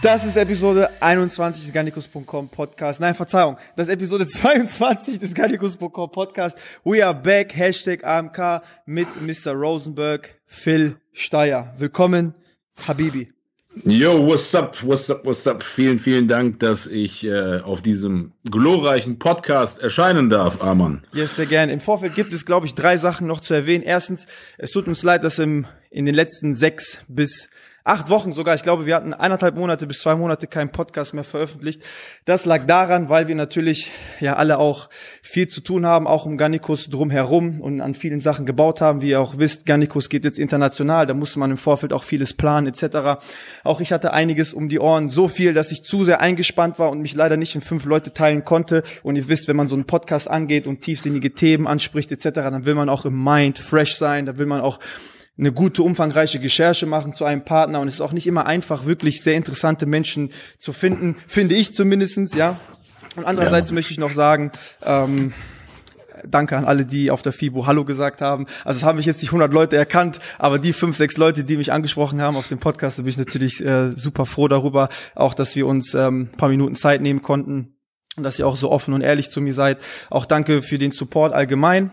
Das 0.00 0.24
ist 0.24 0.36
Episode 0.36 0.88
21 1.00 1.64
des 1.64 1.72
Garnicus.com 1.72 2.48
Podcast. 2.50 3.00
Nein, 3.00 3.16
Verzeihung. 3.16 3.56
Das 3.74 3.88
ist 3.88 3.94
Episode 3.94 4.28
22 4.28 5.18
des 5.18 5.34
Garnicus.com 5.34 6.12
Podcast. 6.12 6.56
We 6.84 7.04
are 7.04 7.12
back. 7.12 7.52
Hashtag 7.56 8.04
AMK 8.04 8.62
mit 8.86 9.08
Mr. 9.20 9.54
Rosenberg, 9.54 10.38
Phil 10.46 10.96
Steyer. 11.12 11.74
Willkommen, 11.78 12.34
Habibi. 12.86 13.32
Yo, 13.84 14.24
what's 14.24 14.54
up, 14.54 14.76
what's 14.84 15.10
up, 15.10 15.24
what's 15.24 15.46
up? 15.48 15.64
Vielen, 15.64 15.98
vielen 15.98 16.28
Dank, 16.28 16.60
dass 16.60 16.86
ich 16.86 17.24
äh, 17.24 17.58
auf 17.58 17.82
diesem 17.82 18.32
glorreichen 18.48 19.18
Podcast 19.18 19.82
erscheinen 19.82 20.30
darf, 20.30 20.62
Arman. 20.62 21.04
Yes, 21.12 21.34
sehr 21.34 21.46
gerne. 21.46 21.72
Im 21.72 21.80
Vorfeld 21.80 22.14
gibt 22.14 22.32
es, 22.32 22.46
glaube 22.46 22.66
ich, 22.66 22.74
drei 22.74 22.98
Sachen 22.98 23.26
noch 23.26 23.40
zu 23.40 23.52
erwähnen. 23.52 23.82
Erstens, 23.82 24.26
es 24.58 24.70
tut 24.70 24.86
uns 24.86 25.02
leid, 25.02 25.24
dass 25.24 25.40
im, 25.40 25.66
in 25.90 26.06
den 26.06 26.14
letzten 26.14 26.54
sechs 26.54 27.00
bis 27.08 27.48
acht 27.88 28.10
Wochen 28.10 28.32
sogar. 28.32 28.54
Ich 28.54 28.62
glaube, 28.62 28.86
wir 28.86 28.94
hatten 28.94 29.14
eineinhalb 29.14 29.56
Monate 29.56 29.86
bis 29.86 30.00
zwei 30.00 30.14
Monate 30.14 30.46
keinen 30.46 30.70
Podcast 30.70 31.14
mehr 31.14 31.24
veröffentlicht. 31.24 31.82
Das 32.26 32.44
lag 32.44 32.66
daran, 32.66 33.08
weil 33.08 33.28
wir 33.28 33.34
natürlich 33.34 33.90
ja 34.20 34.34
alle 34.34 34.58
auch 34.58 34.90
viel 35.22 35.48
zu 35.48 35.60
tun 35.60 35.86
haben, 35.86 36.06
auch 36.06 36.26
um 36.26 36.36
Gannikus 36.36 36.90
drumherum 36.90 37.60
und 37.60 37.80
an 37.80 37.94
vielen 37.94 38.20
Sachen 38.20 38.46
gebaut 38.46 38.80
haben. 38.80 39.00
Wie 39.00 39.10
ihr 39.10 39.20
auch 39.20 39.38
wisst, 39.38 39.64
Gannikus 39.64 40.08
geht 40.08 40.24
jetzt 40.24 40.38
international. 40.38 41.06
Da 41.06 41.14
musste 41.14 41.38
man 41.38 41.50
im 41.50 41.56
Vorfeld 41.56 41.92
auch 41.92 42.04
vieles 42.04 42.34
planen 42.34 42.66
etc. 42.66 43.22
Auch 43.64 43.80
ich 43.80 43.92
hatte 43.92 44.12
einiges 44.12 44.52
um 44.52 44.68
die 44.68 44.80
Ohren. 44.80 45.08
So 45.08 45.28
viel, 45.28 45.54
dass 45.54 45.72
ich 45.72 45.82
zu 45.82 46.04
sehr 46.04 46.20
eingespannt 46.20 46.78
war 46.78 46.90
und 46.90 47.00
mich 47.00 47.14
leider 47.14 47.36
nicht 47.36 47.54
in 47.54 47.60
fünf 47.62 47.86
Leute 47.86 48.12
teilen 48.12 48.44
konnte. 48.44 48.82
Und 49.02 49.16
ihr 49.16 49.28
wisst, 49.28 49.48
wenn 49.48 49.56
man 49.56 49.68
so 49.68 49.74
einen 49.74 49.86
Podcast 49.86 50.28
angeht 50.28 50.66
und 50.66 50.82
tiefsinnige 50.82 51.32
Themen 51.32 51.66
anspricht 51.66 52.12
etc., 52.12 52.28
dann 52.34 52.66
will 52.66 52.74
man 52.74 52.88
auch 52.88 53.06
im 53.06 53.24
Mind 53.24 53.58
fresh 53.58 53.96
sein. 53.96 54.26
Da 54.26 54.36
will 54.36 54.46
man 54.46 54.60
auch 54.60 54.78
eine 55.38 55.52
gute, 55.52 55.82
umfangreiche 55.82 56.42
Recherche 56.42 56.86
machen 56.86 57.12
zu 57.12 57.24
einem 57.24 57.44
Partner 57.44 57.80
und 57.80 57.88
es 57.88 57.94
ist 57.94 58.00
auch 58.00 58.12
nicht 58.12 58.26
immer 58.26 58.46
einfach, 58.46 58.86
wirklich 58.86 59.22
sehr 59.22 59.34
interessante 59.34 59.86
Menschen 59.86 60.30
zu 60.58 60.72
finden, 60.72 61.16
finde 61.26 61.54
ich 61.54 61.74
zumindestens, 61.74 62.34
ja. 62.34 62.58
Und 63.16 63.24
andererseits 63.24 63.70
ja. 63.70 63.74
möchte 63.74 63.92
ich 63.92 63.98
noch 63.98 64.12
sagen, 64.12 64.52
ähm, 64.84 65.32
Danke 66.26 66.56
an 66.56 66.64
alle, 66.64 66.86
die 66.86 67.10
auf 67.10 67.22
der 67.22 67.32
FIBO 67.32 67.66
Hallo 67.66 67.84
gesagt 67.84 68.20
haben. 68.20 68.46
Also 68.64 68.78
es 68.78 68.84
haben 68.84 68.96
mich 68.96 69.06
jetzt 69.06 69.20
nicht 69.20 69.30
100 69.30 69.52
Leute 69.52 69.76
erkannt, 69.76 70.20
aber 70.38 70.58
die 70.58 70.72
fünf, 70.72 70.96
sechs 70.96 71.16
Leute, 71.16 71.44
die 71.44 71.56
mich 71.56 71.72
angesprochen 71.72 72.20
haben 72.20 72.36
auf 72.36 72.48
dem 72.48 72.58
Podcast, 72.58 72.98
da 72.98 73.02
bin 73.02 73.10
ich 73.10 73.18
natürlich 73.18 73.64
äh, 73.64 73.92
super 73.92 74.26
froh 74.26 74.48
darüber, 74.48 74.88
auch 75.14 75.34
dass 75.34 75.54
wir 75.56 75.66
uns 75.66 75.94
ähm, 75.94 76.30
paar 76.36 76.48
Minuten 76.48 76.76
Zeit 76.76 77.02
nehmen 77.02 77.22
konnten 77.22 77.76
und 78.16 78.22
dass 78.22 78.38
ihr 78.38 78.46
auch 78.46 78.56
so 78.56 78.70
offen 78.70 78.94
und 78.94 79.00
ehrlich 79.00 79.30
zu 79.30 79.40
mir 79.40 79.54
seid. 79.54 79.78
Auch 80.10 80.26
danke 80.26 80.62
für 80.62 80.78
den 80.78 80.92
Support 80.92 81.32
allgemein. 81.32 81.92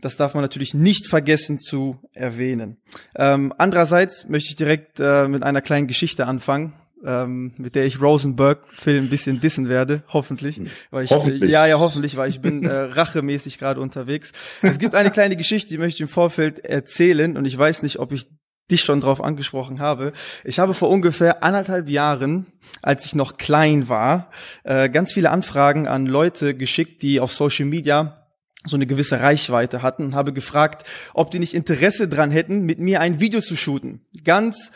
Das 0.00 0.16
darf 0.16 0.34
man 0.34 0.42
natürlich 0.42 0.74
nicht 0.74 1.06
vergessen 1.06 1.58
zu 1.58 1.98
erwähnen. 2.12 2.78
Ähm, 3.16 3.52
andererseits 3.58 4.28
möchte 4.28 4.50
ich 4.50 4.56
direkt 4.56 5.00
äh, 5.00 5.28
mit 5.28 5.42
einer 5.42 5.60
kleinen 5.60 5.86
Geschichte 5.86 6.26
anfangen, 6.26 6.74
ähm, 7.04 7.52
mit 7.56 7.74
der 7.74 7.86
ich 7.86 8.00
Rosenberg 8.00 8.60
Phil 8.74 8.98
ein 8.98 9.08
bisschen 9.08 9.40
dissen 9.40 9.68
werde, 9.68 10.02
hoffentlich. 10.08 10.60
Weil 10.90 11.04
ich, 11.04 11.10
hoffentlich. 11.10 11.50
Ja, 11.50 11.66
ja, 11.66 11.78
hoffentlich, 11.78 12.16
weil 12.16 12.30
ich 12.30 12.40
bin 12.40 12.64
äh, 12.64 12.70
rachemäßig 12.92 13.58
gerade 13.58 13.80
unterwegs. 13.80 14.32
Es 14.62 14.78
gibt 14.78 14.94
eine 14.94 15.10
kleine 15.10 15.36
Geschichte, 15.36 15.70
die 15.70 15.78
möchte 15.78 15.96
ich 15.96 16.02
im 16.02 16.08
Vorfeld 16.08 16.64
erzählen 16.64 17.36
und 17.36 17.44
ich 17.44 17.56
weiß 17.56 17.82
nicht, 17.82 17.98
ob 17.98 18.12
ich 18.12 18.26
dich 18.70 18.82
schon 18.82 19.00
drauf 19.00 19.22
angesprochen 19.22 19.80
habe. 19.80 20.12
Ich 20.44 20.58
habe 20.58 20.74
vor 20.74 20.90
ungefähr 20.90 21.42
anderthalb 21.42 21.88
Jahren, 21.88 22.46
als 22.82 23.04
ich 23.04 23.14
noch 23.14 23.36
klein 23.36 23.88
war, 23.88 24.30
äh, 24.64 24.88
ganz 24.88 25.12
viele 25.12 25.30
Anfragen 25.30 25.88
an 25.88 26.06
Leute 26.06 26.54
geschickt, 26.54 27.02
die 27.02 27.20
auf 27.20 27.32
Social 27.32 27.66
Media 27.66 28.19
so 28.64 28.76
eine 28.76 28.86
gewisse 28.86 29.20
Reichweite 29.20 29.82
hatten 29.82 30.04
und 30.04 30.14
habe 30.14 30.32
gefragt, 30.32 30.86
ob 31.14 31.30
die 31.30 31.38
nicht 31.38 31.54
Interesse 31.54 32.08
dran 32.08 32.30
hätten, 32.30 32.62
mit 32.62 32.78
mir 32.78 33.00
ein 33.00 33.20
Video 33.20 33.40
zu 33.40 33.56
shooten. 33.56 34.00
Ganz 34.24 34.70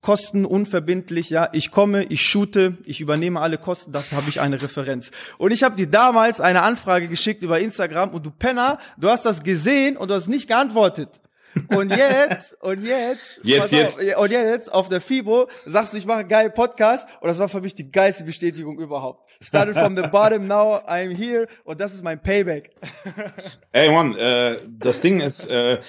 kostenunverbindlich, 0.00 1.30
ja, 1.30 1.48
ich 1.52 1.72
komme, 1.72 2.04
ich 2.04 2.22
shoote, 2.22 2.78
ich 2.84 3.00
übernehme 3.00 3.40
alle 3.40 3.58
Kosten, 3.58 3.90
dafür 3.90 4.18
habe 4.18 4.28
ich 4.28 4.40
eine 4.40 4.62
Referenz. 4.62 5.10
Und 5.36 5.52
ich 5.52 5.64
habe 5.64 5.74
dir 5.74 5.88
damals 5.88 6.40
eine 6.40 6.62
Anfrage 6.62 7.08
geschickt 7.08 7.42
über 7.42 7.58
Instagram 7.58 8.10
und 8.10 8.24
du 8.24 8.30
Penner, 8.30 8.78
du 8.96 9.08
hast 9.08 9.26
das 9.26 9.42
gesehen 9.42 9.96
und 9.96 10.08
du 10.08 10.14
hast 10.14 10.28
nicht 10.28 10.46
geantwortet. 10.46 11.08
Und 11.74 11.90
jetzt, 11.90 12.62
und 12.62 12.84
jetzt, 12.84 13.40
jetzt, 13.42 13.72
jetzt. 13.72 14.14
Auf, 14.14 14.22
und 14.22 14.30
jetzt 14.30 14.72
auf 14.72 14.88
der 14.88 15.00
FIBO 15.00 15.48
sagst 15.64 15.92
du, 15.92 15.96
ich 15.96 16.06
mache 16.06 16.20
einen 16.20 16.28
geilen 16.28 16.52
Podcast 16.52 17.08
und 17.20 17.28
das 17.28 17.38
war 17.38 17.48
für 17.48 17.60
mich 17.60 17.74
die 17.74 17.90
geilste 17.90 18.24
Bestätigung 18.24 18.78
überhaupt. 18.78 19.28
Started 19.40 19.76
from 19.76 19.96
the 19.96 20.02
bottom, 20.02 20.46
now 20.48 20.76
I'm 20.86 21.14
here 21.14 21.46
und 21.64 21.80
das 21.80 21.94
ist 21.94 22.04
mein 22.04 22.20
Payback. 22.20 22.70
Ey 23.72 23.90
Mann, 23.90 24.14
äh, 24.16 24.58
das 24.68 25.00
Ding 25.00 25.20
ist, 25.20 25.48
äh, 25.48 25.80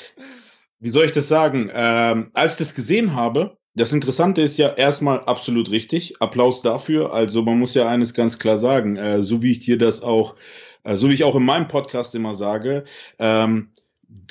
wie 0.79 0.89
soll 0.89 1.05
ich 1.05 1.11
das 1.11 1.27
sagen? 1.27 1.69
Ähm, 1.73 2.29
als 2.33 2.53
ich 2.53 2.59
das 2.59 2.75
gesehen 2.75 3.15
habe, 3.15 3.57
das 3.75 3.93
Interessante 3.93 4.41
ist 4.41 4.57
ja 4.57 4.69
erstmal 4.69 5.19
absolut 5.25 5.69
richtig. 5.69 6.19
Applaus 6.19 6.61
dafür. 6.63 7.13
Also 7.13 7.43
man 7.43 7.59
muss 7.59 7.75
ja 7.75 7.87
eines 7.87 8.13
ganz 8.13 8.39
klar 8.39 8.57
sagen, 8.57 8.95
äh, 8.95 9.21
so 9.21 9.43
wie 9.43 9.51
ich 9.51 9.59
dir 9.59 9.77
das 9.77 10.01
auch, 10.01 10.35
äh, 10.83 10.95
so 10.95 11.09
wie 11.09 11.13
ich 11.13 11.23
auch 11.23 11.35
in 11.35 11.45
meinem 11.45 11.67
Podcast 11.67 12.15
immer 12.15 12.33
sage, 12.33 12.85
ähm, 13.19 13.69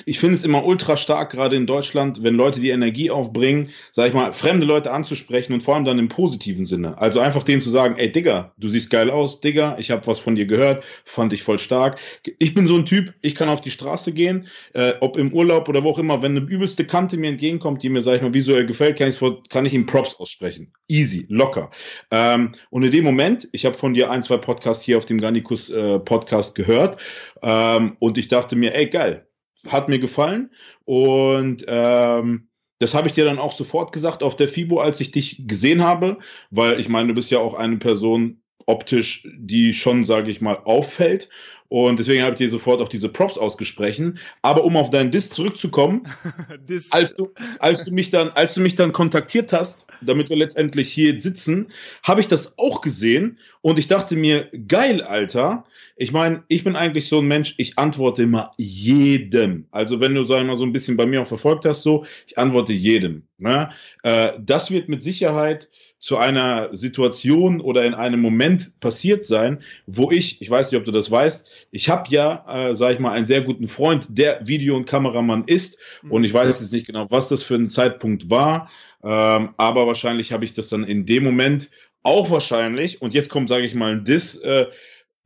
ich 0.05 0.19
finde 0.19 0.35
es 0.35 0.43
immer 0.43 0.65
ultra 0.65 0.95
stark, 0.95 1.31
gerade 1.31 1.55
in 1.55 1.65
Deutschland, 1.65 2.23
wenn 2.23 2.35
Leute 2.35 2.59
die 2.59 2.69
Energie 2.69 3.11
aufbringen, 3.11 3.69
sag 3.91 4.07
ich 4.07 4.13
mal, 4.13 4.31
fremde 4.31 4.65
Leute 4.65 4.91
anzusprechen 4.91 5.53
und 5.53 5.61
vor 5.61 5.75
allem 5.75 5.85
dann 5.85 5.99
im 5.99 6.07
positiven 6.07 6.65
Sinne. 6.65 6.97
Also 6.97 7.19
einfach 7.19 7.43
denen 7.43 7.61
zu 7.61 7.69
sagen, 7.69 7.95
ey 7.97 8.11
Digga, 8.11 8.53
du 8.57 8.69
siehst 8.69 8.89
geil 8.89 9.09
aus, 9.09 9.41
Digga, 9.41 9.75
ich 9.79 9.91
habe 9.91 10.07
was 10.07 10.19
von 10.19 10.35
dir 10.35 10.45
gehört, 10.45 10.83
fand 11.03 11.33
ich 11.33 11.43
voll 11.43 11.59
stark. 11.59 11.99
Ich 12.39 12.53
bin 12.53 12.67
so 12.67 12.75
ein 12.75 12.85
Typ, 12.85 13.13
ich 13.21 13.35
kann 13.35 13.49
auf 13.49 13.61
die 13.61 13.71
Straße 13.71 14.13
gehen, 14.13 14.47
äh, 14.73 14.93
ob 15.01 15.17
im 15.17 15.33
Urlaub 15.33 15.67
oder 15.67 15.83
wo 15.83 15.89
auch 15.89 15.99
immer, 15.99 16.21
wenn 16.21 16.37
eine 16.37 16.45
übelste 16.45 16.85
Kante 16.85 17.17
mir 17.17 17.29
entgegenkommt, 17.29 17.83
die 17.83 17.89
mir, 17.89 18.01
sag 18.01 18.15
ich 18.15 18.21
mal, 18.21 18.33
visuell 18.33 18.65
gefällt, 18.65 18.97
kann, 18.97 19.13
kann 19.49 19.65
ich 19.65 19.73
ihm 19.73 19.85
Props 19.85 20.15
aussprechen. 20.19 20.71
Easy, 20.87 21.25
locker. 21.29 21.69
Ähm, 22.11 22.53
und 22.69 22.83
in 22.83 22.91
dem 22.91 23.03
Moment, 23.03 23.47
ich 23.51 23.65
habe 23.65 23.75
von 23.75 23.93
dir 23.93 24.09
ein, 24.09 24.23
zwei 24.23 24.37
Podcasts 24.37 24.83
hier 24.83 24.97
auf 24.97 25.05
dem 25.05 25.19
Garnikus 25.19 25.69
äh, 25.69 25.99
Podcast 25.99 26.55
gehört 26.55 26.97
ähm, 27.43 27.97
und 27.99 28.17
ich 28.17 28.27
dachte 28.27 28.55
mir, 28.55 28.73
ey 28.73 28.87
geil, 28.87 29.26
hat 29.67 29.89
mir 29.89 29.99
gefallen. 29.99 30.51
Und 30.85 31.65
ähm, 31.67 32.49
das 32.79 32.93
habe 32.93 33.07
ich 33.07 33.13
dir 33.13 33.25
dann 33.25 33.39
auch 33.39 33.53
sofort 33.53 33.91
gesagt 33.91 34.23
auf 34.23 34.35
der 34.35 34.47
FIBO, 34.47 34.79
als 34.79 34.99
ich 34.99 35.11
dich 35.11 35.47
gesehen 35.47 35.83
habe, 35.83 36.19
weil 36.51 36.79
ich 36.79 36.89
meine, 36.89 37.07
du 37.09 37.13
bist 37.13 37.31
ja 37.31 37.39
auch 37.39 37.55
eine 37.55 37.77
Person 37.77 38.41
optisch, 38.67 39.27
die 39.35 39.73
schon, 39.73 40.05
sage 40.05 40.29
ich 40.29 40.41
mal, 40.41 40.57
auffällt. 40.65 41.29
Und 41.69 41.99
deswegen 41.99 42.23
habe 42.23 42.33
ich 42.33 42.37
dir 42.37 42.49
sofort 42.49 42.81
auch 42.81 42.87
diese 42.87 43.09
Props 43.09 43.37
ausgesprochen. 43.37 44.19
Aber 44.41 44.63
um 44.63 44.77
auf 44.77 44.89
deinen 44.89 45.11
Diss 45.11 45.29
zurückzukommen, 45.31 46.03
als 46.91 47.15
du, 47.15 47.33
als 47.59 47.83
du 47.83 47.91
mich 47.91 48.09
dann, 48.09 48.29
als 48.29 48.53
du 48.53 48.61
mich 48.61 48.75
dann 48.75 48.93
kontaktiert 48.93 49.51
hast, 49.51 49.85
damit 50.01 50.29
wir 50.29 50.37
letztendlich 50.37 50.91
hier 50.93 51.19
sitzen, 51.19 51.67
habe 52.03 52.21
ich 52.21 52.27
das 52.27 52.57
auch 52.57 52.81
gesehen 52.81 53.37
und 53.61 53.79
ich 53.79 53.87
dachte 53.87 54.15
mir, 54.15 54.49
geil, 54.67 55.01
Alter. 55.01 55.65
Ich 55.97 56.11
meine, 56.13 56.43
ich 56.47 56.63
bin 56.63 56.75
eigentlich 56.75 57.07
so 57.07 57.19
ein 57.19 57.27
Mensch, 57.27 57.55
ich 57.57 57.77
antworte 57.77 58.23
immer 58.23 58.51
jedem. 58.57 59.65
Also 59.71 59.99
wenn 59.99 60.13
du, 60.13 60.23
sag 60.23 60.41
ich 60.41 60.47
mal, 60.47 60.55
so 60.55 60.63
ein 60.63 60.73
bisschen 60.73 60.95
bei 60.95 61.05
mir 61.05 61.21
auch 61.21 61.27
verfolgt 61.27 61.65
hast, 61.65 61.81
so, 61.81 62.05
ich 62.27 62.37
antworte 62.37 62.71
jedem. 62.71 63.23
Ne? 63.39 63.71
Äh, 64.03 64.33
das 64.39 64.71
wird 64.71 64.89
mit 64.89 65.01
Sicherheit 65.01 65.69
zu 65.99 66.17
einer 66.17 66.75
Situation 66.75 67.59
oder 67.59 67.83
in 67.83 67.93
einem 67.93 68.21
Moment 68.21 68.79
passiert 68.79 69.25
sein, 69.25 69.63
wo 69.87 70.11
ich, 70.11 70.41
ich 70.41 70.49
weiß 70.49 70.71
nicht, 70.71 70.79
ob 70.79 70.85
du 70.85 70.91
das 70.91 71.09
weißt, 71.09 71.67
ich 71.71 71.89
habe 71.89 72.09
ja, 72.09 72.45
äh, 72.47 72.75
sage 72.75 72.95
ich 72.95 72.99
mal, 72.99 73.11
einen 73.11 73.25
sehr 73.25 73.41
guten 73.41 73.67
Freund, 73.67 74.07
der 74.09 74.45
Video- 74.45 74.75
und 74.75 74.85
Kameramann 74.85 75.43
ist. 75.45 75.77
Und 76.09 76.23
ich 76.23 76.33
weiß 76.33 76.59
jetzt 76.59 76.71
nicht 76.71 76.85
genau, 76.85 77.07
was 77.09 77.29
das 77.29 77.43
für 77.43 77.55
ein 77.55 77.69
Zeitpunkt 77.69 78.29
war, 78.29 78.69
ähm, 79.03 79.49
aber 79.57 79.87
wahrscheinlich 79.87 80.31
habe 80.31 80.45
ich 80.45 80.53
das 80.53 80.69
dann 80.69 80.83
in 80.83 81.05
dem 81.05 81.23
Moment 81.23 81.69
auch 82.03 82.29
wahrscheinlich, 82.29 83.01
und 83.01 83.13
jetzt 83.13 83.29
kommt, 83.29 83.49
sage 83.49 83.65
ich 83.65 83.75
mal, 83.75 83.91
ein 83.91 84.05
Diss, 84.05 84.35
äh, 84.35 84.67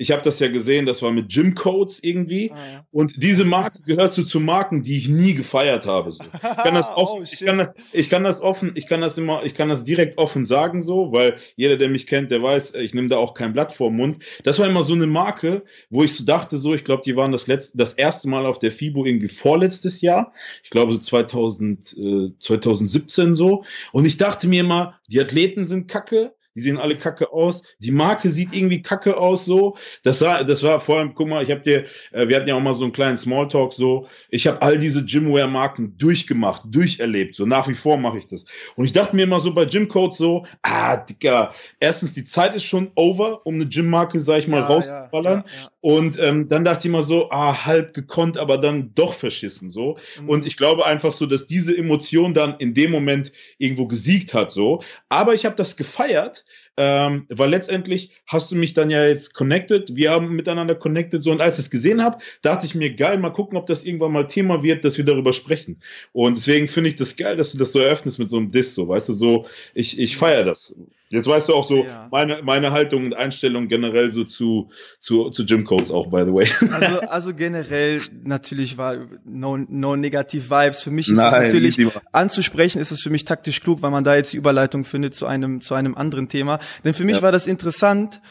ich 0.01 0.11
habe 0.11 0.23
das 0.23 0.39
ja 0.39 0.47
gesehen, 0.47 0.87
das 0.87 1.03
war 1.03 1.11
mit 1.11 1.31
Gym 1.31 1.53
Codes 1.53 2.03
irgendwie. 2.03 2.51
Ah, 2.51 2.71
ja. 2.71 2.85
Und 2.89 3.21
diese 3.21 3.45
Marke 3.45 3.83
gehört 3.83 4.13
so 4.13 4.23
zu 4.23 4.39
Marken, 4.39 4.81
die 4.81 4.97
ich 4.97 5.07
nie 5.07 5.35
gefeiert 5.35 5.85
habe. 5.85 6.11
So. 6.11 6.23
Ich 6.33 6.63
kann 6.63 6.73
das 6.75 6.89
offen, 6.89 7.19
oh, 7.19 7.23
ich, 7.23 7.39
kann 7.39 7.57
das, 7.57 7.69
ich 7.93 8.09
kann 8.09 8.23
das 8.23 8.41
offen, 8.41 8.71
ich 8.75 8.87
kann 8.87 9.01
das 9.01 9.17
immer, 9.17 9.43
ich 9.43 9.53
kann 9.53 9.69
das 9.69 9.83
direkt 9.83 10.17
offen 10.17 10.43
sagen 10.45 10.81
so, 10.81 11.11
weil 11.11 11.37
jeder, 11.55 11.77
der 11.77 11.89
mich 11.89 12.07
kennt, 12.07 12.31
der 12.31 12.41
weiß, 12.41 12.75
ich 12.75 12.93
nehme 12.93 13.07
da 13.09 13.17
auch 13.17 13.33
kein 13.33 13.53
Blatt 13.53 13.73
vor 13.73 13.91
Mund. 13.91 14.19
Das 14.43 14.59
war 14.59 14.67
immer 14.67 14.83
so 14.83 14.93
eine 14.93 15.07
Marke, 15.07 15.63
wo 15.89 16.03
ich 16.03 16.15
so 16.15 16.25
dachte, 16.25 16.57
so, 16.57 16.73
ich 16.73 16.83
glaube, 16.83 17.03
die 17.05 17.15
waren 17.15 17.31
das 17.31 17.47
letzte, 17.47 17.77
das 17.77 17.93
erste 17.93 18.27
Mal 18.27 18.45
auf 18.45 18.59
der 18.59 18.71
FIBO 18.71 19.05
irgendwie 19.05 19.27
vorletztes 19.27 20.01
Jahr. 20.01 20.33
Ich 20.63 20.71
glaube 20.71 20.93
so 20.93 20.99
2000, 20.99 21.97
äh, 21.97 22.31
2017 22.39 23.35
so. 23.35 23.63
Und 23.91 24.05
ich 24.05 24.17
dachte 24.17 24.47
mir 24.47 24.61
immer, 24.61 24.99
die 25.09 25.21
Athleten 25.21 25.65
sind 25.65 25.87
kacke, 25.87 26.33
die 26.55 26.61
sehen 26.61 26.77
alle 26.77 26.97
kacke 26.97 27.31
aus. 27.31 27.63
Die 27.79 27.91
Marke 27.91 28.29
sieht 28.29 28.53
irgendwie 28.53 28.81
kacke 28.81 29.17
aus 29.17 29.45
so. 29.45 29.77
Das 30.03 30.21
war, 30.21 30.43
das 30.43 30.63
war 30.63 30.79
vor 30.79 30.99
allem, 30.99 31.15
guck 31.15 31.29
mal, 31.29 31.43
ich 31.43 31.51
habe 31.51 31.61
dir, 31.61 31.85
äh, 32.11 32.27
wir 32.27 32.35
hatten 32.35 32.47
ja 32.47 32.55
auch 32.55 32.61
mal 32.61 32.73
so 32.73 32.83
einen 32.83 32.93
kleinen 32.93 33.17
Smalltalk 33.17 33.73
so. 33.73 34.07
Ich 34.29 34.47
habe 34.47 34.61
all 34.61 34.77
diese 34.77 35.05
Gymwear-Marken 35.05 35.97
durchgemacht, 35.97 36.63
durcherlebt. 36.65 37.35
So 37.35 37.45
nach 37.45 37.67
wie 37.67 37.73
vor 37.73 37.97
mache 37.97 38.17
ich 38.17 38.25
das. 38.25 38.45
Und 38.75 38.85
ich 38.85 38.91
dachte 38.91 39.15
mir 39.15 39.23
immer 39.23 39.39
so 39.39 39.53
bei 39.53 39.65
Gymcodes 39.65 40.17
so, 40.17 40.45
ah, 40.61 40.97
Digga, 40.97 41.53
erstens 41.79 42.13
die 42.13 42.25
Zeit 42.25 42.55
ist 42.55 42.65
schon 42.65 42.91
over, 42.95 43.45
um 43.45 43.55
eine 43.55 43.67
Gymmarke, 43.67 44.19
sag 44.19 44.39
ich 44.39 44.47
mal, 44.47 44.59
ja, 44.59 44.65
rauszuballern. 44.67 45.43
Ja, 45.45 45.63
ja, 45.63 45.69
Und 45.79 46.19
ähm, 46.19 46.49
dann 46.49 46.65
dachte 46.65 46.79
ich 46.79 46.85
immer 46.85 47.03
so, 47.03 47.29
ah, 47.31 47.65
halb 47.65 47.93
gekonnt, 47.93 48.37
aber 48.37 48.57
dann 48.57 48.93
doch 48.93 49.13
verschissen 49.13 49.71
so. 49.71 49.97
Mhm. 50.19 50.29
Und 50.29 50.45
ich 50.45 50.57
glaube 50.57 50.85
einfach 50.85 51.13
so, 51.13 51.25
dass 51.25 51.47
diese 51.47 51.77
Emotion 51.77 52.33
dann 52.33 52.55
in 52.57 52.73
dem 52.73 52.91
Moment 52.91 53.31
irgendwo 53.57 53.87
gesiegt 53.87 54.33
hat 54.33 54.51
so. 54.51 54.83
Aber 55.07 55.33
ich 55.33 55.45
habe 55.45 55.55
das 55.55 55.77
gefeiert 55.77 56.41
ähm, 56.83 57.27
weil 57.29 57.51
letztendlich 57.51 58.09
hast 58.25 58.51
du 58.51 58.55
mich 58.55 58.73
dann 58.73 58.89
ja 58.89 59.05
jetzt 59.05 59.35
connected, 59.35 59.95
wir 59.95 60.09
haben 60.09 60.35
miteinander 60.35 60.73
connected, 60.73 61.23
so 61.23 61.31
und 61.31 61.39
als 61.39 61.59
ich 61.59 61.65
es 61.65 61.69
gesehen 61.69 62.01
habe, 62.01 62.17
dachte 62.41 62.65
ich 62.65 62.73
mir, 62.73 62.95
geil, 62.95 63.19
mal 63.19 63.29
gucken, 63.29 63.55
ob 63.55 63.67
das 63.67 63.83
irgendwann 63.83 64.13
mal 64.13 64.25
Thema 64.25 64.63
wird, 64.63 64.83
dass 64.83 64.97
wir 64.97 65.05
darüber 65.05 65.31
sprechen. 65.31 65.79
Und 66.11 66.37
deswegen 66.37 66.67
finde 66.67 66.89
ich 66.89 66.95
das 66.95 67.17
geil, 67.17 67.37
dass 67.37 67.51
du 67.51 67.59
das 67.59 67.71
so 67.71 67.79
eröffnest 67.79 68.17
mit 68.17 68.31
so 68.31 68.37
einem 68.37 68.49
Diss, 68.51 68.73
so, 68.73 68.87
weißt 68.87 69.09
du, 69.09 69.13
so, 69.13 69.45
ich, 69.75 69.99
ich 69.99 70.17
feiere 70.17 70.43
das. 70.43 70.75
Jetzt 71.11 71.27
weißt 71.27 71.49
du 71.49 71.55
auch 71.55 71.67
so 71.67 71.83
ja. 71.83 72.07
meine, 72.09 72.41
meine 72.41 72.71
Haltung 72.71 73.05
und 73.05 73.13
Einstellung 73.15 73.67
generell 73.67 74.11
so 74.11 74.23
zu, 74.23 74.69
zu, 74.99 75.29
zu 75.29 75.45
Gym 75.45 75.65
Codes 75.65 75.91
auch, 75.91 76.07
by 76.07 76.23
the 76.25 76.33
way. 76.33 76.47
Also, 76.71 76.99
also 77.01 77.33
generell 77.35 78.01
natürlich 78.23 78.77
war 78.77 78.95
no, 79.25 79.57
no 79.57 79.97
negative 79.97 80.49
Vibes. 80.49 80.81
Für 80.81 80.91
mich 80.91 81.09
ist 81.09 81.17
Nein, 81.17 81.33
es 81.33 81.53
natürlich 81.53 81.87
anzusprechen, 82.13 82.79
ist 82.79 82.91
es 82.91 83.01
für 83.01 83.09
mich 83.09 83.25
taktisch 83.25 83.59
klug, 83.59 83.81
weil 83.81 83.91
man 83.91 84.05
da 84.05 84.15
jetzt 84.15 84.31
die 84.31 84.37
Überleitung 84.37 84.85
findet 84.85 85.13
zu 85.13 85.25
einem, 85.25 85.59
zu 85.59 85.73
einem 85.75 85.95
anderen 85.95 86.29
Thema. 86.29 86.59
Denn 86.85 86.93
für 86.93 87.03
mich 87.03 87.17
ja. 87.17 87.21
war 87.21 87.33
das 87.33 87.45
interessant, 87.45 88.21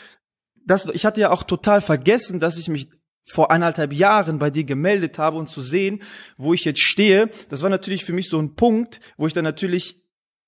dass 0.64 0.86
ich 0.86 1.04
hatte 1.04 1.20
ja 1.20 1.30
auch 1.30 1.42
total 1.42 1.82
vergessen, 1.82 2.40
dass 2.40 2.56
ich 2.56 2.68
mich 2.68 2.88
vor 3.30 3.50
eineinhalb 3.50 3.92
Jahren 3.92 4.38
bei 4.38 4.50
dir 4.50 4.64
gemeldet 4.64 5.18
habe 5.18 5.36
und 5.36 5.50
zu 5.50 5.60
sehen, 5.60 6.02
wo 6.38 6.54
ich 6.54 6.64
jetzt 6.64 6.80
stehe. 6.80 7.28
Das 7.50 7.62
war 7.62 7.68
natürlich 7.68 8.06
für 8.06 8.14
mich 8.14 8.30
so 8.30 8.38
ein 8.38 8.54
Punkt, 8.54 9.00
wo 9.18 9.26
ich 9.26 9.34
dann 9.34 9.44
natürlich 9.44 10.00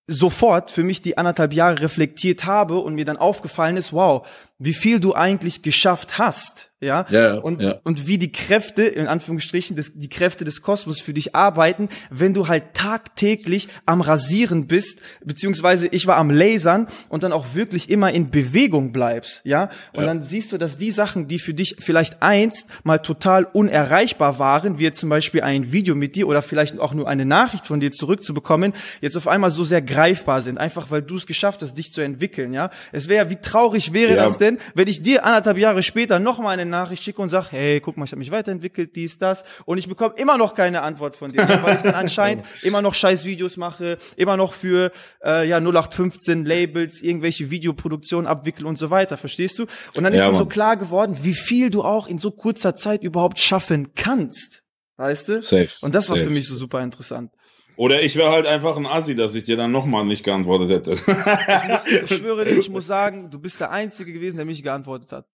sofort 0.06 0.70
für 0.70 0.82
mich 0.82 1.02
die 1.02 1.16
anderthalb 1.16 1.52
Jahre 1.52 1.80
reflektiert 1.80 2.44
habe 2.44 2.78
und 2.78 2.94
mir 2.94 3.04
dann 3.04 3.16
aufgefallen 3.16 3.76
ist, 3.76 3.92
wow, 3.92 4.26
wie 4.58 4.74
viel 4.74 5.00
du 5.00 5.14
eigentlich 5.14 5.62
geschafft 5.62 6.18
hast 6.18 6.71
ja, 6.82 7.06
ja 7.10 7.34
und 7.34 7.62
ja. 7.62 7.78
und 7.84 8.08
wie 8.08 8.18
die 8.18 8.32
Kräfte 8.32 8.82
in 8.82 9.06
Anführungsstrichen 9.06 9.76
des, 9.76 9.92
die 9.94 10.08
Kräfte 10.08 10.44
des 10.44 10.62
Kosmos 10.62 11.00
für 11.00 11.14
dich 11.14 11.34
arbeiten, 11.34 11.88
wenn 12.10 12.34
du 12.34 12.48
halt 12.48 12.74
tagtäglich 12.74 13.68
am 13.86 14.00
rasieren 14.00 14.66
bist, 14.66 14.98
beziehungsweise 15.24 15.86
ich 15.86 16.06
war 16.08 16.16
am 16.16 16.30
Lasern 16.30 16.88
und 17.08 17.22
dann 17.22 17.32
auch 17.32 17.54
wirklich 17.54 17.88
immer 17.88 18.12
in 18.12 18.30
Bewegung 18.30 18.92
bleibst, 18.92 19.42
ja, 19.44 19.70
und 19.92 20.00
ja. 20.00 20.06
dann 20.06 20.22
siehst 20.22 20.50
du, 20.50 20.58
dass 20.58 20.76
die 20.76 20.90
Sachen, 20.90 21.28
die 21.28 21.38
für 21.38 21.54
dich 21.54 21.76
vielleicht 21.78 22.20
einst 22.20 22.66
mal 22.82 22.98
total 22.98 23.44
unerreichbar 23.44 24.40
waren, 24.40 24.80
wie 24.80 24.84
jetzt 24.84 24.98
zum 24.98 25.08
Beispiel 25.08 25.42
ein 25.42 25.70
Video 25.70 25.94
mit 25.94 26.16
dir 26.16 26.26
oder 26.26 26.42
vielleicht 26.42 26.78
auch 26.80 26.94
nur 26.94 27.08
eine 27.08 27.24
Nachricht 27.24 27.68
von 27.68 27.78
dir 27.78 27.92
zurückzubekommen, 27.92 28.72
jetzt 29.00 29.16
auf 29.16 29.28
einmal 29.28 29.50
so 29.50 29.62
sehr 29.62 29.82
greifbar 29.82 30.42
sind, 30.42 30.58
einfach 30.58 30.90
weil 30.90 31.02
du 31.02 31.14
es 31.14 31.26
geschafft 31.26 31.62
hast, 31.62 31.78
dich 31.78 31.92
zu 31.92 32.00
entwickeln, 32.00 32.52
ja. 32.52 32.70
Es 32.90 33.08
wäre, 33.08 33.30
wie 33.30 33.36
traurig 33.36 33.92
wäre 33.92 34.16
das 34.16 34.38
denn, 34.38 34.58
wenn 34.74 34.88
ich 34.88 35.02
dir 35.02 35.24
anderthalb 35.24 35.58
Jahre 35.58 35.84
später 35.84 36.18
noch 36.18 36.40
mal 36.40 36.50
eine 36.58 36.71
Nachricht 36.72 37.04
schicke 37.04 37.22
und 37.22 37.28
sage, 37.28 37.46
hey, 37.50 37.80
guck 37.80 37.96
mal, 37.96 38.04
ich 38.04 38.10
habe 38.10 38.18
mich 38.18 38.30
weiterentwickelt, 38.30 38.96
dies, 38.96 39.18
das, 39.18 39.44
und 39.64 39.78
ich 39.78 39.88
bekomme 39.88 40.14
immer 40.16 40.36
noch 40.36 40.54
keine 40.54 40.82
Antwort 40.82 41.14
von 41.14 41.30
dir, 41.30 41.46
weil 41.62 41.76
ich 41.76 41.82
dann 41.82 41.94
anscheinend 41.94 42.44
immer 42.62 42.82
noch 42.82 42.94
scheiß 42.94 43.24
Videos 43.24 43.56
mache, 43.56 43.98
immer 44.16 44.36
noch 44.36 44.52
für 44.52 44.90
äh, 45.24 45.48
ja 45.48 45.58
0815 45.58 46.44
Labels 46.44 47.00
irgendwelche 47.02 47.50
Videoproduktionen 47.50 48.26
abwickel 48.26 48.66
und 48.66 48.76
so 48.76 48.90
weiter, 48.90 49.16
verstehst 49.16 49.58
du? 49.58 49.66
Und 49.94 50.02
dann 50.02 50.12
ist 50.12 50.20
ja, 50.20 50.30
mir 50.30 50.36
so 50.36 50.46
klar 50.46 50.76
geworden, 50.76 51.18
wie 51.22 51.34
viel 51.34 51.70
du 51.70 51.82
auch 51.82 52.08
in 52.08 52.18
so 52.18 52.30
kurzer 52.30 52.74
Zeit 52.74 53.04
überhaupt 53.04 53.38
schaffen 53.38 53.94
kannst, 53.94 54.62
weißt 54.96 55.28
du? 55.28 55.42
Safe. 55.42 55.68
Und 55.80 55.94
das 55.94 56.08
war 56.08 56.16
Safe. 56.16 56.28
für 56.28 56.34
mich 56.34 56.48
so 56.48 56.56
super 56.56 56.82
interessant. 56.82 57.30
Oder 57.76 58.02
ich 58.02 58.16
wäre 58.16 58.30
halt 58.30 58.46
einfach 58.46 58.76
ein 58.76 58.86
Assi, 58.86 59.14
dass 59.14 59.34
ich 59.34 59.44
dir 59.44 59.56
dann 59.56 59.70
nochmal 59.70 60.04
nicht 60.04 60.24
geantwortet 60.24 60.70
hätte. 60.70 60.92
ich, 60.92 61.06
muss, 61.06 62.10
ich 62.10 62.18
schwöre 62.18 62.44
dir, 62.44 62.58
ich 62.58 62.70
muss 62.70 62.86
sagen, 62.86 63.30
du 63.30 63.38
bist 63.38 63.60
der 63.60 63.70
Einzige 63.70 64.12
gewesen, 64.12 64.36
der 64.36 64.46
mich 64.46 64.62
geantwortet 64.62 65.12
hat. 65.12 65.26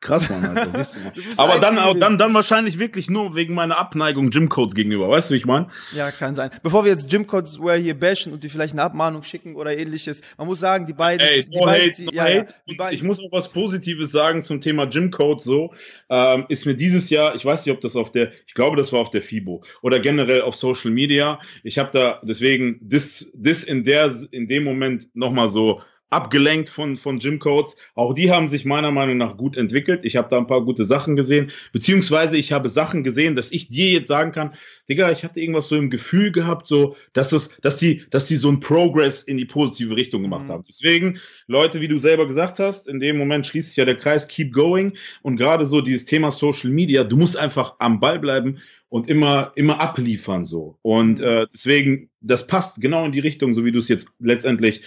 Krass, 0.00 0.30
Mann, 0.30 0.44
Alter. 0.44 0.78
Siehst 0.78 0.94
du 0.94 1.00
mal. 1.00 1.12
Aber 1.36 1.58
dann, 1.58 1.76
auch, 1.78 1.98
dann, 1.98 2.18
dann 2.18 2.32
wahrscheinlich 2.32 2.78
wirklich 2.78 3.10
nur 3.10 3.34
wegen 3.34 3.54
meiner 3.54 3.78
Abneigung 3.78 4.30
Gymcodes 4.30 4.76
gegenüber. 4.76 5.08
Weißt 5.08 5.28
du, 5.30 5.34
wie 5.34 5.38
ich 5.38 5.46
meine? 5.46 5.68
Ja, 5.92 6.12
kann 6.12 6.36
sein. 6.36 6.50
Bevor 6.62 6.84
wir 6.84 6.92
jetzt 6.92 7.10
Gymcodes 7.10 7.58
hier 7.78 7.98
bashen 7.98 8.32
und 8.32 8.44
die 8.44 8.48
vielleicht 8.48 8.74
eine 8.74 8.82
Abmahnung 8.82 9.24
schicken 9.24 9.56
oder 9.56 9.76
ähnliches, 9.76 10.20
man 10.36 10.46
muss 10.46 10.60
sagen, 10.60 10.86
die 10.86 10.92
beiden. 10.92 11.26
Ey, 11.26 11.44
die 11.44 11.56
no 11.56 11.64
beiden, 11.64 11.90
hate, 11.90 12.04
no 12.04 12.12
ja, 12.12 12.22
hate. 12.22 12.54
Ja, 12.66 12.90
ich 12.90 13.02
muss 13.02 13.18
auch 13.18 13.32
was 13.32 13.48
Positives 13.48 14.12
sagen 14.12 14.42
zum 14.42 14.60
Thema 14.60 14.86
Gymcodes 14.86 15.42
so. 15.42 15.74
Ähm, 16.08 16.46
ist 16.48 16.64
mir 16.64 16.74
dieses 16.74 17.10
Jahr, 17.10 17.34
ich 17.34 17.44
weiß 17.44 17.66
nicht, 17.66 17.74
ob 17.74 17.80
das 17.80 17.96
auf 17.96 18.12
der, 18.12 18.30
ich 18.46 18.54
glaube, 18.54 18.76
das 18.76 18.92
war 18.92 19.00
auf 19.00 19.10
der 19.10 19.20
FIBO 19.20 19.64
oder 19.82 19.98
generell 19.98 20.42
auf 20.42 20.54
Social 20.54 20.92
Media. 20.92 21.40
Ich 21.64 21.76
habe 21.78 21.90
da 21.92 22.20
deswegen 22.22 22.78
das, 22.82 23.30
das 23.34 23.64
in 23.64 23.82
der, 23.82 24.14
in 24.30 24.46
dem 24.46 24.62
Moment 24.62 25.08
nochmal 25.14 25.48
so 25.48 25.82
abgelenkt 26.10 26.68
von, 26.68 26.96
von 26.96 27.18
Gym 27.18 27.38
Codes. 27.38 27.76
Auch 27.94 28.14
die 28.14 28.30
haben 28.30 28.48
sich 28.48 28.64
meiner 28.64 28.90
Meinung 28.90 29.18
nach 29.18 29.36
gut 29.36 29.56
entwickelt. 29.56 30.00
Ich 30.04 30.16
habe 30.16 30.28
da 30.28 30.38
ein 30.38 30.46
paar 30.46 30.64
gute 30.64 30.84
Sachen 30.84 31.16
gesehen, 31.16 31.50
beziehungsweise 31.72 32.38
ich 32.38 32.52
habe 32.52 32.68
Sachen 32.68 33.04
gesehen, 33.04 33.36
dass 33.36 33.52
ich 33.52 33.68
dir 33.68 33.90
jetzt 33.90 34.08
sagen 34.08 34.32
kann, 34.32 34.54
Digga, 34.88 35.10
ich 35.10 35.22
hatte 35.22 35.40
irgendwas 35.40 35.68
so 35.68 35.76
im 35.76 35.90
Gefühl 35.90 36.32
gehabt, 36.32 36.66
so, 36.66 36.96
dass 37.12 37.28
das, 37.28 37.50
dass 37.60 37.76
die, 37.76 38.04
dass 38.10 38.26
die 38.26 38.36
so 38.36 38.48
ein 38.48 38.60
Progress 38.60 39.22
in 39.22 39.36
die 39.36 39.44
positive 39.44 39.96
Richtung 39.96 40.22
gemacht 40.22 40.48
mhm. 40.48 40.52
haben. 40.52 40.64
Deswegen, 40.66 41.18
Leute, 41.46 41.82
wie 41.82 41.88
du 41.88 41.98
selber 41.98 42.26
gesagt 42.26 42.58
hast, 42.58 42.88
in 42.88 42.98
dem 42.98 43.18
Moment 43.18 43.46
schließt 43.46 43.68
sich 43.68 43.76
ja 43.76 43.84
der 43.84 43.96
Kreis, 43.96 44.28
keep 44.28 44.52
going. 44.52 44.94
Und 45.22 45.36
gerade 45.36 45.66
so 45.66 45.82
dieses 45.82 46.06
Thema 46.06 46.32
Social 46.32 46.70
Media, 46.70 47.04
du 47.04 47.18
musst 47.18 47.36
einfach 47.36 47.74
am 47.80 48.00
Ball 48.00 48.18
bleiben 48.18 48.58
und 48.88 49.08
immer, 49.08 49.52
immer 49.54 49.80
abliefern 49.80 50.44
so. 50.44 50.78
Und 50.82 51.20
äh, 51.20 51.46
deswegen, 51.52 52.10
das 52.20 52.46
passt 52.46 52.80
genau 52.80 53.04
in 53.04 53.12
die 53.12 53.20
Richtung, 53.20 53.54
so 53.54 53.64
wie 53.64 53.72
du 53.72 53.78
es 53.78 53.88
jetzt 53.88 54.08
letztendlich, 54.18 54.82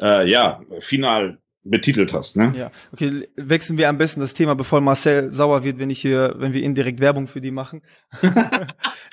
äh, 0.00 0.28
ja, 0.28 0.62
final 0.80 1.38
betitelt 1.68 2.12
hast, 2.12 2.36
ne? 2.36 2.52
Ja, 2.56 2.70
okay, 2.92 3.28
wechseln 3.36 3.76
wir 3.76 3.88
am 3.88 3.98
besten 3.98 4.20
das 4.20 4.34
Thema, 4.34 4.54
bevor 4.54 4.80
Marcel 4.80 5.32
sauer 5.32 5.64
wird, 5.64 5.78
wenn 5.78 5.90
ich 5.90 6.00
hier, 6.00 6.34
wenn 6.38 6.52
wir 6.52 6.62
indirekt 6.62 7.00
Werbung 7.00 7.26
für 7.26 7.40
die 7.40 7.50
machen. 7.50 7.82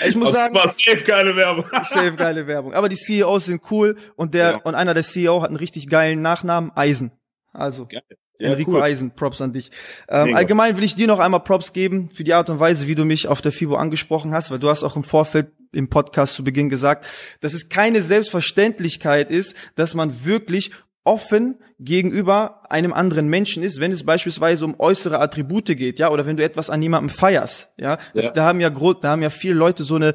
ich 0.08 0.16
muss 0.16 0.32
sagen, 0.32 0.54
das 0.54 0.64
war 0.64 0.70
safe 0.70 1.04
geile 1.04 1.36
Werbung. 1.36 1.66
safe 1.90 2.14
geile 2.16 2.48
Werbung. 2.48 2.74
Aber 2.74 2.90
die 2.90 2.96
CEOs 2.96 3.46
sind 3.46 3.64
cool 3.72 3.98
und 4.16 4.34
der 4.34 4.52
ja. 4.52 4.58
und 4.58 4.76
einer 4.76 4.94
der 4.94 5.04
CEO 5.04 5.42
hat 5.42 5.50
einen 5.50 5.58
richtig 5.58 5.90
geilen 5.90 6.22
Nachnamen, 6.22 6.72
Eisen. 6.76 7.12
Also 7.54 7.88
Geil. 7.88 8.04
Ja, 8.44 8.52
Enrico 8.52 8.74
cool. 8.74 8.82
Eisen, 8.82 9.12
Props 9.12 9.42
an 9.42 9.54
dich. 9.54 9.72
Ähm, 10.10 10.36
allgemein 10.36 10.76
will 10.76 10.84
ich 10.84 10.96
dir 10.96 11.08
noch 11.08 11.20
einmal 11.20 11.40
Props 11.40 11.72
geben 11.72 12.10
für 12.12 12.24
die 12.24 12.34
Art 12.34 12.50
und 12.50 12.60
Weise, 12.60 12.88
wie 12.88 12.96
du 12.96 13.06
mich 13.06 13.28
auf 13.28 13.42
der 13.42 13.52
FIBO 13.52 13.76
angesprochen 13.76 14.34
hast, 14.34 14.52
weil 14.52 14.60
du 14.60 14.70
hast 14.70 14.84
auch 14.84 14.96
im 14.96 15.04
Vorfeld 15.04 15.48
im 15.72 15.90
Podcast 15.90 16.36
zu 16.36 16.44
Beginn 16.44 16.70
gesagt, 16.70 17.06
dass 17.40 17.54
es 17.54 17.70
keine 17.70 18.02
Selbstverständlichkeit 18.02 19.32
ist, 19.32 19.56
dass 19.76 19.96
man 19.96 20.26
wirklich 20.26 20.72
offen 21.06 21.58
gegenüber 21.80 22.62
einem 22.70 22.94
anderen 22.94 23.28
Menschen 23.28 23.64
ist, 23.64 23.80
wenn 23.80 23.92
es 23.92 24.06
beispielsweise 24.06 24.66
um 24.66 24.80
äußere 24.80 25.20
Attribute 25.20 25.76
geht, 25.76 26.00
ja, 26.00 26.10
oder 26.10 26.26
wenn 26.26 26.38
du 26.38 26.44
etwas 26.44 26.70
an 26.70 26.82
jemandem 26.82 27.10
feierst, 27.10 27.70
ja. 27.78 27.98
ja. 28.14 28.32
da 28.32 28.44
haben 28.46 28.60
ja 28.60 28.70
da 28.70 29.10
haben 29.10 29.22
ja 29.22 29.30
viele 29.30 29.56
Leute 29.56 29.84
so 29.84 29.96
eine, 29.96 30.14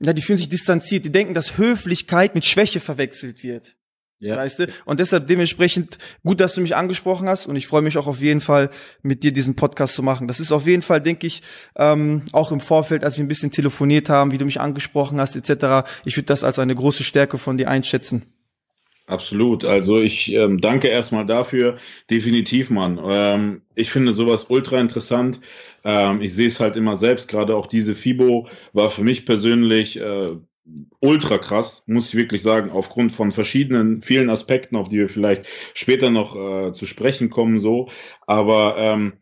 ja, 0.00 0.12
die 0.12 0.22
fühlen 0.22 0.38
sich 0.38 0.48
distanziert, 0.48 1.04
die 1.04 1.12
denken, 1.12 1.34
dass 1.34 1.56
Höflichkeit 1.56 2.34
mit 2.34 2.44
Schwäche 2.44 2.80
verwechselt 2.80 3.42
wird. 3.42 3.76
Ja. 4.20 4.36
Weißt 4.36 4.58
du? 4.58 4.68
Und 4.84 5.00
deshalb 5.00 5.26
dementsprechend 5.26 5.98
gut, 6.22 6.40
dass 6.40 6.54
du 6.54 6.60
mich 6.60 6.76
angesprochen 6.76 7.28
hast 7.28 7.46
und 7.46 7.56
ich 7.56 7.66
freue 7.66 7.82
mich 7.82 7.98
auch 7.98 8.06
auf 8.06 8.20
jeden 8.20 8.40
Fall, 8.40 8.70
mit 9.02 9.22
dir 9.22 9.32
diesen 9.32 9.54
Podcast 9.56 9.94
zu 9.94 10.02
machen. 10.02 10.28
Das 10.28 10.40
ist 10.40 10.52
auf 10.52 10.66
jeden 10.66 10.82
Fall, 10.82 11.00
denke 11.00 11.26
ich, 11.26 11.42
ähm, 11.76 12.22
auch 12.32 12.50
im 12.52 12.60
Vorfeld, 12.60 13.04
als 13.04 13.18
wir 13.18 13.24
ein 13.24 13.28
bisschen 13.28 13.50
telefoniert 13.50 14.08
haben, 14.08 14.32
wie 14.32 14.38
du 14.38 14.44
mich 14.44 14.60
angesprochen 14.60 15.20
hast, 15.20 15.36
etc. 15.36 15.88
Ich 16.04 16.16
würde 16.16 16.26
das 16.26 16.44
als 16.44 16.58
eine 16.58 16.74
große 16.74 17.04
Stärke 17.04 17.38
von 17.38 17.58
dir 17.58 17.68
einschätzen. 17.68 18.22
Absolut. 19.06 19.66
Also 19.66 20.00
ich 20.00 20.32
ähm, 20.32 20.60
danke 20.60 20.88
erstmal 20.88 21.26
dafür. 21.26 21.76
Definitiv, 22.10 22.70
Mann. 22.70 22.98
Ähm, 23.06 23.62
ich 23.74 23.90
finde 23.90 24.14
sowas 24.14 24.46
ultra 24.48 24.80
interessant. 24.80 25.40
Ähm, 25.84 26.22
ich 26.22 26.34
sehe 26.34 26.48
es 26.48 26.58
halt 26.58 26.76
immer 26.76 26.96
selbst. 26.96 27.28
Gerade 27.28 27.54
auch 27.54 27.66
diese 27.66 27.94
FIBO 27.94 28.48
war 28.72 28.88
für 28.88 29.04
mich 29.04 29.26
persönlich 29.26 30.00
äh, 30.00 30.30
ultra 31.00 31.38
krass, 31.38 31.82
muss 31.86 32.08
ich 32.08 32.14
wirklich 32.14 32.42
sagen, 32.42 32.70
aufgrund 32.70 33.12
von 33.12 33.30
verschiedenen, 33.30 34.02
vielen 34.02 34.30
Aspekten, 34.30 34.76
auf 34.76 34.88
die 34.88 34.98
wir 34.98 35.08
vielleicht 35.08 35.46
später 35.74 36.10
noch 36.10 36.36
äh, 36.36 36.72
zu 36.72 36.86
sprechen 36.86 37.30
kommen, 37.30 37.58
so. 37.60 37.88
Aber 38.26 38.76
ähm, 38.78 39.14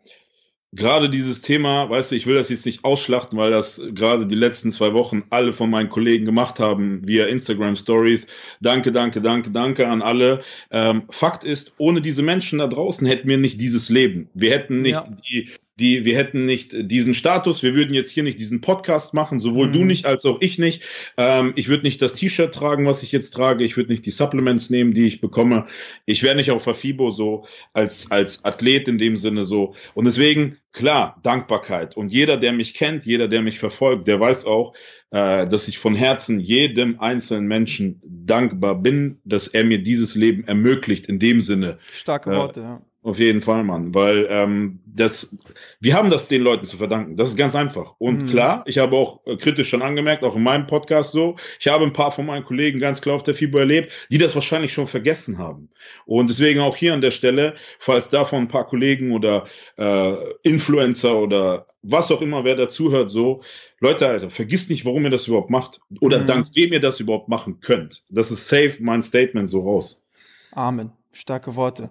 gerade 0.72 1.10
dieses 1.10 1.42
Thema, 1.42 1.90
weißt 1.90 2.12
du, 2.12 2.16
ich 2.16 2.26
will 2.26 2.36
das 2.36 2.48
jetzt 2.48 2.64
nicht 2.64 2.84
ausschlachten, 2.84 3.38
weil 3.38 3.50
das 3.50 3.82
gerade 3.92 4.26
die 4.26 4.34
letzten 4.34 4.72
zwei 4.72 4.94
Wochen 4.94 5.24
alle 5.30 5.52
von 5.52 5.68
meinen 5.68 5.88
Kollegen 5.88 6.24
gemacht 6.24 6.60
haben 6.60 7.06
via 7.06 7.26
Instagram 7.26 7.76
Stories. 7.76 8.26
Danke, 8.60 8.92
danke, 8.92 9.20
danke, 9.20 9.50
danke 9.50 9.88
an 9.88 10.00
alle. 10.00 10.40
Ähm, 10.70 11.02
Fakt 11.10 11.44
ist, 11.44 11.74
ohne 11.78 12.00
diese 12.00 12.22
Menschen 12.22 12.60
da 12.60 12.66
draußen 12.66 13.06
hätten 13.06 13.28
wir 13.28 13.38
nicht 13.38 13.60
dieses 13.60 13.88
Leben. 13.88 14.28
Wir 14.34 14.52
hätten 14.52 14.80
nicht 14.80 14.94
ja. 14.94 15.14
die 15.30 15.50
die, 15.82 16.04
wir 16.04 16.16
hätten 16.16 16.46
nicht 16.46 16.90
diesen 16.90 17.12
Status, 17.12 17.62
wir 17.62 17.74
würden 17.74 17.92
jetzt 17.92 18.10
hier 18.10 18.22
nicht 18.22 18.38
diesen 18.38 18.60
Podcast 18.60 19.12
machen, 19.12 19.40
sowohl 19.40 19.68
mhm. 19.68 19.72
du 19.72 19.84
nicht 19.84 20.06
als 20.06 20.24
auch 20.24 20.40
ich 20.40 20.58
nicht. 20.58 20.82
Ähm, 21.16 21.52
ich 21.56 21.68
würde 21.68 21.82
nicht 21.82 22.00
das 22.00 22.14
T-Shirt 22.14 22.54
tragen, 22.54 22.86
was 22.86 23.02
ich 23.02 23.12
jetzt 23.12 23.32
trage, 23.32 23.64
ich 23.64 23.76
würde 23.76 23.90
nicht 23.90 24.06
die 24.06 24.10
Supplements 24.12 24.70
nehmen, 24.70 24.94
die 24.94 25.06
ich 25.06 25.20
bekomme. 25.20 25.66
Ich 26.06 26.22
wäre 26.22 26.36
nicht 26.36 26.52
auf 26.52 26.62
Fafibo 26.62 27.10
so 27.10 27.44
als, 27.72 28.10
als 28.10 28.44
Athlet 28.44 28.88
in 28.88 28.98
dem 28.98 29.16
Sinne 29.16 29.44
so. 29.44 29.74
Und 29.94 30.04
deswegen, 30.06 30.56
klar, 30.72 31.20
Dankbarkeit. 31.22 31.96
Und 31.96 32.12
jeder, 32.12 32.36
der 32.36 32.52
mich 32.52 32.74
kennt, 32.74 33.04
jeder, 33.04 33.26
der 33.26 33.42
mich 33.42 33.58
verfolgt, 33.58 34.06
der 34.06 34.20
weiß 34.20 34.46
auch, 34.46 34.74
äh, 35.10 35.48
dass 35.48 35.66
ich 35.66 35.78
von 35.78 35.96
Herzen 35.96 36.38
jedem 36.38 37.00
einzelnen 37.00 37.46
Menschen 37.46 38.00
dankbar 38.06 38.80
bin, 38.80 39.20
dass 39.24 39.48
er 39.48 39.64
mir 39.64 39.82
dieses 39.82 40.14
Leben 40.14 40.44
ermöglicht, 40.44 41.08
in 41.08 41.18
dem 41.18 41.40
Sinne. 41.40 41.78
Starke 41.90 42.30
Worte, 42.30 42.60
äh, 42.60 42.62
ja 42.62 42.82
auf 43.04 43.18
jeden 43.18 43.40
Fall, 43.40 43.64
Mann. 43.64 43.94
Weil 43.94 44.26
ähm, 44.30 44.78
das, 44.86 45.36
wir 45.80 45.94
haben 45.94 46.10
das 46.10 46.28
den 46.28 46.42
Leuten 46.42 46.64
zu 46.64 46.76
verdanken. 46.76 47.16
Das 47.16 47.30
ist 47.30 47.36
ganz 47.36 47.56
einfach. 47.56 47.94
Und 47.98 48.22
mhm. 48.22 48.26
klar, 48.28 48.62
ich 48.66 48.78
habe 48.78 48.96
auch 48.96 49.26
äh, 49.26 49.36
kritisch 49.36 49.70
schon 49.70 49.82
angemerkt, 49.82 50.22
auch 50.22 50.36
in 50.36 50.42
meinem 50.44 50.68
Podcast 50.68 51.10
so, 51.10 51.36
ich 51.58 51.66
habe 51.66 51.84
ein 51.84 51.92
paar 51.92 52.12
von 52.12 52.26
meinen 52.26 52.44
Kollegen 52.44 52.78
ganz 52.78 53.00
klar 53.00 53.16
auf 53.16 53.24
der 53.24 53.34
FIBO 53.34 53.58
erlebt, 53.58 53.90
die 54.10 54.18
das 54.18 54.36
wahrscheinlich 54.36 54.72
schon 54.72 54.86
vergessen 54.86 55.38
haben. 55.38 55.68
Und 56.06 56.30
deswegen 56.30 56.60
auch 56.60 56.76
hier 56.76 56.94
an 56.94 57.00
der 57.00 57.10
Stelle, 57.10 57.54
falls 57.80 58.08
davon 58.08 58.42
ein 58.42 58.48
paar 58.48 58.66
Kollegen 58.66 59.10
oder 59.12 59.46
äh, 59.78 60.14
Influencer 60.44 61.16
oder 61.16 61.66
was 61.82 62.12
auch 62.12 62.22
immer, 62.22 62.44
wer 62.44 62.54
dazuhört, 62.54 63.10
so, 63.10 63.42
Leute, 63.80 64.08
Alter, 64.08 64.30
vergisst 64.30 64.70
nicht, 64.70 64.84
warum 64.84 65.02
ihr 65.02 65.10
das 65.10 65.26
überhaupt 65.26 65.50
macht. 65.50 65.80
Oder 66.00 66.20
mhm. 66.20 66.26
dank 66.26 66.46
wem 66.54 66.72
ihr 66.72 66.80
das 66.80 67.00
überhaupt 67.00 67.28
machen 67.28 67.58
könnt. 67.60 68.04
Das 68.10 68.30
ist 68.30 68.46
safe 68.46 68.76
mein 68.78 69.02
Statement 69.02 69.48
so 69.48 69.60
raus. 69.62 70.04
Amen. 70.52 70.92
Starke 71.12 71.56
Worte. 71.56 71.90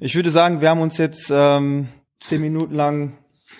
Ich 0.00 0.14
würde 0.14 0.30
sagen, 0.30 0.60
wir 0.60 0.68
haben 0.70 0.80
uns 0.80 0.98
jetzt 0.98 1.30
ähm, 1.30 1.88
zehn 2.20 2.40
Minuten 2.40 2.74
lang 2.74 3.16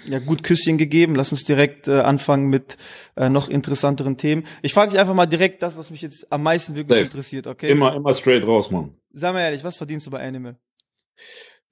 ja 0.06 0.18
gut 0.18 0.42
Küsschen 0.42 0.78
gegeben. 0.78 1.14
Lass 1.14 1.32
uns 1.32 1.44
direkt 1.44 1.88
äh, 1.88 2.00
anfangen 2.00 2.48
mit 2.48 2.76
äh, 3.16 3.28
noch 3.28 3.48
interessanteren 3.48 4.16
Themen. 4.16 4.46
Ich 4.62 4.72
frage 4.74 4.90
dich 4.90 5.00
einfach 5.00 5.14
mal 5.14 5.26
direkt 5.26 5.62
das, 5.62 5.76
was 5.76 5.90
mich 5.90 6.02
jetzt 6.02 6.30
am 6.32 6.42
meisten 6.42 6.74
wirklich 6.74 6.88
Safe. 6.88 7.00
interessiert, 7.02 7.46
okay? 7.46 7.70
Immer, 7.70 7.94
immer 7.94 8.14
straight 8.14 8.46
raus, 8.46 8.70
Mann. 8.70 8.94
Sag 9.12 9.34
mal 9.34 9.40
ehrlich, 9.40 9.64
was 9.64 9.76
verdienst 9.76 10.06
du 10.06 10.10
bei 10.10 10.26
Animal? 10.26 10.56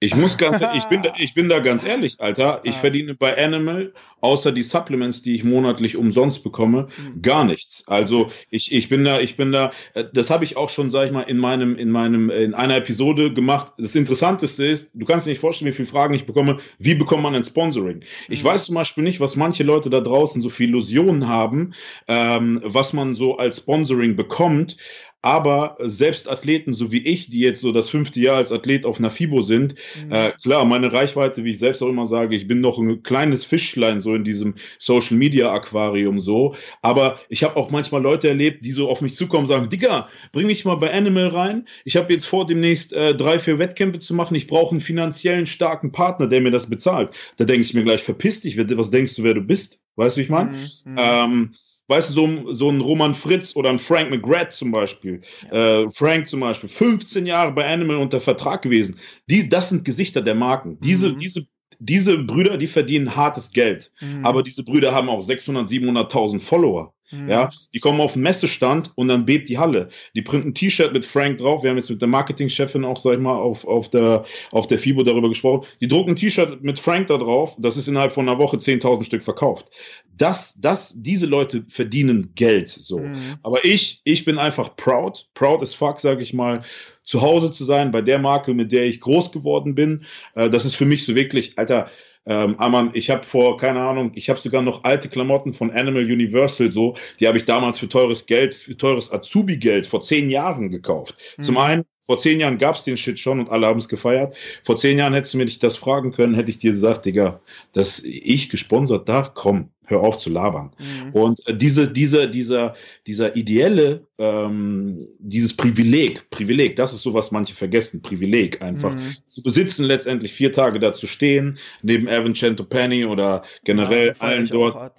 Ich 0.01 0.15
muss 0.15 0.37
ganz, 0.37 0.63
ich 0.75 0.85
bin, 0.85 1.03
da, 1.03 1.11
ich 1.17 1.33
bin 1.33 1.49
da 1.49 1.59
ganz 1.59 1.83
ehrlich, 1.83 2.15
Alter. 2.19 2.61
Ich 2.63 2.75
verdiene 2.75 3.15
bei 3.15 3.37
Animal, 3.37 3.93
außer 4.21 4.53
die 4.53 4.63
Supplements, 4.63 5.23
die 5.23 5.35
ich 5.35 5.43
monatlich 5.43 5.97
umsonst 5.97 6.41
bekomme, 6.41 6.87
mhm. 6.97 7.21
gar 7.21 7.43
nichts. 7.43 7.83
Also 7.87 8.31
ich, 8.49 8.71
ich 8.71 8.87
bin 8.87 9.03
da, 9.03 9.19
ich 9.19 9.35
bin 9.35 9.51
da, 9.51 9.71
äh, 9.95 10.05
das 10.13 10.29
habe 10.29 10.45
ich 10.45 10.55
auch 10.55 10.69
schon, 10.69 10.89
sag 10.89 11.07
ich 11.07 11.11
mal, 11.11 11.23
in 11.23 11.37
meinem, 11.37 11.75
in 11.75 11.91
meinem, 11.91 12.29
in 12.29 12.53
einer 12.53 12.77
Episode 12.77 13.33
gemacht. 13.33 13.73
Das 13.77 13.95
Interessanteste 13.95 14.65
ist, 14.65 14.91
du 14.93 15.05
kannst 15.05 15.25
dir 15.25 15.31
nicht 15.31 15.39
vorstellen, 15.39 15.69
wie 15.69 15.75
viele 15.75 15.87
Fragen 15.87 16.13
ich 16.13 16.25
bekomme, 16.25 16.59
wie 16.77 16.95
bekommt 16.95 17.23
man 17.23 17.35
ein 17.35 17.43
Sponsoring? 17.43 17.99
Ich 18.29 18.43
mhm. 18.43 18.47
weiß 18.47 18.65
zum 18.65 18.75
Beispiel 18.75 19.03
nicht, 19.03 19.19
was 19.19 19.35
manche 19.35 19.63
Leute 19.63 19.89
da 19.89 19.99
draußen 19.99 20.41
so 20.41 20.47
viel 20.47 20.69
Illusionen 20.69 21.27
haben, 21.27 21.73
ähm, 22.07 22.61
was 22.63 22.93
man 22.93 23.15
so 23.15 23.35
als 23.35 23.57
Sponsoring 23.57 24.15
bekommt. 24.15 24.77
Aber 25.21 25.75
selbst 25.79 26.29
Athleten, 26.29 26.73
so 26.73 26.93
wie 26.93 27.05
ich, 27.05 27.29
die 27.29 27.39
jetzt 27.39 27.59
so 27.59 27.73
das 27.73 27.89
fünfte 27.89 28.21
Jahr 28.21 28.37
als 28.37 28.53
Athlet 28.53 28.85
auf 28.85 28.99
einer 28.99 29.09
FIBO 29.09 29.41
sind, 29.41 29.75
mhm. 30.05 30.11
äh, 30.13 30.31
klar, 30.41 30.63
meine 30.63 30.93
Reichweite, 30.93 31.43
wie 31.43 31.51
ich 31.51 31.59
selbst 31.59 31.81
auch 31.81 31.89
immer 31.89 32.07
sage, 32.07 32.35
ich 32.37 32.47
bin 32.47 32.61
noch 32.61 32.77
ein 32.77 33.03
kleines 33.03 33.43
Fischlein 33.43 33.99
so 33.99 34.15
in 34.15 34.23
diesem 34.23 34.55
Social 34.77 35.17
Media 35.17 35.51
Aquarium 35.51 36.21
so. 36.21 36.55
Aber 36.81 37.19
ich 37.27 37.43
habe 37.43 37.57
auch 37.57 37.69
manchmal 37.69 38.01
Leute 38.01 38.29
erlebt, 38.29 38.63
die 38.63 38.71
so 38.71 38.89
auf 38.89 39.01
mich 39.01 39.15
zukommen 39.15 39.43
und 39.43 39.47
sagen, 39.47 39.69
Digga, 39.69 40.07
bring 40.31 40.47
mich 40.47 40.63
mal 40.63 40.75
bei 40.75 40.93
Animal 40.93 41.27
rein. 41.27 41.67
Ich 41.83 41.97
habe 41.97 42.13
jetzt 42.13 42.25
vor, 42.25 42.47
demnächst 42.47 42.93
äh, 42.93 43.13
drei, 43.13 43.39
vier 43.39 43.59
Wettkämpfe 43.59 43.99
zu 43.99 44.13
machen. 44.13 44.35
Ich 44.35 44.47
brauche 44.47 44.71
einen 44.71 44.79
finanziellen 44.79 45.47
starken 45.47 45.91
Partner, 45.91 46.27
der 46.27 46.39
mir 46.39 46.51
das 46.51 46.69
bezahlt. 46.69 47.13
Da 47.35 47.43
denke 47.43 47.63
ich 47.63 47.73
mir 47.73 47.83
gleich, 47.83 48.01
verpiss 48.01 48.41
dich, 48.41 48.57
was 48.57 48.91
denkst 48.91 49.15
du, 49.15 49.23
wer 49.23 49.33
du 49.33 49.41
bist? 49.41 49.81
Weißt 49.97 50.15
du, 50.15 50.19
wie 50.19 50.23
ich 50.23 50.29
meine? 50.29 50.51
Mhm. 50.51 50.95
Ähm, 50.97 51.55
weißt 51.89 52.09
du, 52.09 52.13
so, 52.13 52.53
so 52.53 52.69
ein 52.69 52.79
Roman 52.79 53.13
Fritz 53.13 53.55
oder 53.55 53.69
ein 53.69 53.79
Frank 53.79 54.11
McGrath 54.11 54.53
zum 54.53 54.71
Beispiel, 54.71 55.21
ja. 55.51 55.83
äh, 55.83 55.89
Frank 55.89 56.27
zum 56.27 56.39
Beispiel, 56.39 56.69
15 56.69 57.25
Jahre 57.25 57.51
bei 57.51 57.67
Animal 57.67 57.97
unter 57.97 58.21
Vertrag 58.21 58.61
gewesen. 58.61 58.97
Die, 59.29 59.49
das 59.49 59.69
sind 59.69 59.83
Gesichter 59.83 60.21
der 60.21 60.35
Marken. 60.35 60.79
Diese, 60.81 61.09
mhm. 61.09 61.17
diese, 61.17 61.47
diese 61.79 62.19
Brüder, 62.19 62.57
die 62.57 62.67
verdienen 62.67 63.15
hartes 63.15 63.51
Geld. 63.51 63.91
Mhm. 63.99 64.23
Aber 64.23 64.43
diese 64.43 64.63
Brüder 64.63 64.93
haben 64.93 65.09
auch 65.09 65.21
600, 65.21 65.67
700.000 65.67 66.39
Follower. 66.39 66.93
Mhm. 67.11 67.29
Ja, 67.29 67.49
die 67.73 67.79
kommen 67.79 68.01
auf 68.01 68.13
den 68.13 68.21
Messestand 68.21 68.91
und 68.95 69.07
dann 69.07 69.25
bebt 69.25 69.49
die 69.49 69.57
Halle. 69.57 69.89
Die 70.15 70.21
printen 70.21 70.49
ein 70.49 70.53
T-Shirt 70.53 70.93
mit 70.93 71.05
Frank 71.05 71.37
drauf. 71.37 71.63
Wir 71.63 71.71
haben 71.71 71.77
jetzt 71.77 71.89
mit 71.89 72.01
der 72.01 72.07
Marketingchefin 72.07 72.85
auch, 72.85 72.97
sag 72.97 73.13
ich 73.13 73.19
mal, 73.19 73.35
auf, 73.35 73.65
auf 73.65 73.89
der, 73.89 74.25
auf 74.51 74.67
der 74.67 74.77
FIBO 74.77 75.03
darüber 75.03 75.29
gesprochen. 75.29 75.65
Die 75.81 75.87
drucken 75.87 76.11
ein 76.11 76.15
T-Shirt 76.15 76.61
mit 76.61 76.77
Frank 76.77 77.07
da 77.07 77.17
drauf. 77.17 77.55
Das 77.59 77.77
ist 77.77 77.87
innerhalb 77.87 78.11
von 78.11 78.27
einer 78.27 78.37
Woche 78.37 78.57
10.000 78.57 79.03
Stück 79.03 79.23
verkauft. 79.23 79.69
Das, 80.15 80.59
das, 80.59 80.93
diese 80.95 81.25
Leute 81.25 81.63
verdienen 81.67 82.33
Geld, 82.35 82.69
so. 82.69 82.99
Mhm. 82.99 83.37
Aber 83.41 83.65
ich, 83.65 84.01
ich 84.03 84.25
bin 84.25 84.37
einfach 84.37 84.75
proud. 84.75 85.27
Proud 85.33 85.61
as 85.61 85.73
fuck, 85.73 85.99
sag 85.99 86.21
ich 86.21 86.33
mal 86.33 86.63
zu 87.03 87.21
Hause 87.21 87.49
zu 87.49 87.63
sein, 87.63 87.91
bei 87.91 88.03
der 88.03 88.19
Marke, 88.19 88.53
mit 88.53 88.71
der 88.71 88.85
ich 88.85 89.01
groß 89.01 89.31
geworden 89.31 89.73
bin. 89.73 90.03
Äh, 90.35 90.49
das 90.49 90.65
ist 90.65 90.75
für 90.75 90.85
mich 90.85 91.05
so 91.05 91.15
wirklich, 91.15 91.57
Alter, 91.57 91.89
ähm, 92.25 92.55
Aman, 92.59 92.91
ich 92.93 93.09
habe 93.09 93.25
vor, 93.25 93.57
keine 93.57 93.79
Ahnung, 93.79 94.11
ich 94.15 94.29
habe 94.29 94.39
sogar 94.39 94.61
noch 94.61 94.83
alte 94.83 95.09
Klamotten 95.09 95.53
von 95.53 95.71
Animal 95.71 96.03
Universal 96.03 96.71
so, 96.71 96.95
die 97.19 97.27
habe 97.27 97.37
ich 97.37 97.45
damals 97.45 97.79
für 97.79 97.89
teures 97.89 98.25
Geld, 98.25 98.53
für 98.53 98.77
teures 98.77 99.11
Azubi-Geld 99.11 99.87
vor 99.87 100.01
zehn 100.01 100.29
Jahren 100.29 100.69
gekauft. 100.69 101.15
Mhm. 101.37 101.43
Zum 101.43 101.57
einen, 101.57 101.85
vor 102.05 102.17
zehn 102.17 102.39
Jahren 102.39 102.57
gab's 102.57 102.83
den 102.83 102.97
Shit 102.97 103.19
schon 103.19 103.39
und 103.39 103.49
alle 103.49 103.67
haben 103.67 103.79
es 103.79 103.87
gefeiert. 103.87 104.35
Vor 104.63 104.77
zehn 104.77 104.97
Jahren 104.97 105.13
hättest 105.13 105.33
du 105.33 105.37
mir 105.37 105.45
nicht 105.45 105.63
das 105.63 105.75
fragen 105.75 106.11
können, 106.11 106.33
hätte 106.33 106.49
ich 106.49 106.57
dir 106.57 106.71
gesagt, 106.71 107.05
Digga, 107.05 107.39
dass 107.73 107.99
ich 108.03 108.49
gesponsert 108.49 109.07
da, 109.07 109.29
komm, 109.33 109.69
hör 109.89 110.01
auf 110.01 110.17
zu 110.17 110.29
labern. 110.29 110.71
Mhm. 110.77 111.11
Und 111.11 111.47
äh, 111.47 111.55
diese, 111.55 111.91
diese, 111.91 112.29
dieser, 112.29 112.75
dieser 113.07 113.35
ideelle, 113.35 114.07
ähm, 114.17 114.97
dieses 115.19 115.55
Privileg, 115.55 116.29
Privileg, 116.29 116.75
das 116.75 116.93
ist 116.93 117.01
so, 117.01 117.13
was 117.13 117.31
manche 117.31 117.53
vergessen, 117.53 118.01
Privileg 118.01 118.61
einfach, 118.61 118.95
mhm. 118.95 119.15
zu 119.27 119.41
besitzen, 119.43 119.85
letztendlich 119.85 120.33
vier 120.33 120.51
Tage 120.51 120.79
da 120.79 120.93
zu 120.93 121.07
stehen, 121.07 121.57
neben 121.81 122.07
Evan 122.07 122.33
Penny 122.69 123.05
oder 123.05 123.43
generell 123.63 124.07
ja, 124.07 124.13
allen 124.19 124.47
dort. 124.47 124.93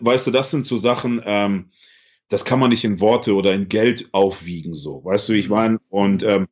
Weißt 0.00 0.26
du, 0.26 0.30
das 0.30 0.50
sind 0.50 0.66
so 0.66 0.76
Sachen, 0.76 1.22
ähm, 1.24 1.70
das 2.28 2.44
kann 2.44 2.58
man 2.58 2.70
nicht 2.70 2.84
in 2.84 3.00
Worte 3.00 3.34
oder 3.34 3.54
in 3.54 3.68
Geld 3.68 4.08
aufwiegen, 4.12 4.74
so. 4.74 5.04
Weißt 5.04 5.28
du, 5.28 5.34
wie 5.34 5.38
ich 5.38 5.48
mhm. 5.48 5.54
meine? 5.54 5.78
Und 5.90 6.22
ähm, 6.24 6.48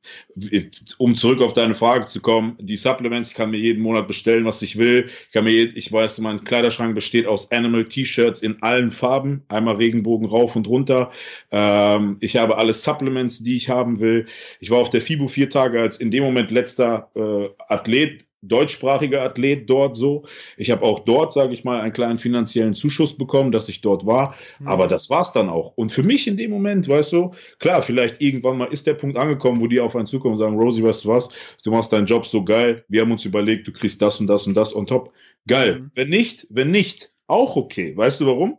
um 0.99 1.15
zurück 1.17 1.43
auf 1.43 1.53
deine 1.53 1.75
Frage 1.75 2.07
zu 2.07 2.21
kommen, 2.21 2.57
die 2.61 2.77
Supplements, 2.77 3.31
ich 3.31 3.35
kann 3.35 3.51
mir 3.51 3.59
jeden 3.59 3.83
Monat 3.83 4.07
bestellen, 4.07 4.45
was 4.45 4.63
ich 4.63 4.79
will. 4.79 5.09
Ich 5.27 5.33
kann 5.33 5.45
mir, 5.45 5.77
ich 5.77 5.91
weiß, 5.91 6.19
mein 6.19 6.45
Kleiderschrank 6.45 6.95
besteht 6.95 7.27
aus 7.27 7.51
Animal 7.51 7.87
T-Shirts 7.87 8.41
in 8.41 8.63
allen 8.63 8.93
Farben, 8.93 9.43
einmal 9.49 9.77
Regenbogen 9.77 10.29
rauf 10.29 10.55
und 10.55 10.69
runter. 10.69 11.11
Ähm, 11.51 12.19
ich 12.21 12.37
habe 12.37 12.57
alle 12.57 12.73
Supplements, 12.73 13.43
die 13.43 13.57
ich 13.57 13.69
haben 13.69 14.01
will. 14.01 14.27
Ich 14.61 14.71
war 14.71 14.79
auf 14.79 14.91
der 14.91 15.03
FIBO 15.03 15.27
vier 15.27 15.51
Tage 15.51 15.81
als 15.81 15.99
in 15.99 16.11
dem 16.11 16.23
Moment 16.23 16.51
letzter 16.53 17.11
äh, 17.17 17.49
Athlet 17.69 18.27
deutschsprachiger 18.49 19.23
Athlet 19.23 19.69
dort 19.69 19.97
so. 19.97 20.25
Ich 20.57 20.71
habe 20.71 20.83
auch 20.83 21.01
dort, 21.01 21.33
sage 21.33 21.53
ich 21.53 21.65
mal, 21.65 21.81
einen 21.81 21.93
kleinen 21.93 22.19
finanziellen 22.19 22.75
Zuschuss 22.75 23.17
bekommen, 23.17 23.53
dass 23.53 23.69
ich 23.69 23.81
dort 23.81 24.07
war. 24.07 24.35
Mhm. 24.59 24.69
Aber 24.69 24.87
das 24.87 25.11
war's 25.11 25.33
dann 25.33 25.49
auch. 25.49 25.73
Und 25.77 25.91
für 25.91 26.03
mich 26.03 26.27
in 26.27 26.37
dem 26.37 26.51
Moment, 26.51 26.89
weißt 26.89 27.13
du, 27.13 27.33
klar, 27.59 27.83
vielleicht 27.83 28.21
irgendwann 28.21 28.59
mal 28.59 28.73
ist 28.73 28.87
der 28.87 28.95
Punkt 28.95 29.17
angekommen, 29.17 29.61
wo 29.61 29.67
die 29.67 29.81
auf 29.81 29.97
einen 29.97 30.07
zukommen 30.07 30.35
und 30.35 30.39
sagen, 30.39 30.59
Rosie, 30.59 30.83
weißt 30.83 31.05
du 31.05 31.09
was, 31.09 31.29
du 31.63 31.71
machst 31.71 31.93
deinen 31.93 32.07
Job 32.07 32.27
so 32.27 32.45
geil. 32.45 32.85
Wir 32.89 33.03
haben 33.03 33.13
uns 33.13 33.25
überlegt, 33.25 33.67
du 33.67 33.73
kriegst 33.73 34.01
das 34.03 34.21
und 34.21 34.27
das 34.27 34.47
und 34.47 34.55
das 34.55 34.75
on 34.75 34.87
top. 34.87 35.13
Geil. 35.47 35.81
Mhm. 35.81 35.91
Wenn 35.95 36.09
nicht, 36.09 36.47
wenn 36.51 36.71
nicht, 36.71 37.13
auch 37.27 37.57
okay. 37.57 37.97
Weißt 37.97 38.21
du 38.21 38.27
warum? 38.27 38.59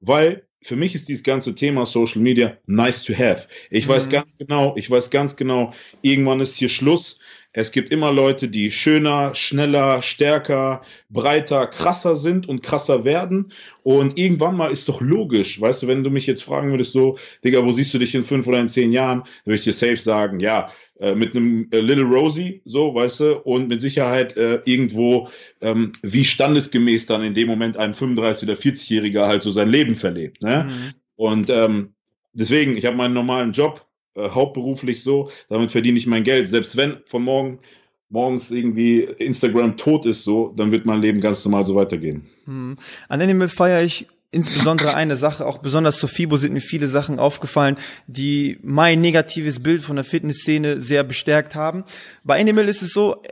Weil 0.00 0.46
für 0.62 0.76
mich 0.76 0.94
ist 0.94 1.08
dieses 1.08 1.22
ganze 1.22 1.54
Thema 1.54 1.86
Social 1.86 2.20
Media 2.20 2.56
nice 2.66 3.04
to 3.04 3.14
have. 3.14 3.46
Ich 3.70 3.86
mhm. 3.86 3.92
weiß 3.92 4.08
ganz 4.08 4.36
genau, 4.36 4.74
ich 4.76 4.90
weiß 4.90 5.10
ganz 5.10 5.36
genau, 5.36 5.72
irgendwann 6.02 6.40
ist 6.40 6.56
hier 6.56 6.68
Schluss. 6.68 7.18
Es 7.56 7.72
gibt 7.72 7.88
immer 7.88 8.12
Leute, 8.12 8.48
die 8.48 8.70
schöner, 8.70 9.34
schneller, 9.34 10.02
stärker, 10.02 10.82
breiter, 11.08 11.66
krasser 11.66 12.14
sind 12.14 12.46
und 12.46 12.62
krasser 12.62 13.06
werden. 13.06 13.50
Und 13.82 14.18
irgendwann 14.18 14.58
mal 14.58 14.70
ist 14.70 14.90
doch 14.90 15.00
logisch, 15.00 15.58
weißt 15.58 15.82
du, 15.82 15.86
wenn 15.86 16.04
du 16.04 16.10
mich 16.10 16.26
jetzt 16.26 16.42
fragen 16.42 16.70
würdest, 16.70 16.92
so, 16.92 17.16
Digga, 17.42 17.64
wo 17.64 17.72
siehst 17.72 17.94
du 17.94 17.98
dich 17.98 18.14
in 18.14 18.24
fünf 18.24 18.46
oder 18.46 18.60
in 18.60 18.68
zehn 18.68 18.92
Jahren, 18.92 19.20
dann 19.20 19.46
würde 19.46 19.58
ich 19.58 19.64
dir 19.64 19.72
safe 19.72 19.96
sagen, 19.96 20.38
ja, 20.38 20.70
äh, 21.00 21.14
mit 21.14 21.34
einem 21.34 21.68
äh, 21.70 21.80
Little 21.80 22.04
Rosie, 22.04 22.60
so, 22.66 22.94
weißt 22.94 23.20
du, 23.20 23.38
und 23.38 23.68
mit 23.68 23.80
Sicherheit 23.80 24.36
äh, 24.36 24.60
irgendwo, 24.66 25.30
ähm, 25.62 25.92
wie 26.02 26.26
standesgemäß 26.26 27.06
dann 27.06 27.24
in 27.24 27.32
dem 27.32 27.48
Moment 27.48 27.78
ein 27.78 27.94
35- 27.94 28.42
oder 28.42 28.54
40-Jähriger 28.54 29.26
halt 29.26 29.42
so 29.42 29.50
sein 29.50 29.70
Leben 29.70 29.94
verlebt. 29.94 30.42
Ne? 30.42 30.64
Mhm. 30.68 30.94
Und 31.14 31.48
ähm, 31.48 31.94
deswegen, 32.34 32.76
ich 32.76 32.84
habe 32.84 32.96
meinen 32.96 33.14
normalen 33.14 33.52
Job, 33.52 33.85
äh, 34.16 34.30
hauptberuflich 34.30 35.02
so, 35.02 35.30
damit 35.48 35.70
verdiene 35.70 35.98
ich 35.98 36.06
mein 36.06 36.24
Geld. 36.24 36.48
Selbst 36.48 36.76
wenn 36.76 36.98
von 37.06 37.22
morgen 37.22 37.58
morgens 38.08 38.50
irgendwie 38.50 39.00
Instagram 39.00 39.76
tot 39.76 40.06
ist, 40.06 40.22
so, 40.22 40.52
dann 40.56 40.70
wird 40.72 40.86
mein 40.86 41.00
Leben 41.00 41.20
ganz 41.20 41.44
normal 41.44 41.64
so 41.64 41.74
weitergehen. 41.74 42.26
Hm. 42.44 42.76
An 43.08 43.20
Animal 43.20 43.48
feiere 43.48 43.82
ich 43.82 44.06
insbesondere 44.30 44.94
eine 44.94 45.16
Sache, 45.16 45.46
auch 45.46 45.58
besonders 45.58 45.98
zu 45.98 46.08
FIBO 46.08 46.36
sind 46.36 46.52
mir 46.52 46.60
viele 46.60 46.88
Sachen 46.88 47.18
aufgefallen, 47.18 47.76
die 48.06 48.58
mein 48.62 49.00
negatives 49.00 49.62
Bild 49.62 49.82
von 49.82 49.96
der 49.96 50.04
Fitnessszene 50.04 50.80
sehr 50.80 51.04
bestärkt 51.04 51.54
haben. 51.54 51.84
Bei 52.22 52.38
Animal 52.38 52.68
ist 52.68 52.82
es 52.82 52.92
so, 52.92 53.22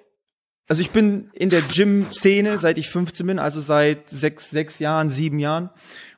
also 0.67 0.81
ich 0.81 0.91
bin 0.91 1.31
in 1.35 1.51
der 1.51 1.61
Gym-Szene, 1.61 2.59
seit 2.59 2.79
ich 2.79 2.89
15 2.89 3.27
bin, 3.27 3.39
also 3.39 3.61
seit 3.61 4.09
sechs, 4.09 4.51
sechs 4.51 4.79
Jahren, 4.79 5.11
sieben 5.11 5.39
Jahren. 5.39 5.71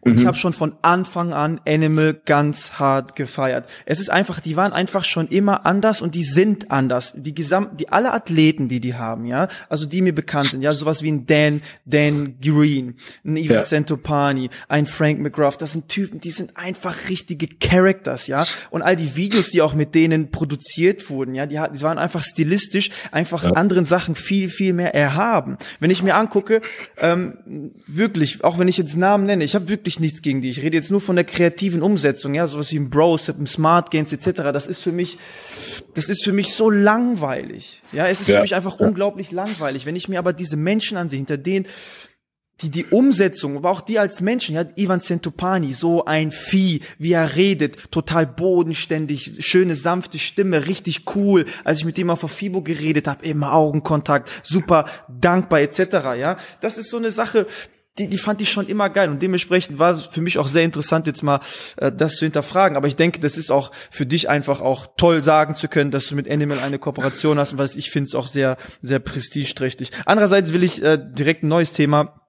Und 0.06 0.12
mhm. 0.12 0.18
ich 0.20 0.26
habe 0.26 0.36
schon 0.36 0.52
von 0.52 0.76
Anfang 0.82 1.32
an 1.32 1.60
Animal 1.66 2.14
ganz 2.24 2.74
hart 2.74 3.16
gefeiert. 3.16 3.68
Es 3.86 3.98
ist 3.98 4.08
einfach, 4.08 4.38
die 4.38 4.54
waren 4.54 4.72
einfach 4.72 5.04
schon 5.04 5.26
immer 5.26 5.66
anders 5.66 6.00
und 6.00 6.14
die 6.14 6.22
sind 6.22 6.70
anders. 6.70 7.12
Die 7.16 7.34
gesamt, 7.34 7.80
die 7.80 7.88
alle 7.88 8.12
Athleten, 8.12 8.68
die 8.68 8.78
die 8.78 8.94
haben, 8.94 9.26
ja, 9.26 9.48
also 9.68 9.84
die 9.84 10.02
mir 10.02 10.14
bekannt 10.14 10.50
sind, 10.50 10.62
ja, 10.62 10.72
sowas 10.72 11.02
wie 11.02 11.10
ein 11.10 11.26
Dan, 11.26 11.60
Dan 11.86 12.36
Green, 12.40 12.94
ein 13.24 13.36
Ivan 13.36 13.56
ja. 13.56 13.62
Santopani, 13.64 14.48
ein 14.68 14.86
Frank 14.86 15.18
McGruff, 15.18 15.56
das 15.56 15.72
sind 15.72 15.88
Typen, 15.88 16.20
die 16.20 16.30
sind 16.30 16.56
einfach 16.56 17.08
richtige 17.08 17.48
Characters, 17.48 18.28
ja. 18.28 18.44
Und 18.70 18.82
all 18.82 18.94
die 18.94 19.16
Videos, 19.16 19.48
die 19.48 19.60
auch 19.60 19.74
mit 19.74 19.96
denen 19.96 20.30
produziert 20.30 21.10
wurden, 21.10 21.34
ja, 21.34 21.46
die, 21.46 21.60
die 21.74 21.82
waren 21.82 21.98
einfach 21.98 22.22
stilistisch, 22.22 22.90
einfach 23.10 23.42
ja. 23.42 23.50
anderen 23.54 23.86
Sachen 23.86 24.14
viel, 24.14 24.50
viel 24.50 24.72
mehr 24.72 24.94
erhaben. 24.94 25.58
Wenn 25.80 25.90
ich 25.90 26.04
mir 26.04 26.14
angucke, 26.14 26.62
ähm, 26.98 27.72
wirklich, 27.88 28.44
auch 28.44 28.60
wenn 28.60 28.68
ich 28.68 28.76
jetzt 28.76 28.96
Namen 28.96 29.26
nenne, 29.26 29.42
ich 29.42 29.56
habe 29.56 29.68
wirklich 29.68 29.95
ich 29.96 30.00
nichts 30.00 30.22
gegen 30.22 30.40
die. 30.40 30.50
Ich 30.50 30.62
rede 30.62 30.76
jetzt 30.76 30.90
nur 30.90 31.00
von 31.00 31.16
der 31.16 31.24
kreativen 31.24 31.82
Umsetzung, 31.82 32.34
ja, 32.34 32.46
sowas 32.46 32.70
wie 32.72 32.78
ein 32.78 32.90
Bros, 32.90 33.28
ein 33.28 33.46
Smart 33.46 33.90
Games 33.90 34.12
etc. 34.12 34.42
Das 34.52 34.66
ist 34.66 34.82
für 34.82 34.92
mich, 34.92 35.18
das 35.94 36.08
ist 36.08 36.24
für 36.24 36.32
mich 36.32 36.52
so 36.52 36.70
langweilig. 36.70 37.82
Ja, 37.92 38.06
es 38.06 38.20
ist 38.20 38.28
ja. 38.28 38.36
für 38.36 38.42
mich 38.42 38.54
einfach 38.54 38.78
ja. 38.78 38.86
unglaublich 38.86 39.32
langweilig. 39.32 39.86
Wenn 39.86 39.96
ich 39.96 40.08
mir 40.08 40.18
aber 40.18 40.32
diese 40.32 40.56
Menschen 40.56 40.96
ansehe, 40.96 41.18
hinter 41.18 41.38
denen 41.38 41.66
die, 42.62 42.70
die 42.70 42.86
Umsetzung, 42.86 43.58
aber 43.58 43.70
auch 43.70 43.82
die 43.82 43.98
als 43.98 44.22
Menschen, 44.22 44.54
ja, 44.54 44.64
Ivan 44.76 45.00
Centopani, 45.00 45.74
so 45.74 46.06
ein 46.06 46.30
Vieh, 46.30 46.80
wie 46.98 47.12
er 47.12 47.36
redet, 47.36 47.90
total 47.90 48.26
bodenständig, 48.26 49.44
schöne, 49.44 49.74
sanfte 49.74 50.18
Stimme, 50.18 50.66
richtig 50.66 51.04
cool. 51.14 51.44
Als 51.64 51.80
ich 51.80 51.84
mit 51.84 51.98
dem 51.98 52.08
auf 52.08 52.20
Fibo 52.30 52.62
geredet 52.62 53.08
habe, 53.08 53.26
immer 53.26 53.52
Augenkontakt, 53.52 54.30
super 54.42 54.86
dankbar, 55.08 55.60
etc., 55.60 55.78
ja. 56.18 56.38
Das 56.60 56.78
ist 56.78 56.90
so 56.90 56.96
eine 56.96 57.10
Sache, 57.10 57.46
die, 57.98 58.08
die 58.08 58.18
fand 58.18 58.40
ich 58.40 58.50
schon 58.50 58.66
immer 58.66 58.90
geil 58.90 59.08
und 59.08 59.22
dementsprechend 59.22 59.78
war 59.78 59.94
es 59.94 60.06
für 60.06 60.20
mich 60.20 60.38
auch 60.38 60.48
sehr 60.48 60.62
interessant 60.62 61.06
jetzt 61.06 61.22
mal 61.22 61.40
äh, 61.76 61.90
das 61.92 62.16
zu 62.16 62.24
hinterfragen. 62.24 62.76
Aber 62.76 62.88
ich 62.88 62.96
denke, 62.96 63.20
das 63.20 63.36
ist 63.36 63.50
auch 63.50 63.72
für 63.90 64.06
dich 64.06 64.28
einfach 64.28 64.60
auch 64.60 64.86
toll 64.96 65.22
sagen 65.22 65.54
zu 65.54 65.68
können, 65.68 65.90
dass 65.90 66.06
du 66.06 66.14
mit 66.14 66.30
Animal 66.30 66.58
eine 66.58 66.78
Kooperation 66.78 67.38
hast, 67.38 67.56
weil 67.58 67.70
ich 67.74 67.90
finde 67.90 68.08
es 68.08 68.14
auch 68.14 68.26
sehr 68.26 68.56
sehr 68.82 68.98
prestigeträchtig. 68.98 69.90
Andererseits 70.04 70.52
will 70.52 70.64
ich 70.64 70.82
äh, 70.82 70.98
direkt 70.98 71.42
ein 71.42 71.48
neues 71.48 71.72
Thema 71.72 72.22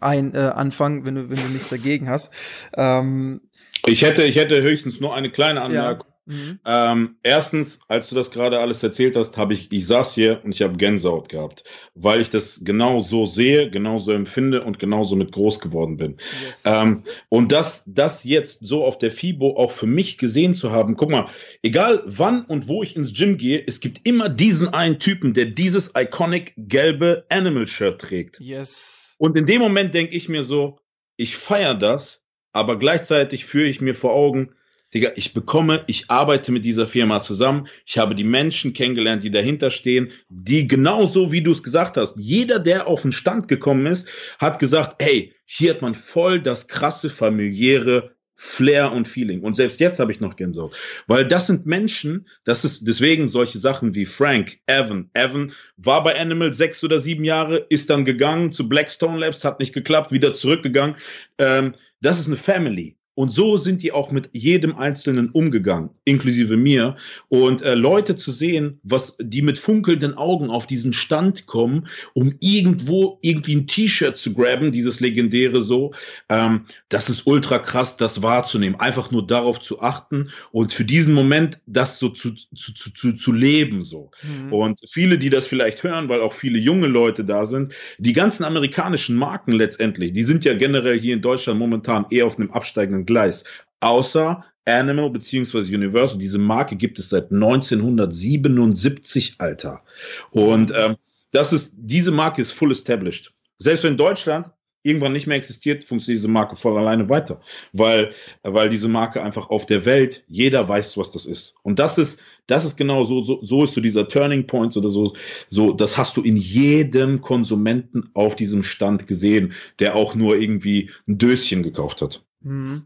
ein 0.00 0.34
äh, 0.34 0.38
anfangen, 0.38 1.04
wenn 1.04 1.14
du 1.14 1.30
wenn 1.30 1.36
du 1.36 1.48
nichts 1.48 1.68
dagegen 1.68 2.08
hast. 2.08 2.30
Ähm, 2.76 3.42
ich 3.86 4.02
hätte 4.02 4.24
ich 4.24 4.36
hätte 4.36 4.62
höchstens 4.62 5.00
nur 5.00 5.14
eine 5.14 5.30
kleine 5.30 5.62
Anmerkung. 5.62 6.08
Ja. 6.08 6.13
Mhm. 6.26 6.58
Ähm, 6.64 7.16
erstens, 7.22 7.80
als 7.88 8.08
du 8.08 8.14
das 8.14 8.30
gerade 8.30 8.60
alles 8.60 8.82
erzählt 8.82 9.14
hast, 9.16 9.36
habe 9.36 9.52
ich, 9.52 9.70
ich 9.70 9.86
saß 9.86 10.14
hier 10.14 10.40
und 10.42 10.54
ich 10.54 10.62
habe 10.62 10.76
Gänsehaut 10.76 11.28
gehabt, 11.28 11.64
weil 11.94 12.20
ich 12.20 12.30
das 12.30 12.62
genau 12.64 13.00
so 13.00 13.26
sehe, 13.26 13.70
genau 13.70 13.98
so 13.98 14.12
empfinde 14.12 14.62
und 14.62 14.78
genauso 14.78 15.16
mit 15.16 15.32
groß 15.32 15.60
geworden 15.60 15.98
bin. 15.98 16.16
Yes. 16.46 16.62
Ähm, 16.64 17.02
und 17.28 17.52
das, 17.52 17.84
das 17.86 18.24
jetzt 18.24 18.64
so 18.64 18.84
auf 18.84 18.96
der 18.96 19.10
FIBO 19.10 19.56
auch 19.56 19.70
für 19.70 19.86
mich 19.86 20.16
gesehen 20.16 20.54
zu 20.54 20.72
haben, 20.72 20.96
guck 20.96 21.10
mal, 21.10 21.28
egal 21.62 22.02
wann 22.06 22.44
und 22.46 22.68
wo 22.68 22.82
ich 22.82 22.96
ins 22.96 23.12
Gym 23.12 23.36
gehe, 23.36 23.62
es 23.66 23.80
gibt 23.80 24.06
immer 24.08 24.30
diesen 24.30 24.68
einen 24.68 24.98
Typen, 24.98 25.34
der 25.34 25.46
dieses 25.46 25.92
iconic 25.96 26.54
gelbe 26.56 27.26
Animal 27.28 27.66
Shirt 27.66 28.00
trägt. 28.00 28.40
Yes. 28.40 29.14
Und 29.18 29.36
in 29.36 29.46
dem 29.46 29.60
Moment 29.60 29.94
denke 29.94 30.14
ich 30.14 30.28
mir 30.28 30.44
so, 30.44 30.78
ich 31.16 31.36
feiere 31.36 31.74
das, 31.74 32.24
aber 32.52 32.78
gleichzeitig 32.78 33.44
führe 33.44 33.68
ich 33.68 33.80
mir 33.80 33.94
vor 33.94 34.12
Augen, 34.12 34.54
Digga, 34.94 35.10
ich 35.16 35.34
bekomme, 35.34 35.82
ich 35.88 36.10
arbeite 36.10 36.52
mit 36.52 36.64
dieser 36.64 36.86
Firma 36.86 37.20
zusammen, 37.20 37.66
ich 37.84 37.98
habe 37.98 38.14
die 38.14 38.24
Menschen 38.24 38.72
kennengelernt, 38.72 39.24
die 39.24 39.30
dahinter 39.30 39.70
stehen, 39.70 40.12
die 40.28 40.68
genauso 40.68 41.32
wie 41.32 41.42
du 41.42 41.52
es 41.52 41.62
gesagt 41.62 41.96
hast, 41.96 42.16
jeder, 42.18 42.60
der 42.60 42.86
auf 42.86 43.02
den 43.02 43.12
Stand 43.12 43.48
gekommen 43.48 43.86
ist, 43.86 44.08
hat 44.38 44.58
gesagt, 44.58 45.02
hey, 45.02 45.34
hier 45.44 45.74
hat 45.74 45.82
man 45.82 45.94
voll 45.94 46.40
das 46.40 46.68
krasse 46.68 47.10
familiäre 47.10 48.14
Flair 48.36 48.92
und 48.92 49.06
Feeling. 49.06 49.42
Und 49.42 49.54
selbst 49.54 49.80
jetzt 49.80 50.00
habe 50.00 50.10
ich 50.10 50.20
noch 50.20 50.36
Gänsehaut. 50.36 50.76
Weil 51.06 51.26
das 51.26 51.46
sind 51.46 51.66
Menschen, 51.66 52.28
das 52.44 52.64
ist 52.64 52.86
deswegen 52.86 53.28
solche 53.28 53.58
Sachen 53.58 53.94
wie 53.94 54.06
Frank, 54.06 54.58
Evan. 54.66 55.10
Evan 55.14 55.52
war 55.76 56.02
bei 56.02 56.18
Animal 56.18 56.52
sechs 56.52 56.82
oder 56.82 57.00
sieben 57.00 57.24
Jahre, 57.24 57.58
ist 57.68 57.90
dann 57.90 58.04
gegangen 58.04 58.52
zu 58.52 58.68
Blackstone 58.68 59.18
Labs, 59.18 59.44
hat 59.44 59.60
nicht 59.60 59.72
geklappt, 59.72 60.10
wieder 60.10 60.34
zurückgegangen. 60.34 60.96
Ähm, 61.38 61.74
das 62.00 62.18
ist 62.18 62.26
eine 62.26 62.36
Family. 62.36 62.96
Und 63.14 63.30
so 63.32 63.58
sind 63.58 63.82
die 63.82 63.92
auch 63.92 64.10
mit 64.10 64.30
jedem 64.32 64.76
Einzelnen 64.76 65.30
umgegangen, 65.30 65.90
inklusive 66.04 66.56
mir. 66.56 66.96
Und 67.28 67.62
äh, 67.62 67.74
Leute 67.74 68.16
zu 68.16 68.32
sehen, 68.32 68.80
was 68.82 69.16
die 69.20 69.42
mit 69.42 69.58
funkelnden 69.58 70.14
Augen 70.14 70.50
auf 70.50 70.66
diesen 70.66 70.92
Stand 70.92 71.46
kommen, 71.46 71.86
um 72.12 72.34
irgendwo 72.40 73.18
irgendwie 73.22 73.54
ein 73.54 73.66
T-Shirt 73.66 74.16
zu 74.16 74.34
graben, 74.34 74.72
dieses 74.72 75.00
legendäre 75.00 75.62
so, 75.62 75.92
ähm, 76.28 76.62
das 76.88 77.08
ist 77.08 77.26
ultra 77.26 77.58
krass, 77.58 77.96
das 77.96 78.22
wahrzunehmen. 78.22 78.80
Einfach 78.80 79.10
nur 79.10 79.26
darauf 79.26 79.60
zu 79.60 79.80
achten 79.80 80.30
und 80.50 80.72
für 80.72 80.84
diesen 80.84 81.14
Moment 81.14 81.60
das 81.66 81.98
so 81.98 82.08
zu, 82.08 82.32
zu, 82.32 82.74
zu, 82.74 82.92
zu, 82.92 83.12
zu 83.12 83.32
leben 83.32 83.82
so. 83.82 84.10
Mhm. 84.22 84.52
Und 84.52 84.80
viele, 84.88 85.18
die 85.18 85.30
das 85.30 85.46
vielleicht 85.46 85.82
hören, 85.84 86.08
weil 86.08 86.20
auch 86.20 86.32
viele 86.32 86.58
junge 86.58 86.88
Leute 86.88 87.24
da 87.24 87.46
sind, 87.46 87.72
die 87.98 88.12
ganzen 88.12 88.44
amerikanischen 88.44 89.16
Marken 89.16 89.52
letztendlich, 89.52 90.12
die 90.12 90.24
sind 90.24 90.44
ja 90.44 90.54
generell 90.54 90.98
hier 90.98 91.14
in 91.14 91.22
Deutschland 91.22 91.58
momentan 91.58 92.06
eher 92.10 92.26
auf 92.26 92.38
einem 92.38 92.50
absteigenden 92.50 93.03
Gleis. 93.06 93.44
Außer 93.80 94.44
Animal 94.66 95.10
beziehungsweise 95.10 95.74
Universal. 95.74 96.18
Diese 96.18 96.38
Marke 96.38 96.76
gibt 96.76 96.98
es 96.98 97.08
seit 97.10 97.32
1977, 97.32 99.36
Alter. 99.38 99.82
Und 100.30 100.72
ähm, 100.76 100.96
das 101.32 101.52
ist, 101.52 101.74
diese 101.76 102.10
Marke 102.10 102.42
ist 102.42 102.52
full 102.52 102.72
established. 102.72 103.32
Selbst 103.58 103.84
wenn 103.84 103.96
Deutschland 103.96 104.50
irgendwann 104.84 105.12
nicht 105.12 105.26
mehr 105.26 105.38
existiert, 105.38 105.82
funktioniert 105.82 106.18
diese 106.18 106.28
Marke 106.28 106.56
voll 106.56 106.78
alleine 106.78 107.08
weiter. 107.08 107.40
Weil, 107.72 108.10
weil 108.42 108.68
diese 108.68 108.88
Marke 108.88 109.22
einfach 109.22 109.48
auf 109.48 109.66
der 109.66 109.84
Welt, 109.86 110.24
jeder 110.28 110.68
weiß, 110.68 110.98
was 110.98 111.10
das 111.10 111.26
ist. 111.26 111.54
Und 111.62 111.78
das 111.78 111.98
ist, 111.98 112.20
das 112.46 112.66
ist 112.66 112.76
genau 112.76 113.06
so, 113.06 113.22
so, 113.22 113.42
so 113.42 113.64
ist 113.64 113.74
so 113.74 113.80
dieser 113.80 114.06
Turning 114.06 114.46
Point 114.46 114.76
oder 114.76 114.90
so, 114.90 115.14
so, 115.48 115.72
das 115.72 115.96
hast 115.96 116.16
du 116.16 116.22
in 116.22 116.36
jedem 116.36 117.22
Konsumenten 117.22 118.10
auf 118.12 118.36
diesem 118.36 118.62
Stand 118.62 119.08
gesehen, 119.08 119.54
der 119.78 119.96
auch 119.96 120.14
nur 120.14 120.36
irgendwie 120.36 120.90
ein 121.08 121.16
Döschen 121.16 121.62
gekauft 121.62 122.02
hat. 122.02 122.22
Mhm. 122.44 122.84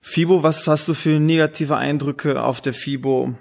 FIBO, 0.00 0.44
was 0.44 0.66
hast 0.68 0.86
du 0.86 0.94
für 0.94 1.18
negative 1.18 1.76
Eindrücke 1.76 2.42
auf 2.42 2.60
der 2.60 2.74
FIBO 2.74 3.36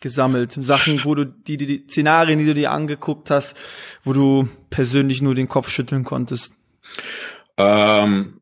gesammelt? 0.00 0.52
Sachen, 0.52 1.04
wo 1.04 1.14
du 1.14 1.24
die, 1.24 1.56
die, 1.56 1.66
die 1.66 1.84
Szenarien, 1.88 2.38
die 2.40 2.46
du 2.46 2.54
dir 2.54 2.72
angeguckt 2.72 3.30
hast, 3.30 3.54
wo 4.02 4.12
du 4.12 4.48
persönlich 4.70 5.22
nur 5.22 5.36
den 5.36 5.48
Kopf 5.48 5.70
schütteln 5.70 6.02
konntest? 6.02 6.54
Ähm, 7.56 8.40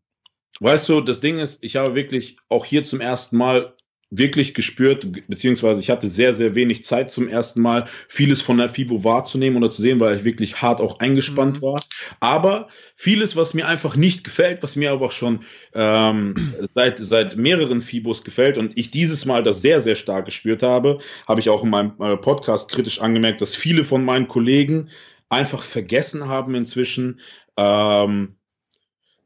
weißt 0.60 0.88
du, 0.88 1.02
das 1.02 1.20
Ding 1.20 1.36
ist, 1.36 1.62
ich 1.62 1.76
habe 1.76 1.94
wirklich 1.94 2.38
auch 2.48 2.64
hier 2.64 2.84
zum 2.84 3.00
ersten 3.00 3.36
Mal 3.36 3.74
wirklich 4.10 4.54
gespürt, 4.54 5.06
beziehungsweise 5.28 5.80
ich 5.80 5.90
hatte 5.90 6.08
sehr, 6.08 6.32
sehr 6.32 6.54
wenig 6.54 6.82
Zeit 6.82 7.10
zum 7.10 7.28
ersten 7.28 7.60
Mal, 7.60 7.88
vieles 8.08 8.40
von 8.40 8.56
der 8.56 8.70
FIBO 8.70 9.04
wahrzunehmen 9.04 9.62
oder 9.62 9.70
zu 9.70 9.82
sehen, 9.82 10.00
weil 10.00 10.16
ich 10.16 10.24
wirklich 10.24 10.62
hart 10.62 10.80
auch 10.80 10.98
eingespannt 11.00 11.58
mhm. 11.58 11.66
war. 11.66 11.80
Aber 12.20 12.68
vieles, 12.96 13.36
was 13.36 13.52
mir 13.52 13.66
einfach 13.66 13.96
nicht 13.96 14.24
gefällt, 14.24 14.62
was 14.62 14.76
mir 14.76 14.92
aber 14.92 15.06
auch 15.06 15.12
schon 15.12 15.40
ähm, 15.74 16.54
seit, 16.60 16.98
seit 16.98 17.36
mehreren 17.36 17.82
FIBOs 17.82 18.24
gefällt 18.24 18.56
und 18.56 18.78
ich 18.78 18.90
dieses 18.90 19.26
Mal 19.26 19.42
das 19.42 19.60
sehr, 19.60 19.82
sehr 19.82 19.96
stark 19.96 20.24
gespürt 20.24 20.62
habe, 20.62 21.00
habe 21.26 21.40
ich 21.40 21.50
auch 21.50 21.62
in 21.62 21.70
meinem 21.70 21.92
äh, 22.00 22.16
Podcast 22.16 22.70
kritisch 22.70 23.00
angemerkt, 23.00 23.42
dass 23.42 23.54
viele 23.54 23.84
von 23.84 24.04
meinen 24.04 24.26
Kollegen 24.26 24.88
einfach 25.28 25.62
vergessen 25.62 26.28
haben 26.28 26.54
inzwischen, 26.54 27.20
ähm, 27.58 28.36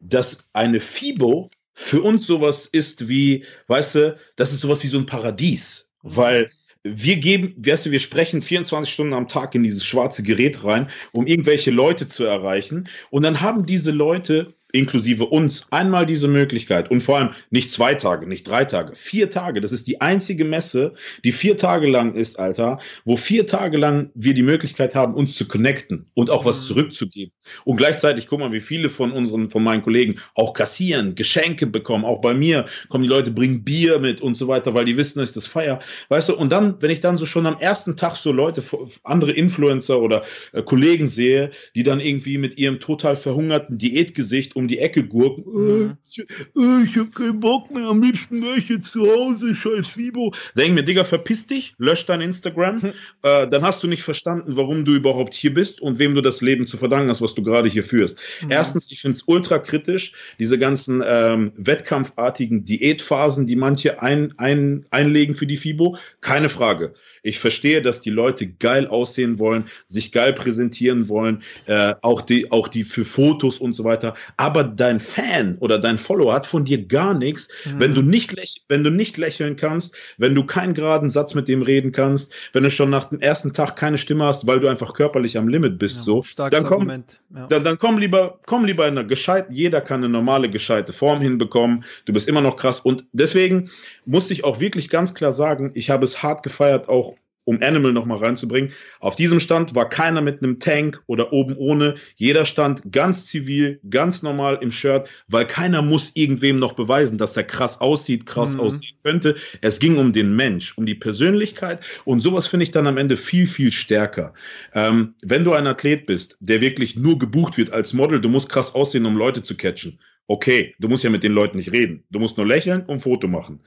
dass 0.01 0.49
eine 0.53 0.81
FIBO 0.81 1.51
für 1.75 2.03
uns 2.03 2.27
sowas 2.27 2.67
ist 2.67 3.09
wie, 3.09 3.45
weißt 3.69 3.95
du, 3.95 4.19
das 4.37 4.53
ist 4.53 4.61
sowas 4.61 4.83
wie 4.83 4.89
so 4.89 4.99
ein 4.99 5.07
Paradies, 5.07 5.91
weil 6.03 6.51
wir 6.85 7.17
geben, 7.17 7.55
weißt 7.57 7.87
du, 7.87 7.91
wir 7.93 8.01
sprechen 8.01 8.43
24 8.43 8.93
Stunden 8.93 9.15
am 9.15 9.29
Tag 9.29 9.55
in 9.55 9.63
dieses 9.63 9.85
schwarze 9.85 10.23
Gerät 10.23 10.65
rein, 10.65 10.91
um 11.13 11.27
irgendwelche 11.27 11.71
Leute 11.71 12.09
zu 12.09 12.25
erreichen. 12.25 12.89
Und 13.11 13.23
dann 13.23 13.41
haben 13.41 13.67
diese 13.67 13.93
Leute 13.93 14.55
inklusive 14.73 15.27
uns, 15.27 15.67
einmal 15.71 16.07
diese 16.07 16.29
Möglichkeit 16.29 16.91
und 16.91 17.01
vor 17.01 17.19
allem 17.19 17.31
nicht 17.51 17.71
zwei 17.71 17.95
Tage, 17.95 18.27
nicht 18.27 18.49
drei 18.49 18.65
Tage, 18.65 18.97
vier 18.97 19.31
Tage. 19.31 19.61
Das 19.61 19.73
ist 19.73 19.87
die 19.87 20.01
einzige 20.01 20.45
Messe, 20.45 20.95
die 21.25 21.33
vier 21.33 21.57
Tage 21.57 21.89
lang 21.89 22.15
ist, 22.15 22.39
Alter, 22.39 22.79
wo 23.05 23.17
vier 23.17 23.47
Tage 23.47 23.77
lang 23.77 24.11
wir 24.15 24.35
die 24.35 24.43
Möglichkeit 24.43 24.95
haben, 24.95 25.15
uns 25.15 25.37
zu 25.37 25.47
connecten 25.47 26.07
und 26.15 26.31
auch 26.31 26.45
was 26.45 26.63
mhm. 26.63 26.67
zurückzugeben. 26.67 27.33
Und 27.65 27.77
gleichzeitig, 27.77 28.27
guck 28.27 28.41
mal, 28.41 28.53
wie 28.53 28.61
viele 28.61 28.89
von 28.89 29.13
unseren, 29.13 29.51
von 29.51 29.63
meinen 29.63 29.83
Kollegen 29.83 30.17
auch 30.35 30.55
kassieren, 30.55 31.15
Geschenke 31.15 31.67
bekommen. 31.67 32.05
Auch 32.05 32.21
bei 32.21 32.35
mir 32.35 32.65
kommen 32.89 33.03
die 33.03 33.11
Leute, 33.11 33.31
bringen 33.31 33.65
Bier 33.65 33.99
mit 33.99 34.21
und 34.21 34.37
so 34.37 34.49
weiter, 34.49 34.75
weil 34.75 34.85
die 34.85 34.97
wissen, 34.97 35.21
es 35.21 35.31
ist 35.31 35.37
das 35.37 35.47
Feier. 35.47 35.81
Weißt 36.09 36.31
du, 36.31 36.37
und 36.37 36.51
dann, 36.51 36.81
wenn 36.81 36.91
ich 36.91 37.01
dann 37.01 37.17
so 37.17 37.27
schon 37.27 37.47
am 37.47 37.59
ersten 37.59 37.97
Tag 37.97 38.17
so 38.17 38.33
Leute, 38.33 38.63
andere 39.05 39.33
Influencer 39.33 40.01
oder 40.01 40.23
äh, 40.53 40.63
Kollegen 40.63 41.09
sehe, 41.09 41.51
die 41.75 41.83
dann 41.83 42.01
irgendwie 42.01 42.39
mit 42.39 42.59
ihrem 42.59 42.81
total 42.81 43.17
verhungerten 43.17 43.79
Diätgesicht 43.79 44.57
um 44.63 44.69
die 44.69 44.79
Ecke 44.79 45.05
gurken. 45.05 45.45
Mhm. 45.47 45.97
Äh, 46.17 46.23
äh, 46.61 46.85
ich 46.85 46.97
hab 46.97 47.15
keinen 47.15 47.41
Bock 47.41 47.71
mehr, 47.71 47.89
am 47.89 48.01
liebsten 48.01 48.43
wäre 48.43 48.59
ich 48.59 48.69
jetzt 48.69 48.93
zu 48.93 49.11
Hause, 49.11 49.55
scheiß 49.55 49.89
Fibo. 49.89 50.33
Denk 50.57 50.75
mir, 50.75 50.85
Digga, 50.85 51.05
verpiss 51.05 51.47
dich, 51.47 51.75
lösch 51.79 52.07
dein 52.07 52.21
Instagram. 52.21 52.83
Hm. 52.83 52.93
Äh, 53.23 53.49
dann 53.49 53.63
hast 53.63 53.83
du 53.83 53.89
nicht 53.89 54.03
verstanden, 54.03 54.57
warum 54.57 54.85
du 54.85 54.95
überhaupt 54.95 55.35
hier 55.35 55.53
bist 55.53 55.81
und 55.81 55.99
wem 55.99 56.15
du 56.15 56.21
das 56.21 56.41
Leben 56.41 56.67
zu 56.67 56.77
verdanken 56.77 57.11
hast, 57.11 57.23
was 57.23 57.35
du 57.35 57.43
gerade 57.43 57.69
hier 57.69 57.83
führst. 57.83 58.19
Mhm. 58.43 58.51
Erstens, 58.51 58.91
ich 58.91 59.01
finde 59.01 59.17
es 59.17 59.23
ultra 59.27 59.59
kritisch, 59.59 60.13
diese 60.39 60.59
ganzen 60.59 61.03
ähm, 61.05 61.53
wettkampfartigen 61.57 62.65
Diätphasen, 62.65 63.47
die 63.47 63.57
manche 63.57 64.01
ein, 64.03 64.35
ein, 64.37 64.87
einlegen 64.91 65.35
für 65.35 65.47
die 65.47 65.57
FIBO. 65.57 65.97
Keine 66.21 66.49
Frage. 66.49 66.95
Ich 67.23 67.39
verstehe, 67.39 67.83
dass 67.83 68.01
die 68.01 68.11
Leute 68.11 68.47
geil 68.47 68.87
aussehen 68.87 69.39
wollen, 69.39 69.65
sich 69.87 70.13
geil 70.13 70.33
präsentieren 70.33 71.09
wollen, 71.09 71.43
äh, 71.67 71.95
auch 72.03 72.21
die, 72.21 72.51
auch 72.53 72.69
die 72.69 72.85
für 72.85 73.05
Fotos 73.05 73.59
und 73.59 73.75
so 73.75 73.85
weiter. 73.85 74.15
Aber 74.37 74.52
dein 74.53 75.01
Fan 75.01 75.57
oder 75.59 75.79
dein 75.79 75.99
Follower 75.99 76.35
hat 76.35 76.47
von 76.47 76.65
dir 76.65 76.87
gar 76.87 77.15
nichts, 77.15 77.49
mhm. 77.65 77.81
wenn 77.81 77.95
du 77.95 78.03
nicht 78.03 78.33
wenn 78.69 78.85
du 78.85 78.91
nicht 78.91 79.17
lächeln 79.17 79.57
kannst, 79.57 79.95
wenn 80.19 80.35
du 80.35 80.45
keinen 80.45 80.75
geraden 80.75 81.11
Satz 81.11 81.35
mit 81.35 81.49
dem 81.49 81.63
reden 81.63 81.93
kannst, 81.93 82.33
wenn 82.53 82.63
du 82.63 82.71
schon 82.71 82.91
nach 82.91 83.07
dem 83.07 83.21
ersten 83.21 83.53
Tag 83.53 83.77
keine 83.77 83.99
Stimme 83.99 84.25
hast, 84.25 84.47
weil 84.47 84.61
du 84.61 84.69
einfach 84.69 84.95
körperlich 84.95 85.39
am 85.39 85.49
Limit 85.49 85.79
bist, 85.79 85.97
ja, 85.97 86.03
so, 86.03 86.25
dann 86.37 86.65
komm, 86.65 86.89
ja. 86.89 87.47
dann, 87.47 87.65
dann 87.65 87.79
komm 87.79 87.99
lieber, 87.99 88.39
komm 88.47 88.65
lieber 88.65 88.87
in 88.87 88.99
einer 88.99 89.07
gescheiten, 89.07 89.55
jeder 89.55 89.81
kann 89.81 90.01
eine 90.01 90.09
normale 90.09 90.51
gescheite 90.51 90.93
Form 90.93 91.21
hinbekommen. 91.21 91.85
Du 92.05 92.13
bist 92.13 92.29
immer 92.29 92.41
noch 92.41 92.57
krass 92.57 92.81
und 92.81 93.05
deswegen 93.13 93.71
muss 94.05 94.31
ich 94.31 94.45
auch 94.45 94.61
wirklich 94.61 94.89
ganz 94.89 95.15
klar 95.15 95.33
sagen, 95.33 95.73
ich 95.75 95.91
habe 95.91 96.05
es 96.05 96.23
hart 96.23 96.43
gefeiert, 96.43 96.89
auch 96.89 97.15
um 97.45 97.61
Animal 97.63 97.93
nochmal 97.93 98.19
reinzubringen. 98.19 98.73
Auf 99.01 99.17
diesem 99.17 99.41
Stand 99.41 99.75
war 99.75 99.89
keiner 99.89 100.21
mit 100.21 100.43
einem 100.43 100.59
Tank 100.59 101.03
oder 101.07 101.33
oben 101.33 101.57
ohne. 101.57 101.97
Jeder 102.17 102.45
stand 102.45 102.93
ganz 102.93 103.27
zivil, 103.27 103.81
ganz 103.89 104.23
normal 104.23 104.59
im 104.61 104.71
Shirt, 104.71 105.09
weil 105.29 105.47
keiner 105.47 105.83
muss 105.83 106.13
irgendwem 106.15 106.59
noch 106.59 106.75
beweisen, 106.75 107.19
dass 107.19 107.37
er 107.37 107.45
krass 107.45 107.81
aussieht, 107.81 108.27
krass 108.27 108.55
mhm. 108.55 108.61
aussehen 108.61 108.97
könnte. 109.03 109.35
Es 109.61 109.79
ging 109.81 109.99
um 109.99 110.13
den 110.13 110.37
Mensch, 110.37 110.77
um 110.79 110.87
die 110.87 110.95
Persönlichkeit 110.95 111.81
und 112.05 112.21
sowas 112.21 112.47
finde 112.47 112.65
ich 112.65 112.71
dann 112.71 112.87
am 112.87 112.99
Ende 112.99 113.17
viel, 113.17 113.47
viel 113.47 113.73
stärker. 113.73 114.35
Ähm, 114.75 115.15
wenn 115.23 115.45
du 115.45 115.53
ein 115.53 115.67
Athlet 115.67 116.07
bist, 116.07 116.37
der 116.41 116.61
wirklich 116.61 116.97
nur 116.97 117.19
gebucht 117.19 117.59
wird 117.59 117.73
als 117.73 117.93
Model, 117.93 118.21
du 118.21 118.29
musst 118.29 118.49
krass 118.49 118.75
aussehen, 118.75 119.07
um 119.07 119.17
Leute 119.17 119.43
zu 119.43 119.57
catchen. 119.57 119.99
Okay, 120.29 120.75
du 120.79 120.89
musst 120.89 121.05
ja 121.05 121.11
mit 121.11 121.25
den 121.25 121.33
Leuten 121.33 121.57
nicht 121.57 121.73
reden. 121.73 122.05
Du 122.11 122.19
musst 122.19 122.37
nur 122.37 122.47
lächeln 122.47 122.85
und 122.87 123.01
Foto 123.01 123.27
machen. 123.27 123.61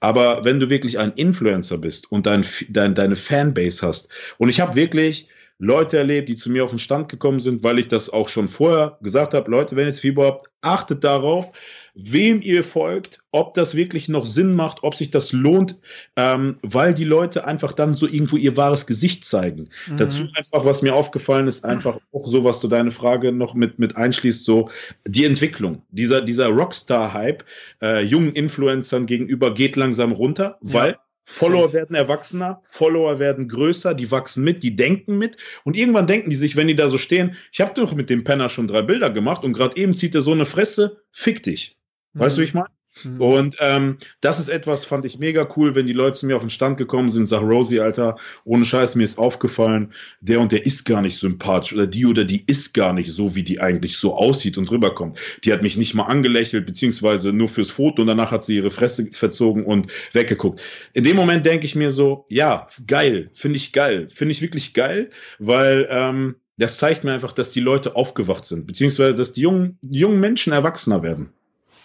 Aber 0.00 0.44
wenn 0.44 0.60
du 0.60 0.70
wirklich 0.70 0.98
ein 0.98 1.12
Influencer 1.12 1.78
bist 1.78 2.10
und 2.10 2.26
dein, 2.26 2.44
dein, 2.68 2.94
deine 2.94 3.16
Fanbase 3.16 3.86
hast, 3.86 4.08
und 4.38 4.48
ich 4.48 4.60
habe 4.60 4.74
wirklich 4.76 5.28
Leute 5.58 5.98
erlebt, 5.98 6.28
die 6.28 6.36
zu 6.36 6.50
mir 6.50 6.64
auf 6.64 6.70
den 6.70 6.78
Stand 6.78 7.08
gekommen 7.08 7.40
sind, 7.40 7.64
weil 7.64 7.80
ich 7.80 7.88
das 7.88 8.10
auch 8.10 8.28
schon 8.28 8.46
vorher 8.46 8.96
gesagt 9.02 9.34
habe, 9.34 9.50
Leute, 9.50 9.74
wenn 9.74 9.84
ihr 9.84 9.88
jetzt 9.88 10.00
Fieber 10.00 10.26
habt, 10.26 10.48
achtet 10.60 11.02
darauf, 11.02 11.50
wem 11.94 12.40
ihr 12.42 12.62
folgt, 12.62 13.18
ob 13.32 13.54
das 13.54 13.74
wirklich 13.74 14.08
noch 14.08 14.24
Sinn 14.24 14.54
macht, 14.54 14.78
ob 14.82 14.94
sich 14.94 15.10
das 15.10 15.32
lohnt, 15.32 15.76
ähm, 16.14 16.58
weil 16.62 16.94
die 16.94 17.04
Leute 17.04 17.44
einfach 17.44 17.72
dann 17.72 17.94
so 17.94 18.06
irgendwo 18.06 18.36
ihr 18.36 18.56
wahres 18.56 18.86
Gesicht 18.86 19.24
zeigen. 19.24 19.68
Mhm. 19.88 19.96
Dazu 19.96 20.22
einfach, 20.34 20.64
was 20.64 20.82
mir 20.82 20.94
aufgefallen 20.94 21.48
ist, 21.48 21.64
einfach 21.64 21.98
auch 22.12 22.26
so, 22.28 22.44
was 22.44 22.60
du 22.60 22.68
deine 22.68 22.92
Frage 22.92 23.32
noch 23.32 23.54
mit, 23.54 23.80
mit 23.80 23.96
einschließt, 23.96 24.44
so 24.44 24.70
die 25.06 25.24
Entwicklung. 25.24 25.82
Dieser, 25.90 26.22
dieser 26.22 26.48
Rockstar-Hype 26.48 27.44
äh, 27.82 28.02
jungen 28.02 28.32
Influencern 28.32 29.06
gegenüber 29.06 29.52
geht 29.54 29.74
langsam 29.74 30.12
runter, 30.12 30.58
weil 30.60 30.92
ja 30.92 30.98
Follower 31.30 31.74
werden 31.74 31.94
erwachsener, 31.94 32.58
Follower 32.62 33.18
werden 33.18 33.48
größer, 33.48 33.92
die 33.92 34.10
wachsen 34.10 34.42
mit, 34.42 34.62
die 34.62 34.74
denken 34.76 35.18
mit 35.18 35.36
und 35.62 35.76
irgendwann 35.76 36.06
denken 36.06 36.30
die 36.30 36.36
sich, 36.36 36.56
wenn 36.56 36.68
die 36.68 36.74
da 36.74 36.88
so 36.88 36.96
stehen, 36.96 37.36
ich 37.52 37.60
habe 37.60 37.74
doch 37.74 37.94
mit 37.94 38.08
dem 38.08 38.24
Penner 38.24 38.48
schon 38.48 38.66
drei 38.66 38.80
Bilder 38.80 39.10
gemacht 39.10 39.44
und 39.44 39.52
gerade 39.52 39.76
eben 39.76 39.94
zieht 39.94 40.14
er 40.14 40.22
so 40.22 40.32
eine 40.32 40.46
Fresse, 40.46 41.02
fick 41.12 41.42
dich. 41.42 41.76
Weißt 42.14 42.36
mhm. 42.36 42.40
du, 42.40 42.42
wie 42.42 42.48
ich 42.48 42.54
meine? 42.54 42.77
Mhm. 43.04 43.20
Und 43.20 43.56
ähm, 43.60 43.98
das 44.20 44.40
ist 44.40 44.48
etwas, 44.48 44.84
fand 44.84 45.04
ich 45.04 45.18
mega 45.18 45.48
cool, 45.56 45.74
wenn 45.74 45.86
die 45.86 45.92
Leute 45.92 46.20
zu 46.20 46.26
mir 46.26 46.36
auf 46.36 46.42
den 46.42 46.50
Stand 46.50 46.78
gekommen 46.78 47.10
sind, 47.10 47.26
sag 47.26 47.42
Rosie, 47.42 47.80
Alter, 47.80 48.16
ohne 48.44 48.64
Scheiß, 48.64 48.96
mir 48.96 49.04
ist 49.04 49.18
aufgefallen, 49.18 49.92
der 50.20 50.40
und 50.40 50.52
der 50.52 50.66
ist 50.66 50.84
gar 50.84 51.02
nicht 51.02 51.18
sympathisch 51.18 51.72
oder 51.72 51.86
die 51.86 52.06
oder 52.06 52.24
die 52.24 52.44
ist 52.46 52.74
gar 52.74 52.92
nicht 52.92 53.12
so, 53.12 53.34
wie 53.34 53.42
die 53.42 53.60
eigentlich 53.60 53.96
so 53.96 54.16
aussieht 54.16 54.58
und 54.58 54.70
rüberkommt. 54.70 55.18
Die 55.44 55.52
hat 55.52 55.62
mich 55.62 55.76
nicht 55.76 55.94
mal 55.94 56.04
angelächelt, 56.04 56.66
beziehungsweise 56.66 57.32
nur 57.32 57.48
fürs 57.48 57.70
Foto 57.70 58.02
und 58.02 58.08
danach 58.08 58.32
hat 58.32 58.44
sie 58.44 58.56
ihre 58.56 58.70
Fresse 58.70 59.08
verzogen 59.12 59.64
und 59.64 59.88
weggeguckt. 60.12 60.60
In 60.94 61.04
dem 61.04 61.16
Moment 61.16 61.46
denke 61.46 61.66
ich 61.66 61.74
mir 61.74 61.90
so, 61.90 62.26
ja, 62.28 62.66
geil, 62.86 63.30
finde 63.32 63.56
ich 63.56 63.72
geil, 63.72 64.08
finde 64.12 64.32
ich 64.32 64.42
wirklich 64.42 64.74
geil, 64.74 65.10
weil 65.38 65.86
ähm, 65.90 66.36
das 66.58 66.78
zeigt 66.78 67.04
mir 67.04 67.12
einfach, 67.12 67.32
dass 67.32 67.52
die 67.52 67.60
Leute 67.60 67.96
aufgewacht 67.96 68.44
sind, 68.44 68.66
beziehungsweise 68.66 69.14
dass 69.14 69.32
die 69.32 69.42
jungen, 69.42 69.78
die 69.80 70.00
jungen 70.00 70.20
Menschen 70.20 70.52
erwachsener 70.52 71.02
werden. 71.02 71.32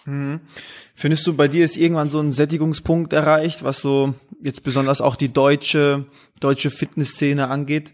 Mhm. 0.06 0.42
Findest 0.96 1.26
du, 1.28 1.34
bei 1.34 1.48
dir 1.48 1.66
ist 1.66 1.78
irgendwann 1.78 2.10
so 2.10 2.20
ein 2.20 2.32
Sättigungspunkt 2.32 3.14
erreicht, 3.14 3.64
was 3.64 3.80
so 3.80 4.14
jetzt 4.42 4.64
besonders 4.64 5.02
auch 5.02 5.16
die 5.16 5.32
deutsche, 5.32 6.06
deutsche 6.40 6.70
Fitnessszene 6.70 7.48
angeht? 7.48 7.94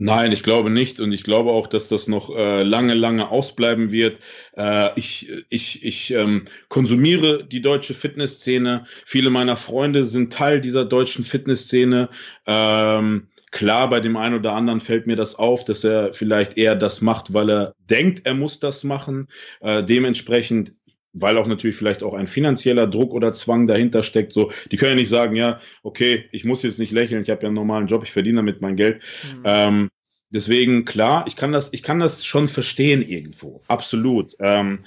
Nein, 0.00 0.30
ich 0.30 0.44
glaube 0.44 0.70
nicht 0.70 1.00
und 1.00 1.10
ich 1.10 1.24
glaube 1.24 1.50
auch, 1.50 1.66
dass 1.66 1.88
das 1.88 2.06
noch 2.06 2.30
äh, 2.30 2.62
lange, 2.62 2.94
lange 2.94 3.32
ausbleiben 3.32 3.90
wird. 3.90 4.20
Äh, 4.56 4.90
ich 4.94 5.28
ich, 5.48 5.82
ich 5.82 6.12
ähm, 6.12 6.44
konsumiere 6.68 7.44
die 7.44 7.60
deutsche 7.60 7.94
Fitnessszene. 7.94 8.84
Viele 9.04 9.30
meiner 9.30 9.56
Freunde 9.56 10.04
sind 10.04 10.32
Teil 10.32 10.60
dieser 10.60 10.84
deutschen 10.84 11.24
Fitnessszene. 11.24 12.10
Ähm, 12.46 13.26
Klar, 13.50 13.88
bei 13.88 14.00
dem 14.00 14.16
einen 14.16 14.34
oder 14.34 14.52
anderen 14.52 14.80
fällt 14.80 15.06
mir 15.06 15.16
das 15.16 15.34
auf, 15.34 15.64
dass 15.64 15.84
er 15.84 16.12
vielleicht 16.12 16.58
eher 16.58 16.76
das 16.76 17.00
macht, 17.00 17.32
weil 17.32 17.50
er 17.50 17.74
denkt, 17.78 18.22
er 18.24 18.34
muss 18.34 18.60
das 18.60 18.84
machen. 18.84 19.28
Äh, 19.60 19.84
dementsprechend 19.84 20.74
weil 21.14 21.38
auch 21.38 21.46
natürlich 21.46 21.76
vielleicht 21.76 22.02
auch 22.02 22.14
ein 22.14 22.26
finanzieller 22.26 22.86
Druck 22.86 23.12
oder 23.12 23.32
Zwang 23.32 23.66
dahinter 23.66 24.02
steckt. 24.02 24.32
So, 24.32 24.52
die 24.70 24.76
können 24.76 24.92
ja 24.92 24.96
nicht 24.96 25.08
sagen, 25.08 25.36
ja, 25.36 25.60
okay, 25.82 26.28
ich 26.32 26.44
muss 26.44 26.62
jetzt 26.62 26.78
nicht 26.78 26.92
lächeln, 26.92 27.22
ich 27.22 27.30
habe 27.30 27.42
ja 27.42 27.48
einen 27.48 27.54
normalen 27.54 27.86
Job, 27.86 28.02
ich 28.04 28.12
verdiene 28.12 28.36
damit 28.36 28.60
mein 28.60 28.76
Geld. 28.76 29.02
Mhm. 29.24 29.42
Ähm, 29.44 29.88
deswegen 30.30 30.84
klar, 30.84 31.24
ich 31.26 31.36
kann 31.36 31.52
das, 31.52 31.72
ich 31.72 31.82
kann 31.82 31.98
das 31.98 32.24
schon 32.24 32.48
verstehen 32.48 33.02
irgendwo, 33.02 33.62
absolut. 33.68 34.34
Ähm, 34.40 34.84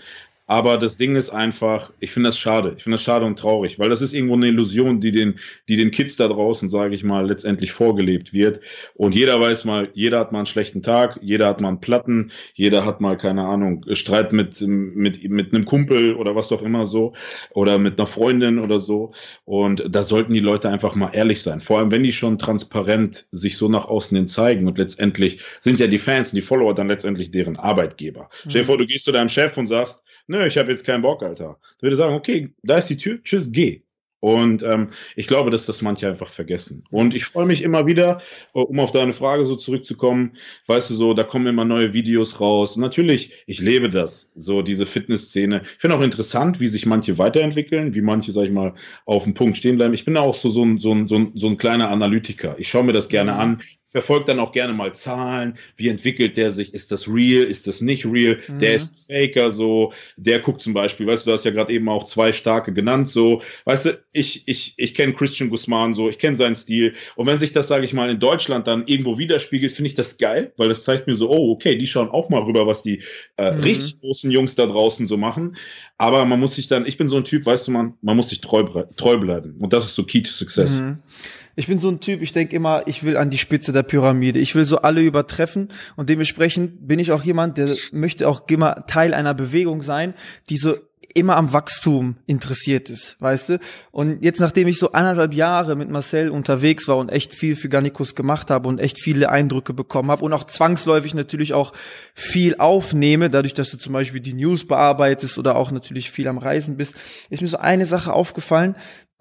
aber 0.51 0.77
das 0.77 0.97
Ding 0.97 1.15
ist 1.15 1.29
einfach, 1.29 1.93
ich 2.01 2.11
finde 2.11 2.27
das 2.27 2.37
schade. 2.37 2.73
Ich 2.75 2.83
finde 2.83 2.95
das 2.95 3.03
schade 3.03 3.25
und 3.25 3.39
traurig, 3.39 3.79
weil 3.79 3.87
das 3.87 4.01
ist 4.01 4.11
irgendwo 4.11 4.33
eine 4.33 4.49
Illusion, 4.49 4.99
die 4.99 5.13
den, 5.13 5.35
die 5.69 5.77
den 5.77 5.91
Kids 5.91 6.17
da 6.17 6.27
draußen, 6.27 6.67
sage 6.67 6.93
ich 6.93 7.05
mal, 7.05 7.25
letztendlich 7.25 7.71
vorgelebt 7.71 8.33
wird. 8.33 8.59
Und 8.93 9.15
jeder 9.15 9.39
weiß 9.39 9.63
mal, 9.63 9.87
jeder 9.93 10.19
hat 10.19 10.33
mal 10.33 10.39
einen 10.39 10.45
schlechten 10.45 10.81
Tag, 10.81 11.17
jeder 11.21 11.47
hat 11.47 11.61
mal 11.61 11.69
einen 11.69 11.79
Platten, 11.79 12.31
jeder 12.53 12.85
hat 12.85 12.99
mal, 12.99 13.17
keine 13.17 13.45
Ahnung, 13.45 13.85
Streit 13.93 14.33
mit, 14.33 14.59
mit, 14.59 15.23
mit 15.23 15.55
einem 15.55 15.63
Kumpel 15.63 16.15
oder 16.15 16.35
was 16.35 16.51
auch 16.51 16.63
immer 16.63 16.85
so, 16.85 17.13
oder 17.51 17.77
mit 17.77 17.97
einer 17.97 18.07
Freundin 18.07 18.59
oder 18.59 18.81
so. 18.81 19.13
Und 19.45 19.85
da 19.89 20.03
sollten 20.03 20.33
die 20.33 20.41
Leute 20.41 20.67
einfach 20.67 20.95
mal 20.95 21.11
ehrlich 21.13 21.41
sein. 21.41 21.61
Vor 21.61 21.79
allem, 21.79 21.91
wenn 21.91 22.03
die 22.03 22.11
schon 22.11 22.37
transparent 22.37 23.25
sich 23.31 23.55
so 23.55 23.69
nach 23.69 23.85
außen 23.85 24.17
hin 24.17 24.27
zeigen 24.27 24.67
und 24.67 24.77
letztendlich 24.77 25.39
sind 25.61 25.79
ja 25.79 25.87
die 25.87 25.97
Fans 25.97 26.33
und 26.33 26.35
die 26.35 26.41
Follower 26.41 26.75
dann 26.75 26.89
letztendlich 26.89 27.31
deren 27.31 27.55
Arbeitgeber. 27.55 28.23
Mhm. 28.23 28.49
Stell 28.49 28.61
dir 28.63 28.67
vor, 28.67 28.77
du 28.77 28.85
gehst 28.85 29.05
zu 29.05 29.13
deinem 29.13 29.29
Chef 29.29 29.57
und 29.57 29.67
sagst, 29.67 30.03
nö, 30.31 30.47
ich 30.47 30.57
habe 30.57 30.71
jetzt 30.71 30.85
keinen 30.85 31.01
Bock, 31.01 31.21
Alter. 31.21 31.59
Ich 31.77 31.83
würde 31.83 31.95
sagen, 31.95 32.15
okay, 32.15 32.53
da 32.63 32.77
ist 32.77 32.89
die 32.89 32.97
Tür, 32.97 33.21
tschüss, 33.23 33.51
geh. 33.51 33.83
Und 34.21 34.61
ähm, 34.61 34.89
ich 35.15 35.25
glaube, 35.25 35.49
dass 35.49 35.65
das 35.65 35.81
manche 35.81 36.07
einfach 36.07 36.29
vergessen. 36.29 36.83
Und 36.91 37.15
ich 37.15 37.25
freue 37.25 37.47
mich 37.47 37.63
immer 37.63 37.87
wieder, 37.87 38.21
äh, 38.53 38.59
um 38.59 38.79
auf 38.79 38.91
deine 38.91 39.13
Frage 39.13 39.45
so 39.45 39.55
zurückzukommen, 39.55 40.37
weißt 40.67 40.91
du 40.91 40.93
so, 40.93 41.15
da 41.15 41.23
kommen 41.23 41.47
immer 41.47 41.65
neue 41.65 41.93
Videos 41.93 42.39
raus. 42.39 42.77
Natürlich, 42.77 43.43
ich 43.47 43.59
lebe 43.59 43.89
das, 43.89 44.29
so 44.35 44.61
diese 44.61 44.85
Fitnessszene. 44.85 45.63
Ich 45.63 45.81
finde 45.81 45.95
auch 45.95 46.01
interessant, 46.01 46.59
wie 46.59 46.67
sich 46.67 46.85
manche 46.85 47.17
weiterentwickeln, 47.17 47.95
wie 47.95 48.01
manche, 48.01 48.31
sag 48.31 48.45
ich 48.45 48.51
mal, 48.51 48.75
auf 49.05 49.23
dem 49.23 49.33
Punkt 49.33 49.57
stehen 49.57 49.77
bleiben. 49.77 49.95
Ich 49.95 50.05
bin 50.05 50.15
auch 50.15 50.35
so, 50.35 50.49
so, 50.49 50.63
ein, 50.63 50.77
so, 50.77 50.93
ein, 50.93 51.07
so, 51.07 51.15
ein, 51.15 51.31
so 51.33 51.47
ein 51.47 51.57
kleiner 51.57 51.89
Analytiker. 51.89 52.55
Ich 52.59 52.69
schaue 52.69 52.83
mir 52.83 52.93
das 52.93 53.09
gerne 53.09 53.33
an, 53.33 53.63
verfolge 53.91 54.25
dann 54.25 54.39
auch 54.39 54.53
gerne 54.53 54.73
mal 54.73 54.93
Zahlen. 54.95 55.55
Wie 55.75 55.89
entwickelt 55.89 56.37
der 56.37 56.53
sich? 56.53 56.73
Ist 56.73 56.91
das 56.91 57.09
real? 57.09 57.43
Ist 57.43 57.67
das 57.67 57.81
nicht 57.81 58.05
real? 58.05 58.37
Mhm. 58.47 58.59
Der 58.59 58.75
ist 58.75 59.11
Faker 59.11 59.51
so. 59.51 59.91
Der 60.15 60.39
guckt 60.39 60.61
zum 60.61 60.73
Beispiel, 60.73 61.05
weißt 61.05 61.25
du, 61.25 61.29
du 61.29 61.33
hast 61.33 61.43
ja 61.43 61.51
gerade 61.51 61.73
eben 61.73 61.89
auch 61.89 62.05
zwei 62.05 62.31
starke 62.31 62.73
genannt 62.73 63.09
so. 63.09 63.41
Weißt 63.65 63.85
du, 63.85 63.99
ich, 64.13 64.47
ich, 64.47 64.73
ich 64.77 64.95
kenne 64.95 65.13
Christian 65.13 65.49
Guzman 65.49 65.93
so, 65.93 66.07
ich 66.07 66.19
kenne 66.19 66.37
seinen 66.37 66.55
Stil. 66.55 66.93
Und 67.17 67.27
wenn 67.27 67.37
sich 67.37 67.51
das, 67.51 67.67
sage 67.67 67.83
ich 67.83 67.93
mal, 67.93 68.09
in 68.09 68.19
Deutschland 68.19 68.65
dann 68.65 68.87
irgendwo 68.87 69.17
widerspiegelt, 69.17 69.73
finde 69.73 69.89
ich 69.89 69.95
das 69.95 70.17
geil, 70.17 70.53
weil 70.55 70.69
das 70.69 70.83
zeigt 70.83 71.07
mir 71.07 71.15
so, 71.15 71.29
oh, 71.29 71.51
okay, 71.51 71.75
die 71.75 71.87
schauen 71.87 72.09
auch 72.09 72.29
mal 72.29 72.43
rüber, 72.43 72.65
was 72.67 72.83
die 72.83 73.01
äh, 73.35 73.51
mhm. 73.51 73.59
richtig 73.59 73.99
großen 73.99 74.31
Jungs 74.31 74.55
da 74.55 74.67
draußen 74.67 75.05
so 75.05 75.17
machen. 75.17 75.57
Aber 75.97 76.23
man 76.25 76.39
muss 76.39 76.55
sich 76.55 76.67
dann, 76.67 76.85
ich 76.85 76.97
bin 76.97 77.09
so 77.09 77.17
ein 77.17 77.25
Typ, 77.25 77.45
weißt 77.45 77.67
du, 77.67 77.71
man, 77.71 77.95
man 78.01 78.15
muss 78.15 78.29
sich 78.29 78.39
treu, 78.39 78.63
treu 78.95 79.17
bleiben. 79.17 79.57
Und 79.59 79.73
das 79.73 79.85
ist 79.85 79.95
so 79.95 80.03
Key 80.03 80.21
to 80.21 80.31
Success. 80.31 80.79
Mhm. 80.79 80.99
Ich 81.55 81.67
bin 81.67 81.79
so 81.79 81.89
ein 81.89 81.99
Typ, 81.99 82.21
ich 82.21 82.31
denke 82.31 82.55
immer, 82.55 82.87
ich 82.87 83.03
will 83.03 83.17
an 83.17 83.29
die 83.29 83.37
Spitze 83.37 83.71
der 83.71 83.83
Pyramide. 83.83 84.39
Ich 84.39 84.55
will 84.55 84.65
so 84.65 84.77
alle 84.77 85.01
übertreffen 85.01 85.69
und 85.95 86.09
dementsprechend 86.09 86.87
bin 86.87 86.99
ich 86.99 87.11
auch 87.11 87.23
jemand, 87.23 87.57
der 87.57 87.69
möchte 87.91 88.27
auch 88.27 88.47
immer 88.49 88.85
Teil 88.87 89.13
einer 89.13 89.33
Bewegung 89.33 89.81
sein, 89.81 90.13
die 90.49 90.57
so 90.57 90.75
immer 91.13 91.35
am 91.37 91.53
Wachstum 91.53 92.15
interessiert 92.25 92.89
ist, 92.89 93.19
weißt 93.19 93.49
du? 93.49 93.59
Und 93.91 94.23
jetzt, 94.23 94.39
nachdem 94.39 94.67
ich 94.67 94.79
so 94.79 94.91
anderthalb 94.91 95.33
Jahre 95.33 95.75
mit 95.75 95.89
Marcel 95.89 96.29
unterwegs 96.29 96.87
war 96.87 96.97
und 96.97 97.09
echt 97.09 97.33
viel 97.33 97.55
für 97.55 97.69
Garnicus 97.69 98.15
gemacht 98.15 98.49
habe 98.49 98.69
und 98.69 98.79
echt 98.79 98.99
viele 98.99 99.29
Eindrücke 99.29 99.73
bekommen 99.73 100.11
habe 100.11 100.23
und 100.23 100.33
auch 100.33 100.45
zwangsläufig 100.45 101.13
natürlich 101.13 101.53
auch 101.53 101.73
viel 102.13 102.55
aufnehme, 102.57 103.29
dadurch, 103.29 103.53
dass 103.53 103.71
du 103.71 103.77
zum 103.77 103.93
Beispiel 103.93 104.21
die 104.21 104.33
News 104.33 104.65
bearbeitest 104.65 105.37
oder 105.37 105.55
auch 105.55 105.71
natürlich 105.71 106.11
viel 106.11 106.27
am 106.27 106.37
Reisen 106.37 106.77
bist, 106.77 106.95
ist 107.29 107.41
mir 107.41 107.47
so 107.47 107.57
eine 107.57 107.85
Sache 107.85 108.13
aufgefallen, 108.13 108.75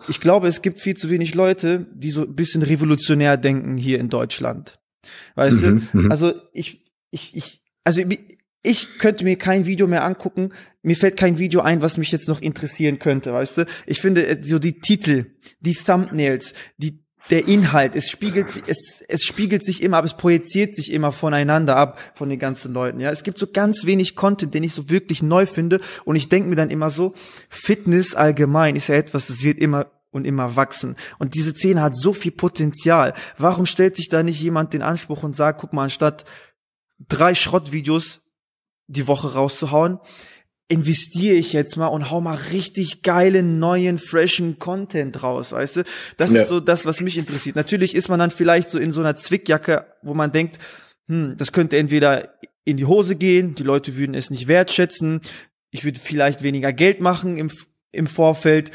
ich 0.08 0.20
glaube, 0.20 0.48
es 0.48 0.62
gibt 0.62 0.80
viel 0.80 0.96
zu 0.96 1.10
wenig 1.10 1.34
Leute, 1.34 1.86
die 1.92 2.10
so 2.10 2.22
ein 2.22 2.34
bisschen 2.34 2.62
revolutionär 2.62 3.36
denken 3.36 3.76
hier 3.76 3.98
in 3.98 4.08
Deutschland. 4.08 4.78
Weißt 5.34 5.60
mhm, 5.60 5.88
du? 5.92 5.98
Mhm. 5.98 6.10
Also 6.10 6.34
ich, 6.52 6.84
ich, 7.10 7.34
ich, 7.34 7.62
also 7.84 8.02
ich 8.62 8.98
könnte 8.98 9.24
mir 9.24 9.36
kein 9.36 9.66
Video 9.66 9.86
mehr 9.86 10.04
angucken. 10.04 10.50
Mir 10.82 10.96
fällt 10.96 11.16
kein 11.16 11.38
Video 11.38 11.60
ein, 11.62 11.82
was 11.82 11.96
mich 11.96 12.12
jetzt 12.12 12.28
noch 12.28 12.42
interessieren 12.42 12.98
könnte, 12.98 13.32
weißt 13.32 13.58
du? 13.58 13.66
Ich 13.86 14.00
finde 14.00 14.26
äh, 14.26 14.42
so 14.42 14.58
die 14.58 14.80
Titel, 14.80 15.26
die 15.60 15.74
Thumbnails, 15.74 16.54
die 16.76 16.99
der 17.28 17.46
Inhalt, 17.46 17.94
es 17.94 18.08
spiegelt, 18.08 18.62
es, 18.66 19.04
es 19.06 19.24
spiegelt 19.24 19.64
sich 19.64 19.82
immer 19.82 19.98
ab, 19.98 20.04
es 20.04 20.14
projiziert 20.14 20.74
sich 20.74 20.92
immer 20.92 21.12
voneinander 21.12 21.76
ab 21.76 21.98
von 22.14 22.28
den 22.28 22.38
ganzen 22.38 22.72
Leuten. 22.72 22.98
Ja, 22.98 23.10
es 23.10 23.22
gibt 23.22 23.38
so 23.38 23.46
ganz 23.46 23.84
wenig 23.84 24.16
Content, 24.16 24.54
den 24.54 24.64
ich 24.64 24.72
so 24.72 24.88
wirklich 24.88 25.22
neu 25.22 25.46
finde, 25.46 25.80
und 26.04 26.16
ich 26.16 26.28
denke 26.28 26.48
mir 26.48 26.56
dann 26.56 26.70
immer 26.70 26.90
so: 26.90 27.14
Fitness 27.48 28.14
allgemein 28.14 28.74
ist 28.74 28.88
ja 28.88 28.94
etwas, 28.96 29.26
das 29.26 29.42
wird 29.42 29.58
immer 29.58 29.90
und 30.10 30.24
immer 30.24 30.56
wachsen. 30.56 30.96
Und 31.18 31.34
diese 31.34 31.52
Szene 31.52 31.82
hat 31.82 31.96
so 31.96 32.12
viel 32.12 32.32
Potenzial. 32.32 33.14
Warum 33.38 33.66
stellt 33.66 33.96
sich 33.96 34.08
da 34.08 34.22
nicht 34.22 34.40
jemand 34.40 34.72
den 34.72 34.82
Anspruch 34.82 35.22
und 35.22 35.36
sagt, 35.36 35.60
guck 35.60 35.72
mal, 35.72 35.84
anstatt 35.84 36.24
drei 36.98 37.34
Schrottvideos 37.34 38.20
die 38.88 39.06
Woche 39.06 39.34
rauszuhauen, 39.34 40.00
investiere 40.70 41.34
ich 41.34 41.52
jetzt 41.52 41.76
mal 41.76 41.88
und 41.88 42.12
hau 42.12 42.20
mal 42.20 42.38
richtig 42.52 43.02
geilen, 43.02 43.58
neuen, 43.58 43.98
freshen 43.98 44.60
Content 44.60 45.20
raus, 45.20 45.50
weißt 45.50 45.76
du? 45.76 45.84
Das 46.16 46.32
ja. 46.32 46.42
ist 46.42 46.48
so 46.48 46.60
das, 46.60 46.86
was 46.86 47.00
mich 47.00 47.18
interessiert. 47.18 47.56
Natürlich 47.56 47.96
ist 47.96 48.08
man 48.08 48.20
dann 48.20 48.30
vielleicht 48.30 48.70
so 48.70 48.78
in 48.78 48.92
so 48.92 49.00
einer 49.00 49.16
Zwickjacke, 49.16 49.86
wo 50.02 50.14
man 50.14 50.30
denkt, 50.30 50.58
hm, 51.08 51.34
das 51.36 51.50
könnte 51.50 51.76
entweder 51.76 52.34
in 52.64 52.76
die 52.76 52.84
Hose 52.84 53.16
gehen, 53.16 53.56
die 53.56 53.64
Leute 53.64 53.96
würden 53.96 54.14
es 54.14 54.30
nicht 54.30 54.46
wertschätzen, 54.46 55.22
ich 55.72 55.84
würde 55.84 55.98
vielleicht 55.98 56.44
weniger 56.44 56.72
Geld 56.72 57.00
machen 57.00 57.36
im, 57.36 57.50
im 57.90 58.06
Vorfeld. 58.06 58.70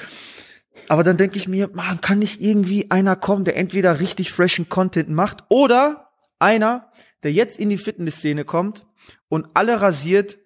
Aber 0.90 1.04
dann 1.04 1.16
denke 1.16 1.38
ich 1.38 1.48
mir, 1.48 1.70
man 1.74 2.02
kann 2.02 2.20
nicht 2.20 2.42
irgendwie 2.42 2.92
einer 2.92 3.16
kommen, 3.16 3.46
der 3.46 3.56
entweder 3.56 4.02
richtig 4.02 4.34
freshen 4.34 4.68
Content 4.68 5.10
macht 5.10 5.46
oder 5.48 6.10
einer, 6.40 6.92
der 7.24 7.32
jetzt 7.32 7.58
in 7.58 7.70
die 7.70 7.78
Fitnessszene 7.78 8.44
kommt 8.44 8.86
und 9.30 9.48
alle 9.54 9.80
rasiert, 9.80 10.40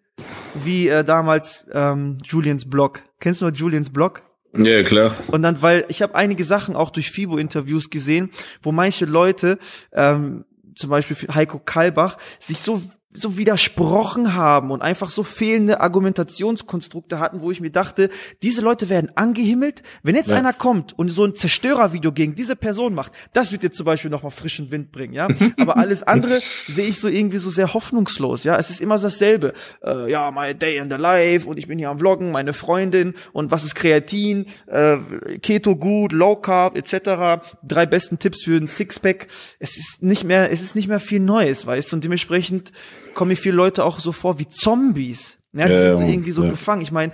wie 0.56 0.88
äh, 0.88 1.04
damals 1.04 1.66
ähm, 1.72 2.18
Julians 2.24 2.70
Blog. 2.70 3.04
Kennst 3.20 3.42
du 3.42 3.46
noch 3.46 3.56
Julians 3.56 3.92
Blog? 3.92 4.24
Ja, 4.58 4.82
klar. 4.84 5.16
Und 5.28 5.44
dann, 5.44 5.62
weil 5.62 5.86
ich 5.90 6.02
habe 6.02 6.16
einige 6.16 6.44
Sachen 6.44 6.76
auch 6.76 6.90
durch 6.90 7.12
FIBO-Interviews 7.12 7.90
gesehen, 7.90 8.32
wo 8.62 8.72
manche 8.72 9.06
Leute, 9.06 9.60
ähm, 9.94 10.46
zum 10.76 10.90
Beispiel 10.90 11.16
Heiko 11.36 11.60
Kalbach, 11.60 12.18
sich 12.40 12.60
so 12.60 12.82
so 13.12 13.38
widersprochen 13.38 14.36
haben 14.36 14.70
und 14.70 14.84
einfach 14.84 15.10
so 15.10 15.24
fehlende 15.24 15.82
Argumentationskonstrukte 15.82 17.18
hatten, 17.20 17.42
wo 17.42 17.50
ich 17.50 17.60
mir 17.60 17.72
dachte, 17.72 18.10
diese 18.44 18.62
Leute 18.62 18.88
werden 18.88 19.12
angehimmelt. 19.16 19.82
Wenn 20.04 20.14
jetzt 20.14 20.30
ja. 20.30 20.36
einer 20.36 20.54
kommt 20.54 20.98
und 20.98 21.10
so 21.10 21.26
ein 21.26 21.36
Zerstörervideo 21.36 22.12
gegen 22.12 22.36
diese 22.36 22.56
Person 22.56 22.94
macht, 22.94 23.12
das 23.34 23.52
wird 23.52 23.64
jetzt 23.64 23.78
zum 23.78 23.88
Beispiel 23.88 24.12
nochmal 24.12 24.30
frischen 24.32 24.70
Wind 24.70 24.92
bringen, 24.92 25.14
ja. 25.14 25.28
Aber 25.58 25.78
alles 25.78 26.04
andere 26.04 26.40
sehe 26.68 26.86
ich 26.86 27.00
so 27.00 27.08
irgendwie 27.08 27.40
so 27.40 27.50
sehr 27.50 27.74
hoffnungslos, 27.74 28.44
ja. 28.44 28.58
Es 28.58 28.70
ist 28.70 28.80
immer 28.80 29.00
dasselbe. 29.00 29.54
Äh, 29.84 30.12
ja, 30.12 30.30
my 30.30 30.54
day 30.54 30.78
in 30.78 30.92
the 30.92 30.98
life 30.98 31.50
und 31.50 31.58
ich 31.58 31.68
bin 31.68 31.80
hier 31.80 31.90
am 31.90 31.98
Vloggen, 31.98 32.30
meine 32.30 32.54
Freundin 32.54 33.16
und 33.34 33.50
was 33.50 33.64
ist 33.64 33.74
Kreatin, 33.74 34.46
äh, 34.68 34.98
Keto 35.42 35.76
gut, 35.76 36.12
Low 36.12 36.36
Carb 36.36 36.78
etc. 36.78 37.44
Drei 37.64 37.88
besten 37.88 38.20
Tipps 38.20 38.44
für 38.44 38.56
ein 38.56 38.68
Sixpack. 38.68 39.28
Es 39.58 39.78
ist 39.78 40.04
nicht 40.04 40.26
mehr, 40.26 40.52
es 40.52 40.62
ist 40.62 40.76
nicht 40.76 40.88
mehr 40.88 41.00
viel 41.00 41.22
Neues, 41.22 41.66
weißt 41.66 41.92
du, 41.92 41.96
und 41.96 42.04
dementsprechend 42.04 42.72
kommen 43.14 43.30
mir 43.30 43.36
viele 43.36 43.56
Leute 43.56 43.84
auch 43.84 44.00
so 44.00 44.12
vor 44.12 44.40
wie 44.40 44.48
Zombies. 44.48 45.38
Ja, 45.54 45.68
die 45.68 45.74
sind 45.74 45.96
so 45.98 46.04
irgendwie 46.04 46.32
so 46.32 46.44
gefangen. 46.44 46.82
Ich 46.82 46.92
meine, 46.92 47.12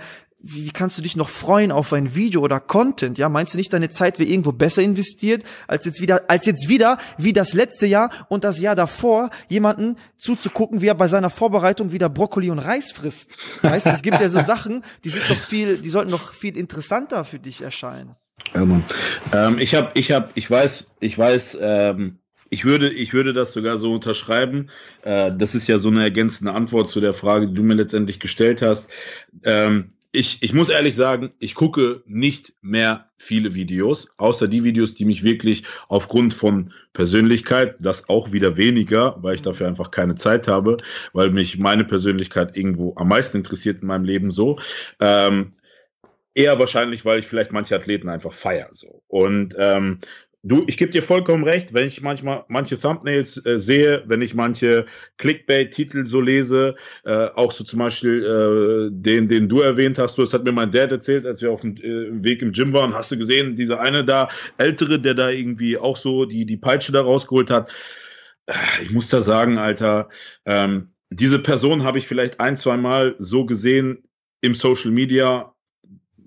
wie, 0.48 0.64
wie 0.64 0.70
kannst 0.70 0.96
du 0.98 1.02
dich 1.02 1.16
noch 1.16 1.28
freuen 1.28 1.72
auf 1.72 1.92
ein 1.92 2.14
Video 2.14 2.40
oder 2.40 2.60
Content? 2.60 3.18
Ja, 3.18 3.28
meinst 3.28 3.54
du 3.54 3.58
nicht, 3.58 3.72
deine 3.72 3.90
Zeit 3.90 4.18
wäre 4.18 4.28
irgendwo 4.28 4.52
besser 4.52 4.82
investiert, 4.82 5.42
als 5.66 5.84
jetzt 5.84 6.00
wieder, 6.00 6.22
als 6.28 6.46
jetzt 6.46 6.68
wieder, 6.68 6.98
wie 7.18 7.32
das 7.32 7.54
letzte 7.54 7.86
Jahr 7.86 8.10
und 8.28 8.44
das 8.44 8.60
Jahr 8.60 8.74
davor, 8.74 9.30
jemanden 9.48 9.96
zuzugucken, 10.16 10.82
wie 10.82 10.88
er 10.88 10.94
bei 10.94 11.08
seiner 11.08 11.30
Vorbereitung 11.30 11.92
wieder 11.92 12.08
Brokkoli 12.08 12.50
und 12.50 12.58
Reis 12.58 12.92
frisst? 12.92 13.30
Weißt 13.62 13.86
du, 13.86 13.90
es 13.90 14.02
gibt 14.02 14.20
ja 14.20 14.28
so 14.28 14.40
Sachen, 14.40 14.82
die 15.04 15.10
sind 15.10 15.24
doch 15.28 15.40
viel, 15.40 15.78
die 15.78 15.88
sollten 15.88 16.10
doch 16.10 16.32
viel 16.32 16.56
interessanter 16.56 17.24
für 17.24 17.38
dich 17.38 17.62
erscheinen. 17.62 18.14
Ja, 18.54 18.64
Mann. 18.64 18.84
Ähm, 19.32 19.58
ich 19.58 19.74
habe, 19.74 19.90
ich 19.94 20.12
habe, 20.12 20.28
ich 20.34 20.50
weiß, 20.50 20.92
ich 21.00 21.18
weiß, 21.18 21.58
ähm, 21.60 22.18
ich 22.50 22.64
würde, 22.64 22.90
ich 22.90 23.12
würde 23.12 23.32
das 23.32 23.52
sogar 23.52 23.78
so 23.78 23.92
unterschreiben. 23.92 24.70
Äh, 25.02 25.32
das 25.36 25.54
ist 25.54 25.66
ja 25.66 25.78
so 25.78 25.88
eine 25.88 26.02
ergänzende 26.02 26.52
Antwort 26.52 26.88
zu 26.88 27.00
der 27.00 27.12
Frage, 27.12 27.48
die 27.48 27.54
du 27.54 27.62
mir 27.62 27.74
letztendlich 27.74 28.20
gestellt 28.20 28.62
hast. 28.62 28.90
Ähm, 29.44 29.92
ich, 30.12 30.42
ich 30.42 30.54
muss 30.54 30.70
ehrlich 30.70 30.94
sagen, 30.96 31.32
ich 31.40 31.54
gucke 31.54 32.02
nicht 32.06 32.54
mehr 32.62 33.10
viele 33.18 33.54
Videos, 33.54 34.08
außer 34.16 34.48
die 34.48 34.64
Videos, 34.64 34.94
die 34.94 35.04
mich 35.04 35.24
wirklich 35.24 35.64
aufgrund 35.88 36.32
von 36.32 36.72
Persönlichkeit, 36.94 37.76
das 37.80 38.08
auch 38.08 38.32
wieder 38.32 38.56
weniger, 38.56 39.16
weil 39.20 39.34
ich 39.34 39.42
dafür 39.42 39.66
einfach 39.66 39.90
keine 39.90 40.14
Zeit 40.14 40.48
habe, 40.48 40.78
weil 41.12 41.30
mich 41.30 41.58
meine 41.58 41.84
Persönlichkeit 41.84 42.56
irgendwo 42.56 42.94
am 42.96 43.08
meisten 43.08 43.36
interessiert 43.38 43.82
in 43.82 43.88
meinem 43.88 44.04
Leben 44.04 44.30
so. 44.30 44.58
Ähm, 45.00 45.50
eher 46.36 46.58
wahrscheinlich, 46.58 47.04
weil 47.04 47.18
ich 47.18 47.26
vielleicht 47.26 47.52
manche 47.52 47.74
Athleten 47.74 48.08
einfach 48.08 48.32
feier 48.32 48.68
so. 48.72 49.02
Und 49.08 49.54
ähm, 49.58 50.00
Du, 50.42 50.62
ich 50.68 50.76
gebe 50.76 50.92
dir 50.92 51.02
vollkommen 51.02 51.42
recht, 51.42 51.74
wenn 51.74 51.88
ich 51.88 52.02
manchmal 52.02 52.44
manche 52.46 52.78
Thumbnails 52.78 53.44
äh, 53.46 53.58
sehe, 53.58 54.04
wenn 54.06 54.22
ich 54.22 54.32
manche 54.32 54.86
Clickbait-Titel 55.16 56.06
so 56.06 56.20
lese, 56.20 56.76
äh, 57.04 57.26
auch 57.34 57.50
so 57.50 57.64
zum 57.64 57.80
Beispiel 57.80 58.22
äh, 58.22 58.90
den, 58.92 59.26
den 59.26 59.48
du 59.48 59.60
erwähnt 59.60 59.98
hast, 59.98 60.16
du, 60.16 60.22
das 60.22 60.32
hat 60.32 60.44
mir 60.44 60.52
mein 60.52 60.70
Dad 60.70 60.92
erzählt, 60.92 61.26
als 61.26 61.42
wir 61.42 61.50
auf 61.50 61.62
dem 61.62 61.76
äh, 61.78 62.22
Weg 62.22 62.42
im 62.42 62.52
Gym 62.52 62.72
waren, 62.72 62.94
hast 62.94 63.10
du 63.10 63.18
gesehen, 63.18 63.56
dieser 63.56 63.80
eine 63.80 64.04
da, 64.04 64.28
ältere, 64.56 65.00
der 65.00 65.14
da 65.14 65.30
irgendwie 65.30 65.78
auch 65.78 65.96
so 65.96 66.26
die, 66.26 66.46
die 66.46 66.56
Peitsche 66.56 66.92
da 66.92 67.00
rausgeholt 67.00 67.50
hat. 67.50 67.72
Äh, 68.46 68.54
ich 68.84 68.92
muss 68.92 69.08
da 69.08 69.22
sagen, 69.22 69.58
Alter, 69.58 70.08
ähm, 70.44 70.92
diese 71.10 71.40
Person 71.40 71.82
habe 71.82 71.98
ich 71.98 72.06
vielleicht 72.06 72.38
ein, 72.40 72.56
zwei 72.56 72.76
Mal 72.76 73.16
so 73.18 73.46
gesehen 73.46 74.04
im 74.42 74.54
Social 74.54 74.92
Media 74.92 75.55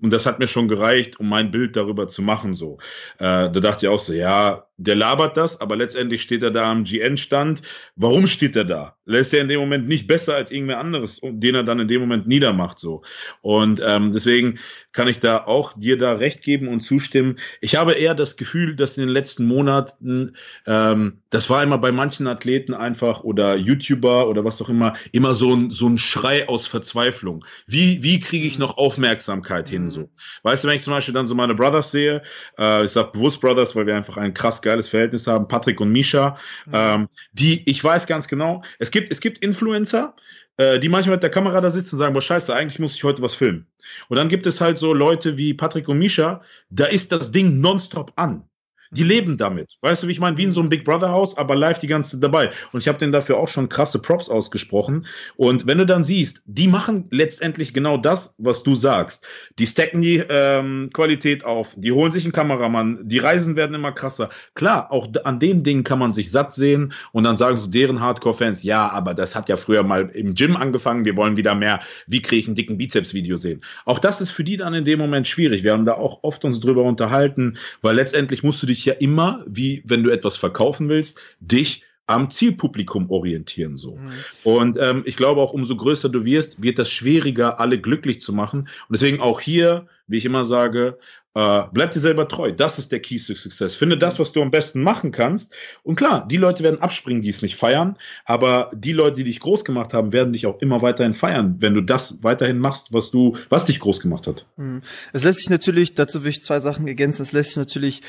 und 0.02 0.10
das 0.10 0.26
hat 0.26 0.38
mir 0.38 0.48
schon 0.48 0.68
gereicht, 0.68 1.20
um 1.20 1.28
mein 1.28 1.50
Bild 1.50 1.76
darüber 1.76 2.08
zu 2.08 2.22
machen. 2.22 2.54
So, 2.54 2.78
äh, 3.18 3.50
da 3.50 3.50
dachte 3.50 3.86
ich 3.86 3.90
auch 3.90 4.00
so, 4.00 4.12
ja, 4.12 4.66
der 4.80 4.96
labert 4.96 5.36
das, 5.36 5.60
aber 5.60 5.76
letztendlich 5.76 6.22
steht 6.22 6.42
er 6.42 6.50
da 6.50 6.70
am 6.70 6.84
GN-Stand. 6.84 7.60
Warum 7.96 8.26
steht 8.26 8.56
er 8.56 8.64
da? 8.64 8.96
Lässt 9.04 9.34
er 9.34 9.42
in 9.42 9.48
dem 9.48 9.60
Moment 9.60 9.86
nicht 9.86 10.06
besser 10.06 10.36
als 10.36 10.50
irgendwer 10.50 10.78
anderes, 10.78 11.20
den 11.22 11.54
er 11.54 11.64
dann 11.64 11.80
in 11.80 11.88
dem 11.88 12.00
Moment 12.00 12.26
niedermacht. 12.26 12.78
So. 12.78 13.02
Und 13.42 13.82
ähm, 13.84 14.12
deswegen 14.12 14.58
kann 14.92 15.06
ich 15.06 15.20
da 15.20 15.44
auch 15.44 15.74
dir 15.76 15.98
da 15.98 16.14
recht 16.14 16.42
geben 16.42 16.66
und 16.66 16.80
zustimmen. 16.80 17.38
Ich 17.60 17.76
habe 17.76 17.92
eher 17.92 18.14
das 18.14 18.38
Gefühl, 18.38 18.74
dass 18.74 18.96
in 18.96 19.02
den 19.02 19.12
letzten 19.12 19.46
Monaten, 19.46 20.34
ähm, 20.66 21.18
das 21.28 21.50
war 21.50 21.62
immer 21.62 21.76
bei 21.76 21.92
manchen 21.92 22.26
Athleten 22.26 22.72
einfach 22.72 23.20
oder 23.20 23.56
YouTuber 23.56 24.28
oder 24.28 24.46
was 24.46 24.62
auch 24.62 24.70
immer, 24.70 24.94
immer 25.12 25.34
so 25.34 25.54
ein, 25.54 25.70
so 25.70 25.88
ein 25.88 25.98
Schrei 25.98 26.48
aus 26.48 26.66
Verzweiflung. 26.66 27.44
Wie, 27.66 28.02
wie 28.02 28.18
kriege 28.18 28.46
ich 28.46 28.58
noch 28.58 28.78
Aufmerksamkeit 28.78 29.68
hin? 29.68 29.90
So. 29.90 30.08
Weißt 30.42 30.64
du, 30.64 30.68
wenn 30.68 30.76
ich 30.76 30.82
zum 30.82 30.94
Beispiel 30.94 31.14
dann 31.14 31.26
so 31.26 31.34
meine 31.34 31.54
Brothers 31.54 31.90
sehe, 31.90 32.22
äh, 32.58 32.86
ich 32.86 32.92
sag 32.92 33.12
bewusst 33.12 33.42
Brothers, 33.42 33.76
weil 33.76 33.86
wir 33.86 33.94
einfach 33.94 34.16
einen 34.16 34.32
krass 34.32 34.62
geiles 34.70 34.88
Verhältnis 34.88 35.26
haben, 35.26 35.48
Patrick 35.48 35.80
und 35.80 35.90
Misha, 35.90 36.36
mhm. 36.66 36.72
ähm, 36.74 37.08
die, 37.32 37.68
ich 37.68 37.82
weiß 37.82 38.06
ganz 38.06 38.28
genau, 38.28 38.62
es 38.78 38.90
gibt, 38.90 39.10
es 39.10 39.20
gibt 39.20 39.38
Influencer, 39.38 40.14
äh, 40.56 40.78
die 40.78 40.88
manchmal 40.88 41.16
mit 41.16 41.22
der 41.22 41.30
Kamera 41.30 41.60
da 41.60 41.70
sitzen 41.70 41.96
und 41.96 41.98
sagen, 41.98 42.14
boah, 42.14 42.22
scheiße, 42.22 42.54
eigentlich 42.54 42.78
muss 42.78 42.94
ich 42.94 43.04
heute 43.04 43.22
was 43.22 43.34
filmen. 43.34 43.66
Und 44.08 44.16
dann 44.16 44.28
gibt 44.28 44.46
es 44.46 44.60
halt 44.60 44.78
so 44.78 44.92
Leute 44.92 45.36
wie 45.36 45.54
Patrick 45.54 45.88
und 45.88 45.98
Misha, 45.98 46.42
da 46.70 46.84
ist 46.84 47.12
das 47.12 47.32
Ding 47.32 47.60
nonstop 47.60 48.12
an. 48.16 48.49
Die 48.92 49.04
leben 49.04 49.36
damit. 49.36 49.76
Weißt 49.82 50.02
du, 50.02 50.08
wie 50.08 50.12
ich 50.12 50.20
meine? 50.20 50.36
Wie 50.36 50.42
in 50.42 50.52
so 50.52 50.60
einem 50.60 50.68
Big 50.68 50.84
Brother 50.84 51.10
Haus, 51.10 51.36
aber 51.38 51.54
live 51.54 51.78
die 51.78 51.86
ganze 51.86 52.12
Zeit 52.12 52.24
dabei. 52.24 52.50
Und 52.72 52.80
ich 52.80 52.88
habe 52.88 52.98
denen 52.98 53.12
dafür 53.12 53.36
auch 53.36 53.46
schon 53.46 53.68
krasse 53.68 54.00
Props 54.00 54.28
ausgesprochen. 54.28 55.06
Und 55.36 55.68
wenn 55.68 55.78
du 55.78 55.86
dann 55.86 56.02
siehst, 56.02 56.42
die 56.46 56.66
machen 56.66 57.06
letztendlich 57.10 57.72
genau 57.72 57.96
das, 57.96 58.34
was 58.38 58.64
du 58.64 58.74
sagst. 58.74 59.24
Die 59.60 59.66
stacken 59.68 60.00
die 60.00 60.16
ähm, 60.28 60.90
Qualität 60.92 61.44
auf, 61.44 61.74
die 61.76 61.92
holen 61.92 62.10
sich 62.10 62.24
einen 62.24 62.32
Kameramann, 62.32 62.98
die 63.04 63.18
Reisen 63.18 63.54
werden 63.54 63.74
immer 63.74 63.92
krasser. 63.92 64.28
Klar, 64.54 64.90
auch 64.90 65.08
an 65.22 65.38
den 65.38 65.62
Dingen 65.62 65.84
kann 65.84 66.00
man 66.00 66.12
sich 66.12 66.32
satt 66.32 66.52
sehen 66.52 66.92
und 67.12 67.22
dann 67.24 67.36
sagen 67.36 67.56
so 67.58 67.68
deren 67.68 68.00
Hardcore-Fans, 68.00 68.64
ja, 68.64 68.88
aber 68.90 69.14
das 69.14 69.36
hat 69.36 69.48
ja 69.48 69.56
früher 69.56 69.84
mal 69.84 70.10
im 70.14 70.34
Gym 70.34 70.56
angefangen, 70.56 71.04
wir 71.04 71.16
wollen 71.16 71.36
wieder 71.36 71.54
mehr, 71.54 71.80
wie 72.08 72.22
kriege 72.22 72.40
ich 72.40 72.46
einen 72.48 72.56
dicken 72.56 72.76
Bizeps-Video 72.76 73.36
sehen. 73.36 73.60
Auch 73.84 74.00
das 74.00 74.20
ist 74.20 74.30
für 74.30 74.42
die 74.42 74.56
dann 74.56 74.74
in 74.74 74.84
dem 74.84 74.98
Moment 74.98 75.28
schwierig. 75.28 75.62
Wir 75.62 75.72
haben 75.72 75.84
da 75.84 75.94
auch 75.94 76.20
oft 76.22 76.44
uns 76.44 76.58
drüber 76.58 76.82
unterhalten, 76.82 77.56
weil 77.82 77.94
letztendlich 77.94 78.42
musst 78.42 78.62
du 78.62 78.66
dich 78.66 78.79
ja 78.84 78.94
immer, 78.94 79.44
wie 79.46 79.82
wenn 79.86 80.02
du 80.02 80.10
etwas 80.10 80.36
verkaufen 80.36 80.88
willst, 80.88 81.20
dich 81.40 81.84
am 82.10 82.28
Zielpublikum 82.30 83.08
orientieren 83.08 83.76
so. 83.76 83.96
Mhm. 83.96 84.10
Und 84.42 84.78
ähm, 84.80 85.02
ich 85.06 85.16
glaube 85.16 85.40
auch, 85.40 85.52
umso 85.52 85.76
größer 85.76 86.08
du 86.08 86.24
wirst, 86.24 86.60
wird 86.60 86.78
das 86.78 86.90
schwieriger, 86.90 87.60
alle 87.60 87.80
glücklich 87.80 88.20
zu 88.20 88.32
machen. 88.32 88.60
Und 88.60 88.68
deswegen 88.90 89.20
auch 89.20 89.40
hier, 89.40 89.86
wie 90.08 90.16
ich 90.16 90.24
immer 90.24 90.44
sage, 90.44 90.98
äh, 91.34 91.62
bleib 91.72 91.92
dir 91.92 92.00
selber 92.00 92.26
treu. 92.26 92.50
Das 92.50 92.80
ist 92.80 92.90
der 92.90 92.98
Key 92.98 93.18
to 93.18 93.36
Success. 93.36 93.76
Finde 93.76 93.96
das, 93.96 94.18
was 94.18 94.32
du 94.32 94.42
am 94.42 94.50
besten 94.50 94.82
machen 94.82 95.12
kannst. 95.12 95.54
Und 95.84 95.94
klar, 95.94 96.26
die 96.26 96.36
Leute 96.36 96.64
werden 96.64 96.82
abspringen, 96.82 97.22
die 97.22 97.28
es 97.28 97.42
nicht 97.42 97.54
feiern. 97.54 97.96
Aber 98.24 98.68
die 98.74 98.92
Leute, 98.92 99.18
die 99.18 99.24
dich 99.24 99.38
groß 99.38 99.64
gemacht 99.64 99.94
haben, 99.94 100.12
werden 100.12 100.32
dich 100.32 100.46
auch 100.46 100.60
immer 100.60 100.82
weiterhin 100.82 101.14
feiern, 101.14 101.56
wenn 101.60 101.74
du 101.74 101.80
das 101.80 102.18
weiterhin 102.22 102.58
machst, 102.58 102.92
was 102.92 103.12
du, 103.12 103.36
was 103.48 103.66
dich 103.66 103.78
groß 103.78 104.00
gemacht 104.00 104.26
hat. 104.26 104.46
Mhm. 104.56 104.82
Es 105.12 105.22
lässt 105.22 105.38
sich 105.38 105.50
natürlich, 105.50 105.94
dazu 105.94 106.24
will 106.24 106.30
ich 106.30 106.42
zwei 106.42 106.58
Sachen 106.58 106.88
ergänzen. 106.88 107.22
Es 107.22 107.30
lässt 107.30 107.50
sich 107.50 107.58
natürlich 107.58 108.02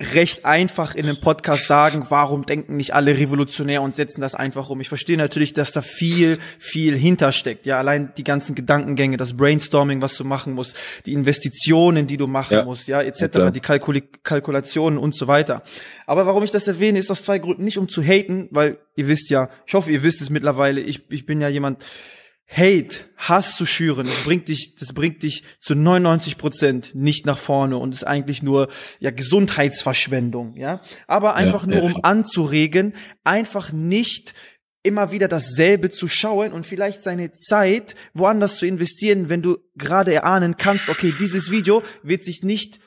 recht 0.00 0.46
einfach 0.46 0.94
in 0.94 1.04
einem 1.04 1.20
Podcast 1.20 1.66
sagen, 1.66 2.06
warum 2.08 2.46
denken 2.46 2.76
nicht 2.76 2.94
alle 2.94 3.18
revolutionär 3.18 3.82
und 3.82 3.94
setzen 3.94 4.22
das 4.22 4.34
einfach 4.34 4.70
um. 4.70 4.80
Ich 4.80 4.88
verstehe 4.88 5.18
natürlich, 5.18 5.52
dass 5.52 5.72
da 5.72 5.82
viel, 5.82 6.38
viel 6.58 6.96
hintersteckt. 6.96 7.66
Ja, 7.66 7.78
allein 7.78 8.12
die 8.16 8.24
ganzen 8.24 8.54
Gedankengänge, 8.54 9.18
das 9.18 9.36
Brainstorming, 9.36 10.00
was 10.00 10.16
du 10.16 10.24
machen 10.24 10.54
musst, 10.54 10.74
die 11.04 11.12
Investitionen, 11.12 12.06
die 12.06 12.16
du 12.16 12.26
machen 12.26 12.54
ja. 12.54 12.64
musst, 12.64 12.88
ja, 12.88 13.02
etc., 13.02 13.20
ja, 13.34 13.50
die 13.50 13.60
Kalkul 13.60 14.00
Kalkulationen 14.22 14.98
und 14.98 15.14
so 15.14 15.26
weiter. 15.26 15.62
Aber 16.06 16.24
warum 16.24 16.42
ich 16.44 16.50
das 16.50 16.66
erwähne, 16.66 16.98
ist 16.98 17.10
aus 17.10 17.22
zwei 17.22 17.38
Gründen. 17.38 17.64
Nicht 17.64 17.76
um 17.76 17.88
zu 17.88 18.02
haten, 18.02 18.48
weil 18.50 18.78
ihr 18.96 19.06
wisst 19.06 19.28
ja, 19.28 19.50
ich 19.66 19.74
hoffe, 19.74 19.92
ihr 19.92 20.02
wisst 20.02 20.22
es 20.22 20.30
mittlerweile, 20.30 20.80
ich, 20.80 21.10
ich 21.10 21.26
bin 21.26 21.42
ja 21.42 21.48
jemand, 21.48 21.84
Hate, 22.52 23.04
Hass 23.16 23.54
zu 23.54 23.64
schüren, 23.64 24.06
das 24.06 24.24
bringt 24.24 24.48
dich, 24.48 24.74
das 24.74 24.92
bringt 24.92 25.22
dich 25.22 25.44
zu 25.60 25.76
99 25.76 26.36
Prozent 26.36 26.94
nicht 26.94 27.24
nach 27.24 27.38
vorne 27.38 27.76
und 27.76 27.94
ist 27.94 28.04
eigentlich 28.04 28.42
nur 28.42 28.68
ja 28.98 29.10
Gesundheitsverschwendung, 29.12 30.56
ja. 30.56 30.80
Aber 31.06 31.36
einfach 31.36 31.66
ja, 31.66 31.74
nur 31.74 31.84
um 31.84 32.04
anzuregen, 32.04 32.94
einfach 33.22 33.72
nicht 33.72 34.34
immer 34.82 35.12
wieder 35.12 35.28
dasselbe 35.28 35.90
zu 35.90 36.08
schauen 36.08 36.52
und 36.52 36.66
vielleicht 36.66 37.02
seine 37.02 37.32
Zeit 37.32 37.94
woanders 38.14 38.56
zu 38.56 38.66
investieren, 38.66 39.28
wenn 39.28 39.42
du 39.42 39.58
gerade 39.76 40.12
erahnen 40.12 40.56
kannst, 40.56 40.88
okay, 40.88 41.14
dieses 41.18 41.50
Video 41.50 41.82
wird 42.02 42.24
sich 42.24 42.42
nicht 42.42 42.80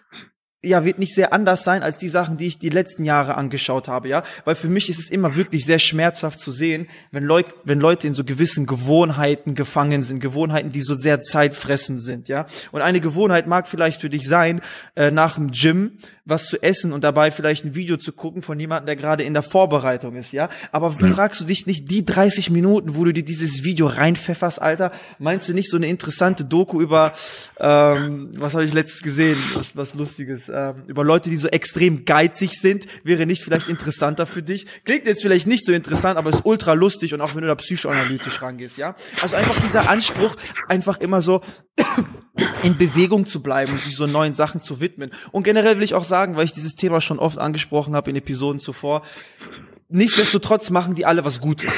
ja, 0.63 0.85
wird 0.85 0.97
nicht 0.97 1.13
sehr 1.13 1.33
anders 1.33 1.63
sein 1.63 1.83
als 1.83 1.97
die 1.97 2.07
Sachen, 2.07 2.37
die 2.37 2.47
ich 2.47 2.57
die 2.57 2.69
letzten 2.69 3.03
Jahre 3.03 3.35
angeschaut 3.35 3.87
habe, 3.87 4.07
ja. 4.07 4.23
Weil 4.45 4.55
für 4.55 4.69
mich 4.69 4.89
ist 4.89 4.99
es 4.99 5.09
immer 5.09 5.35
wirklich 5.35 5.65
sehr 5.65 5.79
schmerzhaft 5.79 6.39
zu 6.39 6.51
sehen, 6.51 6.87
wenn 7.11 7.23
Leute, 7.23 7.53
wenn 7.63 7.79
Leute 7.79 8.07
in 8.07 8.13
so 8.13 8.23
gewissen 8.23 8.65
Gewohnheiten 8.65 9.55
gefangen 9.55 10.03
sind, 10.03 10.19
Gewohnheiten, 10.19 10.71
die 10.71 10.81
so 10.81 10.95
sehr 10.95 11.19
zeitfressend 11.19 12.01
sind, 12.01 12.29
ja. 12.29 12.45
Und 12.71 12.81
eine 12.81 13.01
Gewohnheit 13.01 13.45
mag 13.47 13.67
vielleicht 13.67 13.99
für 13.99 14.09
dich 14.09 14.27
sein, 14.27 14.61
äh, 14.95 15.11
nach 15.11 15.35
dem 15.35 15.51
Gym 15.51 15.97
was 16.25 16.45
zu 16.45 16.61
essen 16.63 16.93
und 16.93 17.03
dabei 17.03 17.31
vielleicht 17.31 17.65
ein 17.65 17.75
Video 17.75 17.97
zu 17.97 18.13
gucken 18.13 18.41
von 18.41 18.57
jemandem, 18.57 18.85
der 18.85 18.95
gerade 18.95 19.23
in 19.23 19.33
der 19.33 19.43
Vorbereitung 19.43 20.15
ist, 20.15 20.31
ja. 20.31 20.49
Aber 20.71 20.95
ja. 20.99 21.13
fragst 21.13 21.41
du 21.41 21.45
dich 21.45 21.67
nicht 21.67 21.91
die 21.91 22.05
30 22.05 22.49
Minuten, 22.49 22.95
wo 22.95 23.03
du 23.03 23.11
dir 23.11 23.25
dieses 23.25 23.63
Video 23.63 23.87
reinpfefferst, 23.87 24.61
Alter, 24.61 24.91
meinst 25.19 25.49
du 25.49 25.53
nicht 25.53 25.69
so 25.69 25.75
eine 25.75 25.87
interessante 25.87 26.45
Doku 26.45 26.79
über, 26.79 27.13
ähm, 27.59 28.31
was 28.37 28.53
habe 28.53 28.63
ich 28.63 28.73
letztes 28.73 29.01
gesehen, 29.01 29.37
was, 29.53 29.75
was 29.75 29.95
Lustiges, 29.95 30.47
ähm, 30.53 30.83
über 30.87 31.03
Leute, 31.03 31.29
die 31.29 31.37
so 31.37 31.47
extrem 31.47 32.05
geizig 32.05 32.59
sind, 32.59 32.87
wäre 33.03 33.25
nicht 33.25 33.43
vielleicht 33.43 33.67
interessanter 33.67 34.25
für 34.25 34.43
dich? 34.43 34.65
Klingt 34.85 35.05
jetzt 35.05 35.21
vielleicht 35.21 35.47
nicht 35.47 35.65
so 35.65 35.73
interessant, 35.73 36.17
aber 36.17 36.29
ist 36.29 36.45
ultra 36.45 36.73
lustig 36.73 37.13
und 37.13 37.21
auch 37.21 37.35
wenn 37.35 37.41
du 37.41 37.47
da 37.47 37.55
psychoanalytisch 37.55 38.41
rangehst, 38.41 38.77
ja. 38.77 38.95
Also 39.21 39.35
einfach 39.35 39.59
dieser 39.59 39.89
Anspruch, 39.89 40.35
einfach 40.69 40.99
immer 40.99 41.21
so 41.21 41.41
in 42.63 42.77
Bewegung 42.77 43.25
zu 43.25 43.41
bleiben 43.41 43.73
und 43.73 43.81
sich 43.81 43.95
so 43.95 44.07
neuen 44.07 44.33
Sachen 44.33 44.61
zu 44.61 44.79
widmen. 44.79 45.11
Und 45.31 45.43
generell 45.43 45.77
will 45.77 45.83
ich 45.83 45.95
auch 45.95 46.03
sagen, 46.03 46.35
weil 46.35 46.45
ich 46.45 46.53
dieses 46.53 46.73
Thema 46.73 47.01
schon 47.01 47.19
oft 47.19 47.37
angesprochen 47.37 47.95
habe 47.95 48.09
in 48.09 48.15
Episoden 48.15 48.59
zuvor, 48.59 49.03
nichtsdestotrotz 49.89 50.69
machen 50.69 50.95
die 50.95 51.05
alle 51.05 51.25
was 51.25 51.41
Gutes. 51.41 51.71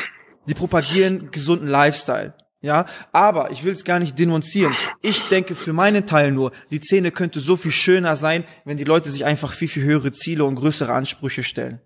Die 0.47 0.53
propagieren 0.53 1.31
gesunden 1.31 1.67
Lifestyle. 1.67 2.35
Ja, 2.65 2.87
aber 3.11 3.51
ich 3.51 3.63
will 3.63 3.73
es 3.73 3.83
gar 3.83 3.99
nicht 3.99 4.17
denunzieren. 4.17 4.73
Ich 5.03 5.21
denke 5.27 5.53
für 5.53 5.71
meinen 5.71 6.07
Teil 6.07 6.31
nur, 6.31 6.51
die 6.71 6.79
Szene 6.79 7.11
könnte 7.11 7.39
so 7.39 7.55
viel 7.55 7.69
schöner 7.69 8.15
sein, 8.15 8.43
wenn 8.65 8.75
die 8.75 8.83
Leute 8.83 9.11
sich 9.11 9.23
einfach 9.23 9.53
viel, 9.53 9.67
viel 9.67 9.83
höhere 9.83 10.11
Ziele 10.11 10.45
und 10.45 10.55
größere 10.55 10.91
Ansprüche 10.91 11.43
stellen. 11.43 11.79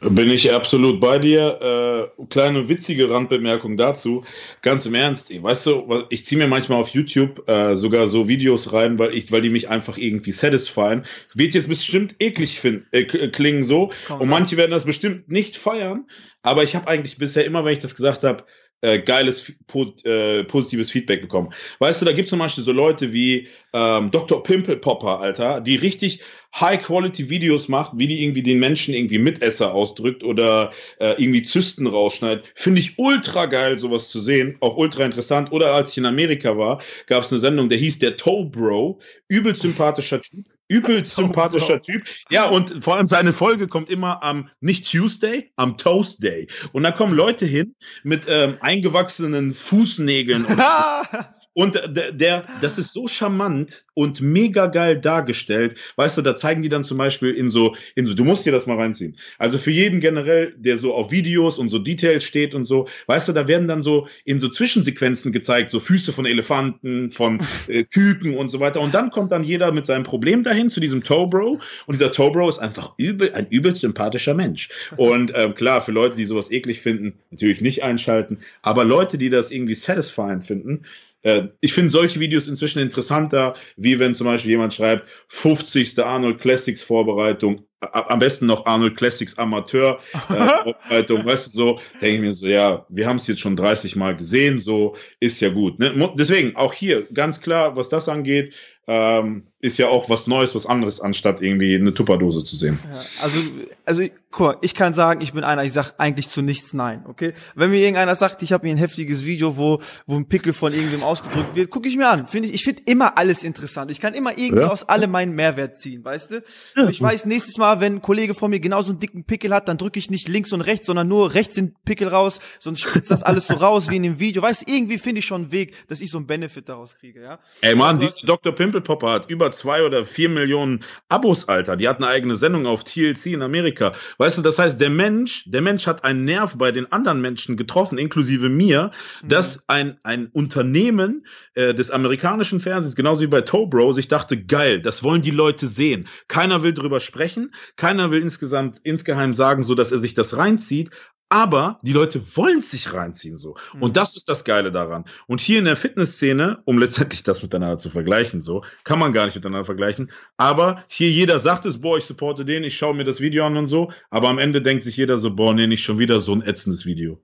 Bin 0.00 0.30
ich 0.30 0.52
absolut 0.52 1.00
bei 1.00 1.18
dir. 1.18 2.12
Äh, 2.16 2.26
kleine 2.26 2.68
witzige 2.68 3.10
Randbemerkung 3.10 3.76
dazu. 3.76 4.22
Ganz 4.62 4.86
im 4.86 4.94
Ernst, 4.94 5.32
weißt 5.42 5.66
du, 5.66 6.04
ich 6.10 6.24
ziehe 6.24 6.40
mir 6.40 6.46
manchmal 6.46 6.78
auf 6.78 6.90
YouTube 6.90 7.48
äh, 7.48 7.74
sogar 7.74 8.06
so 8.06 8.28
Videos 8.28 8.72
rein, 8.72 9.00
weil 9.00 9.12
ich, 9.14 9.32
weil 9.32 9.42
die 9.42 9.50
mich 9.50 9.68
einfach 9.68 9.98
irgendwie 9.98 10.30
satisfyen. 10.30 11.02
Wird 11.34 11.54
jetzt 11.54 11.68
bestimmt 11.68 12.14
eklig 12.20 12.60
finden, 12.60 12.86
äh, 12.92 13.04
klingen 13.04 13.64
so. 13.64 13.90
Komm, 14.06 14.20
und 14.20 14.28
manche 14.28 14.56
werden 14.56 14.70
das 14.70 14.84
bestimmt 14.84 15.28
nicht 15.28 15.56
feiern. 15.56 16.06
Aber 16.42 16.62
ich 16.62 16.76
habe 16.76 16.86
eigentlich 16.86 17.18
bisher 17.18 17.44
immer, 17.44 17.64
wenn 17.64 17.72
ich 17.72 17.78
das 17.80 17.96
gesagt 17.96 18.22
habe, 18.22 18.44
äh, 18.82 18.98
geiles, 18.98 19.52
po 19.66 19.94
äh, 20.04 20.44
positives 20.44 20.90
Feedback 20.90 21.22
bekommen. 21.22 21.52
Weißt 21.78 22.02
du, 22.02 22.06
da 22.06 22.12
gibt 22.12 22.26
es 22.26 22.30
zum 22.30 22.38
Beispiel 22.38 22.64
so 22.64 22.72
Leute 22.72 23.12
wie 23.12 23.48
ähm, 23.72 24.10
Dr. 24.10 24.42
Pimple 24.42 24.76
Popper, 24.76 25.20
Alter, 25.20 25.60
die 25.60 25.76
richtig 25.76 26.20
High-Quality-Videos 26.54 27.68
macht, 27.68 27.92
wie 27.96 28.06
die 28.06 28.22
irgendwie 28.22 28.42
den 28.42 28.58
Menschen 28.58 28.94
irgendwie 28.94 29.18
Mitesser 29.18 29.72
ausdrückt 29.72 30.22
oder 30.22 30.72
äh, 30.98 31.14
irgendwie 31.22 31.42
Zysten 31.42 31.86
rausschneidet. 31.86 32.44
Finde 32.54 32.80
ich 32.80 32.98
ultra 32.98 33.46
geil, 33.46 33.78
sowas 33.78 34.10
zu 34.10 34.20
sehen. 34.20 34.56
Auch 34.60 34.76
ultra 34.76 35.04
interessant. 35.04 35.50
Oder 35.52 35.74
als 35.74 35.92
ich 35.92 35.98
in 35.98 36.06
Amerika 36.06 36.56
war, 36.58 36.82
gab 37.06 37.24
es 37.24 37.32
eine 37.32 37.40
Sendung, 37.40 37.68
der 37.68 37.78
hieß 37.78 37.98
der 38.00 38.16
Toe 38.16 38.46
Bro. 38.46 39.00
Übel 39.28 39.56
sympathischer 39.56 40.20
Typ. 40.20 40.44
Übel 40.68 41.04
sympathischer 41.06 41.80
Typ. 41.80 42.04
Ja, 42.30 42.48
und 42.48 42.84
vor 42.84 42.96
allem 42.96 43.06
seine 43.06 43.32
Folge 43.32 43.66
kommt 43.66 43.88
immer 43.88 44.22
am, 44.22 44.50
nicht 44.60 44.90
Tuesday, 44.90 45.50
am 45.56 45.78
Toast 45.78 46.22
Day. 46.22 46.48
Und 46.72 46.82
da 46.82 46.92
kommen 46.92 47.14
Leute 47.14 47.46
hin 47.46 47.74
mit 48.02 48.26
ähm, 48.28 48.56
eingewachsenen 48.60 49.54
Fußnägeln 49.54 50.44
und 50.44 50.58
Und 51.54 51.74
der, 51.74 52.12
der, 52.12 52.44
das 52.62 52.78
ist 52.78 52.94
so 52.94 53.08
charmant 53.08 53.84
und 53.94 54.20
mega 54.20 54.66
geil 54.66 54.98
dargestellt. 54.98 55.76
Weißt 55.96 56.16
du, 56.16 56.22
da 56.22 56.34
zeigen 56.34 56.62
die 56.62 56.70
dann 56.70 56.82
zum 56.82 56.96
Beispiel 56.96 57.30
in 57.30 57.50
so, 57.50 57.76
in 57.94 58.06
so, 58.06 58.14
du 58.14 58.24
musst 58.24 58.46
dir 58.46 58.52
das 58.52 58.66
mal 58.66 58.78
reinziehen. 58.78 59.18
Also 59.38 59.58
für 59.58 59.70
jeden 59.70 60.00
generell, 60.00 60.54
der 60.56 60.78
so 60.78 60.94
auf 60.94 61.10
Videos 61.10 61.58
und 61.58 61.68
so 61.68 61.78
Details 61.78 62.24
steht 62.24 62.54
und 62.54 62.64
so, 62.64 62.88
weißt 63.06 63.28
du, 63.28 63.32
da 63.32 63.48
werden 63.48 63.68
dann 63.68 63.82
so 63.82 64.08
in 64.24 64.40
so 64.40 64.48
Zwischensequenzen 64.48 65.30
gezeigt, 65.30 65.70
so 65.70 65.80
Füße 65.80 66.12
von 66.12 66.24
Elefanten, 66.24 67.10
von 67.10 67.40
äh, 67.68 67.84
Küken 67.92 68.36
und 68.36 68.50
so 68.50 68.60
weiter. 68.60 68.80
Und 68.80 68.94
dann 68.94 69.10
kommt 69.10 69.30
dann 69.30 69.44
jeder 69.44 69.72
mit 69.72 69.86
seinem 69.86 70.04
Problem 70.04 70.42
dahin 70.42 70.70
zu 70.70 70.80
diesem 70.80 71.02
Tobro. 71.04 71.60
Und 71.86 71.92
dieser 71.92 72.12
Tobro 72.12 72.48
ist 72.48 72.60
einfach 72.60 72.94
übel, 72.96 73.32
ein 73.34 73.46
übel 73.48 73.76
sympathischer 73.76 74.34
Mensch. 74.34 74.70
Und 74.96 75.32
ähm, 75.34 75.54
klar, 75.54 75.82
für 75.82 75.92
Leute, 75.92 76.16
die 76.16 76.24
sowas 76.24 76.50
eklig 76.50 76.80
finden, 76.80 77.14
natürlich 77.30 77.60
nicht 77.60 77.82
einschalten. 77.82 78.38
Aber 78.62 78.84
Leute, 78.84 79.18
die 79.18 79.28
das 79.28 79.50
irgendwie 79.50 79.74
satisfying 79.74 80.40
finden, 80.40 80.84
äh, 81.22 81.48
ich 81.60 81.72
finde 81.72 81.90
solche 81.90 82.20
Videos 82.20 82.48
inzwischen 82.48 82.80
interessanter, 82.80 83.54
wie 83.76 83.98
wenn 83.98 84.14
zum 84.14 84.26
Beispiel 84.26 84.52
jemand 84.52 84.74
schreibt, 84.74 85.08
50. 85.28 85.98
Arnold 85.98 86.40
Classics 86.40 86.82
Vorbereitung, 86.82 87.56
am 87.80 88.18
besten 88.18 88.46
noch 88.46 88.66
Arnold 88.66 88.96
Classics 88.96 89.36
Amateur 89.38 89.98
äh, 90.12 90.18
Vorbereitung, 90.62 91.24
weißt 91.24 91.46
du, 91.46 91.50
so, 91.50 91.80
denke 92.00 92.14
ich 92.14 92.20
mir 92.20 92.32
so, 92.32 92.46
ja, 92.46 92.86
wir 92.88 93.06
haben 93.06 93.16
es 93.16 93.26
jetzt 93.26 93.40
schon 93.40 93.56
30 93.56 93.96
Mal 93.96 94.16
gesehen, 94.16 94.58
so 94.58 94.96
ist 95.20 95.40
ja 95.40 95.48
gut. 95.48 95.78
Ne? 95.78 96.12
Deswegen 96.16 96.56
auch 96.56 96.72
hier 96.72 97.06
ganz 97.12 97.40
klar, 97.40 97.76
was 97.76 97.88
das 97.88 98.08
angeht, 98.08 98.54
ähm, 98.86 99.51
ist 99.62 99.78
ja 99.78 99.88
auch 99.88 100.10
was 100.10 100.26
Neues, 100.26 100.56
was 100.56 100.66
anderes, 100.66 101.00
anstatt 101.00 101.40
irgendwie 101.40 101.76
eine 101.76 101.94
Tupperdose 101.94 102.42
zu 102.42 102.56
sehen. 102.56 102.80
Ja, 102.92 103.00
also, 103.22 103.40
also 103.84 104.02
guck, 104.32 104.58
ich 104.60 104.74
kann 104.74 104.92
sagen, 104.92 105.20
ich 105.20 105.34
bin 105.34 105.44
einer, 105.44 105.62
ich 105.62 105.72
sag 105.72 105.92
eigentlich 105.98 106.28
zu 106.28 106.42
nichts 106.42 106.74
nein, 106.74 107.04
okay? 107.06 107.32
Wenn 107.54 107.70
mir 107.70 107.78
irgendeiner 107.78 108.16
sagt, 108.16 108.42
ich 108.42 108.52
habe 108.52 108.66
mir 108.66 108.74
ein 108.74 108.78
heftiges 108.78 109.24
Video, 109.24 109.56
wo, 109.56 109.80
wo 110.04 110.16
ein 110.16 110.26
Pickel 110.26 110.52
von 110.52 110.74
irgendwem 110.74 111.04
ausgedrückt 111.04 111.54
wird, 111.54 111.70
gucke 111.70 111.88
ich 111.88 111.96
mir 111.96 112.08
an. 112.08 112.26
Finde 112.26 112.48
ich, 112.48 112.54
ich 112.54 112.64
finde 112.64 112.82
immer 112.86 113.16
alles 113.16 113.44
interessant. 113.44 113.92
Ich 113.92 114.00
kann 114.00 114.14
immer 114.14 114.36
irgendwie 114.36 114.62
ja. 114.62 114.68
aus 114.68 114.88
allem 114.88 115.12
meinen 115.12 115.36
Mehrwert 115.36 115.78
ziehen, 115.78 116.04
weißt 116.04 116.32
du? 116.32 116.42
Ja, 116.74 116.88
ich 116.88 117.00
weiß, 117.00 117.26
nächstes 117.26 117.56
Mal, 117.56 117.80
wenn 117.80 117.96
ein 117.96 118.02
Kollege 118.02 118.34
von 118.34 118.50
mir 118.50 118.58
genauso 118.58 118.90
einen 118.90 118.98
dicken 118.98 119.22
Pickel 119.22 119.54
hat, 119.54 119.68
dann 119.68 119.78
drücke 119.78 120.00
ich 120.00 120.10
nicht 120.10 120.28
links 120.28 120.52
und 120.52 120.62
rechts, 120.62 120.86
sondern 120.86 121.06
nur 121.06 121.34
rechts 121.34 121.54
den 121.54 121.76
Pickel 121.84 122.08
raus, 122.08 122.40
sonst 122.58 122.80
spritzt 122.80 123.12
das 123.12 123.22
alles 123.22 123.46
so 123.46 123.54
raus 123.54 123.90
wie 123.90 123.96
in 123.96 124.02
dem 124.02 124.18
Video. 124.18 124.42
Weißt 124.42 124.68
irgendwie 124.68 124.98
finde 124.98 125.20
ich 125.20 125.24
schon 125.24 125.42
einen 125.42 125.52
Weg, 125.52 125.86
dass 125.86 126.00
ich 126.00 126.10
so 126.10 126.18
einen 126.18 126.26
Benefit 126.26 126.68
daraus 126.68 126.96
kriege, 126.96 127.22
ja? 127.22 127.38
Ey 127.60 127.76
Mann, 127.76 128.00
diese 128.00 128.26
Dr. 128.26 128.52
Pimple 128.52 128.80
Popper 128.80 129.12
hat 129.12 129.30
über 129.30 129.51
zwei 129.52 129.84
oder 129.84 130.04
vier 130.04 130.28
Millionen 130.28 130.80
Abos, 131.08 131.48
Alter. 131.48 131.76
Die 131.76 131.88
hat 131.88 131.98
eine 131.98 132.08
eigene 132.08 132.36
Sendung 132.36 132.66
auf 132.66 132.84
TLC 132.84 133.26
in 133.26 133.42
Amerika. 133.42 133.92
Weißt 134.18 134.38
du, 134.38 134.42
das 134.42 134.58
heißt, 134.58 134.80
der 134.80 134.90
Mensch, 134.90 135.44
der 135.46 135.62
Mensch 135.62 135.86
hat 135.86 136.04
einen 136.04 136.24
Nerv 136.24 136.56
bei 136.56 136.72
den 136.72 136.90
anderen 136.90 137.20
Menschen 137.20 137.56
getroffen, 137.56 137.98
inklusive 137.98 138.48
mir, 138.48 138.90
mhm. 139.22 139.28
dass 139.28 139.62
ein, 139.68 139.98
ein 140.02 140.26
Unternehmen 140.26 141.26
äh, 141.54 141.74
des 141.74 141.90
amerikanischen 141.90 142.60
Fernsehens, 142.60 142.96
genauso 142.96 143.22
wie 143.22 143.28
bei 143.28 143.42
Tobro, 143.42 143.92
sich 143.92 144.08
dachte, 144.08 144.42
geil, 144.42 144.80
das 144.80 145.02
wollen 145.02 145.22
die 145.22 145.30
Leute 145.30 145.68
sehen. 145.68 146.08
Keiner 146.28 146.62
will 146.62 146.72
drüber 146.72 147.00
sprechen, 147.00 147.54
keiner 147.76 148.10
will 148.10 148.22
insgesamt 148.22 148.80
insgeheim 148.82 149.34
sagen, 149.34 149.64
so 149.64 149.74
dass 149.74 149.92
er 149.92 149.98
sich 149.98 150.14
das 150.14 150.36
reinzieht, 150.36 150.90
aber 151.32 151.80
die 151.80 151.94
Leute 151.94 152.20
wollen 152.36 152.60
sich 152.60 152.92
reinziehen 152.92 153.38
so. 153.38 153.56
Mhm. 153.72 153.82
Und 153.82 153.96
das 153.96 154.16
ist 154.16 154.28
das 154.28 154.44
Geile 154.44 154.70
daran. 154.70 155.06
Und 155.26 155.40
hier 155.40 155.58
in 155.58 155.64
der 155.64 155.76
Fitnessszene, 155.76 156.58
um 156.66 156.78
letztendlich 156.78 157.22
das 157.22 157.42
miteinander 157.42 157.78
zu 157.78 157.88
vergleichen, 157.88 158.42
so, 158.42 158.64
kann 158.84 158.98
man 158.98 159.12
gar 159.12 159.24
nicht 159.24 159.34
miteinander 159.34 159.64
vergleichen. 159.64 160.10
Aber 160.36 160.84
hier 160.88 161.10
jeder 161.10 161.38
sagt 161.38 161.64
es, 161.64 161.80
boah, 161.80 161.96
ich 161.96 162.04
supporte 162.04 162.44
den, 162.44 162.64
ich 162.64 162.76
schaue 162.76 162.94
mir 162.94 163.04
das 163.04 163.22
Video 163.22 163.46
an 163.46 163.56
und 163.56 163.68
so. 163.68 163.90
Aber 164.10 164.28
am 164.28 164.38
Ende 164.38 164.60
denkt 164.60 164.84
sich 164.84 164.98
jeder 164.98 165.18
so, 165.18 165.34
boah, 165.34 165.54
nee, 165.54 165.66
nicht 165.66 165.82
schon 165.82 165.98
wieder 165.98 166.20
so 166.20 166.34
ein 166.34 166.42
ätzendes 166.42 166.84
Video. 166.84 167.18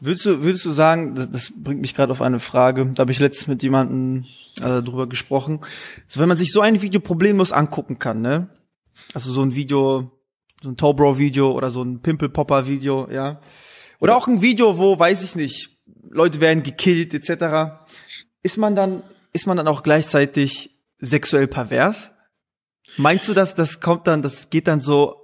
Würdest 0.00 0.26
du, 0.26 0.42
würdest 0.42 0.64
du 0.64 0.72
sagen, 0.72 1.14
das, 1.14 1.30
das 1.30 1.52
bringt 1.54 1.80
mich 1.80 1.94
gerade 1.94 2.10
auf 2.10 2.22
eine 2.22 2.40
Frage, 2.40 2.90
da 2.92 3.02
habe 3.02 3.12
ich 3.12 3.20
letztens 3.20 3.46
mit 3.46 3.62
jemandem 3.62 4.24
äh, 4.60 4.82
drüber 4.82 5.08
gesprochen. 5.08 5.60
Also 6.08 6.18
wenn 6.18 6.28
man 6.28 6.38
sich 6.38 6.50
so 6.50 6.60
ein 6.60 6.82
Video 6.82 7.00
problemlos 7.00 7.52
angucken 7.52 8.00
kann, 8.00 8.20
ne? 8.20 8.48
Also 9.12 9.32
so 9.32 9.42
ein 9.42 9.54
Video, 9.54 10.10
so 10.64 10.70
ein 10.70 10.76
Tobro-Video 10.76 11.52
oder 11.52 11.70
so 11.70 11.82
ein 11.82 12.00
Pimple-Popper-Video, 12.00 13.08
ja. 13.10 13.40
Oder 14.00 14.16
auch 14.16 14.26
ein 14.26 14.40
Video, 14.40 14.78
wo, 14.78 14.98
weiß 14.98 15.22
ich 15.22 15.36
nicht, 15.36 15.78
Leute 16.10 16.40
werden 16.40 16.62
gekillt, 16.62 17.12
etc. 17.12 17.84
Ist 18.42 18.56
man 18.56 18.74
dann, 18.74 19.02
ist 19.32 19.46
man 19.46 19.58
dann 19.58 19.68
auch 19.68 19.82
gleichzeitig 19.82 20.80
sexuell 20.98 21.46
pervers? 21.46 22.12
Meinst 22.96 23.28
du, 23.28 23.34
dass 23.34 23.54
das 23.54 23.80
kommt 23.80 24.06
dann, 24.06 24.22
das 24.22 24.48
geht 24.48 24.66
dann 24.66 24.80
so, 24.80 25.16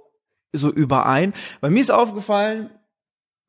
so 0.53 0.71
überein? 0.71 1.33
Weil 1.59 1.71
mir 1.71 1.81
ist 1.81 1.91
aufgefallen, 1.91 2.69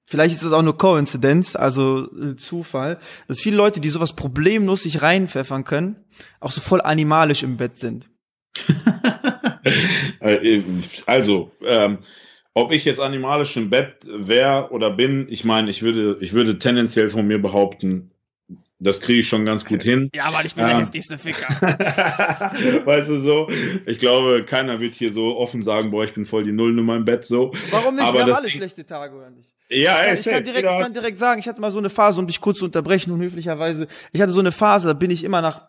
vielleicht 0.07 0.35
ist 0.35 0.45
das 0.45 0.53
auch 0.55 0.63
nur 0.63 0.79
Coincidence, 0.79 1.57
also 1.57 2.11
äh, 2.19 2.37
Zufall, 2.37 2.99
dass 3.29 3.41
viele 3.41 3.57
Leute, 3.57 3.81
die 3.81 3.91
sowas 3.91 4.15
problemlos 4.15 4.85
sich 4.85 5.03
reinpfeffern 5.03 5.65
können, 5.65 6.05
auch 6.41 6.53
so 6.53 6.63
voll 6.63 6.81
animalisch 6.81 7.43
im 7.43 7.59
Bett 7.59 7.79
sind. 7.79 8.09
Äh, 10.23 10.63
also, 11.07 11.51
ähm, 11.65 11.99
ob 12.55 12.73
ich 12.73 12.85
jetzt 12.85 13.01
animalisch 13.01 13.57
im 13.57 13.71
Bett 13.71 13.95
wäre 14.05 14.71
oder 14.71 14.91
bin, 14.91 15.27
ich 15.31 15.45
meine, 15.45 15.71
ich 15.71 15.83
würde, 15.83 16.19
ich 16.21 16.33
würde 16.33 16.59
tendenziell 16.59 17.09
von 17.09 17.27
mir 17.27 17.41
behaupten, 17.41 18.11
das 18.79 19.01
kriege 19.01 19.21
ich 19.21 19.29
schon 19.29 19.45
ganz 19.45 19.65
gut 19.65 19.83
hin. 19.83 20.11
Ja, 20.15 20.33
weil 20.33 20.45
ich 20.45 20.55
bin 20.55 20.65
ähm, 20.65 20.71
der 20.71 20.81
heftigste 20.81 21.17
Ficker. 21.17 21.47
weißt 22.85 23.09
du 23.09 23.21
so? 23.21 23.49
Ich 23.87 23.99
glaube, 23.99 24.45
keiner 24.45 24.81
wird 24.81 24.95
hier 24.95 25.13
so 25.13 25.37
offen 25.37 25.63
sagen, 25.63 25.91
boah, 25.91 26.05
ich 26.05 26.13
bin 26.13 26.27
voll 26.27 26.43
die 26.43 26.53
Nullnummer 26.53 26.97
im 26.97 27.05
Bett 27.05 27.25
so. 27.25 27.53
Warum 27.71 27.95
nicht? 27.95 28.05
Aber 28.05 28.19
Wir 28.19 28.25
haben 28.25 28.33
alle 28.33 28.51
schlechte 28.51 28.85
Tage, 28.85 29.15
oder 29.15 29.31
nicht? 29.31 29.55
Ja, 29.69 30.03
ey, 30.03 30.15
ich, 30.15 30.25
kann, 30.25 30.33
ich 30.33 30.35
kann 30.35 30.45
direkt, 30.45 30.71
ich 30.71 30.81
kann 30.81 30.93
direkt 30.93 31.19
sagen, 31.19 31.41
ich 31.41 31.49
hatte 31.49 31.61
mal 31.61 31.71
so 31.71 31.79
eine 31.79 31.91
Phase, 31.91 32.21
um 32.21 32.27
dich 32.27 32.41
kurz 32.41 32.59
zu 32.59 32.65
unterbrechen 32.65 33.13
und 33.13 33.23
höflicherweise, 33.23 33.87
ich 34.13 34.21
hatte 34.21 34.33
so 34.33 34.41
eine 34.41 34.53
Phase, 34.53 34.89
da 34.89 34.95
bin 34.95 35.11
ich 35.11 35.25
immer 35.25 35.41
nach 35.41 35.69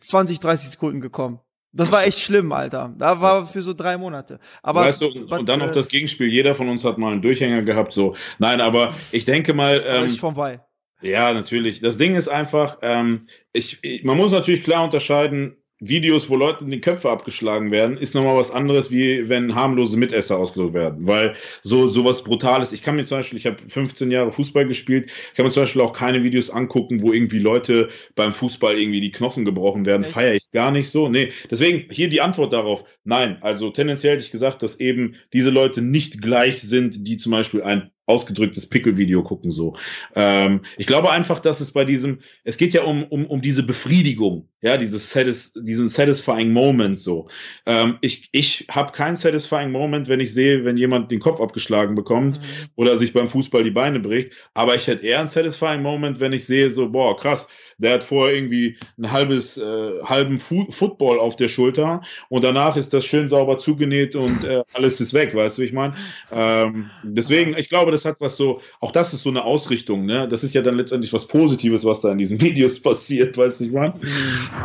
20, 0.00 0.40
30 0.40 0.70
Sekunden 0.70 1.00
gekommen. 1.00 1.40
Das 1.72 1.92
war 1.92 2.04
echt 2.04 2.18
schlimm, 2.18 2.50
Alter. 2.52 2.92
Da 2.98 3.20
war 3.20 3.46
für 3.46 3.62
so 3.62 3.72
drei 3.74 3.96
Monate. 3.96 4.40
Aber 4.62 4.80
weißt 4.80 5.02
du, 5.02 5.06
und, 5.08 5.28
but, 5.28 5.48
dann 5.48 5.60
noch 5.60 5.68
äh, 5.68 5.72
das 5.72 5.88
Gegenspiel. 5.88 6.26
Jeder 6.26 6.54
von 6.54 6.68
uns 6.68 6.84
hat 6.84 6.98
mal 6.98 7.12
einen 7.12 7.22
Durchhänger 7.22 7.62
gehabt. 7.62 7.92
So, 7.92 8.16
nein, 8.38 8.60
aber 8.60 8.92
ich 9.12 9.24
denke 9.24 9.54
mal. 9.54 9.82
Ähm, 9.86 10.04
ist 10.04 10.18
vorbei. 10.18 10.60
Ja, 11.00 11.32
natürlich. 11.32 11.80
Das 11.80 11.96
Ding 11.96 12.14
ist 12.14 12.28
einfach, 12.28 12.78
ähm, 12.82 13.26
ich, 13.52 13.78
ich, 13.82 14.04
man 14.04 14.16
muss 14.16 14.32
natürlich 14.32 14.64
klar 14.64 14.84
unterscheiden, 14.84 15.56
Videos, 15.80 16.28
wo 16.28 16.36
Leuten 16.36 16.70
die 16.70 16.80
Köpfe 16.80 17.08
abgeschlagen 17.10 17.70
werden, 17.70 17.96
ist 17.96 18.14
nochmal 18.14 18.36
was 18.36 18.50
anderes, 18.50 18.90
wie 18.90 19.28
wenn 19.28 19.54
harmlose 19.54 19.96
Mitesser 19.96 20.36
ausgedrückt 20.36 20.74
werden. 20.74 21.06
Weil 21.06 21.34
so 21.62 21.88
sowas 21.88 22.22
Brutales, 22.22 22.72
ich 22.72 22.82
kann 22.82 22.96
mir 22.96 23.06
zum 23.06 23.18
Beispiel, 23.18 23.38
ich 23.38 23.46
habe 23.46 23.56
15 23.66 24.10
Jahre 24.10 24.30
Fußball 24.30 24.66
gespielt, 24.66 25.10
kann 25.34 25.46
mir 25.46 25.52
zum 25.52 25.62
Beispiel 25.62 25.82
auch 25.82 25.94
keine 25.94 26.22
Videos 26.22 26.50
angucken, 26.50 27.00
wo 27.00 27.12
irgendwie 27.12 27.38
Leute 27.38 27.88
beim 28.14 28.32
Fußball 28.32 28.78
irgendwie 28.78 29.00
die 29.00 29.10
Knochen 29.10 29.44
gebrochen 29.46 29.86
werden. 29.86 30.04
Feiere 30.04 30.34
ich 30.34 30.50
gar 30.50 30.70
nicht 30.70 30.90
so. 30.90 31.08
Nee, 31.08 31.32
deswegen 31.50 31.90
hier 31.90 32.10
die 32.10 32.20
Antwort 32.20 32.52
darauf. 32.52 32.84
Nein, 33.04 33.38
also 33.40 33.70
tendenziell 33.70 34.14
hätte 34.14 34.24
ich 34.24 34.30
gesagt, 34.30 34.62
dass 34.62 34.80
eben 34.80 35.14
diese 35.32 35.50
Leute 35.50 35.80
nicht 35.80 36.20
gleich 36.20 36.60
sind, 36.60 37.06
die 37.06 37.16
zum 37.16 37.32
Beispiel 37.32 37.62
ein 37.62 37.90
ausgedrücktes 38.10 38.68
Pickel-Video 38.68 39.22
gucken 39.22 39.50
so. 39.50 39.76
Ähm, 40.14 40.62
ich 40.76 40.86
glaube 40.86 41.10
einfach, 41.10 41.38
dass 41.38 41.60
es 41.60 41.72
bei 41.72 41.84
diesem, 41.84 42.18
es 42.44 42.56
geht 42.56 42.72
ja 42.74 42.82
um, 42.82 43.04
um, 43.04 43.26
um 43.26 43.40
diese 43.40 43.62
Befriedigung, 43.62 44.48
ja, 44.60 44.76
dieses 44.76 45.10
satis, 45.10 45.52
diesen 45.54 45.88
satisfying 45.88 46.52
Moment 46.52 47.00
so. 47.00 47.28
Ähm, 47.66 47.98
ich 48.00 48.28
ich 48.32 48.66
habe 48.70 48.92
keinen 48.92 49.16
satisfying 49.16 49.70
Moment, 49.70 50.08
wenn 50.08 50.20
ich 50.20 50.34
sehe, 50.34 50.64
wenn 50.64 50.76
jemand 50.76 51.10
den 51.10 51.20
Kopf 51.20 51.40
abgeschlagen 51.40 51.94
bekommt 51.94 52.40
mhm. 52.40 52.44
oder 52.76 52.98
sich 52.98 53.12
beim 53.12 53.28
Fußball 53.28 53.64
die 53.64 53.70
Beine 53.70 54.00
bricht, 54.00 54.32
aber 54.54 54.74
ich 54.74 54.86
hätte 54.86 55.06
eher 55.06 55.20
einen 55.20 55.28
satisfying 55.28 55.82
Moment, 55.82 56.20
wenn 56.20 56.32
ich 56.32 56.44
sehe 56.44 56.68
so, 56.70 56.90
boah, 56.90 57.16
krass, 57.16 57.48
der 57.80 57.94
hat 57.94 58.02
vorher 58.02 58.34
irgendwie 58.34 58.76
ein 58.98 59.10
halbes, 59.10 59.56
äh, 59.56 60.02
halben 60.04 60.38
Fu 60.38 60.66
Football 60.70 61.18
auf 61.18 61.36
der 61.36 61.48
Schulter 61.48 62.02
und 62.28 62.44
danach 62.44 62.76
ist 62.76 62.92
das 62.92 63.04
schön 63.04 63.28
sauber 63.28 63.58
zugenäht 63.58 64.14
und 64.16 64.44
äh, 64.44 64.62
alles 64.74 65.00
ist 65.00 65.14
weg, 65.14 65.34
weißt 65.34 65.58
du, 65.58 65.62
ich 65.62 65.72
meine? 65.72 65.94
Ähm, 66.30 66.90
deswegen, 67.02 67.56
ich 67.56 67.68
glaube, 67.68 67.90
das 67.90 68.04
hat 68.04 68.20
was 68.20 68.36
so, 68.36 68.60
auch 68.80 68.92
das 68.92 69.12
ist 69.12 69.22
so 69.22 69.30
eine 69.30 69.44
Ausrichtung, 69.44 70.04
ne? 70.06 70.28
Das 70.28 70.44
ist 70.44 70.54
ja 70.54 70.62
dann 70.62 70.76
letztendlich 70.76 71.12
was 71.12 71.26
Positives, 71.26 71.84
was 71.84 72.00
da 72.00 72.12
in 72.12 72.18
diesen 72.18 72.40
Videos 72.40 72.80
passiert, 72.80 73.36
weißt 73.36 73.60
du, 73.60 73.64
ich 73.64 73.72
meine? 73.72 73.94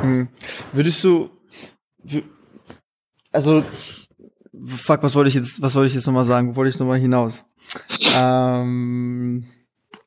Mhm. 0.04 0.28
Würdest 0.74 1.04
du, 1.04 1.30
also, 3.32 3.64
fuck, 4.66 5.04
was 5.04 5.16
wollte 5.16 5.30
ich 5.30 5.36
jetzt, 5.36 5.62
was 5.62 5.76
wollte 5.76 5.88
ich 5.88 5.96
jetzt 5.96 6.06
nochmal 6.06 6.26
sagen? 6.26 6.50
Wo 6.50 6.56
wollte 6.58 6.70
ich 6.70 6.80
nochmal 6.80 7.00
hinaus? 7.00 7.44
ähm, 8.16 9.46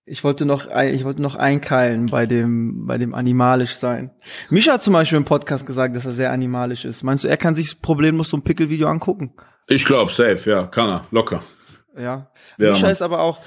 ich 0.08 0.24
wollte 0.24 0.44
noch, 0.46 0.68
ich 0.74 1.04
wollte 1.04 1.22
noch 1.22 1.34
einkeilen 1.34 2.06
bei 2.06 2.26
dem, 2.26 2.86
bei 2.86 2.98
dem 2.98 3.14
animalisch 3.14 3.74
sein. 3.74 4.10
Misha 4.50 4.72
hat 4.72 4.82
zum 4.82 4.94
Beispiel 4.94 5.18
im 5.18 5.24
Podcast 5.24 5.66
gesagt, 5.66 5.94
dass 5.94 6.06
er 6.06 6.12
sehr 6.12 6.32
animalisch 6.32 6.84
ist. 6.84 7.02
Meinst 7.02 7.24
du, 7.24 7.28
er 7.28 7.36
kann 7.36 7.54
sich 7.54 7.80
problemlos 7.80 8.30
so 8.30 8.36
ein 8.36 8.42
Pickelvideo 8.42 8.88
angucken? 8.88 9.34
Ich 9.68 9.84
glaube, 9.84 10.12
safe, 10.12 10.48
ja, 10.48 10.66
kann 10.66 10.88
er, 10.88 11.06
locker. 11.10 11.42
Ja. 11.96 12.30
ja 12.58 12.72
Misha 12.72 12.88
ist 12.88 13.02
aber 13.02 13.20
auch, 13.20 13.38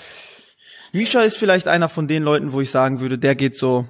Misha 0.94 1.22
ist 1.22 1.38
vielleicht 1.38 1.68
einer 1.68 1.90
von 1.90 2.08
den 2.08 2.24
Leuten, 2.24 2.52
wo 2.52 2.62
ich 2.62 2.70
sagen 2.70 3.00
würde, 3.00 3.18
der 3.18 3.36
geht 3.36 3.56
so, 3.56 3.88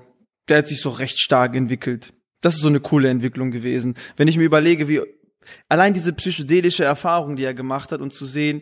der 0.48 0.60
hat 0.60 0.68
sich 0.68 0.82
so 0.82 0.90
recht 0.90 1.20
stark 1.20 1.56
entwickelt. 1.56 2.14
Das 2.42 2.56
ist 2.56 2.62
so 2.62 2.68
eine 2.68 2.80
coole 2.80 3.10
Entwicklung 3.10 3.52
gewesen. 3.52 3.96
Wenn 4.18 4.28
ich 4.28 4.38
mir 4.38 4.46
überlege, 4.46 4.88
wie, 4.88 5.02
allein 5.68 5.94
diese 5.94 6.14
psychedelische 6.14 6.84
Erfahrung, 6.84 7.36
die 7.36 7.44
er 7.44 7.54
gemacht 7.54 7.92
hat 7.92 8.02
und 8.02 8.14
zu 8.14 8.26
sehen, 8.26 8.62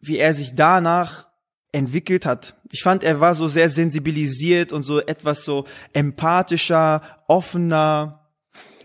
wie 0.00 0.18
er 0.18 0.34
sich 0.34 0.54
danach 0.54 1.28
entwickelt 1.72 2.26
hat. 2.26 2.59
Ich 2.72 2.82
fand, 2.82 3.02
er 3.02 3.20
war 3.20 3.34
so 3.34 3.48
sehr 3.48 3.68
sensibilisiert 3.68 4.72
und 4.72 4.82
so 4.82 5.00
etwas 5.00 5.44
so 5.44 5.64
empathischer, 5.92 7.02
offener, 7.26 8.30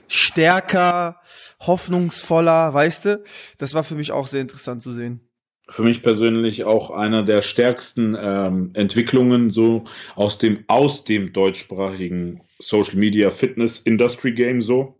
stärker, 0.07 1.21
hoffnungsvoller, 1.61 2.73
weißt 2.73 3.05
du? 3.05 3.23
Das 3.57 3.73
war 3.73 3.83
für 3.83 3.95
mich 3.95 4.11
auch 4.11 4.27
sehr 4.27 4.41
interessant 4.41 4.81
zu 4.81 4.91
sehen. 4.91 5.21
Für 5.67 5.83
mich 5.83 6.03
persönlich 6.03 6.63
auch 6.63 6.91
einer 6.91 7.23
der 7.23 7.41
stärksten 7.41 8.15
ähm, 8.19 8.71
Entwicklungen 8.75 9.49
so 9.49 9.85
aus 10.15 10.37
dem 10.37 10.63
aus 10.67 11.05
dem 11.05 11.33
deutschsprachigen 11.33 12.41
Social 12.59 12.97
Media 12.97 13.31
Fitness 13.31 13.79
Industry 13.79 14.33
Game 14.33 14.61
so 14.61 14.99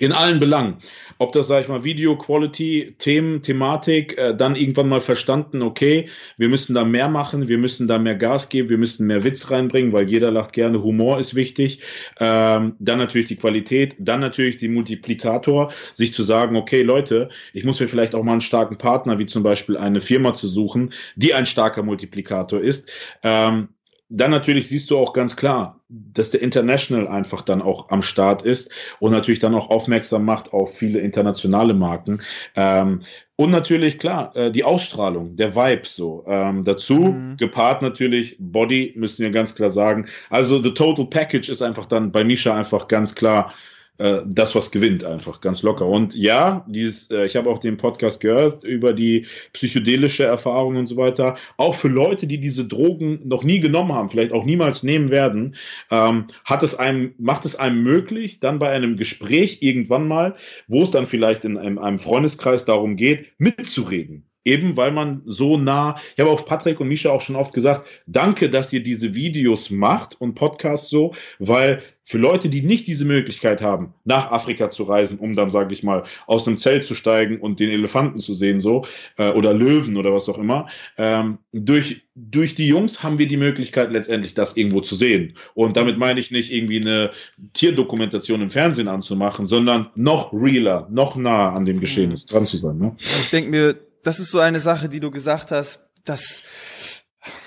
in 0.00 0.12
allen 0.12 0.40
Belangen. 0.40 0.76
Ob 1.18 1.32
das, 1.32 1.48
sag 1.48 1.62
ich 1.62 1.68
mal, 1.68 1.84
Video 1.84 2.16
Quality, 2.16 2.94
Themen, 2.98 3.42
Thematik, 3.42 4.18
äh, 4.18 4.36
dann 4.36 4.54
irgendwann 4.54 4.88
mal 4.88 5.00
verstanden, 5.00 5.62
okay, 5.62 6.08
wir 6.36 6.48
müssen 6.48 6.74
da 6.74 6.84
mehr 6.84 7.08
machen, 7.08 7.48
wir 7.48 7.58
müssen 7.58 7.86
da 7.86 7.98
mehr 7.98 8.16
Gas 8.16 8.48
geben, 8.48 8.68
wir 8.68 8.78
müssen 8.78 9.06
mehr 9.06 9.24
Witz 9.24 9.50
reinbringen, 9.50 9.92
weil 9.92 10.08
jeder 10.08 10.30
lacht 10.30 10.52
gerne, 10.52 10.82
Humor 10.82 11.18
ist 11.18 11.34
wichtig. 11.34 11.80
Ähm, 12.20 12.74
dann 12.78 12.98
natürlich 12.98 13.28
die 13.28 13.36
Qualität, 13.36 13.96
dann 13.98 14.20
natürlich 14.20 14.58
die 14.58 14.68
Multiplikator, 14.68 15.72
sich 15.94 16.12
zu 16.12 16.22
sagen, 16.22 16.56
okay, 16.56 16.82
Leute, 16.82 17.30
ich 17.52 17.64
muss 17.64 17.80
mir 17.80 17.88
vielleicht 17.88 18.14
auch 18.14 18.22
mal 18.22 18.32
einen 18.32 18.40
starken 18.40 18.76
Partner, 18.76 19.18
wie 19.18 19.26
zum 19.26 19.42
Beispiel 19.42 19.76
eine 19.76 20.00
Firma 20.00 20.34
zu 20.34 20.48
suchen, 20.48 20.92
die 21.14 21.32
ein 21.32 21.46
starker 21.46 21.82
Multiplikator 21.82 22.60
ist. 22.60 22.90
Ähm, 23.22 23.68
dann 24.08 24.30
natürlich 24.30 24.68
siehst 24.68 24.90
du 24.90 24.98
auch 24.98 25.12
ganz 25.12 25.34
klar, 25.34 25.80
dass 25.88 26.30
der 26.30 26.42
International 26.42 27.08
einfach 27.08 27.42
dann 27.42 27.60
auch 27.60 27.88
am 27.90 28.02
Start 28.02 28.42
ist 28.42 28.70
und 29.00 29.10
natürlich 29.10 29.40
dann 29.40 29.54
auch 29.54 29.68
aufmerksam 29.68 30.24
macht 30.24 30.52
auf 30.52 30.76
viele 30.76 31.00
internationale 31.00 31.74
Marken. 31.74 32.22
Ähm, 32.54 33.02
und 33.34 33.50
natürlich, 33.50 33.98
klar, 33.98 34.34
äh, 34.36 34.50
die 34.52 34.64
Ausstrahlung, 34.64 35.36
der 35.36 35.56
Vibe 35.56 35.86
so. 35.86 36.24
Ähm, 36.26 36.62
dazu 36.62 36.98
mhm. 36.98 37.36
gepaart 37.36 37.82
natürlich 37.82 38.36
Body, 38.38 38.92
müssen 38.96 39.24
wir 39.24 39.30
ganz 39.32 39.54
klar 39.54 39.70
sagen. 39.70 40.06
Also 40.30 40.62
the 40.62 40.72
total 40.72 41.06
package 41.06 41.48
ist 41.48 41.62
einfach 41.62 41.86
dann 41.86 42.12
bei 42.12 42.24
Misha 42.24 42.54
einfach 42.54 42.88
ganz 42.88 43.14
klar 43.14 43.52
äh, 43.98 44.20
das, 44.26 44.54
was 44.54 44.70
gewinnt, 44.70 45.04
einfach 45.04 45.40
ganz 45.40 45.62
locker. 45.62 45.86
Und 45.86 46.14
ja, 46.14 46.64
dieses, 46.68 47.10
äh, 47.10 47.26
ich 47.26 47.36
habe 47.36 47.48
auch 47.50 47.58
den 47.58 47.76
Podcast 47.76 48.20
gehört 48.20 48.64
über 48.64 48.92
die 48.92 49.26
psychedelische 49.52 50.24
Erfahrung 50.24 50.76
und 50.76 50.86
so 50.86 50.96
weiter. 50.96 51.36
Auch 51.56 51.74
für 51.74 51.88
Leute, 51.88 52.26
die 52.26 52.38
diese 52.38 52.66
Drogen 52.66 53.20
noch 53.24 53.42
nie 53.42 53.60
genommen 53.60 53.92
haben, 53.92 54.08
vielleicht 54.08 54.32
auch 54.32 54.44
niemals 54.44 54.82
nehmen 54.82 55.10
werden, 55.10 55.56
ähm, 55.90 56.26
hat 56.44 56.62
es 56.62 56.74
einem, 56.74 57.14
macht 57.18 57.44
es 57.44 57.56
einem 57.56 57.82
möglich, 57.82 58.40
dann 58.40 58.58
bei 58.58 58.70
einem 58.70 58.96
Gespräch 58.96 59.58
irgendwann 59.60 60.08
mal, 60.08 60.34
wo 60.68 60.82
es 60.82 60.90
dann 60.90 61.06
vielleicht 61.06 61.44
in 61.44 61.56
einem, 61.56 61.78
einem 61.78 61.98
Freundeskreis 61.98 62.64
darum 62.64 62.96
geht, 62.96 63.32
mitzureden 63.38 64.25
eben 64.46 64.76
weil 64.76 64.92
man 64.92 65.22
so 65.24 65.58
nah, 65.58 65.96
ich 66.14 66.20
habe 66.20 66.30
auch 66.30 66.44
Patrick 66.46 66.80
und 66.80 66.88
Misha 66.88 67.10
auch 67.10 67.20
schon 67.20 67.36
oft 67.36 67.52
gesagt, 67.52 67.86
danke, 68.06 68.48
dass 68.48 68.72
ihr 68.72 68.82
diese 68.82 69.14
Videos 69.14 69.70
macht 69.70 70.20
und 70.20 70.34
Podcasts 70.34 70.88
so, 70.88 71.14
weil 71.38 71.82
für 72.08 72.18
Leute, 72.18 72.48
die 72.48 72.62
nicht 72.62 72.86
diese 72.86 73.04
Möglichkeit 73.04 73.60
haben, 73.60 73.92
nach 74.04 74.30
Afrika 74.30 74.70
zu 74.70 74.84
reisen, 74.84 75.18
um 75.18 75.34
dann, 75.34 75.50
sage 75.50 75.74
ich 75.74 75.82
mal, 75.82 76.04
aus 76.28 76.46
einem 76.46 76.56
Zelt 76.56 76.84
zu 76.84 76.94
steigen 76.94 77.40
und 77.40 77.58
den 77.58 77.68
Elefanten 77.68 78.20
zu 78.20 78.32
sehen, 78.32 78.60
so, 78.60 78.84
äh, 79.18 79.30
oder 79.30 79.52
Löwen 79.52 79.96
oder 79.96 80.14
was 80.14 80.28
auch 80.28 80.38
immer, 80.38 80.68
ähm, 80.98 81.38
durch, 81.52 82.02
durch 82.14 82.54
die 82.54 82.68
Jungs 82.68 83.02
haben 83.02 83.18
wir 83.18 83.26
die 83.26 83.36
Möglichkeit, 83.36 83.90
letztendlich 83.90 84.34
das 84.34 84.56
irgendwo 84.56 84.82
zu 84.82 84.94
sehen. 84.94 85.34
Und 85.54 85.76
damit 85.76 85.98
meine 85.98 86.20
ich 86.20 86.30
nicht 86.30 86.52
irgendwie 86.52 86.80
eine 86.80 87.10
Tierdokumentation 87.54 88.40
im 88.40 88.50
Fernsehen 88.50 88.86
anzumachen, 88.86 89.48
sondern 89.48 89.90
noch 89.96 90.32
realer, 90.32 90.86
noch 90.92 91.16
nah 91.16 91.54
an 91.54 91.64
dem 91.64 91.80
Geschehen 91.80 92.14
dran 92.30 92.46
zu 92.46 92.56
sein. 92.56 92.78
Ne? 92.78 92.94
Ich 93.00 93.30
denke 93.30 93.50
mir, 93.50 93.85
das 94.06 94.20
ist 94.20 94.30
so 94.30 94.38
eine 94.38 94.60
Sache, 94.60 94.88
die 94.88 95.00
du 95.00 95.10
gesagt 95.10 95.50
hast, 95.50 95.80
dass 96.04 96.42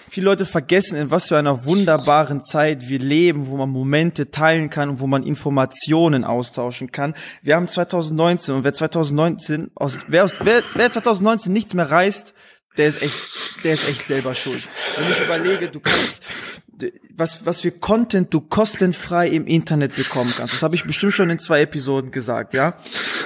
viele 0.10 0.26
Leute 0.26 0.46
vergessen, 0.46 0.98
in 0.98 1.10
was 1.10 1.30
für 1.30 1.38
einer 1.38 1.64
wunderbaren 1.64 2.44
Zeit 2.44 2.90
wir 2.90 3.00
leben, 3.00 3.48
wo 3.48 3.56
man 3.56 3.70
Momente 3.70 4.30
teilen 4.30 4.70
kann 4.70 4.90
und 4.90 5.00
wo 5.00 5.08
man 5.08 5.24
Informationen 5.24 6.26
austauschen 6.26 6.92
kann. 6.92 7.16
Wir 7.42 7.56
haben 7.56 7.70
2019 7.70 8.56
und 8.56 8.64
wer 8.66 8.74
2019 8.74 9.72
aus, 9.74 10.00
wer, 10.08 10.26
aus, 10.26 10.36
wer, 10.42 10.64
wer 10.74 10.92
2019 10.92 11.54
nichts 11.54 11.74
mehr 11.74 11.90
reist, 11.90 12.34
der 12.80 12.88
ist 12.88 13.02
echt, 13.02 13.18
der 13.64 13.74
ist 13.74 13.88
echt 13.90 14.08
selber 14.08 14.34
schuld. 14.34 14.68
Wenn 14.98 15.12
ich 15.12 15.22
überlege, 15.22 15.68
du 15.68 15.82
kannst, 15.82 16.24
was, 17.14 17.46
was 17.46 17.60
für 17.60 17.72
Content 17.72 18.34
du 18.34 18.40
kostenfrei 18.40 19.28
im 19.28 19.46
Internet 19.48 19.96
bekommen 19.96 20.34
kannst. 20.36 20.54
Das 20.54 20.64
habe 20.64 20.76
ich 20.76 20.86
bestimmt 20.86 21.14
schon 21.14 21.30
in 21.30 21.40
zwei 21.40 21.60
Episoden 21.60 22.12
gesagt, 22.12 22.54
ja. 22.54 22.76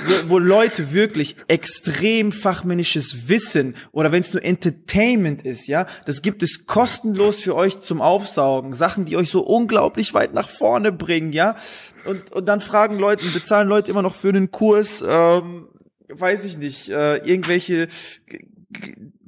So, 0.04 0.30
wo 0.30 0.40
Leute 0.40 0.92
wirklich 0.92 1.36
extrem 1.48 2.32
fachmännisches 2.32 3.30
Wissen 3.30 3.76
oder 3.92 4.12
wenn 4.12 4.22
es 4.22 4.34
nur 4.34 4.44
Entertainment 4.44 5.44
ist, 5.44 5.68
ja, 5.68 5.86
das 6.08 6.24
gibt 6.24 6.42
es 6.42 6.66
kostenlos 6.66 7.44
für 7.44 7.56
euch 7.56 7.80
zum 7.82 8.02
Aufsaugen. 8.02 8.74
Sachen, 8.74 9.06
die 9.06 9.18
euch 9.18 9.30
so 9.30 9.42
unglaublich 9.42 10.16
weit 10.16 10.34
nach 10.34 10.50
vorne 10.50 10.92
bringen, 10.92 11.32
ja. 11.32 11.56
Und, 12.06 12.32
und 12.32 12.48
dann 12.48 12.60
fragen 12.60 12.98
Leute, 12.98 13.24
bezahlen 13.28 13.68
Leute 13.68 13.92
immer 13.92 14.02
noch 14.02 14.16
für 14.16 14.30
einen 14.30 14.50
Kurs, 14.50 15.04
ähm, 15.08 15.68
weiß 16.10 16.44
ich 16.46 16.58
nicht, 16.58 16.90
äh, 16.90 17.18
irgendwelche 17.18 17.88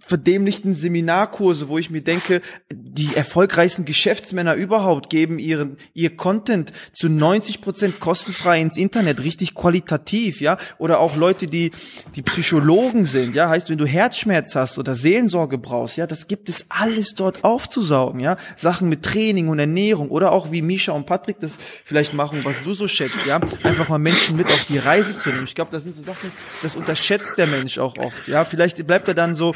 verdämlichten 0.06 0.76
Seminarkurse, 0.76 1.68
wo 1.68 1.80
ich 1.80 1.89
mir 1.89 2.01
denke, 2.01 2.41
die 2.72 3.16
erfolgreichsten 3.16 3.86
Geschäftsmänner 3.86 4.53
überhaupt 4.53 5.10
geben 5.10 5.39
ihren 5.39 5.78
ihr 5.93 6.16
Content 6.16 6.72
zu 6.93 7.10
90 7.10 7.62
Prozent 7.62 7.99
kostenfrei 7.99 8.62
ins 8.62 8.78
Internet, 8.78 9.24
richtig 9.24 9.56
qualitativ, 9.56 10.41
ja, 10.41 10.58
oder 10.78 10.99
auch 10.99 11.16
Leute, 11.16 11.47
die 11.47 11.72
die 12.16 12.22
Psychologen 12.22 13.06
sind, 13.06 13.34
ja, 13.34 13.49
heißt, 13.49 13.72
wenn 13.72 13.80
du 13.80 13.88
Herzschmerz 13.88 14.56
hast 14.56 14.78
oder 14.78 14.93
Seelensorge 14.93 15.58
brauchst, 15.58 15.97
ja, 15.97 16.06
das 16.06 16.28
gibt 16.28 16.49
es 16.49 16.68
alles 16.70 17.16
dort 17.16 17.43
aufzusaugen, 17.43 18.20
ja, 18.20 18.38
Sachen 18.56 18.89
mit 18.89 19.01
Training 19.01 19.47
und 19.47 19.58
Ernährung 19.58 20.10
oder 20.10 20.32
auch 20.32 20.51
wie 20.51 20.62
Misha 20.62 20.91
und 20.91 21.08
Patrick 21.08 21.39
das 21.39 21.58
vielleicht 21.84 22.14
machen, 22.14 22.41
was 22.43 22.62
du 22.62 22.76
so 22.76 22.88
schätzt, 22.88 23.26
ja, 23.26 23.39
einfach 23.64 23.89
mal 23.89 23.97
Menschen 23.97 24.38
mit 24.38 24.47
auf 24.47 24.66
die 24.66 24.78
Reise 24.78 25.18
zu 25.18 25.30
nehmen. 25.30 25.45
Ich 25.45 25.56
glaube, 25.56 25.72
das 25.72 25.82
sind 25.82 25.95
so 25.95 26.03
Sachen, 26.03 26.32
das 26.62 26.76
unterschätzt 26.76 27.39
der 27.39 27.47
Mensch 27.47 27.80
auch 27.80 27.97
oft, 27.97 28.28
ja, 28.28 28.45
vielleicht 28.45 28.86
bleibt 28.86 29.08
er 29.08 29.16
dann 29.16 29.34
so 29.34 29.56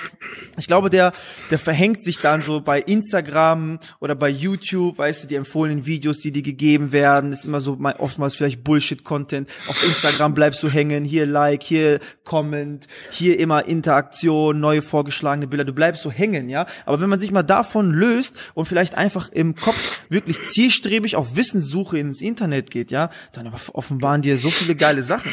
ich 0.57 0.67
glaube, 0.67 0.89
der, 0.89 1.13
der 1.49 1.59
verhängt 1.59 2.03
sich 2.03 2.19
dann 2.19 2.41
so 2.41 2.61
bei 2.61 2.79
Instagram 2.81 3.79
oder 3.99 4.15
bei 4.15 4.29
YouTube, 4.29 4.97
weißt 4.97 5.23
du, 5.23 5.27
die 5.27 5.35
empfohlenen 5.35 5.85
Videos, 5.85 6.19
die 6.19 6.31
dir 6.31 6.41
gegeben 6.41 6.91
werden, 6.91 7.31
ist 7.31 7.45
immer 7.45 7.61
so 7.61 7.77
oftmals 7.97 8.35
vielleicht 8.35 8.63
Bullshit-Content. 8.63 9.49
Auf 9.67 9.83
Instagram 9.83 10.33
bleibst 10.33 10.61
du 10.63 10.69
hängen, 10.69 11.05
hier 11.05 11.25
Like, 11.25 11.63
hier 11.63 11.99
Comment, 12.23 12.87
hier 13.11 13.39
immer 13.39 13.65
Interaktion, 13.65 14.59
neue 14.59 14.81
vorgeschlagene 14.81 15.47
Bilder, 15.47 15.65
du 15.65 15.73
bleibst 15.73 16.03
so 16.03 16.11
hängen, 16.11 16.49
ja. 16.49 16.65
Aber 16.85 17.01
wenn 17.01 17.09
man 17.09 17.19
sich 17.19 17.31
mal 17.31 17.43
davon 17.43 17.91
löst 17.91 18.33
und 18.53 18.65
vielleicht 18.67 18.95
einfach 18.95 19.29
im 19.29 19.55
Kopf 19.55 19.99
wirklich 20.09 20.43
zielstrebig 20.45 21.15
auf 21.15 21.35
Wissenssuche 21.35 21.97
ins 21.97 22.21
Internet 22.21 22.71
geht, 22.71 22.91
ja, 22.91 23.09
dann 23.33 23.51
offenbaren 23.73 24.21
dir 24.21 24.37
so 24.37 24.49
viele 24.49 24.75
geile 24.75 25.03
Sachen. 25.03 25.31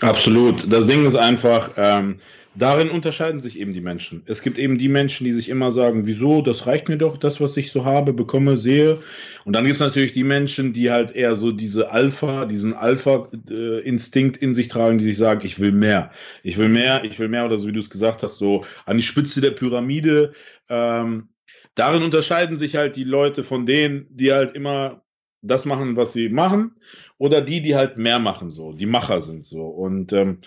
Absolut. 0.00 0.70
Das 0.72 0.86
Ding 0.86 1.04
ist 1.06 1.16
einfach, 1.16 1.70
ähm, 1.76 2.18
darin 2.58 2.90
unterscheiden 2.90 3.40
sich 3.40 3.58
eben 3.58 3.72
die 3.72 3.80
Menschen. 3.80 4.22
Es 4.26 4.42
gibt 4.42 4.58
eben 4.58 4.78
die 4.78 4.88
Menschen, 4.88 5.24
die 5.24 5.32
sich 5.32 5.48
immer 5.48 5.70
sagen, 5.70 6.06
wieso, 6.06 6.42
das 6.42 6.66
reicht 6.66 6.88
mir 6.88 6.98
doch, 6.98 7.16
das, 7.16 7.40
was 7.40 7.56
ich 7.56 7.70
so 7.70 7.84
habe, 7.84 8.12
bekomme, 8.12 8.56
sehe. 8.56 8.98
Und 9.44 9.54
dann 9.54 9.64
gibt 9.64 9.76
es 9.76 9.80
natürlich 9.80 10.12
die 10.12 10.24
Menschen, 10.24 10.72
die 10.72 10.90
halt 10.90 11.10
eher 11.14 11.34
so 11.34 11.52
diese 11.52 11.90
Alpha, 11.90 12.46
diesen 12.46 12.74
Alpha-Instinkt 12.74 14.36
in 14.38 14.54
sich 14.54 14.68
tragen, 14.68 14.98
die 14.98 15.04
sich 15.04 15.18
sagen, 15.18 15.44
ich 15.44 15.58
will 15.58 15.72
mehr. 15.72 16.10
Ich 16.42 16.56
will 16.56 16.68
mehr, 16.68 17.04
ich 17.04 17.18
will 17.18 17.28
mehr, 17.28 17.44
oder 17.44 17.58
so 17.58 17.68
wie 17.68 17.72
du 17.72 17.80
es 17.80 17.90
gesagt 17.90 18.22
hast, 18.22 18.38
so 18.38 18.64
an 18.84 18.96
die 18.96 19.02
Spitze 19.02 19.40
der 19.40 19.52
Pyramide. 19.52 20.32
Ähm, 20.68 21.28
darin 21.74 22.02
unterscheiden 22.02 22.56
sich 22.56 22.76
halt 22.76 22.96
die 22.96 23.04
Leute 23.04 23.44
von 23.44 23.66
denen, 23.66 24.06
die 24.10 24.32
halt 24.32 24.52
immer 24.52 25.05
das 25.42 25.64
machen, 25.64 25.96
was 25.96 26.12
sie 26.12 26.28
machen, 26.28 26.72
oder 27.18 27.40
die, 27.40 27.62
die 27.62 27.76
halt 27.76 27.98
mehr 27.98 28.18
machen, 28.18 28.50
so, 28.50 28.72
die 28.72 28.86
Macher 28.86 29.20
sind 29.20 29.44
so. 29.44 29.62
Und 29.62 30.12
ähm, 30.12 30.38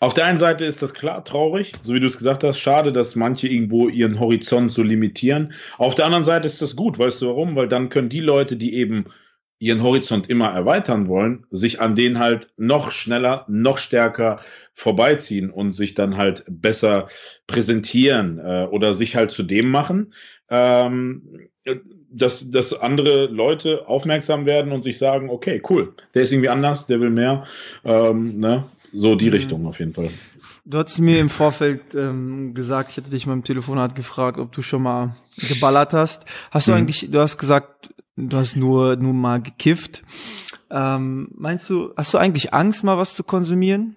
auf 0.00 0.14
der 0.14 0.26
einen 0.26 0.38
Seite 0.38 0.64
ist 0.64 0.82
das 0.82 0.94
klar 0.94 1.24
traurig, 1.24 1.72
so 1.82 1.94
wie 1.94 2.00
du 2.00 2.06
es 2.06 2.16
gesagt 2.16 2.44
hast, 2.44 2.58
schade, 2.58 2.92
dass 2.92 3.16
manche 3.16 3.48
irgendwo 3.48 3.88
ihren 3.88 4.20
Horizont 4.20 4.72
so 4.72 4.82
limitieren. 4.82 5.52
Auf 5.78 5.94
der 5.94 6.06
anderen 6.06 6.24
Seite 6.24 6.46
ist 6.46 6.62
das 6.62 6.76
gut, 6.76 6.98
weißt 6.98 7.22
du 7.22 7.28
warum? 7.28 7.56
Weil 7.56 7.68
dann 7.68 7.88
können 7.88 8.08
die 8.08 8.20
Leute, 8.20 8.56
die 8.56 8.74
eben 8.74 9.06
ihren 9.58 9.82
Horizont 9.82 10.28
immer 10.28 10.48
erweitern 10.48 11.08
wollen, 11.08 11.46
sich 11.50 11.80
an 11.80 11.96
denen 11.96 12.18
halt 12.18 12.52
noch 12.58 12.90
schneller, 12.90 13.46
noch 13.48 13.78
stärker 13.78 14.40
vorbeiziehen 14.74 15.50
und 15.50 15.72
sich 15.72 15.94
dann 15.94 16.18
halt 16.18 16.44
besser 16.46 17.08
präsentieren 17.46 18.38
äh, 18.38 18.68
oder 18.70 18.92
sich 18.92 19.16
halt 19.16 19.30
zu 19.30 19.42
dem 19.42 19.70
machen, 19.70 20.12
ähm, 20.50 21.48
dass, 22.16 22.50
dass 22.50 22.72
andere 22.72 23.26
Leute 23.26 23.86
aufmerksam 23.86 24.46
werden 24.46 24.72
und 24.72 24.82
sich 24.82 24.98
sagen, 24.98 25.28
okay, 25.30 25.62
cool, 25.68 25.92
der 26.14 26.22
ist 26.22 26.32
irgendwie 26.32 26.48
anders, 26.48 26.86
der 26.86 27.00
will 27.00 27.10
mehr. 27.10 27.44
Ähm, 27.84 28.38
ne? 28.38 28.64
So 28.92 29.14
die 29.14 29.26
mhm. 29.26 29.32
Richtung 29.32 29.66
auf 29.66 29.78
jeden 29.78 29.92
Fall. 29.92 30.10
Du 30.64 30.78
hast 30.78 30.98
mir 30.98 31.20
im 31.20 31.28
Vorfeld 31.28 31.94
ähm, 31.94 32.54
gesagt, 32.54 32.90
ich 32.90 32.96
hätte 32.96 33.10
dich 33.10 33.26
mal 33.26 33.34
im 33.34 33.44
Telefonat 33.44 33.94
gefragt, 33.94 34.38
ob 34.38 34.50
du 34.50 34.62
schon 34.62 34.82
mal 34.82 35.14
geballert 35.36 35.92
hast. 35.92 36.24
Hast 36.50 36.66
du 36.66 36.72
mhm. 36.72 36.78
eigentlich, 36.78 37.08
du 37.10 37.20
hast 37.20 37.38
gesagt, 37.38 37.94
du 38.16 38.36
hast 38.36 38.56
nur, 38.56 38.96
nur 38.96 39.12
mal 39.12 39.40
gekifft. 39.40 40.02
Ähm, 40.70 41.28
meinst 41.36 41.70
du, 41.70 41.92
hast 41.96 42.14
du 42.14 42.18
eigentlich 42.18 42.52
Angst, 42.52 42.82
mal 42.82 42.98
was 42.98 43.14
zu 43.14 43.22
konsumieren? 43.22 43.96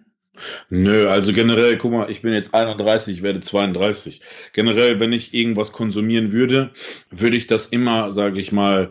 Nö, 0.69 1.07
also 1.07 1.33
generell, 1.33 1.77
guck 1.77 1.91
mal, 1.91 2.09
ich 2.09 2.21
bin 2.21 2.33
jetzt 2.33 2.53
31, 2.53 3.17
ich 3.17 3.23
werde 3.23 3.39
32. 3.39 4.21
Generell, 4.53 4.99
wenn 4.99 5.13
ich 5.13 5.33
irgendwas 5.33 5.71
konsumieren 5.71 6.31
würde, 6.31 6.71
würde 7.09 7.37
ich 7.37 7.47
das 7.47 7.67
immer, 7.67 8.11
sage 8.11 8.39
ich 8.39 8.51
mal, 8.51 8.89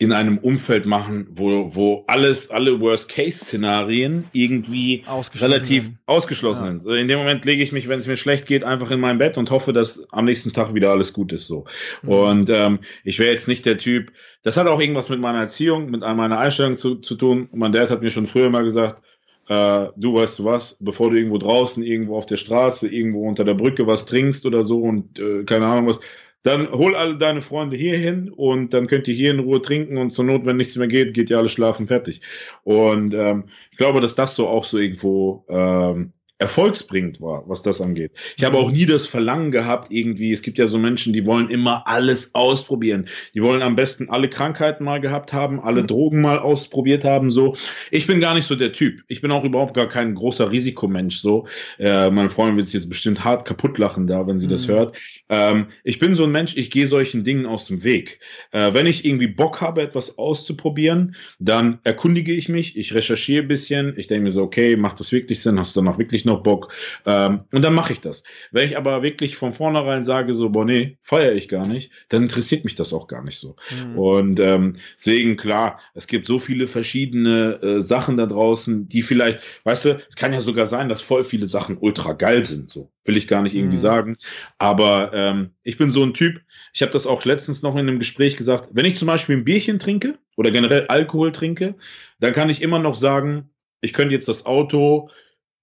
in 0.00 0.12
einem 0.12 0.38
Umfeld 0.38 0.86
machen, 0.86 1.26
wo, 1.30 1.74
wo 1.74 2.04
alles, 2.06 2.50
alle 2.50 2.80
Worst-Case-Szenarien 2.80 4.28
irgendwie 4.32 5.04
relativ 5.40 5.84
werden. 5.84 5.98
ausgeschlossen 6.06 6.64
ja. 6.64 6.80
sind. 6.80 7.00
In 7.00 7.08
dem 7.08 7.18
Moment 7.18 7.44
lege 7.44 7.64
ich 7.64 7.72
mich, 7.72 7.88
wenn 7.88 7.98
es 7.98 8.06
mir 8.06 8.16
schlecht 8.16 8.46
geht, 8.46 8.62
einfach 8.62 8.92
in 8.92 9.00
mein 9.00 9.18
Bett 9.18 9.36
und 9.36 9.50
hoffe, 9.50 9.72
dass 9.72 10.08
am 10.12 10.26
nächsten 10.26 10.52
Tag 10.52 10.72
wieder 10.72 10.92
alles 10.92 11.12
gut 11.12 11.32
ist. 11.32 11.48
So. 11.48 11.64
Mhm. 12.02 12.08
Und 12.08 12.50
ähm, 12.50 12.78
ich 13.02 13.18
wäre 13.18 13.32
jetzt 13.32 13.48
nicht 13.48 13.66
der 13.66 13.76
Typ, 13.76 14.12
das 14.44 14.56
hat 14.56 14.68
auch 14.68 14.80
irgendwas 14.80 15.08
mit 15.08 15.18
meiner 15.18 15.40
Erziehung, 15.40 15.90
mit 15.90 16.02
meiner 16.02 16.38
Einstellung 16.38 16.76
zu, 16.76 16.96
zu 16.96 17.16
tun. 17.16 17.48
Mein 17.52 17.72
Dad 17.72 17.90
hat 17.90 18.00
mir 18.00 18.12
schon 18.12 18.28
früher 18.28 18.50
mal 18.50 18.62
gesagt, 18.62 19.02
äh, 19.48 19.88
du 19.96 20.14
weißt 20.14 20.40
du 20.40 20.44
was, 20.44 20.76
bevor 20.80 21.10
du 21.10 21.16
irgendwo 21.16 21.38
draußen, 21.38 21.82
irgendwo 21.82 22.16
auf 22.16 22.26
der 22.26 22.36
Straße, 22.36 22.88
irgendwo 22.88 23.26
unter 23.28 23.44
der 23.44 23.54
Brücke 23.54 23.86
was 23.86 24.06
trinkst 24.06 24.46
oder 24.46 24.62
so 24.62 24.80
und 24.80 25.18
äh, 25.18 25.44
keine 25.44 25.66
Ahnung 25.66 25.86
was, 25.86 26.00
dann 26.42 26.70
hol 26.70 26.94
alle 26.94 27.18
deine 27.18 27.40
Freunde 27.40 27.76
hier 27.76 27.98
hin 27.98 28.30
und 28.30 28.72
dann 28.72 28.86
könnt 28.86 29.08
ihr 29.08 29.14
hier 29.14 29.32
in 29.32 29.40
Ruhe 29.40 29.60
trinken 29.60 29.98
und 29.98 30.10
zur 30.10 30.24
Not, 30.24 30.46
wenn 30.46 30.56
nichts 30.56 30.76
mehr 30.76 30.86
geht, 30.86 31.14
geht 31.14 31.30
ihr 31.30 31.38
alle 31.38 31.48
schlafen 31.48 31.88
fertig. 31.88 32.20
Und 32.62 33.12
ähm, 33.12 33.44
ich 33.70 33.76
glaube, 33.76 34.00
dass 34.00 34.14
das 34.14 34.36
so 34.36 34.46
auch 34.46 34.64
so 34.64 34.78
irgendwo 34.78 35.44
ähm, 35.48 36.12
erfolgsbringend 36.38 37.20
war, 37.20 37.48
was 37.48 37.62
das 37.62 37.80
angeht. 37.80 38.12
Ich 38.36 38.44
habe 38.44 38.58
auch 38.58 38.70
nie 38.70 38.86
das 38.86 39.06
Verlangen 39.06 39.50
gehabt, 39.50 39.90
irgendwie, 39.90 40.32
es 40.32 40.42
gibt 40.42 40.58
ja 40.58 40.68
so 40.68 40.78
Menschen, 40.78 41.12
die 41.12 41.26
wollen 41.26 41.50
immer 41.50 41.86
alles 41.86 42.34
ausprobieren. 42.34 43.06
Die 43.34 43.42
wollen 43.42 43.60
am 43.60 43.74
besten 43.74 44.08
alle 44.08 44.28
Krankheiten 44.28 44.84
mal 44.84 45.00
gehabt 45.00 45.32
haben, 45.32 45.60
alle 45.60 45.82
mhm. 45.82 45.88
Drogen 45.88 46.20
mal 46.20 46.38
ausprobiert 46.38 47.04
haben, 47.04 47.32
so. 47.32 47.56
Ich 47.90 48.06
bin 48.06 48.20
gar 48.20 48.34
nicht 48.34 48.46
so 48.46 48.54
der 48.54 48.72
Typ. 48.72 49.02
Ich 49.08 49.20
bin 49.20 49.32
auch 49.32 49.44
überhaupt 49.44 49.74
gar 49.74 49.88
kein 49.88 50.14
großer 50.14 50.52
Risikomensch, 50.52 51.16
so. 51.16 51.48
Äh, 51.78 52.10
meine 52.10 52.30
Freundin 52.30 52.56
wird 52.56 52.66
sich 52.66 52.74
jetzt 52.74 52.88
bestimmt 52.88 53.24
hart 53.24 53.44
kaputt 53.44 53.76
lachen 53.78 54.06
da, 54.06 54.26
wenn 54.28 54.38
sie 54.38 54.46
mhm. 54.46 54.50
das 54.50 54.68
hört. 54.68 54.96
Ähm, 55.28 55.66
ich 55.82 55.98
bin 55.98 56.14
so 56.14 56.22
ein 56.22 56.30
Mensch, 56.30 56.56
ich 56.56 56.70
gehe 56.70 56.86
solchen 56.86 57.24
Dingen 57.24 57.46
aus 57.46 57.66
dem 57.66 57.82
Weg. 57.82 58.20
Äh, 58.52 58.74
wenn 58.74 58.86
ich 58.86 59.04
irgendwie 59.04 59.26
Bock 59.26 59.60
habe, 59.60 59.82
etwas 59.82 60.18
auszuprobieren, 60.18 61.16
dann 61.40 61.80
erkundige 61.82 62.32
ich 62.32 62.48
mich, 62.48 62.76
ich 62.76 62.94
recherchiere 62.94 63.42
ein 63.42 63.48
bisschen, 63.48 63.94
ich 63.96 64.06
denke 64.06 64.24
mir 64.24 64.32
so, 64.32 64.42
okay, 64.42 64.76
macht 64.76 65.00
das 65.00 65.10
wirklich 65.10 65.40
Sinn? 65.40 65.58
Hast 65.58 65.74
du 65.74 65.80
danach 65.80 65.98
wirklich 65.98 66.24
noch 66.28 66.42
Bock. 66.42 66.72
Ähm, 67.06 67.40
und 67.52 67.62
dann 67.62 67.74
mache 67.74 67.92
ich 67.92 68.00
das. 68.00 68.22
Wenn 68.52 68.68
ich 68.68 68.76
aber 68.76 69.02
wirklich 69.02 69.36
von 69.36 69.52
vornherein 69.52 70.04
sage, 70.04 70.34
so, 70.34 70.50
boah, 70.50 70.64
nee, 70.64 70.98
feiere 71.02 71.34
ich 71.34 71.48
gar 71.48 71.66
nicht, 71.66 71.90
dann 72.08 72.22
interessiert 72.22 72.64
mich 72.64 72.74
das 72.74 72.92
auch 72.92 73.08
gar 73.08 73.24
nicht 73.24 73.38
so. 73.38 73.56
Mhm. 73.70 73.98
Und 73.98 74.40
ähm, 74.40 74.74
deswegen, 74.96 75.36
klar, 75.36 75.80
es 75.94 76.06
gibt 76.06 76.26
so 76.26 76.38
viele 76.38 76.66
verschiedene 76.66 77.60
äh, 77.62 77.82
Sachen 77.82 78.16
da 78.16 78.26
draußen, 78.26 78.88
die 78.88 79.02
vielleicht, 79.02 79.40
weißt 79.64 79.84
du, 79.86 79.98
es 80.08 80.16
kann 80.16 80.32
ja 80.32 80.40
sogar 80.40 80.66
sein, 80.66 80.88
dass 80.88 81.02
voll 81.02 81.24
viele 81.24 81.46
Sachen 81.46 81.78
ultra 81.78 82.12
geil 82.12 82.44
sind, 82.44 82.70
so. 82.70 82.90
Will 83.04 83.16
ich 83.16 83.26
gar 83.26 83.42
nicht 83.42 83.54
irgendwie 83.54 83.78
mhm. 83.78 83.80
sagen. 83.80 84.16
Aber 84.58 85.12
ähm, 85.14 85.52
ich 85.62 85.78
bin 85.78 85.90
so 85.90 86.02
ein 86.02 86.12
Typ, 86.12 86.42
ich 86.74 86.82
habe 86.82 86.92
das 86.92 87.06
auch 87.06 87.24
letztens 87.24 87.62
noch 87.62 87.72
in 87.74 87.88
einem 87.88 87.98
Gespräch 87.98 88.36
gesagt, 88.36 88.68
wenn 88.72 88.84
ich 88.84 88.96
zum 88.96 89.06
Beispiel 89.06 89.38
ein 89.38 89.44
Bierchen 89.44 89.78
trinke 89.78 90.18
oder 90.36 90.50
generell 90.50 90.86
Alkohol 90.88 91.32
trinke, 91.32 91.76
dann 92.20 92.34
kann 92.34 92.50
ich 92.50 92.60
immer 92.60 92.78
noch 92.78 92.94
sagen, 92.94 93.48
ich 93.80 93.92
könnte 93.92 94.14
jetzt 94.14 94.28
das 94.28 94.44
Auto 94.44 95.08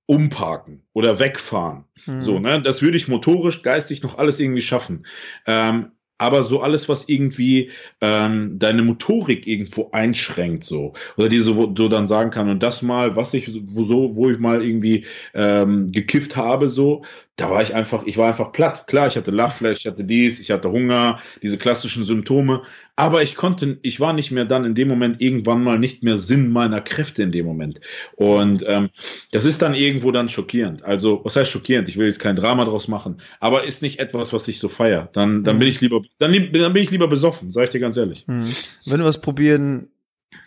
umparken 0.08 0.84
oder 0.93 1.20
wegfahren. 1.20 1.86
Mhm. 2.06 2.22
So, 2.22 2.39
ne? 2.39 2.62
Das 2.62 2.82
würde 2.82 2.97
ich 2.97 3.08
motorisch, 3.08 3.62
geistig 3.62 4.03
noch 4.03 4.18
alles 4.18 4.39
irgendwie 4.39 4.62
schaffen. 4.62 5.06
Ähm, 5.47 5.91
aber 6.18 6.43
so 6.43 6.62
alles, 6.62 6.88
was 6.88 7.10
irgendwie 7.10 7.72
ähm, 7.99 8.58
deine 8.58 8.84
Motorik 8.84 9.47
irgendwo 9.47 9.89
einschränkt, 9.91 10.64
so 10.64 10.93
oder 11.18 11.28
dir 11.28 11.43
so, 11.43 11.74
so 11.76 11.89
dann 11.89 12.08
sagen 12.08 12.32
kann 12.32 12.49
und 12.49 12.64
das 12.64 12.82
mal, 12.82 13.16
was 13.16 13.34
ich 13.34 13.49
wo 13.68 13.84
so, 13.84 14.16
wo 14.16 14.30
ich 14.30 14.39
mal 14.39 14.64
irgendwie 14.64 15.06
ähm, 15.34 15.91
gekifft 15.91 16.38
habe, 16.38 16.70
so 16.70 17.03
da 17.38 17.49
war 17.49 17.61
ich 17.61 17.75
einfach, 17.75 18.05
ich 18.05 18.17
war 18.17 18.29
einfach 18.29 18.53
platt. 18.53 18.88
Klar, 18.88 19.07
ich 19.07 19.17
hatte 19.17 19.31
Lachfleisch, 19.31 19.79
ich 19.79 19.88
hatte 19.88 20.05
dies, 20.05 20.39
ich 20.39 20.51
hatte 20.51 20.71
Hunger, 20.71 21.19
diese 21.41 21.57
klassischen 21.57 22.05
Symptome, 22.05 22.63
aber 22.95 23.23
ich 23.23 23.36
konnte, 23.36 23.77
ich 23.81 23.99
war 23.99 24.13
nicht 24.13 24.31
mehr 24.31 24.45
dann 24.45 24.63
in 24.63 24.73
dem 24.73 24.88
Moment 24.88 25.21
irgendwann 25.21 25.61
mal 25.61 25.77
nicht 25.77 26.01
mehr 26.01 26.17
Sinn 26.17 26.49
meiner 26.49 26.79
Kräfte 26.79 27.23
in 27.23 27.33
dem 27.33 27.45
Moment. 27.45 27.81
Und 28.15 28.63
ähm, 28.67 28.89
das 29.31 29.43
ist 29.43 29.61
dann 29.61 29.73
irgendwo 29.73 30.11
dann 30.11 30.29
schockierend. 30.29 30.83
Also, 30.86 31.21
was 31.25 31.36
heißt 31.36 31.51
schockierend? 31.51 31.89
Ich 31.89 31.97
will 31.97 32.07
jetzt 32.07 32.19
kein 32.19 32.38
Drama 32.38 32.63
draus 32.63 32.88
machen, 32.88 33.17
aber 33.41 33.65
ist 33.65 33.81
nicht 33.81 33.99
etwas, 33.99 34.31
was 34.31 34.47
ich 34.47 34.59
so 34.59 34.69
feier. 34.69 35.09
Dann, 35.11 35.43
dann 35.43 35.57
mhm. 35.57 35.59
bin 35.59 35.67
ich 35.67 35.81
lieber, 35.81 36.01
dann, 36.19 36.31
dann 36.53 36.73
bin 36.73 36.83
ich 36.83 36.91
lieber 36.91 37.09
besoffen, 37.09 37.51
sag 37.51 37.65
ich 37.65 37.69
dir 37.71 37.81
ganz 37.81 37.97
ehrlich. 37.97 38.25
Mhm. 38.27 38.47
Wenn 38.86 38.99
du 38.99 39.05
was 39.05 39.19
probieren 39.19 39.89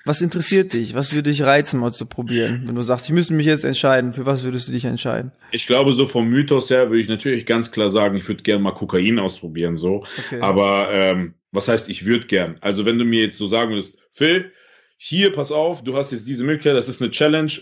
was 0.08 0.22
interessiert 0.22 0.72
dich? 0.72 0.94
Was 0.94 1.12
würde 1.12 1.30
dich 1.30 1.42
reizen, 1.42 1.78
mal 1.78 1.92
zu 1.92 2.06
probieren? 2.06 2.62
Wenn 2.64 2.74
du 2.74 2.82
sagst, 2.82 3.06
ich 3.06 3.12
müsste 3.12 3.34
mich 3.34 3.46
jetzt 3.46 3.64
entscheiden, 3.64 4.14
für 4.14 4.26
was 4.26 4.42
würdest 4.42 4.66
du 4.66 4.72
dich 4.72 4.86
entscheiden? 4.86 5.32
Ich 5.52 5.66
glaube, 5.66 5.92
so 5.92 6.06
vom 6.06 6.28
Mythos 6.28 6.70
her 6.70 6.88
würde 6.88 7.02
ich 7.02 7.08
natürlich 7.08 7.46
ganz 7.46 7.70
klar 7.70 7.90
sagen, 7.90 8.16
ich 8.16 8.26
würde 8.26 8.42
gerne 8.42 8.62
mal 8.62 8.72
Kokain 8.72 9.18
ausprobieren, 9.18 9.76
so. 9.76 10.04
Okay. 10.26 10.40
Aber 10.40 10.88
ähm, 10.92 11.34
was 11.52 11.68
heißt, 11.68 11.88
ich 11.90 12.06
würde 12.06 12.26
gern? 12.26 12.56
Also 12.60 12.86
wenn 12.86 12.98
du 12.98 13.04
mir 13.04 13.22
jetzt 13.22 13.36
so 13.36 13.46
sagen 13.46 13.70
würdest, 13.70 13.98
Phil, 14.10 14.50
hier, 15.00 15.32
pass 15.32 15.52
auf, 15.52 15.84
du 15.84 15.96
hast 15.96 16.10
jetzt 16.10 16.26
diese 16.26 16.42
Möglichkeit, 16.42 16.74
das 16.74 16.88
ist 16.88 17.00
eine 17.00 17.12
Challenge. 17.12 17.52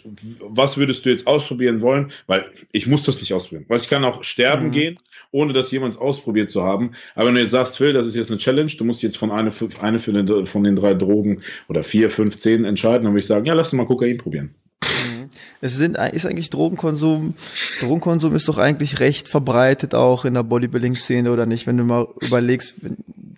Was 0.40 0.78
würdest 0.78 1.04
du 1.04 1.10
jetzt 1.10 1.26
ausprobieren 1.26 1.82
wollen? 1.82 2.10
Weil 2.26 2.46
ich 2.72 2.86
muss 2.86 3.04
das 3.04 3.20
nicht 3.20 3.34
ausprobieren. 3.34 3.66
Weil 3.68 3.78
ich 3.78 3.90
kann 3.90 4.06
auch 4.06 4.24
sterben 4.24 4.68
mhm. 4.68 4.72
gehen, 4.72 4.98
ohne 5.32 5.52
das 5.52 5.70
jemals 5.70 5.98
ausprobiert 5.98 6.50
zu 6.50 6.62
haben. 6.62 6.92
Aber 7.14 7.26
wenn 7.26 7.34
du 7.34 7.42
jetzt 7.42 7.50
sagst, 7.50 7.76
Phil, 7.76 7.92
das 7.92 8.06
ist 8.06 8.16
jetzt 8.16 8.30
eine 8.30 8.38
Challenge, 8.38 8.72
du 8.72 8.84
musst 8.86 9.02
jetzt 9.02 9.18
von 9.18 9.30
eine, 9.30 9.52
eine 9.82 9.98
für 9.98 10.12
den, 10.14 10.46
von 10.46 10.64
den 10.64 10.76
drei 10.76 10.94
Drogen 10.94 11.42
oder 11.68 11.82
vier, 11.82 12.08
fünf, 12.08 12.38
zehn 12.38 12.64
entscheiden, 12.64 13.04
dann 13.04 13.12
würde 13.12 13.20
ich 13.20 13.26
sagen, 13.26 13.44
ja, 13.44 13.52
lass 13.52 13.70
uns 13.70 13.78
mal 13.78 13.86
Kokain 13.86 14.16
probieren. 14.16 14.54
Mhm. 14.82 15.28
Es 15.60 15.76
sind, 15.76 15.98
ist 16.12 16.24
eigentlich 16.24 16.48
Drogenkonsum, 16.48 17.34
Drogenkonsum 17.80 18.34
ist 18.34 18.48
doch 18.48 18.56
eigentlich 18.56 18.98
recht 19.00 19.28
verbreitet 19.28 19.94
auch 19.94 20.24
in 20.24 20.32
der 20.32 20.42
Bodybuilding-Szene 20.42 21.30
oder 21.30 21.44
nicht, 21.44 21.66
wenn 21.66 21.76
du 21.76 21.84
mal 21.84 22.08
überlegst, 22.22 22.76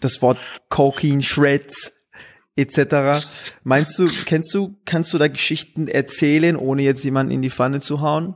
das 0.00 0.22
Wort 0.22 0.38
Cocaine 0.68 1.20
Shreds 1.20 1.97
etc. 2.58 3.24
Meinst 3.62 3.98
du, 3.98 4.06
kennst 4.26 4.52
du, 4.52 4.76
kannst 4.84 5.14
du 5.14 5.18
da 5.18 5.28
Geschichten 5.28 5.88
erzählen, 5.88 6.56
ohne 6.56 6.82
jetzt 6.82 7.04
jemanden 7.04 7.32
in 7.32 7.42
die 7.42 7.50
Pfanne 7.50 7.80
zu 7.80 8.00
hauen? 8.00 8.34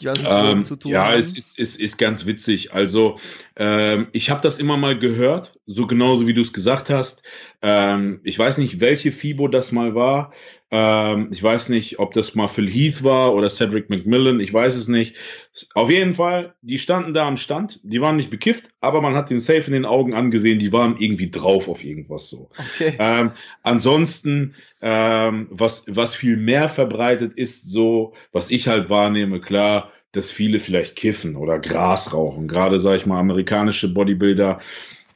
Ähm, 0.00 0.64
ja, 0.84 1.06
haben? 1.06 1.18
es 1.18 1.36
ist, 1.36 1.58
ist, 1.58 1.74
ist 1.80 1.98
ganz 1.98 2.24
witzig. 2.24 2.72
Also 2.72 3.18
ähm, 3.56 4.06
ich 4.12 4.30
habe 4.30 4.40
das 4.40 4.58
immer 4.58 4.76
mal 4.76 4.96
gehört, 4.96 5.58
so 5.66 5.88
genauso 5.88 6.28
wie 6.28 6.34
du 6.34 6.42
es 6.42 6.52
gesagt 6.52 6.88
hast. 6.88 7.24
Ähm, 7.62 8.20
ich 8.22 8.38
weiß 8.38 8.58
nicht, 8.58 8.80
welche 8.80 9.10
FIBO 9.10 9.48
das 9.48 9.72
mal 9.72 9.96
war. 9.96 10.32
Ähm, 10.70 11.28
ich 11.30 11.42
weiß 11.42 11.70
nicht, 11.70 11.98
ob 11.98 12.12
das 12.12 12.34
mal 12.34 12.48
Phil 12.48 12.70
Heath 12.70 13.02
war 13.02 13.34
oder 13.34 13.48
Cedric 13.48 13.88
McMillan. 13.88 14.40
Ich 14.40 14.52
weiß 14.52 14.76
es 14.76 14.88
nicht. 14.88 15.16
Auf 15.74 15.90
jeden 15.90 16.14
Fall, 16.14 16.54
die 16.60 16.78
standen 16.78 17.14
da 17.14 17.26
am 17.26 17.38
Stand. 17.38 17.80
Die 17.84 18.00
waren 18.00 18.16
nicht 18.16 18.30
bekifft, 18.30 18.70
aber 18.80 19.00
man 19.00 19.14
hat 19.14 19.30
den 19.30 19.40
Safe 19.40 19.64
in 19.66 19.72
den 19.72 19.86
Augen 19.86 20.12
angesehen. 20.12 20.58
Die 20.58 20.72
waren 20.72 20.96
irgendwie 20.98 21.30
drauf 21.30 21.68
auf 21.68 21.82
irgendwas 21.82 22.28
so. 22.28 22.50
Okay. 22.74 22.94
Ähm, 22.98 23.32
ansonsten, 23.62 24.54
ähm, 24.82 25.48
was, 25.50 25.84
was 25.86 26.14
viel 26.14 26.36
mehr 26.36 26.68
verbreitet 26.68 27.32
ist, 27.32 27.70
so, 27.70 28.12
was 28.32 28.50
ich 28.50 28.68
halt 28.68 28.90
wahrnehme, 28.90 29.40
klar, 29.40 29.90
dass 30.12 30.30
viele 30.30 30.58
vielleicht 30.58 30.96
kiffen 30.96 31.36
oder 31.36 31.58
Gras 31.58 32.12
rauchen. 32.12 32.48
Gerade, 32.48 32.80
sage 32.80 32.96
ich 32.96 33.06
mal, 33.06 33.18
amerikanische 33.18 33.92
Bodybuilder 33.92 34.60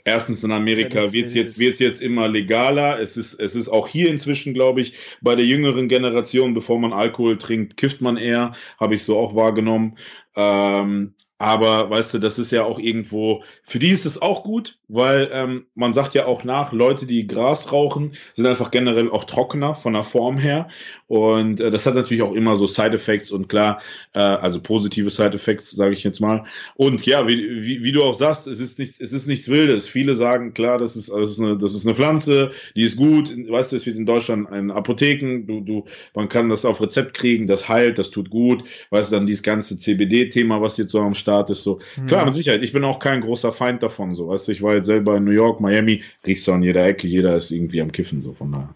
Erstens 0.04 0.42
in 0.42 0.50
Amerika 0.50 1.12
wird 1.12 1.28
es 1.28 1.34
jetzt, 1.34 1.58
wird's 1.58 1.78
jetzt 1.78 2.02
immer 2.02 2.28
legaler. 2.28 3.00
Es 3.00 3.16
ist, 3.16 3.34
es 3.34 3.54
ist 3.54 3.68
auch 3.68 3.86
hier 3.86 4.10
inzwischen, 4.10 4.52
glaube 4.52 4.80
ich, 4.80 4.94
bei 5.20 5.36
der 5.36 5.46
jüngeren 5.46 5.88
Generation, 5.88 6.54
bevor 6.54 6.80
man 6.80 6.92
Alkohol 6.92 7.38
trinkt, 7.38 7.76
kifft 7.76 8.00
man 8.00 8.16
eher, 8.16 8.52
habe 8.78 8.96
ich 8.96 9.04
so 9.04 9.16
auch 9.16 9.34
wahrgenommen. 9.36 9.96
Ähm, 10.34 11.14
aber 11.42 11.90
weißt 11.90 12.14
du, 12.14 12.18
das 12.20 12.38
ist 12.38 12.52
ja 12.52 12.62
auch 12.62 12.78
irgendwo, 12.78 13.42
für 13.64 13.80
die 13.80 13.90
ist 13.90 14.06
es 14.06 14.22
auch 14.22 14.44
gut, 14.44 14.78
weil 14.86 15.28
ähm, 15.32 15.66
man 15.74 15.92
sagt 15.92 16.14
ja 16.14 16.26
auch 16.26 16.44
nach, 16.44 16.72
Leute, 16.72 17.04
die 17.04 17.26
Gras 17.26 17.72
rauchen, 17.72 18.12
sind 18.34 18.46
einfach 18.46 18.70
generell 18.70 19.10
auch 19.10 19.24
trockener 19.24 19.74
von 19.74 19.94
der 19.94 20.04
Form 20.04 20.38
her. 20.38 20.68
Und 21.08 21.60
äh, 21.60 21.72
das 21.72 21.84
hat 21.84 21.96
natürlich 21.96 22.22
auch 22.22 22.34
immer 22.34 22.56
so 22.56 22.68
Side-Effects 22.68 23.32
und 23.32 23.48
klar, 23.48 23.80
äh, 24.14 24.20
also 24.20 24.60
positive 24.60 25.10
Side-Effects, 25.10 25.72
sage 25.72 25.94
ich 25.94 26.04
jetzt 26.04 26.20
mal. 26.20 26.44
Und 26.76 27.04
ja, 27.06 27.26
wie, 27.26 27.64
wie, 27.64 27.82
wie 27.82 27.90
du 27.90 28.04
auch 28.04 28.14
sagst, 28.14 28.46
es 28.46 28.60
ist 28.60 28.78
nichts, 28.78 29.00
es 29.00 29.12
ist 29.12 29.26
nichts 29.26 29.48
Wildes. 29.48 29.88
Viele 29.88 30.14
sagen, 30.14 30.54
klar, 30.54 30.78
das 30.78 30.94
ist, 30.94 31.10
das 31.10 31.32
ist, 31.32 31.40
eine, 31.40 31.58
das 31.58 31.74
ist 31.74 31.84
eine 31.84 31.96
Pflanze, 31.96 32.52
die 32.76 32.84
ist 32.84 32.96
gut. 32.96 33.32
Weißt 33.50 33.72
du, 33.72 33.76
es 33.76 33.84
wird 33.84 33.96
in 33.96 34.06
Deutschland 34.06 34.48
in 34.52 34.70
Apotheken, 34.70 35.44
du, 35.44 35.60
du, 35.60 35.86
man 36.14 36.28
kann 36.28 36.50
das 36.50 36.64
auf 36.64 36.80
Rezept 36.80 37.14
kriegen, 37.14 37.48
das 37.48 37.68
heilt, 37.68 37.98
das 37.98 38.10
tut 38.10 38.30
gut. 38.30 38.62
Weißt 38.90 39.10
du, 39.10 39.16
dann 39.16 39.26
dieses 39.26 39.42
ganze 39.42 39.76
CBD-Thema, 39.76 40.60
was 40.60 40.76
jetzt 40.76 40.92
so 40.92 41.00
am 41.00 41.14
Start 41.14 41.31
Ist. 41.40 41.64
So. 41.64 41.80
Mhm. 41.96 42.06
Klar, 42.06 42.24
mit 42.24 42.34
Sicherheit. 42.34 42.62
Ich 42.62 42.72
bin 42.72 42.84
auch 42.84 42.98
kein 42.98 43.20
großer 43.20 43.52
Feind 43.52 43.82
davon. 43.82 44.14
So. 44.14 44.28
Weißt 44.28 44.48
du, 44.48 44.52
ich 44.52 44.62
war 44.62 44.74
jetzt 44.74 44.86
selber 44.86 45.16
in 45.16 45.24
New 45.24 45.32
York, 45.32 45.60
Miami, 45.60 46.02
riechst 46.26 46.46
du 46.46 46.52
an 46.52 46.62
jeder 46.62 46.84
Ecke, 46.86 47.06
jeder 47.06 47.36
ist 47.36 47.50
irgendwie 47.50 47.80
am 47.80 47.92
Kiffen, 47.92 48.20
so 48.20 48.32
von 48.32 48.52
daher. 48.52 48.74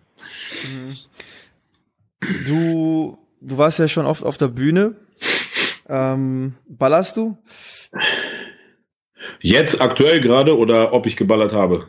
Mhm. 0.73 0.97
Du, 2.47 3.19
du 3.41 3.59
warst 3.59 3.79
ja 3.79 3.89
schon 3.89 4.07
oft 4.07 4.25
auf 4.25 4.39
der 4.39 4.49
Bühne. 4.49 4.97
Ähm, 5.89 6.55
ballerst 6.69 7.17
du? 7.17 7.37
Jetzt 9.41 9.81
aktuell 9.81 10.21
gerade 10.21 10.57
oder 10.57 10.93
ob 10.93 11.07
ich 11.07 11.17
geballert 11.17 11.53
habe? 11.53 11.87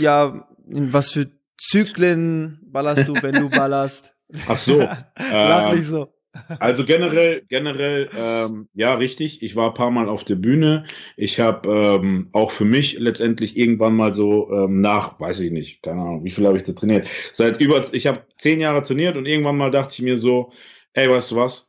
Ja, 0.00 0.48
in 0.68 0.92
was 0.92 1.12
für 1.12 1.30
Zyklen 1.60 2.60
ballerst 2.62 3.08
du, 3.08 3.14
wenn 3.22 3.34
du 3.34 3.50
ballerst? 3.50 4.14
Ach 4.46 4.58
so. 4.58 4.78
Lach 5.16 5.72
nicht 5.72 5.86
so. 5.86 6.12
Also 6.60 6.84
generell, 6.84 7.42
generell, 7.48 8.10
ähm, 8.16 8.68
ja, 8.74 8.94
richtig. 8.94 9.42
Ich 9.42 9.56
war 9.56 9.68
ein 9.68 9.74
paar 9.74 9.90
Mal 9.90 10.08
auf 10.08 10.24
der 10.24 10.36
Bühne. 10.36 10.84
Ich 11.16 11.40
habe 11.40 11.68
ähm, 11.68 12.28
auch 12.32 12.50
für 12.50 12.64
mich 12.64 12.98
letztendlich 12.98 13.56
irgendwann 13.56 13.96
mal 13.96 14.14
so 14.14 14.50
ähm, 14.52 14.80
nach, 14.80 15.18
weiß 15.20 15.40
ich 15.40 15.50
nicht, 15.50 15.82
keine 15.82 16.00
Ahnung, 16.02 16.24
wie 16.24 16.30
viel 16.30 16.46
habe 16.46 16.56
ich 16.56 16.64
da 16.64 16.72
trainiert. 16.72 17.08
Seit 17.32 17.60
über, 17.60 17.82
ich 17.92 18.06
habe 18.06 18.26
zehn 18.36 18.60
Jahre 18.60 18.82
trainiert 18.82 19.16
und 19.16 19.26
irgendwann 19.26 19.56
mal 19.56 19.70
dachte 19.70 19.94
ich 19.94 20.02
mir 20.02 20.18
so, 20.18 20.52
ey, 20.92 21.10
weißt 21.10 21.32
du 21.32 21.36
was? 21.36 21.67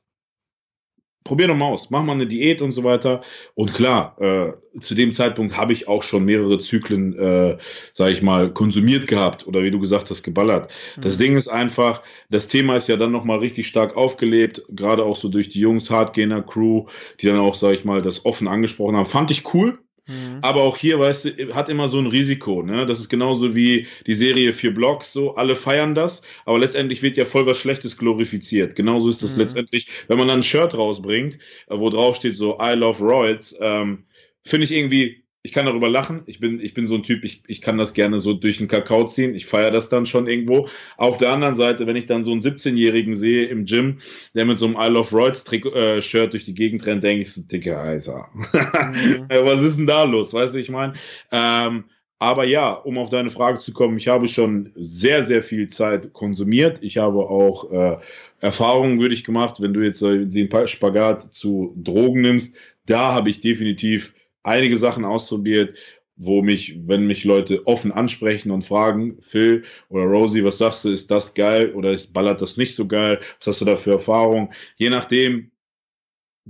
Probier 1.24 1.48
doch 1.48 1.56
mal 1.56 1.68
aus, 1.68 1.90
mach 1.90 2.04
mal 2.04 2.14
eine 2.14 2.28
Diät 2.28 2.62
und 2.62 2.72
so 2.72 2.84
weiter. 2.84 3.22
Und 3.56 3.74
klar, 3.74 4.16
äh, 4.20 4.80
zu 4.80 4.96
dem 4.96 5.14
Zeitpunkt 5.14 5.58
habe 5.58 5.74
ich 5.74 5.88
auch 5.88 6.04
schon 6.04 6.26
mehrere 6.26 6.58
Zyklen, 6.60 7.18
äh, 7.18 7.58
sage 7.92 8.14
ich 8.14 8.22
mal, 8.22 8.52
konsumiert 8.54 9.08
gehabt 9.08 9.46
oder 9.46 9.64
wie 9.64 9.72
du 9.72 9.80
gesagt 9.80 10.10
hast, 10.10 10.24
geballert. 10.24 10.72
Mhm. 10.98 11.02
Das 11.02 11.18
Ding 11.18 11.38
ist 11.38 11.48
einfach, 11.48 12.02
das 12.30 12.48
Thema 12.48 12.78
ist 12.78 12.88
ja 12.88 12.96
dann 12.96 13.12
nochmal 13.12 13.40
richtig 13.40 13.68
stark 13.68 13.96
aufgelebt, 13.98 14.64
gerade 14.70 15.04
auch 15.04 15.16
so 15.16 15.30
durch 15.30 15.50
die 15.50 15.60
Jungs, 15.60 15.90
Hardgainer 15.90 16.42
Crew, 16.42 16.86
die 17.20 17.28
dann 17.28 17.40
auch, 17.40 17.56
sage 17.56 17.76
ich 17.76 17.86
mal, 17.86 18.02
das 18.02 18.26
offen 18.26 18.48
angesprochen 18.48 18.96
haben. 18.96 19.06
Fand 19.06 19.32
ich 19.32 19.54
cool. 19.54 19.80
Mhm. 20.10 20.39
Aber 20.41 20.64
auch 20.64 20.76
hier, 20.76 20.99
weißt 20.99 21.26
du, 21.26 21.53
hat 21.53 21.70
immer 21.70 21.88
so 21.88 21.99
ein 21.99 22.07
Risiko. 22.07 22.64
Ne? 22.64 22.86
Das 22.86 22.99
ist 22.99 23.10
genauso 23.10 23.55
wie 23.55 23.88
die 24.07 24.16
Serie 24.16 24.53
Vier 24.53 24.74
Blocks, 24.74 25.14
so 25.14 25.36
alle 25.36 25.55
feiern 25.55 25.93
das, 25.93 26.24
aber 26.45 26.60
letztendlich 26.60 27.03
wird 27.03 27.16
ja 27.16 27.26
voll 27.26 27.45
was 27.45 27.60
Schlechtes 27.60 27.97
glorifiziert. 27.97 28.76
Genauso 28.76 29.10
ist 29.10 29.22
das 29.22 29.34
mhm. 29.34 29.41
letztendlich, 29.41 29.88
wenn 30.07 30.18
man 30.18 30.28
dann 30.28 30.39
ein 30.39 30.43
Shirt 30.43 30.76
rausbringt, 30.76 31.36
äh, 31.68 31.78
wo 31.78 31.89
drauf 31.89 32.16
steht 32.16 32.36
so 32.36 32.57
I 32.60 32.74
love 32.74 33.03
Royals, 33.03 33.55
ähm, 33.62 34.05
finde 34.43 34.64
ich 34.66 34.72
irgendwie 34.72 35.24
ich 35.42 35.54
kann 35.54 35.66
darüber 35.66 35.90
lachen. 35.90 36.24
Ich 36.26 36.40
bin, 36.40 36.60
ich 36.60 36.74
bin 36.74 36.86
so 36.86 36.96
ein 36.96 37.04
Typ, 37.04 37.24
ich, 37.24 37.44
ich 37.48 37.62
kann 37.62 37.78
das 37.78 37.94
gerne 37.94 38.20
so 38.20 38.34
durch 38.34 38.58
den 38.58 38.68
Kakao 38.68 39.08
ziehen. 39.08 39.36
Ich 39.36 39.46
feiere 39.46 39.72
das 39.72 39.88
dann 39.88 40.06
schon 40.06 40.28
irgendwo. 40.28 40.68
Auf 40.98 41.18
der 41.18 41.32
anderen 41.32 41.56
Seite, 41.56 41.88
wenn 41.88 41.96
ich 41.96 42.08
dann 42.08 42.24
so 42.24 42.32
einen 42.32 42.42
17-Jährigen 42.42 43.16
sehe 43.16 43.46
im 43.46 43.66
Gym, 43.66 44.00
der 44.36 44.46
mit 44.46 44.60
so 44.60 44.66
einem 44.66 44.76
I 44.76 44.88
Love 44.88 45.16
Royals 45.16 45.46
äh, 45.52 46.02
Shirt 46.02 46.34
durch 46.34 46.44
die 46.44 46.54
Gegend 46.54 46.86
rennt, 46.86 47.04
denke 47.04 47.22
ich 47.22 47.34
so, 47.34 47.42
Dicker, 47.44 47.80
Alter. 47.80 48.28
Mhm. 48.34 49.28
Was 49.46 49.62
ist 49.62 49.78
denn 49.78 49.88
da 49.88 50.04
los? 50.04 50.34
Weißt 50.34 50.56
du, 50.56 50.60
ich 50.60 50.70
meine, 50.70 50.94
ähm, 51.32 51.86
aber 52.22 52.44
ja, 52.44 52.74
um 52.74 52.98
auf 52.98 53.08
deine 53.08 53.30
Frage 53.30 53.60
zu 53.60 53.72
kommen, 53.72 53.98
ich 53.98 54.10
habe 54.10 54.28
schon 54.28 54.74
sehr, 54.76 55.26
sehr 55.26 55.42
viel 55.42 55.68
Zeit 55.68 56.12
konsumiert. 56.12 56.80
Ich 56.82 56.98
habe 56.98 57.20
auch 57.30 57.72
äh, 57.72 57.98
Erfahrungen 58.42 59.00
würde 59.00 59.14
ich 59.14 59.24
gemacht, 59.24 59.62
wenn 59.62 59.74
du 59.74 59.80
jetzt 59.80 60.02
äh, 60.02 60.26
den 60.26 60.50
Spagat 60.68 61.34
zu 61.34 61.74
Drogen 61.78 62.20
nimmst. 62.20 62.58
Da 62.86 63.14
habe 63.14 63.30
ich 63.30 63.40
definitiv 63.40 64.16
einige 64.50 64.78
Sachen 64.78 65.06
ausprobiert, 65.06 65.78
wo 66.20 66.41
mich, 66.41 66.78
wenn 66.86 67.08
mich 67.08 67.24
Leute 67.24 67.66
offen 67.66 67.93
ansprechen 67.93 68.52
und 68.52 68.66
fragen, 68.66 69.18
Phil 69.22 69.64
oder 69.88 70.04
Rosie, 70.04 70.43
was 70.43 70.58
sagst 70.58 70.84
du, 70.84 70.89
ist 70.89 71.10
das 71.10 71.34
geil 71.34 71.74
oder 71.74 71.93
ist, 71.93 72.14
ballert 72.14 72.41
das 72.41 72.58
nicht 72.58 72.76
so 72.76 72.88
geil? 72.88 73.20
Was 73.39 73.47
hast 73.47 73.62
du 73.62 73.66
da 73.66 73.78
für 73.78 73.91
Erfahrung? 73.91 74.52
Je 74.76 74.89
nachdem, 74.89 75.52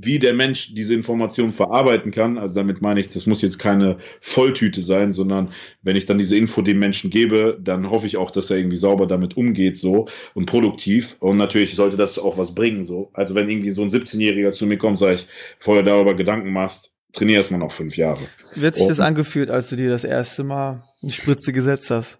wie 0.01 0.17
der 0.17 0.33
Mensch 0.33 0.73
diese 0.73 0.93
Information 0.93 1.51
verarbeiten 1.51 2.11
kann, 2.11 2.37
also 2.37 2.55
damit 2.55 2.81
meine 2.81 3.01
ich, 3.01 3.09
das 3.09 3.27
muss 3.27 3.41
jetzt 3.41 3.59
keine 3.59 3.97
Volltüte 4.21 4.81
sein, 4.81 5.13
sondern 5.13 5.51
wenn 5.81 5.97
ich 5.97 6.05
dann 6.05 6.17
diese 6.17 6.37
Info 6.37 6.61
dem 6.61 6.79
Menschen 6.79 7.09
gebe, 7.09 7.59
dann 7.61 7.89
hoffe 7.91 8.07
ich 8.07 8.17
auch, 8.17 8.31
dass 8.31 8.49
er 8.49 8.57
irgendwie 8.57 8.77
sauber 8.77 9.07
damit 9.07 9.35
umgeht, 9.37 9.77
so 9.77 10.07
und 10.33 10.45
produktiv. 10.45 11.17
Und 11.19 11.37
natürlich 11.37 11.75
sollte 11.75 11.97
das 11.97 12.17
auch 12.17 12.37
was 12.37 12.55
bringen, 12.55 12.85
so. 12.85 13.11
Also 13.13 13.35
wenn 13.35 13.49
irgendwie 13.49 13.71
so 13.71 13.81
ein 13.81 13.89
17-Jähriger 13.89 14.53
zu 14.53 14.65
mir 14.65 14.77
kommt, 14.77 14.99
sage 14.99 15.15
ich, 15.15 15.27
du 15.63 15.83
darüber 15.83 16.15
Gedanken 16.15 16.53
machst, 16.53 16.95
trainiere 17.13 17.37
erstmal 17.37 17.59
noch 17.59 17.71
fünf 17.71 17.97
Jahre. 17.97 18.21
Wie 18.55 18.65
hat 18.65 18.75
sich 18.75 18.83
Und, 18.83 18.89
das 18.89 18.99
angefühlt, 18.99 19.49
als 19.49 19.69
du 19.69 19.75
dir 19.75 19.89
das 19.89 20.03
erste 20.03 20.43
Mal 20.43 20.83
eine 21.01 21.11
Spritze 21.11 21.53
gesetzt 21.53 21.89
hast? 21.89 22.19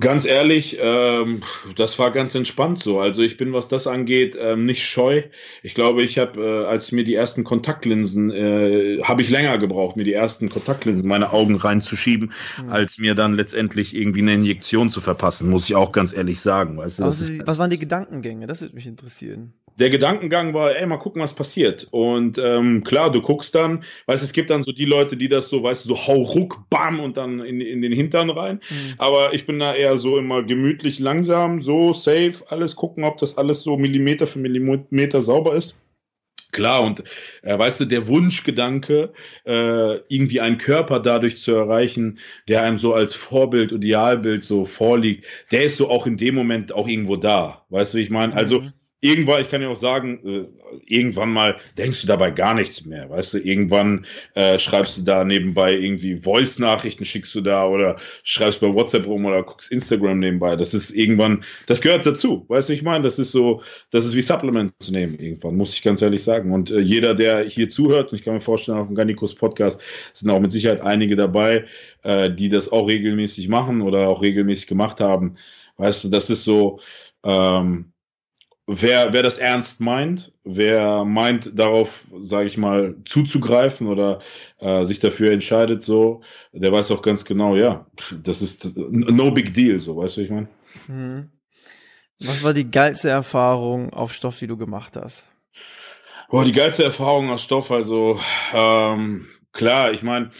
Ganz 0.00 0.24
ehrlich, 0.24 0.78
ähm, 0.80 1.42
das 1.76 1.98
war 1.98 2.10
ganz 2.12 2.34
entspannt 2.34 2.78
so. 2.78 3.00
Also 3.00 3.22
ich 3.22 3.36
bin, 3.36 3.52
was 3.52 3.68
das 3.68 3.86
angeht, 3.86 4.36
ähm, 4.38 4.64
nicht 4.64 4.86
scheu. 4.86 5.22
Ich 5.62 5.74
glaube, 5.74 6.02
ich 6.02 6.18
habe, 6.18 6.40
äh, 6.40 6.66
als 6.66 6.86
ich 6.86 6.92
mir 6.92 7.04
die 7.04 7.14
ersten 7.14 7.42
Kontaktlinsen, 7.42 8.30
äh, 8.30 9.02
habe 9.02 9.22
ich 9.22 9.30
länger 9.30 9.58
gebraucht, 9.58 9.96
mir 9.96 10.04
die 10.04 10.12
ersten 10.12 10.48
Kontaktlinsen 10.48 11.08
meine 11.08 11.32
Augen 11.32 11.56
reinzuschieben, 11.56 12.32
mhm. 12.62 12.70
als 12.70 12.98
mir 12.98 13.14
dann 13.14 13.34
letztendlich 13.34 13.96
irgendwie 13.96 14.20
eine 14.20 14.34
Injektion 14.34 14.90
zu 14.90 15.00
verpassen, 15.00 15.50
muss 15.50 15.68
ich 15.68 15.74
auch 15.74 15.92
ganz 15.92 16.12
ehrlich 16.12 16.40
sagen. 16.40 16.76
Weißt 16.76 17.00
du, 17.00 17.04
also, 17.04 17.24
was 17.44 17.58
waren 17.58 17.70
die 17.70 17.78
Gedankengänge? 17.78 18.46
Das 18.46 18.60
würde 18.60 18.74
mich 18.74 18.86
interessieren 18.86 19.54
der 19.78 19.90
Gedankengang 19.90 20.54
war, 20.54 20.76
ey, 20.76 20.86
mal 20.86 20.98
gucken, 20.98 21.22
was 21.22 21.34
passiert. 21.34 21.88
Und 21.90 22.38
ähm, 22.38 22.84
klar, 22.84 23.10
du 23.10 23.22
guckst 23.22 23.54
dann, 23.54 23.84
weißt 24.06 24.22
du, 24.22 24.26
es 24.26 24.32
gibt 24.32 24.50
dann 24.50 24.62
so 24.62 24.72
die 24.72 24.84
Leute, 24.84 25.16
die 25.16 25.28
das 25.28 25.48
so, 25.48 25.62
weißt 25.62 25.84
du, 25.84 25.90
so 25.90 26.06
hau 26.06 26.22
ruck, 26.22 26.64
bam 26.68 27.00
und 27.00 27.16
dann 27.16 27.40
in, 27.40 27.60
in 27.60 27.82
den 27.82 27.92
Hintern 27.92 28.30
rein. 28.30 28.60
Mhm. 28.68 28.94
Aber 28.98 29.34
ich 29.34 29.46
bin 29.46 29.58
da 29.58 29.74
eher 29.74 29.96
so 29.96 30.18
immer 30.18 30.42
gemütlich, 30.42 30.98
langsam, 30.98 31.60
so 31.60 31.92
safe, 31.92 32.34
alles 32.48 32.76
gucken, 32.76 33.04
ob 33.04 33.18
das 33.18 33.38
alles 33.38 33.62
so 33.62 33.76
Millimeter 33.76 34.26
für 34.26 34.38
Millimeter 34.38 35.22
sauber 35.22 35.54
ist. 35.54 35.76
Klar, 36.52 36.82
und 36.82 37.02
äh, 37.40 37.58
weißt 37.58 37.80
du, 37.80 37.84
der 37.86 38.06
Wunschgedanke, 38.08 39.14
äh, 39.46 39.96
irgendwie 40.08 40.42
einen 40.42 40.58
Körper 40.58 41.00
dadurch 41.00 41.38
zu 41.38 41.54
erreichen, 41.54 42.18
der 42.46 42.62
einem 42.62 42.76
so 42.76 42.92
als 42.92 43.14
Vorbild, 43.14 43.72
Idealbild 43.72 44.44
so 44.44 44.66
vorliegt, 44.66 45.24
der 45.50 45.64
ist 45.64 45.78
so 45.78 45.88
auch 45.88 46.06
in 46.06 46.18
dem 46.18 46.34
Moment 46.34 46.74
auch 46.74 46.86
irgendwo 46.86 47.16
da. 47.16 47.64
Weißt 47.70 47.94
du, 47.94 47.98
wie 47.98 48.02
ich 48.02 48.10
meine? 48.10 48.34
Also 48.34 48.60
mhm 48.60 48.72
irgendwann, 49.02 49.42
ich 49.42 49.50
kann 49.50 49.60
ja 49.60 49.68
auch 49.68 49.76
sagen, 49.76 50.20
äh, 50.24 50.46
irgendwann 50.86 51.32
mal 51.32 51.56
denkst 51.76 52.00
du 52.00 52.06
dabei 52.06 52.30
gar 52.30 52.54
nichts 52.54 52.86
mehr, 52.86 53.10
weißt 53.10 53.34
du, 53.34 53.38
irgendwann 53.38 54.06
äh, 54.34 54.60
schreibst 54.60 54.96
du 54.96 55.02
da 55.02 55.24
nebenbei 55.24 55.72
irgendwie 55.72 56.16
Voice-Nachrichten, 56.16 57.04
schickst 57.04 57.34
du 57.34 57.40
da 57.40 57.66
oder 57.66 57.96
schreibst 58.22 58.60
bei 58.60 58.72
WhatsApp 58.72 59.06
rum 59.06 59.24
oder 59.26 59.42
guckst 59.42 59.72
Instagram 59.72 60.20
nebenbei. 60.20 60.54
Das 60.54 60.72
ist 60.72 60.90
irgendwann, 60.90 61.44
das 61.66 61.80
gehört 61.80 62.06
dazu, 62.06 62.46
weißt 62.48 62.68
du, 62.68 62.74
ich 62.74 62.84
meine, 62.84 63.02
das 63.02 63.18
ist 63.18 63.32
so, 63.32 63.60
das 63.90 64.06
ist 64.06 64.14
wie 64.14 64.22
Supplements 64.22 64.74
zu 64.78 64.92
nehmen 64.92 65.18
irgendwann, 65.18 65.56
muss 65.56 65.74
ich 65.74 65.82
ganz 65.82 66.00
ehrlich 66.00 66.22
sagen. 66.22 66.52
Und 66.52 66.70
äh, 66.70 66.78
jeder, 66.78 67.14
der 67.14 67.44
hier 67.44 67.68
zuhört, 67.68 68.12
und 68.12 68.18
ich 68.18 68.24
kann 68.24 68.34
mir 68.34 68.40
vorstellen, 68.40 68.78
auf 68.78 68.86
dem 68.86 68.94
Garnicus 68.94 69.34
Podcast 69.34 69.82
sind 70.12 70.30
auch 70.30 70.40
mit 70.40 70.52
Sicherheit 70.52 70.80
einige 70.80 71.16
dabei, 71.16 71.64
äh, 72.04 72.30
die 72.30 72.48
das 72.48 72.70
auch 72.70 72.86
regelmäßig 72.86 73.48
machen 73.48 73.82
oder 73.82 74.06
auch 74.08 74.22
regelmäßig 74.22 74.68
gemacht 74.68 75.00
haben. 75.00 75.34
Weißt 75.76 76.04
du, 76.04 76.08
das 76.08 76.30
ist 76.30 76.44
so, 76.44 76.78
ähm, 77.24 77.91
wer, 78.66 79.12
wer 79.12 79.22
das 79.22 79.38
ernst 79.38 79.80
meint, 79.80 80.32
wer 80.44 81.04
meint, 81.04 81.58
darauf, 81.58 82.04
sage 82.20 82.46
ich 82.46 82.56
mal, 82.56 82.96
zuzugreifen 83.04 83.88
oder 83.88 84.20
äh, 84.58 84.84
sich 84.84 85.00
dafür 85.00 85.32
entscheidet, 85.32 85.82
so, 85.82 86.22
der 86.52 86.72
weiß 86.72 86.90
auch 86.90 87.02
ganz 87.02 87.24
genau, 87.24 87.56
ja, 87.56 87.86
das 88.22 88.42
ist 88.42 88.76
no 88.76 89.30
big 89.30 89.52
deal, 89.54 89.80
so, 89.80 89.96
weißt 89.96 90.16
du, 90.16 90.20
wie 90.20 90.24
ich 90.24 90.30
meine? 90.30 90.48
Mhm. 90.86 91.30
Was 92.20 92.42
war 92.44 92.54
die 92.54 92.70
geilste 92.70 93.08
Erfahrung 93.08 93.92
auf 93.92 94.12
Stoff, 94.12 94.38
die 94.38 94.46
du 94.46 94.56
gemacht 94.56 94.96
hast? 94.96 95.24
Boah, 96.30 96.44
die 96.44 96.52
geilste 96.52 96.84
Erfahrung 96.84 97.30
auf 97.30 97.40
Stoff, 97.40 97.70
also 97.70 98.18
ähm, 98.54 99.26
klar, 99.52 99.92
ich 99.92 100.02
meine, 100.02 100.30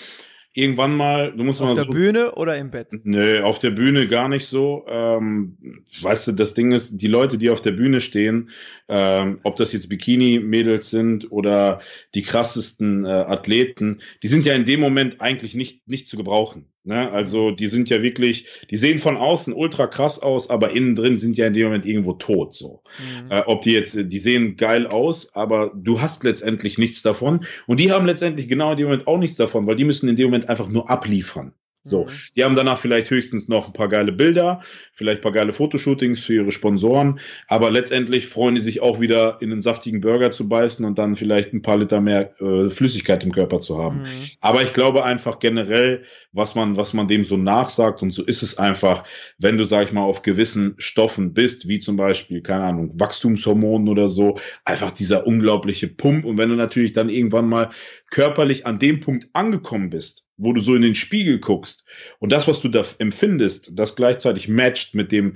irgendwann 0.54 0.96
mal, 0.96 1.32
du 1.32 1.44
musst 1.44 1.60
auf 1.60 1.68
mal 1.68 1.74
der 1.74 1.84
so, 1.84 1.92
Bühne 1.92 2.34
oder 2.34 2.56
im 2.58 2.70
Bett? 2.70 2.88
Nö, 3.04 3.42
auf 3.42 3.58
der 3.58 3.70
Bühne 3.70 4.06
gar 4.08 4.28
nicht 4.28 4.46
so. 4.46 4.84
Ähm, 4.88 5.56
weißt 6.00 6.28
du, 6.28 6.32
das 6.32 6.54
Ding 6.54 6.72
ist, 6.72 6.98
die 6.98 7.06
Leute, 7.06 7.38
die 7.38 7.50
auf 7.50 7.62
der 7.62 7.72
Bühne 7.72 8.00
stehen, 8.00 8.50
ähm, 8.88 9.40
ob 9.42 9.56
das 9.56 9.72
jetzt 9.72 9.88
Bikini-Mädels 9.88 10.90
sind 10.90 11.30
oder 11.32 11.80
die 12.14 12.22
krassesten 12.22 13.04
äh, 13.04 13.08
Athleten, 13.08 14.02
die 14.22 14.28
sind 14.28 14.44
ja 14.44 14.54
in 14.54 14.64
dem 14.64 14.80
Moment 14.80 15.20
eigentlich 15.20 15.54
nicht, 15.54 15.88
nicht 15.88 16.06
zu 16.06 16.16
gebrauchen. 16.16 16.71
Ne? 16.84 17.10
Also 17.10 17.52
die 17.52 17.68
sind 17.68 17.90
ja 17.90 18.02
wirklich, 18.02 18.46
die 18.70 18.76
sehen 18.76 18.98
von 18.98 19.16
außen 19.16 19.52
ultra 19.52 19.86
krass 19.86 20.18
aus, 20.18 20.50
aber 20.50 20.74
innen 20.74 20.94
drin 20.94 21.18
sind 21.18 21.36
ja 21.36 21.46
in 21.46 21.54
dem 21.54 21.66
Moment 21.66 21.86
irgendwo 21.86 22.14
tot. 22.14 22.54
So, 22.54 22.82
mhm. 22.98 23.30
äh, 23.30 23.42
ob 23.46 23.62
die 23.62 23.72
jetzt, 23.72 23.96
die 23.96 24.18
sehen 24.18 24.56
geil 24.56 24.86
aus, 24.86 25.34
aber 25.34 25.72
du 25.74 26.00
hast 26.00 26.24
letztendlich 26.24 26.78
nichts 26.78 27.02
davon. 27.02 27.44
Und 27.66 27.78
die 27.78 27.92
haben 27.92 28.06
letztendlich 28.06 28.48
genau 28.48 28.72
in 28.72 28.78
dem 28.78 28.86
Moment 28.86 29.06
auch 29.06 29.18
nichts 29.18 29.36
davon, 29.36 29.66
weil 29.66 29.76
die 29.76 29.84
müssen 29.84 30.08
in 30.08 30.16
dem 30.16 30.26
Moment 30.26 30.48
einfach 30.48 30.68
nur 30.68 30.90
abliefern. 30.90 31.54
So, 31.84 32.04
mhm. 32.04 32.10
die 32.36 32.44
haben 32.44 32.54
danach 32.54 32.78
vielleicht 32.78 33.10
höchstens 33.10 33.48
noch 33.48 33.66
ein 33.66 33.72
paar 33.72 33.88
geile 33.88 34.12
Bilder, 34.12 34.60
vielleicht 34.92 35.18
ein 35.18 35.22
paar 35.22 35.32
geile 35.32 35.52
Fotoshootings 35.52 36.20
für 36.20 36.34
ihre 36.34 36.52
Sponsoren, 36.52 37.18
aber 37.48 37.72
letztendlich 37.72 38.28
freuen 38.28 38.54
die 38.54 38.60
sich 38.60 38.80
auch 38.80 39.00
wieder 39.00 39.38
in 39.40 39.50
einen 39.50 39.62
saftigen 39.62 40.00
Burger 40.00 40.30
zu 40.30 40.48
beißen 40.48 40.84
und 40.84 40.98
dann 40.98 41.16
vielleicht 41.16 41.52
ein 41.52 41.62
paar 41.62 41.78
Liter 41.78 42.00
mehr 42.00 42.30
äh, 42.40 42.70
Flüssigkeit 42.70 43.24
im 43.24 43.32
Körper 43.32 43.60
zu 43.60 43.82
haben. 43.82 44.02
Mhm. 44.02 44.06
Aber 44.40 44.62
ich 44.62 44.72
glaube 44.72 45.04
einfach 45.04 45.40
generell, 45.40 46.02
was 46.30 46.54
man, 46.54 46.76
was 46.76 46.92
man 46.92 47.08
dem 47.08 47.24
so 47.24 47.36
nachsagt 47.36 48.00
und 48.02 48.12
so 48.12 48.22
ist 48.22 48.42
es 48.42 48.58
einfach, 48.58 49.02
wenn 49.38 49.56
du, 49.56 49.64
sag 49.64 49.86
ich 49.86 49.92
mal, 49.92 50.02
auf 50.02 50.22
gewissen 50.22 50.74
Stoffen 50.78 51.34
bist, 51.34 51.66
wie 51.66 51.80
zum 51.80 51.96
Beispiel, 51.96 52.42
keine 52.42 52.64
Ahnung, 52.64 52.92
Wachstumshormonen 52.94 53.88
oder 53.88 54.08
so, 54.08 54.38
einfach 54.64 54.92
dieser 54.92 55.26
unglaubliche 55.26 55.88
Pump 55.88 56.24
und 56.24 56.38
wenn 56.38 56.48
du 56.48 56.54
natürlich 56.54 56.92
dann 56.92 57.08
irgendwann 57.08 57.48
mal 57.48 57.70
körperlich 58.12 58.66
an 58.66 58.78
dem 58.78 59.00
Punkt 59.00 59.28
angekommen 59.32 59.90
bist, 59.90 60.24
wo 60.36 60.52
du 60.52 60.60
so 60.60 60.74
in 60.76 60.82
den 60.82 60.94
Spiegel 60.94 61.40
guckst 61.40 61.84
und 62.20 62.30
das, 62.30 62.46
was 62.46 62.60
du 62.60 62.68
da 62.68 62.84
empfindest, 62.98 63.72
das 63.72 63.96
gleichzeitig 63.96 64.48
matcht 64.48 64.94
mit 64.94 65.10
dem, 65.10 65.34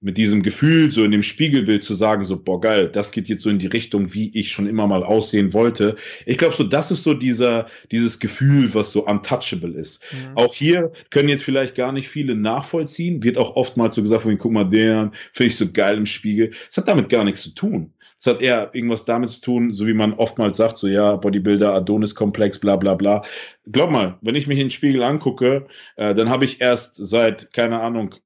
mit 0.00 0.18
diesem 0.18 0.42
Gefühl, 0.42 0.90
so 0.90 1.04
in 1.04 1.12
dem 1.12 1.22
Spiegelbild 1.22 1.84
zu 1.84 1.94
sagen, 1.94 2.24
so, 2.24 2.36
boah, 2.36 2.60
geil, 2.60 2.88
das 2.88 3.12
geht 3.12 3.28
jetzt 3.28 3.44
so 3.44 3.48
in 3.48 3.60
die 3.60 3.68
Richtung, 3.68 4.12
wie 4.12 4.36
ich 4.38 4.50
schon 4.50 4.66
immer 4.66 4.88
mal 4.88 5.04
aussehen 5.04 5.54
wollte. 5.54 5.94
Ich 6.26 6.36
glaube, 6.36 6.54
so, 6.54 6.64
das 6.64 6.90
ist 6.90 7.04
so 7.04 7.14
dieser, 7.14 7.66
dieses 7.92 8.18
Gefühl, 8.18 8.74
was 8.74 8.92
so 8.92 9.06
untouchable 9.06 9.72
ist. 9.72 10.02
Mhm. 10.12 10.36
Auch 10.36 10.54
hier 10.54 10.92
können 11.10 11.28
jetzt 11.28 11.44
vielleicht 11.44 11.76
gar 11.76 11.92
nicht 11.92 12.08
viele 12.08 12.34
nachvollziehen, 12.34 13.22
wird 13.22 13.38
auch 13.38 13.54
oftmals 13.54 13.94
so 13.94 14.02
gesagt, 14.02 14.26
guck 14.38 14.52
mal, 14.52 14.64
der 14.64 15.12
finde 15.32 15.48
ich 15.48 15.56
so 15.56 15.70
geil 15.72 15.96
im 15.96 16.06
Spiegel. 16.06 16.50
Es 16.68 16.76
hat 16.76 16.88
damit 16.88 17.08
gar 17.08 17.24
nichts 17.24 17.42
zu 17.42 17.50
tun. 17.50 17.92
Es 18.26 18.32
hat 18.32 18.40
eher 18.40 18.74
irgendwas 18.74 19.04
damit 19.04 19.30
zu 19.30 19.40
tun, 19.40 19.72
so 19.72 19.86
wie 19.86 19.94
man 19.94 20.12
oftmals 20.12 20.56
sagt, 20.56 20.78
so 20.78 20.88
ja, 20.88 21.14
Bodybuilder, 21.14 21.72
Adonis-Komplex, 21.72 22.58
bla 22.58 22.74
bla 22.74 22.94
bla. 22.94 23.22
Glaub 23.70 23.92
mal, 23.92 24.18
wenn 24.20 24.34
ich 24.34 24.48
mich 24.48 24.58
in 24.58 24.64
den 24.64 24.70
Spiegel 24.72 25.04
angucke, 25.04 25.68
äh, 25.94 26.12
dann 26.12 26.28
habe 26.28 26.44
ich 26.44 26.60
erst 26.60 26.96
seit, 26.96 27.52
keine 27.52 27.78
Ahnung, 27.78 28.16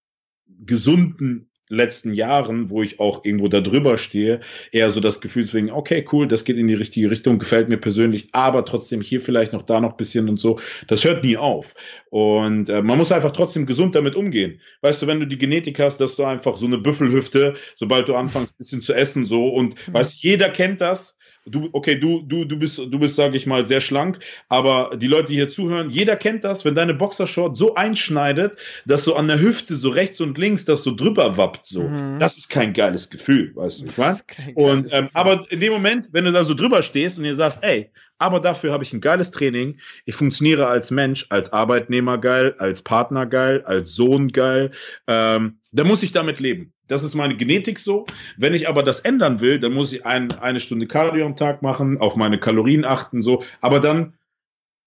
gesunden 0.64 1.49
letzten 1.70 2.12
Jahren, 2.12 2.68
wo 2.68 2.82
ich 2.82 3.00
auch 3.00 3.24
irgendwo 3.24 3.48
da 3.48 3.60
drüber 3.60 3.96
stehe, 3.96 4.40
eher 4.72 4.90
so 4.90 5.00
das 5.00 5.20
Gefühl 5.20 5.46
zu 5.46 5.54
wegen, 5.54 5.70
okay, 5.70 6.04
cool, 6.12 6.28
das 6.28 6.44
geht 6.44 6.58
in 6.58 6.66
die 6.66 6.74
richtige 6.74 7.10
Richtung, 7.10 7.38
gefällt 7.38 7.68
mir 7.68 7.78
persönlich, 7.78 8.28
aber 8.32 8.64
trotzdem 8.64 9.00
hier 9.00 9.20
vielleicht 9.20 9.52
noch 9.52 9.62
da 9.62 9.80
noch 9.80 9.96
bisschen 9.96 10.28
und 10.28 10.38
so. 10.38 10.58
Das 10.88 11.04
hört 11.04 11.24
nie 11.24 11.36
auf. 11.36 11.74
Und 12.10 12.68
äh, 12.68 12.82
man 12.82 12.98
muss 12.98 13.12
einfach 13.12 13.30
trotzdem 13.30 13.66
gesund 13.66 13.94
damit 13.94 14.16
umgehen. 14.16 14.60
Weißt 14.82 15.00
du, 15.00 15.06
wenn 15.06 15.20
du 15.20 15.26
die 15.26 15.38
Genetik 15.38 15.78
hast, 15.78 15.98
dass 15.98 16.16
du 16.16 16.24
einfach 16.24 16.56
so 16.56 16.66
eine 16.66 16.78
Büffelhüfte, 16.78 17.54
sobald 17.76 18.08
du 18.08 18.16
anfängst, 18.16 18.58
bisschen 18.58 18.82
zu 18.82 18.92
essen, 18.92 19.24
so 19.24 19.48
und 19.48 19.74
mhm. 19.88 19.94
weißt, 19.94 20.22
jeder 20.22 20.48
kennt 20.48 20.80
das, 20.80 21.19
du, 21.46 21.68
okay, 21.72 21.96
du, 21.96 22.22
du, 22.22 22.44
du 22.44 22.58
bist, 22.58 22.78
du 22.78 22.98
bist, 22.98 23.16
sage 23.16 23.36
ich 23.36 23.46
mal, 23.46 23.66
sehr 23.66 23.80
schlank, 23.80 24.18
aber 24.48 24.96
die 24.96 25.06
Leute, 25.06 25.28
die 25.28 25.34
hier 25.34 25.48
zuhören, 25.48 25.90
jeder 25.90 26.16
kennt 26.16 26.44
das, 26.44 26.64
wenn 26.64 26.74
deine 26.74 26.94
Boxershort 26.94 27.56
so 27.56 27.74
einschneidet, 27.74 28.56
dass 28.86 29.04
so 29.04 29.14
an 29.14 29.28
der 29.28 29.40
Hüfte 29.40 29.74
so 29.74 29.90
rechts 29.90 30.20
und 30.20 30.36
links 30.38 30.64
das 30.64 30.82
so 30.82 30.94
drüber 30.94 31.36
wappt, 31.36 31.66
so. 31.66 31.82
Mhm. 31.82 32.18
Das 32.18 32.36
ist 32.36 32.48
kein 32.48 32.72
geiles 32.72 33.10
Gefühl, 33.10 33.52
weißt 33.54 33.82
du, 33.82 33.86
ich 33.86 33.96
meine? 33.98 34.20
Und, 34.54 34.92
ähm, 34.92 35.08
aber 35.14 35.44
in 35.50 35.60
dem 35.60 35.72
Moment, 35.72 36.08
wenn 36.12 36.24
du 36.24 36.32
da 36.32 36.44
so 36.44 36.54
drüber 36.54 36.82
stehst 36.82 37.18
und 37.18 37.24
ihr 37.24 37.36
sagst, 37.36 37.62
ey, 37.62 37.90
aber 38.18 38.38
dafür 38.38 38.72
habe 38.72 38.84
ich 38.84 38.92
ein 38.92 39.00
geiles 39.00 39.30
Training. 39.30 39.80
Ich 40.04 40.14
funktioniere 40.14 40.66
als 40.66 40.90
Mensch, 40.90 41.26
als 41.30 41.54
Arbeitnehmer 41.54 42.18
geil, 42.18 42.54
als 42.58 42.82
Partner 42.82 43.24
geil, 43.24 43.62
als 43.64 43.94
Sohn 43.94 44.28
geil. 44.28 44.72
Ähm, 45.06 45.58
da 45.72 45.84
muss 45.84 46.02
ich 46.02 46.12
damit 46.12 46.38
leben. 46.38 46.74
Das 46.90 47.04
ist 47.04 47.14
meine 47.14 47.36
Genetik 47.36 47.78
so. 47.78 48.04
Wenn 48.36 48.54
ich 48.54 48.68
aber 48.68 48.82
das 48.82 49.00
ändern 49.00 49.40
will, 49.40 49.60
dann 49.60 49.72
muss 49.72 49.92
ich 49.92 50.04
ein, 50.04 50.32
eine 50.40 50.58
Stunde 50.58 50.86
Cardio 50.86 51.24
am 51.24 51.36
Tag 51.36 51.62
machen, 51.62 51.98
auf 51.98 52.16
meine 52.16 52.38
Kalorien 52.38 52.84
achten, 52.84 53.22
so. 53.22 53.44
Aber 53.60 53.80
dann, 53.80 54.14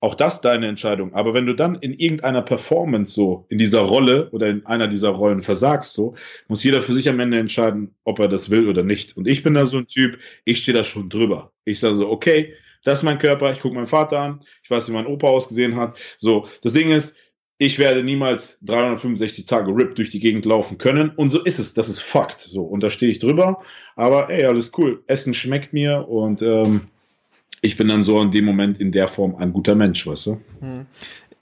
auch 0.02 0.16
das 0.16 0.42
deine 0.42 0.68
Entscheidung. 0.68 1.14
Aber 1.14 1.34
wenn 1.34 1.46
du 1.46 1.54
dann 1.54 1.76
in 1.76 1.94
irgendeiner 1.94 2.42
Performance 2.42 3.14
so, 3.14 3.46
in 3.48 3.58
dieser 3.58 3.80
Rolle 3.80 4.30
oder 4.32 4.50
in 4.50 4.66
einer 4.66 4.88
dieser 4.88 5.12
Rollen 5.12 5.42
versagst, 5.42 5.94
so, 5.94 6.16
muss 6.50 6.62
jeder 6.62 6.82
für 6.82 6.94
sich 6.94 7.08
am 7.08 7.22
Ende 7.22 7.40
entscheiden, 7.40 7.96
ob 8.04 8.20
er 8.20 8.28
das 8.28 8.50
will 8.50 8.68
oder 8.68 8.84
nicht. 8.84 9.16
Und 9.16 9.30
ich 9.30 9.44
bin 9.44 9.54
da 9.54 9.66
so 9.66 9.78
ein 9.78 9.88
Typ, 9.88 10.20
ich 10.44 10.62
stehe 10.62 10.78
da 10.78 10.84
schon 10.84 11.08
drüber. 11.08 11.54
Ich 11.64 11.80
sage 11.80 11.96
so, 11.96 12.10
okay, 12.10 12.54
das 12.84 13.00
ist 13.00 13.04
mein 13.04 13.18
Körper, 13.18 13.54
ich 13.54 13.62
gucke 13.62 13.76
meinen 13.76 13.88
Vater 13.88 14.20
an, 14.20 14.44
ich 14.62 14.70
weiß, 14.70 14.90
wie 14.90 14.94
mein 14.94 15.08
Opa 15.08 15.28
ausgesehen 15.28 15.78
hat. 15.78 15.98
So, 16.18 16.50
das 16.64 16.74
Ding 16.74 16.90
ist, 16.90 17.16
ich 17.58 17.80
werde 17.80 18.04
niemals 18.04 18.60
365 18.62 19.46
Tage 19.46 19.72
RIP 19.72 19.96
durch 19.96 20.10
die 20.10 20.20
Gegend 20.20 20.46
laufen 20.46 20.78
können. 20.78 21.12
Und 21.12 21.30
so 21.30 21.42
ist 21.42 21.60
es. 21.60 21.74
Das 21.74 21.88
ist 21.88 22.02
Fakt. 22.02 22.42
So, 22.42 22.64
und 22.64 22.84
da 22.84 22.90
stehe 22.90 23.12
ich 23.12 23.20
drüber. 23.20 23.62
Aber 23.96 24.30
ey, 24.30 24.46
alles 24.46 24.72
cool. 24.78 25.04
Essen 25.08 25.34
schmeckt 25.34 25.74
mir 25.74 26.08
und 26.08 26.42
ähm, 26.42 26.82
ich 27.62 27.78
bin 27.78 27.88
dann 27.88 28.04
so 28.04 28.22
in 28.22 28.32
dem 28.32 28.46
Moment 28.46 28.80
in 28.80 28.92
der 28.92 29.08
Form 29.08 29.36
ein 29.36 29.54
guter 29.54 29.76
Mensch, 29.76 30.06
weißt 30.06 30.26
du? 30.28 30.42
Hm. 30.60 30.86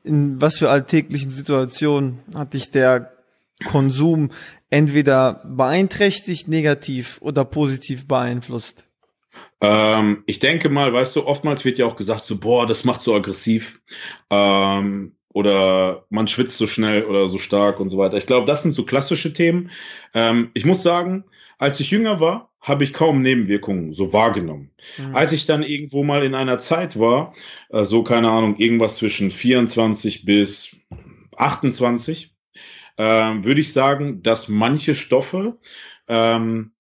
In 0.03 0.41
was 0.41 0.57
für 0.57 0.70
alltäglichen 0.70 1.32
Situationen 1.32 2.20
hat 2.36 2.53
dich 2.53 2.72
der 2.72 3.12
Konsum 3.66 4.32
entweder 4.70 5.39
beeinträchtigt, 5.47 6.47
negativ 6.47 7.20
oder 7.22 7.45
positiv 7.45 8.07
beeinflusst? 8.07 8.86
Ähm, 9.62 10.24
ich 10.26 10.39
denke 10.39 10.70
mal, 10.70 10.91
weißt 10.91 11.16
du, 11.16 11.26
oftmals 11.26 11.66
wird 11.66 11.78
ja 11.78 11.86
auch 11.86 11.95
gesagt, 11.95 12.26
so, 12.26 12.38
boah, 12.38 12.66
das 12.66 12.84
macht 12.84 13.01
so 13.01 13.16
aggressiv. 13.16 13.80
Ähm, 14.32 15.14
oder 15.34 16.05
man 16.09 16.27
schwitzt 16.27 16.57
so 16.57 16.67
schnell 16.67 17.05
oder 17.05 17.29
so 17.29 17.38
stark 17.38 17.79
und 17.79 17.89
so 17.89 17.97
weiter. 17.97 18.17
Ich 18.17 18.25
glaube, 18.25 18.47
das 18.47 18.63
sind 18.63 18.73
so 18.73 18.84
klassische 18.84 19.34
Themen. 19.34 19.71
Ähm, 20.13 20.51
ich 20.53 20.65
muss 20.65 20.84
sagen, 20.84 21.25
als 21.57 21.79
ich 21.79 21.91
jünger 21.91 22.19
war, 22.19 22.51
habe 22.59 22.84
ich 22.84 22.93
kaum 22.93 23.21
Nebenwirkungen 23.21 23.93
so 23.93 24.13
wahrgenommen. 24.13 24.71
Mhm. 24.97 25.15
Als 25.15 25.32
ich 25.32 25.45
dann 25.45 25.63
irgendwo 25.63 26.03
mal 26.03 26.23
in 26.23 26.36
einer 26.36 26.57
Zeit 26.57 26.99
war, 26.99 27.34
äh, 27.69 27.86
so 27.86 28.03
keine 28.03 28.29
Ahnung, 28.29 28.57
irgendwas 28.57 28.97
zwischen 28.97 29.32
24 29.32 30.25
bis 30.25 30.75
28, 31.38 32.36
äh, 32.97 33.03
würde 33.03 33.61
ich 33.61 33.73
sagen, 33.73 34.21
dass 34.21 34.47
manche 34.47 34.95
Stoffe 34.95 35.57
ähm, 36.07 36.71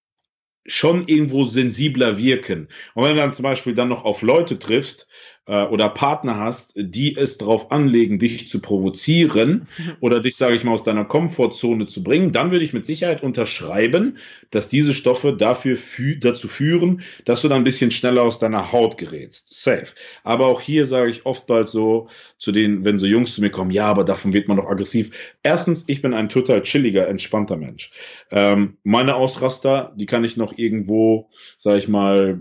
schon 0.65 1.07
irgendwo 1.07 1.45
sensibler 1.45 2.17
wirken. 2.17 2.67
Und 2.93 3.03
wenn 3.03 3.15
du 3.15 3.21
dann 3.21 3.31
zum 3.31 3.43
Beispiel 3.43 3.73
dann 3.73 3.89
noch 3.89 4.05
auf 4.05 4.21
Leute 4.21 4.59
triffst, 4.59 5.07
äh, 5.47 5.65
oder 5.65 5.89
Partner 5.89 6.37
hast, 6.37 6.73
die 6.75 7.15
es 7.15 7.37
darauf 7.37 7.71
anlegen, 7.71 8.19
dich 8.19 8.47
zu 8.47 8.59
provozieren 8.59 9.67
oder 9.99 10.19
dich, 10.19 10.35
sage 10.35 10.55
ich 10.55 10.63
mal, 10.63 10.71
aus 10.71 10.83
deiner 10.83 11.05
Komfortzone 11.05 11.87
zu 11.87 12.03
bringen, 12.03 12.31
dann 12.31 12.51
würde 12.51 12.63
ich 12.63 12.73
mit 12.73 12.85
Sicherheit 12.85 13.23
unterschreiben, 13.23 14.17
dass 14.51 14.69
diese 14.69 14.93
Stoffe 14.93 15.33
dafür 15.33 15.77
fü 15.77 16.17
dazu 16.17 16.47
führen, 16.47 17.01
dass 17.25 17.41
du 17.41 17.47
dann 17.47 17.61
ein 17.61 17.63
bisschen 17.63 17.91
schneller 17.91 18.23
aus 18.23 18.39
deiner 18.39 18.71
Haut 18.71 18.97
gerätst. 18.97 19.61
Safe. 19.61 19.87
Aber 20.23 20.47
auch 20.47 20.61
hier 20.61 20.87
sage 20.87 21.11
ich 21.11 21.25
oftmals 21.25 21.71
so 21.71 22.09
zu 22.37 22.51
den, 22.51 22.85
wenn 22.85 22.99
so 22.99 23.05
Jungs 23.05 23.35
zu 23.35 23.41
mir 23.41 23.51
kommen, 23.51 23.71
ja, 23.71 23.87
aber 23.87 24.03
davon 24.03 24.33
wird 24.33 24.47
man 24.47 24.57
doch 24.57 24.67
aggressiv. 24.67 25.11
Erstens, 25.43 25.85
ich 25.87 26.01
bin 26.01 26.13
ein 26.13 26.29
total 26.29 26.61
chilliger, 26.63 27.07
entspannter 27.07 27.57
Mensch. 27.57 27.91
Ähm, 28.31 28.77
meine 28.83 29.15
Ausraster, 29.15 29.93
die 29.95 30.05
kann 30.05 30.23
ich 30.23 30.37
noch 30.37 30.57
irgendwo, 30.57 31.29
sage 31.57 31.79
ich 31.79 31.87
mal, 31.87 32.39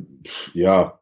ja, 0.54 1.00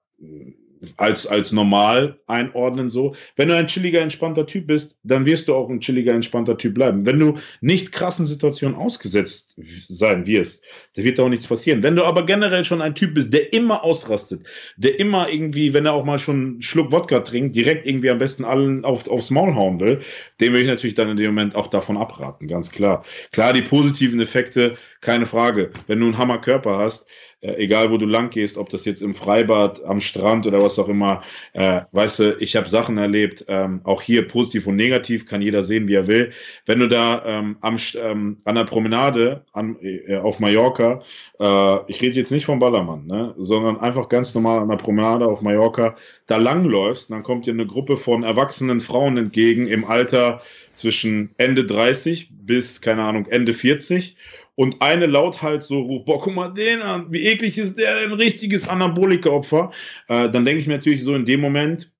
als, 0.96 1.26
als 1.26 1.52
normal 1.52 2.18
einordnen, 2.26 2.90
so. 2.90 3.14
Wenn 3.36 3.48
du 3.48 3.56
ein 3.56 3.66
chilliger, 3.66 4.00
entspannter 4.00 4.46
Typ 4.46 4.66
bist, 4.66 4.96
dann 5.02 5.26
wirst 5.26 5.48
du 5.48 5.54
auch 5.54 5.68
ein 5.68 5.80
chilliger, 5.80 6.12
entspannter 6.12 6.56
Typ 6.56 6.74
bleiben. 6.74 7.06
Wenn 7.06 7.18
du 7.18 7.38
nicht 7.60 7.92
krassen 7.92 8.26
Situationen 8.26 8.76
ausgesetzt 8.76 9.58
sein 9.88 10.26
wirst, 10.26 10.64
da 10.94 11.02
wird 11.02 11.18
auch 11.20 11.28
nichts 11.28 11.46
passieren. 11.46 11.82
Wenn 11.82 11.96
du 11.96 12.04
aber 12.04 12.24
generell 12.26 12.64
schon 12.64 12.82
ein 12.82 12.94
Typ 12.94 13.14
bist, 13.14 13.32
der 13.32 13.52
immer 13.52 13.84
ausrastet, 13.84 14.44
der 14.76 14.98
immer 14.98 15.28
irgendwie, 15.28 15.74
wenn 15.74 15.86
er 15.86 15.92
auch 15.92 16.04
mal 16.04 16.18
schon 16.18 16.36
einen 16.36 16.62
Schluck 16.62 16.92
Wodka 16.92 17.20
trinkt, 17.20 17.54
direkt 17.56 17.86
irgendwie 17.86 18.10
am 18.10 18.18
besten 18.18 18.44
allen 18.44 18.84
auf, 18.84 19.08
aufs 19.08 19.30
Maul 19.30 19.54
hauen 19.54 19.80
will, 19.80 20.00
dem 20.40 20.52
will 20.52 20.62
ich 20.62 20.68
natürlich 20.68 20.94
dann 20.94 21.10
in 21.10 21.16
dem 21.16 21.34
Moment 21.34 21.54
auch 21.54 21.66
davon 21.66 21.96
abraten, 21.96 22.46
ganz 22.46 22.70
klar. 22.70 23.04
Klar, 23.32 23.52
die 23.52 23.62
positiven 23.62 24.20
Effekte, 24.20 24.76
keine 25.00 25.26
Frage. 25.26 25.70
Wenn 25.86 26.00
du 26.00 26.06
einen 26.06 26.18
Hammerkörper 26.18 26.78
hast, 26.78 27.06
äh, 27.40 27.54
egal 27.54 27.90
wo 27.90 27.96
du 27.96 28.06
lang 28.06 28.30
gehst, 28.30 28.56
ob 28.56 28.68
das 28.68 28.84
jetzt 28.84 29.02
im 29.02 29.14
Freibad, 29.14 29.84
am 29.84 30.00
Strand 30.00 30.46
oder 30.46 30.60
was 30.60 30.78
auch 30.78 30.88
immer, 30.88 31.22
äh, 31.52 31.82
weißt 31.92 32.18
du, 32.18 32.36
ich 32.40 32.56
habe 32.56 32.68
Sachen 32.68 32.96
erlebt, 32.96 33.44
ähm, 33.48 33.80
auch 33.84 34.02
hier 34.02 34.26
positiv 34.26 34.66
und 34.66 34.76
negativ, 34.76 35.26
kann 35.26 35.40
jeder 35.40 35.62
sehen, 35.62 35.88
wie 35.88 35.94
er 35.94 36.06
will. 36.06 36.32
Wenn 36.66 36.80
du 36.80 36.88
da 36.88 37.22
ähm, 37.24 37.56
am, 37.60 37.76
ähm, 38.02 38.38
an 38.44 38.54
der 38.54 38.64
Promenade 38.64 39.44
an, 39.52 39.76
äh, 39.80 40.16
auf 40.16 40.40
Mallorca, 40.40 41.02
äh, 41.38 41.90
ich 41.90 42.02
rede 42.02 42.16
jetzt 42.16 42.32
nicht 42.32 42.46
vom 42.46 42.58
Ballermann, 42.58 43.06
ne, 43.06 43.34
sondern 43.38 43.78
einfach 43.78 44.08
ganz 44.08 44.34
normal 44.34 44.60
an 44.60 44.68
der 44.68 44.76
Promenade 44.76 45.26
auf 45.26 45.42
Mallorca, 45.42 45.96
da 46.26 46.36
langläufst, 46.36 47.10
dann 47.10 47.22
kommt 47.22 47.46
dir 47.46 47.52
eine 47.52 47.66
Gruppe 47.66 47.96
von 47.96 48.22
erwachsenen 48.22 48.80
Frauen 48.80 49.16
entgegen 49.16 49.66
im 49.66 49.84
Alter 49.84 50.42
zwischen 50.72 51.30
Ende 51.36 51.64
30 51.64 52.30
bis, 52.30 52.80
keine 52.80 53.02
Ahnung, 53.02 53.26
Ende 53.26 53.52
40 53.52 54.16
und 54.58 54.82
eine 54.82 55.06
lauthals 55.06 55.68
so 55.68 55.78
ruft, 55.78 56.06
boah, 56.06 56.20
guck 56.20 56.34
mal 56.34 56.48
den 56.48 56.82
an, 56.82 57.06
wie 57.10 57.24
eklig 57.28 57.58
ist 57.58 57.78
der, 57.78 57.98
ein 57.98 58.12
richtiges 58.12 58.66
Anabolika-Opfer, 58.66 59.70
äh, 60.08 60.28
dann 60.28 60.44
denke 60.44 60.60
ich 60.60 60.66
mir 60.66 60.74
natürlich 60.74 61.04
so 61.04 61.14
in 61.14 61.24
dem 61.24 61.40
Moment, 61.40 61.92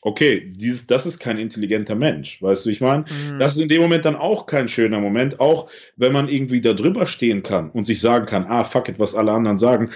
okay, 0.00 0.50
dieses, 0.56 0.86
das 0.86 1.04
ist 1.04 1.18
kein 1.18 1.36
intelligenter 1.36 1.94
Mensch, 1.94 2.40
weißt 2.40 2.64
du, 2.64 2.70
ich 2.70 2.80
meine, 2.80 3.04
mhm. 3.10 3.38
das 3.38 3.56
ist 3.56 3.62
in 3.62 3.68
dem 3.68 3.82
Moment 3.82 4.06
dann 4.06 4.16
auch 4.16 4.46
kein 4.46 4.68
schöner 4.68 5.00
Moment, 5.00 5.38
auch 5.38 5.70
wenn 5.96 6.14
man 6.14 6.30
irgendwie 6.30 6.62
da 6.62 6.72
drüber 6.72 7.04
stehen 7.04 7.42
kann 7.42 7.68
und 7.72 7.84
sich 7.84 8.00
sagen 8.00 8.24
kann, 8.24 8.46
ah, 8.46 8.64
fuck 8.64 8.88
it, 8.88 8.98
was 8.98 9.14
alle 9.14 9.32
anderen 9.32 9.58
sagen, 9.58 9.90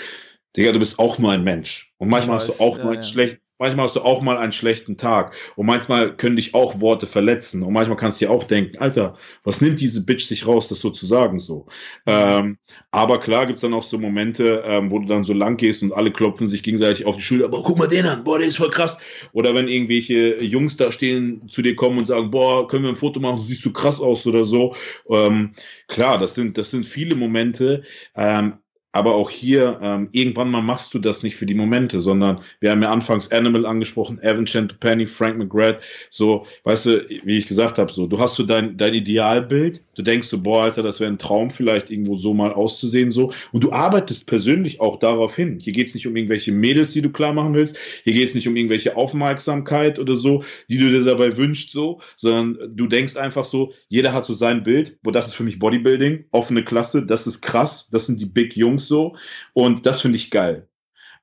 Digga, 0.54 0.72
du 0.72 0.80
bist 0.80 0.98
auch 0.98 1.18
nur 1.18 1.32
ein 1.32 1.44
Mensch. 1.44 1.94
Und 1.96 2.10
manchmal 2.10 2.36
weiß, 2.36 2.48
hast 2.48 2.60
du 2.60 2.62
auch 2.62 2.76
ja, 2.76 2.84
nur 2.84 2.92
ein 2.92 3.00
ja. 3.00 3.06
schlecht, 3.06 3.41
manchmal 3.62 3.86
hast 3.86 3.96
du 3.96 4.00
auch 4.00 4.22
mal 4.22 4.36
einen 4.36 4.52
schlechten 4.52 4.96
Tag 4.96 5.34
und 5.54 5.66
manchmal 5.66 6.16
können 6.16 6.36
dich 6.36 6.54
auch 6.54 6.80
Worte 6.80 7.06
verletzen 7.06 7.62
und 7.62 7.72
manchmal 7.72 7.96
kannst 7.96 8.20
du 8.20 8.26
dir 8.26 8.32
auch 8.32 8.44
denken, 8.44 8.78
Alter, 8.78 9.14
was 9.44 9.60
nimmt 9.60 9.80
diese 9.80 10.04
Bitch 10.04 10.26
sich 10.26 10.46
raus, 10.46 10.68
das 10.68 10.80
so 10.80 10.90
zu 10.90 11.06
sagen 11.06 11.38
so. 11.38 11.66
Ähm, 12.06 12.58
aber 12.90 13.20
klar 13.20 13.46
gibt's 13.46 13.62
dann 13.62 13.72
auch 13.72 13.84
so 13.84 13.98
Momente, 13.98 14.62
ähm, 14.66 14.90
wo 14.90 14.98
du 14.98 15.06
dann 15.06 15.22
so 15.22 15.32
lang 15.32 15.56
gehst 15.56 15.82
und 15.82 15.92
alle 15.92 16.10
klopfen 16.10 16.48
sich 16.48 16.64
gegenseitig 16.64 17.06
auf 17.06 17.16
die 17.16 17.22
Schulter, 17.22 17.48
boah, 17.48 17.62
guck 17.62 17.78
mal 17.78 17.86
den 17.86 18.04
an, 18.04 18.24
boah, 18.24 18.38
der 18.38 18.48
ist 18.48 18.56
voll 18.56 18.70
krass. 18.70 18.98
Oder 19.32 19.54
wenn 19.54 19.68
irgendwelche 19.68 20.42
Jungs 20.42 20.76
da 20.76 20.90
stehen, 20.90 21.48
zu 21.48 21.62
dir 21.62 21.76
kommen 21.76 21.98
und 21.98 22.06
sagen, 22.06 22.32
boah, 22.32 22.66
können 22.66 22.82
wir 22.82 22.90
ein 22.90 22.96
Foto 22.96 23.20
machen, 23.20 23.42
siehst 23.42 23.64
du 23.64 23.72
krass 23.72 24.00
aus 24.00 24.26
oder 24.26 24.44
so. 24.44 24.74
Ähm, 25.08 25.52
klar, 25.86 26.18
das 26.18 26.34
sind, 26.34 26.58
das 26.58 26.70
sind 26.70 26.84
viele 26.84 27.14
Momente, 27.14 27.84
ähm, 28.16 28.54
aber 28.93 29.14
auch 29.14 29.30
hier, 29.30 29.78
ähm, 29.82 30.09
irgendwann 30.12 30.51
mal 30.51 30.62
machst 30.62 30.93
du 30.95 30.99
das 30.99 31.22
nicht 31.22 31.36
für 31.36 31.47
die 31.47 31.55
Momente, 31.55 32.01
sondern 32.01 32.40
wir 32.61 32.70
haben 32.70 32.82
ja 32.82 32.93
anfangs 32.93 33.32
Animal 33.32 33.66
angesprochen, 33.66 34.18
Evan 34.22 34.47
Penny, 34.80 35.07
Frank 35.07 35.38
McGrath, 35.38 35.80
so, 36.11 36.47
weißt 36.64 36.86
du, 36.86 37.07
wie 37.24 37.38
ich 37.38 37.49
gesagt 37.49 37.78
habe, 37.78 37.93
so, 37.93 38.07
du 38.07 38.18
hast 38.18 38.34
so 38.34 38.43
dein, 38.43 38.76
dein 38.76 38.95
Idealbild, 38.95 39.82
du 39.95 40.03
denkst 40.03 40.28
so, 40.28 40.43
boah, 40.43 40.64
Alter, 40.64 40.82
das 40.82 41.01
wäre 41.01 41.11
ein 41.11 41.18
Traum, 41.18 41.51
vielleicht 41.51 41.90
irgendwo 41.90 42.16
so 42.16 42.34
mal 42.34 42.53
auszusehen, 42.53 43.12
so, 43.12 43.32
und 43.53 43.64
du 43.64 43.72
arbeitest 43.72 44.26
persönlich 44.26 44.80
auch 44.80 44.99
darauf 44.99 45.34
hin. 45.34 45.59
Hier 45.59 45.72
geht's 45.72 45.95
nicht 45.95 46.07
um 46.07 46.14
irgendwelche 46.14 46.53
Mädels, 46.53 46.93
die 46.93 47.03
du 47.03 47.11
klar 47.11 47.32
machen 47.32 47.55
willst, 47.55 47.78
hier 48.05 48.12
geht's 48.12 48.34
nicht 48.34 48.47
um 48.47 48.57
irgendwelche 48.57 48.97
Aufmerksamkeit 48.97 49.99
oder 49.99 50.16
so, 50.16 50.45
die 50.68 50.76
du 50.76 50.90
dir 50.90 51.05
dabei 51.05 51.36
wünschst, 51.36 51.72
so, 51.72 52.01
sondern 52.16 52.76
du 52.76 52.86
denkst 52.86 53.16
einfach 53.16 53.47
so, 53.47 53.72
jeder 53.88 54.12
hat 54.12 54.26
so 54.26 54.34
sein 54.34 54.62
Bild, 54.62 54.99
wo 55.03 55.11
das 55.11 55.28
ist 55.28 55.34
für 55.34 55.45
mich 55.45 55.59
Bodybuilding, 55.59 56.24
offene 56.30 56.62
Klasse, 56.62 57.07
das 57.07 57.26
ist 57.26 57.40
krass, 57.40 57.88
das 57.90 58.07
sind 58.07 58.20
die 58.20 58.26
Big 58.26 58.55
Jungs, 58.55 58.82
Songs 58.83 58.89
so. 58.89 59.16
Und 59.53 59.87
das 59.87 60.01
finde 60.01 60.16
ich 60.16 60.30
geil. 60.30 60.68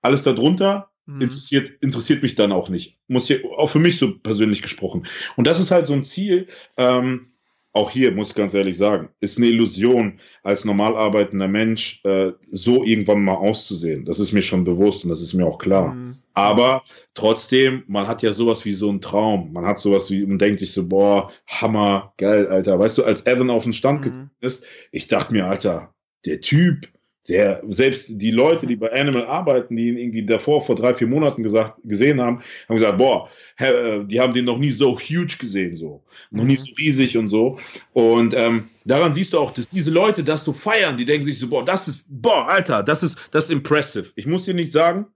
Alles 0.01 0.23
darunter 0.23 0.91
mhm. 1.05 1.21
interessiert, 1.21 1.71
interessiert 1.81 2.23
mich 2.23 2.35
dann 2.35 2.51
auch 2.51 2.69
nicht. 2.69 2.95
Muss 3.07 3.27
hier, 3.27 3.41
auch 3.57 3.69
für 3.69 3.79
mich 3.79 3.97
so 3.97 4.17
persönlich 4.17 4.61
gesprochen. 4.61 5.07
Und 5.35 5.47
das 5.47 5.59
ist 5.59 5.71
halt 5.71 5.87
so 5.87 5.93
ein 5.93 6.05
Ziel, 6.05 6.47
ähm, 6.77 7.27
auch 7.71 7.91
hier 7.91 8.11
muss 8.11 8.29
ich 8.29 8.35
ganz 8.35 8.55
ehrlich 8.55 8.77
sagen, 8.77 9.09
ist 9.19 9.37
eine 9.37 9.45
Illusion, 9.47 10.19
als 10.41 10.65
normal 10.65 10.95
arbeitender 10.95 11.47
Mensch 11.47 12.01
äh, 12.03 12.31
so 12.51 12.83
irgendwann 12.83 13.23
mal 13.23 13.35
auszusehen. 13.35 14.05
Das 14.05 14.19
ist 14.19 14.33
mir 14.33 14.41
schon 14.41 14.63
bewusst 14.63 15.03
und 15.03 15.11
das 15.11 15.21
ist 15.21 15.35
mir 15.35 15.45
auch 15.45 15.59
klar. 15.59 15.93
Mhm. 15.93 16.15
Aber 16.33 16.83
trotzdem, 17.13 17.83
man 17.87 18.07
hat 18.07 18.23
ja 18.23 18.33
sowas 18.33 18.65
wie 18.65 18.73
so 18.73 18.89
einen 18.89 19.01
Traum. 19.01 19.53
Man 19.53 19.65
hat 19.65 19.79
sowas 19.79 20.09
wie, 20.09 20.25
man 20.25 20.39
denkt 20.39 20.61
sich 20.61 20.71
so, 20.71 20.87
boah, 20.87 21.31
Hammer, 21.45 22.13
geil, 22.17 22.47
Alter. 22.47 22.79
Weißt 22.79 22.97
du, 22.97 23.03
als 23.03 23.27
Evan 23.27 23.51
auf 23.51 23.63
den 23.63 23.73
Stand 23.73 23.99
mhm. 23.99 24.03
gekommen 24.03 24.31
ist, 24.39 24.65
ich 24.91 25.07
dachte 25.07 25.33
mir, 25.33 25.45
Alter, 25.45 25.93
der 26.25 26.41
Typ, 26.41 26.87
Der, 27.27 27.61
selbst 27.67 28.07
die 28.09 28.31
Leute, 28.31 28.65
die 28.65 28.75
bei 28.75 28.91
Animal 28.91 29.25
arbeiten, 29.27 29.75
die 29.75 29.89
ihn 29.89 29.97
irgendwie 29.97 30.25
davor 30.25 30.61
vor 30.61 30.75
drei, 30.75 30.93
vier 30.93 31.07
Monaten 31.07 31.43
gesagt, 31.43 31.79
gesehen 31.83 32.19
haben, 32.21 32.41
haben 32.67 32.75
gesagt, 32.75 32.97
boah, 32.97 33.29
äh, 33.57 33.99
die 34.05 34.19
haben 34.19 34.33
den 34.33 34.45
noch 34.45 34.57
nie 34.57 34.71
so 34.71 34.97
huge 34.97 35.35
gesehen, 35.37 35.75
so. 35.75 36.03
Noch 36.31 36.45
nie 36.45 36.57
mhm. 36.57 36.61
so 36.61 36.73
riesig 36.79 37.17
und 37.17 37.29
so. 37.29 37.59
Und 37.93 38.33
ähm, 38.33 38.69
daran 38.85 39.13
siehst 39.13 39.33
du 39.33 39.39
auch, 39.39 39.51
dass 39.51 39.69
diese 39.69 39.91
Leute 39.91 40.23
das 40.23 40.45
so 40.45 40.53
feiern, 40.53 40.97
die 40.97 41.05
denken 41.05 41.25
sich 41.25 41.37
so, 41.37 41.49
boah, 41.49 41.63
das 41.63 41.87
ist, 41.87 42.05
boah, 42.09 42.47
Alter, 42.47 42.83
das 42.83 43.03
ist, 43.03 43.19
das 43.31 43.45
ist 43.45 43.51
impressive. 43.51 44.11
Ich 44.15 44.25
muss 44.25 44.45
dir 44.45 44.53
nicht 44.53 44.71
sagen, 44.71 45.07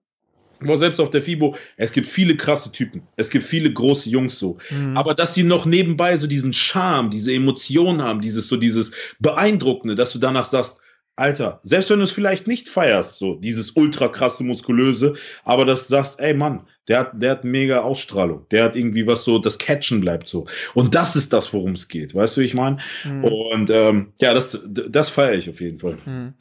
war 0.67 0.77
selbst 0.77 0.99
auf 0.99 1.09
der 1.09 1.21
FIBO, 1.21 1.55
es 1.77 1.91
gibt 1.91 2.07
viele 2.07 2.35
krasse 2.35 2.71
Typen. 2.71 3.03
Es 3.15 3.29
gibt 3.29 3.45
viele 3.45 3.71
große 3.71 4.09
Jungs 4.09 4.37
so. 4.37 4.57
Mhm. 4.69 4.97
Aber 4.97 5.13
dass 5.13 5.33
die 5.33 5.43
noch 5.43 5.65
nebenbei 5.65 6.17
so 6.17 6.27
diesen 6.27 6.53
Charme, 6.53 7.09
diese 7.09 7.33
Emotionen 7.33 8.01
haben, 8.01 8.21
dieses 8.21 8.47
so 8.47 8.57
dieses 8.57 8.91
Beeindruckende, 9.19 9.95
dass 9.95 10.13
du 10.13 10.19
danach 10.19 10.45
sagst, 10.45 10.79
Alter, 11.15 11.59
selbst 11.63 11.89
wenn 11.89 11.99
du 11.99 12.05
es 12.05 12.11
vielleicht 12.11 12.47
nicht 12.47 12.69
feierst, 12.69 13.19
so 13.19 13.35
dieses 13.35 13.71
ultra 13.75 14.07
krasse 14.07 14.43
muskulöse, 14.43 15.13
aber 15.43 15.65
dass 15.65 15.87
du 15.87 15.91
sagst, 15.93 16.19
ey 16.19 16.33
Mann, 16.33 16.65
der 16.87 16.99
hat, 16.99 17.21
der 17.21 17.31
hat 17.31 17.43
mega 17.43 17.81
Ausstrahlung, 17.81 18.47
der 18.49 18.63
hat 18.63 18.75
irgendwie 18.75 19.05
was 19.05 19.23
so, 19.23 19.37
das 19.37 19.59
Catchen 19.59 20.01
bleibt 20.01 20.27
so. 20.27 20.45
Und 20.73 20.95
das 20.95 21.15
ist 21.15 21.31
das, 21.31 21.53
worum 21.53 21.73
es 21.73 21.87
geht, 21.87 22.15
weißt 22.15 22.37
du, 22.37 22.41
wie 22.41 22.45
ich 22.45 22.55
meine? 22.55 22.77
Mhm. 23.03 23.23
Und 23.23 23.69
ähm, 23.69 24.13
ja, 24.19 24.33
das, 24.33 24.59
das 24.65 25.09
feiere 25.11 25.35
ich 25.35 25.49
auf 25.49 25.61
jeden 25.61 25.79
Fall. 25.79 25.97
Mhm. 26.05 26.33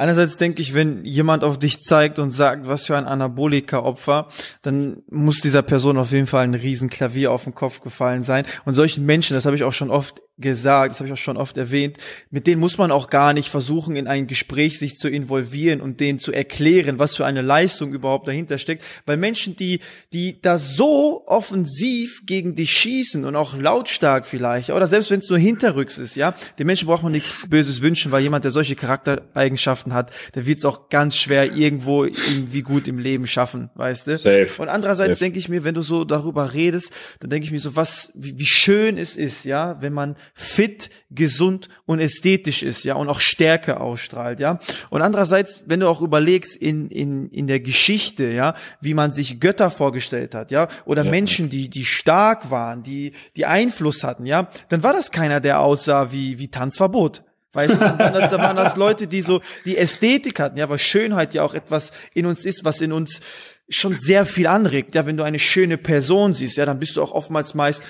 Einerseits 0.00 0.38
denke 0.38 0.62
ich, 0.62 0.72
wenn 0.72 1.04
jemand 1.04 1.44
auf 1.44 1.58
dich 1.58 1.80
zeigt 1.80 2.18
und 2.18 2.30
sagt, 2.30 2.66
was 2.66 2.86
für 2.86 2.96
ein 2.96 3.06
Anabolika-Opfer, 3.06 4.28
dann 4.62 5.02
muss 5.10 5.40
dieser 5.40 5.62
Person 5.62 5.98
auf 5.98 6.12
jeden 6.12 6.26
Fall 6.26 6.44
ein 6.44 6.54
Riesenklavier 6.54 7.30
auf 7.30 7.44
den 7.44 7.54
Kopf 7.54 7.80
gefallen 7.80 8.22
sein. 8.22 8.46
Und 8.64 8.74
solchen 8.74 9.04
Menschen, 9.04 9.34
das 9.34 9.44
habe 9.44 9.56
ich 9.56 9.64
auch 9.64 9.74
schon 9.74 9.90
oft 9.90 10.22
gesagt, 10.40 10.92
das 10.92 11.00
habe 11.00 11.08
ich 11.08 11.12
auch 11.12 11.18
schon 11.18 11.36
oft 11.36 11.56
erwähnt, 11.56 11.96
mit 12.30 12.46
denen 12.46 12.60
muss 12.60 12.78
man 12.78 12.90
auch 12.90 13.10
gar 13.10 13.32
nicht 13.32 13.48
versuchen, 13.48 13.96
in 13.96 14.06
ein 14.06 14.26
Gespräch 14.26 14.78
sich 14.78 14.96
zu 14.96 15.08
involvieren 15.08 15.80
und 15.80 16.00
denen 16.00 16.18
zu 16.18 16.32
erklären, 16.32 16.98
was 16.98 17.16
für 17.16 17.26
eine 17.26 17.42
Leistung 17.42 17.92
überhaupt 17.92 18.28
dahinter 18.28 18.58
steckt. 18.58 18.82
Weil 19.06 19.16
Menschen, 19.16 19.56
die, 19.56 19.80
die 20.12 20.40
da 20.40 20.58
so 20.58 21.24
offensiv 21.26 22.22
gegen 22.26 22.54
dich 22.54 22.72
schießen 22.72 23.24
und 23.24 23.36
auch 23.36 23.56
lautstark 23.56 24.26
vielleicht, 24.26 24.70
oder 24.70 24.86
selbst 24.86 25.10
wenn 25.10 25.20
es 25.20 25.28
nur 25.28 25.38
hinterrücks 25.38 25.98
ist, 25.98 26.16
ja, 26.16 26.34
den 26.58 26.66
Menschen 26.66 26.86
braucht 26.86 27.02
man 27.02 27.12
nichts 27.12 27.32
Böses 27.48 27.82
wünschen, 27.82 28.12
weil 28.12 28.22
jemand, 28.22 28.44
der 28.44 28.50
solche 28.50 28.76
Charaktereigenschaften 28.76 29.94
hat, 29.94 30.12
der 30.34 30.46
wird 30.46 30.58
es 30.58 30.64
auch 30.64 30.88
ganz 30.88 31.16
schwer 31.16 31.54
irgendwo 31.54 32.04
irgendwie 32.04 32.62
gut 32.62 32.88
im 32.88 32.98
Leben 32.98 33.26
schaffen, 33.26 33.70
weißt 33.74 34.06
du? 34.06 34.16
Safe. 34.16 34.48
Und 34.58 34.68
andererseits 34.68 35.18
denke 35.18 35.38
ich 35.38 35.48
mir, 35.48 35.64
wenn 35.64 35.74
du 35.74 35.82
so 35.82 36.04
darüber 36.04 36.52
redest, 36.54 36.92
dann 37.20 37.30
denke 37.30 37.44
ich 37.44 37.52
mir 37.52 37.60
so, 37.60 37.76
was, 37.76 38.10
wie, 38.14 38.38
wie 38.38 38.46
schön 38.46 38.98
es 38.98 39.16
ist, 39.16 39.44
ja, 39.44 39.80
wenn 39.80 39.92
man 39.92 40.16
fit, 40.34 40.90
gesund 41.10 41.68
und 41.86 42.00
ästhetisch 42.00 42.62
ist, 42.62 42.84
ja, 42.84 42.94
und 42.94 43.08
auch 43.08 43.20
Stärke 43.20 43.80
ausstrahlt, 43.80 44.40
ja. 44.40 44.60
Und 44.90 45.02
andererseits, 45.02 45.64
wenn 45.66 45.80
du 45.80 45.88
auch 45.88 46.00
überlegst 46.00 46.56
in, 46.56 46.88
in, 46.88 47.28
in 47.30 47.46
der 47.46 47.60
Geschichte, 47.60 48.30
ja, 48.30 48.54
wie 48.80 48.94
man 48.94 49.12
sich 49.12 49.40
Götter 49.40 49.70
vorgestellt 49.70 50.34
hat, 50.34 50.50
ja, 50.50 50.68
oder 50.84 51.04
ja. 51.04 51.10
Menschen, 51.10 51.50
die, 51.50 51.68
die 51.68 51.84
stark 51.84 52.50
waren, 52.50 52.82
die, 52.82 53.12
die 53.36 53.46
Einfluss 53.46 54.04
hatten, 54.04 54.26
ja, 54.26 54.48
dann 54.68 54.82
war 54.82 54.92
das 54.92 55.10
keiner, 55.10 55.40
der 55.40 55.60
aussah 55.60 56.12
wie, 56.12 56.38
wie 56.38 56.48
Tanzverbot. 56.48 57.22
Weißt 57.52 57.74
du, 57.74 57.78
da 57.78 57.98
waren, 57.98 58.40
waren 58.40 58.56
das 58.56 58.76
Leute, 58.76 59.08
die 59.08 59.22
so 59.22 59.40
die 59.64 59.76
Ästhetik 59.76 60.38
hatten, 60.38 60.56
ja, 60.56 60.68
weil 60.68 60.78
Schönheit 60.78 61.34
ja 61.34 61.42
auch 61.42 61.54
etwas 61.54 61.90
in 62.14 62.26
uns 62.26 62.44
ist, 62.44 62.64
was 62.64 62.80
in 62.80 62.92
uns 62.92 63.20
schon 63.68 63.98
sehr 63.98 64.26
viel 64.26 64.46
anregt. 64.46 64.94
Ja, 64.94 65.06
wenn 65.06 65.16
du 65.16 65.24
eine 65.24 65.38
schöne 65.38 65.76
Person 65.76 66.32
siehst, 66.32 66.56
ja, 66.56 66.66
dann 66.66 66.78
bist 66.78 66.96
du 66.96 67.02
auch 67.02 67.12
oftmals 67.12 67.54
meist 67.54 67.82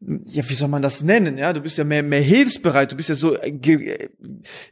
ja, 0.00 0.48
wie 0.48 0.54
soll 0.54 0.68
man 0.68 0.80
das 0.80 1.02
nennen? 1.02 1.36
Ja, 1.36 1.52
du 1.52 1.60
bist 1.60 1.76
ja 1.76 1.84
mehr, 1.84 2.02
mehr 2.02 2.22
hilfsbereit, 2.22 2.90
du 2.90 2.96
bist 2.96 3.10
ja 3.10 3.14
so 3.14 3.36
äh, 3.36 4.08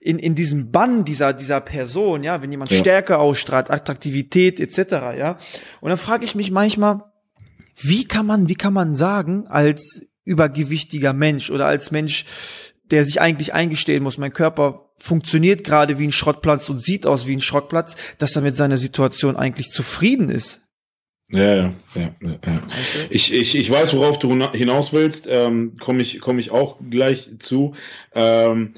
in, 0.01 0.19
in 0.19 0.35
diesem 0.35 0.71
Bann 0.71 1.05
dieser, 1.05 1.35
dieser 1.35 1.61
Person, 1.61 2.23
ja, 2.23 2.41
wenn 2.41 2.51
jemand 2.51 2.71
ja. 2.71 2.79
Stärke 2.79 3.19
ausstrahlt, 3.19 3.71
Attraktivität 3.71 4.59
etc., 4.59 4.93
ja. 5.19 5.39
Und 5.81 5.91
dann 5.91 5.99
frage 5.99 6.25
ich 6.25 6.35
mich 6.35 6.51
manchmal, 6.51 7.05
wie 7.77 8.05
kann 8.05 8.27
man, 8.27 8.49
wie 8.49 8.55
kann 8.55 8.73
man 8.73 8.95
sagen, 8.95 9.47
als 9.49 10.03
übergewichtiger 10.25 11.13
Mensch 11.13 11.51
oder 11.51 11.67
als 11.67 11.91
Mensch, 11.91 12.25
der 12.91 13.05
sich 13.05 13.21
eigentlich 13.21 13.53
eingestehen 13.53 14.03
muss, 14.03 14.19
mein 14.19 14.33
Körper 14.33 14.91
funktioniert 14.97 15.63
gerade 15.63 15.99
wie 15.99 16.07
ein 16.07 16.13
Schrottplatz 16.13 16.69
und 16.71 16.83
sieht 16.83 17.07
aus 17.07 17.27
wie 17.27 17.37
ein 17.37 17.41
Schrottplatz, 17.41 17.97
dass 18.17 18.35
er 18.35 18.43
mit 18.43 18.57
seiner 18.57 18.79
Situation 18.79 19.37
eigentlich 19.37 19.69
zufrieden 19.69 20.31
ist. 20.31 20.61
Ja, 21.31 21.55
ja, 21.55 21.75
ja. 21.95 22.15
ja. 22.23 22.63
Ich, 23.11 23.35
ich, 23.35 23.55
ich 23.55 23.71
weiß, 23.71 23.95
worauf 23.95 24.19
du 24.19 24.31
hinaus 24.53 24.93
willst. 24.93 25.27
Ähm, 25.29 25.75
Komme 25.79 26.03
ich, 26.03 26.21
komm 26.21 26.39
ich 26.39 26.51
auch 26.51 26.79
gleich 26.89 27.39
zu. 27.39 27.75
Ähm, 28.15 28.75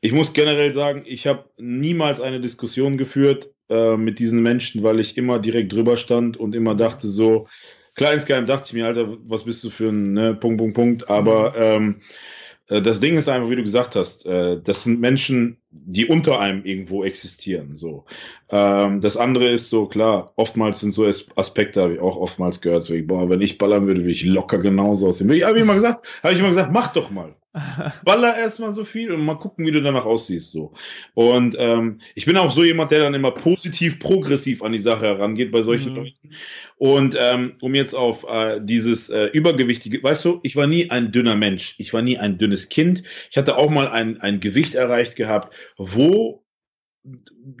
ich 0.00 0.12
muss 0.12 0.34
generell 0.34 0.72
sagen, 0.72 1.02
ich 1.06 1.26
habe 1.26 1.50
niemals 1.56 2.20
eine 2.20 2.40
Diskussion 2.40 2.98
geführt 2.98 3.50
äh, 3.70 3.96
mit 3.96 4.18
diesen 4.18 4.42
Menschen, 4.42 4.82
weil 4.82 5.00
ich 5.00 5.16
immer 5.16 5.38
direkt 5.38 5.72
drüber 5.72 5.96
stand 5.96 6.36
und 6.36 6.54
immer 6.54 6.74
dachte 6.74 7.08
so, 7.08 7.48
klar 7.94 8.12
insgeheim 8.12 8.46
dachte 8.46 8.66
ich 8.68 8.72
mir, 8.74 8.86
Alter, 8.86 9.16
was 9.24 9.44
bist 9.44 9.64
du 9.64 9.70
für 9.70 9.88
ein 9.88 10.12
ne, 10.12 10.34
Punkt, 10.34 10.58
Punkt, 10.58 10.74
Punkt. 10.74 11.10
Aber 11.10 11.56
ähm, 11.56 11.96
äh, 12.00 12.04
das 12.68 13.00
Ding 13.00 13.16
ist 13.16 13.28
einfach, 13.28 13.48
wie 13.48 13.56
du 13.56 13.62
gesagt 13.62 13.94
hast, 13.94 14.26
äh, 14.26 14.60
das 14.60 14.82
sind 14.82 15.00
Menschen, 15.00 15.58
die 15.70 16.06
unter 16.06 16.40
einem 16.40 16.64
irgendwo 16.64 17.04
existieren. 17.04 17.76
So. 17.76 18.04
Ähm, 18.50 19.00
das 19.00 19.16
andere 19.16 19.48
ist 19.48 19.70
so, 19.70 19.86
klar, 19.86 20.32
oftmals 20.36 20.80
sind 20.80 20.92
so 20.92 21.06
Aspekte, 21.36 21.82
habe 21.82 21.94
ich 21.94 22.00
auch 22.00 22.16
oftmals 22.16 22.60
gehört, 22.60 22.84
so, 22.84 22.94
boah, 23.04 23.30
wenn 23.30 23.40
ich 23.40 23.58
ballern 23.58 23.86
würde, 23.86 24.00
würde 24.00 24.10
ich 24.10 24.24
locker 24.24 24.58
genauso 24.58 25.08
aussehen. 25.08 25.30
Habe 25.44 25.56
ich 25.56 25.62
immer 25.62 25.74
gesagt, 25.74 26.06
habe 26.22 26.34
ich 26.34 26.40
immer 26.40 26.48
gesagt, 26.48 26.72
mach 26.72 26.92
doch 26.92 27.10
mal. 27.10 27.34
Baller 28.04 28.36
erstmal 28.36 28.72
so 28.72 28.84
viel 28.84 29.12
und 29.12 29.24
mal 29.24 29.38
gucken, 29.38 29.66
wie 29.66 29.70
du 29.70 29.80
danach 29.82 30.04
aussiehst. 30.04 30.50
So. 30.50 30.72
Und 31.14 31.56
ähm, 31.58 32.00
ich 32.14 32.26
bin 32.26 32.36
auch 32.36 32.52
so 32.52 32.64
jemand, 32.64 32.90
der 32.90 33.00
dann 33.00 33.14
immer 33.14 33.30
positiv, 33.30 33.98
progressiv 33.98 34.62
an 34.62 34.72
die 34.72 34.78
Sache 34.78 35.06
herangeht 35.06 35.52
bei 35.52 35.62
solchen 35.62 35.92
mhm. 35.92 35.96
Leuten. 35.96 36.30
Und 36.76 37.16
ähm, 37.18 37.54
um 37.60 37.74
jetzt 37.74 37.94
auf 37.94 38.26
äh, 38.28 38.60
dieses 38.62 39.08
äh, 39.08 39.26
Übergewichtige, 39.26 40.02
weißt 40.02 40.24
du, 40.24 40.40
ich 40.42 40.56
war 40.56 40.66
nie 40.66 40.90
ein 40.90 41.12
dünner 41.12 41.36
Mensch. 41.36 41.74
Ich 41.78 41.92
war 41.92 42.02
nie 42.02 42.18
ein 42.18 42.38
dünnes 42.38 42.68
Kind. 42.68 43.02
Ich 43.30 43.36
hatte 43.36 43.56
auch 43.56 43.70
mal 43.70 43.88
ein, 43.88 44.20
ein 44.20 44.40
Gewicht 44.40 44.74
erreicht 44.74 45.16
gehabt, 45.16 45.54
wo 45.76 46.44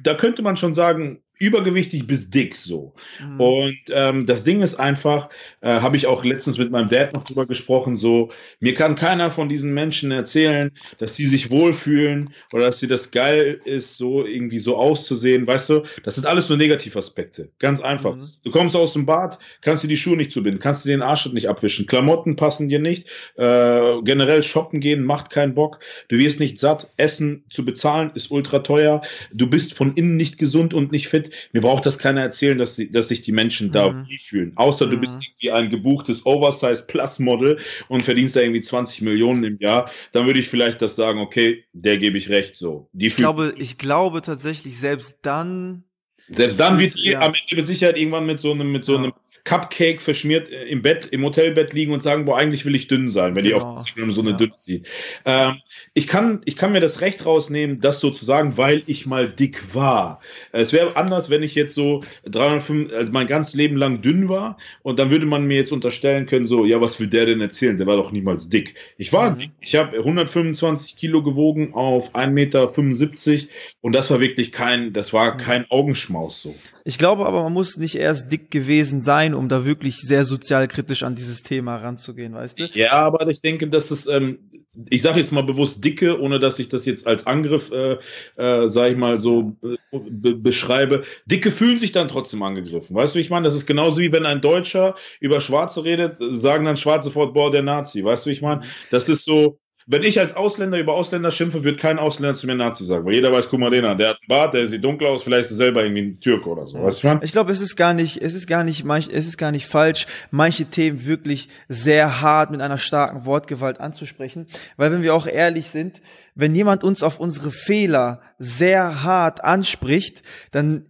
da 0.02 0.14
könnte 0.14 0.42
man 0.42 0.56
schon 0.56 0.74
sagen, 0.74 1.22
übergewichtig 1.38 2.06
bis 2.06 2.30
dick 2.30 2.56
so. 2.56 2.94
Mhm. 3.20 3.40
Und 3.40 3.78
ähm, 3.90 4.26
das 4.26 4.44
Ding 4.44 4.62
ist 4.62 4.76
einfach, 4.76 5.28
äh, 5.60 5.68
habe 5.68 5.96
ich 5.96 6.06
auch 6.06 6.24
letztens 6.24 6.58
mit 6.58 6.70
meinem 6.70 6.88
Dad 6.88 7.12
noch 7.12 7.24
drüber 7.24 7.46
gesprochen, 7.46 7.96
so, 7.96 8.30
mir 8.60 8.74
kann 8.74 8.94
keiner 8.94 9.30
von 9.30 9.48
diesen 9.48 9.74
Menschen 9.74 10.10
erzählen, 10.10 10.72
dass 10.98 11.14
sie 11.14 11.26
sich 11.26 11.50
wohlfühlen 11.50 12.30
oder 12.52 12.66
dass 12.66 12.78
sie 12.78 12.88
das 12.88 13.10
geil 13.10 13.60
ist, 13.64 13.98
so 13.98 14.24
irgendwie 14.24 14.58
so 14.58 14.76
auszusehen, 14.76 15.46
weißt 15.46 15.68
du, 15.70 15.82
das 16.04 16.14
sind 16.14 16.26
alles 16.26 16.48
nur 16.48 16.58
Negativaspekte, 16.58 17.50
ganz 17.58 17.80
einfach. 17.80 18.16
Mhm. 18.16 18.28
Du 18.44 18.50
kommst 18.50 18.74
aus 18.74 18.94
dem 18.94 19.04
Bad, 19.04 19.38
kannst 19.60 19.84
dir 19.84 19.88
die 19.88 19.96
Schuhe 19.96 20.16
nicht 20.16 20.32
zubinden, 20.32 20.60
kannst 20.60 20.84
dir 20.84 20.90
den 20.90 21.02
Arsch 21.02 21.26
nicht 21.26 21.48
abwischen, 21.48 21.86
Klamotten 21.86 22.36
passen 22.36 22.68
dir 22.68 22.78
nicht, 22.78 23.08
äh, 23.36 24.00
generell 24.02 24.42
shoppen 24.42 24.80
gehen 24.80 25.04
macht 25.04 25.30
keinen 25.30 25.54
Bock, 25.54 25.80
du 26.08 26.16
wirst 26.18 26.40
nicht 26.40 26.58
satt, 26.58 26.88
Essen 26.96 27.44
zu 27.50 27.64
bezahlen 27.64 28.10
ist 28.14 28.30
ultra 28.30 28.60
teuer, 28.60 29.02
du 29.32 29.48
bist 29.48 29.74
von 29.74 29.92
innen 29.94 30.16
nicht 30.16 30.38
gesund 30.38 30.72
und 30.72 30.92
nicht 30.92 31.08
fit, 31.08 31.25
mir 31.52 31.60
braucht 31.60 31.86
das 31.86 31.98
keiner 31.98 32.20
erzählen, 32.20 32.58
dass, 32.58 32.76
sie, 32.76 32.90
dass 32.90 33.08
sich 33.08 33.22
die 33.22 33.32
Menschen 33.32 33.72
da 33.72 33.90
mhm. 33.90 34.06
fühlen. 34.18 34.52
Außer 34.56 34.86
mhm. 34.86 34.90
du 34.90 34.96
bist 34.98 35.22
irgendwie 35.22 35.50
ein 35.52 35.70
gebuchtes 35.70 36.24
Oversize 36.26 36.84
Plus 36.86 37.18
Model 37.18 37.58
und 37.88 38.02
verdienst 38.02 38.36
da 38.36 38.40
irgendwie 38.40 38.60
20 38.60 39.02
Millionen 39.02 39.44
im 39.44 39.58
Jahr. 39.58 39.90
Dann 40.12 40.26
würde 40.26 40.40
ich 40.40 40.48
vielleicht 40.48 40.82
das 40.82 40.96
sagen, 40.96 41.20
okay, 41.20 41.64
der 41.72 41.98
gebe 41.98 42.18
ich 42.18 42.28
recht 42.28 42.56
so. 42.56 42.88
Die 42.92 43.06
ich 43.06 43.16
glaube, 43.16 43.54
ich 43.56 43.78
glaube 43.78 44.22
tatsächlich, 44.22 44.78
selbst 44.78 45.18
dann. 45.22 45.84
Selbst 46.28 46.58
dann 46.58 46.78
wird 46.78 46.96
die 46.96 47.10
ja. 47.10 47.20
am 47.20 47.34
Ende 47.34 47.56
mit 47.56 47.66
Sicherheit 47.66 47.96
irgendwann 47.96 48.26
mit 48.26 48.40
so 48.40 48.50
einem, 48.50 48.72
mit 48.72 48.84
so 48.84 48.96
einem 48.96 49.12
Cupcake 49.46 50.02
verschmiert 50.02 50.50
äh, 50.52 50.64
im 50.64 50.82
Bett, 50.82 51.06
im 51.12 51.24
Hotelbett 51.24 51.72
liegen 51.72 51.92
und 51.92 52.02
sagen, 52.02 52.26
boah, 52.26 52.36
eigentlich 52.36 52.66
will 52.66 52.74
ich 52.74 52.88
dünn 52.88 53.08
sein, 53.08 53.34
wenn 53.36 53.44
genau. 53.44 53.58
die 53.58 53.64
auf 53.64 53.70
Instagram 53.70 54.12
so 54.12 54.20
eine 54.20 54.32
ja. 54.32 54.36
dünn 54.36 54.52
sieht. 54.56 54.86
Ähm, 55.24 55.60
ich 55.94 56.08
kann, 56.08 56.42
ich 56.44 56.56
kann 56.56 56.72
mir 56.72 56.80
das 56.80 57.00
Recht 57.00 57.24
rausnehmen, 57.24 57.80
das 57.80 58.00
so 58.00 58.10
zu 58.10 58.24
sagen, 58.24 58.56
weil 58.56 58.82
ich 58.86 59.06
mal 59.06 59.28
dick 59.28 59.74
war. 59.74 60.20
Es 60.52 60.72
wäre 60.72 60.96
anders, 60.96 61.30
wenn 61.30 61.44
ich 61.44 61.54
jetzt 61.54 61.74
so 61.74 62.02
305, 62.24 62.92
also 62.92 63.12
mein 63.12 63.28
ganzes 63.28 63.54
Leben 63.54 63.76
lang 63.76 64.02
dünn 64.02 64.28
war 64.28 64.58
und 64.82 64.98
dann 64.98 65.10
würde 65.10 65.26
man 65.26 65.46
mir 65.46 65.58
jetzt 65.58 65.72
unterstellen 65.72 66.26
können, 66.26 66.46
so, 66.46 66.64
ja, 66.64 66.80
was 66.80 66.98
will 66.98 67.06
der 67.06 67.26
denn 67.26 67.40
erzählen? 67.40 67.76
Der 67.76 67.86
war 67.86 67.96
doch 67.96 68.10
niemals 68.10 68.48
dick. 68.48 68.74
Ich 68.98 69.12
war 69.12 69.30
mhm. 69.30 69.36
dick. 69.36 69.50
Ich 69.60 69.76
habe 69.76 69.96
125 69.96 70.96
Kilo 70.96 71.22
gewogen 71.22 71.72
auf 71.72 72.16
1,75 72.16 72.30
Meter 72.30 73.48
und 73.80 73.94
das 73.94 74.10
war 74.10 74.20
wirklich 74.20 74.50
kein, 74.50 74.92
das 74.92 75.12
war 75.12 75.34
mhm. 75.34 75.38
kein 75.38 75.70
Augenschmaus 75.70 76.42
so. 76.42 76.54
Ich 76.84 76.98
glaube 76.98 77.26
aber, 77.26 77.44
man 77.44 77.52
muss 77.52 77.76
nicht 77.76 77.96
erst 77.96 78.30
dick 78.32 78.50
gewesen 78.50 79.00
sein, 79.00 79.35
um 79.36 79.48
da 79.48 79.64
wirklich 79.64 79.96
sehr 80.00 80.24
sozialkritisch 80.24 81.02
an 81.02 81.14
dieses 81.14 81.42
Thema 81.42 81.76
ranzugehen, 81.76 82.34
weißt 82.34 82.58
du? 82.58 82.64
Ja, 82.74 82.92
aber 82.92 83.26
ich 83.28 83.40
denke, 83.40 83.68
dass 83.68 83.90
es, 83.90 84.06
ähm, 84.06 84.50
ich 84.90 85.02
sage 85.02 85.18
jetzt 85.18 85.32
mal 85.32 85.42
bewusst 85.42 85.84
dicke, 85.84 86.20
ohne 86.20 86.40
dass 86.40 86.58
ich 86.58 86.68
das 86.68 86.84
jetzt 86.86 87.06
als 87.06 87.26
Angriff, 87.26 87.70
äh, 87.70 87.98
äh, 88.36 88.68
sage 88.68 88.92
ich 88.92 88.98
mal 88.98 89.20
so, 89.20 89.56
be 89.92 90.36
beschreibe. 90.36 91.02
Dicke 91.26 91.50
fühlen 91.50 91.78
sich 91.78 91.92
dann 91.92 92.08
trotzdem 92.08 92.42
angegriffen. 92.42 92.94
Weißt 92.96 93.14
du, 93.14 93.18
wie 93.18 93.22
ich 93.22 93.30
meine? 93.30 93.44
Das 93.44 93.54
ist 93.54 93.66
genauso 93.66 94.00
wie 94.00 94.12
wenn 94.12 94.26
ein 94.26 94.40
Deutscher 94.40 94.94
über 95.20 95.40
Schwarze 95.40 95.84
redet, 95.84 96.16
sagen 96.18 96.64
dann 96.64 96.76
Schwarze 96.76 97.08
sofort, 97.08 97.34
boah, 97.34 97.50
der 97.50 97.62
Nazi. 97.62 98.04
Weißt 98.04 98.26
du, 98.26 98.30
wie 98.30 98.34
ich 98.34 98.42
meine? 98.42 98.62
Das 98.90 99.08
ist 99.08 99.24
so, 99.24 99.58
wenn 99.88 100.02
ich 100.02 100.18
als 100.18 100.34
Ausländer 100.34 100.80
über 100.80 100.94
Ausländer 100.94 101.30
schimpfe, 101.30 101.62
wird 101.62 101.78
kein 101.78 102.00
Ausländer 102.00 102.34
zu 102.34 102.48
mir 102.48 102.56
Nazi 102.56 102.84
sagen, 102.84 103.06
weil 103.06 103.14
jeder 103.14 103.30
weiß, 103.30 103.48
guck 103.48 103.60
mal 103.60 103.70
den 103.70 103.84
an, 103.84 103.96
der 103.96 104.10
hat 104.10 104.18
einen 104.20 104.28
Bart, 104.28 104.54
der 104.54 104.66
sieht 104.66 104.84
dunkel 104.84 105.06
aus, 105.06 105.22
vielleicht 105.22 105.44
ist 105.44 105.52
er 105.52 105.56
selber 105.56 105.84
irgendwie 105.84 106.02
ein 106.02 106.20
Türke 106.20 106.50
oder 106.50 106.66
so, 106.66 106.82
weißt 106.82 107.04
du 107.04 107.20
Ich 107.22 107.30
glaube, 107.30 107.52
es 107.52 107.60
ist 107.60 107.76
gar 107.76 107.94
nicht, 107.94 108.20
es 108.20 108.34
ist 108.34 108.48
gar 108.48 108.64
nicht, 108.64 108.84
es 108.84 109.26
ist 109.28 109.38
gar 109.38 109.52
nicht 109.52 109.66
falsch, 109.66 110.06
manche 110.32 110.66
Themen 110.66 111.06
wirklich 111.06 111.48
sehr 111.68 112.20
hart 112.20 112.50
mit 112.50 112.60
einer 112.60 112.78
starken 112.78 113.26
Wortgewalt 113.26 113.78
anzusprechen, 113.78 114.48
weil 114.76 114.90
wenn 114.90 115.02
wir 115.02 115.14
auch 115.14 115.28
ehrlich 115.28 115.70
sind, 115.70 116.02
wenn 116.34 116.54
jemand 116.56 116.82
uns 116.82 117.04
auf 117.04 117.20
unsere 117.20 117.52
Fehler 117.52 118.20
sehr 118.38 119.04
hart 119.04 119.44
anspricht, 119.44 120.24
dann 120.50 120.86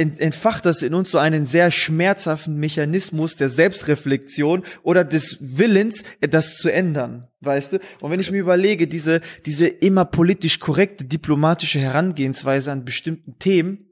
entfacht 0.00 0.66
das 0.66 0.82
in 0.82 0.94
uns 0.94 1.10
so 1.10 1.18
einen 1.18 1.46
sehr 1.46 1.70
schmerzhaften 1.70 2.56
Mechanismus 2.56 3.36
der 3.36 3.48
Selbstreflexion 3.48 4.62
oder 4.82 5.04
des 5.04 5.38
Willens, 5.40 6.02
das 6.20 6.56
zu 6.56 6.72
ändern, 6.72 7.26
weißt 7.40 7.72
du? 7.72 7.78
Und 8.00 8.10
wenn 8.10 8.20
ich 8.20 8.30
mir 8.30 8.40
überlege, 8.40 8.86
diese, 8.86 9.20
diese 9.46 9.68
immer 9.68 10.04
politisch 10.04 10.58
korrekte 10.58 11.04
diplomatische 11.04 11.80
Herangehensweise 11.80 12.72
an 12.72 12.84
bestimmten 12.84 13.38
Themen, 13.38 13.86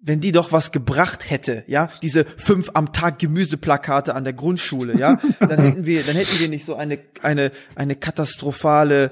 wenn 0.00 0.20
die 0.20 0.32
doch 0.32 0.52
was 0.52 0.70
gebracht 0.70 1.28
hätte, 1.28 1.64
ja, 1.66 1.90
diese 2.02 2.24
fünf 2.24 2.70
am 2.74 2.92
Tag 2.92 3.18
Gemüseplakate 3.18 4.14
an 4.14 4.24
der 4.24 4.32
Grundschule, 4.32 4.96
ja, 4.96 5.20
dann 5.40 5.60
hätten 5.60 5.86
wir, 5.86 6.04
dann 6.04 6.14
hätten 6.14 6.38
wir 6.38 6.48
nicht 6.48 6.64
so 6.64 6.76
eine 6.76 7.00
eine 7.22 7.50
eine 7.74 7.96
katastrophale 7.96 9.10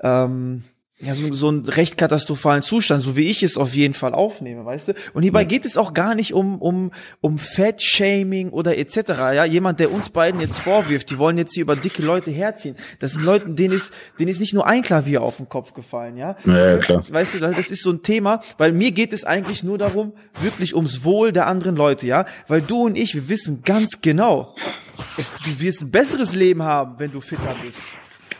ähm, 0.00 0.62
ja, 1.00 1.14
so, 1.14 1.32
so 1.32 1.48
einen 1.48 1.64
recht 1.64 1.96
katastrophalen 1.96 2.62
Zustand, 2.62 3.04
so 3.04 3.16
wie 3.16 3.28
ich 3.28 3.44
es 3.44 3.56
auf 3.56 3.72
jeden 3.72 3.94
Fall 3.94 4.14
aufnehme, 4.14 4.64
weißt 4.64 4.88
du? 4.88 4.94
Und 5.14 5.22
hierbei 5.22 5.44
geht 5.44 5.64
es 5.64 5.76
auch 5.76 5.94
gar 5.94 6.16
nicht 6.16 6.34
um, 6.34 6.60
um, 6.60 6.90
um 7.20 7.38
Fat-Shaming 7.38 8.50
oder 8.50 8.76
etc., 8.76 8.96
ja? 9.08 9.44
Jemand, 9.44 9.78
der 9.78 9.92
uns 9.92 10.08
beiden 10.08 10.40
jetzt 10.40 10.58
vorwirft, 10.58 11.10
die 11.10 11.18
wollen 11.18 11.38
jetzt 11.38 11.54
hier 11.54 11.62
über 11.62 11.76
dicke 11.76 12.02
Leute 12.02 12.32
herziehen. 12.32 12.74
Das 12.98 13.12
sind 13.12 13.22
Leute, 13.22 13.48
denen 13.50 13.74
ist, 13.74 13.92
denen 14.18 14.28
ist 14.28 14.40
nicht 14.40 14.54
nur 14.54 14.66
ein 14.66 14.82
Klavier 14.82 15.22
auf 15.22 15.36
den 15.36 15.48
Kopf 15.48 15.72
gefallen, 15.72 16.16
ja? 16.16 16.36
Ja, 16.44 16.78
klar. 16.78 17.04
Weißt 17.08 17.34
du, 17.34 17.38
das 17.38 17.70
ist 17.70 17.84
so 17.84 17.90
ein 17.90 18.02
Thema, 18.02 18.42
weil 18.56 18.72
mir 18.72 18.90
geht 18.90 19.12
es 19.12 19.22
eigentlich 19.22 19.62
nur 19.62 19.78
darum, 19.78 20.14
wirklich 20.40 20.74
ums 20.74 21.04
Wohl 21.04 21.30
der 21.30 21.46
anderen 21.46 21.76
Leute, 21.76 22.08
ja? 22.08 22.26
Weil 22.48 22.60
du 22.60 22.86
und 22.86 22.98
ich, 22.98 23.14
wir 23.14 23.28
wissen 23.28 23.62
ganz 23.64 24.00
genau, 24.02 24.56
es, 25.16 25.36
du 25.44 25.60
wirst 25.60 25.80
ein 25.80 25.92
besseres 25.92 26.34
Leben 26.34 26.64
haben, 26.64 26.98
wenn 26.98 27.12
du 27.12 27.20
fitter 27.20 27.54
bist. 27.62 27.78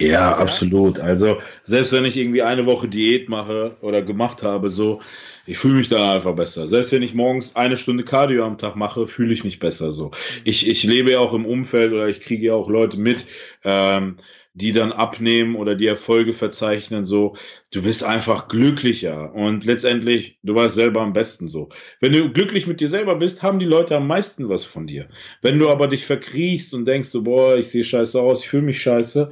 Ja, 0.00 0.36
absolut. 0.36 1.00
Also 1.00 1.38
selbst 1.64 1.90
wenn 1.92 2.04
ich 2.04 2.16
irgendwie 2.16 2.42
eine 2.42 2.66
Woche 2.66 2.88
Diät 2.88 3.28
mache 3.28 3.76
oder 3.80 4.00
gemacht 4.02 4.42
habe, 4.44 4.70
so, 4.70 5.00
ich 5.44 5.58
fühle 5.58 5.74
mich 5.74 5.88
dann 5.88 6.02
einfach 6.02 6.36
besser. 6.36 6.68
Selbst 6.68 6.92
wenn 6.92 7.02
ich 7.02 7.14
morgens 7.14 7.56
eine 7.56 7.76
Stunde 7.76 8.04
Cardio 8.04 8.44
am 8.44 8.58
Tag 8.58 8.76
mache, 8.76 9.08
fühle 9.08 9.32
ich 9.34 9.42
mich 9.42 9.58
besser 9.58 9.90
so. 9.90 10.12
Ich, 10.44 10.68
ich 10.68 10.84
lebe 10.84 11.10
ja 11.10 11.18
auch 11.18 11.34
im 11.34 11.46
Umfeld 11.46 11.92
oder 11.92 12.08
ich 12.08 12.20
kriege 12.20 12.46
ja 12.46 12.54
auch 12.54 12.68
Leute 12.68 12.96
mit, 12.98 13.26
ähm, 13.64 14.18
die 14.54 14.72
dann 14.72 14.92
abnehmen 14.92 15.54
oder 15.56 15.74
die 15.76 15.86
Erfolge 15.86 16.32
verzeichnen, 16.32 17.04
so, 17.04 17.36
du 17.70 17.82
bist 17.82 18.02
einfach 18.02 18.48
glücklicher 18.48 19.32
und 19.34 19.64
letztendlich, 19.64 20.38
du 20.42 20.54
weißt 20.54 20.74
selber 20.74 21.00
am 21.02 21.12
besten 21.12 21.46
so. 21.48 21.68
Wenn 22.00 22.12
du 22.12 22.32
glücklich 22.32 22.66
mit 22.66 22.80
dir 22.80 22.88
selber 22.88 23.14
bist, 23.16 23.42
haben 23.42 23.60
die 23.60 23.66
Leute 23.66 23.96
am 23.96 24.06
meisten 24.08 24.48
was 24.48 24.64
von 24.64 24.86
dir. 24.86 25.08
Wenn 25.42 25.58
du 25.58 25.68
aber 25.70 25.86
dich 25.86 26.04
verkriechst 26.06 26.74
und 26.74 26.86
denkst 26.86 27.08
so, 27.08 27.22
boah, 27.22 27.56
ich 27.56 27.68
sehe 27.70 27.84
scheiße 27.84 28.20
aus, 28.20 28.42
ich 28.42 28.48
fühle 28.48 28.64
mich 28.64 28.80
scheiße, 28.82 29.30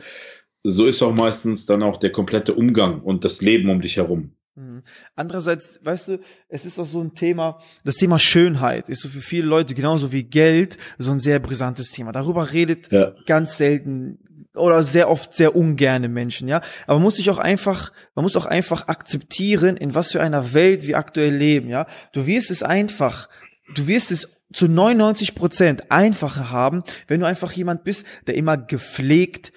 so 0.69 0.87
ist 0.87 1.03
auch 1.03 1.15
meistens 1.15 1.65
dann 1.65 1.83
auch 1.83 1.97
der 1.97 2.11
komplette 2.11 2.55
Umgang 2.55 3.01
und 3.01 3.25
das 3.25 3.41
Leben 3.41 3.71
um 3.71 3.81
dich 3.81 3.97
herum. 3.97 4.33
Mhm. 4.57 4.83
Andererseits, 5.15 5.79
weißt 5.85 6.09
du, 6.09 6.21
es 6.49 6.65
ist 6.65 6.79
auch 6.81 6.87
so 6.87 7.01
ein 7.01 7.15
Thema, 7.15 7.61
das 7.85 7.97
Thema 7.97 8.19
Schönheit 8.19 8.89
ist 8.89 9.03
so 9.03 9.09
für 9.09 9.21
viele 9.21 9.47
Leute 9.47 9.75
genauso 9.75 10.13
wie 10.13 10.25
Geld 10.25 10.77
so 10.99 11.13
ein 11.13 11.21
sehr 11.21 11.39
brisantes 11.39 11.91
Thema. 11.91 12.11
Darüber 12.11 12.53
redet 12.53 12.91
ja. 12.91 13.13
ganz 13.27 13.59
selten 13.59 14.19
oder 14.55 14.83
sehr 14.83 15.09
oft 15.09 15.35
sehr 15.35 15.55
ungerne 15.55 16.09
Menschen, 16.09 16.49
ja. 16.49 16.63
Aber 16.87 16.95
man 16.95 17.05
muss 17.05 17.17
sich 17.17 17.31
auch 17.31 17.39
einfach, 17.39 17.93
man 18.15 18.25
muss 18.25 18.37
auch 18.37 18.47
einfach 18.47 18.89
akzeptieren, 18.89 19.77
in 19.77 19.95
was 19.95 20.13
für 20.13 20.23
einer 20.23 20.53
Welt 20.55 20.87
wir 20.87 20.99
aktuell 20.99 21.35
leben, 21.35 21.69
ja. 21.69 21.87
Du 22.13 22.27
wirst 22.27 22.51
es 22.51 22.63
einfach, 22.63 23.29
du 23.75 23.87
wirst 23.87 24.11
es 24.11 24.33
zu 24.53 24.69
99 24.69 25.35
Prozent 25.35 25.91
einfacher 25.91 26.51
haben, 26.51 26.83
wenn 27.09 27.21
du 27.21 27.27
einfach 27.27 27.53
jemand 27.53 27.85
bist, 27.85 28.07
der 28.27 28.37
immer 28.37 28.57
gepflegt, 28.57 29.53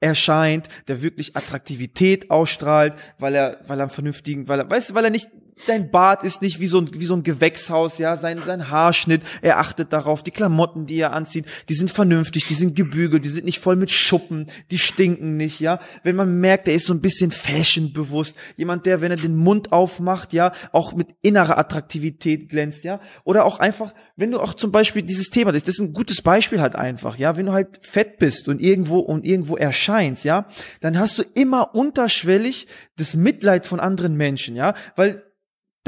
erscheint, 0.00 0.68
der 0.86 1.02
wirklich 1.02 1.36
Attraktivität 1.36 2.30
ausstrahlt, 2.30 2.94
weil 3.18 3.34
er, 3.34 3.60
weil 3.66 3.78
er 3.80 3.84
einen 3.84 3.90
vernünftigen, 3.90 4.48
weil 4.48 4.60
er, 4.60 4.70
weißt 4.70 4.90
du, 4.90 4.94
weil 4.94 5.04
er 5.04 5.10
nicht 5.10 5.28
dein 5.66 5.90
Bart 5.90 6.22
ist 6.24 6.42
nicht 6.42 6.60
wie 6.60 6.66
so 6.66 6.80
ein, 6.80 6.88
wie 6.92 7.06
so 7.06 7.14
ein 7.14 7.22
Gewächshaus, 7.22 7.98
ja, 7.98 8.16
sein, 8.16 8.40
sein 8.44 8.70
Haarschnitt, 8.70 9.22
er 9.42 9.58
achtet 9.58 9.92
darauf, 9.92 10.22
die 10.22 10.30
Klamotten, 10.30 10.86
die 10.86 10.98
er 10.98 11.12
anzieht, 11.12 11.46
die 11.68 11.74
sind 11.74 11.90
vernünftig, 11.90 12.46
die 12.46 12.54
sind 12.54 12.76
gebügelt, 12.76 13.24
die 13.24 13.28
sind 13.28 13.44
nicht 13.44 13.58
voll 13.58 13.76
mit 13.76 13.90
Schuppen, 13.90 14.46
die 14.70 14.78
stinken 14.78 15.36
nicht, 15.36 15.60
ja. 15.60 15.80
Wenn 16.02 16.16
man 16.16 16.40
merkt, 16.40 16.68
er 16.68 16.74
ist 16.74 16.86
so 16.86 16.94
ein 16.94 17.00
bisschen 17.00 17.30
fashionbewusst, 17.30 18.36
jemand, 18.56 18.86
der, 18.86 19.00
wenn 19.00 19.10
er 19.10 19.16
den 19.16 19.36
Mund 19.36 19.72
aufmacht, 19.72 20.32
ja, 20.32 20.52
auch 20.72 20.94
mit 20.94 21.08
innerer 21.22 21.58
Attraktivität 21.58 22.48
glänzt, 22.48 22.84
ja. 22.84 23.00
Oder 23.24 23.44
auch 23.44 23.58
einfach, 23.58 23.94
wenn 24.16 24.30
du 24.30 24.40
auch 24.40 24.54
zum 24.54 24.72
Beispiel 24.72 25.02
dieses 25.02 25.28
Thema, 25.30 25.52
das 25.52 25.62
ist 25.62 25.80
ein 25.80 25.92
gutes 25.92 26.22
Beispiel 26.22 26.60
halt 26.60 26.76
einfach, 26.76 27.16
ja, 27.16 27.36
wenn 27.36 27.46
du 27.46 27.52
halt 27.52 27.80
fett 27.82 28.18
bist 28.18 28.48
und 28.48 28.60
irgendwo 28.60 28.98
und 28.98 29.24
irgendwo 29.24 29.56
erscheinst, 29.56 30.24
ja, 30.24 30.46
dann 30.80 30.98
hast 30.98 31.18
du 31.18 31.22
immer 31.34 31.74
unterschwellig 31.74 32.66
das 32.96 33.14
Mitleid 33.14 33.66
von 33.66 33.80
anderen 33.80 34.16
Menschen, 34.16 34.56
ja, 34.56 34.74
weil 34.96 35.22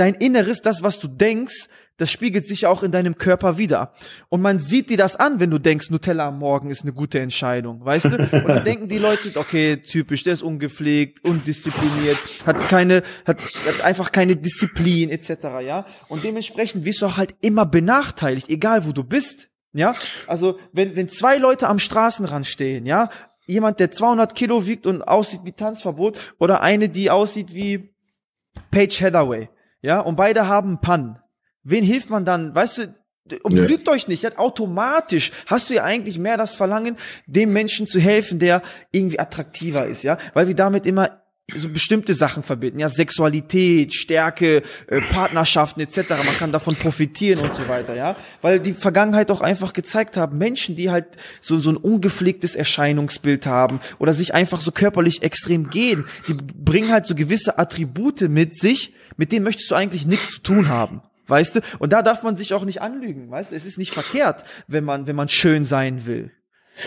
dein 0.01 0.15
Inneres, 0.15 0.63
das, 0.63 0.83
was 0.83 0.99
du 0.99 1.09
denkst, 1.09 1.69
das 1.99 2.11
spiegelt 2.11 2.49
sich 2.49 2.67
auch 2.67 2.83
in 2.83 2.91
deinem 2.91 3.19
Körper 3.19 3.59
wieder. 3.59 3.93
Und 4.31 4.41
man 4.41 4.59
sieht 4.61 4.89
dir 4.89 4.97
das 4.97 5.17
an, 5.17 5.39
wenn 5.39 5.51
du 5.51 5.59
denkst, 5.59 5.91
Nutella 5.91 6.29
am 6.29 6.39
Morgen 6.39 6.71
ist 6.71 6.83
eine 6.83 6.95
gute 6.95 7.21
Entscheidung, 7.21 7.85
weißt 7.85 8.07
du? 8.07 8.17
Und 8.17 8.49
dann 8.49 8.65
denken 8.65 8.89
die 8.89 8.97
Leute, 8.97 9.31
okay, 9.39 9.77
typisch, 9.77 10.23
der 10.23 10.33
ist 10.33 10.43
ungepflegt, 10.43 11.23
undiszipliniert, 11.23 12.17
hat 12.47 12.69
keine, 12.69 13.03
hat, 13.27 13.43
hat 13.67 13.81
einfach 13.83 14.13
keine 14.13 14.37
Disziplin, 14.37 15.11
etc., 15.11 15.29
ja? 15.63 15.85
Und 16.09 16.25
dementsprechend 16.25 16.87
wirst 16.87 17.03
du 17.03 17.07
auch 17.07 17.19
halt 17.19 17.35
immer 17.43 17.67
benachteiligt, 17.67 18.49
egal 18.49 18.87
wo 18.87 18.93
du 18.93 19.05
bist. 19.05 19.49
Ja, 19.73 19.95
also 20.27 20.59
wenn, 20.73 20.97
wenn 20.97 21.09
zwei 21.09 21.37
Leute 21.37 21.69
am 21.69 21.79
Straßenrand 21.79 22.45
stehen, 22.47 22.87
ja, 22.87 23.09
jemand, 23.47 23.79
der 23.79 23.93
200 23.93 24.35
Kilo 24.35 24.67
wiegt 24.67 24.87
und 24.87 25.03
aussieht 25.03 25.43
wie 25.45 25.53
Tanzverbot 25.53 26.19
oder 26.39 26.63
eine, 26.63 26.89
die 26.89 27.11
aussieht 27.11 27.55
wie 27.55 27.95
Paige 28.73 29.05
Hathaway, 29.05 29.49
ja, 29.83 30.01
und 30.01 30.17
beide 30.17 30.49
haben 30.49 30.81
Pan. 30.81 31.19
Wen 31.63 31.85
hilft 31.85 32.11
man 32.11 32.25
dann? 32.25 32.55
Weißt 32.55 32.79
du, 32.79 32.95
und 33.43 33.57
ja. 33.57 33.65
lügt 33.65 33.89
euch 33.89 34.09
nicht, 34.09 34.39
automatisch 34.39 35.31
hast 35.47 35.71
du 35.71 35.75
ja 35.75 35.85
eigentlich 35.85 36.19
mehr 36.19 36.37
das 36.37 36.57
Verlangen, 36.57 36.97
dem 37.27 37.53
Menschen 37.53 37.87
zu 37.87 38.01
helfen, 38.01 38.39
der 38.39 38.63
irgendwie 38.91 39.21
attraktiver 39.21 39.87
ist, 39.87 40.03
ja, 40.03 40.19
weil 40.35 40.49
wir 40.49 40.57
damit 40.57 40.87
immer 40.87 41.20
so 41.57 41.69
bestimmte 41.69 42.15
Sachen 42.15 42.43
verbinden, 42.43 42.81
ja, 42.81 42.89
Sexualität, 42.89 43.95
Stärke, 43.95 44.63
äh, 44.87 45.01
Partnerschaften 45.01 45.81
etc. 45.81 46.11
Man 46.11 46.37
kann 46.39 46.53
davon 46.53 46.77
profitieren 46.77 47.41
und 47.41 47.55
so 47.55 47.69
weiter, 47.69 47.95
ja, 47.95 48.17
weil 48.43 48.61
die 48.61 48.73
Vergangenheit 48.73 49.31
auch 49.31 49.41
einfach 49.41 49.73
gezeigt 49.73 50.17
haben, 50.17 50.39
Menschen, 50.39 50.77
die 50.77 50.91
halt 50.91 51.07
so 51.41 51.59
so 51.59 51.71
ein 51.71 51.77
ungepflegtes 51.77 52.55
Erscheinungsbild 52.55 53.47
haben 53.47 53.81
oder 53.99 54.13
sich 54.13 54.35
einfach 54.35 54.61
so 54.61 54.73
körperlich 54.73 55.23
extrem 55.23 55.71
gehen, 55.71 56.05
die 56.29 56.35
bringen 56.35 56.91
halt 56.91 57.07
so 57.07 57.15
gewisse 57.15 57.59
Attribute 57.59 58.23
mit 58.23 58.59
sich, 58.59 58.95
mit 59.17 59.33
denen 59.33 59.45
möchtest 59.45 59.71
du 59.71 59.75
eigentlich 59.75 60.07
nichts 60.07 60.31
zu 60.31 60.41
tun 60.41 60.69
haben. 60.69 61.03
Weißt 61.27 61.57
du? 61.57 61.61
Und 61.79 61.93
da 61.93 62.03
darf 62.03 62.25
man 62.25 62.37
sich 62.37 62.55
auch 62.55 62.65
nicht 62.65 62.83
anlügen, 62.83 63.31
weißt 63.31 63.53
du? 63.53 63.57
Es 63.57 63.65
ist 63.65 63.79
nicht 63.79 63.93
verkehrt, 63.93 64.43
wenn 64.67 64.83
man, 64.83 65.07
wenn 65.07 65.15
man 65.15 65.29
schön 65.29 65.65
sein 65.65 66.05
will. 66.05 66.33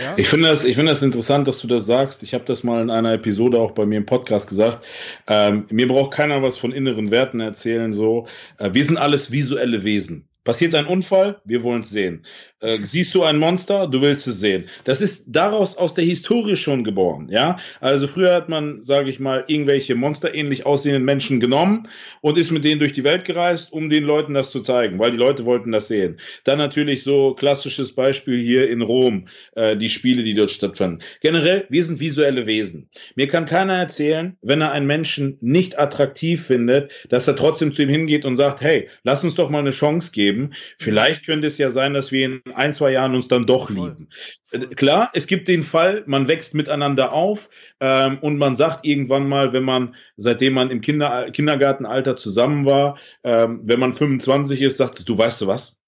Ja? 0.02 0.14
Ich 0.18 0.28
finde 0.28 0.50
das, 0.50 0.66
ich 0.66 0.76
finde 0.76 0.92
das 0.92 1.02
interessant, 1.02 1.48
dass 1.48 1.60
du 1.60 1.68
das 1.68 1.86
sagst. 1.86 2.24
Ich 2.24 2.34
habe 2.34 2.44
das 2.46 2.64
mal 2.64 2.82
in 2.82 2.90
einer 2.90 3.14
Episode 3.14 3.60
auch 3.60 3.72
bei 3.72 3.86
mir 3.86 3.98
im 3.98 4.06
Podcast 4.06 4.48
gesagt. 4.48 4.86
Ähm, 5.28 5.66
mir 5.70 5.88
braucht 5.88 6.14
keiner 6.14 6.42
was 6.42 6.58
von 6.58 6.72
inneren 6.72 7.12
Werten 7.12 7.40
erzählen. 7.40 7.94
So, 7.94 8.28
äh, 8.60 8.72
wir 8.74 8.86
sind 8.86 8.98
alles 8.98 9.32
visuelle 9.32 9.84
Wesen. 9.84 10.28
Passiert 10.44 10.76
ein 10.76 10.88
Unfall, 10.88 11.40
wir 11.46 11.64
wollen 11.64 11.82
es 11.82 11.90
sehen. 11.90 12.26
Äh, 12.64 12.80
siehst 12.84 13.14
du 13.14 13.24
ein 13.24 13.38
Monster, 13.38 13.88
du 13.88 14.02
willst 14.02 14.26
es 14.26 14.40
sehen. 14.40 14.64
Das 14.86 15.02
ist 15.02 15.26
daraus 15.28 15.78
aus 15.78 15.96
der 15.96 16.06
Historie 16.06 16.56
schon 16.56 16.86
geboren, 16.86 17.28
ja. 17.30 17.58
Also 17.82 18.08
früher 18.08 18.34
hat 18.34 18.48
man, 18.48 18.82
sage 18.84 19.10
ich 19.10 19.20
mal, 19.20 19.44
irgendwelche 19.48 19.96
monsterähnlich 19.96 20.66
aussehenden 20.66 21.04
Menschen 21.04 21.42
genommen 21.42 21.90
und 22.22 22.38
ist 22.38 22.52
mit 22.52 22.64
denen 22.64 22.80
durch 22.80 22.94
die 22.94 23.04
Welt 23.04 23.26
gereist, 23.26 23.74
um 23.74 23.90
den 23.90 24.06
Leuten 24.06 24.34
das 24.34 24.50
zu 24.50 24.62
zeigen, 24.62 24.98
weil 24.98 25.12
die 25.12 25.18
Leute 25.18 25.44
wollten 25.44 25.74
das 25.74 25.90
sehen. 25.90 26.18
Dann 26.46 26.58
natürlich 26.58 27.04
so 27.04 27.34
klassisches 27.34 27.92
Beispiel 27.92 28.42
hier 28.42 28.70
in 28.70 28.82
Rom, 28.82 29.26
äh, 29.56 29.76
die 29.76 29.90
Spiele, 29.90 30.24
die 30.24 30.34
dort 30.34 30.52
stattfanden. 30.52 31.00
Generell, 31.20 31.66
wir 31.70 31.84
sind 31.84 32.00
visuelle 32.00 32.46
Wesen. 32.46 32.88
Mir 33.16 33.28
kann 33.28 33.46
keiner 33.46 33.76
erzählen, 33.76 34.38
wenn 34.42 34.62
er 34.62 34.72
einen 34.72 34.88
Menschen 34.88 35.38
nicht 35.42 35.78
attraktiv 35.80 36.46
findet, 36.46 36.94
dass 37.10 37.28
er 37.28 37.36
trotzdem 37.36 37.74
zu 37.74 37.84
ihm 37.84 37.90
hingeht 37.90 38.24
und 38.24 38.38
sagt, 38.38 38.62
hey, 38.62 38.88
lass 39.04 39.26
uns 39.26 39.36
doch 39.36 39.50
mal 39.50 39.60
eine 39.60 39.72
Chance 39.72 40.12
geben. 40.14 40.52
Vielleicht 40.80 41.26
könnte 41.26 41.48
es 41.48 41.58
ja 41.58 41.70
sein, 41.70 41.94
dass 41.94 42.14
wir 42.14 42.26
in 42.26 42.53
ein, 42.56 42.74
zwei 42.74 42.92
Jahren 42.92 43.16
uns 43.16 43.28
dann 43.28 43.44
doch 43.44 43.70
lieben. 43.70 44.10
Äh, 44.52 44.60
klar, 44.68 45.10
es 45.14 45.28
gibt 45.28 45.48
den 45.48 45.64
Fall, 45.64 46.04
man 46.06 46.28
wächst 46.28 46.54
miteinander 46.54 47.14
auf 47.14 47.50
ähm, 47.80 48.20
und 48.20 48.38
man 48.38 48.56
sagt 48.56 48.86
irgendwann 48.86 49.28
mal, 49.28 49.54
wenn 49.54 49.64
man, 49.64 49.96
seitdem 50.18 50.54
man 50.54 50.70
im 50.70 50.82
Kinder, 50.82 51.32
Kindergartenalter 51.32 52.16
zusammen 52.18 52.66
war, 52.66 52.98
ähm, 53.24 53.62
wenn 53.64 53.80
man 53.80 53.94
25 53.94 54.62
ist, 54.62 54.78
sagt 54.78 55.08
du, 55.08 55.18
weißt 55.18 55.42
du 55.42 55.48
was? 55.48 55.80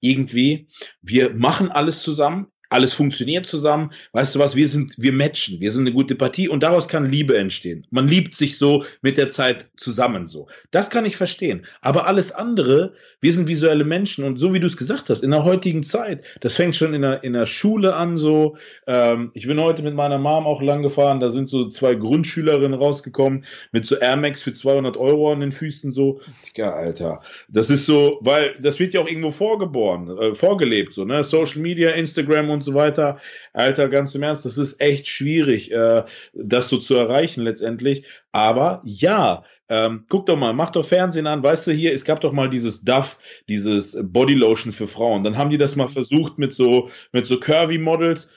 Irgendwie, 0.00 0.68
wir 1.00 1.34
machen 1.34 1.70
alles 1.70 2.02
zusammen, 2.02 2.51
alles 2.72 2.92
funktioniert 2.92 3.46
zusammen. 3.46 3.90
Weißt 4.12 4.34
du 4.34 4.38
was, 4.38 4.56
wir 4.56 4.68
sind, 4.68 4.94
wir 4.96 5.12
matchen, 5.12 5.60
wir 5.60 5.70
sind 5.72 5.82
eine 5.82 5.92
gute 5.92 6.14
Partie 6.14 6.48
und 6.48 6.62
daraus 6.62 6.88
kann 6.88 7.10
Liebe 7.10 7.36
entstehen. 7.36 7.86
Man 7.90 8.08
liebt 8.08 8.34
sich 8.34 8.58
so 8.58 8.84
mit 9.02 9.18
der 9.18 9.28
Zeit 9.28 9.66
zusammen 9.76 10.26
so. 10.26 10.48
Das 10.70 10.90
kann 10.90 11.04
ich 11.04 11.16
verstehen. 11.16 11.66
Aber 11.80 12.06
alles 12.06 12.32
andere, 12.32 12.94
wir 13.20 13.32
sind 13.32 13.48
visuelle 13.48 13.84
Menschen 13.84 14.24
und 14.24 14.38
so 14.38 14.54
wie 14.54 14.60
du 14.60 14.66
es 14.66 14.76
gesagt 14.76 15.10
hast, 15.10 15.22
in 15.22 15.30
der 15.30 15.44
heutigen 15.44 15.82
Zeit, 15.82 16.24
das 16.40 16.56
fängt 16.56 16.76
schon 16.76 16.94
in 16.94 17.02
der, 17.02 17.22
in 17.22 17.34
der 17.34 17.46
Schule 17.46 17.94
an 17.94 18.16
so. 18.16 18.56
Ähm, 18.86 19.30
ich 19.34 19.46
bin 19.46 19.60
heute 19.60 19.82
mit 19.82 19.94
meiner 19.94 20.18
Mom 20.18 20.46
auch 20.46 20.62
lang 20.62 20.82
gefahren, 20.82 21.20
da 21.20 21.30
sind 21.30 21.48
so 21.48 21.68
zwei 21.68 21.94
Grundschülerinnen 21.94 22.78
rausgekommen 22.78 23.44
mit 23.72 23.86
so 23.86 23.96
Air 23.96 24.16
Max 24.16 24.42
für 24.42 24.52
200 24.52 24.96
Euro 24.96 25.32
an 25.32 25.40
den 25.40 25.52
Füßen 25.52 25.92
so. 25.92 26.20
Digga, 26.46 26.70
Alter. 26.70 27.20
Das 27.48 27.70
ist 27.70 27.86
so, 27.86 28.18
weil 28.22 28.54
das 28.60 28.80
wird 28.80 28.94
ja 28.94 29.00
auch 29.00 29.08
irgendwo 29.08 29.30
vorgeboren, 29.30 30.08
äh, 30.18 30.34
vorgelebt 30.34 30.94
so, 30.94 31.04
ne? 31.04 31.22
Social 31.24 31.60
Media, 31.60 31.90
Instagram 31.90 32.50
und 32.50 32.61
so 32.62 32.74
weiter. 32.74 33.18
Alter, 33.52 33.88
ganz 33.88 34.14
im 34.14 34.22
Ernst, 34.22 34.44
das 34.44 34.58
ist 34.58 34.80
echt 34.80 35.08
schwierig, 35.08 35.70
äh, 35.72 36.04
das 36.34 36.68
so 36.68 36.78
zu 36.78 36.94
erreichen 36.96 37.42
letztendlich. 37.42 38.04
Aber 38.32 38.80
ja, 38.84 39.44
ähm, 39.68 40.04
guck 40.08 40.26
doch 40.26 40.36
mal, 40.36 40.52
mach 40.52 40.70
doch 40.70 40.84
Fernsehen 40.84 41.26
an, 41.26 41.42
weißt 41.42 41.66
du 41.66 41.72
hier, 41.72 41.94
es 41.94 42.04
gab 42.04 42.20
doch 42.20 42.32
mal 42.32 42.48
dieses 42.48 42.82
Duff, 42.82 43.18
dieses 43.48 43.96
Bodylotion 44.02 44.72
für 44.72 44.86
Frauen. 44.86 45.24
Dann 45.24 45.38
haben 45.38 45.50
die 45.50 45.58
das 45.58 45.76
mal 45.76 45.88
versucht 45.88 46.38
mit 46.38 46.52
so, 46.52 46.90
mit 47.12 47.24
so 47.24 47.40
Curvy 47.40 47.78
Models 47.78 48.28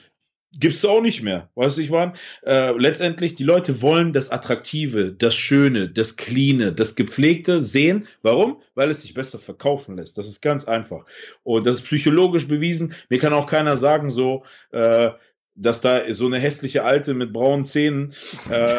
gibt's 0.60 0.84
auch 0.84 1.00
nicht 1.00 1.22
mehr. 1.22 1.50
Weißt 1.54 1.76
du, 1.76 1.82
ich 1.82 1.90
meine, 1.90 2.14
äh, 2.44 2.72
letztendlich, 2.76 3.34
die 3.34 3.44
Leute 3.44 3.82
wollen 3.82 4.12
das 4.12 4.30
Attraktive, 4.30 5.12
das 5.12 5.34
Schöne, 5.34 5.88
das 5.88 6.16
Cleane, 6.16 6.72
das 6.72 6.94
Gepflegte 6.94 7.62
sehen. 7.62 8.06
Warum? 8.22 8.60
Weil 8.74 8.90
es 8.90 9.02
sich 9.02 9.14
besser 9.14 9.38
verkaufen 9.38 9.96
lässt. 9.96 10.18
Das 10.18 10.28
ist 10.28 10.40
ganz 10.40 10.64
einfach. 10.66 11.04
Und 11.42 11.66
das 11.66 11.76
ist 11.76 11.86
psychologisch 11.86 12.48
bewiesen. 12.48 12.94
Mir 13.08 13.18
kann 13.18 13.32
auch 13.32 13.46
keiner 13.46 13.76
sagen, 13.76 14.10
so, 14.10 14.44
äh, 14.72 15.10
dass 15.56 15.80
da 15.80 16.12
so 16.12 16.26
eine 16.26 16.38
hässliche 16.38 16.84
Alte 16.84 17.14
mit 17.14 17.32
braunen 17.32 17.64
Zähnen, 17.64 18.12
äh, 18.50 18.76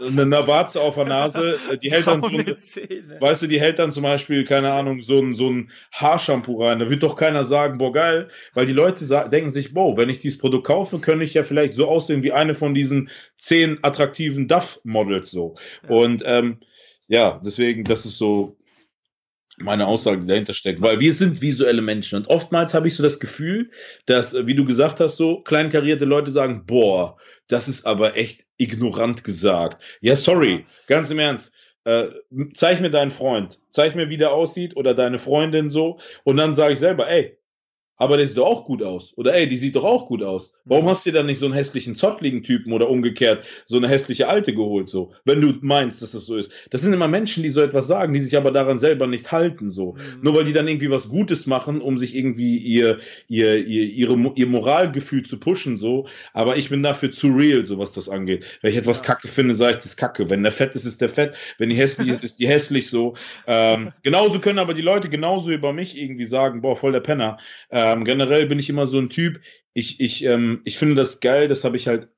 eine 0.04 0.26
Navarze 0.26 0.80
auf 0.80 0.96
der 0.96 1.04
Nase, 1.04 1.58
äh, 1.70 1.78
die 1.78 1.90
hält 1.90 2.06
dann 2.06 2.20
so, 2.20 2.26
eine, 2.26 2.44
weißt 3.20 3.42
du, 3.42 3.46
die 3.46 3.60
hält 3.60 3.78
dann 3.78 3.92
zum 3.92 4.02
Beispiel, 4.02 4.44
keine 4.44 4.72
Ahnung, 4.72 5.02
so 5.02 5.20
ein, 5.20 5.34
so 5.34 5.48
ein 5.48 5.70
Haarshampoo 5.92 6.62
rein. 6.62 6.80
Da 6.80 6.90
wird 6.90 7.02
doch 7.02 7.16
keiner 7.16 7.44
sagen, 7.44 7.78
boah, 7.78 7.92
geil, 7.92 8.28
weil 8.54 8.66
die 8.66 8.72
Leute 8.72 9.04
denken 9.30 9.50
sich, 9.50 9.72
boah, 9.72 9.96
wenn 9.96 10.10
ich 10.10 10.18
dieses 10.18 10.38
Produkt 10.38 10.66
kaufe, 10.66 10.98
könnte 10.98 11.24
ich 11.24 11.34
ja 11.34 11.42
vielleicht 11.42 11.74
so 11.74 11.86
aussehen 11.88 12.22
wie 12.22 12.32
eine 12.32 12.54
von 12.54 12.74
diesen 12.74 13.10
zehn 13.36 13.78
attraktiven 13.82 14.48
Duff-Models 14.48 15.30
so. 15.30 15.56
Ja. 15.84 15.90
Und 15.90 16.22
ähm, 16.26 16.58
ja, 17.06 17.40
deswegen, 17.44 17.84
das 17.84 18.04
ist 18.04 18.18
so 18.18 18.56
meine 19.60 19.86
Aussage, 19.86 20.24
dahinter 20.26 20.54
steckt. 20.54 20.82
Weil 20.82 21.00
wir 21.00 21.12
sind 21.12 21.42
visuelle 21.42 21.82
Menschen 21.82 22.16
und 22.16 22.28
oftmals 22.28 22.74
habe 22.74 22.88
ich 22.88 22.94
so 22.94 23.02
das 23.02 23.20
Gefühl, 23.20 23.70
dass, 24.06 24.34
äh, 24.34 24.46
wie 24.46 24.54
du 24.54 24.64
gesagt 24.64 25.00
hast, 25.00 25.16
so 25.16 25.42
kleinkarierte 25.42 26.04
Leute 26.04 26.30
sagen, 26.30 26.64
boah, 26.66 27.16
das 27.48 27.68
ist 27.68 27.86
aber 27.86 28.16
echt 28.16 28.46
ignorant 28.58 29.24
gesagt. 29.24 29.82
Ja, 30.00 30.16
sorry, 30.16 30.66
ganz 30.86 31.10
im 31.10 31.18
Ernst. 31.18 31.52
Äh, 31.84 32.08
zeig 32.52 32.80
mir 32.80 32.90
deinen 32.90 33.10
Freund, 33.10 33.58
zeig 33.70 33.96
mir, 33.96 34.10
wie 34.10 34.18
der 34.18 34.32
aussieht 34.32 34.76
oder 34.76 34.94
deine 34.94 35.18
Freundin 35.18 35.70
so 35.70 35.98
und 36.24 36.36
dann 36.36 36.54
sage 36.54 36.74
ich 36.74 36.78
selber, 36.78 37.08
ey, 37.08 37.38
aber 38.00 38.16
der 38.16 38.26
sieht 38.26 38.38
doch 38.38 38.46
auch 38.46 38.64
gut 38.64 38.82
aus. 38.82 39.12
Oder 39.16 39.34
ey, 39.34 39.46
die 39.46 39.58
sieht 39.58 39.76
doch 39.76 39.84
auch 39.84 40.06
gut 40.06 40.22
aus. 40.22 40.54
Warum 40.64 40.86
mhm. 40.86 40.88
hast 40.88 41.04
du 41.04 41.10
dir 41.10 41.18
dann 41.18 41.26
nicht 41.26 41.38
so 41.38 41.44
einen 41.44 41.54
hässlichen 41.54 41.94
zottligen 41.94 42.42
Typen 42.42 42.72
oder 42.72 42.88
umgekehrt 42.88 43.44
so 43.66 43.76
eine 43.76 43.88
hässliche 43.88 44.26
Alte 44.26 44.54
geholt, 44.54 44.88
so? 44.88 45.12
Wenn 45.26 45.42
du 45.42 45.52
meinst, 45.60 46.00
dass 46.00 46.12
das 46.12 46.24
so 46.24 46.36
ist. 46.36 46.50
Das 46.70 46.80
sind 46.80 46.94
immer 46.94 47.08
Menschen, 47.08 47.42
die 47.42 47.50
so 47.50 47.60
etwas 47.60 47.86
sagen, 47.86 48.14
die 48.14 48.20
sich 48.20 48.38
aber 48.38 48.52
daran 48.52 48.78
selber 48.78 49.06
nicht 49.06 49.30
halten, 49.32 49.68
so. 49.68 49.92
Mhm. 49.92 50.22
Nur 50.22 50.34
weil 50.34 50.44
die 50.44 50.54
dann 50.54 50.66
irgendwie 50.66 50.90
was 50.90 51.10
Gutes 51.10 51.46
machen, 51.46 51.82
um 51.82 51.98
sich 51.98 52.16
irgendwie 52.16 52.56
ihr, 52.56 53.00
ihr, 53.28 53.58
ihr, 53.66 53.84
ihre, 53.84 54.32
ihr 54.34 54.46
Moralgefühl 54.46 55.22
zu 55.22 55.38
pushen, 55.38 55.76
so. 55.76 56.06
Aber 56.32 56.56
ich 56.56 56.70
bin 56.70 56.82
dafür 56.82 57.10
zu 57.10 57.26
real, 57.28 57.66
so 57.66 57.78
was 57.78 57.92
das 57.92 58.08
angeht. 58.08 58.46
Wenn 58.62 58.70
ich 58.70 58.78
etwas 58.78 59.00
ja. 59.00 59.04
kacke 59.08 59.28
finde, 59.28 59.54
sage 59.54 59.76
ich 59.76 59.82
das 59.82 59.98
kacke. 59.98 60.30
Wenn 60.30 60.42
der 60.42 60.52
fett 60.52 60.74
ist, 60.74 60.86
ist 60.86 61.02
der 61.02 61.10
fett. 61.10 61.36
Wenn 61.58 61.68
die 61.68 61.76
hässlich 61.76 62.08
ist, 62.08 62.24
ist 62.24 62.38
die 62.38 62.48
hässlich, 62.48 62.88
so. 62.88 63.14
Ähm, 63.46 63.92
genauso 64.02 64.40
können 64.40 64.58
aber 64.58 64.72
die 64.72 64.80
Leute 64.80 65.10
genauso 65.10 65.50
über 65.50 65.74
mich 65.74 65.98
irgendwie 66.00 66.24
sagen, 66.24 66.62
boah, 66.62 66.76
voll 66.76 66.92
der 66.92 67.00
Penner. 67.00 67.36
Ähm, 67.70 67.89
ähm, 67.92 68.04
generell 68.04 68.46
bin 68.46 68.58
ich 68.58 68.68
immer 68.68 68.86
so 68.86 68.98
ein 68.98 69.10
Typ, 69.10 69.40
ich, 69.74 70.00
ich, 70.00 70.24
ähm, 70.24 70.60
ich 70.64 70.78
finde 70.78 70.96
das 70.96 71.20
geil, 71.20 71.48
das 71.48 71.64
habe 71.64 71.76
ich 71.76 71.86
halt 71.86 72.08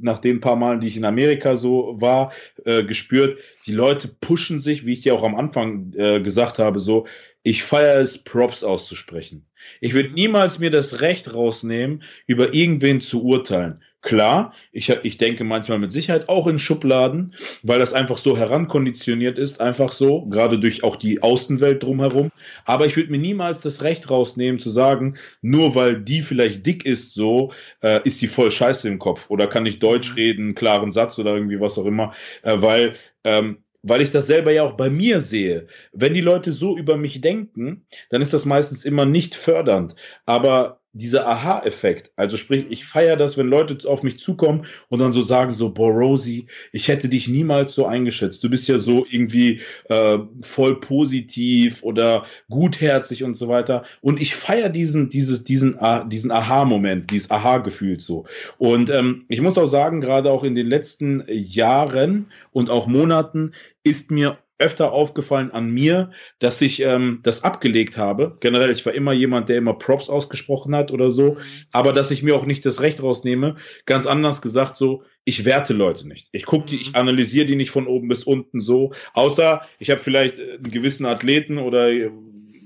nach 0.00 0.18
den 0.18 0.40
paar 0.40 0.56
Malen, 0.56 0.80
die 0.80 0.88
ich 0.88 0.96
in 0.96 1.04
Amerika 1.04 1.56
so 1.56 1.96
war, 2.00 2.32
äh, 2.64 2.84
gespürt. 2.84 3.38
Die 3.66 3.72
Leute 3.72 4.08
pushen 4.08 4.60
sich, 4.60 4.86
wie 4.86 4.92
ich 4.92 5.02
dir 5.02 5.14
auch 5.14 5.24
am 5.24 5.34
Anfang 5.34 5.92
äh, 5.96 6.20
gesagt 6.20 6.58
habe, 6.58 6.78
so, 6.80 7.06
ich 7.42 7.62
feiere 7.62 8.00
es, 8.00 8.18
Props 8.18 8.62
auszusprechen. 8.64 9.46
Ich 9.80 9.92
würde 9.92 10.12
niemals 10.14 10.58
mir 10.58 10.70
das 10.70 11.00
Recht 11.00 11.34
rausnehmen, 11.34 12.02
über 12.26 12.54
irgendwen 12.54 13.00
zu 13.00 13.22
urteilen. 13.22 13.82
Klar, 14.04 14.52
ich, 14.70 14.90
ich 14.90 15.16
denke 15.16 15.44
manchmal 15.44 15.78
mit 15.78 15.90
Sicherheit 15.90 16.28
auch 16.28 16.46
in 16.46 16.58
Schubladen, 16.58 17.34
weil 17.62 17.78
das 17.78 17.94
einfach 17.94 18.18
so 18.18 18.36
herankonditioniert 18.36 19.38
ist, 19.38 19.62
einfach 19.62 19.92
so, 19.92 20.26
gerade 20.26 20.58
durch 20.58 20.84
auch 20.84 20.96
die 20.96 21.22
Außenwelt 21.22 21.82
drumherum. 21.82 22.30
Aber 22.66 22.84
ich 22.84 22.98
würde 22.98 23.10
mir 23.10 23.18
niemals 23.18 23.62
das 23.62 23.82
Recht 23.82 24.10
rausnehmen 24.10 24.60
zu 24.60 24.68
sagen, 24.68 25.16
nur 25.40 25.74
weil 25.74 25.96
die 26.02 26.20
vielleicht 26.20 26.66
dick 26.66 26.84
ist, 26.84 27.14
so, 27.14 27.52
äh, 27.82 28.00
ist 28.04 28.18
sie 28.18 28.28
voll 28.28 28.50
scheiße 28.50 28.86
im 28.88 28.98
Kopf 28.98 29.30
oder 29.30 29.46
kann 29.46 29.64
ich 29.64 29.78
Deutsch 29.78 30.10
mhm. 30.10 30.16
reden, 30.16 30.54
klaren 30.54 30.92
Satz 30.92 31.18
oder 31.18 31.34
irgendwie 31.34 31.60
was 31.60 31.78
auch 31.78 31.86
immer, 31.86 32.12
äh, 32.42 32.60
weil 32.60 32.96
ähm, 33.24 33.64
weil 33.82 34.00
ich 34.00 34.10
das 34.10 34.26
selber 34.26 34.50
ja 34.50 34.64
auch 34.64 34.76
bei 34.76 34.88
mir 34.88 35.20
sehe. 35.20 35.66
Wenn 35.92 36.14
die 36.14 36.22
Leute 36.22 36.52
so 36.52 36.76
über 36.76 36.96
mich 36.96 37.20
denken, 37.20 37.86
dann 38.08 38.22
ist 38.22 38.32
das 38.32 38.46
meistens 38.46 38.84
immer 38.84 39.04
nicht 39.04 39.34
fördernd. 39.34 39.94
Aber 40.24 40.80
dieser 40.94 41.26
Aha-Effekt, 41.26 42.12
also 42.16 42.36
sprich, 42.36 42.66
ich 42.70 42.84
feiere 42.84 43.16
das, 43.16 43.36
wenn 43.36 43.48
Leute 43.48 43.86
auf 43.88 44.02
mich 44.04 44.18
zukommen 44.18 44.64
und 44.88 45.00
dann 45.00 45.12
so 45.12 45.22
sagen 45.22 45.52
so, 45.52 45.70
boah, 45.70 45.90
Rosie, 45.90 46.46
ich 46.72 46.88
hätte 46.88 47.08
dich 47.08 47.26
niemals 47.26 47.74
so 47.74 47.86
eingeschätzt. 47.86 48.42
Du 48.44 48.48
bist 48.48 48.68
ja 48.68 48.78
so 48.78 49.04
irgendwie 49.10 49.60
äh, 49.88 50.18
voll 50.40 50.78
positiv 50.78 51.82
oder 51.82 52.24
gutherzig 52.48 53.24
und 53.24 53.34
so 53.34 53.48
weiter. 53.48 53.84
Und 54.00 54.20
ich 54.20 54.36
feiere 54.36 54.68
diesen, 54.68 55.08
dieses, 55.08 55.42
diesen, 55.42 55.78
diesen 56.06 56.30
Aha-Moment, 56.30 57.10
dieses 57.10 57.30
Aha-Gefühl 57.30 58.00
so. 58.00 58.24
Und 58.58 58.88
ähm, 58.90 59.24
ich 59.28 59.40
muss 59.40 59.58
auch 59.58 59.66
sagen, 59.66 60.00
gerade 60.00 60.30
auch 60.30 60.44
in 60.44 60.54
den 60.54 60.68
letzten 60.68 61.24
Jahren 61.28 62.26
und 62.52 62.70
auch 62.70 62.86
Monaten 62.86 63.52
ist 63.82 64.10
mir 64.10 64.38
öfter 64.58 64.92
aufgefallen 64.92 65.50
an 65.50 65.68
mir, 65.70 66.10
dass 66.38 66.60
ich 66.60 66.80
ähm, 66.82 67.20
das 67.22 67.42
abgelegt 67.42 67.98
habe. 67.98 68.36
Generell, 68.40 68.70
ich 68.70 68.86
war 68.86 68.92
immer 68.92 69.12
jemand, 69.12 69.48
der 69.48 69.58
immer 69.58 69.74
Props 69.74 70.08
ausgesprochen 70.08 70.74
hat 70.74 70.90
oder 70.90 71.10
so, 71.10 71.32
mhm. 71.32 71.38
aber 71.72 71.92
dass 71.92 72.10
ich 72.10 72.22
mir 72.22 72.36
auch 72.36 72.46
nicht 72.46 72.64
das 72.64 72.80
Recht 72.80 73.02
rausnehme. 73.02 73.56
Ganz 73.86 74.06
anders 74.06 74.42
gesagt, 74.42 74.76
so, 74.76 75.02
ich 75.24 75.44
werte 75.44 75.72
Leute 75.72 76.06
nicht. 76.06 76.28
Ich 76.32 76.46
gucke 76.46 76.66
die, 76.66 76.76
ich 76.76 76.90
mhm. 76.90 76.96
analysiere 76.96 77.46
die 77.46 77.56
nicht 77.56 77.70
von 77.70 77.86
oben 77.86 78.08
bis 78.08 78.24
unten 78.24 78.60
so. 78.60 78.92
Außer 79.12 79.62
ich 79.78 79.90
habe 79.90 80.00
vielleicht 80.00 80.38
einen 80.38 80.70
gewissen 80.70 81.06
Athleten 81.06 81.58
oder 81.58 81.88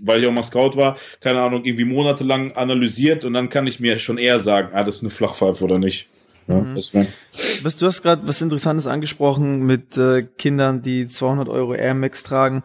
weil 0.00 0.20
ich 0.20 0.28
auch 0.28 0.32
mal 0.32 0.42
Scout 0.42 0.76
war, 0.76 0.96
keine 1.20 1.40
Ahnung, 1.40 1.64
irgendwie 1.64 1.84
monatelang 1.84 2.52
analysiert 2.52 3.24
und 3.24 3.34
dann 3.34 3.48
kann 3.48 3.66
ich 3.66 3.80
mir 3.80 3.98
schon 3.98 4.18
eher 4.18 4.40
sagen, 4.40 4.70
ah, 4.72 4.84
das 4.84 4.96
ist 4.96 5.02
eine 5.02 5.10
Flachpfeife 5.10 5.64
oder 5.64 5.78
nicht. 5.78 6.08
Ja, 6.48 6.60
mhm. 6.60 6.74
was, 7.62 7.76
du 7.76 7.86
hast 7.86 8.02
gerade 8.02 8.26
was 8.26 8.40
Interessantes 8.40 8.86
angesprochen 8.86 9.66
mit 9.66 9.98
äh, 9.98 10.22
Kindern, 10.22 10.80
die 10.80 11.06
200 11.06 11.48
Euro 11.48 11.74
Air 11.74 11.94
Max 11.94 12.22
tragen. 12.22 12.62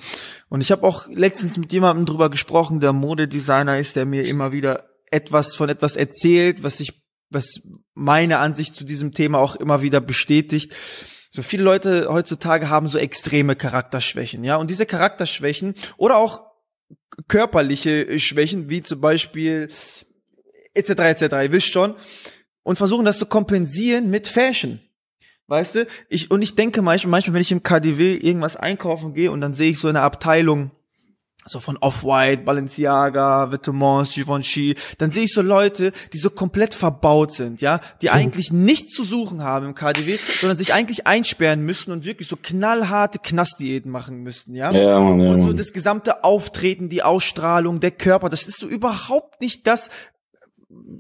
Und 0.47 0.61
ich 0.61 0.71
habe 0.71 0.87
auch 0.87 1.07
letztens 1.09 1.57
mit 1.57 1.73
jemandem 1.73 2.05
drüber 2.05 2.29
gesprochen, 2.29 2.79
der 2.79 2.93
Modedesigner 2.93 3.77
ist, 3.77 3.97
der 3.97 4.05
mir 4.05 4.25
immer 4.25 4.53
wieder 4.53 4.89
etwas 5.11 5.55
von 5.55 5.67
etwas 5.67 5.97
erzählt, 5.97 6.63
was 6.63 6.79
ich, 6.79 7.03
was 7.29 7.61
meine 7.93 8.39
Ansicht 8.39 8.75
zu 8.75 8.85
diesem 8.85 9.11
Thema 9.11 9.39
auch 9.39 9.57
immer 9.57 9.81
wieder 9.81 9.99
bestätigt. 9.99 10.73
So 11.29 11.41
viele 11.41 11.63
Leute 11.63 12.07
heutzutage 12.09 12.69
haben 12.69 12.87
so 12.87 12.97
extreme 12.97 13.55
Charakterschwächen, 13.57 14.45
ja. 14.45 14.55
Und 14.55 14.71
diese 14.71 14.85
Charakterschwächen 14.85 15.75
oder 15.97 16.15
auch 16.15 16.41
körperliche 17.27 18.17
Schwächen, 18.19 18.69
wie 18.69 18.81
zum 18.81 19.01
Beispiel 19.01 19.67
etc. 20.73 20.89
etc. 20.89 21.21
Ihr 21.43 21.51
wisst 21.51 21.67
schon, 21.67 21.95
und 22.63 22.77
versuchen 22.77 23.05
das 23.05 23.19
zu 23.19 23.25
kompensieren 23.25 24.09
mit 24.09 24.27
Fashion. 24.27 24.79
Weißt 25.47 25.75
du? 25.75 25.87
Ich, 26.09 26.31
und 26.31 26.41
ich 26.41 26.55
denke 26.55 26.81
manchmal, 26.81 27.11
manchmal, 27.11 27.35
wenn 27.35 27.41
ich 27.41 27.51
im 27.51 27.63
KDW 27.63 28.15
irgendwas 28.15 28.55
einkaufen 28.55 29.13
gehe 29.13 29.31
und 29.31 29.41
dann 29.41 29.53
sehe 29.53 29.71
ich 29.71 29.79
so 29.79 29.89
eine 29.89 30.01
Abteilung, 30.01 30.71
so 31.45 31.59
von 31.59 31.77
Off-White, 31.77 32.43
Balenciaga, 32.43 33.51
Vetements, 33.51 34.13
Givenchy, 34.13 34.75
dann 34.97 35.11
sehe 35.11 35.23
ich 35.23 35.33
so 35.33 35.41
Leute, 35.41 35.91
die 36.13 36.17
so 36.17 36.29
komplett 36.29 36.73
verbaut 36.73 37.33
sind, 37.33 37.61
ja, 37.61 37.81
die 38.01 38.07
mhm. 38.07 38.13
eigentlich 38.13 38.51
nichts 38.53 38.93
zu 38.93 39.03
suchen 39.03 39.41
haben 39.41 39.65
im 39.65 39.75
KDW, 39.75 40.15
sondern 40.15 40.57
sich 40.57 40.73
eigentlich 40.73 41.05
einsperren 41.05 41.61
müssen 41.61 41.91
und 41.91 42.05
wirklich 42.05 42.27
so 42.27 42.37
knallharte 42.41 43.19
Knastdiäten 43.19 43.91
machen 43.91 44.23
müssten, 44.23 44.55
ja. 44.55 44.71
ja, 44.71 44.99
Mann, 44.99 45.19
ja 45.19 45.31
und 45.33 45.41
so 45.41 45.53
das 45.53 45.73
gesamte 45.73 46.23
Auftreten, 46.23 46.89
die 46.89 47.03
Ausstrahlung, 47.03 47.79
der 47.79 47.91
Körper, 47.91 48.29
das 48.29 48.43
ist 48.43 48.59
so 48.59 48.67
überhaupt 48.67 49.41
nicht 49.41 49.67
das, 49.67 49.89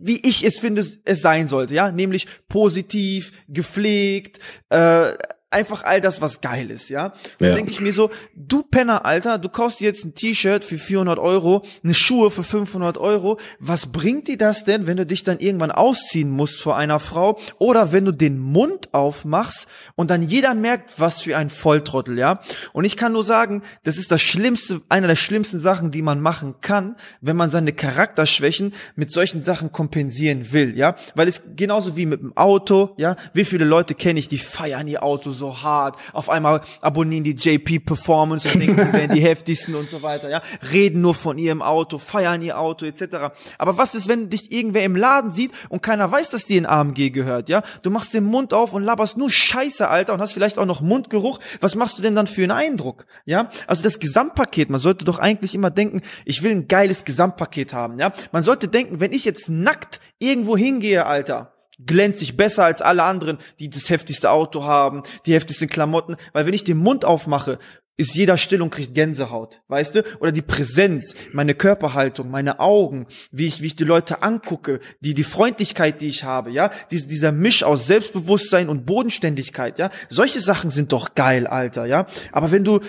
wie 0.05 0.19
ich 0.27 0.43
es 0.43 0.59
finde, 0.59 0.85
es 1.05 1.21
sein 1.21 1.47
sollte, 1.47 1.73
ja, 1.73 1.91
nämlich 1.91 2.27
positiv, 2.49 3.31
gepflegt, 3.47 4.39
äh, 4.69 5.13
einfach 5.53 5.83
all 5.83 6.01
das, 6.01 6.21
was 6.21 6.41
geil 6.41 6.69
ist, 6.71 6.89
ja. 6.89 7.13
Dann 7.39 7.49
Ja. 7.49 7.55
denke 7.55 7.71
ich 7.71 7.79
mir 7.79 7.93
so, 7.93 8.09
du 8.35 8.63
Penner, 8.63 9.05
Alter, 9.05 9.37
du 9.37 9.49
kaufst 9.49 9.79
dir 9.79 9.85
jetzt 9.85 10.03
ein 10.03 10.15
T-Shirt 10.15 10.63
für 10.63 10.77
400 10.77 11.19
Euro, 11.19 11.63
eine 11.83 11.93
Schuhe 11.93 12.31
für 12.31 12.43
500 12.43 12.97
Euro. 12.97 13.39
Was 13.59 13.87
bringt 13.91 14.27
dir 14.27 14.37
das 14.37 14.63
denn, 14.63 14.87
wenn 14.87 14.97
du 14.97 15.05
dich 15.05 15.23
dann 15.23 15.39
irgendwann 15.39 15.71
ausziehen 15.71 16.29
musst 16.29 16.61
vor 16.61 16.77
einer 16.77 16.99
Frau 16.99 17.39
oder 17.59 17.91
wenn 17.91 18.05
du 18.05 18.11
den 18.11 18.39
Mund 18.39 18.93
aufmachst 18.93 19.67
und 19.95 20.09
dann 20.09 20.21
jeder 20.23 20.53
merkt, 20.55 20.99
was 20.99 21.21
für 21.21 21.37
ein 21.37 21.49
Volltrottel, 21.49 22.17
ja? 22.17 22.39
Und 22.73 22.85
ich 22.85 22.97
kann 22.97 23.13
nur 23.13 23.23
sagen, 23.23 23.61
das 23.83 23.97
ist 23.97 24.11
das 24.11 24.21
schlimmste, 24.21 24.81
einer 24.89 25.07
der 25.07 25.15
schlimmsten 25.15 25.59
Sachen, 25.59 25.91
die 25.91 26.01
man 26.01 26.19
machen 26.19 26.55
kann, 26.61 26.95
wenn 27.21 27.35
man 27.35 27.49
seine 27.49 27.73
Charakterschwächen 27.73 28.73
mit 28.95 29.11
solchen 29.11 29.43
Sachen 29.43 29.71
kompensieren 29.71 30.51
will, 30.51 30.77
ja? 30.77 30.95
Weil 31.15 31.27
es 31.27 31.41
genauso 31.55 31.95
wie 31.97 32.05
mit 32.05 32.21
dem 32.21 32.35
Auto, 32.35 32.93
ja? 32.97 33.15
Wie 33.33 33.45
viele 33.45 33.65
Leute 33.65 33.95
kenne 33.95 34.19
ich, 34.19 34.27
die 34.27 34.37
feiern 34.37 34.87
ihr 34.87 35.03
Auto 35.03 35.31
so 35.31 35.42
hart, 35.51 35.97
auf 36.13 36.29
einmal 36.29 36.61
abonnieren 36.81 37.23
die 37.23 37.35
JP 37.35 37.79
Performance 37.79 38.47
und 38.47 38.61
denken, 38.61 38.85
die 38.85 38.93
wären 38.93 39.11
die 39.11 39.21
heftigsten 39.21 39.75
und 39.75 39.89
so 39.89 40.01
weiter, 40.01 40.29
ja? 40.29 40.41
Reden 40.71 41.01
nur 41.01 41.15
von 41.15 41.37
ihrem 41.37 41.61
Auto, 41.61 41.97
feiern 41.97 42.41
ihr 42.41 42.59
Auto 42.59 42.85
etc. 42.85 43.33
Aber 43.57 43.77
was 43.77 43.95
ist, 43.95 44.07
wenn 44.07 44.29
dich 44.29 44.51
irgendwer 44.51 44.83
im 44.83 44.95
Laden 44.95 45.31
sieht 45.31 45.51
und 45.69 45.81
keiner 45.81 46.11
weiß, 46.11 46.29
dass 46.29 46.45
dir 46.45 46.61
ein 46.61 46.65
AMG 46.65 47.11
gehört, 47.11 47.49
ja? 47.49 47.63
Du 47.81 47.89
machst 47.89 48.13
den 48.13 48.25
Mund 48.25 48.53
auf 48.53 48.73
und 48.73 48.83
laberst 48.83 49.17
nur 49.17 49.31
Scheiße, 49.31 49.89
Alter, 49.89 50.13
und 50.13 50.21
hast 50.21 50.33
vielleicht 50.33 50.59
auch 50.59 50.65
noch 50.65 50.81
Mundgeruch. 50.81 51.39
Was 51.59 51.75
machst 51.75 51.97
du 51.97 52.01
denn 52.01 52.15
dann 52.15 52.27
für 52.27 52.43
einen 52.43 52.51
Eindruck, 52.51 53.05
ja? 53.25 53.49
Also 53.67 53.83
das 53.83 53.99
Gesamtpaket, 53.99 54.69
man 54.69 54.79
sollte 54.79 55.05
doch 55.05 55.19
eigentlich 55.19 55.55
immer 55.55 55.71
denken, 55.71 56.01
ich 56.25 56.43
will 56.43 56.51
ein 56.51 56.67
geiles 56.67 57.05
Gesamtpaket 57.05 57.73
haben, 57.73 57.99
ja? 57.99 58.13
Man 58.31 58.43
sollte 58.43 58.67
denken, 58.67 58.99
wenn 58.99 59.11
ich 59.11 59.25
jetzt 59.25 59.49
nackt 59.49 59.99
irgendwo 60.19 60.57
hingehe, 60.57 61.05
Alter, 61.05 61.52
glänze 61.79 62.23
ich 62.23 62.37
besser 62.37 62.65
als 62.65 62.81
alle 62.81 63.03
anderen, 63.03 63.37
die 63.59 63.69
das 63.69 63.89
heftigste 63.89 64.31
Auto 64.31 64.63
haben, 64.63 65.03
die 65.25 65.33
heftigsten 65.33 65.69
Klamotten, 65.69 66.15
weil 66.33 66.45
wenn 66.45 66.53
ich 66.53 66.63
den 66.63 66.77
Mund 66.77 67.05
aufmache, 67.05 67.59
ist 67.95 68.15
jeder 68.15 68.37
still 68.37 68.61
und 68.61 68.71
kriegt 68.71 68.95
Gänsehaut, 68.95 69.61
weißt 69.67 69.95
du? 69.95 70.03
Oder 70.19 70.31
die 70.31 70.41
Präsenz, 70.41 71.13
meine 71.31 71.53
Körperhaltung, 71.53 72.31
meine 72.31 72.59
Augen, 72.59 73.05
wie 73.31 73.45
ich, 73.45 73.61
wie 73.61 73.67
ich 73.67 73.75
die 73.75 73.83
Leute 73.83 74.23
angucke, 74.23 74.79
die, 75.01 75.13
die 75.13 75.23
Freundlichkeit, 75.23 76.01
die 76.01 76.07
ich 76.07 76.23
habe, 76.23 76.49
ja? 76.49 76.71
Dies, 76.89 77.07
dieser 77.07 77.31
Misch 77.31 77.63
aus 77.63 77.85
Selbstbewusstsein 77.85 78.67
und 78.67 78.87
Bodenständigkeit, 78.87 79.77
ja? 79.77 79.91
Solche 80.09 80.39
Sachen 80.39 80.71
sind 80.71 80.91
doch 80.91 81.13
geil, 81.13 81.45
Alter, 81.45 81.85
ja? 81.85 82.07
Aber 82.31 82.51
wenn 82.51 82.63
du, 82.63 82.79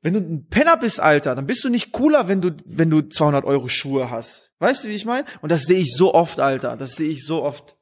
wenn 0.00 0.14
du 0.14 0.20
ein 0.20 0.46
Penner 0.48 0.78
bist, 0.78 0.98
Alter, 0.98 1.34
dann 1.34 1.46
bist 1.46 1.62
du 1.64 1.68
nicht 1.68 1.92
cooler, 1.92 2.28
wenn 2.28 2.40
du, 2.40 2.52
wenn 2.64 2.88
du 2.88 3.02
200 3.02 3.44
Euro 3.44 3.68
Schuhe 3.68 4.10
hast. 4.10 4.50
Weißt 4.60 4.84
du, 4.84 4.88
wie 4.88 4.94
ich 4.94 5.04
meine? 5.04 5.26
Und 5.42 5.52
das 5.52 5.64
sehe 5.64 5.80
ich 5.80 5.94
so 5.94 6.14
oft, 6.14 6.40
Alter. 6.40 6.76
Das 6.78 6.96
sehe 6.96 7.10
ich 7.10 7.26
so 7.26 7.42
oft. 7.42 7.73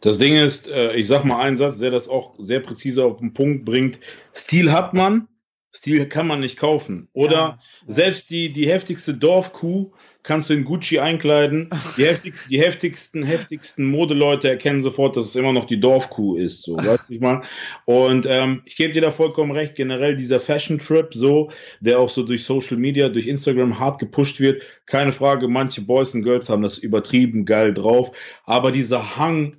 Das 0.00 0.18
Ding 0.18 0.36
ist, 0.36 0.68
äh, 0.68 0.94
ich 0.94 1.06
sag 1.06 1.24
mal 1.24 1.40
einen 1.40 1.56
Satz, 1.56 1.78
der 1.78 1.90
das 1.90 2.08
auch 2.08 2.34
sehr 2.38 2.60
präzise 2.60 3.04
auf 3.04 3.18
den 3.18 3.32
Punkt 3.32 3.64
bringt. 3.64 3.98
Stil 4.34 4.72
hat 4.72 4.94
man, 4.94 5.28
Stil 5.74 6.06
kann 6.06 6.26
man 6.26 6.40
nicht 6.40 6.56
kaufen. 6.56 7.08
Oder 7.12 7.36
Ja. 7.36 7.58
selbst 7.86 8.30
die, 8.30 8.50
die 8.52 8.68
heftigste 8.68 9.14
Dorfkuh 9.14 9.92
kannst 10.26 10.50
du 10.50 10.54
in 10.54 10.64
Gucci 10.64 10.98
einkleiden. 10.98 11.70
Die 11.96 12.04
heftigsten, 12.04 12.50
die 12.50 12.60
heftigsten, 12.60 13.22
heftigsten 13.22 13.84
Modeleute 13.86 14.48
erkennen 14.48 14.82
sofort, 14.82 15.16
dass 15.16 15.26
es 15.26 15.36
immer 15.36 15.52
noch 15.52 15.64
die 15.64 15.78
Dorfkuh 15.78 16.36
ist. 16.36 16.64
So, 16.64 16.76
weißt 16.76 17.08
du, 17.08 17.14
ich 17.14 17.20
mal. 17.20 17.42
Und 17.86 18.26
ähm, 18.28 18.62
ich 18.66 18.76
gebe 18.76 18.92
dir 18.92 19.02
da 19.02 19.12
vollkommen 19.12 19.52
recht. 19.52 19.76
Generell 19.76 20.16
dieser 20.16 20.40
Fashion 20.40 20.78
Trip, 20.78 21.14
so, 21.14 21.50
der 21.80 22.00
auch 22.00 22.10
so 22.10 22.24
durch 22.24 22.44
Social 22.44 22.76
Media, 22.76 23.08
durch 23.08 23.28
Instagram 23.28 23.78
hart 23.78 24.00
gepusht 24.00 24.40
wird. 24.40 24.62
Keine 24.86 25.12
Frage, 25.12 25.46
manche 25.46 25.80
Boys 25.80 26.12
und 26.14 26.24
Girls 26.24 26.48
haben 26.48 26.62
das 26.62 26.76
übertrieben 26.76 27.44
geil 27.44 27.72
drauf. 27.72 28.10
Aber 28.44 28.72
dieser 28.72 29.16
Hang 29.16 29.56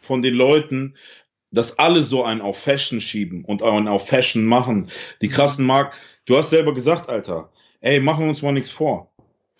von 0.00 0.22
den 0.22 0.34
Leuten, 0.34 0.94
dass 1.52 1.78
alle 1.78 2.02
so 2.02 2.24
einen 2.24 2.40
auf 2.40 2.58
Fashion 2.58 3.02
schieben 3.02 3.44
und 3.44 3.62
einen 3.62 3.88
auf 3.88 4.08
Fashion 4.08 4.46
machen. 4.46 4.88
Die 5.20 5.28
krassen 5.28 5.66
Marken. 5.66 5.94
Du 6.24 6.38
hast 6.38 6.50
selber 6.50 6.72
gesagt, 6.72 7.10
Alter, 7.10 7.50
ey, 7.80 8.00
machen 8.00 8.24
wir 8.24 8.30
uns 8.30 8.40
mal 8.40 8.52
nichts 8.52 8.70
vor. 8.70 9.09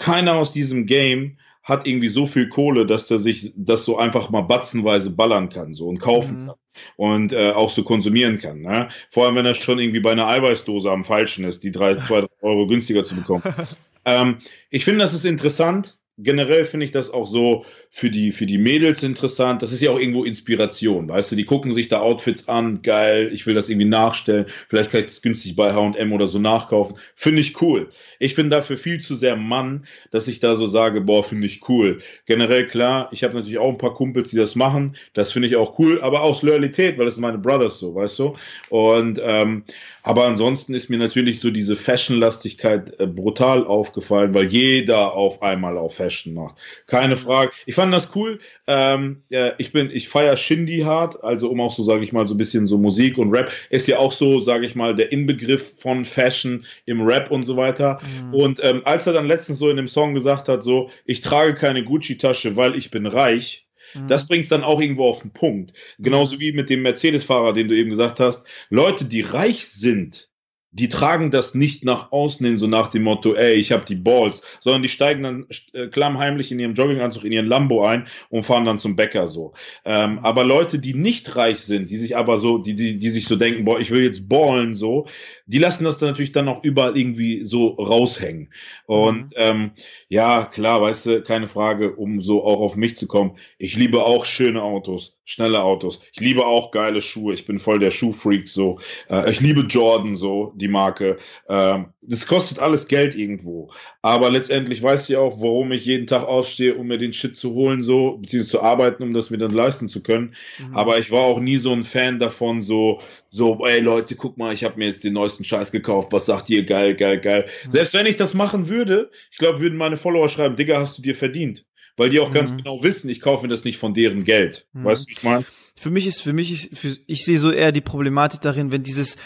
Keiner 0.00 0.34
aus 0.34 0.50
diesem 0.52 0.86
Game 0.86 1.36
hat 1.62 1.86
irgendwie 1.86 2.08
so 2.08 2.24
viel 2.24 2.48
Kohle, 2.48 2.86
dass 2.86 3.10
er 3.10 3.18
sich 3.18 3.52
das 3.54 3.84
so 3.84 3.98
einfach 3.98 4.30
mal 4.30 4.40
batzenweise 4.40 5.10
ballern 5.10 5.50
kann 5.50 5.74
so 5.74 5.86
und 5.88 5.98
kaufen 5.98 6.38
Mhm. 6.38 6.46
kann 6.46 6.54
und 6.96 7.32
äh, 7.32 7.50
auch 7.50 7.68
so 7.70 7.82
konsumieren 7.84 8.38
kann. 8.38 8.62
Ne? 8.62 8.88
Vor 9.10 9.26
allem, 9.26 9.36
wenn 9.36 9.44
er 9.46 9.54
schon 9.54 9.78
irgendwie 9.78 10.00
bei 10.00 10.12
einer 10.12 10.26
Eiweißdose 10.26 10.90
am 10.90 11.02
falschen 11.02 11.44
ist, 11.44 11.62
die 11.62 11.70
drei, 11.70 11.96
zwei, 11.96 12.22
drei 12.22 12.28
Euro 12.40 12.66
günstiger 12.66 13.04
zu 13.04 13.14
bekommen. 13.14 13.42
ähm, 14.06 14.38
ich 14.70 14.84
finde, 14.84 15.00
das 15.00 15.12
ist 15.12 15.26
interessant. 15.26 15.98
Generell 16.22 16.66
finde 16.66 16.84
ich 16.84 16.90
das 16.92 17.08
auch 17.10 17.26
so 17.26 17.64
für 17.90 18.10
die, 18.10 18.30
für 18.30 18.44
die 18.44 18.58
Mädels 18.58 19.02
interessant. 19.02 19.62
Das 19.62 19.72
ist 19.72 19.80
ja 19.80 19.90
auch 19.90 19.98
irgendwo 19.98 20.24
Inspiration, 20.24 21.08
weißt 21.08 21.32
du? 21.32 21.36
Die 21.36 21.46
gucken 21.46 21.72
sich 21.72 21.88
da 21.88 22.00
Outfits 22.00 22.46
an, 22.46 22.82
geil, 22.82 23.30
ich 23.32 23.46
will 23.46 23.54
das 23.54 23.70
irgendwie 23.70 23.88
nachstellen. 23.88 24.44
Vielleicht 24.68 24.90
kann 24.90 25.00
ich 25.00 25.06
das 25.06 25.22
günstig 25.22 25.56
bei 25.56 25.72
H&M 25.72 26.12
oder 26.12 26.28
so 26.28 26.38
nachkaufen. 26.38 26.98
Finde 27.14 27.40
ich 27.40 27.62
cool. 27.62 27.90
Ich 28.20 28.36
bin 28.36 28.50
dafür 28.50 28.78
viel 28.78 29.00
zu 29.00 29.16
sehr 29.16 29.34
Mann, 29.34 29.86
dass 30.10 30.28
ich 30.28 30.38
da 30.40 30.54
so 30.54 30.66
sage, 30.66 31.00
boah, 31.00 31.24
finde 31.24 31.46
ich 31.46 31.68
cool. 31.68 32.00
Generell 32.26 32.68
klar, 32.68 33.08
ich 33.12 33.24
habe 33.24 33.34
natürlich 33.34 33.58
auch 33.58 33.70
ein 33.70 33.78
paar 33.78 33.94
Kumpels, 33.94 34.30
die 34.30 34.36
das 34.36 34.54
machen. 34.54 34.94
Das 35.14 35.32
finde 35.32 35.48
ich 35.48 35.56
auch 35.56 35.78
cool, 35.78 36.00
aber 36.02 36.22
aus 36.22 36.42
Loyalität, 36.42 36.98
weil 36.98 37.06
das 37.06 37.14
sind 37.14 37.22
meine 37.22 37.38
Brothers 37.38 37.78
so, 37.78 37.94
weißt 37.94 38.18
du? 38.18 38.36
Und 38.68 39.20
ähm, 39.24 39.64
aber 40.02 40.26
ansonsten 40.26 40.74
ist 40.74 40.88
mir 40.88 40.98
natürlich 40.98 41.40
so 41.40 41.50
diese 41.50 41.76
Fashionlastigkeit 41.76 42.98
äh, 43.00 43.06
brutal 43.06 43.64
aufgefallen, 43.64 44.34
weil 44.34 44.46
jeder 44.46 45.14
auf 45.14 45.42
einmal 45.42 45.76
auf 45.76 45.94
Fashion 45.94 46.34
macht. 46.34 46.56
Keine 46.86 47.16
Frage. 47.16 47.52
Ich 47.66 47.74
fand 47.74 47.92
das 47.92 48.14
cool. 48.14 48.38
Ähm, 48.66 49.22
ja, 49.28 49.52
ich 49.58 49.72
bin, 49.72 49.90
ich 49.90 50.08
feier 50.08 50.36
Shindy 50.36 50.80
hart, 50.80 51.22
also 51.22 51.50
um 51.50 51.60
auch 51.60 51.72
so, 51.72 51.82
sage 51.82 52.04
ich 52.04 52.12
mal, 52.12 52.26
so 52.26 52.34
ein 52.34 52.38
bisschen 52.38 52.66
so 52.66 52.78
Musik 52.78 53.18
und 53.18 53.32
Rap 53.32 53.50
ist 53.70 53.86
ja 53.88 53.98
auch 53.98 54.12
so, 54.12 54.40
sage 54.40 54.66
ich 54.66 54.74
mal, 54.74 54.94
der 54.94 55.12
Inbegriff 55.12 55.72
von 55.78 56.04
Fashion 56.04 56.64
im 56.86 57.02
Rap 57.02 57.30
und 57.30 57.42
so 57.42 57.56
weiter. 57.56 57.98
Und 58.32 58.60
ähm, 58.62 58.82
als 58.84 59.06
er 59.06 59.12
dann 59.12 59.26
letztens 59.26 59.58
so 59.58 59.70
in 59.70 59.76
dem 59.76 59.88
Song 59.88 60.14
gesagt 60.14 60.48
hat, 60.48 60.62
so, 60.62 60.90
ich 61.04 61.20
trage 61.20 61.54
keine 61.54 61.84
Gucci-Tasche, 61.84 62.56
weil 62.56 62.74
ich 62.76 62.90
bin 62.90 63.06
reich, 63.06 63.66
Mhm. 63.94 64.08
das 64.08 64.26
bringt 64.26 64.44
es 64.44 64.50
dann 64.50 64.62
auch 64.62 64.80
irgendwo 64.80 65.06
auf 65.06 65.22
den 65.22 65.32
Punkt. 65.32 65.72
Genauso 65.98 66.38
wie 66.40 66.52
mit 66.52 66.70
dem 66.70 66.82
Mercedes-Fahrer, 66.82 67.52
den 67.52 67.68
du 67.68 67.76
eben 67.76 67.90
gesagt 67.90 68.20
hast. 68.20 68.46
Leute, 68.68 69.04
die 69.04 69.22
reich 69.22 69.66
sind, 69.66 70.28
die 70.72 70.88
tragen 70.88 71.32
das 71.32 71.54
nicht 71.56 71.84
nach 71.84 72.12
außen 72.12 72.46
hin, 72.46 72.56
so 72.56 72.68
nach 72.68 72.88
dem 72.88 73.02
Motto, 73.02 73.34
ey, 73.34 73.54
ich 73.54 73.72
habe 73.72 73.84
die 73.84 73.96
Balls, 73.96 74.42
sondern 74.60 74.82
die 74.82 74.88
steigen 74.88 75.24
dann 75.24 75.46
äh, 75.72 75.88
klammheimlich 75.88 76.52
in 76.52 76.60
ihrem 76.60 76.74
Jogginganzug 76.74 77.24
in 77.24 77.32
ihren 77.32 77.46
Lambo 77.46 77.84
ein 77.84 78.06
und 78.28 78.44
fahren 78.44 78.64
dann 78.64 78.78
zum 78.78 78.94
Bäcker 78.94 79.26
so. 79.26 79.52
Ähm, 79.84 80.20
aber 80.20 80.44
Leute, 80.44 80.78
die 80.78 80.94
nicht 80.94 81.34
reich 81.34 81.58
sind, 81.58 81.90
die 81.90 81.96
sich 81.96 82.16
aber 82.16 82.38
so, 82.38 82.58
die, 82.58 82.76
die, 82.76 82.98
die 82.98 83.10
sich 83.10 83.26
so 83.26 83.34
denken, 83.34 83.64
boah, 83.64 83.80
ich 83.80 83.90
will 83.90 84.04
jetzt 84.04 84.28
ballen 84.28 84.76
so, 84.76 85.08
die 85.50 85.58
lassen 85.58 85.84
das 85.84 85.98
dann 85.98 86.10
natürlich 86.10 86.32
dann 86.32 86.48
auch 86.48 86.62
überall 86.62 86.96
irgendwie 86.96 87.44
so 87.44 87.68
raushängen. 87.70 88.52
Und 88.86 89.22
Mhm. 89.22 89.26
ähm, 89.36 89.70
ja, 90.08 90.44
klar, 90.44 90.80
weißt 90.80 91.06
du, 91.06 91.22
keine 91.22 91.48
Frage, 91.48 91.96
um 91.96 92.20
so 92.20 92.44
auch 92.44 92.60
auf 92.60 92.76
mich 92.76 92.96
zu 92.96 93.06
kommen. 93.08 93.36
Ich 93.58 93.76
liebe 93.76 94.04
auch 94.04 94.24
schöne 94.24 94.62
Autos, 94.62 95.16
schnelle 95.24 95.62
Autos. 95.62 96.00
Ich 96.12 96.20
liebe 96.20 96.46
auch 96.46 96.70
geile 96.70 97.02
Schuhe. 97.02 97.34
Ich 97.34 97.46
bin 97.46 97.58
voll 97.58 97.80
der 97.80 97.90
Schuhfreak 97.90 98.46
so. 98.48 98.78
Äh, 99.08 99.30
ich 99.30 99.40
liebe 99.40 99.62
Jordan 99.62 100.16
so, 100.16 100.52
die 100.56 100.68
Marke. 100.68 101.16
Ähm, 101.48 101.86
das 102.02 102.26
kostet 102.26 102.60
alles 102.60 102.86
Geld 102.88 103.14
irgendwo. 103.16 103.70
Aber 104.02 104.30
letztendlich 104.30 104.82
weiß 104.82 105.10
ich 105.10 105.16
auch, 105.16 105.40
warum 105.40 105.72
ich 105.72 105.84
jeden 105.84 106.06
Tag 106.06 106.24
aufstehe, 106.26 106.74
um 106.76 106.86
mir 106.86 106.98
den 106.98 107.12
Shit 107.12 107.36
zu 107.36 107.54
holen 107.54 107.82
so, 107.82 108.18
beziehungsweise 108.18 108.50
zu 108.52 108.62
arbeiten, 108.62 109.02
um 109.02 109.12
das 109.14 109.30
mir 109.30 109.38
dann 109.38 109.50
leisten 109.50 109.88
zu 109.88 110.02
können. 110.02 110.34
Mhm. 110.58 110.74
Aber 110.74 110.98
ich 110.98 111.10
war 111.10 111.22
auch 111.22 111.40
nie 111.40 111.56
so 111.56 111.72
ein 111.72 111.82
Fan 111.84 112.18
davon, 112.18 112.62
so, 112.62 113.00
so, 113.32 113.64
ey 113.64 113.80
Leute, 113.80 114.16
guck 114.16 114.36
mal, 114.36 114.52
ich 114.52 114.64
habe 114.64 114.76
mir 114.76 114.86
jetzt 114.86 115.04
den 115.04 115.12
neuesten 115.12 115.44
Scheiß 115.44 115.70
gekauft. 115.70 116.12
Was 116.12 116.26
sagt 116.26 116.50
ihr? 116.50 116.64
Geil, 116.66 116.96
geil, 116.96 117.20
geil. 117.20 117.46
Mhm. 117.64 117.70
Selbst 117.70 117.94
wenn 117.94 118.06
ich 118.06 118.16
das 118.16 118.34
machen 118.34 118.68
würde, 118.68 119.10
ich 119.30 119.38
glaube, 119.38 119.60
würden 119.60 119.78
meine 119.78 119.96
Follower 119.96 120.28
schreiben, 120.28 120.56
Digga, 120.56 120.80
hast 120.80 120.98
du 120.98 121.02
dir 121.02 121.14
verdient. 121.14 121.64
Weil 121.96 122.10
die 122.10 122.18
auch 122.18 122.32
ganz 122.32 122.52
Mhm. 122.52 122.58
genau 122.58 122.82
wissen, 122.82 123.08
ich 123.08 123.20
kaufe 123.20 123.46
das 123.46 123.64
nicht 123.64 123.78
von 123.78 123.94
deren 123.94 124.24
Geld. 124.24 124.66
Mhm. 124.72 124.84
Weißt 124.84 125.08
du, 125.08 125.12
ich 125.12 125.22
meine? 125.22 125.44
Für 125.76 125.90
mich 125.90 126.06
ist, 126.08 126.20
für 126.22 126.32
mich 126.32 126.50
ist, 126.52 126.76
für, 126.78 126.96
ich 127.06 127.24
sehe 127.24 127.38
so 127.38 127.50
eher 127.52 127.70
die 127.72 127.80
Problematik 127.80 128.40
darin, 128.40 128.72
wenn 128.72 128.82
dieses 128.82 129.16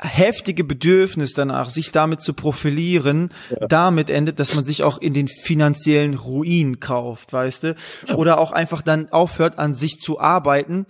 heftige 0.00 0.64
Bedürfnis 0.64 1.34
danach, 1.34 1.70
sich 1.70 1.92
damit 1.92 2.20
zu 2.20 2.32
profilieren, 2.34 3.28
damit 3.68 4.10
endet, 4.10 4.40
dass 4.40 4.54
man 4.54 4.64
sich 4.64 4.82
auch 4.82 5.00
in 5.00 5.14
den 5.14 5.28
finanziellen 5.28 6.14
Ruin 6.14 6.80
kauft, 6.80 7.32
weißt 7.32 7.62
du? 7.62 7.76
Oder 8.16 8.38
auch 8.38 8.50
einfach 8.50 8.82
dann 8.82 9.10
aufhört, 9.10 9.58
an 9.58 9.74
sich 9.74 10.00
zu 10.00 10.18
arbeiten, 10.18 10.86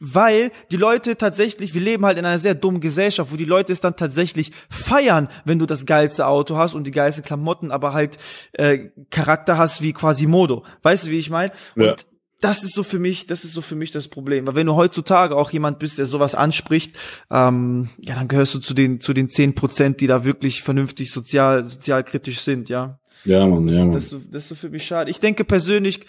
weil 0.00 0.50
die 0.70 0.76
Leute 0.76 1.16
tatsächlich, 1.16 1.74
wir 1.74 1.80
leben 1.80 2.04
halt 2.04 2.18
in 2.18 2.24
einer 2.24 2.38
sehr 2.38 2.54
dummen 2.54 2.80
Gesellschaft, 2.80 3.32
wo 3.32 3.36
die 3.36 3.44
Leute 3.44 3.72
es 3.72 3.80
dann 3.80 3.96
tatsächlich 3.96 4.52
feiern, 4.68 5.28
wenn 5.44 5.58
du 5.58 5.66
das 5.66 5.86
geilste 5.86 6.26
Auto 6.26 6.56
hast 6.56 6.74
und 6.74 6.84
die 6.84 6.90
geilste 6.90 7.22
Klamotten, 7.22 7.70
aber 7.70 7.92
halt 7.92 8.18
äh, 8.52 8.90
Charakter 9.10 9.56
hast 9.56 9.82
wie 9.82 9.92
Quasimodo. 9.92 10.64
Weißt 10.82 11.06
du, 11.06 11.10
wie 11.10 11.18
ich 11.18 11.30
meine? 11.30 11.52
Ja. 11.76 11.92
Und 11.92 12.06
das 12.40 12.62
ist 12.62 12.74
so 12.74 12.82
für 12.82 12.98
mich, 12.98 13.26
das 13.26 13.44
ist 13.44 13.54
so 13.54 13.62
für 13.62 13.74
mich 13.74 13.90
das 13.90 14.08
Problem. 14.08 14.46
Weil 14.46 14.54
wenn 14.54 14.66
du 14.66 14.74
heutzutage 14.74 15.34
auch 15.34 15.50
jemand 15.50 15.78
bist, 15.78 15.98
der 15.98 16.04
sowas 16.04 16.34
anspricht, 16.34 16.96
ähm, 17.30 17.88
ja, 17.98 18.14
dann 18.14 18.28
gehörst 18.28 18.54
du 18.54 18.58
zu 18.58 18.74
den 18.74 19.00
zu 19.00 19.14
den 19.14 19.30
zehn 19.30 19.54
Prozent, 19.54 20.00
die 20.00 20.06
da 20.06 20.24
wirklich 20.24 20.62
vernünftig 20.62 21.10
sozial 21.10 21.64
sozialkritisch 21.64 22.40
sind, 22.40 22.68
ja. 22.68 22.98
Ja, 23.24 23.46
Mann, 23.46 23.66
ja, 23.68 23.86
Das 23.86 24.04
ist, 24.04 24.10
so, 24.10 24.20
das 24.30 24.42
ist 24.42 24.48
so 24.50 24.54
für 24.54 24.68
mich 24.68 24.84
schade. 24.84 25.10
Ich 25.10 25.20
denke 25.20 25.44
persönlich, 25.44 26.00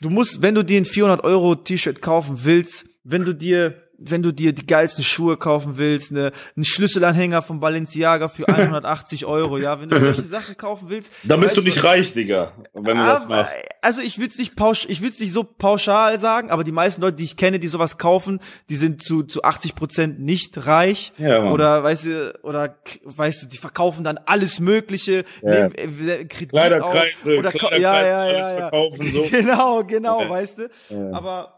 du 0.00 0.10
musst, 0.10 0.42
wenn 0.42 0.54
du 0.54 0.64
dir 0.64 0.80
ein 0.80 0.84
400 0.84 1.24
Euro 1.24 1.54
T-Shirt 1.54 2.02
kaufen 2.02 2.44
willst, 2.44 2.86
wenn 3.04 3.24
du 3.24 3.32
dir 3.32 3.87
wenn 3.98 4.22
du 4.22 4.32
dir 4.32 4.52
die 4.52 4.66
geilsten 4.66 5.02
Schuhe 5.02 5.36
kaufen 5.36 5.76
willst, 5.76 6.12
eine, 6.12 6.30
einen 6.56 6.64
Schlüsselanhänger 6.64 7.42
von 7.42 7.58
Balenciaga 7.58 8.28
für 8.28 8.48
180 8.48 9.26
Euro, 9.26 9.58
ja, 9.58 9.80
wenn 9.80 9.88
du 9.88 9.98
solche 9.98 10.22
Sachen 10.22 10.56
kaufen 10.56 10.88
willst. 10.88 11.10
Dann 11.24 11.40
bist 11.40 11.56
du 11.56 11.62
nicht 11.62 11.82
reich, 11.82 12.12
Digga, 12.12 12.52
wenn 12.72 12.96
du 12.96 13.04
das 13.04 13.28
machst. 13.28 13.54
Also 13.82 14.00
ich 14.00 14.18
würde 14.18 14.32
es 14.32 14.38
nicht 14.38 14.56
pausch, 14.56 14.86
ich 14.88 15.02
würde 15.02 15.16
nicht 15.20 15.32
so 15.32 15.42
pauschal 15.42 16.18
sagen, 16.18 16.50
aber 16.50 16.64
die 16.64 16.72
meisten 16.72 17.02
Leute, 17.02 17.16
die 17.16 17.24
ich 17.24 17.36
kenne, 17.36 17.58
die 17.58 17.68
sowas 17.68 17.98
kaufen, 17.98 18.40
die 18.70 18.76
sind 18.76 19.02
zu, 19.02 19.24
zu 19.24 19.42
80 19.42 19.74
Prozent 19.74 20.20
nicht 20.20 20.66
reich. 20.66 21.12
Ja, 21.18 21.40
Mann. 21.40 21.52
oder 21.52 21.82
weißt 21.82 22.04
du, 22.06 22.38
oder 22.42 22.76
weißt 23.04 23.42
du, 23.42 23.46
die 23.46 23.58
verkaufen 23.58 24.04
dann 24.04 24.18
alles 24.26 24.60
Mögliche, 24.60 25.24
ja. 25.42 25.68
nehmen 25.68 25.74
äh, 25.74 26.24
Kredit 26.24 26.50
Kleiderkreise, 26.50 27.38
oder 27.38 27.52
ja, 27.78 27.78
ja, 27.78 28.06
ja, 28.06 28.20
alles 28.20 28.52
verkaufen, 28.52 29.12
so. 29.12 29.26
Genau, 29.30 29.84
genau, 29.84 30.22
ja. 30.22 30.30
weißt 30.30 30.58
du. 30.58 31.12
Aber 31.12 31.57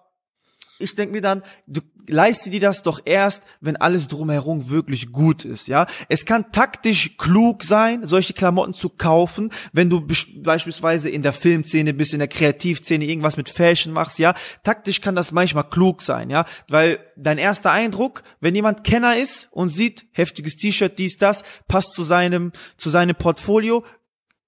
ich 0.81 0.95
denke 0.95 1.13
mir 1.13 1.21
dann, 1.21 1.43
du 1.67 1.81
leiste 2.11 2.51
dir 2.51 2.61
das 2.61 2.83
doch 2.83 3.01
erst, 3.05 3.43
wenn 3.61 3.77
alles 3.77 4.09
drumherum 4.09 4.71
wirklich 4.71 5.13
gut 5.13 5.45
ist, 5.45 5.69
ja. 5.69 5.87
Es 6.09 6.25
kann 6.25 6.53
taktisch 6.53 7.17
klug 7.17 7.63
sein, 7.63 8.05
solche 8.05 8.33
Klamotten 8.33 8.75
zu 8.75 8.89
kaufen, 8.89 9.51
wenn 9.73 9.91
du 9.91 10.07
beispielsweise 10.43 11.09
in 11.09 11.23
der 11.23 11.33
Filmszene 11.33 11.95
bist, 11.95 12.13
in 12.13 12.19
der 12.19 12.29
Kreativszene 12.29 13.05
irgendwas 13.05 13.37
mit 13.37 13.49
Fashion 13.49 13.93
machst, 13.93 14.19
ja. 14.19 14.35
Taktisch 14.65 15.01
kann 15.01 15.15
das 15.15 15.33
manchmal 15.33 15.69
klug 15.69 16.03
sein, 16.03 16.31
ja. 16.31 16.45
Weil 16.69 16.99
dein 17.17 17.39
erster 17.39 17.71
Eindruck, 17.71 18.23
wenn 18.41 18.55
jemand 18.55 18.85
Kenner 18.85 19.17
ist 19.17 19.49
und 19.53 19.69
sieht, 19.69 20.07
heftiges 20.13 20.57
T-Shirt, 20.57 20.99
dies, 20.99 21.17
das, 21.17 21.45
passt 21.69 21.93
zu 21.93 22.05
seinem, 22.05 22.53
zu 22.77 22.91
seinem 22.91 23.15
Portfolio, 23.15 23.85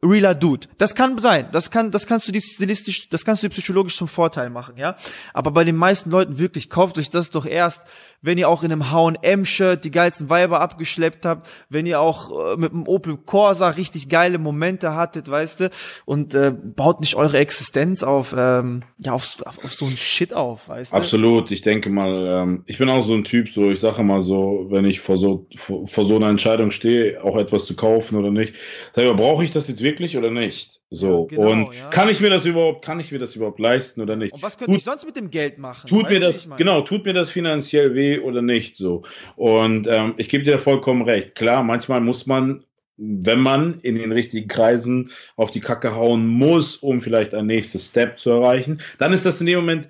realer 0.02 0.34
Dude. 0.34 0.66
Das 0.78 0.94
kann 0.94 1.16
sein. 1.18 1.48
Das 1.52 1.70
kann, 1.70 1.90
das 1.90 2.06
kannst 2.06 2.26
du 2.26 2.32
dir 2.32 2.40
stilistisch, 2.40 3.08
das 3.08 3.24
kannst 3.24 3.42
du 3.42 3.48
dir 3.48 3.54
psychologisch 3.54 3.96
zum 3.96 4.08
Vorteil 4.08 4.50
machen, 4.50 4.74
ja. 4.76 4.96
Aber 5.32 5.52
bei 5.52 5.64
den 5.64 5.76
meisten 5.76 6.10
Leuten 6.10 6.38
wirklich 6.38 6.68
kauft 6.68 6.98
euch 6.98 7.10
das 7.10 7.30
doch 7.30 7.46
erst, 7.46 7.82
wenn 8.20 8.38
ihr 8.38 8.48
auch 8.48 8.62
in 8.62 8.72
einem 8.72 8.90
H&M-Shirt 8.90 9.84
die 9.84 9.90
geilsten 9.90 10.30
Weiber 10.30 10.60
abgeschleppt 10.60 11.24
habt, 11.24 11.48
wenn 11.68 11.86
ihr 11.86 12.00
auch 12.00 12.30
äh, 12.30 12.56
mit 12.56 12.72
einem 12.72 12.86
Opel 12.86 13.16
Corsa 13.16 13.68
richtig 13.68 14.08
geile 14.08 14.38
Momente 14.38 14.94
hattet, 14.94 15.30
weißt 15.30 15.60
du, 15.60 15.70
und 16.04 16.34
äh, 16.34 16.52
baut 16.52 17.00
nicht 17.00 17.14
eure 17.14 17.38
Existenz 17.38 18.02
auf, 18.02 18.34
ähm, 18.36 18.82
ja, 18.98 19.12
auf, 19.12 19.36
auf, 19.44 19.64
auf 19.64 19.72
so 19.72 19.86
ein 19.86 19.96
Shit 19.96 20.34
auf, 20.34 20.68
weißt 20.68 20.92
du. 20.92 20.96
Absolut. 20.96 21.50
Ich 21.50 21.62
denke 21.62 21.90
mal, 21.90 22.42
ähm, 22.42 22.62
ich 22.66 22.78
bin 22.78 22.88
auch 22.88 23.02
so 23.02 23.14
ein 23.14 23.24
Typ, 23.24 23.48
so, 23.48 23.70
ich 23.70 23.80
sage 23.80 24.02
mal 24.02 24.20
so, 24.20 24.66
wenn 24.70 24.84
ich 24.84 25.00
vor 25.00 25.18
so, 25.18 25.46
vor, 25.56 25.86
vor 25.86 26.04
so 26.04 26.16
einer 26.16 26.28
Entscheidung 26.28 26.70
stehe, 26.70 27.22
auch 27.22 27.36
etwas 27.36 27.66
zu 27.66 27.74
kaufen 27.74 28.16
oder 28.16 28.30
nicht, 28.30 28.54
mal, 28.96 29.14
brauche 29.14 29.44
ich 29.44 29.50
das 29.50 29.68
jetzt 29.68 29.82
wirklich 29.82 29.91
oder 30.16 30.30
nicht? 30.30 30.80
So, 30.90 31.28
ja, 31.30 31.36
genau, 31.36 31.50
und 31.50 31.74
ja. 31.74 31.88
kann 31.88 32.08
ich 32.08 32.20
mir 32.20 32.30
das 32.30 32.44
überhaupt, 32.44 32.84
kann 32.84 33.00
ich 33.00 33.12
mir 33.12 33.18
das 33.18 33.34
überhaupt 33.34 33.58
leisten 33.58 34.00
oder 34.00 34.16
nicht? 34.16 34.32
Und 34.34 34.42
was 34.42 34.58
könnte 34.58 34.76
ich 34.76 34.84
sonst 34.84 35.06
mit 35.06 35.16
dem 35.16 35.30
Geld 35.30 35.58
machen? 35.58 35.88
Tut 35.88 36.08
mir 36.08 36.20
das, 36.20 36.50
genau, 36.56 36.82
tut 36.82 37.04
mir 37.04 37.14
das 37.14 37.30
finanziell 37.30 37.94
weh 37.94 38.18
oder 38.18 38.42
nicht 38.42 38.76
so? 38.76 39.02
Und 39.36 39.86
ähm, 39.86 40.14
ich 40.18 40.28
gebe 40.28 40.44
dir 40.44 40.58
vollkommen 40.58 41.02
recht. 41.02 41.34
Klar, 41.34 41.62
manchmal 41.62 42.00
muss 42.00 42.26
man, 42.26 42.64
wenn 42.96 43.40
man 43.40 43.78
in 43.80 43.96
den 43.96 44.12
richtigen 44.12 44.48
Kreisen 44.48 45.10
auf 45.36 45.50
die 45.50 45.60
Kacke 45.60 45.94
hauen 45.94 46.26
muss, 46.26 46.76
um 46.76 47.00
vielleicht 47.00 47.34
ein 47.34 47.46
nächstes 47.46 47.88
Step 47.88 48.18
zu 48.18 48.30
erreichen, 48.30 48.80
dann 48.98 49.12
ist 49.12 49.24
das 49.24 49.40
in 49.40 49.46
dem 49.46 49.60
Moment 49.60 49.88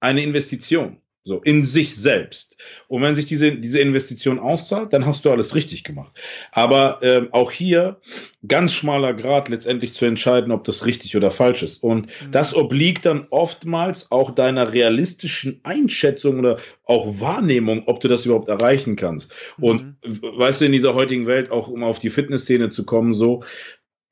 eine 0.00 0.22
Investition. 0.22 1.00
So, 1.24 1.40
in 1.42 1.64
sich 1.64 1.94
selbst. 1.94 2.56
Und 2.86 3.02
wenn 3.02 3.14
sich 3.14 3.26
diese, 3.26 3.52
diese 3.52 3.80
Investition 3.80 4.38
auszahlt, 4.38 4.94
dann 4.94 5.04
hast 5.04 5.26
du 5.26 5.30
alles 5.30 5.54
richtig 5.54 5.84
gemacht. 5.84 6.18
Aber 6.52 7.00
ähm, 7.02 7.28
auch 7.32 7.50
hier 7.50 8.00
ganz 8.46 8.72
schmaler 8.72 9.12
Grad 9.12 9.50
letztendlich 9.50 9.92
zu 9.92 10.06
entscheiden, 10.06 10.52
ob 10.52 10.64
das 10.64 10.86
richtig 10.86 11.16
oder 11.16 11.30
falsch 11.30 11.62
ist. 11.62 11.82
Und 11.82 12.06
mhm. 12.06 12.32
das 12.32 12.54
obliegt 12.54 13.04
dann 13.04 13.26
oftmals 13.28 14.10
auch 14.10 14.30
deiner 14.30 14.72
realistischen 14.72 15.60
Einschätzung 15.64 16.38
oder 16.38 16.56
auch 16.84 17.20
Wahrnehmung, 17.20 17.82
ob 17.86 18.00
du 18.00 18.08
das 18.08 18.24
überhaupt 18.24 18.48
erreichen 18.48 18.96
kannst. 18.96 19.34
Mhm. 19.58 19.64
Und 19.64 19.96
weißt 20.02 20.62
du, 20.62 20.64
in 20.64 20.72
dieser 20.72 20.94
heutigen 20.94 21.26
Welt, 21.26 21.50
auch 21.50 21.68
um 21.68 21.84
auf 21.84 21.98
die 21.98 22.10
Fitnessszene 22.10 22.70
zu 22.70 22.86
kommen, 22.86 23.12
so, 23.12 23.42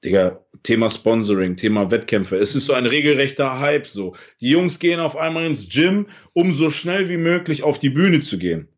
Digga, 0.07 0.47
Thema 0.62 0.89
Sponsoring, 0.89 1.57
Thema 1.57 1.91
Wettkämpfe. 1.91 2.37
Es 2.37 2.55
ist 2.55 2.66
so 2.66 2.73
ein 2.73 2.87
regelrechter 2.87 3.59
Hype 3.59 3.87
so. 3.87 4.15
Die 4.41 4.51
Jungs 4.51 4.78
gehen 4.78 5.01
auf 5.01 5.16
einmal 5.16 5.45
ins 5.45 5.69
Gym, 5.69 6.07
um 6.33 6.55
so 6.55 6.70
schnell 6.70 7.09
wie 7.09 7.16
möglich 7.16 7.65
auf 7.65 7.81
die 7.81 7.91
Bühne 7.91 8.20
zu 8.20 8.39
gehen. 8.39 8.69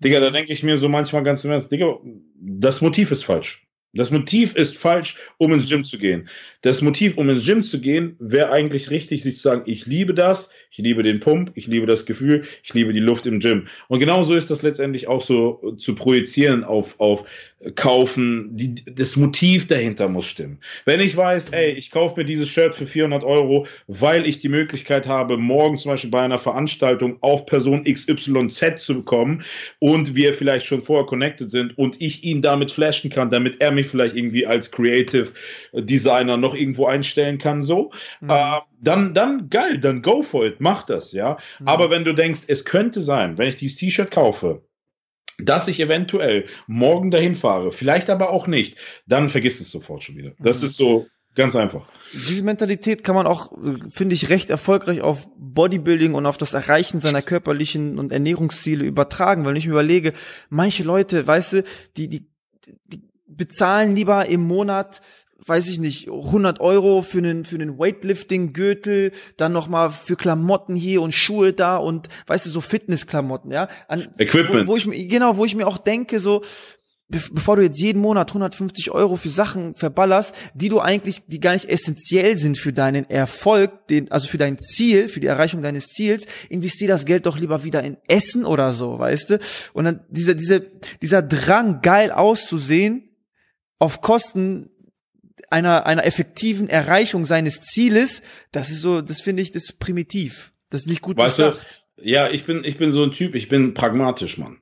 Digga, 0.00 0.20
da 0.20 0.30
denke 0.30 0.52
ich 0.52 0.62
mir 0.62 0.76
so 0.76 0.90
manchmal 0.90 1.22
ganz 1.22 1.42
im 1.44 1.52
Ernst, 1.52 1.72
Digga, 1.72 1.98
das 2.36 2.82
Motiv 2.82 3.10
ist 3.10 3.24
falsch. 3.24 3.66
Das 3.94 4.10
Motiv 4.10 4.56
ist 4.56 4.76
falsch, 4.76 5.14
um 5.38 5.52
ins 5.52 5.68
Gym 5.68 5.84
zu 5.84 5.98
gehen. 5.98 6.28
Das 6.62 6.82
Motiv, 6.82 7.16
um 7.16 7.30
ins 7.30 7.46
Gym 7.46 7.62
zu 7.62 7.80
gehen, 7.80 8.16
wäre 8.18 8.50
eigentlich 8.50 8.90
richtig, 8.90 9.22
sich 9.22 9.36
zu 9.36 9.42
sagen, 9.42 9.62
ich 9.66 9.86
liebe 9.86 10.14
das, 10.14 10.50
ich 10.72 10.78
liebe 10.78 11.04
den 11.04 11.20
Pump, 11.20 11.52
ich 11.54 11.68
liebe 11.68 11.86
das 11.86 12.04
Gefühl, 12.04 12.42
ich 12.64 12.74
liebe 12.74 12.92
die 12.92 13.00
Luft 13.00 13.24
im 13.26 13.38
Gym. 13.38 13.68
Und 13.86 14.00
genauso 14.00 14.34
ist 14.34 14.50
das 14.50 14.62
letztendlich 14.62 15.06
auch 15.06 15.22
so 15.22 15.76
zu 15.78 15.94
projizieren 15.94 16.64
auf, 16.64 16.98
auf 16.98 17.24
kaufen, 17.76 18.50
die, 18.52 18.74
das 18.84 19.16
Motiv 19.16 19.66
dahinter 19.66 20.08
muss 20.08 20.26
stimmen. 20.26 20.58
Wenn 20.84 21.00
ich 21.00 21.16
weiß, 21.16 21.50
ey, 21.50 21.72
ich 21.72 21.90
kaufe 21.90 22.20
mir 22.20 22.24
dieses 22.24 22.48
Shirt 22.48 22.74
für 22.74 22.86
400 22.86 23.24
Euro, 23.24 23.66
weil 23.86 24.26
ich 24.26 24.38
die 24.38 24.48
Möglichkeit 24.48 25.06
habe, 25.06 25.38
morgen 25.38 25.78
zum 25.78 25.92
Beispiel 25.92 26.10
bei 26.10 26.22
einer 26.22 26.38
Veranstaltung 26.38 27.18
auf 27.20 27.46
Person 27.46 27.84
XYZ 27.84 28.78
zu 28.78 28.94
bekommen 28.94 29.42
und 29.78 30.14
wir 30.14 30.34
vielleicht 30.34 30.66
schon 30.66 30.82
vorher 30.82 31.06
connected 31.06 31.50
sind 31.50 31.76
und 31.78 32.00
ich 32.00 32.24
ihn 32.24 32.42
damit 32.42 32.70
flashen 32.70 33.10
kann, 33.10 33.30
damit 33.30 33.60
er 33.60 33.72
mich 33.72 33.86
vielleicht 33.86 34.16
irgendwie 34.16 34.46
als 34.46 34.70
Creative 34.70 35.28
Designer 35.72 36.36
noch 36.36 36.54
irgendwo 36.54 36.86
einstellen 36.86 37.38
kann, 37.38 37.62
so, 37.62 37.92
mhm. 38.20 38.30
äh, 38.30 38.60
dann, 38.80 39.14
dann 39.14 39.48
geil, 39.48 39.78
dann 39.78 40.02
go 40.02 40.22
for 40.22 40.44
it, 40.44 40.56
mach 40.58 40.82
das, 40.82 41.12
ja. 41.12 41.38
Mhm. 41.60 41.68
Aber 41.68 41.90
wenn 41.90 42.04
du 42.04 42.14
denkst, 42.14 42.42
es 42.48 42.64
könnte 42.64 43.02
sein, 43.02 43.38
wenn 43.38 43.48
ich 43.48 43.56
dieses 43.56 43.78
T-Shirt 43.78 44.10
kaufe, 44.10 44.62
dass 45.38 45.68
ich 45.68 45.80
eventuell 45.80 46.46
morgen 46.66 47.10
dahin 47.10 47.34
fahre, 47.34 47.72
vielleicht 47.72 48.10
aber 48.10 48.30
auch 48.30 48.46
nicht, 48.46 48.78
dann 49.06 49.28
vergiss 49.28 49.60
es 49.60 49.70
sofort 49.70 50.04
schon 50.04 50.16
wieder. 50.16 50.32
Das 50.38 50.60
mhm. 50.60 50.66
ist 50.66 50.76
so 50.76 51.06
ganz 51.34 51.56
einfach. 51.56 51.86
Diese 52.12 52.42
Mentalität 52.42 53.02
kann 53.02 53.14
man 53.14 53.26
auch, 53.26 53.52
finde 53.90 54.14
ich, 54.14 54.28
recht 54.30 54.50
erfolgreich 54.50 55.00
auf 55.00 55.26
Bodybuilding 55.36 56.14
und 56.14 56.26
auf 56.26 56.38
das 56.38 56.54
Erreichen 56.54 57.00
seiner 57.00 57.22
körperlichen 57.22 57.98
und 57.98 58.12
Ernährungsziele 58.12 58.84
übertragen, 58.84 59.44
weil 59.44 59.56
ich 59.56 59.66
mir 59.66 59.72
überlege, 59.72 60.12
manche 60.48 60.84
Leute, 60.84 61.26
weißt 61.26 61.52
du, 61.54 61.64
die, 61.96 62.08
die, 62.08 62.28
die 62.86 63.02
bezahlen 63.26 63.96
lieber 63.96 64.26
im 64.26 64.42
Monat 64.42 65.00
weiß 65.46 65.68
ich 65.68 65.78
nicht, 65.78 66.08
100 66.08 66.60
Euro 66.60 67.02
für 67.02 67.18
einen, 67.18 67.44
für 67.44 67.56
einen 67.56 67.78
Weightlifting-Gürtel, 67.78 69.12
dann 69.36 69.52
nochmal 69.52 69.90
für 69.90 70.16
Klamotten 70.16 70.76
hier 70.76 71.02
und 71.02 71.12
Schuhe 71.12 71.52
da 71.52 71.76
und, 71.76 72.08
weißt 72.26 72.46
du, 72.46 72.50
so 72.50 72.60
Fitnessklamotten, 72.60 73.50
ja. 73.50 73.68
An, 73.88 74.08
Equipment. 74.18 74.66
Wo, 74.66 74.72
wo 74.72 74.76
ich, 74.76 75.08
genau, 75.08 75.36
wo 75.36 75.44
ich 75.44 75.54
mir 75.54 75.66
auch 75.66 75.78
denke, 75.78 76.18
so, 76.18 76.42
bevor 77.08 77.56
du 77.56 77.62
jetzt 77.62 77.78
jeden 77.78 78.00
Monat 78.00 78.30
150 78.30 78.90
Euro 78.90 79.16
für 79.16 79.28
Sachen 79.28 79.74
verballerst, 79.74 80.34
die 80.54 80.68
du 80.68 80.80
eigentlich, 80.80 81.22
die 81.26 81.40
gar 81.40 81.52
nicht 81.52 81.68
essentiell 81.68 82.36
sind 82.36 82.58
für 82.58 82.72
deinen 82.72 83.08
Erfolg, 83.10 83.86
den, 83.88 84.10
also 84.10 84.26
für 84.26 84.38
dein 84.38 84.58
Ziel, 84.58 85.08
für 85.08 85.20
die 85.20 85.26
Erreichung 85.26 85.62
deines 85.62 85.86
Ziels, 85.86 86.26
investier 86.48 86.88
das 86.88 87.04
Geld 87.04 87.26
doch 87.26 87.38
lieber 87.38 87.64
wieder 87.64 87.82
in 87.82 87.98
Essen 88.08 88.44
oder 88.44 88.72
so, 88.72 88.98
weißt 88.98 89.30
du? 89.30 89.38
Und 89.74 89.84
dann 89.84 90.00
dieser, 90.08 90.34
dieser, 90.34 90.60
dieser 91.02 91.22
Drang, 91.22 91.82
geil 91.82 92.10
auszusehen, 92.10 93.10
auf 93.78 94.00
Kosten 94.00 94.70
einer, 95.50 95.86
einer 95.86 96.04
effektiven 96.04 96.68
Erreichung 96.68 97.26
seines 97.26 97.62
Zieles, 97.62 98.22
das 98.52 98.70
ist 98.70 98.80
so, 98.80 99.00
das 99.00 99.20
finde 99.20 99.42
ich, 99.42 99.52
das 99.52 99.64
ist 99.64 99.78
primitiv. 99.78 100.52
Das 100.70 100.82
ist 100.82 100.88
nicht 100.88 101.02
gut 101.02 101.16
weißt 101.16 101.38
durchdacht. 101.38 101.84
Du, 101.96 102.08
ja, 102.08 102.28
ich 102.28 102.44
bin, 102.44 102.64
ich 102.64 102.78
bin 102.78 102.90
so 102.90 103.02
ein 103.02 103.12
Typ, 103.12 103.34
ich 103.34 103.48
bin 103.48 103.74
pragmatisch, 103.74 104.38
Mann. 104.38 104.58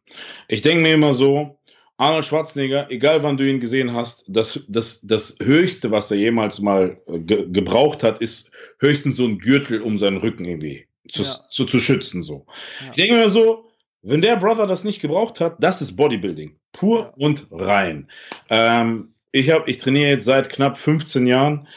Ich 0.49 0.61
denke 0.61 0.83
mir 0.83 0.95
immer 0.95 1.15
so, 1.15 1.59
Arnold 1.97 2.25
Schwarzenegger, 2.25 2.91
egal 2.91 3.23
wann 3.23 3.37
du 3.37 3.49
ihn 3.49 3.61
gesehen 3.61 3.95
hast, 3.95 4.25
das, 4.29 4.61
das, 4.69 5.01
das 5.03 5.37
Höchste, 5.41 5.91
was 5.91 6.11
er 6.11 6.17
jemals 6.17 6.61
mal 6.61 6.99
äh, 7.07 7.21
ge 7.21 7.47
gebraucht 7.49 8.03
hat, 8.03 8.21
ist 8.21 8.51
höchstens 8.79 9.17
so 9.17 9.25
ein 9.25 9.39
Gürtel 9.39 9.81
um 9.83 9.99
seinen 9.99 10.17
Rücken 10.17 10.45
irgendwie 10.45 10.87
zu, 11.09 11.23
ja. 11.23 11.37
zu, 11.51 11.65
zu 11.65 11.79
schützen. 11.79 12.23
So. 12.23 12.47
Ja. 12.81 12.87
Ich 12.91 12.97
denke 12.97 13.15
mir 13.15 13.29
so, 13.29 13.69
wenn 14.03 14.21
der 14.21 14.37
Brother 14.37 14.67
das 14.67 14.85
nicht 14.85 15.01
gebraucht 15.01 15.41
hat, 15.41 15.57
das 15.61 15.81
ist 15.81 15.97
Bodybuilding. 15.97 16.59
Pur 16.73 17.01
ja. 17.01 17.13
und 17.25 17.47
rein. 17.51 18.11
Ähm, 18.51 19.12
ich 19.33 19.51
habe, 19.51 19.69
ich 19.71 19.79
trainiere 19.79 20.11
jetzt 20.11 20.27
seit 20.27 20.51
knapp 20.51 20.79
15 20.79 21.27
Jahren. 21.27 21.69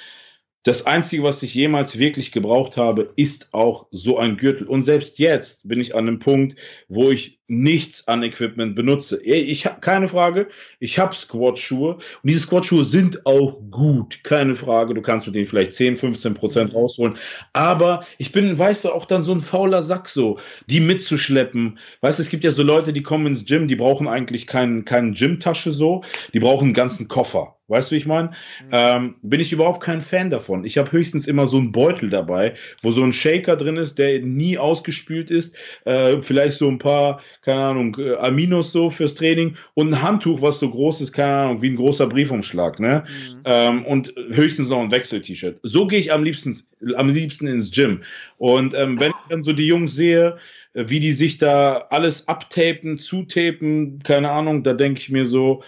Das 0.64 0.86
Einzige, 0.86 1.24
was 1.24 1.44
ich 1.44 1.54
jemals 1.54 2.00
wirklich 2.00 2.32
gebraucht 2.32 2.76
habe, 2.76 3.14
ist 3.16 3.54
auch 3.54 3.88
so 3.92 4.18
ein 4.18 4.38
Gürtel. 4.38 4.68
Und 4.68 4.84
selbst 4.84 5.20
jetzt 5.20 5.68
bin 5.68 5.80
ich 5.80 5.96
an 5.96 6.08
einem 6.08 6.20
Punkt, 6.20 6.60
wo 6.88 7.12
ich 7.12 7.40
nichts 7.48 8.08
an 8.08 8.24
Equipment 8.24 8.76
benutze. 8.76 9.22
Ich 9.24 9.66
habe 9.66 9.80
keine 9.80 10.08
Frage, 10.08 10.48
ich 10.80 10.98
habe 10.98 11.16
Squat-Schuhe 11.16 11.96
und 11.96 12.04
diese 12.24 12.40
Squat-Schuhe 12.40 12.86
sind 12.86 13.26
auch 13.26 13.60
gut, 13.70 14.24
keine 14.24 14.56
Frage. 14.56 14.94
Du 14.94 15.02
kannst 15.02 15.28
mit 15.28 15.36
denen 15.36 15.46
vielleicht 15.46 15.74
10, 15.74 15.98
15 15.98 16.34
Prozent 16.34 16.74
rausholen. 16.74 17.18
Aber 17.54 18.06
ich 18.18 18.32
bin, 18.32 18.58
weißt 18.58 18.86
du, 18.86 18.92
auch 18.92 19.06
dann 19.06 19.22
so 19.22 19.32
ein 19.32 19.42
fauler 19.42 19.84
Sack 19.84 20.10
so, 20.10 20.40
die 20.70 20.80
mitzuschleppen. 20.80 21.78
Weißt 22.02 22.20
du, 22.20 22.24
es 22.24 22.30
gibt 22.30 22.44
ja 22.44 22.52
so 22.52 22.64
Leute, 22.64 22.94
die 22.94 23.04
kommen 23.04 23.28
ins 23.28 23.46
Gym, 23.46 23.68
die 23.68 23.76
brauchen 23.76 24.08
eigentlich 24.08 24.48
keinen 24.48 24.86
keinen 24.86 25.14
Gym-Tasche 25.14 25.72
so, 25.72 26.04
die 26.34 26.40
brauchen 26.40 26.66
einen 26.66 26.74
ganzen 26.74 27.08
Koffer. 27.08 27.56
Weißt 27.68 27.90
du, 27.90 27.96
wie 27.96 28.00
ich 28.00 28.06
meine? 28.06 28.30
Mhm. 28.30 28.70
Ähm, 28.72 29.16
bin 29.24 29.40
ich 29.40 29.52
überhaupt 29.52 29.82
kein 29.82 30.02
Fan 30.02 30.30
davon. 30.30 30.66
Ich 30.66 30.78
habe 30.78 30.92
höchstens 30.92 31.28
immer 31.28 31.48
so 31.48 31.58
einen 31.58 31.72
Beutel 31.72 32.12
dabei, 32.12 32.54
wo 32.84 32.92
so 32.92 33.04
ein 33.04 33.12
Shaker 33.12 33.56
drin 33.56 33.78
ist, 33.78 33.98
der 33.98 34.20
nie 34.20 34.60
ausgespült 34.60 35.32
ist. 35.32 35.56
Äh, 35.84 36.22
vielleicht 36.22 36.60
so 36.60 36.68
ein 36.68 36.78
paar 36.78 37.22
keine 37.46 37.62
Ahnung, 37.62 37.96
äh, 38.00 38.16
Aminos 38.16 38.72
so 38.72 38.90
fürs 38.90 39.14
Training 39.14 39.56
und 39.76 39.90
ein 39.90 40.02
Handtuch, 40.02 40.42
was 40.42 40.60
so 40.60 40.70
groß 40.70 41.02
ist, 41.02 41.14
keine 41.14 41.34
Ahnung, 41.34 41.62
wie 41.62 41.70
ein 41.70 41.76
großer 41.76 42.08
Briefumschlag, 42.08 42.80
ne? 42.80 43.04
Mhm. 43.08 43.42
Ähm, 43.46 43.86
und 43.86 44.14
höchstens 44.32 44.70
noch 44.70 44.82
ein 44.82 44.90
Wechsel-T-Shirt. 44.90 45.60
So 45.62 45.86
gehe 45.86 46.00
ich 46.00 46.12
am 46.12 46.24
liebsten, 46.24 46.58
am 46.96 47.10
liebsten 47.10 47.46
ins 47.48 47.70
Gym. 47.70 48.02
Und 48.38 48.74
ähm, 48.74 49.00
wenn 49.00 49.12
ich 49.12 49.30
dann 49.30 49.44
so 49.44 49.54
die 49.54 49.68
Jungs 49.68 49.94
sehe, 49.96 50.38
äh, 50.74 50.86
wie 50.88 51.00
die 51.00 51.14
sich 51.14 51.38
da 51.38 51.86
alles 51.92 52.28
abtapen, 52.28 52.98
zutapen, 52.98 54.00
keine 54.00 54.32
Ahnung, 54.32 54.64
da 54.64 54.74
denke 54.74 55.00
ich 55.00 55.10
mir 55.12 55.28
so, 55.28 55.62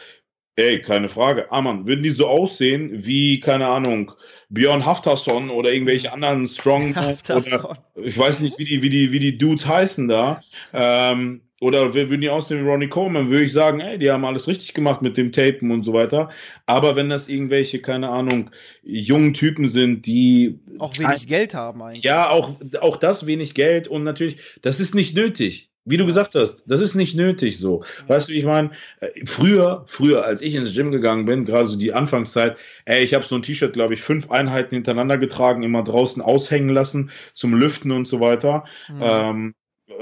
ey, 0.56 0.82
keine 0.82 1.10
Frage. 1.10 1.52
Ah, 1.52 1.62
man, 1.62 1.88
würden 1.88 2.02
die 2.02 2.10
so 2.10 2.26
aussehen 2.26 2.90
wie, 3.06 3.40
keine 3.40 3.68
Ahnung, 3.68 4.14
Björn 4.50 4.86
Haftarson 4.86 5.50
oder 5.50 5.72
irgendwelche 5.72 6.14
anderen 6.14 6.48
Strong 6.48 6.96
oder 7.30 7.78
ich 7.96 8.18
weiß 8.18 8.42
nicht, 8.42 8.58
wie 8.60 8.66
die, 8.66 8.82
wie 8.82 8.90
die, 8.90 9.12
wie 9.12 9.20
die 9.20 9.38
Dudes 9.38 9.68
heißen 9.68 10.08
da. 10.08 10.42
Ähm, 10.74 11.42
oder 11.60 11.96
würden 11.96 12.22
die 12.22 12.30
aussehen 12.30 12.64
wie 12.64 12.70
Ronnie 12.70 12.88
Coleman, 12.88 13.30
würde 13.30 13.46
ich 13.46 13.52
sagen, 13.52 13.80
ey, 13.80 13.98
die 13.98 14.12
haben 14.12 14.26
alles 14.26 14.48
richtig 14.48 14.76
gemacht 14.76 15.02
mit 15.02 15.18
dem 15.18 15.32
Tapen 15.32 15.72
und 15.72 15.84
so 15.84 15.92
weiter. 15.92 16.30
Aber 16.68 16.96
wenn 16.96 17.10
das 17.10 17.28
irgendwelche, 17.28 17.82
keine 17.82 18.10
Ahnung, 18.10 18.52
jungen 18.84 19.34
Typen 19.34 19.68
sind, 19.68 20.06
die 20.06 20.60
auch 20.78 20.98
wenig 21.00 21.28
Geld 21.28 21.56
haben 21.56 21.82
eigentlich. 21.82 22.04
Ja, 22.04 22.30
auch, 22.30 22.54
auch 22.80 22.98
das 22.98 23.26
wenig 23.26 23.56
Geld 23.56 23.88
und 23.88 24.04
natürlich, 24.04 24.38
das 24.62 24.80
ist 24.80 24.94
nicht 24.94 25.16
nötig. 25.16 25.67
Wie 25.90 25.98
du 25.98 26.06
gesagt 26.06 26.36
hast, 26.36 26.64
das 26.68 26.82
ist 26.82 26.96
nicht 26.96 27.16
nötig 27.16 27.58
so. 27.60 27.84
Weißt 28.08 28.30
du, 28.30 28.34
ich 28.34 28.44
meine, 28.44 28.72
äh, 29.00 29.08
früher, 29.26 29.86
früher, 29.88 30.26
als 30.26 30.42
ich 30.42 30.54
ins 30.54 30.74
Gym 30.76 30.92
gegangen 30.92 31.26
bin, 31.26 31.46
gerade 31.46 31.68
so 31.68 31.78
die 31.78 31.94
Anfangszeit, 31.94 32.58
ey, 32.86 33.04
ich 33.04 33.14
habe 33.14 33.26
so 33.26 33.36
ein 33.36 33.42
T-Shirt, 33.42 33.74
glaube 33.74 33.94
ich, 33.94 34.02
fünf 34.02 34.30
Einheiten 34.30 34.76
hintereinander 34.76 35.18
getragen, 35.18 35.64
immer 35.64 35.84
draußen 35.84 36.22
aushängen 36.22 36.70
lassen 36.70 37.10
zum 37.34 37.54
Lüften 37.54 37.92
und 37.92 38.08
so 38.08 38.20
weiter. 38.20 38.66
Mhm. 38.90 39.00
Ähm, 39.02 39.56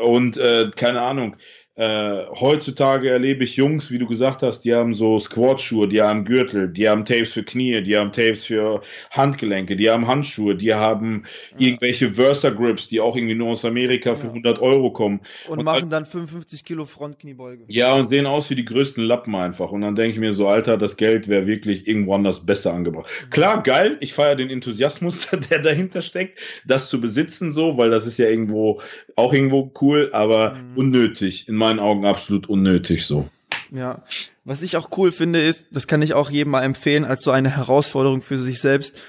und 0.04 0.38
äh, 0.38 0.72
keine 0.76 1.02
Ahnung, 1.02 1.38
äh, 1.78 2.26
heutzutage 2.40 3.10
erlebe 3.10 3.44
ich 3.44 3.58
Jungs, 3.58 3.92
wie 3.92 3.98
du 3.98 4.08
gesagt 4.08 4.44
hast, 4.44 4.62
die 4.62 4.74
haben 4.74 4.94
so 4.94 5.20
Squat-Schuhe, 5.20 5.90
die 5.90 6.02
haben 6.02 6.24
Gürtel, 6.24 6.70
die 6.70 6.88
haben 6.88 7.04
Tapes 7.04 7.34
für 7.34 7.44
Knie, 7.44 7.82
die 7.82 7.98
haben 7.98 8.14
Tapes 8.14 8.46
für 8.46 8.80
Handgelenke, 9.12 9.76
die 9.76 9.90
haben 9.90 10.08
Handschuhe, 10.08 10.56
die 10.56 10.74
haben 10.74 11.24
ja. 11.58 11.68
irgendwelche 11.68 12.14
Versa-Grips, 12.14 12.88
die 12.88 13.02
auch 13.02 13.18
irgendwie 13.18 13.36
nur 13.36 13.50
aus 13.50 13.66
Amerika 13.66 14.16
für 14.16 14.28
ja. 14.28 14.30
100 14.30 14.60
Euro 14.60 14.92
kommen. 14.92 15.20
Und, 15.50 15.60
und 15.60 15.66
machen 15.66 15.90
dann 15.90 16.06
55 16.06 16.64
Kilo 16.64 16.86
Frontkniebeuge. 16.86 17.66
Ja, 17.68 17.94
und 17.94 18.08
sehen 18.08 18.26
aus 18.26 18.50
wie 18.50 18.56
die 18.56 18.66
größten 18.66 19.04
Lappen 19.04 19.36
einfach. 19.36 19.72
Und 19.72 19.82
dann 19.82 19.96
denke 19.96 20.14
ich 20.14 20.20
mir 20.20 20.32
so, 20.32 20.48
Alter, 20.48 20.78
das 20.78 20.96
Geld 20.96 21.28
wäre 21.28 21.46
wirklich 21.46 21.90
irgendwo 21.90 22.16
anders 22.16 22.46
besser 22.46 22.74
angebracht. 22.74 23.10
Mhm. 23.26 23.30
Klar, 23.32 23.64
geil, 23.64 23.98
ich 24.00 24.14
feiere 24.14 24.38
den 24.38 24.50
Enthusiasmus, 24.50 25.28
der 25.50 25.60
dahinter 25.60 26.02
steckt, 26.02 26.40
das 26.66 26.90
zu 26.90 27.02
besitzen 27.02 27.52
so, 27.52 27.78
weil 27.78 27.90
das 27.90 28.08
ist 28.08 28.18
ja 28.18 28.30
irgendwo 28.30 28.80
auch 29.18 29.34
irgendwo 29.34 29.74
cool, 29.82 30.10
aber 30.14 30.54
mhm. 30.54 30.78
unnötig 30.78 31.50
in 31.50 31.65
meinen 31.66 31.80
Augen 31.80 32.06
absolut 32.06 32.48
unnötig 32.48 33.06
so. 33.06 33.30
Ja, 33.72 34.04
was 34.44 34.62
ich 34.62 34.78
auch 34.78 34.90
cool 34.98 35.12
finde 35.12 35.42
ist, 35.42 35.66
das 35.72 35.88
kann 35.88 36.02
ich 36.02 36.14
auch 36.14 36.30
jedem 36.30 36.52
mal 36.52 36.64
empfehlen, 36.64 37.04
als 37.04 37.24
so 37.24 37.32
eine 37.32 37.56
Herausforderung 37.56 38.22
für 38.22 38.38
sich 38.38 38.62
selbst, 38.62 39.02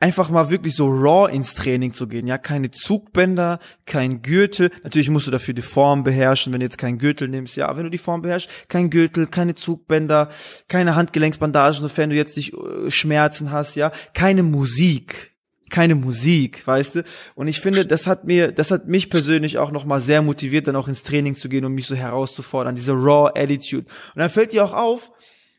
einfach 0.00 0.28
mal 0.28 0.50
wirklich 0.50 0.76
so 0.76 0.86
raw 0.86 1.32
ins 1.32 1.54
Training 1.54 1.94
zu 1.94 2.06
gehen, 2.06 2.26
ja, 2.26 2.38
keine 2.38 2.70
Zugbänder, 2.70 3.58
kein 3.86 4.22
Gürtel, 4.22 4.70
natürlich 4.82 5.10
musst 5.10 5.26
du 5.26 5.30
dafür 5.30 5.54
die 5.54 5.62
Form 5.62 6.04
beherrschen, 6.04 6.52
wenn 6.52 6.60
du 6.60 6.66
jetzt 6.66 6.78
keinen 6.78 6.98
Gürtel 6.98 7.28
nimmst, 7.28 7.56
ja, 7.56 7.76
wenn 7.76 7.84
du 7.84 7.90
die 7.90 7.98
Form 7.98 8.22
beherrschst, 8.22 8.50
kein 8.68 8.90
Gürtel, 8.90 9.26
keine 9.26 9.54
Zugbänder, 9.54 10.30
keine 10.68 10.94
Handgelenksbandagen, 10.94 11.80
sofern 11.80 12.10
du 12.10 12.16
jetzt 12.16 12.36
nicht 12.36 12.52
äh, 12.52 12.90
Schmerzen 12.90 13.50
hast, 13.50 13.76
ja, 13.76 13.92
keine 14.12 14.42
Musik, 14.42 15.33
keine 15.74 15.96
Musik, 15.96 16.64
weißt 16.68 16.94
du? 16.94 17.04
Und 17.34 17.48
ich 17.48 17.60
finde, 17.60 17.84
das 17.84 18.06
hat 18.06 18.22
mir, 18.22 18.52
das 18.52 18.70
hat 18.70 18.86
mich 18.86 19.10
persönlich 19.10 19.58
auch 19.58 19.72
nochmal 19.72 20.00
sehr 20.00 20.22
motiviert, 20.22 20.68
dann 20.68 20.76
auch 20.76 20.86
ins 20.86 21.02
Training 21.02 21.34
zu 21.34 21.48
gehen 21.48 21.64
und 21.64 21.74
mich 21.74 21.88
so 21.88 21.96
herauszufordern, 21.96 22.76
diese 22.76 22.92
raw 22.92 23.32
Attitude. 23.34 23.86
Und 24.14 24.20
dann 24.20 24.30
fällt 24.30 24.52
dir 24.52 24.64
auch 24.64 24.72
auf, 24.72 25.10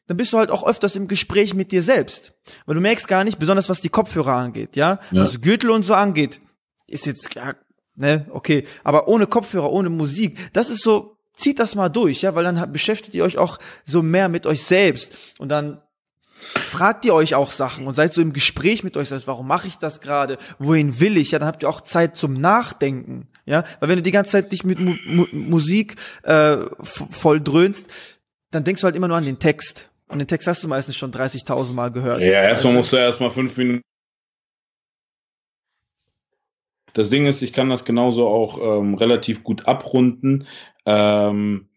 dann 0.08 0.16
bist 0.16 0.32
du 0.32 0.38
halt 0.38 0.52
auch 0.52 0.66
öfters 0.66 0.96
im 0.96 1.10
Gespräch 1.10 1.54
mit 1.54 1.74
dir 1.74 1.84
selbst. 1.84 2.32
Weil 2.66 2.76
du 2.76 2.82
merkst 2.82 3.10
gar 3.10 3.26
nicht, 3.26 3.40
besonders 3.40 3.68
was 3.68 3.82
die 3.82 3.90
Kopfhörer 3.90 4.36
angeht, 4.36 4.78
ja? 4.78 5.02
ja. 5.12 5.24
Was 5.24 5.42
Gürtel 5.42 5.70
und 5.70 5.86
so 5.86 5.94
angeht, 5.94 6.40
ist 6.88 7.06
jetzt, 7.06 7.36
ja, 7.36 7.54
ne, 7.96 8.26
okay. 8.30 8.64
Aber 8.86 9.10
ohne 9.10 9.28
Kopfhörer, 9.28 9.70
ohne 9.70 9.90
Musik, 9.90 10.38
das 10.54 10.70
ist 10.70 10.82
so, 10.82 11.18
zieht 11.36 11.60
das 11.60 11.76
mal 11.76 11.90
durch, 11.90 12.22
ja, 12.22 12.36
weil 12.36 12.46
dann 12.46 12.72
beschäftigt 12.72 13.16
ihr 13.16 13.26
euch 13.26 13.38
auch 13.38 13.60
so 13.84 14.02
mehr 14.02 14.30
mit 14.30 14.46
euch 14.46 14.64
selbst. 14.64 15.34
Und 15.40 15.50
dann 15.50 15.82
fragt 16.46 17.06
ihr 17.06 17.14
euch 17.14 17.36
auch 17.36 17.52
Sachen 17.52 17.88
und 17.88 17.94
seid 17.94 18.14
so 18.14 18.22
im 18.22 18.34
Gespräch 18.34 18.84
mit 18.84 18.98
euch 18.98 19.10
selbst, 19.10 19.28
warum 19.28 19.48
mache 19.48 19.68
ich 19.68 19.78
das 19.78 20.02
gerade, 20.02 20.38
wohin 20.60 21.00
will 21.00 21.18
ich, 21.18 21.32
ja, 21.32 21.40
dann 21.40 21.48
habt 21.48 21.64
ihr 21.64 21.70
auch 21.70 21.82
Zeit 21.82 22.16
zum 22.16 22.34
Nachdenken, 22.34 23.28
ja, 23.46 23.64
weil 23.80 23.90
wenn 23.90 23.98
du 23.98 24.04
die 24.04 24.12
ganze 24.12 24.32
Zeit 24.32 24.52
dich 24.52 24.64
mit 24.64 24.80
Mu 24.80 24.96
Mu 25.06 25.26
Musik 25.32 25.96
äh, 26.24 26.58
voll 26.82 27.42
dröhnst, 27.42 27.86
dann 28.52 28.64
denkst 28.64 28.82
du 28.82 28.86
halt 28.86 28.96
immer 28.96 29.08
nur 29.08 29.18
an 29.18 29.26
den 29.26 29.40
Text. 29.40 29.90
Und 30.08 30.20
den 30.20 30.28
Text 30.28 30.48
hast 30.48 30.64
du 30.64 30.68
meistens 30.68 30.96
schon 30.96 31.12
30.000 31.12 31.74
Mal 31.74 31.92
gehört. 31.92 32.22
Ja, 32.22 32.28
erstmal 32.28 32.52
also, 32.52 32.78
musst 32.78 32.94
du 32.94 32.98
erstmal 32.98 33.32
fünf 33.32 33.58
Minuten 33.58 33.82
das 36.96 37.10
Ding 37.10 37.26
ist, 37.26 37.42
ich 37.42 37.52
kann 37.52 37.70
das 37.70 37.84
genauso 37.84 38.28
auch 38.28 38.80
ähm, 38.80 38.96
relativ 38.96 39.44
gut 39.44 39.68
abrunden. 39.68 40.48
Ähm, 40.86 41.68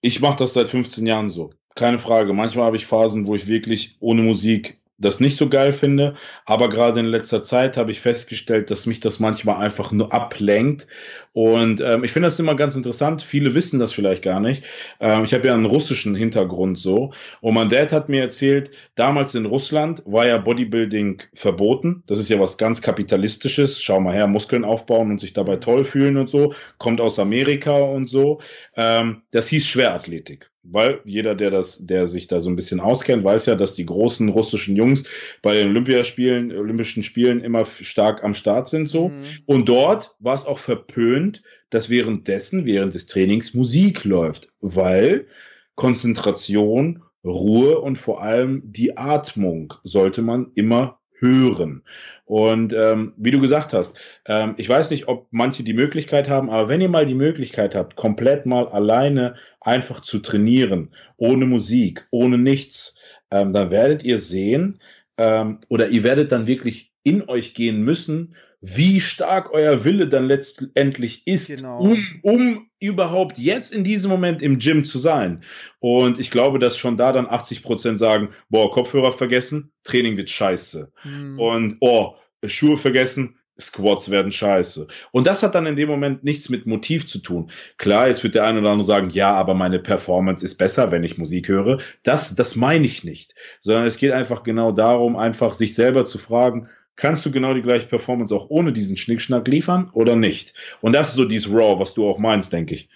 ich 0.00 0.20
mache 0.20 0.38
das 0.38 0.54
seit 0.54 0.70
15 0.70 1.06
Jahren 1.06 1.28
so 1.28 1.50
keine 1.78 1.98
Frage. 1.98 2.32
Manchmal 2.32 2.66
habe 2.66 2.76
ich 2.76 2.86
Phasen, 2.86 3.26
wo 3.26 3.34
ich 3.34 3.46
wirklich 3.48 3.96
ohne 4.00 4.22
Musik 4.22 4.78
das 4.98 5.20
nicht 5.20 5.36
so 5.36 5.48
geil 5.48 5.72
finde. 5.72 6.14
Aber 6.44 6.68
gerade 6.68 7.00
in 7.00 7.06
letzter 7.06 7.42
Zeit 7.42 7.76
habe 7.76 7.92
ich 7.92 8.00
festgestellt, 8.00 8.70
dass 8.70 8.86
mich 8.86 9.00
das 9.00 9.20
manchmal 9.20 9.62
einfach 9.62 9.92
nur 9.92 10.12
ablenkt. 10.12 10.88
Und 11.32 11.80
ähm, 11.80 12.02
ich 12.02 12.10
finde 12.10 12.26
das 12.26 12.38
immer 12.40 12.56
ganz 12.56 12.74
interessant. 12.74 13.22
Viele 13.22 13.54
wissen 13.54 13.78
das 13.78 13.92
vielleicht 13.92 14.22
gar 14.22 14.40
nicht. 14.40 14.64
Ähm, 15.00 15.24
ich 15.24 15.32
habe 15.34 15.46
ja 15.46 15.54
einen 15.54 15.66
russischen 15.66 16.16
Hintergrund 16.16 16.78
so. 16.78 17.12
Und 17.40 17.54
mein 17.54 17.68
Dad 17.68 17.92
hat 17.92 18.08
mir 18.08 18.20
erzählt, 18.20 18.72
damals 18.96 19.34
in 19.36 19.46
Russland 19.46 20.02
war 20.04 20.26
ja 20.26 20.38
Bodybuilding 20.38 21.22
verboten. 21.32 22.02
Das 22.06 22.18
ist 22.18 22.28
ja 22.28 22.40
was 22.40 22.58
ganz 22.58 22.82
Kapitalistisches. 22.82 23.80
Schau 23.80 24.00
mal 24.00 24.14
her, 24.14 24.26
Muskeln 24.26 24.64
aufbauen 24.64 25.12
und 25.12 25.20
sich 25.20 25.32
dabei 25.32 25.56
toll 25.56 25.84
fühlen 25.84 26.16
und 26.16 26.28
so. 26.28 26.54
Kommt 26.78 27.00
aus 27.00 27.20
Amerika 27.20 27.76
und 27.76 28.08
so. 28.08 28.40
Ähm, 28.76 29.22
das 29.30 29.48
hieß 29.48 29.64
Schwerathletik 29.66 30.50
weil 30.70 31.00
jeder, 31.04 31.34
der 31.34 31.50
das, 31.50 31.84
der 31.84 32.08
sich 32.08 32.26
da 32.26 32.40
so 32.40 32.48
ein 32.50 32.56
bisschen 32.56 32.80
auskennt, 32.80 33.24
weiß 33.24 33.46
ja, 33.46 33.54
dass 33.54 33.74
die 33.74 33.86
großen 33.86 34.28
russischen 34.28 34.76
Jungs 34.76 35.04
bei 35.42 35.54
den 35.54 35.68
Olympiaspielen, 35.68 36.56
Olympischen 36.56 37.02
Spielen 37.02 37.40
immer 37.40 37.64
stark 37.64 38.24
am 38.24 38.34
Start 38.34 38.68
sind 38.68 38.88
so. 38.88 39.08
Mhm. 39.08 39.14
Und 39.46 39.68
dort 39.68 40.14
war 40.18 40.34
es 40.34 40.46
auch 40.46 40.58
verpönt, 40.58 41.42
dass 41.70 41.90
währenddessen, 41.90 42.64
während 42.64 42.94
des 42.94 43.06
Trainings 43.06 43.54
Musik 43.54 44.04
läuft, 44.04 44.48
weil 44.60 45.26
Konzentration, 45.74 47.02
Ruhe 47.24 47.80
und 47.80 47.96
vor 47.96 48.22
allem 48.22 48.62
die 48.64 48.96
Atmung 48.96 49.74
sollte 49.84 50.22
man 50.22 50.52
immer 50.54 50.97
hören. 51.18 51.82
Und 52.24 52.72
ähm, 52.72 53.14
wie 53.16 53.30
du 53.30 53.40
gesagt 53.40 53.72
hast, 53.72 53.96
ähm, 54.26 54.54
ich 54.58 54.68
weiß 54.68 54.90
nicht, 54.90 55.08
ob 55.08 55.26
manche 55.30 55.62
die 55.62 55.74
Möglichkeit 55.74 56.28
haben, 56.28 56.50
aber 56.50 56.68
wenn 56.68 56.80
ihr 56.80 56.88
mal 56.88 57.06
die 57.06 57.14
Möglichkeit 57.14 57.74
habt, 57.74 57.96
komplett 57.96 58.46
mal 58.46 58.68
alleine 58.68 59.36
einfach 59.60 60.00
zu 60.00 60.18
trainieren, 60.18 60.94
ohne 61.16 61.46
Musik, 61.46 62.06
ohne 62.10 62.38
nichts, 62.38 62.94
ähm, 63.30 63.52
dann 63.52 63.70
werdet 63.70 64.02
ihr 64.04 64.18
sehen, 64.18 64.80
ähm, 65.16 65.60
oder 65.68 65.88
ihr 65.88 66.02
werdet 66.02 66.32
dann 66.32 66.46
wirklich 66.46 66.92
in 67.02 67.28
euch 67.28 67.54
gehen 67.54 67.82
müssen 67.82 68.34
wie 68.60 69.00
stark 69.00 69.52
euer 69.52 69.84
Wille 69.84 70.08
dann 70.08 70.26
letztendlich 70.26 71.26
ist, 71.26 71.48
genau. 71.48 71.78
um, 71.78 72.04
um 72.22 72.70
überhaupt 72.80 73.38
jetzt 73.38 73.72
in 73.72 73.84
diesem 73.84 74.10
Moment 74.10 74.42
im 74.42 74.58
Gym 74.58 74.84
zu 74.84 74.98
sein. 74.98 75.42
Und 75.78 76.18
ich 76.18 76.30
glaube, 76.30 76.58
dass 76.58 76.76
schon 76.76 76.96
da 76.96 77.12
dann 77.12 77.28
80 77.28 77.62
Prozent 77.62 77.98
sagen, 77.98 78.30
boah, 78.48 78.72
Kopfhörer 78.72 79.12
vergessen, 79.12 79.72
Training 79.84 80.16
wird 80.16 80.30
scheiße. 80.30 80.92
Mhm. 81.04 81.38
Und, 81.38 81.76
oh, 81.80 82.14
Schuhe 82.46 82.76
vergessen, 82.76 83.36
Squats 83.60 84.10
werden 84.10 84.30
scheiße. 84.30 84.86
Und 85.10 85.26
das 85.26 85.42
hat 85.42 85.54
dann 85.54 85.66
in 85.66 85.74
dem 85.74 85.88
Moment 85.88 86.22
nichts 86.22 86.48
mit 86.48 86.66
Motiv 86.66 87.08
zu 87.08 87.18
tun. 87.18 87.50
Klar, 87.76 88.06
jetzt 88.06 88.22
wird 88.22 88.36
der 88.36 88.44
eine 88.44 88.60
oder 88.60 88.70
andere 88.70 88.86
sagen, 88.86 89.10
ja, 89.10 89.34
aber 89.34 89.54
meine 89.54 89.80
Performance 89.80 90.44
ist 90.44 90.56
besser, 90.56 90.92
wenn 90.92 91.02
ich 91.02 91.18
Musik 91.18 91.48
höre. 91.48 91.78
Das, 92.04 92.36
das 92.36 92.54
meine 92.54 92.86
ich 92.86 93.02
nicht. 93.02 93.34
Sondern 93.60 93.86
es 93.86 93.96
geht 93.96 94.12
einfach 94.12 94.44
genau 94.44 94.70
darum, 94.70 95.16
einfach 95.16 95.54
sich 95.54 95.74
selber 95.74 96.04
zu 96.04 96.18
fragen, 96.18 96.68
kannst 96.98 97.24
du 97.24 97.30
genau 97.30 97.54
die 97.54 97.62
gleiche 97.62 97.86
Performance 97.86 98.34
auch 98.34 98.50
ohne 98.50 98.72
diesen 98.72 98.98
Schnickschnack 98.98 99.48
liefern 99.48 99.88
oder 99.94 100.16
nicht? 100.16 100.52
Und 100.82 100.92
das 100.92 101.10
ist 101.10 101.14
so 101.14 101.24
dieses 101.24 101.48
Raw, 101.50 101.80
was 101.80 101.94
du 101.94 102.06
auch 102.06 102.18
meinst, 102.18 102.52
denke 102.52 102.74
ich. 102.74 102.88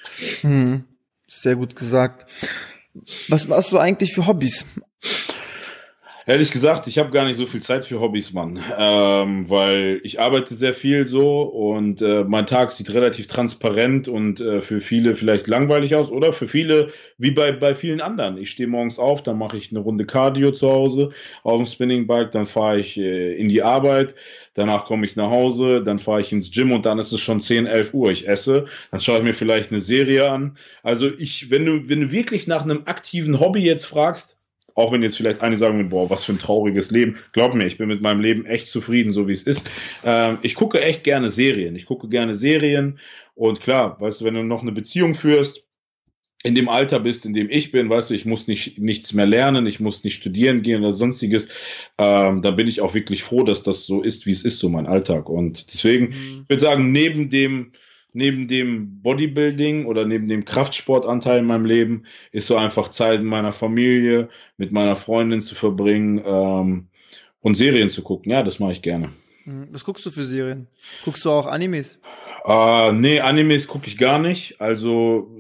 Hm, 0.43 0.85
sehr 1.27 1.57
gut 1.57 1.75
gesagt. 1.75 2.27
Was 3.29 3.49
machst 3.49 3.73
du 3.73 3.79
eigentlich 3.79 4.13
für 4.13 4.27
Hobbys? 4.27 4.67
Ehrlich 6.25 6.53
gesagt, 6.53 6.87
ich 6.87 6.99
habe 6.99 7.11
gar 7.11 7.25
nicht 7.25 7.37
so 7.37 7.47
viel 7.47 7.63
Zeit 7.63 7.85
für 7.85 7.99
Hobbys, 7.99 8.33
Mann, 8.33 8.61
ähm, 8.79 9.51
weil 9.51 10.01
ich 10.05 10.21
arbeite 10.21 10.55
sehr 10.55 10.73
viel 10.73 11.05
so 11.09 11.43
und 11.43 12.01
äh, 12.01 12.23
mein 12.23 12.47
Tag 12.47 12.71
sieht 12.71 12.95
relativ 12.95 13.27
transparent 13.27 14.07
und 14.07 14.41
äh, 14.41 14.61
für 14.61 14.81
viele 14.81 15.17
vielleicht 15.17 15.49
langweilig 15.49 15.97
aus 15.97 16.13
oder 16.13 16.33
für 16.33 16.47
viele 16.47 16.91
wie 17.19 17.33
bei, 17.33 17.51
bei 17.51 17.75
vielen 17.75 18.01
anderen. 18.01 18.39
Ich 18.39 18.51
stehe 18.51 18.69
morgens 18.69 19.01
auf, 19.01 19.25
dann 19.25 19.37
mache 19.37 19.57
ich 19.57 19.73
eine 19.73 19.81
Runde 19.81 20.07
Cardio 20.07 20.53
zu 20.53 20.71
Hause 20.71 21.11
auf 21.43 21.57
dem 21.57 21.67
Spinningbike, 21.67 22.31
dann 22.31 22.47
fahre 22.47 22.79
ich 22.79 22.97
äh, 22.99 23.35
in 23.35 23.49
die 23.49 23.65
Arbeit, 23.65 24.15
danach 24.55 24.85
komme 24.85 25.07
ich 25.07 25.17
nach 25.17 25.31
Hause, 25.31 25.83
dann 25.83 25.99
fahre 25.99 26.21
ich 26.21 26.31
ins 26.31 26.53
Gym 26.53 26.71
und 26.71 26.87
dann 26.87 27.01
ist 27.01 27.11
es 27.11 27.21
schon 27.21 27.41
10, 27.41 27.67
11 27.67 27.95
Uhr. 27.95 28.13
Ich 28.13 28.29
esse, 28.29 28.67
dann 28.93 29.01
schaue 29.01 29.19
ich 29.19 29.25
mir 29.25 29.35
vielleicht 29.35 29.73
eine 29.73 29.81
Serie 29.81 30.31
an. 30.31 30.57
Also 30.85 31.11
ich, 31.19 31.51
wenn 31.51 31.67
du, 31.67 31.89
wenn 31.89 32.01
du 32.01 32.13
wirklich 32.13 32.47
nach 32.47 32.63
einem 32.63 32.83
aktiven 32.85 33.41
Hobby 33.41 33.61
jetzt 33.61 33.87
fragst, 33.87 34.39
auch 34.75 34.93
wenn 34.93 35.03
jetzt 35.03 35.17
vielleicht 35.17 35.41
einige 35.43 35.59
sagen, 35.59 35.89
boah, 35.89 36.11
was 36.11 36.25
für 36.25 36.33
ein 36.33 36.39
trauriges 36.39 36.91
Leben. 36.91 37.17
Glaub 37.33 37.55
mir, 37.55 37.67
ich 37.67 37.79
bin 37.79 37.89
mit 37.89 38.03
meinem 38.03 38.21
Leben 38.21 38.47
echt 38.47 38.69
zufrieden, 38.69 39.13
so 39.13 39.29
wie 39.29 39.33
es 39.33 39.43
ist. 39.43 39.71
Ähm, 40.05 40.39
ich 40.43 40.55
gucke 40.55 40.81
echt 40.81 41.05
gerne 41.05 41.31
Serien. 41.31 41.77
Ich 41.77 41.87
gucke 41.87 42.09
gerne 42.09 42.35
Serien. 42.35 42.99
Und 43.35 43.61
klar, 43.61 44.01
weißt 44.01 44.21
du, 44.21 44.25
wenn 44.25 44.35
du 44.35 44.43
noch 44.43 44.63
eine 44.63 44.73
Beziehung 44.73 45.15
führst, 45.15 45.65
in 46.45 46.55
dem 46.55 46.69
Alter 46.69 47.01
bist, 47.01 47.25
in 47.25 47.35
dem 47.35 47.49
ich 47.51 47.71
bin, 47.71 47.89
weißt 47.89 48.11
du, 48.11 48.15
ich 48.15 48.25
muss 48.25 48.49
nicht 48.49 48.79
nichts 48.79 49.13
mehr 49.13 49.27
lernen, 49.27 49.67
ich 49.67 49.79
muss 49.79 50.03
nicht 50.03 50.17
studieren 50.17 50.63
gehen 50.63 50.83
oder 50.83 50.93
sonstiges, 50.93 51.49
ähm, 51.99 52.43
da 52.43 52.51
bin 52.51 52.67
ich 52.67 52.81
auch 52.81 52.95
wirklich 52.95 53.23
froh, 53.23 53.45
dass 53.45 53.63
das 53.63 53.87
so 53.87 54.03
ist, 54.03 54.27
wie 54.27 54.33
es 54.33 54.45
ist, 54.45 54.59
so 54.59 54.69
mein 54.69 54.87
Alltag. 54.87 55.29
Und 55.29 55.73
deswegen, 55.73 56.07
mhm. 56.07 56.41
ich 56.43 56.49
würde 56.49 56.61
sagen, 56.61 56.91
neben 56.91 57.31
dem 57.31 57.73
neben 58.15 58.49
dem 58.49 59.01
Bodybuilding 59.03 59.87
oder 59.87 60.05
neben 60.05 60.29
dem 60.29 60.45
Kraftsportanteil 60.45 61.41
in 61.41 61.47
meinem 61.47 61.65
Leben 61.65 62.05
ist 62.31 62.47
so 62.47 62.57
einfach 62.57 62.89
Zeit 62.89 63.21
mit 63.21 63.29
meiner 63.29 63.53
Familie, 63.53 64.29
mit 64.57 64.73
meiner 64.73 64.97
Freundin 64.97 65.43
zu 65.43 65.55
verbringen 65.55 66.23
ähm, 66.25 66.89
und 67.41 67.57
Serien 67.57 67.91
zu 67.91 68.03
gucken. 68.03 68.33
Ja, 68.33 68.43
das 68.43 68.59
mache 68.59 68.73
ich 68.73 68.83
gerne. 68.83 69.13
Hm, 69.45 69.69
was 69.71 69.85
guckst 69.85 70.07
du 70.07 70.11
für 70.11 70.25
Serien? 70.25 70.69
Guckst 71.05 71.25
du 71.25 71.31
auch 71.31 71.47
Animes? 71.47 71.99
Äh, 72.45 72.93
nee, 72.93 73.21
Animes 73.21 73.67
gucke 73.67 73.87
ich 73.87 73.99
gar 73.99 74.19
nicht. 74.19 74.61
Also 74.61 75.31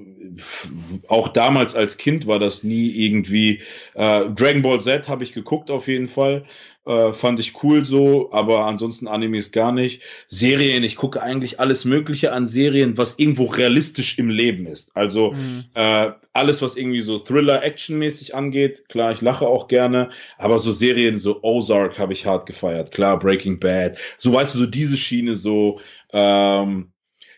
auch 1.09 1.29
damals 1.29 1.75
als 1.75 1.97
Kind 1.97 2.27
war 2.27 2.39
das 2.39 2.63
nie 2.63 2.91
irgendwie. 2.91 3.61
Äh, 3.95 4.31
Dragon 4.31 4.63
Ball 4.63 4.81
Z 4.81 5.09
habe 5.09 5.25
ich 5.25 5.33
geguckt 5.33 5.71
auf 5.71 5.89
jeden 5.89 6.07
Fall. 6.07 6.45
Äh, 6.85 7.13
fand 7.13 7.39
ich 7.39 7.63
cool 7.63 7.85
so, 7.85 8.31
aber 8.33 8.67
ansonsten 8.67 9.07
Animes 9.07 9.53
gar 9.53 9.71
nicht. 9.71 10.03
Serien, 10.27 10.83
ich 10.83 10.97
gucke 10.97 11.23
eigentlich 11.23 11.61
alles 11.61 11.85
Mögliche 11.85 12.33
an 12.33 12.49
Serien, 12.49 12.99
was 12.99 13.21
irgendwo 13.21 13.45
realistisch 13.45 14.19
im 14.19 14.29
Leben 14.29 14.67
ist. 14.67 14.97
Also 14.97 15.31
mhm. 15.31 15.65
äh, 15.75 16.11
alles, 16.33 16.61
was 16.61 16.77
irgendwie 16.77 17.03
so 17.03 17.19
Thriller-Action-mäßig 17.19 18.35
angeht, 18.35 18.89
klar, 18.89 19.13
ich 19.13 19.21
lache 19.21 19.47
auch 19.47 19.69
gerne, 19.69 20.11
aber 20.39 20.59
so 20.59 20.73
Serien, 20.73 21.19
so 21.19 21.41
Ozark 21.43 21.99
habe 22.01 22.15
ich 22.15 22.27
hart 22.27 22.47
gefeiert, 22.47 22.91
klar, 22.91 23.17
Breaking 23.17 23.61
Bad, 23.61 23.97
so 24.17 24.33
weißt 24.33 24.57
du, 24.57 24.59
so 24.61 24.67
diese 24.67 24.97
Schiene, 24.97 25.37
so 25.37 25.81
ähm, 26.13 26.92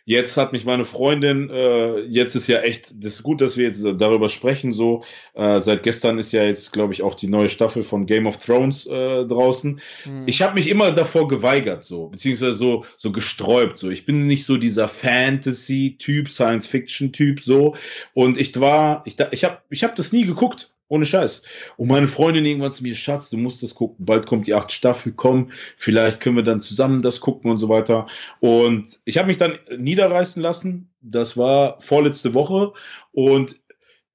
Jetzt 0.07 0.37
hat 0.37 0.53
mich 0.53 0.67
meine 0.67 0.85
Freundin, 0.85 1.49
äh, 1.49 2.01
jetzt 2.01 2.35
ist 2.35 2.47
ja 2.47 2.61
echt, 2.61 2.93
das 3.03 3.15
ist 3.15 3.23
gut, 3.23 3.41
dass 3.41 3.57
wir 3.57 3.65
jetzt 3.65 3.83
darüber 3.83 4.29
sprechen. 4.29 4.75
So, 4.75 5.03
äh, 5.33 5.61
seit 5.61 5.83
gestern 5.83 6.19
ist 6.19 6.33
ja 6.33 6.45
jetzt, 6.45 6.73
glaube 6.75 6.93
ich, 6.93 7.03
auch 7.03 7.15
die 7.15 7.27
neue 7.27 7.49
Staffel 7.49 7.83
von 7.83 8.05
Game 8.05 8.27
of 8.27 8.37
Thrones 8.37 8.87
äh, 8.87 9.25
draußen. 9.25 9.81
Mhm. 10.05 10.25
Ich 10.27 10.43
habe 10.43 10.57
mich 10.57 10.69
immer 10.69 10.93
davor 10.93 11.27
geweigert, 11.27 11.85
so, 11.85 12.09
beziehungsweise 12.09 12.53
so, 12.53 12.85
so 12.99 13.13
gesträubt. 13.13 13.79
So, 13.79 13.89
ich 13.89 14.05
bin 14.05 14.27
nicht 14.27 14.45
so 14.45 14.59
dieser 14.59 14.89
Fantasy-Typ, 14.89 16.31
Science-Fiction-Typ, 16.31 17.41
so. 17.41 17.75
Und 18.13 18.37
ich 18.39 18.61
war, 18.61 19.03
ich, 19.07 19.17
ich 19.31 19.45
habe, 19.45 19.59
ich 19.71 19.85
habe 19.85 19.95
das 19.97 20.13
nie 20.13 20.27
geguckt. 20.27 20.74
Ohne 20.89 21.07
Scheiß. 21.07 21.45
Und 21.77 21.89
meine 21.89 22.09
Freundin 22.09 22.45
irgendwann 22.45 22.73
zu 22.73 22.83
mir, 22.83 22.95
Schatz, 22.95 23.31
du 23.31 23.37
musst 23.37 23.63
das 23.63 23.75
gucken. 23.75 24.05
Bald 24.05 24.27
kommt 24.27 24.47
die 24.47 24.55
acht 24.55 24.71
Staffel, 24.71 25.13
komm, 25.17 25.51
vielleicht 25.77 26.21
können 26.21 26.37
wir 26.37 26.43
dann 26.43 26.61
zusammen 26.61 27.01
das 27.01 27.21
gucken 27.21 27.51
und 27.51 27.59
so 27.59 27.69
weiter. 27.69 28.07
Und 28.41 29.01
ich 29.05 29.17
habe 29.17 29.29
mich 29.29 29.39
dann 29.39 29.59
niederreißen 29.77 30.43
lassen. 30.43 30.91
Das 31.01 31.37
war 31.37 31.81
vorletzte 31.81 32.35
Woche. 32.35 32.73
Und 33.13 33.61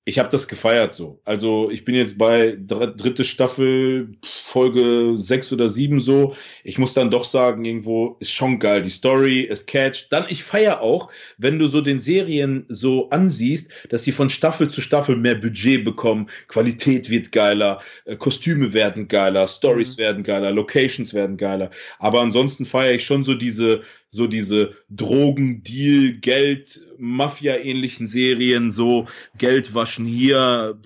ich 0.09 0.17
habe 0.17 0.29
das 0.29 0.47
gefeiert 0.47 0.95
so. 0.95 1.21
Also 1.23 1.69
ich 1.69 1.85
bin 1.85 1.93
jetzt 1.93 2.17
bei 2.17 2.57
dritte 2.59 3.23
Staffel, 3.23 4.09
Folge 4.23 5.13
sechs 5.17 5.53
oder 5.53 5.69
sieben 5.69 5.99
so. 5.99 6.35
Ich 6.63 6.79
muss 6.79 6.95
dann 6.95 7.11
doch 7.11 7.23
sagen, 7.23 7.63
irgendwo 7.63 8.17
ist 8.19 8.31
schon 8.31 8.57
geil. 8.57 8.81
Die 8.81 8.89
Story, 8.89 9.47
es 9.47 9.67
catcht. 9.67 10.11
Dann, 10.11 10.25
ich 10.29 10.43
feier 10.43 10.81
auch, 10.81 11.11
wenn 11.37 11.59
du 11.59 11.67
so 11.67 11.81
den 11.81 12.01
Serien 12.01 12.65
so 12.69 13.09
ansiehst, 13.11 13.69
dass 13.89 14.03
sie 14.03 14.11
von 14.11 14.31
Staffel 14.31 14.67
zu 14.67 14.81
Staffel 14.81 15.15
mehr 15.15 15.35
Budget 15.35 15.85
bekommen. 15.85 16.27
Qualität 16.47 17.11
wird 17.11 17.31
geiler, 17.31 17.79
äh, 18.05 18.15
Kostüme 18.15 18.73
werden 18.73 19.07
geiler, 19.07 19.47
Stories 19.47 19.97
mhm. 19.97 20.01
werden 20.01 20.23
geiler, 20.23 20.49
Locations 20.49 21.13
werden 21.13 21.37
geiler. 21.37 21.69
Aber 21.99 22.21
ansonsten 22.21 22.65
feiere 22.65 22.95
ich 22.95 23.05
schon 23.05 23.23
so 23.23 23.35
diese 23.35 23.83
so 24.11 24.27
diese 24.27 24.73
Drogen, 24.89 25.61
Deal, 25.61 26.13
Geld, 26.13 26.81
Mafia-ähnlichen 26.97 28.07
Serien, 28.07 28.71
so 28.71 29.05
Geld 29.37 29.75
waschen 29.75 30.05
hier, 30.05 30.79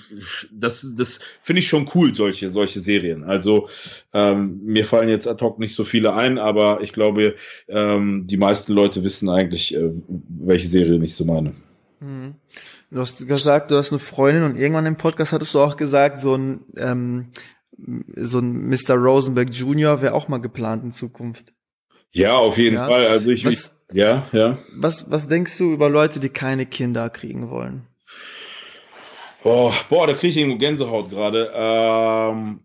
das, 0.51 0.93
das 0.95 1.19
finde 1.41 1.61
ich 1.61 1.67
schon 1.67 1.89
cool, 1.95 2.13
solche, 2.13 2.49
solche 2.49 2.79
Serien. 2.81 3.23
Also 3.23 3.69
ähm, 4.13 4.59
mir 4.63 4.85
fallen 4.85 5.09
jetzt 5.09 5.27
ad 5.27 5.43
hoc 5.43 5.57
nicht 5.57 5.75
so 5.75 5.83
viele 5.83 6.13
ein, 6.13 6.37
aber 6.37 6.81
ich 6.81 6.91
glaube, 6.91 7.35
ähm, 7.69 8.27
die 8.27 8.37
meisten 8.37 8.73
Leute 8.73 9.03
wissen 9.03 9.29
eigentlich, 9.29 9.73
äh, 9.73 9.91
welche 10.07 10.67
Serie 10.67 11.01
ich 11.03 11.15
so 11.15 11.25
meine. 11.25 11.53
Mhm. 12.01 12.35
Du 12.91 12.99
hast 12.99 13.25
gesagt, 13.27 13.71
du 13.71 13.77
hast 13.77 13.91
eine 13.91 13.99
Freundin 13.99 14.43
und 14.43 14.55
irgendwann 14.55 14.85
im 14.85 14.97
Podcast 14.97 15.31
hattest 15.31 15.55
du 15.55 15.59
auch 15.61 15.77
gesagt, 15.77 16.19
so 16.19 16.35
ein 16.35 16.65
ähm, 16.77 17.31
so 18.15 18.39
ein 18.39 18.67
Mr. 18.69 18.95
Rosenberg 18.95 19.49
Jr. 19.51 20.01
wäre 20.01 20.13
auch 20.13 20.27
mal 20.27 20.37
geplant 20.37 20.83
in 20.83 20.93
Zukunft. 20.93 21.53
Ja, 22.13 22.35
auf 22.35 22.57
jeden 22.57 22.75
ja. 22.75 22.87
Fall. 22.87 23.07
Also 23.07 23.29
ich, 23.31 23.43
was, 23.45 23.75
ja, 23.91 24.27
ja. 24.31 24.57
Was, 24.75 25.09
was 25.11 25.27
denkst 25.27 25.57
du 25.57 25.73
über 25.73 25.89
Leute, 25.89 26.19
die 26.19 26.29
keine 26.29 26.65
Kinder 26.65 27.09
kriegen 27.09 27.49
wollen? 27.49 27.87
Oh, 29.43 29.73
boah, 29.89 30.07
da 30.07 30.13
kriege 30.13 30.29
ich 30.29 30.37
irgendwo 30.37 30.57
Gänsehaut 30.57 31.09
gerade. 31.09 31.51
Ähm, 31.53 32.61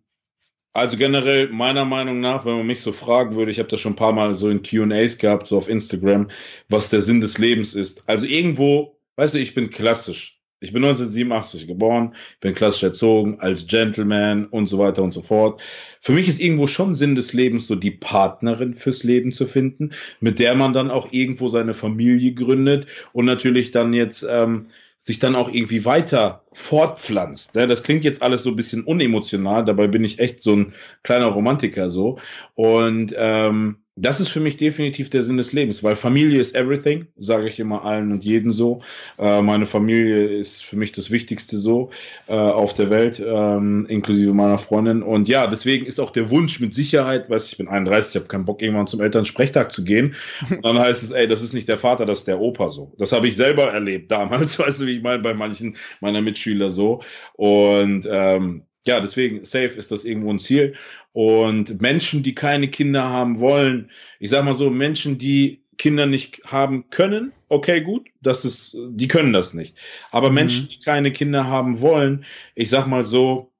also 0.72 0.96
generell 0.96 1.48
meiner 1.48 1.84
Meinung 1.84 2.20
nach, 2.20 2.44
wenn 2.44 2.58
man 2.58 2.66
mich 2.66 2.82
so 2.82 2.92
fragen 2.92 3.34
würde, 3.34 3.50
ich 3.50 3.58
habe 3.58 3.68
das 3.68 3.80
schon 3.80 3.94
ein 3.94 3.96
paar 3.96 4.12
Mal 4.12 4.34
so 4.34 4.48
in 4.48 4.62
Q&As 4.62 5.18
gehabt, 5.18 5.48
so 5.48 5.56
auf 5.56 5.68
Instagram, 5.68 6.30
was 6.68 6.90
der 6.90 7.02
Sinn 7.02 7.20
des 7.20 7.38
Lebens 7.38 7.74
ist. 7.74 8.04
Also 8.06 8.26
irgendwo, 8.26 9.00
weißt 9.16 9.34
du, 9.34 9.38
ich 9.38 9.54
bin 9.54 9.70
klassisch. 9.70 10.37
Ich 10.60 10.72
bin 10.72 10.82
1987 10.82 11.68
geboren, 11.68 12.14
bin 12.40 12.54
klassisch 12.54 12.82
erzogen 12.82 13.38
als 13.38 13.66
Gentleman 13.66 14.46
und 14.46 14.66
so 14.66 14.78
weiter 14.78 15.04
und 15.04 15.12
so 15.12 15.22
fort. 15.22 15.60
Für 16.00 16.12
mich 16.12 16.28
ist 16.28 16.40
irgendwo 16.40 16.66
schon 16.66 16.96
Sinn 16.96 17.14
des 17.14 17.32
Lebens, 17.32 17.68
so 17.68 17.76
die 17.76 17.92
Partnerin 17.92 18.74
fürs 18.74 19.04
Leben 19.04 19.32
zu 19.32 19.46
finden, 19.46 19.90
mit 20.20 20.40
der 20.40 20.56
man 20.56 20.72
dann 20.72 20.90
auch 20.90 21.12
irgendwo 21.12 21.48
seine 21.48 21.74
Familie 21.74 22.32
gründet 22.34 22.86
und 23.12 23.24
natürlich 23.24 23.70
dann 23.70 23.92
jetzt 23.92 24.26
ähm, 24.28 24.66
sich 24.98 25.20
dann 25.20 25.36
auch 25.36 25.52
irgendwie 25.52 25.84
weiter 25.84 26.42
fortpflanzt. 26.52 27.54
Ne? 27.54 27.68
Das 27.68 27.84
klingt 27.84 28.02
jetzt 28.02 28.20
alles 28.20 28.42
so 28.42 28.50
ein 28.50 28.56
bisschen 28.56 28.82
unemotional, 28.82 29.64
dabei 29.64 29.86
bin 29.86 30.02
ich 30.02 30.18
echt 30.18 30.40
so 30.40 30.56
ein 30.56 30.72
kleiner 31.04 31.26
Romantiker 31.26 31.88
so. 31.88 32.18
Und 32.54 33.14
ähm, 33.16 33.76
das 34.00 34.20
ist 34.20 34.28
für 34.28 34.40
mich 34.40 34.56
definitiv 34.56 35.10
der 35.10 35.24
Sinn 35.24 35.36
des 35.36 35.52
Lebens, 35.52 35.82
weil 35.82 35.96
Familie 35.96 36.40
ist 36.40 36.54
everything, 36.54 37.06
sage 37.16 37.48
ich 37.48 37.58
immer 37.58 37.84
allen 37.84 38.12
und 38.12 38.24
jeden 38.24 38.50
so. 38.50 38.80
Äh, 39.18 39.42
meine 39.42 39.66
Familie 39.66 40.26
ist 40.26 40.64
für 40.64 40.76
mich 40.76 40.92
das 40.92 41.10
Wichtigste 41.10 41.58
so 41.58 41.90
äh, 42.28 42.32
auf 42.34 42.74
der 42.74 42.90
Welt, 42.90 43.20
ähm, 43.24 43.86
inklusive 43.88 44.32
meiner 44.32 44.58
Freundin. 44.58 45.02
Und 45.02 45.28
ja, 45.28 45.46
deswegen 45.46 45.86
ist 45.86 45.98
auch 45.98 46.10
der 46.10 46.30
Wunsch 46.30 46.60
mit 46.60 46.74
Sicherheit, 46.74 47.28
weiß 47.28 47.48
ich 47.48 47.56
bin 47.56 47.68
31, 47.68 48.10
ich 48.10 48.16
habe 48.16 48.28
keinen 48.28 48.44
Bock, 48.44 48.62
irgendwann 48.62 48.86
zum 48.86 49.00
Elternsprechtag 49.00 49.72
zu 49.72 49.84
gehen. 49.84 50.14
Und 50.50 50.64
dann 50.64 50.78
heißt 50.78 51.02
es, 51.02 51.10
ey, 51.10 51.26
das 51.26 51.42
ist 51.42 51.52
nicht 51.52 51.68
der 51.68 51.78
Vater, 51.78 52.06
das 52.06 52.20
ist 52.20 52.28
der 52.28 52.40
Opa 52.40 52.68
so. 52.68 52.94
Das 52.98 53.12
habe 53.12 53.26
ich 53.26 53.36
selber 53.36 53.72
erlebt 53.72 54.10
damals, 54.10 54.58
weißt 54.58 54.80
du, 54.80 54.86
wie 54.86 54.96
ich 54.96 55.02
meine, 55.02 55.22
bei 55.22 55.34
manchen 55.34 55.76
meiner 56.00 56.20
Mitschüler 56.20 56.70
so. 56.70 57.02
Und 57.34 58.08
ähm, 58.10 58.67
ja, 58.86 59.00
deswegen, 59.00 59.44
safe 59.44 59.78
ist 59.78 59.90
das 59.90 60.04
irgendwo 60.04 60.30
ein 60.30 60.38
Ziel. 60.38 60.74
Und 61.12 61.80
Menschen, 61.80 62.22
die 62.22 62.34
keine 62.34 62.68
Kinder 62.68 63.08
haben 63.10 63.40
wollen, 63.40 63.90
ich 64.18 64.30
sag 64.30 64.44
mal 64.44 64.54
so, 64.54 64.70
Menschen, 64.70 65.18
die 65.18 65.62
Kinder 65.76 66.06
nicht 66.06 66.42
haben 66.44 66.90
können, 66.90 67.32
okay, 67.48 67.80
gut, 67.80 68.08
das 68.20 68.44
ist, 68.44 68.76
die 68.90 69.08
können 69.08 69.32
das 69.32 69.54
nicht. 69.54 69.76
Aber 70.10 70.28
mhm. 70.28 70.34
Menschen, 70.34 70.68
die 70.68 70.78
keine 70.78 71.12
Kinder 71.12 71.46
haben 71.46 71.80
wollen, 71.80 72.24
ich 72.54 72.70
sag 72.70 72.86
mal 72.86 73.06
so, 73.06 73.52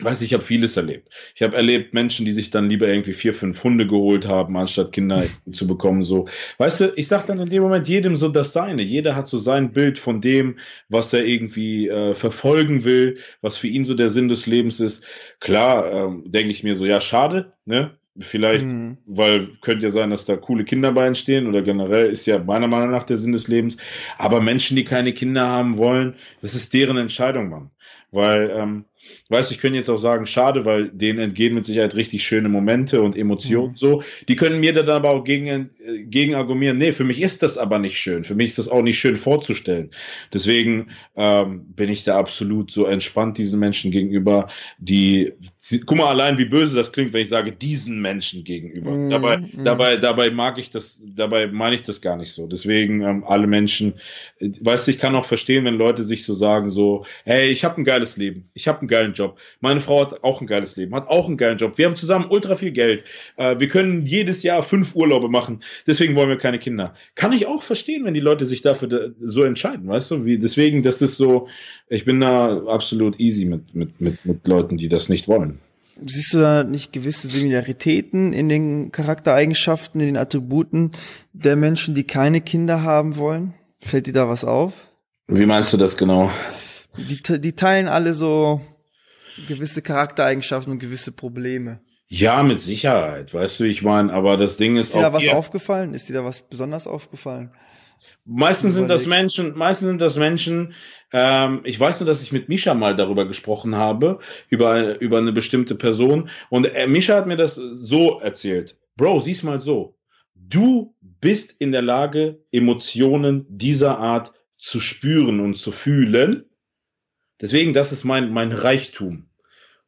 weiß 0.00 0.22
ich 0.22 0.32
habe 0.32 0.44
vieles 0.44 0.76
erlebt. 0.76 1.08
Ich 1.34 1.42
habe 1.42 1.56
erlebt 1.56 1.92
Menschen, 1.92 2.24
die 2.24 2.32
sich 2.32 2.50
dann 2.50 2.68
lieber 2.68 2.86
irgendwie 2.86 3.14
vier, 3.14 3.34
fünf 3.34 3.62
Hunde 3.64 3.86
geholt 3.86 4.26
haben, 4.26 4.56
anstatt 4.56 4.92
Kinder 4.92 5.24
zu 5.52 5.66
bekommen. 5.66 6.02
So, 6.02 6.28
weißt 6.58 6.80
du, 6.80 6.92
ich 6.96 7.08
sag 7.08 7.26
dann 7.26 7.40
in 7.40 7.48
dem 7.48 7.62
Moment 7.62 7.88
jedem 7.88 8.14
so 8.14 8.28
das 8.28 8.52
Seine. 8.52 8.82
Jeder 8.82 9.16
hat 9.16 9.28
so 9.28 9.38
sein 9.38 9.72
Bild 9.72 9.98
von 9.98 10.20
dem, 10.20 10.58
was 10.88 11.12
er 11.12 11.24
irgendwie 11.24 11.88
äh, 11.88 12.14
verfolgen 12.14 12.84
will, 12.84 13.18
was 13.40 13.56
für 13.56 13.68
ihn 13.68 13.84
so 13.84 13.94
der 13.94 14.10
Sinn 14.10 14.28
des 14.28 14.46
Lebens 14.46 14.80
ist. 14.80 15.04
Klar, 15.40 15.92
ähm, 15.92 16.24
denke 16.26 16.50
ich 16.50 16.62
mir 16.62 16.76
so, 16.76 16.84
ja, 16.84 17.00
schade, 17.00 17.52
ne? 17.64 17.98
Vielleicht, 18.20 18.66
mhm. 18.66 18.98
weil 19.06 19.46
könnte 19.60 19.84
ja 19.84 19.92
sein, 19.92 20.10
dass 20.10 20.26
da 20.26 20.36
coole 20.36 20.64
Kinder 20.64 20.90
bei 20.90 21.06
entstehen 21.06 21.46
oder 21.46 21.62
generell 21.62 22.10
ist 22.10 22.26
ja 22.26 22.38
meiner 22.38 22.66
Meinung 22.66 22.90
nach 22.90 23.04
der 23.04 23.16
Sinn 23.16 23.30
des 23.30 23.46
Lebens. 23.46 23.76
Aber 24.16 24.40
Menschen, 24.40 24.76
die 24.76 24.84
keine 24.84 25.12
Kinder 25.12 25.46
haben 25.46 25.76
wollen, 25.76 26.16
das 26.42 26.54
ist 26.54 26.74
deren 26.74 26.96
Entscheidung, 26.96 27.48
Mann. 27.48 27.70
Weil, 28.10 28.50
ähm, 28.56 28.86
weißt 29.30 29.50
du, 29.50 29.54
ich 29.54 29.60
könnte 29.60 29.76
jetzt 29.76 29.90
auch 29.90 29.98
sagen, 29.98 30.26
schade, 30.26 30.64
weil 30.64 30.88
denen 30.88 31.18
entgehen 31.18 31.54
mit 31.54 31.64
Sicherheit 31.64 31.94
richtig 31.94 32.26
schöne 32.26 32.48
Momente 32.48 33.02
und 33.02 33.16
Emotionen 33.16 33.72
mhm. 33.72 33.76
so. 33.76 34.02
Die 34.26 34.36
können 34.36 34.60
mir 34.60 34.72
dann 34.72 34.88
aber 34.88 35.10
auch 35.10 35.24
gegen, 35.24 35.46
äh, 35.46 35.68
gegen 36.04 36.34
argumentieren, 36.34 36.78
nee, 36.78 36.92
für 36.92 37.04
mich 37.04 37.20
ist 37.20 37.42
das 37.42 37.58
aber 37.58 37.78
nicht 37.78 37.98
schön. 37.98 38.24
Für 38.24 38.34
mich 38.34 38.46
ist 38.46 38.58
das 38.58 38.68
auch 38.68 38.82
nicht 38.82 38.98
schön 38.98 39.16
vorzustellen. 39.16 39.90
Deswegen 40.32 40.88
ähm, 41.16 41.66
bin 41.74 41.90
ich 41.90 42.04
da 42.04 42.18
absolut 42.18 42.70
so 42.70 42.86
entspannt 42.86 43.36
diesen 43.36 43.60
Menschen 43.60 43.90
gegenüber, 43.90 44.48
die, 44.78 45.34
guck 45.84 45.98
mal 45.98 46.08
allein, 46.08 46.38
wie 46.38 46.46
böse 46.46 46.74
das 46.74 46.92
klingt, 46.92 47.12
wenn 47.12 47.22
ich 47.22 47.28
sage, 47.28 47.52
diesen 47.52 48.00
Menschen 48.00 48.44
gegenüber. 48.44 48.92
Mhm. 48.92 49.10
Dabei, 49.10 49.36
mhm. 49.38 49.64
dabei, 49.64 49.96
dabei 49.96 50.30
mag 50.30 50.58
ich 50.58 50.70
das, 50.70 51.02
dabei 51.04 51.48
meine 51.48 51.74
ich 51.74 51.82
das 51.82 52.00
gar 52.00 52.16
nicht 52.16 52.32
so. 52.32 52.46
Deswegen 52.46 53.02
ähm, 53.02 53.24
alle 53.24 53.46
Menschen, 53.46 53.94
äh, 54.38 54.50
weißt 54.60 54.86
du, 54.86 54.90
ich 54.90 54.98
kann 54.98 55.14
auch 55.14 55.26
verstehen, 55.26 55.66
wenn 55.66 55.74
Leute 55.74 56.02
sich 56.02 56.24
so 56.24 56.32
sagen, 56.32 56.70
so, 56.70 57.04
hey, 57.24 57.48
ich 57.50 57.64
habe 57.64 57.78
ein 57.78 57.84
geiles 57.84 58.16
Leben, 58.16 58.48
ich 58.54 58.68
habe 58.68 58.80
einen 58.80 58.88
geilen 58.88 59.14
Job. 59.18 59.38
Meine 59.60 59.80
Frau 59.80 60.00
hat 60.00 60.24
auch 60.24 60.40
ein 60.40 60.46
geiles 60.46 60.76
Leben, 60.76 60.94
hat 60.94 61.08
auch 61.08 61.26
einen 61.26 61.36
geilen 61.36 61.58
Job. 61.58 61.76
Wir 61.76 61.86
haben 61.86 61.96
zusammen 61.96 62.26
ultra 62.30 62.56
viel 62.56 62.72
Geld. 62.72 63.04
Äh, 63.36 63.56
wir 63.58 63.68
können 63.68 64.06
jedes 64.06 64.42
Jahr 64.42 64.62
fünf 64.62 64.94
Urlaube 64.94 65.28
machen. 65.28 65.60
Deswegen 65.86 66.14
wollen 66.14 66.28
wir 66.28 66.38
keine 66.38 66.58
Kinder. 66.58 66.94
Kann 67.14 67.32
ich 67.32 67.46
auch 67.46 67.62
verstehen, 67.62 68.04
wenn 68.04 68.14
die 68.14 68.20
Leute 68.20 68.46
sich 68.46 68.62
dafür 68.62 69.14
so 69.18 69.42
entscheiden, 69.42 69.88
weißt 69.88 70.10
du? 70.10 70.24
Wie, 70.24 70.38
deswegen, 70.38 70.82
das 70.82 71.02
ist 71.02 71.16
so, 71.16 71.48
ich 71.88 72.04
bin 72.04 72.20
da 72.20 72.64
absolut 72.66 73.20
easy 73.20 73.44
mit, 73.44 73.74
mit, 73.74 74.00
mit, 74.00 74.24
mit 74.24 74.46
Leuten, 74.46 74.76
die 74.76 74.88
das 74.88 75.08
nicht 75.08 75.28
wollen. 75.28 75.58
Siehst 76.04 76.32
du 76.32 76.38
da 76.38 76.62
nicht 76.62 76.92
gewisse 76.92 77.26
Similaritäten 77.26 78.32
in 78.32 78.48
den 78.48 78.92
Charaktereigenschaften, 78.92 80.00
in 80.00 80.06
den 80.06 80.16
Attributen 80.16 80.92
der 81.32 81.56
Menschen, 81.56 81.94
die 81.94 82.04
keine 82.04 82.40
Kinder 82.40 82.82
haben 82.82 83.16
wollen? 83.16 83.54
Fällt 83.80 84.06
dir 84.06 84.12
da 84.12 84.28
was 84.28 84.44
auf? 84.44 84.72
Wie 85.26 85.46
meinst 85.46 85.72
du 85.72 85.76
das 85.76 85.96
genau? 85.96 86.30
Die, 86.96 87.40
die 87.40 87.52
teilen 87.52 87.88
alle 87.88 88.14
so 88.14 88.60
gewisse 89.46 89.82
Charaktereigenschaften 89.82 90.72
und 90.72 90.78
gewisse 90.78 91.12
Probleme. 91.12 91.80
Ja, 92.08 92.42
mit 92.42 92.60
Sicherheit, 92.60 93.34
weißt 93.34 93.60
du, 93.60 93.64
ich 93.64 93.82
meine, 93.82 94.12
aber 94.12 94.38
das 94.38 94.56
Ding 94.56 94.76
ist, 94.76 94.88
ist 94.88 94.94
dir 94.94 95.02
da 95.02 95.12
was 95.12 95.28
aufgefallen? 95.28 95.92
Ist 95.92 96.08
dir 96.08 96.14
da 96.14 96.24
was 96.24 96.42
besonders 96.42 96.86
aufgefallen? 96.86 97.52
Meistens 98.24 98.74
sind 98.74 98.88
das 98.88 99.06
Menschen, 99.06 99.56
meistens 99.56 99.88
sind 99.88 100.00
das 100.00 100.16
Menschen, 100.16 100.72
ähm, 101.12 101.60
ich 101.64 101.78
weiß 101.78 102.00
nur, 102.00 102.06
dass 102.06 102.22
ich 102.22 102.32
mit 102.32 102.48
Misha 102.48 102.74
mal 102.74 102.94
darüber 102.94 103.26
gesprochen 103.26 103.74
habe, 103.76 104.18
über, 104.48 105.00
über 105.00 105.18
eine 105.18 105.32
bestimmte 105.32 105.74
Person. 105.74 106.28
Und 106.48 106.66
äh, 106.66 106.86
Misha 106.86 107.16
hat 107.16 107.26
mir 107.26 107.36
das 107.36 107.54
so 107.54 108.18
erzählt. 108.20 108.78
Bro, 108.96 109.20
sieh's 109.20 109.42
mal 109.42 109.60
so. 109.60 109.96
Du 110.34 110.94
bist 111.00 111.54
in 111.58 111.72
der 111.72 111.82
Lage, 111.82 112.44
Emotionen 112.52 113.46
dieser 113.48 113.98
Art 113.98 114.32
zu 114.56 114.80
spüren 114.80 115.40
und 115.40 115.56
zu 115.56 115.70
fühlen. 115.70 116.44
Deswegen, 117.40 117.72
das 117.72 117.92
ist 117.92 118.04
mein, 118.04 118.32
mein 118.32 118.52
Reichtum. 118.52 119.28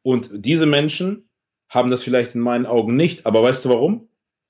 Und 0.01 0.29
diese 0.33 0.65
Menschen 0.65 1.29
haben 1.69 1.89
das 1.89 2.03
vielleicht 2.03 2.35
in 2.35 2.41
meinen 2.41 2.65
Augen 2.65 2.95
nicht. 2.95 3.25
Aber 3.25 3.43
weißt 3.43 3.65
du 3.65 3.69
warum? 3.69 4.09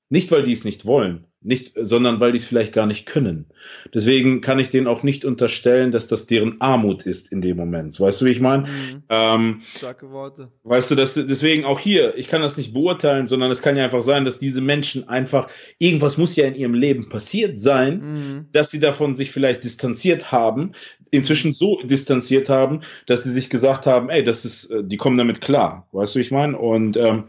Nicht, 0.10 0.32
weil 0.32 0.44
die 0.44 0.54
es 0.54 0.66
nicht 0.66 0.86
wollen, 0.86 1.28
nicht, 1.44 1.72
sondern 1.76 2.20
weil 2.20 2.32
die 2.32 2.38
es 2.38 2.46
vielleicht 2.46 2.72
gar 2.72 2.86
nicht 2.86 3.08
können. 3.08 3.48
Deswegen 3.94 4.42
kann 4.42 4.60
ich 4.60 4.70
denen 4.70 4.86
auch 4.86 5.02
nicht 5.02 5.26
unterstellen, 5.26 5.92
dass 5.92 6.08
das 6.08 6.28
deren 6.28 6.62
Armut 6.62 7.04
ist 7.04 7.32
in 7.32 7.42
dem 7.42 7.58
Moment. 7.58 8.00
Weißt 8.00 8.22
du, 8.22 8.26
wie 8.26 8.32
ich 8.32 8.40
meine? 8.40 8.64
Mhm. 8.64 9.04
Ähm, 9.10 9.62
Starke 9.76 10.12
Worte. 10.12 10.52
Weißt 10.64 10.92
du, 10.92 10.96
dass, 10.96 11.16
deswegen 11.16 11.66
auch 11.66 11.80
hier, 11.80 12.16
ich 12.16 12.28
kann 12.28 12.44
das 12.44 12.58
nicht 12.58 12.74
beurteilen, 12.74 13.28
sondern 13.28 13.50
es 13.50 13.64
kann 13.64 13.76
ja 13.76 13.84
einfach 13.84 14.04
sein, 14.04 14.24
dass 14.24 14.38
diese 14.38 14.62
Menschen 14.62 15.10
einfach, 15.10 15.48
irgendwas 15.80 16.18
muss 16.18 16.36
ja 16.36 16.46
in 16.46 16.56
ihrem 16.56 16.76
Leben 16.76 17.10
passiert 17.10 17.60
sein, 17.60 18.02
mhm. 18.02 18.46
dass 18.52 18.70
sie 18.70 18.80
davon 18.80 19.16
sich 19.16 19.32
vielleicht 19.32 19.64
distanziert 19.64 20.32
haben, 20.32 20.74
inzwischen 21.10 21.54
so 21.54 21.82
distanziert 21.82 22.50
haben, 22.50 22.82
dass 23.08 23.24
sie 23.24 23.32
sich 23.32 23.50
gesagt 23.50 23.88
haben, 23.88 24.10
ey, 24.10 24.24
das 24.24 24.46
ist, 24.46 24.66
äh, 24.66 24.84
die 24.84 24.98
kommen 24.98 25.18
damit 25.18 25.42
klar. 25.42 25.88
Weißt 25.92 26.14
du, 26.14 26.20
wie 26.20 26.24
ich 26.24 26.32
meine? 26.32 26.58
Und 26.58 26.98
ähm, 26.98 27.24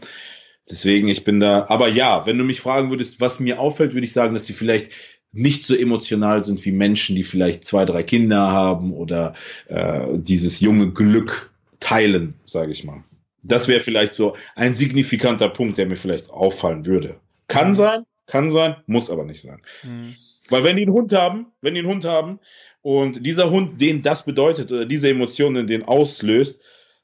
Deswegen, 0.69 1.07
ich 1.09 1.23
bin 1.23 1.39
da, 1.39 1.65
aber 1.67 1.89
ja, 1.89 2.25
wenn 2.25 2.37
du 2.37 2.43
mich 2.43 2.61
fragen 2.61 2.89
würdest, 2.89 3.19
was 3.19 3.39
mir 3.39 3.59
auffällt, 3.59 3.93
würde 3.93 4.05
ich 4.05 4.13
sagen, 4.13 4.33
dass 4.33 4.45
sie 4.45 4.53
vielleicht 4.53 4.91
nicht 5.33 5.65
so 5.65 5.75
emotional 5.75 6.43
sind 6.43 6.63
wie 6.63 6.71
Menschen, 6.71 7.15
die 7.15 7.23
vielleicht 7.23 7.65
zwei, 7.65 7.85
drei 7.85 8.03
Kinder 8.03 8.51
haben 8.51 8.93
oder 8.93 9.33
äh, 9.67 10.19
dieses 10.19 10.59
junge 10.59 10.91
Glück 10.91 11.51
teilen, 11.79 12.35
sage 12.45 12.71
ich 12.71 12.83
mal. 12.83 13.03
Das 13.41 13.67
wäre 13.67 13.81
vielleicht 13.81 14.13
so 14.13 14.37
ein 14.55 14.73
signifikanter 14.73 15.49
Punkt, 15.49 15.77
der 15.77 15.87
mir 15.87 15.97
vielleicht 15.97 16.29
auffallen 16.29 16.85
würde. 16.85 17.19
Kann 17.47 17.69
mhm. 17.69 17.73
sein, 17.73 18.05
kann 18.25 18.51
sein, 18.51 18.77
muss 18.85 19.09
aber 19.09 19.25
nicht 19.25 19.41
sein. 19.41 19.61
Mhm. 19.83 20.15
Weil 20.49 20.63
wenn 20.63 20.77
die 20.77 20.83
einen 20.83 20.93
Hund 20.93 21.11
haben, 21.11 21.47
wenn 21.61 21.73
die 21.73 21.81
einen 21.81 21.89
Hund 21.89 22.05
haben 22.05 22.39
und 22.81 23.25
dieser 23.25 23.49
Hund 23.49 23.81
den 23.81 24.01
das 24.01 24.23
bedeutet 24.23 24.71
oder 24.71 24.85
diese 24.85 25.09
Emotionen 25.09 25.67
den 25.67 25.83
auslöst, 25.83 26.61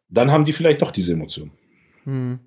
dann 0.08 0.32
haben 0.32 0.46
die 0.46 0.54
vielleicht 0.54 0.82
doch 0.82 0.92
diese 0.92 1.14
Emotionen. 1.14 1.52
Mhm. 2.06 2.40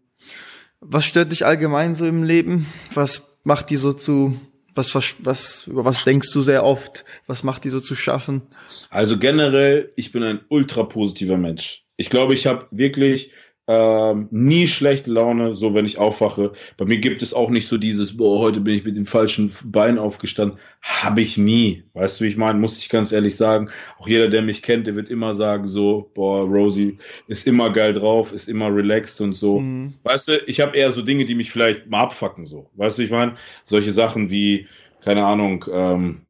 Was 0.85 1.05
stört 1.05 1.31
dich 1.31 1.47
allgemein 1.47 1.95
so 1.95 2.07
im 2.07 2.25
Leben? 2.25 2.67
Was 2.93 3.23
macht 3.45 3.71
die 3.71 3.77
so 3.77 3.93
zu, 3.93 4.37
was, 4.75 4.95
was, 4.95 5.67
über 5.67 5.85
was 5.85 6.05
denkst 6.05 6.33
du 6.33 6.43
sehr 6.43 6.65
oft? 6.65 7.05
Was 7.27 7.45
macht 7.45 7.65
die 7.65 7.71
so 7.71 7.81
zu 7.81 7.95
schaffen? 7.95 8.43
Also 8.91 9.17
generell, 9.17 9.93
ich 9.97 10.11
bin 10.11 10.23
ein 10.25 10.41
ultra 10.49 10.83
positiver 10.83 11.39
Mensch. 11.39 11.85
Ich 11.97 12.11
glaube, 12.11 12.35
ich 12.35 12.47
habe 12.47 12.67
wirklich 12.73 13.31
ähm, 13.69 14.27
nie 14.31 14.67
schlechte 14.67 15.13
Laune, 15.13 15.55
so 15.55 15.73
wenn 15.73 15.87
ich 15.87 15.99
aufwache. 15.99 16.53
Bei 16.77 16.85
mir 16.85 16.99
gibt 16.99 17.23
es 17.23 17.33
auch 17.33 17.49
nicht 17.49 17.69
so 17.69 17.79
dieses, 17.79 18.17
boah, 18.17 18.41
heute 18.41 18.61
bin 18.61 18.75
ich 18.75 18.85
mit 18.85 18.97
dem 18.97 19.07
falschen 19.07 19.53
Bein 19.67 19.99
aufgestanden. 19.99 20.59
Habe 20.81 21.21
ich 21.21 21.39
nie. 21.39 21.85
Weißt 21.95 22.21
du, 22.21 22.25
wie 22.25 22.29
ich 22.29 22.37
meine? 22.37 22.59
Muss 22.59 22.79
ich 22.79 22.89
ganz 22.89 23.13
ehrlich 23.13 23.37
sagen. 23.37 23.71
Auch 23.99 24.09
jeder, 24.09 24.29
der 24.29 24.43
mich 24.43 24.63
kennt, 24.63 24.87
der 24.89 24.97
wird 24.97 25.11
immer 25.11 25.35
sagen 25.35 25.69
so, 25.69 26.11
boah, 26.15 26.43
Rosie 26.43 26.99
ist 27.29 27.47
immer 27.47 27.73
geil 27.73 27.93
drauf, 27.93 28.33
ist 28.33 28.49
immer 28.49 28.75
relaxed 28.75 29.21
und 29.21 29.35
so. 29.35 29.61
Mhm. 29.61 29.95
Weißt 30.03 30.29
du, 30.29 30.43
ich 30.47 30.61
habe 30.61 30.77
eher 30.77 30.91
so 30.91 31.03
Dinge, 31.03 31.25
die 31.25 31.37
mich 31.37 31.53
vielleicht 31.53 31.89
mal 31.89 32.01
abfacken, 32.01 32.47
so. 32.47 32.69
Weißt 32.75 32.99
du, 32.99 33.03
ich 33.03 33.11
meine? 33.11 33.37
Solche 33.65 33.93
Sachen 33.93 34.31
wie, 34.31 34.67
keine 35.05 35.25
Ahnung, 35.25 35.65
ähm, 35.73 36.23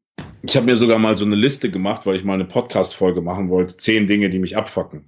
ich 0.45 0.57
habe 0.57 0.65
mir 0.65 0.75
sogar 0.75 0.99
mal 0.99 1.17
so 1.17 1.23
eine 1.23 1.35
Liste 1.35 1.71
gemacht, 1.71 2.05
weil 2.05 2.17
ich 2.17 2.25
mal 2.25 2.33
eine 2.33 2.43
Podcast-Folge 2.43 3.21
machen 3.21 3.49
wollte. 3.49 3.77
Zehn 3.77 4.07
Dinge, 4.07 4.29
die 4.29 4.39
mich 4.39 4.57
abfacken. 4.57 5.05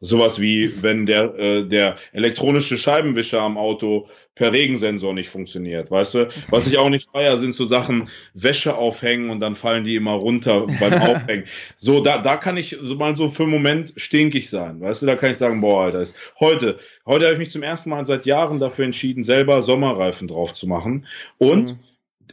Sowas 0.00 0.40
wie, 0.40 0.82
wenn 0.82 1.06
der, 1.06 1.34
äh, 1.38 1.64
der 1.64 1.96
elektronische 2.12 2.76
Scheibenwischer 2.76 3.40
am 3.40 3.56
Auto 3.56 4.08
per 4.34 4.52
Regensensor 4.52 5.14
nicht 5.14 5.30
funktioniert, 5.30 5.90
weißt 5.90 6.14
du? 6.14 6.28
Was 6.50 6.66
ich 6.66 6.76
auch 6.76 6.90
nicht 6.90 7.08
feier, 7.10 7.38
sind 7.38 7.54
so 7.54 7.64
Sachen, 7.64 8.10
Wäsche 8.34 8.76
aufhängen 8.76 9.30
und 9.30 9.40
dann 9.40 9.54
fallen 9.54 9.84
die 9.84 9.96
immer 9.96 10.12
runter 10.12 10.66
beim 10.78 10.92
Aufhängen. 11.02 11.46
So, 11.76 12.00
da, 12.00 12.18
da 12.18 12.36
kann 12.36 12.58
ich 12.58 12.76
so 12.80 12.96
mal 12.96 13.16
so 13.16 13.28
für 13.28 13.44
einen 13.44 13.52
Moment 13.52 13.94
stinkig 13.96 14.50
sein, 14.50 14.82
weißt 14.82 15.00
du? 15.00 15.06
Da 15.06 15.16
kann 15.16 15.30
ich 15.30 15.38
sagen, 15.38 15.62
boah, 15.62 15.84
Alter, 15.84 16.02
ist 16.02 16.16
heute, 16.38 16.78
heute 17.06 17.24
habe 17.24 17.32
ich 17.32 17.38
mich 17.38 17.50
zum 17.50 17.62
ersten 17.62 17.88
Mal 17.88 18.04
seit 18.04 18.26
Jahren 18.26 18.60
dafür 18.60 18.84
entschieden, 18.84 19.24
selber 19.24 19.62
Sommerreifen 19.62 20.28
drauf 20.28 20.52
zu 20.52 20.66
machen. 20.66 21.06
Und 21.38 21.70
mhm. 21.70 21.78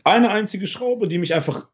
eine 0.04 0.30
einzige 0.32 0.68
Schraube, 0.68 1.08
die 1.08 1.18
mich 1.18 1.34
einfach, 1.34 1.70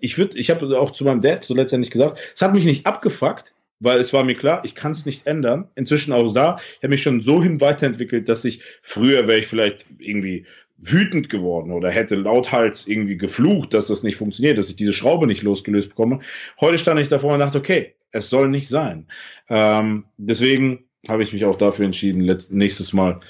ich 0.00 0.18
würde, 0.18 0.36
ich 0.36 0.50
habe 0.50 0.80
auch 0.80 0.90
zu 0.90 1.04
meinem 1.04 1.20
Dad 1.20 1.44
so 1.44 1.54
letztendlich 1.54 1.92
gesagt, 1.92 2.18
es 2.34 2.42
hat 2.42 2.52
mich 2.52 2.64
nicht 2.64 2.86
abgefuckt, 2.86 3.54
weil 3.82 3.98
es 3.98 4.12
war 4.12 4.24
mir 4.24 4.36
klar, 4.36 4.64
ich 4.64 4.74
kann 4.74 4.92
es 4.92 5.06
nicht 5.06 5.26
ändern. 5.26 5.68
Inzwischen 5.74 6.12
auch 6.12 6.32
da, 6.32 6.58
ich 6.58 6.78
habe 6.78 6.88
mich 6.88 7.02
schon 7.02 7.20
so 7.20 7.42
hin 7.42 7.60
weiterentwickelt, 7.60 8.28
dass 8.28 8.44
ich 8.44 8.62
früher 8.82 9.26
wäre 9.26 9.40
ich 9.40 9.46
vielleicht 9.46 9.86
irgendwie 9.98 10.46
wütend 10.78 11.28
geworden 11.28 11.72
oder 11.72 11.90
hätte 11.90 12.16
lauthals 12.16 12.88
irgendwie 12.88 13.16
geflucht, 13.16 13.74
dass 13.74 13.86
das 13.86 14.02
nicht 14.02 14.16
funktioniert, 14.16 14.58
dass 14.58 14.68
ich 14.68 14.76
diese 14.76 14.92
Schraube 14.92 15.26
nicht 15.26 15.42
losgelöst 15.42 15.90
bekomme. 15.90 16.20
Heute 16.60 16.78
stand 16.78 17.00
ich 17.00 17.08
davor 17.08 17.34
und 17.34 17.40
dachte, 17.40 17.58
okay, 17.58 17.94
es 18.10 18.30
soll 18.30 18.48
nicht 18.48 18.68
sein. 18.68 19.06
Ähm, 19.48 20.04
deswegen 20.16 20.84
habe 21.08 21.22
ich 21.22 21.32
mich 21.32 21.44
auch 21.44 21.56
dafür 21.56 21.84
entschieden, 21.84 22.22
letzt, 22.22 22.52
nächstes 22.52 22.92
Mal 22.92 23.20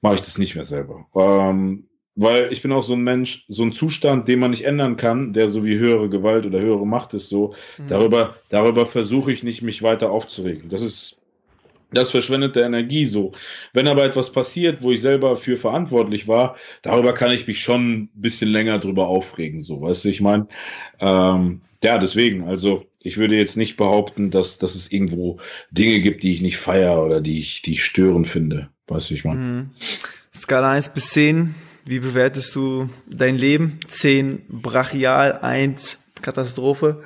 mache 0.00 0.16
ich 0.16 0.22
das 0.22 0.38
nicht 0.38 0.54
mehr 0.54 0.64
selber. 0.64 1.06
Ähm, 1.14 1.88
weil 2.16 2.52
ich 2.52 2.62
bin 2.62 2.72
auch 2.72 2.82
so 2.82 2.94
ein 2.94 3.02
Mensch, 3.02 3.44
so 3.46 3.62
ein 3.62 3.72
Zustand, 3.72 4.26
den 4.26 4.40
man 4.40 4.50
nicht 4.50 4.64
ändern 4.64 4.96
kann, 4.96 5.34
der 5.34 5.48
so 5.48 5.64
wie 5.64 5.78
höhere 5.78 6.08
Gewalt 6.08 6.46
oder 6.46 6.60
höhere 6.60 6.86
Macht 6.86 7.14
ist, 7.14 7.28
so, 7.28 7.54
mhm. 7.76 7.86
darüber, 7.88 8.36
darüber 8.48 8.86
versuche 8.86 9.30
ich 9.30 9.42
nicht, 9.42 9.62
mich 9.62 9.82
weiter 9.82 10.10
aufzuregen. 10.10 10.70
Das 10.70 10.80
ist, 10.80 11.22
das 11.92 12.10
verschwendet 12.10 12.56
der 12.56 12.64
Energie 12.64 13.04
so. 13.04 13.32
Wenn 13.74 13.86
aber 13.86 14.04
etwas 14.04 14.32
passiert, 14.32 14.82
wo 14.82 14.92
ich 14.92 15.02
selber 15.02 15.36
für 15.36 15.58
verantwortlich 15.58 16.26
war, 16.26 16.56
darüber 16.82 17.12
kann 17.12 17.30
ich 17.30 17.46
mich 17.46 17.60
schon 17.60 17.92
ein 17.92 18.10
bisschen 18.14 18.50
länger 18.50 18.78
drüber 18.78 19.08
aufregen, 19.08 19.60
so, 19.60 19.82
weißt 19.82 20.04
du, 20.04 20.08
ich 20.08 20.22
meine, 20.22 20.48
ähm, 21.00 21.60
ja, 21.84 21.98
deswegen, 21.98 22.44
also, 22.44 22.86
ich 22.98 23.18
würde 23.18 23.36
jetzt 23.36 23.56
nicht 23.56 23.76
behaupten, 23.76 24.32
dass, 24.32 24.58
dass 24.58 24.74
es 24.74 24.90
irgendwo 24.90 25.38
Dinge 25.70 26.00
gibt, 26.00 26.24
die 26.24 26.32
ich 26.32 26.40
nicht 26.40 26.56
feiere 26.56 27.04
oder 27.04 27.20
die 27.20 27.38
ich, 27.38 27.62
die 27.62 27.74
ich 27.74 27.84
störend 27.84 28.26
finde. 28.26 28.70
Weißt 28.88 29.10
du, 29.10 29.14
ich 29.14 29.24
meine? 29.24 29.40
Mhm. 29.40 29.70
Skala 30.34 30.72
1 30.72 30.88
bis 30.88 31.10
10, 31.10 31.54
wie 31.86 32.00
bewertest 32.00 32.54
du 32.56 32.90
dein 33.08 33.38
Leben? 33.38 33.78
Zehn 33.86 34.44
brachial, 34.48 35.38
eins 35.38 36.00
Katastrophe. 36.20 37.04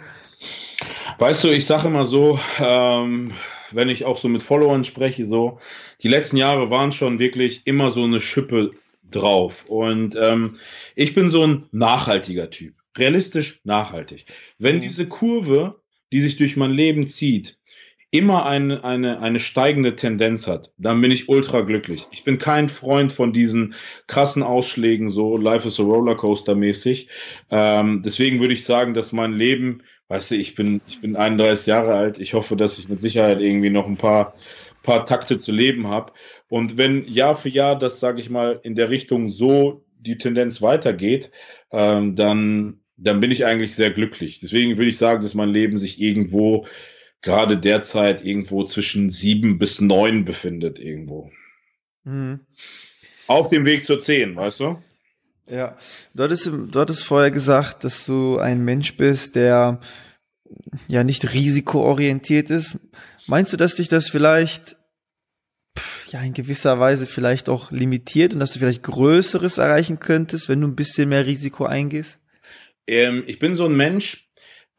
Weißt 1.19 1.45
du, 1.45 1.49
ich 1.49 1.67
sage 1.67 1.89
immer 1.89 2.07
so, 2.07 2.41
ähm, 2.59 3.33
wenn 3.73 3.91
ich 3.91 4.07
auch 4.07 4.17
so 4.17 4.29
mit 4.29 4.43
Followern 4.43 4.85
spreche, 4.85 5.27
so, 5.27 5.61
die 6.03 6.09
letzten 6.09 6.39
Jahre 6.39 6.71
waren 6.71 6.93
schon 6.93 7.19
wirklich 7.19 7.63
immer 7.67 7.91
so 7.91 8.05
eine 8.05 8.23
Schippe 8.23 8.73
drauf. 9.11 9.67
Und 9.69 10.17
ähm, 10.19 10.55
ich 10.97 11.15
bin 11.15 11.29
so 11.29 11.47
ein 11.47 11.67
nachhaltiger 11.73 12.49
Typ. 12.49 12.75
Realistisch 12.97 13.61
nachhaltig. 13.65 14.25
Wenn 14.59 14.77
mhm. 14.77 14.81
diese 14.81 15.07
Kurve, 15.07 15.83
die 16.11 16.23
sich 16.23 16.37
durch 16.37 16.57
mein 16.57 16.73
Leben 16.73 17.07
zieht, 17.07 17.59
immer 18.11 18.45
eine, 18.45 18.83
eine, 18.83 19.21
eine 19.21 19.39
steigende 19.39 19.95
Tendenz 19.95 20.49
hat, 20.49 20.73
dann 20.79 21.01
bin 21.01 21.13
ich 21.13 21.29
ultra 21.29 21.61
glücklich. 21.61 22.07
Ich 22.11 22.25
bin 22.25 22.39
kein 22.39 22.69
Freund 22.69 23.13
von 23.13 23.33
diesen 23.33 23.75
krassen 24.09 24.43
Ausschlägen, 24.43 25.11
so 25.11 25.37
Life 25.37 25.69
is 25.69 25.79
a 25.79 25.85
Rollercoaster 25.85 26.57
mäßig. 26.57 27.09
Ähm, 27.51 28.03
deswegen 28.05 28.41
würde 28.41 28.55
ich 28.55 28.65
sagen, 28.65 28.95
dass 28.95 29.13
mein 29.13 29.33
Leben, 29.33 29.83
weißt 30.09 30.33
du, 30.33 30.35
ich 30.35 30.57
bin, 30.57 30.81
ich 30.89 31.01
bin 31.01 31.15
31 31.15 31.67
Jahre 31.67 31.95
alt. 31.95 32.19
Ich 32.19 32.35
hoffe, 32.35 32.57
dass 32.57 32.79
ich 32.79 32.89
mit 32.89 33.01
Sicherheit 33.01 33.41
irgendwie 33.41 33.71
noch 33.71 33.87
ein 33.87 33.97
paar, 33.97 34.35
paar 34.83 35.05
Takte 35.05 35.39
zu 35.39 35.53
leben 35.53 35.87
habe. 35.87 36.13
Und 36.49 36.77
wenn 36.77 37.07
Jahr 37.07 37.37
für 37.37 37.49
Jahr 37.49 37.79
das, 37.79 38.01
sage 38.01 38.21
ich 38.21 38.29
mal, 38.29 38.59
in 38.65 38.75
der 38.75 38.91
Richtung 38.91 39.29
so 39.29 39.85
die 40.01 40.19
Tendenz 40.19 40.63
weitergeht, 40.63 41.31
ähm, 41.71 42.17
dann, 42.17 42.81
dann 42.97 43.21
bin 43.21 43.31
ich 43.31 43.45
eigentlich 43.47 43.77
sehr 43.77 43.91
glücklich. 43.91 44.41
Deswegen 44.41 44.77
würde 44.77 44.91
ich 44.91 44.99
sagen, 44.99 45.23
dass 45.23 45.35
mein 45.37 45.51
Leben 45.51 45.79
sich 45.79 46.01
irgendwo 46.01 46.67
gerade 47.23 47.59
derzeit 47.59 48.25
irgendwo 48.25 48.65
zwischen 48.65 49.11
sieben 49.11 49.59
bis 49.59 49.81
neun 49.81 50.25
befindet 50.25 50.79
irgendwo. 50.79 51.31
Mhm. 52.05 52.41
Auf 53.27 53.49
dem 53.49 53.65
Weg 53.65 53.87
zur 53.87 54.01
zehn, 54.01 54.35
weißt 54.37 54.61
du? 54.61 54.83
Ja, 55.47 55.77
du 56.15 56.23
hattest, 56.23 56.47
du 56.47 56.81
hattest 56.81 57.05
vorher 57.05 57.31
gesagt, 57.31 57.85
dass 57.85 58.07
du 58.07 58.39
ein 58.39 58.65
Mensch 58.65 58.97
bist, 58.97 59.35
der 59.35 59.81
ja 60.89 61.05
nicht 61.05 61.33
risikoorientiert 61.33 62.51
ist. 62.51 62.79
Meinst 63.27 63.53
du, 63.53 63.57
dass 63.57 63.75
dich 63.75 63.89
das 63.89 64.09
vielleicht 64.09 64.77
ja 66.09 66.21
in 66.23 66.35
gewisser 66.35 66.79
Weise 66.79 67.07
vielleicht 67.07 67.49
auch 67.49 67.71
limitiert 67.71 68.33
und 68.33 68.41
dass 68.41 68.53
du 68.53 68.59
vielleicht 68.59 68.83
Größeres 68.83 69.59
erreichen 69.59 70.01
könntest, 70.01 70.49
wenn 70.49 70.61
du 70.61 70.69
ein 70.69 70.77
bisschen 70.77 71.09
mehr 71.09 71.27
Risiko 71.27 71.65
eingehst? 71.65 72.19
Ähm, 72.87 73.23
ich 73.27 73.39
bin 73.39 73.55
so 73.55 73.67
ein 73.67 73.77
Mensch, 73.77 74.30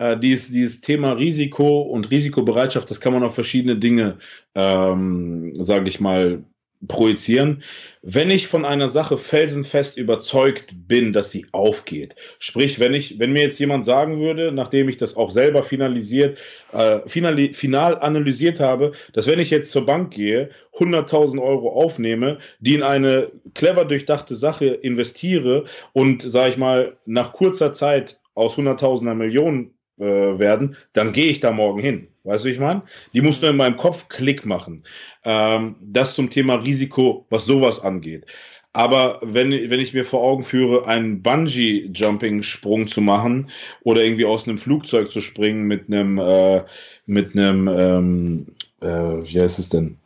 äh, 0.01 0.17
dieses, 0.17 0.51
dieses 0.51 0.81
Thema 0.81 1.13
Risiko 1.13 1.81
und 1.81 2.09
Risikobereitschaft, 2.09 2.89
das 2.89 2.99
kann 2.99 3.13
man 3.13 3.23
auf 3.23 3.35
verschiedene 3.35 3.77
Dinge, 3.77 4.17
ähm, 4.55 5.63
sage 5.63 5.89
ich 5.89 5.99
mal, 5.99 6.43
projizieren. 6.87 7.61
Wenn 8.01 8.31
ich 8.31 8.47
von 8.47 8.65
einer 8.65 8.89
Sache 8.89 9.15
felsenfest 9.19 9.99
überzeugt 9.99 10.73
bin, 10.87 11.13
dass 11.13 11.29
sie 11.29 11.45
aufgeht, 11.51 12.15
sprich, 12.39 12.79
wenn 12.79 12.95
ich, 12.95 13.19
wenn 13.19 13.31
mir 13.31 13.43
jetzt 13.43 13.59
jemand 13.59 13.85
sagen 13.85 14.19
würde, 14.19 14.51
nachdem 14.51 14.89
ich 14.89 14.97
das 14.97 15.15
auch 15.15 15.29
selber 15.29 15.61
finalisiert, 15.61 16.39
äh, 16.71 17.01
finali 17.07 17.53
final 17.53 17.99
analysiert 17.99 18.59
habe, 18.59 18.93
dass 19.13 19.27
wenn 19.27 19.39
ich 19.39 19.51
jetzt 19.51 19.69
zur 19.69 19.85
Bank 19.85 20.11
gehe, 20.11 20.49
100.000 20.73 21.39
Euro 21.39 21.69
aufnehme, 21.69 22.39
die 22.59 22.73
in 22.73 22.81
eine 22.81 23.27
clever 23.53 23.85
durchdachte 23.85 24.35
Sache 24.35 24.65
investiere 24.65 25.65
und, 25.93 26.23
sage 26.23 26.49
ich 26.49 26.57
mal, 26.57 26.97
nach 27.05 27.33
kurzer 27.33 27.73
Zeit 27.73 28.19
aus 28.33 28.57
100.000er 28.57 29.13
Millionen 29.13 29.75
äh, 30.01 30.39
werden, 30.39 30.75
dann 30.93 31.13
gehe 31.13 31.27
ich 31.27 31.39
da 31.39 31.51
morgen 31.51 31.79
hin. 31.79 32.07
Weißt 32.23 32.45
du, 32.45 32.49
ich 32.49 32.59
meine? 32.59 32.83
Die 33.13 33.21
muss 33.21 33.41
nur 33.41 33.51
in 33.51 33.57
meinem 33.57 33.77
Kopf 33.77 34.07
Klick 34.09 34.45
machen. 34.45 34.83
Ähm, 35.23 35.75
das 35.81 36.15
zum 36.15 36.29
Thema 36.29 36.55
Risiko, 36.55 37.25
was 37.29 37.45
sowas 37.45 37.79
angeht. 37.79 38.25
Aber 38.73 39.19
wenn, 39.21 39.51
wenn 39.51 39.79
ich 39.79 39.93
mir 39.93 40.05
vor 40.05 40.21
Augen 40.21 40.43
führe, 40.43 40.87
einen 40.87 41.21
Bungee-Jumping-Sprung 41.21 42.87
zu 42.87 43.01
machen 43.01 43.49
oder 43.83 44.03
irgendwie 44.03 44.25
aus 44.25 44.47
einem 44.47 44.57
Flugzeug 44.57 45.11
zu 45.11 45.19
springen 45.19 45.63
mit 45.63 45.87
einem, 45.87 46.17
äh, 46.19 46.63
mit 47.05 47.35
einem, 47.35 47.67
ähm, 47.67 48.47
äh, 48.81 48.87
wie 48.87 49.41
heißt 49.41 49.59
es 49.59 49.69
denn? 49.69 49.97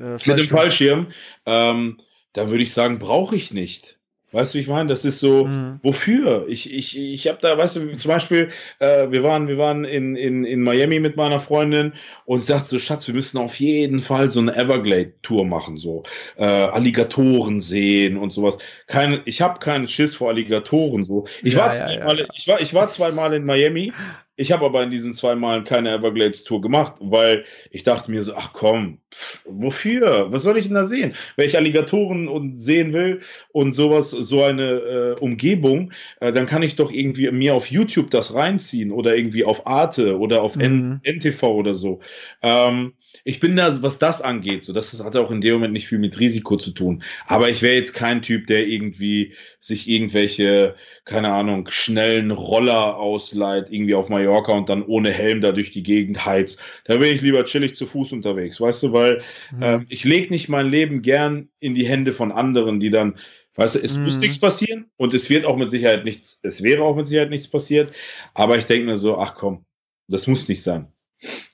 Äh, 0.00 0.14
mit 0.14 0.28
einem 0.28 0.48
Fallschirm, 0.48 1.06
ähm, 1.46 1.98
da 2.32 2.50
würde 2.50 2.62
ich 2.62 2.72
sagen, 2.72 2.98
brauche 2.98 3.36
ich 3.36 3.52
nicht. 3.52 3.97
Weißt 4.30 4.52
du, 4.52 4.58
wie 4.58 4.62
ich 4.62 4.68
meine? 4.68 4.88
Das 4.88 5.06
ist 5.06 5.20
so, 5.20 5.46
mhm. 5.46 5.80
wofür? 5.82 6.46
Ich, 6.48 6.72
ich, 6.72 6.98
ich 6.98 7.28
habe 7.28 7.38
da, 7.40 7.56
weißt 7.56 7.76
du, 7.76 7.92
zum 7.92 8.10
Beispiel, 8.10 8.48
äh, 8.78 9.10
wir 9.10 9.22
waren, 9.22 9.48
wir 9.48 9.56
waren 9.56 9.84
in, 9.84 10.16
in, 10.16 10.44
in 10.44 10.62
Miami 10.62 11.00
mit 11.00 11.16
meiner 11.16 11.40
Freundin 11.40 11.94
und 12.26 12.40
sie 12.40 12.46
sagte 12.46 12.68
so, 12.68 12.78
Schatz, 12.78 13.06
wir 13.06 13.14
müssen 13.14 13.38
auf 13.38 13.58
jeden 13.58 14.00
Fall 14.00 14.30
so 14.30 14.40
eine 14.40 14.54
Everglade-Tour 14.54 15.46
machen, 15.46 15.78
so 15.78 16.02
äh, 16.36 16.44
Alligatoren 16.44 17.62
sehen 17.62 18.18
und 18.18 18.30
sowas. 18.32 18.58
Keine, 18.86 19.22
ich 19.24 19.40
habe 19.40 19.60
keinen 19.60 19.88
Schiss 19.88 20.14
vor 20.14 20.28
Alligatoren 20.28 21.04
so. 21.04 21.26
Ich 21.42 21.54
ja, 21.54 21.60
war 21.60 21.74
ja, 21.74 21.86
zweimal, 21.86 22.18
ja. 22.18 22.26
ich 22.34 22.48
war, 22.48 22.60
ich 22.60 22.74
war 22.74 22.90
zweimal 22.90 23.32
in 23.32 23.44
Miami 23.44 23.92
ich 24.38 24.52
habe 24.52 24.64
aber 24.64 24.84
in 24.84 24.90
diesen 24.90 25.14
zwei 25.14 25.34
Malen 25.34 25.64
keine 25.64 25.92
Everglades 25.92 26.44
Tour 26.44 26.60
gemacht, 26.60 26.94
weil 27.00 27.44
ich 27.72 27.82
dachte 27.82 28.10
mir 28.10 28.22
so, 28.22 28.34
ach 28.36 28.52
komm, 28.52 28.98
pff, 29.12 29.42
wofür? 29.44 30.30
Was 30.30 30.44
soll 30.44 30.56
ich 30.56 30.66
denn 30.66 30.74
da 30.74 30.84
sehen? 30.84 31.14
Wenn 31.34 31.48
ich 31.48 31.56
Alligatoren 31.56 32.28
und 32.28 32.56
sehen 32.56 32.92
will 32.92 33.20
und 33.50 33.74
sowas, 33.74 34.10
so 34.10 34.44
eine 34.44 34.70
äh, 34.70 35.12
Umgebung, 35.18 35.92
äh, 36.20 36.30
dann 36.30 36.46
kann 36.46 36.62
ich 36.62 36.76
doch 36.76 36.92
irgendwie 36.92 37.28
mir 37.32 37.56
auf 37.56 37.66
YouTube 37.66 38.10
das 38.12 38.32
reinziehen 38.32 38.92
oder 38.92 39.16
irgendwie 39.16 39.42
auf 39.42 39.66
Arte 39.66 40.16
oder 40.18 40.42
auf 40.42 40.54
mhm. 40.54 41.00
NTV 41.02 41.42
oder 41.42 41.74
so. 41.74 41.98
Ähm, 42.40 42.92
ich 43.28 43.40
bin 43.40 43.56
da, 43.56 43.82
was 43.82 43.98
das 43.98 44.22
angeht, 44.22 44.64
so 44.64 44.72
das 44.72 45.04
hat 45.04 45.14
auch 45.14 45.30
in 45.30 45.42
dem 45.42 45.52
Moment 45.52 45.74
nicht 45.74 45.86
viel 45.86 45.98
mit 45.98 46.18
Risiko 46.18 46.56
zu 46.56 46.70
tun. 46.70 47.02
Aber 47.26 47.50
ich 47.50 47.60
wäre 47.60 47.74
jetzt 47.74 47.92
kein 47.92 48.22
Typ, 48.22 48.46
der 48.46 48.66
irgendwie 48.66 49.34
sich 49.60 49.86
irgendwelche, 49.86 50.76
keine 51.04 51.28
Ahnung, 51.28 51.68
schnellen 51.68 52.30
Roller 52.30 52.96
ausleiht, 52.96 53.66
irgendwie 53.70 53.94
auf 53.94 54.08
Mallorca 54.08 54.52
und 54.52 54.70
dann 54.70 54.82
ohne 54.82 55.12
Helm 55.12 55.42
da 55.42 55.52
durch 55.52 55.70
die 55.70 55.82
Gegend 55.82 56.24
heizt. 56.24 56.58
Da 56.86 56.96
bin 56.96 57.14
ich 57.14 57.20
lieber 57.20 57.44
chillig 57.44 57.76
zu 57.76 57.84
Fuß 57.84 58.12
unterwegs, 58.12 58.62
weißt 58.62 58.84
du, 58.84 58.92
weil 58.94 59.20
mhm. 59.54 59.62
äh, 59.62 59.80
ich 59.90 60.04
leg 60.04 60.30
nicht 60.30 60.48
mein 60.48 60.70
Leben 60.70 61.02
gern 61.02 61.50
in 61.60 61.74
die 61.74 61.86
Hände 61.86 62.12
von 62.12 62.32
anderen, 62.32 62.80
die 62.80 62.90
dann 62.90 63.18
Weißt 63.56 63.74
du, 63.74 63.80
es 63.80 63.96
mhm. 63.96 64.04
muss 64.04 64.18
nichts 64.18 64.38
passieren 64.38 64.86
und 64.96 65.14
es 65.14 65.30
wird 65.30 65.44
auch 65.44 65.56
mit 65.56 65.68
Sicherheit 65.68 66.04
nichts, 66.04 66.38
es 66.42 66.62
wäre 66.62 66.84
auch 66.84 66.94
mit 66.94 67.06
Sicherheit 67.06 67.30
nichts 67.30 67.48
passiert, 67.48 67.92
aber 68.32 68.56
ich 68.56 68.66
denke 68.66 68.86
mir 68.86 68.96
so, 68.96 69.18
ach 69.18 69.34
komm, 69.34 69.64
das 70.06 70.28
muss 70.28 70.46
nicht 70.48 70.62
sein. 70.62 70.92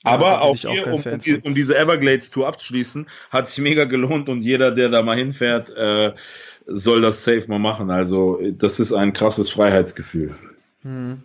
Aber 0.02 0.26
ja, 0.26 0.40
auch 0.40 0.56
hier, 0.56 0.70
auch 0.70 0.86
um, 0.86 1.02
um, 1.02 1.40
um, 1.42 1.54
diese 1.54 1.76
Everglades-Tour 1.78 2.46
abzuschließen, 2.46 3.06
hat 3.30 3.46
sich 3.46 3.58
mega 3.58 3.84
gelohnt 3.84 4.28
und 4.28 4.42
jeder, 4.42 4.70
der 4.70 4.90
da 4.90 5.02
mal 5.02 5.16
hinfährt, 5.16 5.70
äh, 5.70 6.12
soll 6.66 7.00
das 7.00 7.24
safe 7.24 7.44
mal 7.48 7.58
machen. 7.58 7.90
Also 7.90 8.40
das 8.52 8.80
ist 8.80 8.92
ein 8.92 9.12
krasses 9.12 9.50
Freiheitsgefühl. 9.50 10.36
Hm. 10.82 11.22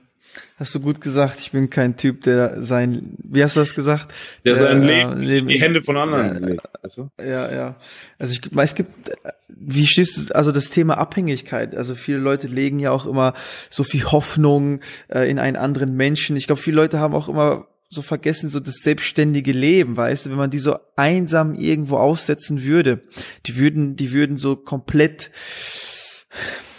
Hast 0.58 0.76
du 0.76 0.80
gut 0.80 1.02
gesagt, 1.02 1.40
ich 1.40 1.52
bin 1.52 1.70
kein 1.70 1.98
Typ, 1.98 2.22
der 2.22 2.62
sein, 2.62 3.16
wie 3.18 3.44
hast 3.44 3.56
du 3.56 3.62
das 3.62 3.74
gesagt? 3.74 4.14
Der, 4.46 4.54
der 4.54 4.56
sein 4.56 4.84
Leben, 4.84 5.22
äh, 5.22 5.26
Leben 5.26 5.48
die 5.48 5.60
Hände 5.60 5.82
von 5.82 5.98
anderen 5.98 6.44
äh, 6.44 6.48
legt. 6.52 6.62
Du? 6.96 7.10
Ja, 7.20 7.52
ja. 7.52 7.76
Also 8.20 8.34
ich, 8.34 8.58
es 8.58 8.76
gibt, 8.76 9.12
wie 9.48 9.88
stehst 9.88 10.18
du, 10.18 10.36
also 10.36 10.52
das 10.52 10.70
Thema 10.70 10.98
Abhängigkeit, 10.98 11.76
also 11.76 11.96
viele 11.96 12.20
Leute 12.20 12.48
legen 12.48 12.80
ja 12.80 12.92
auch 12.92 13.06
immer 13.06 13.34
so 13.70 13.84
viel 13.84 14.04
Hoffnung 14.06 14.82
äh, 15.08 15.30
in 15.30 15.40
einen 15.40 15.58
anderen 15.58 15.96
Menschen. 15.96 16.36
Ich 16.36 16.48
glaube, 16.48 16.62
viele 16.62 16.78
Leute 16.78 17.00
haben 17.00 17.16
auch 17.16 17.30
immer 17.30 17.68
so 17.90 18.02
vergessen, 18.04 18.50
so 18.50 18.60
das 18.60 18.76
selbstständige 18.76 19.52
Leben, 19.52 19.98
weißt 19.98 20.26
du, 20.26 20.30
wenn 20.30 20.38
man 20.38 20.52
die 20.52 20.60
so 20.60 20.78
einsam 20.96 21.56
irgendwo 21.56 21.98
aussetzen 21.98 22.64
würde, 22.64 23.02
die 23.48 23.58
würden, 23.58 23.96
die 23.96 24.12
würden 24.12 24.38
so 24.38 24.56
komplett, 24.56 25.32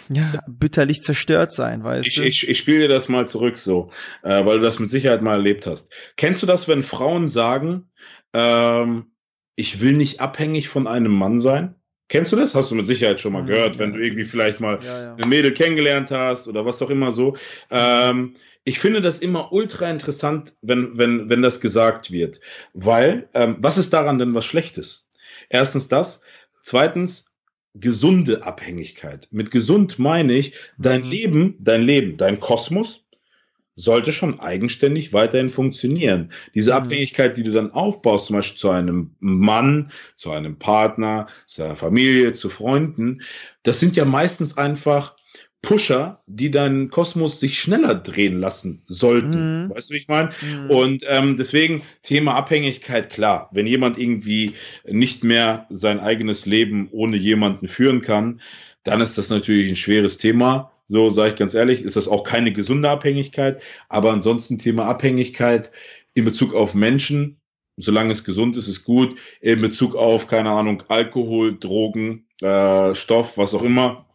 ja, 0.09 0.41
bitterlich 0.47 1.01
zerstört 1.01 1.51
sein, 1.51 1.83
weißt 1.83 2.07
ich, 2.07 2.15
du? 2.15 2.23
Ich, 2.23 2.47
ich 2.47 2.57
spiele 2.57 2.79
dir 2.79 2.87
das 2.87 3.09
mal 3.09 3.27
zurück 3.27 3.57
so, 3.57 3.89
äh, 4.23 4.45
weil 4.45 4.57
du 4.57 4.63
das 4.63 4.79
mit 4.79 4.89
Sicherheit 4.89 5.21
mal 5.21 5.35
erlebt 5.35 5.67
hast. 5.67 5.93
Kennst 6.15 6.41
du 6.41 6.45
das, 6.45 6.69
wenn 6.69 6.81
Frauen 6.81 7.27
sagen, 7.27 7.91
ähm, 8.33 9.11
ich 9.55 9.81
will 9.81 9.93
nicht 9.93 10.21
abhängig 10.21 10.69
von 10.69 10.87
einem 10.87 11.11
Mann 11.11 11.39
sein? 11.39 11.75
Kennst 12.11 12.33
du 12.33 12.35
das? 12.35 12.53
Hast 12.53 12.69
du 12.69 12.75
mit 12.75 12.85
Sicherheit 12.85 13.21
schon 13.21 13.31
mal 13.31 13.45
gehört, 13.45 13.75
ja, 13.75 13.79
wenn 13.79 13.93
du 13.93 13.99
irgendwie 13.99 14.25
vielleicht 14.25 14.59
mal 14.59 14.83
ja, 14.83 15.01
ja. 15.01 15.15
ein 15.15 15.29
Mädel 15.29 15.53
kennengelernt 15.53 16.11
hast 16.11 16.45
oder 16.49 16.65
was 16.65 16.81
auch 16.81 16.89
immer 16.89 17.11
so. 17.11 17.37
Ähm, 17.69 18.33
ich 18.65 18.79
finde 18.79 18.99
das 18.99 19.19
immer 19.19 19.53
ultra 19.53 19.89
interessant, 19.89 20.53
wenn, 20.61 20.97
wenn, 20.97 21.29
wenn 21.29 21.41
das 21.41 21.61
gesagt 21.61 22.11
wird. 22.11 22.41
Weil, 22.73 23.29
ähm, 23.33 23.55
was 23.59 23.77
ist 23.77 23.93
daran 23.93 24.19
denn 24.19 24.35
was 24.35 24.45
Schlechtes? 24.45 25.07
Erstens 25.47 25.87
das. 25.87 26.19
Zweitens, 26.61 27.27
gesunde 27.75 28.43
Abhängigkeit. 28.43 29.29
Mit 29.31 29.49
gesund 29.49 29.97
meine 29.97 30.33
ich, 30.33 30.53
dein 30.77 31.03
mhm. 31.03 31.09
Leben, 31.09 31.55
dein 31.61 31.81
Leben, 31.81 32.17
dein 32.17 32.41
Kosmos 32.41 33.00
sollte 33.81 34.11
schon 34.11 34.39
eigenständig 34.39 35.13
weiterhin 35.13 35.49
funktionieren. 35.49 36.31
Diese 36.55 36.71
mhm. 36.71 36.77
Abhängigkeit, 36.77 37.37
die 37.37 37.43
du 37.43 37.51
dann 37.51 37.71
aufbaust, 37.71 38.27
zum 38.27 38.35
Beispiel 38.37 38.59
zu 38.59 38.69
einem 38.69 39.15
Mann, 39.19 39.91
zu 40.15 40.31
einem 40.31 40.57
Partner, 40.57 41.27
zu 41.47 41.63
einer 41.63 41.75
Familie, 41.75 42.33
zu 42.33 42.49
Freunden, 42.49 43.21
das 43.63 43.79
sind 43.79 43.95
ja 43.95 44.05
meistens 44.05 44.57
einfach 44.57 45.15
Pusher, 45.61 46.23
die 46.25 46.49
deinen 46.49 46.89
Kosmos 46.89 47.39
sich 47.39 47.59
schneller 47.59 47.93
drehen 47.93 48.39
lassen 48.39 48.81
sollten. 48.85 49.65
Mhm. 49.65 49.69
Weißt 49.69 49.89
du, 49.89 49.93
wie 49.93 49.99
ich 49.99 50.07
meine? 50.07 50.31
Mhm. 50.41 50.69
Und 50.69 51.05
ähm, 51.07 51.35
deswegen 51.37 51.83
Thema 52.01 52.33
Abhängigkeit, 52.33 53.11
klar, 53.11 53.49
wenn 53.51 53.67
jemand 53.67 53.97
irgendwie 53.97 54.53
nicht 54.85 55.23
mehr 55.23 55.67
sein 55.69 55.99
eigenes 55.99 56.47
Leben 56.47 56.89
ohne 56.91 57.15
jemanden 57.17 57.67
führen 57.67 58.01
kann, 58.01 58.41
dann 58.83 59.01
ist 59.01 59.19
das 59.19 59.29
natürlich 59.29 59.69
ein 59.69 59.75
schweres 59.75 60.17
Thema. 60.17 60.71
So 60.91 61.09
sage 61.09 61.29
ich 61.29 61.35
ganz 61.37 61.53
ehrlich, 61.53 61.83
ist 61.83 61.95
das 61.95 62.09
auch 62.09 62.25
keine 62.25 62.51
gesunde 62.51 62.89
Abhängigkeit. 62.89 63.63
Aber 63.87 64.11
ansonsten 64.11 64.57
Thema 64.57 64.87
Abhängigkeit 64.87 65.71
in 66.15 66.25
Bezug 66.25 66.53
auf 66.53 66.75
Menschen, 66.75 67.39
solange 67.77 68.11
es 68.11 68.25
gesund 68.25 68.57
ist, 68.57 68.67
ist 68.67 68.83
gut. 68.83 69.15
In 69.39 69.61
Bezug 69.61 69.95
auf, 69.95 70.27
keine 70.27 70.49
Ahnung, 70.49 70.83
Alkohol, 70.89 71.57
Drogen, 71.57 72.27
äh, 72.41 72.93
Stoff, 72.93 73.37
was 73.37 73.53
auch 73.53 73.63
immer, 73.63 74.05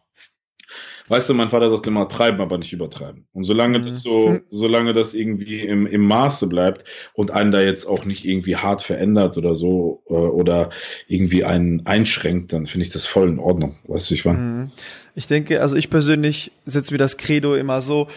weißt 1.07 1.29
du, 1.29 1.33
mein 1.33 1.49
Vater 1.49 1.69
sagt 1.69 1.87
immer, 1.87 2.07
treiben, 2.07 2.41
aber 2.41 2.57
nicht 2.57 2.73
übertreiben. 2.73 3.27
Und 3.33 3.43
solange 3.43 3.79
mhm. 3.79 3.83
das 3.83 4.01
so, 4.01 4.29
hm. 4.29 4.41
solange 4.49 4.93
das 4.93 5.13
irgendwie 5.13 5.61
im, 5.61 5.87
im 5.87 6.01
Maße 6.01 6.47
bleibt 6.47 6.83
und 7.13 7.31
einen 7.31 7.51
da 7.51 7.61
jetzt 7.61 7.85
auch 7.85 8.05
nicht 8.05 8.25
irgendwie 8.25 8.55
hart 8.55 8.81
verändert 8.81 9.37
oder 9.37 9.55
so 9.55 10.03
äh, 10.09 10.13
oder 10.13 10.69
irgendwie 11.07 11.43
einen 11.43 11.85
einschränkt, 11.85 12.53
dann 12.53 12.65
finde 12.65 12.85
ich 12.85 12.91
das 12.91 13.05
voll 13.05 13.29
in 13.29 13.39
Ordnung. 13.39 13.75
Weißt 13.87 14.09
du, 14.09 14.15
ich 14.15 14.25
meine. 14.25 14.39
Mhm. 14.39 14.71
Ich 15.15 15.27
denke, 15.27 15.61
also 15.61 15.75
ich 15.75 15.89
persönlich 15.89 16.51
setze 16.65 16.93
mir 16.93 16.99
das 16.99 17.17
Credo 17.17 17.55
immer 17.55 17.81
so, 17.81 18.07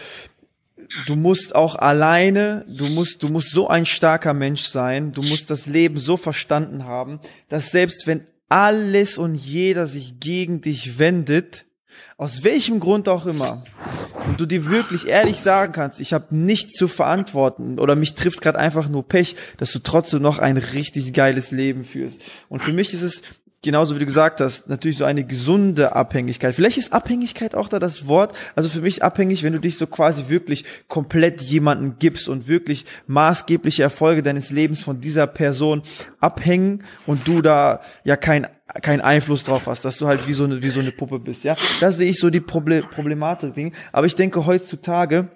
du 1.07 1.15
musst 1.15 1.55
auch 1.55 1.75
alleine, 1.75 2.65
du 2.67 2.85
musst, 2.87 3.23
du 3.23 3.29
musst 3.29 3.51
so 3.51 3.67
ein 3.67 3.85
starker 3.85 4.33
Mensch 4.33 4.65
sein, 4.65 5.11
du 5.11 5.21
musst 5.21 5.49
das 5.49 5.65
Leben 5.65 5.97
so 5.97 6.17
verstanden 6.17 6.85
haben, 6.85 7.19
dass 7.49 7.71
selbst 7.71 8.07
wenn 8.07 8.21
alles 8.49 9.17
und 9.17 9.35
jeder 9.35 9.87
sich 9.87 10.19
gegen 10.19 10.61
dich 10.61 10.99
wendet, 10.99 11.65
aus 12.17 12.43
welchem 12.43 12.79
Grund 12.79 13.09
auch 13.09 13.25
immer, 13.25 13.63
und 14.27 14.39
du 14.39 14.45
dir 14.45 14.69
wirklich 14.69 15.07
ehrlich 15.07 15.39
sagen 15.39 15.73
kannst, 15.73 15.99
ich 15.99 16.13
habe 16.13 16.35
nichts 16.35 16.75
zu 16.75 16.87
verantworten 16.87 17.79
oder 17.79 17.95
mich 17.95 18.15
trifft 18.15 18.41
gerade 18.41 18.59
einfach 18.59 18.87
nur 18.87 19.07
Pech, 19.07 19.35
dass 19.57 19.71
du 19.71 19.79
trotzdem 19.79 20.21
noch 20.21 20.39
ein 20.39 20.57
richtig 20.57 21.13
geiles 21.13 21.51
Leben 21.51 21.83
führst. 21.83 22.21
Und 22.49 22.61
für 22.61 22.71
mich 22.71 22.93
ist 22.93 23.01
es 23.01 23.21
genauso 23.63 23.95
wie 23.95 23.99
du 23.99 24.05
gesagt 24.05 24.39
hast, 24.41 24.67
natürlich 24.69 24.97
so 24.97 25.05
eine 25.05 25.23
gesunde 25.23 25.95
Abhängigkeit. 25.95 26.55
Vielleicht 26.55 26.77
ist 26.77 26.93
Abhängigkeit 26.93 27.53
auch 27.55 27.69
da 27.69 27.79
das 27.79 28.07
Wort. 28.07 28.35
Also 28.55 28.69
für 28.69 28.81
mich 28.81 29.03
abhängig, 29.03 29.43
wenn 29.43 29.53
du 29.53 29.59
dich 29.59 29.77
so 29.77 29.87
quasi 29.87 30.29
wirklich 30.29 30.65
komplett 30.87 31.41
jemanden 31.41 31.97
gibst 31.99 32.27
und 32.27 32.47
wirklich 32.47 32.85
maßgebliche 33.07 33.83
Erfolge 33.83 34.23
deines 34.23 34.49
Lebens 34.49 34.81
von 34.81 34.99
dieser 34.99 35.27
Person 35.27 35.83
abhängen 36.19 36.83
und 37.05 37.27
du 37.27 37.41
da 37.41 37.81
ja 38.03 38.15
kein 38.15 38.47
keinen 38.81 39.01
Einfluss 39.01 39.43
drauf 39.43 39.67
hast, 39.67 39.85
dass 39.85 39.97
du 39.97 40.07
halt 40.07 40.27
wie 40.27 40.33
so 40.33 40.43
eine, 40.43 40.61
wie 40.63 40.69
so 40.69 40.79
eine 40.79 40.91
Puppe 40.91 41.19
bist, 41.19 41.43
ja. 41.43 41.55
Da 41.79 41.91
sehe 41.91 42.09
ich 42.09 42.19
so 42.19 42.29
die 42.29 42.41
Proble 42.41 42.83
Problematik. 42.83 43.73
Aber 43.91 44.07
ich 44.07 44.15
denke 44.15 44.45
heutzutage, 44.45 45.29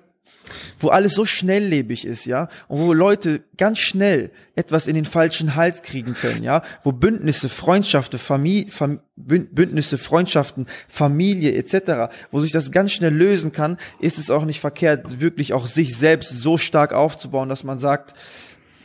wo 0.80 0.90
alles 0.90 1.14
so 1.14 1.26
schnelllebig 1.26 2.06
ist, 2.06 2.26
ja, 2.26 2.50
und 2.68 2.80
wo 2.80 2.94
Leute 2.94 3.42
ganz 3.58 3.80
schnell 3.80 4.32
etwas 4.56 4.88
in 4.88 4.96
den 4.96 5.06
falschen 5.06 5.56
Hals 5.56 5.82
kriegen 5.82 6.14
können, 6.14 6.44
ja, 6.44 6.62
wo 6.84 6.92
Bündnisse, 6.92 7.50
Freundschaften, 7.50 8.20
Familie, 8.20 8.72
Fam 8.72 9.00
Bündnisse, 9.18 9.98
Freundschaften, 9.98 10.68
Familie 10.90 11.54
etc., 11.56 12.14
wo 12.32 12.42
sich 12.42 12.52
das 12.52 12.72
ganz 12.72 12.92
schnell 12.92 13.14
lösen 13.14 13.54
kann, 13.54 13.78
ist 14.00 14.18
es 14.18 14.30
auch 14.30 14.44
nicht 14.44 14.60
verkehrt, 14.60 15.22
wirklich 15.22 15.54
auch 15.54 15.68
sich 15.68 15.96
selbst 15.96 16.42
so 16.42 16.58
stark 16.58 16.92
aufzubauen, 16.92 17.48
dass 17.48 17.64
man 17.64 17.80
sagt, 17.80 18.14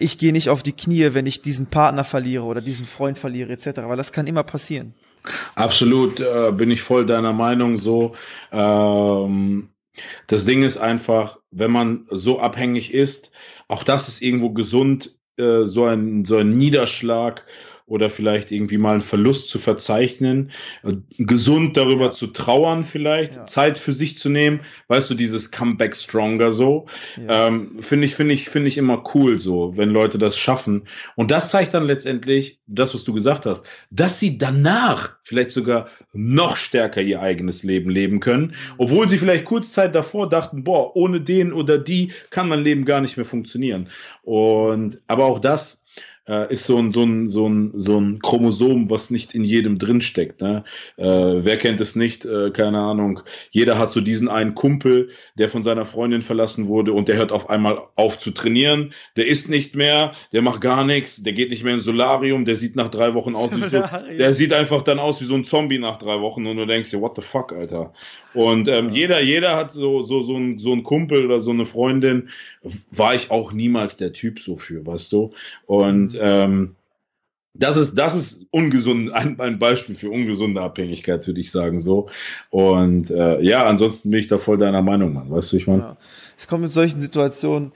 ich 0.01 0.19
gehe 0.19 0.33
nicht 0.33 0.49
auf 0.49 0.63
die 0.63 0.73
Knie, 0.73 1.11
wenn 1.13 1.27
ich 1.27 1.43
diesen 1.43 1.67
Partner 1.67 2.05
verliere 2.05 2.45
oder 2.45 2.61
diesen 2.61 2.87
Freund 2.87 3.19
verliere 3.19 3.53
etc., 3.53 3.83
weil 3.85 3.97
das 3.97 4.13
kann 4.13 4.27
immer 4.27 4.43
passieren. 4.43 4.95
Absolut, 5.55 6.19
äh, 6.19 6.51
bin 6.53 6.71
ich 6.71 6.83
voll 6.83 7.07
deiner 7.07 7.33
Meinung 7.33 7.77
so. 7.77 8.15
Ähm 8.51 9.69
das 10.27 10.45
Ding 10.45 10.63
ist 10.63 10.79
einfach, 10.79 11.39
wenn 11.51 11.71
man 11.71 12.07
so 12.09 12.39
abhängig 12.39 12.95
ist, 12.95 13.33
auch 13.69 13.83
das 13.83 14.09
ist 14.09 14.23
irgendwo 14.23 14.51
gesund, 14.51 15.17
äh, 15.37 15.65
so, 15.65 15.85
ein, 15.85 16.25
so 16.25 16.39
ein 16.39 16.51
Niederschlag 16.51 17.45
oder 17.91 18.09
vielleicht 18.09 18.53
irgendwie 18.53 18.79
mal 18.79 18.93
einen 18.93 19.01
Verlust 19.01 19.51
zu 19.51 19.59
verzeichnen, 19.59 20.53
äh, 20.85 20.93
gesund 21.19 21.77
darüber 21.77 22.07
ja. 22.07 22.11
zu 22.13 22.29
trauern 22.29 22.85
vielleicht, 22.85 23.35
ja. 23.35 23.47
Zeit 23.47 23.79
für 23.81 23.93
sich 23.93 24.17
zu 24.17 24.29
nehmen, 24.29 24.61
weißt 24.87 25.11
du, 25.11 25.15
dieses 25.15 25.51
Comeback 25.51 25.97
Stronger 25.97 26.53
so, 26.53 26.87
ja. 27.17 27.49
ähm, 27.49 27.79
finde 27.81 28.07
ich, 28.07 28.15
finde 28.15 28.35
ich, 28.35 28.49
finde 28.49 28.69
ich 28.69 28.79
immer 28.79 29.03
cool 29.15 29.41
so, 29.41 29.77
wenn 29.77 29.91
Leute 29.91 30.19
das 30.19 30.39
schaffen. 30.39 30.85
Und 31.17 31.33
das 31.33 31.51
zeigt 31.51 31.75
dann 31.75 31.85
letztendlich 31.85 32.61
das, 32.69 32.95
was 32.95 33.03
du 33.03 33.13
gesagt 33.13 33.45
hast, 33.45 33.67
dass 33.91 34.21
sie 34.21 34.39
danach 34.39 35.17
vielleicht 35.25 35.51
sogar 35.51 35.89
noch 36.13 36.57
stärker 36.57 37.03
ihr 37.03 37.21
eigenes 37.21 37.65
Leben 37.65 37.91
leben 37.91 38.21
können, 38.21 38.47
mhm. 38.47 38.75
obwohl 38.79 39.09
sie 39.09 39.19
vielleicht 39.19 39.45
kurz 39.45 39.73
Zeit 39.73 39.97
davor 39.97 40.29
dachten, 40.29 40.63
boah, 40.63 40.95
ohne 40.95 41.21
den 41.21 41.53
oder 41.53 41.77
die 41.77 42.13
kann 42.31 42.49
mein 42.49 42.61
Leben 42.61 42.85
gar 42.85 43.01
nicht 43.01 43.17
mehr 43.17 43.27
funktionieren. 43.27 43.89
Und, 44.23 45.03
aber 45.09 45.25
auch 45.25 45.41
das 45.41 45.80
äh, 46.29 46.53
ist 46.53 46.65
so 46.65 46.79
ein, 46.79 46.93
so, 46.93 47.03
ein, 47.03 47.27
so, 47.27 47.49
ein, 47.49 47.73
so 47.75 47.99
ein 48.01 48.21
Chromosom, 48.21 48.91
was 48.91 49.11
nicht 49.11 49.35
in 49.35 49.45
jedem 49.45 49.79
drinsteckt. 49.79 50.41
Ne? 50.41 50.65
Äh, 50.97 51.05
wer 51.05 51.57
kennt 51.57 51.81
es 51.81 51.97
nicht? 51.97 52.25
Äh, 52.25 52.51
keine 52.51 52.79
Ahnung. 52.79 53.21
Jeder 53.51 53.79
hat 53.79 53.91
so 53.91 54.01
diesen 54.01 54.29
einen 54.29 54.55
Kumpel, 54.55 55.11
der 55.39 55.49
von 55.49 55.63
seiner 55.63 55.85
Freundin 55.85 56.23
verlassen 56.23 56.67
wurde 56.67 56.93
und 56.93 57.09
der 57.09 57.17
hört 57.17 57.33
auf 57.33 57.51
einmal 57.51 57.79
auf 57.97 58.19
zu 58.19 58.31
trainieren. 58.31 58.93
Der 59.17 59.27
isst 59.27 59.49
nicht 59.49 59.75
mehr, 59.75 60.15
der 60.33 60.43
macht 60.43 60.61
gar 60.61 60.85
nichts, 60.85 61.23
der 61.23 61.33
geht 61.33 61.51
nicht 61.51 61.65
mehr 61.65 61.75
ins 61.75 61.85
Solarium, 61.85 62.45
der 62.45 62.57
sieht 62.57 62.77
nach 62.77 62.89
drei 62.89 63.15
Wochen 63.15 63.35
aus 63.35 63.51
wie 63.57 63.69
so, 63.69 63.83
der 64.19 64.35
sieht 64.35 64.53
einfach 64.53 64.83
dann 64.83 64.99
aus 64.99 65.21
wie 65.21 65.27
so 65.27 65.35
ein 65.35 65.45
Zombie 65.45 65.79
nach 65.79 65.99
drei 65.99 66.21
Wochen 66.21 66.47
und 66.47 66.57
du 66.57 66.67
denkst 66.67 66.91
dir, 66.91 67.01
what 67.01 67.17
the 67.17 67.23
fuck, 67.23 67.53
Alter. 67.53 67.93
Und 68.35 68.69
ähm, 68.69 68.91
jeder, 68.91 69.23
jeder 69.23 69.57
hat 69.57 69.73
so, 69.73 70.03
so, 70.03 70.23
so, 70.23 70.37
ein, 70.37 70.59
so 70.59 70.73
ein 70.73 70.83
Kumpel 70.83 71.25
oder 71.25 71.41
so 71.41 71.51
eine 71.51 71.65
Freundin. 71.65 72.29
War 72.91 73.15
ich 73.15 73.31
auch 73.31 73.53
niemals 73.53 73.97
der 73.97 74.13
Typ 74.13 74.41
so 74.41 74.57
für, 74.57 74.87
weißt 74.87 75.13
du? 75.13 75.33
Und 75.67 76.15
mhm. 76.15 76.21
ähm, 76.21 76.77
das 77.55 77.77
ist, 77.77 77.95
das 77.97 78.15
ist 78.15 78.47
ungesund, 78.51 79.13
ein, 79.15 79.39
ein 79.41 79.59
Beispiel 79.59 79.95
für 79.95 80.11
ungesunde 80.11 80.61
Abhängigkeit, 80.61 81.27
würde 81.27 81.41
ich 81.41 81.51
sagen, 81.51 81.81
so. 81.81 82.09
Und 82.51 83.11
äh, 83.11 83.43
ja, 83.43 83.67
ansonsten 83.67 84.11
bin 84.11 84.21
ich 84.21 84.29
da 84.29 84.39
voll 84.39 84.59
deiner 84.59 84.83
Meinung, 84.83 85.13
Mann. 85.13 85.31
Weißt 85.31 85.53
du, 85.53 85.57
ich 85.57 85.67
meine. 85.67 85.83
Ja. 85.83 85.97
Es 86.39 86.49
kommt 86.49 86.65
in 86.65 86.71
solchen 86.71 87.01
Situationen, 87.01 87.73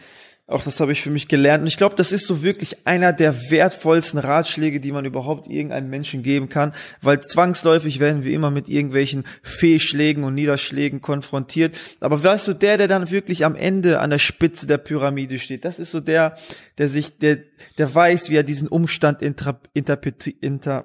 auch 0.46 0.62
das 0.62 0.78
habe 0.78 0.92
ich 0.92 1.00
für 1.00 1.10
mich 1.10 1.28
gelernt. 1.28 1.62
Und 1.62 1.68
ich 1.68 1.78
glaube, 1.78 1.94
das 1.96 2.12
ist 2.12 2.26
so 2.26 2.42
wirklich 2.42 2.86
einer 2.86 3.14
der 3.14 3.50
wertvollsten 3.50 4.20
Ratschläge, 4.20 4.78
die 4.78 4.92
man 4.92 5.06
überhaupt 5.06 5.48
irgendeinem 5.48 5.88
Menschen 5.88 6.22
geben 6.22 6.50
kann, 6.50 6.74
weil 7.00 7.20
zwangsläufig 7.20 7.98
werden 7.98 8.24
wir 8.24 8.34
immer 8.34 8.50
mit 8.50 8.68
irgendwelchen 8.68 9.24
Fehlschlägen 9.42 10.22
und 10.22 10.34
Niederschlägen 10.34 11.00
konfrontiert. 11.00 11.74
Aber 12.00 12.22
weißt 12.22 12.46
du, 12.48 12.52
der, 12.52 12.76
der 12.76 12.88
dann 12.88 13.10
wirklich 13.10 13.46
am 13.46 13.56
Ende 13.56 14.00
an 14.00 14.10
der 14.10 14.18
Spitze 14.18 14.66
der 14.66 14.76
Pyramide 14.76 15.38
steht, 15.38 15.64
das 15.64 15.78
ist 15.78 15.92
so 15.92 16.00
der, 16.00 16.36
der 16.76 16.88
sich, 16.88 17.16
der, 17.18 17.38
der 17.78 17.94
weiß, 17.94 18.28
wie 18.28 18.36
er 18.36 18.42
diesen 18.42 18.68
Umstand 18.68 19.22
inter, 19.22 19.60
interpreti, 19.72 20.36
inter, 20.42 20.84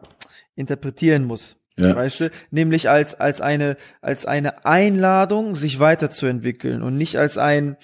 interpretieren 0.55 1.25
muss. 1.25 1.57
Ja. 1.75 1.95
Weißt 1.95 2.21
du? 2.21 2.31
Nämlich 2.51 2.89
als, 2.89 3.15
als 3.15 3.41
eine, 3.41 3.75
als 4.01 4.25
eine 4.25 4.65
Einladung, 4.65 5.55
sich 5.55 5.79
weiterzuentwickeln 5.79 6.81
und 6.81 6.97
nicht 6.97 7.17
als 7.17 7.37
ein, 7.37 7.77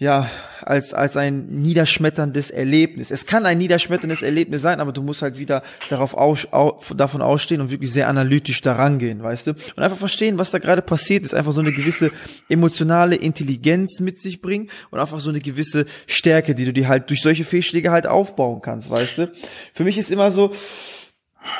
ja, 0.00 0.30
als, 0.62 0.94
als 0.94 1.18
ein 1.18 1.46
niederschmetterndes 1.60 2.50
Erlebnis. 2.50 3.10
Es 3.10 3.26
kann 3.26 3.44
ein 3.44 3.58
niederschmetterndes 3.58 4.22
Erlebnis 4.22 4.62
sein, 4.62 4.80
aber 4.80 4.92
du 4.92 5.02
musst 5.02 5.20
halt 5.20 5.38
wieder 5.38 5.62
darauf 5.90 6.14
aus, 6.14 6.50
au, 6.52 6.80
davon 6.96 7.20
ausstehen 7.20 7.60
und 7.60 7.70
wirklich 7.70 7.92
sehr 7.92 8.08
analytisch 8.08 8.62
daran 8.62 8.98
gehen, 8.98 9.22
weißt 9.22 9.48
du? 9.48 9.50
Und 9.50 9.82
einfach 9.82 9.98
verstehen, 9.98 10.38
was 10.38 10.50
da 10.50 10.58
gerade 10.58 10.80
passiert 10.80 11.26
ist. 11.26 11.34
Einfach 11.34 11.52
so 11.52 11.60
eine 11.60 11.72
gewisse 11.72 12.12
emotionale 12.48 13.14
Intelligenz 13.14 14.00
mit 14.00 14.18
sich 14.18 14.40
bringen 14.40 14.70
und 14.90 14.98
einfach 14.98 15.20
so 15.20 15.28
eine 15.28 15.40
gewisse 15.40 15.84
Stärke, 16.06 16.54
die 16.54 16.64
du 16.64 16.72
dir 16.72 16.88
halt 16.88 17.10
durch 17.10 17.20
solche 17.20 17.44
Fehlschläge 17.44 17.90
halt 17.90 18.06
aufbauen 18.06 18.62
kannst, 18.62 18.88
weißt 18.88 19.18
du? 19.18 19.32
Für 19.74 19.84
mich 19.84 19.98
ist 19.98 20.10
immer 20.10 20.30
so, 20.30 20.50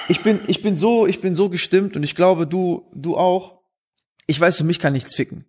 ich 0.08 0.22
bin, 0.22 0.40
ich 0.46 0.62
bin 0.62 0.76
so, 0.76 1.06
ich 1.06 1.20
bin 1.20 1.34
so 1.34 1.50
gestimmt 1.50 1.94
und 1.94 2.04
ich 2.04 2.16
glaube, 2.16 2.46
du, 2.46 2.88
du 2.94 3.18
auch. 3.18 3.60
Ich 4.26 4.40
weiß, 4.40 4.56
für 4.56 4.64
mich 4.64 4.78
kann 4.78 4.94
nichts 4.94 5.14
ficken. 5.14 5.44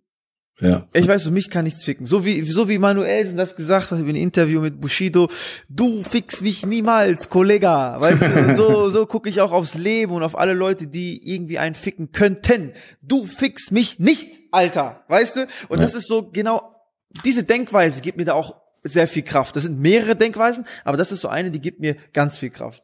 Ja. 0.60 0.86
Ich 0.92 1.08
weiß, 1.08 1.30
mich 1.30 1.50
kann 1.50 1.64
nichts 1.64 1.82
ficken. 1.82 2.06
So 2.06 2.24
wie, 2.24 2.42
so 2.44 2.68
wie 2.68 2.78
Manuelsen 2.78 3.36
das 3.36 3.56
gesagt 3.56 3.90
hat 3.90 3.98
in 3.98 4.04
einem 4.04 4.16
Interview 4.16 4.60
mit 4.60 4.80
Bushido, 4.80 5.28
du 5.68 6.02
fix 6.02 6.40
mich 6.40 6.64
niemals, 6.64 7.28
Kollega. 7.30 8.00
Weißt 8.00 8.22
du, 8.22 8.56
so, 8.56 8.90
so 8.90 9.06
gucke 9.06 9.28
ich 9.28 9.40
auch 9.40 9.50
aufs 9.50 9.74
Leben 9.74 10.12
und 10.12 10.22
auf 10.22 10.38
alle 10.38 10.52
Leute, 10.52 10.86
die 10.86 11.32
irgendwie 11.32 11.58
einen 11.58 11.74
ficken 11.74 12.12
könnten. 12.12 12.72
Du 13.00 13.24
fix 13.24 13.70
mich 13.70 13.98
nicht, 13.98 14.28
Alter. 14.52 15.04
Weißt 15.08 15.36
du? 15.36 15.40
Und 15.68 15.78
ja. 15.78 15.84
das 15.84 15.94
ist 15.94 16.06
so 16.06 16.30
genau, 16.30 16.76
diese 17.24 17.44
Denkweise 17.44 18.00
gibt 18.02 18.18
mir 18.18 18.24
da 18.24 18.34
auch 18.34 18.56
sehr 18.84 19.08
viel 19.08 19.22
Kraft. 19.22 19.56
Das 19.56 19.64
sind 19.64 19.80
mehrere 19.80 20.16
Denkweisen, 20.16 20.66
aber 20.84 20.96
das 20.96 21.12
ist 21.12 21.20
so 21.20 21.28
eine, 21.28 21.50
die 21.50 21.60
gibt 21.60 21.80
mir 21.80 21.96
ganz 22.12 22.38
viel 22.38 22.50
Kraft. 22.50 22.82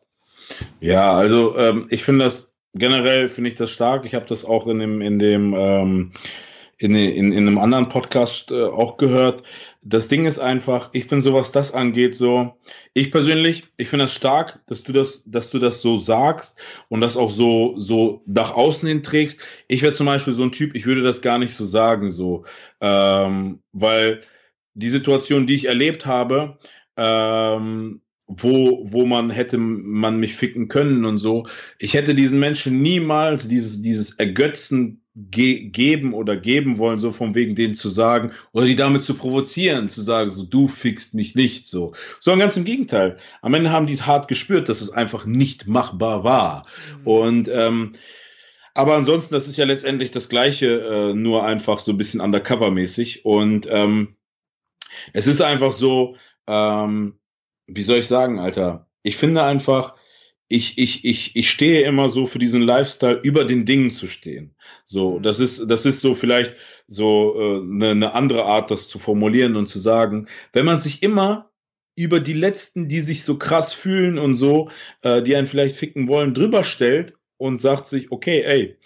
Ja, 0.80 1.12
also 1.12 1.56
ähm, 1.56 1.86
ich 1.90 2.04
finde 2.04 2.24
das 2.24 2.54
generell 2.74 3.28
finde 3.28 3.50
ich 3.50 3.56
das 3.56 3.70
stark. 3.70 4.04
Ich 4.04 4.14
habe 4.14 4.26
das 4.26 4.44
auch 4.44 4.66
in 4.68 4.78
dem 4.78 5.00
in 5.00 5.18
dem 5.18 5.54
ähm, 5.56 6.12
in, 6.78 6.94
in, 6.94 7.32
in 7.32 7.46
einem 7.46 7.58
anderen 7.58 7.88
Podcast 7.88 8.50
äh, 8.52 8.64
auch 8.64 8.96
gehört. 8.96 9.42
Das 9.82 10.08
Ding 10.08 10.26
ist 10.26 10.38
einfach, 10.38 10.90
ich 10.92 11.08
bin 11.08 11.20
so, 11.20 11.34
was 11.34 11.50
das 11.50 11.72
angeht, 11.72 12.14
so, 12.14 12.56
ich 12.94 13.10
persönlich, 13.10 13.64
ich 13.76 13.88
finde 13.88 14.04
das 14.04 14.14
stark, 14.14 14.60
dass 14.66 14.82
du 14.82 14.92
das, 14.92 15.22
dass 15.26 15.50
du 15.50 15.58
das 15.58 15.80
so 15.80 15.98
sagst 15.98 16.60
und 16.88 17.00
das 17.00 17.16
auch 17.16 17.30
so, 17.30 17.74
so 17.78 18.22
nach 18.26 18.52
außen 18.52 18.88
hin 18.88 19.02
trägst. 19.02 19.40
Ich 19.66 19.82
wäre 19.82 19.92
zum 19.92 20.06
Beispiel 20.06 20.34
so 20.34 20.44
ein 20.44 20.52
Typ, 20.52 20.74
ich 20.74 20.86
würde 20.86 21.02
das 21.02 21.20
gar 21.20 21.38
nicht 21.38 21.54
so 21.54 21.64
sagen, 21.64 22.10
so, 22.10 22.44
ähm, 22.80 23.60
weil 23.72 24.22
die 24.74 24.90
Situation, 24.90 25.46
die 25.46 25.54
ich 25.54 25.64
erlebt 25.64 26.06
habe, 26.06 26.58
ähm, 26.96 28.00
wo, 28.28 28.82
wo 28.84 29.06
man 29.06 29.30
hätte 29.30 29.58
man 29.58 30.20
mich 30.20 30.34
ficken 30.34 30.68
können 30.68 31.04
und 31.06 31.18
so. 31.18 31.46
Ich 31.78 31.94
hätte 31.94 32.14
diesen 32.14 32.38
Menschen 32.38 32.82
niemals 32.82 33.48
dieses, 33.48 33.80
dieses 33.80 34.12
Ergötzen 34.16 35.02
ge 35.14 35.70
geben 35.70 36.14
oder 36.14 36.36
geben 36.36 36.78
wollen, 36.78 37.00
so 37.00 37.10
von 37.10 37.34
wegen 37.34 37.54
denen 37.54 37.74
zu 37.74 37.88
sagen, 37.88 38.30
oder 38.52 38.66
die 38.66 38.76
damit 38.76 39.02
zu 39.02 39.14
provozieren, 39.14 39.88
zu 39.88 40.02
sagen, 40.02 40.30
so 40.30 40.44
du 40.44 40.68
fickst 40.68 41.14
mich 41.14 41.34
nicht, 41.34 41.66
so. 41.66 41.94
Sondern 42.20 42.40
ganz 42.40 42.56
im 42.56 42.64
Gegenteil. 42.64 43.16
Am 43.42 43.54
Ende 43.54 43.72
haben 43.72 43.86
die 43.86 43.94
es 43.94 44.06
hart 44.06 44.28
gespürt, 44.28 44.68
dass 44.68 44.82
es 44.82 44.90
einfach 44.90 45.26
nicht 45.26 45.66
machbar 45.66 46.22
war. 46.22 46.66
Mhm. 47.00 47.06
Und 47.06 47.50
ähm, 47.52 47.92
Aber 48.74 48.94
ansonsten, 48.94 49.34
das 49.34 49.48
ist 49.48 49.56
ja 49.56 49.64
letztendlich 49.64 50.12
das 50.12 50.28
Gleiche, 50.28 50.80
äh, 50.80 51.14
nur 51.14 51.44
einfach 51.44 51.80
so 51.80 51.92
ein 51.92 51.96
bisschen 51.96 52.20
undercover-mäßig. 52.20 53.24
Und 53.24 53.66
ähm, 53.70 54.16
es 55.12 55.26
ist 55.26 55.40
einfach 55.40 55.72
so, 55.72 56.14
ähm, 56.46 57.18
wie 57.68 57.82
soll 57.82 57.98
ich 57.98 58.08
sagen, 58.08 58.40
Alter? 58.40 58.88
Ich 59.02 59.16
finde 59.16 59.44
einfach, 59.44 59.94
ich, 60.48 60.78
ich, 60.78 61.04
ich, 61.04 61.36
ich 61.36 61.50
stehe 61.50 61.86
immer 61.86 62.08
so 62.08 62.26
für 62.26 62.38
diesen 62.38 62.62
Lifestyle, 62.62 63.20
über 63.22 63.44
den 63.44 63.66
Dingen 63.66 63.90
zu 63.90 64.06
stehen. 64.06 64.54
So, 64.86 65.18
mhm. 65.18 65.22
das 65.22 65.38
ist, 65.38 65.70
das 65.70 65.86
ist 65.86 66.00
so 66.00 66.14
vielleicht 66.14 66.56
so 66.86 67.34
äh, 67.38 67.60
eine, 67.60 67.90
eine 67.90 68.14
andere 68.14 68.44
Art, 68.44 68.70
das 68.70 68.88
zu 68.88 68.98
formulieren 68.98 69.56
und 69.56 69.68
zu 69.68 69.78
sagen, 69.78 70.26
wenn 70.52 70.64
man 70.64 70.80
sich 70.80 71.02
immer 71.02 71.50
über 71.94 72.20
die 72.20 72.32
Letzten, 72.32 72.88
die 72.88 73.00
sich 73.00 73.24
so 73.24 73.36
krass 73.38 73.74
fühlen 73.74 74.18
und 74.18 74.36
so, 74.36 74.70
äh, 75.02 75.22
die 75.22 75.36
einen 75.36 75.46
vielleicht 75.46 75.76
ficken 75.76 76.08
wollen, 76.08 76.32
drüber 76.32 76.64
stellt 76.64 77.14
und 77.36 77.60
sagt 77.60 77.86
sich, 77.86 78.10
okay, 78.10 78.42
ey, 78.42 78.78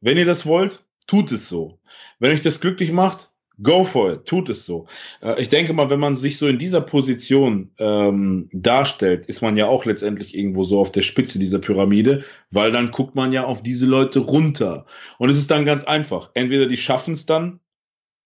wenn 0.00 0.16
ihr 0.16 0.24
das 0.24 0.46
wollt, 0.46 0.84
tut 1.06 1.30
es 1.32 1.48
so. 1.48 1.80
Wenn 2.18 2.32
euch 2.32 2.40
das 2.40 2.60
glücklich 2.60 2.92
macht, 2.92 3.29
Go 3.62 3.84
for 3.84 4.12
it, 4.12 4.24
tut 4.26 4.48
es 4.48 4.64
so. 4.64 4.86
Äh, 5.22 5.42
ich 5.42 5.48
denke 5.48 5.72
mal, 5.72 5.90
wenn 5.90 6.00
man 6.00 6.16
sich 6.16 6.38
so 6.38 6.46
in 6.46 6.58
dieser 6.58 6.80
Position 6.80 7.70
ähm, 7.78 8.48
darstellt, 8.52 9.26
ist 9.26 9.42
man 9.42 9.56
ja 9.56 9.66
auch 9.66 9.84
letztendlich 9.84 10.34
irgendwo 10.34 10.64
so 10.64 10.80
auf 10.80 10.92
der 10.92 11.02
Spitze 11.02 11.38
dieser 11.38 11.58
Pyramide, 11.58 12.24
weil 12.50 12.72
dann 12.72 12.90
guckt 12.90 13.14
man 13.14 13.32
ja 13.32 13.44
auf 13.44 13.62
diese 13.62 13.86
Leute 13.86 14.20
runter. 14.20 14.86
Und 15.18 15.30
es 15.30 15.38
ist 15.38 15.50
dann 15.50 15.64
ganz 15.64 15.84
einfach. 15.84 16.30
Entweder 16.34 16.66
die 16.66 16.76
schaffen 16.76 17.14
es 17.14 17.26
dann 17.26 17.60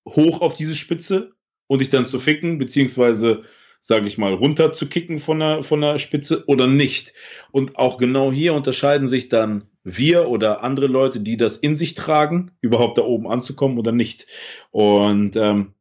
hoch 0.09 0.41
auf 0.41 0.57
diese 0.57 0.75
Spitze 0.75 1.33
und 1.67 1.81
dich 1.81 1.91
dann 1.91 2.07
zu 2.07 2.21
ficken, 2.21 2.59
beziehungsweise 2.59 3.43
sage 3.81 4.07
ich 4.07 4.17
mal, 4.17 4.33
runter 4.33 4.73
zu 4.73 4.89
kicken 4.89 5.19
von 5.19 5.41
der, 5.41 5.63
von 5.63 5.83
der 5.83 5.99
Spitze 5.99 6.45
oder 6.47 6.67
nicht. 6.67 7.13
Und 7.51 7.77
auch 7.77 7.99
genau 7.99 8.33
hier 8.33 8.55
unterscheiden 8.55 9.09
sich 9.09 9.29
dann 9.29 9.69
wir 9.85 10.29
oder 10.29 10.65
andere 10.65 10.87
Leute, 10.87 11.21
die 11.21 11.37
das 11.37 11.57
in 11.57 11.77
sich 11.77 11.95
tragen, 11.95 12.51
überhaupt 12.61 12.99
da 12.99 13.03
oben 13.03 13.29
anzukommen 13.29 13.79
oder 13.79 13.93
nicht. 13.93 14.27
Und 14.71 15.37
ähm, 15.37 15.75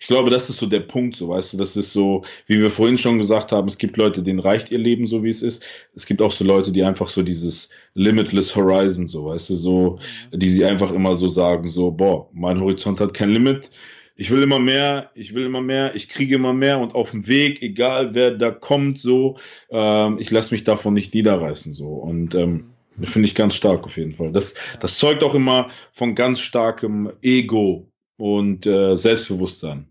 ich 0.00 0.06
glaube, 0.06 0.30
das 0.30 0.48
ist 0.48 0.58
so 0.58 0.66
der 0.66 0.80
Punkt, 0.80 1.16
so 1.16 1.28
weißt 1.28 1.52
du, 1.52 1.56
das 1.56 1.76
ist 1.76 1.92
so, 1.92 2.22
wie 2.46 2.60
wir 2.60 2.70
vorhin 2.70 2.98
schon 2.98 3.18
gesagt 3.18 3.50
haben, 3.50 3.66
es 3.66 3.78
gibt 3.78 3.96
Leute, 3.96 4.22
denen 4.22 4.38
reicht 4.38 4.70
ihr 4.70 4.78
Leben 4.78 5.06
so, 5.06 5.24
wie 5.24 5.28
es 5.28 5.42
ist. 5.42 5.64
Es 5.94 6.06
gibt 6.06 6.22
auch 6.22 6.30
so 6.30 6.44
Leute, 6.44 6.70
die 6.70 6.84
einfach 6.84 7.08
so 7.08 7.22
dieses 7.22 7.70
Limitless 7.94 8.54
Horizon, 8.54 9.08
so 9.08 9.24
weißt 9.24 9.50
du, 9.50 9.54
so, 9.56 9.98
mhm. 10.32 10.38
die 10.38 10.50
sie 10.50 10.64
einfach 10.64 10.92
immer 10.92 11.16
so 11.16 11.26
sagen, 11.26 11.66
so, 11.66 11.90
boah, 11.90 12.28
mein 12.32 12.60
Horizont 12.60 13.00
hat 13.00 13.12
kein 13.12 13.30
Limit. 13.30 13.72
Ich 14.14 14.30
will 14.30 14.42
immer 14.42 14.60
mehr, 14.60 15.10
ich 15.14 15.34
will 15.34 15.44
immer 15.44 15.60
mehr, 15.60 15.94
ich 15.96 16.08
kriege 16.08 16.36
immer 16.36 16.52
mehr 16.52 16.78
und 16.78 16.94
auf 16.94 17.10
dem 17.10 17.26
Weg, 17.26 17.62
egal 17.62 18.14
wer 18.14 18.32
da 18.32 18.50
kommt, 18.50 18.98
so, 18.98 19.38
ähm, 19.70 20.18
ich 20.20 20.30
lasse 20.30 20.54
mich 20.54 20.62
davon 20.62 20.94
nicht 20.94 21.12
niederreißen, 21.12 21.72
so. 21.72 21.88
Und 21.88 22.36
ähm, 22.36 22.52
mhm. 22.52 22.70
Finde 23.04 23.28
ich 23.28 23.34
ganz 23.34 23.54
stark 23.54 23.84
auf 23.84 23.96
jeden 23.96 24.14
Fall. 24.14 24.32
Das, 24.32 24.54
das 24.80 24.98
zeugt 24.98 25.22
auch 25.22 25.34
immer 25.34 25.68
von 25.92 26.14
ganz 26.14 26.40
starkem 26.40 27.12
Ego 27.22 27.90
und 28.16 28.66
äh, 28.66 28.96
Selbstbewusstsein. 28.96 29.88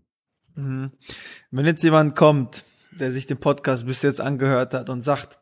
Mhm. 0.54 0.90
Wenn 1.50 1.66
jetzt 1.66 1.82
jemand 1.82 2.16
kommt, 2.16 2.64
der 2.90 3.12
sich 3.12 3.26
den 3.26 3.38
Podcast 3.38 3.86
bis 3.86 4.02
jetzt 4.02 4.20
angehört 4.20 4.74
hat 4.74 4.90
und 4.90 5.02
sagt, 5.02 5.38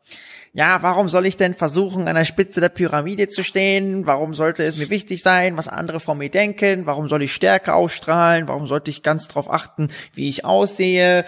ja, 0.53 0.81
warum 0.81 1.07
soll 1.07 1.25
ich 1.25 1.37
denn 1.37 1.53
versuchen, 1.53 2.07
an 2.07 2.15
der 2.15 2.25
Spitze 2.25 2.61
der 2.61 2.69
Pyramide 2.69 3.27
zu 3.27 3.43
stehen? 3.43 4.05
Warum 4.05 4.33
sollte 4.33 4.63
es 4.63 4.77
mir 4.77 4.89
wichtig 4.89 5.21
sein, 5.21 5.57
was 5.57 5.67
andere 5.67 5.99
von 5.99 6.17
mir 6.17 6.29
denken? 6.29 6.85
Warum 6.85 7.09
soll 7.09 7.23
ich 7.23 7.33
Stärke 7.33 7.73
ausstrahlen? 7.73 8.47
Warum 8.47 8.67
sollte 8.67 8.89
ich 8.89 9.03
ganz 9.03 9.27
drauf 9.27 9.51
achten, 9.51 9.89
wie 10.13 10.29
ich 10.29 10.45
aussehe? 10.45 11.25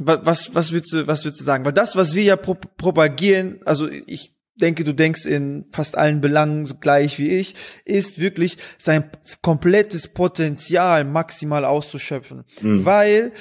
Was, 0.00 0.54
was 0.54 0.72
würdest 0.72 0.92
du, 0.92 1.06
was 1.06 1.24
würdest 1.24 1.40
du 1.40 1.44
sagen? 1.44 1.64
Weil 1.64 1.72
das, 1.72 1.96
was 1.96 2.14
wir 2.14 2.22
ja 2.22 2.36
pro 2.36 2.54
propagieren, 2.54 3.60
also 3.64 3.88
ich 3.88 4.34
denke, 4.54 4.84
du 4.84 4.94
denkst 4.94 5.26
in 5.26 5.66
fast 5.70 5.96
allen 5.96 6.20
Belangen 6.20 6.66
so 6.66 6.74
gleich 6.74 7.18
wie 7.18 7.30
ich, 7.30 7.54
ist 7.84 8.20
wirklich 8.20 8.58
sein 8.78 9.04
komplettes 9.42 10.08
Potenzial 10.08 11.04
maximal 11.04 11.64
auszuschöpfen. 11.64 12.44
Mhm. 12.60 12.84
Weil 12.84 13.32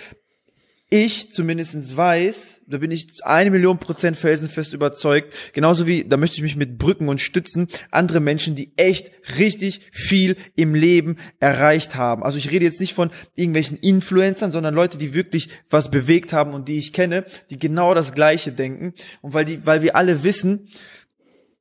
ich 0.89 1.31
zumindestens 1.31 1.95
weiß, 1.95 2.61
da 2.65 2.79
bin 2.79 2.89
ich 2.89 3.23
eine 3.23 3.51
Million 3.51 3.79
Prozent 3.79 4.17
felsenfest 4.17 4.73
überzeugt, 4.73 5.53
genauso 5.53 5.85
wie, 5.85 6.03
da 6.03 6.17
möchte 6.17 6.37
ich 6.37 6.41
mich 6.41 6.55
mit 6.55 6.77
Brücken 6.77 7.09
und 7.09 7.21
Stützen, 7.21 7.67
andere 7.91 8.19
Menschen, 8.19 8.55
die 8.55 8.71
echt 8.75 9.11
richtig 9.37 9.81
viel 9.91 10.35
im 10.55 10.73
Leben 10.73 11.17
erreicht 11.39 11.95
haben. 11.95 12.23
Also 12.23 12.37
ich 12.37 12.49
rede 12.49 12.65
jetzt 12.65 12.79
nicht 12.79 12.93
von 12.93 13.11
irgendwelchen 13.35 13.77
Influencern, 13.77 14.51
sondern 14.51 14.73
Leute, 14.73 14.97
die 14.97 15.13
wirklich 15.13 15.49
was 15.69 15.91
bewegt 15.91 16.33
haben 16.33 16.53
und 16.53 16.67
die 16.67 16.77
ich 16.77 16.91
kenne, 16.91 17.25
die 17.49 17.59
genau 17.59 17.93
das 17.93 18.13
Gleiche 18.13 18.51
denken. 18.51 18.93
Und 19.21 19.33
weil 19.33 19.45
die, 19.45 19.65
weil 19.65 19.83
wir 19.83 19.95
alle 19.95 20.23
wissen, 20.23 20.69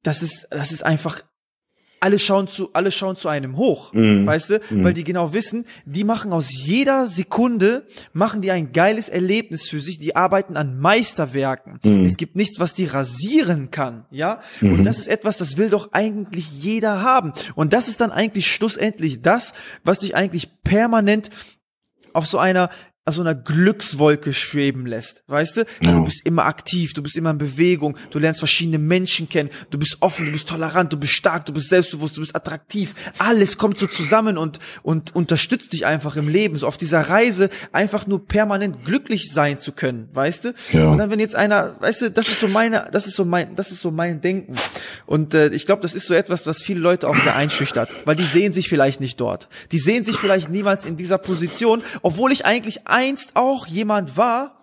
das 0.03 0.23
ist, 0.23 0.49
das 0.51 0.73
ist 0.73 0.85
einfach 0.85 1.23
alle 2.01 2.19
schauen 2.19 2.49
zu, 2.49 2.71
alle 2.73 2.91
schauen 2.91 3.17
zu 3.17 3.29
einem 3.29 3.57
hoch, 3.57 3.93
mm. 3.93 4.27
weißt 4.27 4.51
du, 4.51 4.61
mm. 4.71 4.85
weil 4.85 4.93
die 4.93 5.05
genau 5.05 5.33
wissen, 5.33 5.65
die 5.85 6.05
machen 6.05 6.33
aus 6.33 6.49
jeder 6.51 7.07
Sekunde, 7.07 7.87
machen 8.13 8.41
die 8.41 8.51
ein 8.51 8.73
geiles 8.73 9.09
Erlebnis 9.09 9.69
für 9.69 9.81
sich, 9.81 9.99
die 9.99 10.17
arbeiten 10.17 10.57
an 10.57 10.79
Meisterwerken. 10.79 11.81
Mm. 11.83 12.05
Es 12.05 12.17
gibt 12.17 12.37
nichts, 12.37 12.61
was 12.61 12.75
die 12.75 12.87
rasieren 12.87 13.71
kann, 13.71 14.05
ja, 14.11 14.41
-hmm. 14.61 14.73
und 14.73 14.85
das 14.85 14.99
ist 14.99 15.09
etwas, 15.09 15.37
das 15.37 15.57
will 15.57 15.71
doch 15.71 15.93
eigentlich 15.93 16.51
jeder 16.63 17.03
haben. 17.03 17.33
Und 17.55 17.73
das 17.73 17.89
ist 17.89 18.01
dann 18.01 18.13
eigentlich 18.13 18.53
schlussendlich 18.53 19.23
das, 19.23 19.53
was 19.85 20.01
dich 20.01 20.15
eigentlich 20.15 20.63
permanent 20.63 21.31
auf 22.13 22.27
so 22.27 22.39
einer 22.39 22.71
auf 23.09 23.15
so 23.15 23.23
einer 23.23 23.35
Glückswolke 23.35 24.35
schweben 24.35 24.87
lässt, 24.87 25.23
weißt 25.27 25.57
du? 25.57 25.65
Ja. 25.83 25.93
Du 25.93 26.05
bist 26.05 26.25
immer 26.25 26.45
aktiv, 26.45 26.93
du 26.93 27.03
bist 27.03 27.17
immer 27.17 27.31
in 27.31 27.39
Bewegung, 27.39 27.97
du 28.11 28.19
lernst 28.19 28.41
verschiedene 28.41 28.79
Menschen 28.79 29.29
kennen, 29.29 29.51
du 29.71 29.79
bist 29.79 29.99
offen, 30.01 30.27
du 30.27 30.33
bist 30.33 30.49
tolerant, 30.49 30.93
du 30.93 30.97
bist 30.97 31.15
stark, 31.15 31.47
du 31.47 31.53
bist 31.53 31.69
selbstbewusst, 31.69 32.17
du 32.17 32.21
bist 32.21 32.37
attraktiv. 32.37 32.95
Alles 33.19 33.59
kommt 33.59 33.79
so 33.79 33.87
zusammen 33.87 34.39
und, 34.39 34.59
und 34.83 35.15
unterstützt 35.15 35.73
dich 35.73 35.87
einfach 35.87 36.17
im 36.17 36.29
Leben, 36.29 36.57
so 36.57 36.67
auf 36.67 36.77
dieser 36.77 37.01
Reise 37.01 37.51
einfach 37.73 38.07
nur 38.07 38.27
permanent 38.27 38.85
glücklich 38.85 39.31
sein 39.33 39.59
zu 39.59 39.73
können, 39.73 40.09
weißt 40.13 40.45
du? 40.45 40.55
Ja. 40.73 40.89
Und 40.89 40.99
dann, 40.99 41.11
wenn 41.11 41.21
jetzt 41.21 41.35
einer, 41.35 41.77
weißt 41.81 42.03
du, 42.03 42.11
das 42.11 42.29
ist 42.29 42.41
so 42.41 42.49
meine, 42.49 42.89
das 42.93 43.07
ist 43.07 43.17
so 43.17 43.25
mein, 43.25 43.57
das 43.57 43.71
ist 43.71 43.81
so 43.81 43.91
mein 43.91 44.21
Denken. 44.21 44.57
Und 45.07 45.35
äh, 45.35 45.49
ich 45.49 45.67
glaube, 45.67 45.83
das 45.83 45.95
ist 45.95 46.07
so 46.07 46.15
etwas, 46.15 46.47
was 46.47 46.63
viele 46.63 46.81
Leute 46.81 47.09
auch 47.09 47.19
sehr 47.19 47.35
einschüchtert, 47.35 47.89
weil 48.05 48.17
die 48.17 48.25
sehen 48.25 48.53
sich 48.53 48.69
vielleicht 48.69 49.01
nicht 49.01 49.21
dort. 49.21 49.49
Die 49.73 49.79
sehen 49.79 50.05
sich 50.05 50.17
vielleicht 50.17 50.51
niemals 50.51 50.85
in 50.85 50.97
dieser 50.97 51.19
Position, 51.19 51.83
obwohl 52.03 52.33
ich 52.33 52.45
eigentlich 52.45 52.87
einst 52.99 53.37
auch 53.37 53.67
jemand 53.69 54.17
war, 54.17 54.59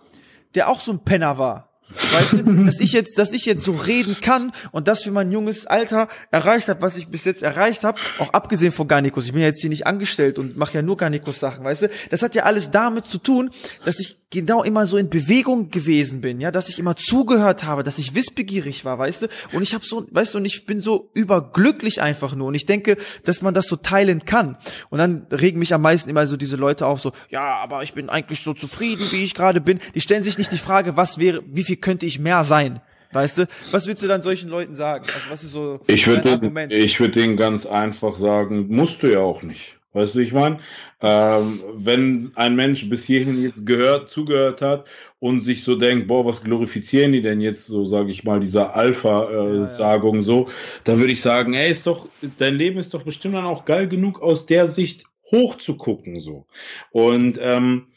der 0.56 0.68
auch 0.68 0.82
so 0.82 0.92
ein 0.92 1.06
Penner 1.06 1.38
war. 1.38 1.75
Weißt 1.90 2.34
du, 2.34 2.66
dass 2.66 2.80
ich 2.80 2.94
jetzt, 2.94 3.20
dass 3.20 3.32
ich 3.32 3.46
jetzt 3.46 3.64
so 3.64 3.74
reden 3.74 4.18
kann 4.20 4.52
und 4.72 4.88
das 4.88 5.04
für 5.04 5.12
mein 5.12 5.32
junges 5.32 5.68
Alter 5.68 6.08
erreicht 6.32 6.68
habe, 6.68 6.82
was 6.82 6.96
ich 6.96 7.08
bis 7.08 7.26
jetzt 7.26 7.44
erreicht 7.44 7.84
habe, 7.84 8.00
auch 8.18 8.34
abgesehen 8.34 8.72
von 8.72 8.88
Garnikus. 8.88 9.26
Ich 9.26 9.34
bin 9.34 9.42
ja 9.42 9.48
jetzt 9.48 9.62
hier 9.62 9.70
nicht 9.70 9.86
angestellt 9.86 10.40
und 10.40 10.58
mache 10.58 10.74
ja 10.74 10.82
nur 10.82 10.98
Garnikus 10.98 11.40
Sachen, 11.40 11.64
weißt 11.64 11.84
du? 11.84 11.90
Das 12.10 12.24
hat 12.24 12.34
ja 12.34 12.44
alles 12.44 12.72
damit 12.72 13.06
zu 13.06 13.20
tun, 13.20 13.52
dass 13.86 14.00
ich 14.00 14.18
genau 14.32 14.64
immer 14.64 14.86
so 14.88 14.98
in 14.98 15.10
Bewegung 15.10 15.70
gewesen 15.70 16.20
bin, 16.20 16.42
ja, 16.42 16.52
dass 16.52 16.68
ich 16.68 16.80
immer 16.80 16.96
zugehört 16.96 17.64
habe, 17.64 17.84
dass 17.84 17.98
ich 17.98 18.16
wissbegierig 18.16 18.84
war, 18.84 19.00
weißt 19.00 19.22
du? 19.22 19.28
Und 19.54 19.62
ich 19.62 19.74
habe 19.74 19.86
so, 19.86 20.06
weißt 20.12 20.34
du, 20.34 20.40
und 20.40 20.46
ich 20.46 20.66
bin 20.66 20.82
so 20.82 21.10
überglücklich 21.14 22.02
einfach 22.02 22.36
nur 22.36 22.48
und 22.48 22.56
ich 22.56 22.66
denke, 22.66 22.98
dass 23.24 23.42
man 23.42 23.54
das 23.54 23.68
so 23.68 23.78
teilen 23.78 24.26
kann. 24.26 24.58
Und 24.90 24.98
dann 24.98 25.28
regen 25.32 25.60
mich 25.60 25.74
am 25.74 25.82
meisten 25.82 26.10
immer 26.10 26.28
so 26.28 26.36
diese 26.36 26.58
Leute 26.58 26.86
auf 26.86 27.00
so, 27.00 27.14
ja, 27.30 27.56
aber 27.58 27.84
ich 27.84 27.94
bin 27.94 28.10
eigentlich 28.10 28.42
so 28.42 28.54
zufrieden, 28.54 29.08
wie 29.12 29.24
ich 29.24 29.36
gerade 29.36 29.62
bin. 29.62 29.80
Die 29.94 30.02
stellen 30.02 30.24
sich 30.24 30.38
nicht 30.38 30.52
die 30.52 30.58
Frage, 30.58 30.98
was 30.98 31.18
wäre, 31.18 31.42
wie 31.48 31.64
viel 31.64 31.75
könnte 31.76 32.06
ich 32.06 32.20
mehr 32.20 32.44
sein? 32.44 32.82
Weißt 33.12 33.38
du, 33.38 33.48
was 33.72 33.88
würdest 33.88 34.04
du 34.04 34.08
dann 34.08 34.22
solchen 34.22 34.50
Leuten 34.50 34.76
sagen? 34.76 35.06
Also 35.14 35.30
was 35.30 35.44
ist 35.44 35.52
so 35.52 35.80
ich 35.88 36.06
würde 36.06 36.32
Argument? 36.32 36.74
Ich 36.74 37.00
würde 37.00 37.22
denen 37.22 37.38
ganz 37.38 37.66
einfach 37.66 38.16
sagen, 38.16 38.68
musst 38.68 39.04
du 39.04 39.08
ja 39.12 39.20
auch 39.20 39.42
nicht. 39.42 39.78
Weißt 39.96 40.16
du, 40.16 40.20
ich 40.20 40.34
meine, 40.34 40.60
ähm, 41.02 41.64
wenn 41.74 42.30
ein 42.36 42.58
Mensch 42.58 42.90
bis 42.90 43.06
hierhin 43.06 43.42
jetzt 43.42 43.66
gehört, 43.66 44.10
zugehört 44.10 44.62
hat 44.62 44.90
und 45.20 45.40
sich 45.40 45.64
so 45.64 45.76
denkt, 45.78 46.08
boah, 46.10 46.26
was 46.26 46.44
glorifizieren 46.44 47.14
die 47.14 47.22
denn 47.22 47.40
jetzt, 47.40 47.68
so 47.68 47.86
sage 47.86 48.12
ich 48.12 48.26
mal, 48.26 48.42
dieser 48.42 48.76
Alpha-Sagung 48.76 50.16
äh, 50.16 50.18
ja, 50.18 50.22
ja. 50.22 50.26
so, 50.26 50.50
dann 50.84 51.00
würde 51.00 51.14
ich 51.14 51.22
sagen, 51.22 51.54
ey, 51.54 51.72
ist 51.72 51.88
doch, 51.88 52.10
dein 52.38 52.56
Leben 52.56 52.78
ist 52.78 52.94
doch 52.94 53.04
bestimmt 53.04 53.36
dann 53.36 53.46
auch 53.46 53.64
geil 53.64 53.88
genug, 53.88 54.22
aus 54.22 54.46
der 54.46 54.68
Sicht 54.68 55.06
hoch 55.32 55.58
zu 55.58 55.78
gucken, 55.78 56.20
so. 56.20 56.46
Und 56.92 57.40
ähm, 57.42 57.88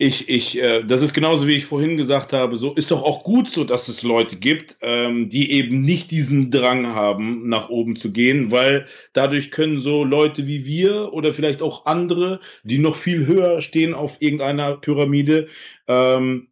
ich, 0.00 0.30
ich, 0.30 0.58
äh, 0.58 0.82
das 0.82 1.02
ist 1.02 1.12
genauso 1.12 1.46
wie 1.46 1.56
ich 1.56 1.66
vorhin 1.66 1.98
gesagt 1.98 2.32
habe, 2.32 2.56
so 2.56 2.72
ist 2.72 2.90
doch 2.90 3.02
auch 3.02 3.22
gut 3.22 3.50
so, 3.50 3.64
dass 3.64 3.86
es 3.86 4.02
Leute 4.02 4.36
gibt, 4.36 4.78
ähm, 4.80 5.28
die 5.28 5.52
eben 5.52 5.82
nicht 5.82 6.10
diesen 6.10 6.50
Drang 6.50 6.86
haben, 6.86 7.50
nach 7.50 7.68
oben 7.68 7.96
zu 7.96 8.10
gehen, 8.10 8.50
weil 8.50 8.86
dadurch 9.12 9.50
können 9.50 9.78
so 9.80 10.02
Leute 10.02 10.46
wie 10.46 10.64
wir 10.64 11.12
oder 11.12 11.34
vielleicht 11.34 11.60
auch 11.60 11.84
andere, 11.84 12.40
die 12.62 12.78
noch 12.78 12.96
viel 12.96 13.26
höher 13.26 13.60
stehen 13.60 13.92
auf 13.92 14.22
irgendeiner 14.22 14.78
Pyramide, 14.78 15.48
ähm, 15.86 16.48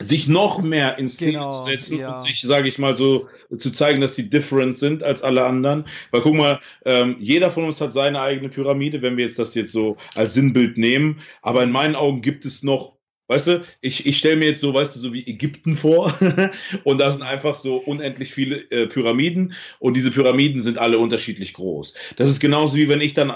sich 0.00 0.28
noch 0.28 0.60
mehr 0.60 0.98
ins 0.98 1.14
Szene 1.14 1.32
genau, 1.32 1.50
zu 1.50 1.70
setzen 1.70 1.98
ja. 1.98 2.12
und 2.12 2.20
sich, 2.20 2.40
sage 2.42 2.68
ich 2.68 2.78
mal 2.78 2.96
so, 2.96 3.28
zu 3.56 3.70
zeigen, 3.70 4.00
dass 4.00 4.14
sie 4.14 4.28
different 4.28 4.76
sind 4.76 5.02
als 5.02 5.22
alle 5.22 5.44
anderen. 5.44 5.84
Weil 6.10 6.22
guck 6.22 6.34
mal, 6.34 6.60
ähm, 6.84 7.16
jeder 7.20 7.50
von 7.50 7.64
uns 7.64 7.80
hat 7.80 7.92
seine 7.92 8.20
eigene 8.20 8.48
Pyramide, 8.48 9.02
wenn 9.02 9.16
wir 9.16 9.24
jetzt 9.24 9.38
das 9.38 9.54
jetzt 9.54 9.72
so 9.72 9.96
als 10.14 10.34
Sinnbild 10.34 10.78
nehmen. 10.78 11.20
Aber 11.42 11.62
in 11.62 11.70
meinen 11.70 11.94
Augen 11.94 12.22
gibt 12.22 12.44
es 12.44 12.62
noch 12.62 12.93
Weißt 13.26 13.46
du, 13.46 13.62
ich, 13.80 14.04
ich 14.04 14.18
stelle 14.18 14.36
mir 14.36 14.48
jetzt 14.48 14.60
so, 14.60 14.74
weißt 14.74 14.96
du, 14.96 15.00
so 15.00 15.14
wie 15.14 15.26
Ägypten 15.26 15.76
vor 15.76 16.12
und 16.84 17.00
da 17.00 17.10
sind 17.10 17.22
einfach 17.22 17.54
so 17.54 17.76
unendlich 17.76 18.34
viele 18.34 18.70
äh, 18.70 18.86
Pyramiden 18.86 19.54
und 19.78 19.96
diese 19.96 20.10
Pyramiden 20.10 20.60
sind 20.60 20.76
alle 20.76 20.98
unterschiedlich 20.98 21.54
groß. 21.54 21.94
Das 22.16 22.28
ist 22.28 22.40
genauso 22.40 22.76
wie 22.76 22.88
wenn 22.88 23.00
ich 23.00 23.14
dann 23.14 23.30
äh, 23.30 23.34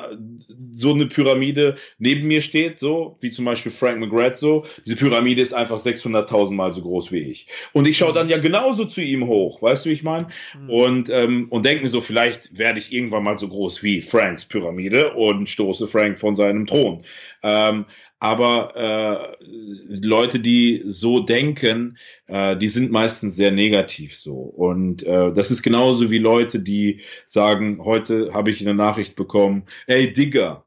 so 0.73 0.93
eine 0.93 1.07
Pyramide 1.07 1.77
neben 1.99 2.29
mir 2.29 2.43
steht, 2.43 2.79
so 2.79 3.17
wie 3.21 3.31
zum 3.31 3.47
Beispiel 3.47 3.73
Frank 3.73 3.99
McGrath 3.99 4.37
so. 4.37 4.67
Diese 4.85 4.97
Pyramide 4.97 5.41
ist 5.41 5.55
einfach 5.55 5.81
600.000 5.81 6.53
Mal 6.53 6.75
so 6.75 6.83
groß 6.83 7.11
wie 7.11 7.21
ich. 7.21 7.47
Und 7.73 7.87
ich 7.87 7.97
schaue 7.97 8.13
dann 8.13 8.29
ja 8.29 8.37
genauso 8.37 8.85
zu 8.85 9.01
ihm 9.01 9.27
hoch, 9.27 9.63
weißt 9.63 9.87
du, 9.87 9.91
wie 9.91 9.95
ich 9.95 10.03
meine? 10.03 10.29
Mhm. 10.61 10.71
Und, 10.71 11.11
ähm, 11.11 11.47
und 11.49 11.65
denke 11.65 11.85
mir 11.85 11.91
so, 11.91 12.03
vielleicht 12.03 12.59
werde 12.59 12.79
ich 12.79 12.93
irgendwann 12.93 13.25
mal 13.25 13.39
so 13.39 13.49
groß 13.49 13.83
wie 13.83 14.03
Franks 14.03 14.45
Pyramide 14.45 15.15
und 15.15 15.49
stoße 15.49 15.87
Frank 15.87 16.19
von 16.19 16.37
seinem 16.37 16.67
Thron. 16.67 17.01
Ähm, 17.43 17.87
aber 18.21 19.37
äh, 19.41 19.45
Leute, 20.03 20.41
die 20.41 20.83
so 20.85 21.21
denken, 21.21 21.99
äh, 22.27 22.57
die 22.57 22.69
sind 22.69 22.91
meistens 22.91 23.37
sehr 23.37 23.53
negativ 23.53 24.17
so. 24.17 24.35
Und 24.35 25.05
äh, 25.05 25.33
das 25.33 25.51
ist 25.51 25.63
genauso 25.63 26.11
wie 26.11 26.19
Leute, 26.19 26.61
die 26.61 27.03
sagen, 27.27 27.85
heute 27.85 28.33
habe 28.35 28.51
ich 28.51 28.61
eine 28.61 28.75
Nachricht 28.75 29.17
bekommen, 29.17 29.65
ey 29.87 30.13
Digger, 30.13 30.67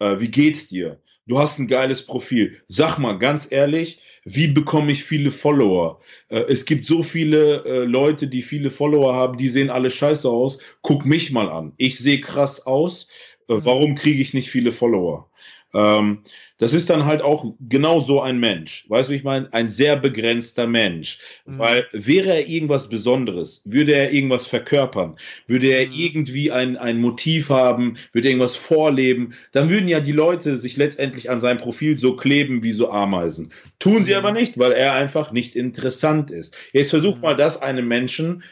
äh, 0.00 0.18
wie 0.18 0.28
geht's 0.28 0.68
dir? 0.68 1.00
Du 1.26 1.38
hast 1.38 1.58
ein 1.58 1.68
geiles 1.68 2.06
Profil. 2.06 2.56
Sag 2.68 2.98
mal 2.98 3.18
ganz 3.18 3.48
ehrlich, 3.50 4.00
wie 4.24 4.48
bekomme 4.48 4.92
ich 4.92 5.04
viele 5.04 5.30
Follower? 5.30 6.00
Äh, 6.30 6.40
es 6.48 6.64
gibt 6.64 6.86
so 6.86 7.02
viele 7.02 7.64
äh, 7.64 7.84
Leute, 7.84 8.28
die 8.28 8.42
viele 8.42 8.70
Follower 8.70 9.14
haben, 9.14 9.36
die 9.36 9.50
sehen 9.50 9.70
alle 9.70 9.90
scheiße 9.90 10.28
aus. 10.28 10.58
Guck 10.82 11.04
mich 11.04 11.30
mal 11.30 11.48
an. 11.50 11.74
Ich 11.76 11.98
sehe 11.98 12.20
krass 12.20 12.66
aus. 12.66 13.08
Äh, 13.48 13.54
warum 13.58 13.94
kriege 13.94 14.22
ich 14.22 14.34
nicht 14.34 14.50
viele 14.50 14.72
Follower? 14.72 15.27
Ähm, 15.74 16.22
das 16.56 16.72
ist 16.72 16.90
dann 16.90 17.04
halt 17.04 17.22
auch 17.22 17.54
genau 17.60 18.00
so 18.00 18.20
ein 18.20 18.38
Mensch. 18.38 18.86
Weißt 18.88 19.10
du, 19.10 19.14
ich 19.14 19.22
meine, 19.22 19.52
ein 19.52 19.68
sehr 19.68 19.96
begrenzter 19.96 20.66
Mensch. 20.66 21.18
Mhm. 21.46 21.58
Weil 21.58 21.86
wäre 21.92 22.30
er 22.30 22.48
irgendwas 22.48 22.88
Besonderes, 22.88 23.62
würde 23.64 23.92
er 23.92 24.12
irgendwas 24.12 24.46
verkörpern, 24.46 25.16
würde 25.46 25.68
er 25.68 25.86
mhm. 25.86 25.92
irgendwie 25.94 26.50
ein, 26.50 26.76
ein 26.76 27.00
Motiv 27.00 27.50
haben, 27.50 27.96
würde 28.12 28.28
irgendwas 28.28 28.56
vorleben, 28.56 29.34
dann 29.52 29.68
würden 29.68 29.88
ja 29.88 30.00
die 30.00 30.12
Leute 30.12 30.56
sich 30.56 30.76
letztendlich 30.76 31.30
an 31.30 31.40
sein 31.40 31.58
Profil 31.58 31.96
so 31.96 32.16
kleben 32.16 32.62
wie 32.62 32.72
so 32.72 32.90
Ameisen. 32.90 33.52
Tun 33.78 34.04
sie 34.04 34.12
mhm. 34.12 34.18
aber 34.18 34.32
nicht, 34.32 34.58
weil 34.58 34.72
er 34.72 34.94
einfach 34.94 35.32
nicht 35.32 35.54
interessant 35.54 36.30
ist. 36.30 36.56
Jetzt 36.72 36.90
versuch 36.90 37.16
mhm. 37.16 37.22
mal 37.22 37.36
das 37.36 37.60
einem 37.62 37.86
Menschen 37.86 38.42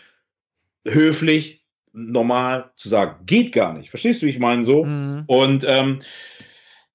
höflich, 0.86 1.62
normal 1.92 2.70
zu 2.76 2.88
sagen. 2.88 3.24
Geht 3.26 3.52
gar 3.52 3.72
nicht. 3.72 3.90
Verstehst 3.90 4.20
du, 4.20 4.26
wie 4.26 4.30
ich 4.30 4.38
meine 4.38 4.64
so? 4.64 4.84
Mhm. 4.84 5.24
Und 5.26 5.64
ähm, 5.66 6.00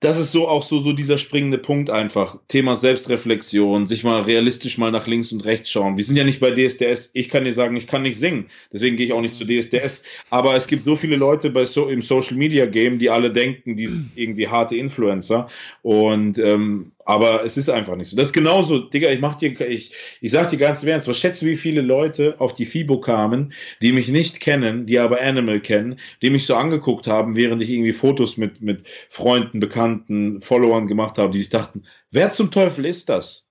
das 0.02 0.18
ist 0.18 0.32
so 0.32 0.48
auch 0.48 0.64
so, 0.64 0.80
so 0.80 0.94
dieser 0.94 1.20
springende 1.20 1.60
Punkt 1.60 1.92
einfach. 1.92 2.40
Thema 2.48 2.76
Selbstreflexion, 2.76 3.86
sich 3.86 4.04
mal 4.04 4.24
realistisch 4.24 4.80
mal 4.80 4.90
nach 4.90 5.06
links 5.06 5.32
und 5.32 5.46
rechts 5.46 5.70
schauen. 5.70 5.96
Wir 5.96 6.04
sind 6.04 6.16
ja 6.16 6.24
nicht 6.24 6.40
bei 6.40 6.50
DSDS. 6.50 7.12
Ich 7.14 7.30
kann 7.30 7.46
dir 7.46 7.54
sagen, 7.54 7.76
ich 7.76 7.86
kann 7.86 8.02
nicht 8.02 8.18
singen. 8.18 8.48
Deswegen 8.74 8.98
gehe 8.98 9.06
ich 9.06 9.14
auch 9.14 9.22
nicht 9.22 9.36
zu 9.36 9.46
DSDS. 9.46 10.02
Aber 10.32 10.56
es 10.56 10.66
gibt 10.66 10.86
so 10.86 10.96
viele 10.96 11.18
Leute 11.18 11.52
bei 11.52 11.66
so, 11.66 11.88
im 11.88 12.02
Social 12.02 12.36
Media 12.36 12.66
Game, 12.66 12.98
die 12.98 13.12
alle 13.12 13.32
denken, 13.32 13.76
die 13.76 13.86
sind 13.86 14.10
irgendwie 14.16 14.48
harte 14.48 14.76
Influencer. 14.76 15.48
Und 15.84 16.40
ähm, 16.40 16.91
aber 17.12 17.44
es 17.44 17.58
ist 17.58 17.70
einfach 17.70 17.98
nicht 17.98 18.10
so. 18.10 18.16
Das 18.16 18.28
ist 18.28 18.34
genauso, 18.34 18.80
Digga, 18.80 19.12
ich 19.12 19.20
mach 19.20 19.36
dir, 19.36 19.60
ich, 19.60 19.92
ich 20.22 20.32
sag 20.32 20.50
dir 20.50 20.58
ganz 20.58 20.82
ernst, 20.82 21.10
was 21.10 21.20
schätze, 21.20 21.46
wie 21.46 21.58
viele 21.58 21.82
Leute 21.82 22.36
auf 22.40 22.54
die 22.54 22.66
FIBO 22.66 23.02
kamen, 23.02 23.52
die 23.82 23.92
mich 23.92 24.08
nicht 24.08 24.40
kennen, 24.40 24.86
die 24.86 24.98
aber 24.98 25.20
Animal 25.20 25.60
kennen, 25.60 26.00
die 26.22 26.30
mich 26.30 26.46
so 26.46 26.56
angeguckt 26.56 27.08
haben, 27.08 27.36
während 27.36 27.62
ich 27.62 27.70
irgendwie 27.70 27.92
Fotos 27.92 28.38
mit, 28.38 28.62
mit 28.62 28.84
Freunden, 29.10 29.60
Bekannten, 29.60 30.40
Followern 30.40 30.88
gemacht 30.88 31.18
habe, 31.18 31.32
die 31.32 31.40
sich 31.40 31.50
dachten, 31.50 31.84
wer 32.12 32.32
zum 32.32 32.50
Teufel 32.50 32.86
ist 32.86 33.10
das? 33.10 33.50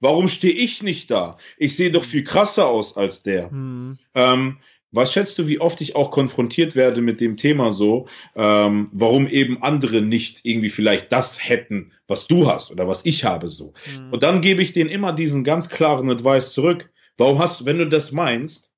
Warum 0.00 0.28
stehe 0.28 0.52
ich 0.52 0.82
nicht 0.82 1.10
da? 1.10 1.38
Ich 1.56 1.76
sehe 1.76 1.90
doch 1.90 2.04
viel 2.04 2.24
krasser 2.24 2.66
aus 2.66 2.98
als 2.98 3.22
der. 3.22 3.50
Mhm. 3.50 3.98
Ähm, 4.14 4.58
was 4.92 5.12
schätzt 5.12 5.38
du, 5.38 5.46
wie 5.46 5.60
oft 5.60 5.80
ich 5.80 5.96
auch 5.96 6.10
konfrontiert 6.10 6.74
werde 6.76 7.00
mit 7.00 7.20
dem 7.20 7.36
Thema 7.36 7.72
so, 7.72 8.06
ähm, 8.34 8.88
warum 8.92 9.26
eben 9.26 9.62
andere 9.62 10.02
nicht 10.02 10.40
irgendwie 10.44 10.70
vielleicht 10.70 11.12
das 11.12 11.48
hätten, 11.48 11.92
was 12.08 12.26
du 12.26 12.48
hast 12.48 12.70
oder 12.70 12.88
was 12.88 13.04
ich 13.04 13.24
habe 13.24 13.48
so. 13.48 13.72
Mhm. 13.98 14.12
Und 14.12 14.22
dann 14.22 14.40
gebe 14.40 14.62
ich 14.62 14.72
denen 14.72 14.90
immer 14.90 15.12
diesen 15.12 15.44
ganz 15.44 15.68
klaren 15.68 16.10
Advice 16.10 16.52
zurück. 16.52 16.90
Warum 17.16 17.38
hast 17.38 17.60
du, 17.60 17.66
wenn 17.66 17.78
du 17.78 17.88
das 17.88 18.12
meinst, 18.12 18.70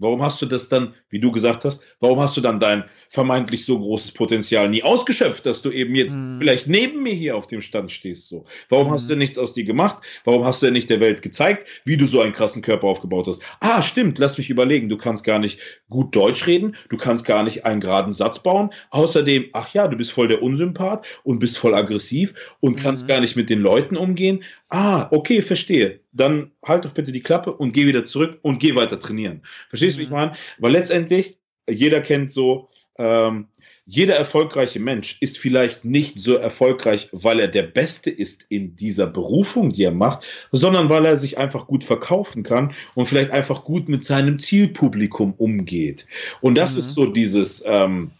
Warum 0.00 0.22
hast 0.22 0.40
du 0.40 0.46
das 0.46 0.70
dann, 0.70 0.94
wie 1.10 1.20
du 1.20 1.30
gesagt 1.30 1.66
hast, 1.66 1.82
warum 2.00 2.20
hast 2.20 2.34
du 2.34 2.40
dann 2.40 2.58
dein 2.58 2.84
vermeintlich 3.10 3.64
so 3.64 3.76
großes 3.76 4.12
Potenzial 4.12 4.70
nie 4.70 4.84
ausgeschöpft, 4.84 5.44
dass 5.44 5.62
du 5.62 5.72
eben 5.72 5.96
jetzt 5.96 6.14
mhm. 6.14 6.38
vielleicht 6.38 6.68
neben 6.68 7.02
mir 7.02 7.12
hier 7.12 7.36
auf 7.36 7.48
dem 7.48 7.60
Stand 7.60 7.90
stehst 7.90 8.28
so? 8.28 8.44
Warum 8.68 8.86
mhm. 8.86 8.92
hast 8.92 9.10
du 9.10 9.16
nichts 9.16 9.36
aus 9.36 9.52
dir 9.52 9.64
gemacht? 9.64 10.00
Warum 10.22 10.44
hast 10.44 10.62
du 10.62 10.66
denn 10.66 10.74
nicht 10.74 10.88
der 10.88 11.00
Welt 11.00 11.20
gezeigt, 11.20 11.66
wie 11.84 11.96
du 11.96 12.06
so 12.06 12.20
einen 12.20 12.32
krassen 12.32 12.62
Körper 12.62 12.86
aufgebaut 12.86 13.26
hast? 13.26 13.42
Ah, 13.58 13.82
stimmt, 13.82 14.18
lass 14.18 14.38
mich 14.38 14.48
überlegen, 14.48 14.88
du 14.88 14.96
kannst 14.96 15.24
gar 15.24 15.40
nicht 15.40 15.58
gut 15.88 16.14
Deutsch 16.14 16.46
reden, 16.46 16.76
du 16.88 16.96
kannst 16.96 17.24
gar 17.24 17.42
nicht 17.42 17.66
einen 17.66 17.80
geraden 17.80 18.12
Satz 18.12 18.38
bauen. 18.38 18.70
Außerdem, 18.90 19.46
ach 19.54 19.74
ja, 19.74 19.88
du 19.88 19.96
bist 19.96 20.12
voll 20.12 20.28
der 20.28 20.40
Unsympath 20.40 21.04
und 21.24 21.40
bist 21.40 21.58
voll 21.58 21.74
aggressiv 21.74 22.32
und 22.60 22.76
mhm. 22.76 22.80
kannst 22.80 23.08
gar 23.08 23.20
nicht 23.20 23.34
mit 23.34 23.50
den 23.50 23.60
Leuten 23.60 23.96
umgehen. 23.96 24.44
Ah, 24.68 25.08
okay, 25.10 25.42
verstehe. 25.42 25.98
Dann 26.12 26.52
halt 26.64 26.84
doch 26.84 26.92
bitte 26.92 27.10
die 27.10 27.22
Klappe 27.22 27.52
und 27.52 27.72
geh 27.72 27.86
wieder 27.86 28.04
zurück 28.04 28.38
und 28.42 28.60
geh 28.60 28.76
weiter 28.76 29.00
trainieren. 29.00 29.42
Verstehst 29.68 29.96
du, 29.96 29.98
wie 30.00 30.04
ich 30.04 30.10
mhm. 30.10 30.16
meine? 30.16 30.32
Weil 30.58 30.70
letztendlich, 30.70 31.38
jeder 31.68 32.00
kennt 32.00 32.30
so, 32.30 32.68
ähm, 33.00 33.48
jeder 33.86 34.14
erfolgreiche 34.14 34.78
Mensch 34.78 35.16
ist 35.20 35.38
vielleicht 35.38 35.84
nicht 35.84 36.20
so 36.20 36.34
erfolgreich, 36.34 37.08
weil 37.12 37.40
er 37.40 37.48
der 37.48 37.64
Beste 37.64 38.10
ist 38.10 38.46
in 38.48 38.76
dieser 38.76 39.06
Berufung, 39.06 39.72
die 39.72 39.84
er 39.84 39.90
macht, 39.90 40.24
sondern 40.52 40.88
weil 40.90 41.06
er 41.06 41.16
sich 41.16 41.38
einfach 41.38 41.66
gut 41.66 41.82
verkaufen 41.82 42.42
kann 42.42 42.72
und 42.94 43.06
vielleicht 43.06 43.30
einfach 43.30 43.64
gut 43.64 43.88
mit 43.88 44.04
seinem 44.04 44.38
Zielpublikum 44.38 45.32
umgeht. 45.32 46.06
Und 46.40 46.56
das 46.56 46.74
mhm. 46.74 46.78
ist 46.78 46.94
so 46.94 47.06
dieses, 47.06 47.64
ähm, 47.66 48.12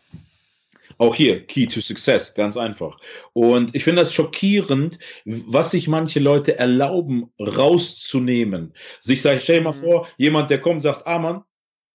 auch 0.98 1.14
hier, 1.14 1.46
Key 1.46 1.66
to 1.66 1.80
Success, 1.80 2.34
ganz 2.34 2.56
einfach. 2.56 2.98
Und 3.32 3.74
ich 3.74 3.84
finde 3.84 4.02
das 4.02 4.12
schockierend, 4.12 4.98
was 5.24 5.70
sich 5.70 5.88
manche 5.88 6.20
Leute 6.20 6.58
erlauben, 6.58 7.30
rauszunehmen. 7.38 8.74
Sich 9.00 9.22
sagt, 9.22 9.42
stell 9.42 9.58
dir 9.58 9.64
mal 9.64 9.76
mhm. 9.76 9.82
vor, 9.82 10.08
jemand, 10.16 10.50
der 10.50 10.60
kommt, 10.60 10.82
sagt, 10.82 11.06
ah 11.06 11.18
Mann, 11.18 11.44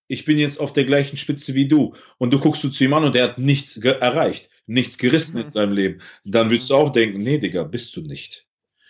ich 0.07 0.25
bin 0.25 0.37
jetzt 0.37 0.59
auf 0.59 0.73
der 0.73 0.85
gleichen 0.85 1.17
Spitze 1.17 1.55
wie 1.55 1.67
du. 1.67 1.95
Und 2.17 2.33
du 2.33 2.39
guckst 2.39 2.63
du 2.63 2.69
zu 2.69 2.83
ihm 2.83 2.93
an 2.93 3.03
und 3.03 3.15
der 3.15 3.23
hat 3.23 3.39
nichts 3.39 3.77
erreicht, 3.77 4.49
nichts 4.67 4.97
gerissen 4.97 5.37
mhm. 5.37 5.43
in 5.45 5.49
seinem 5.49 5.73
Leben. 5.73 6.01
Dann 6.23 6.49
würdest 6.49 6.69
du 6.69 6.75
auch 6.75 6.91
denken, 6.91 7.23
nee, 7.23 7.37
Digga, 7.37 7.63
bist 7.63 7.95
du 7.95 8.01
nicht. 8.01 8.45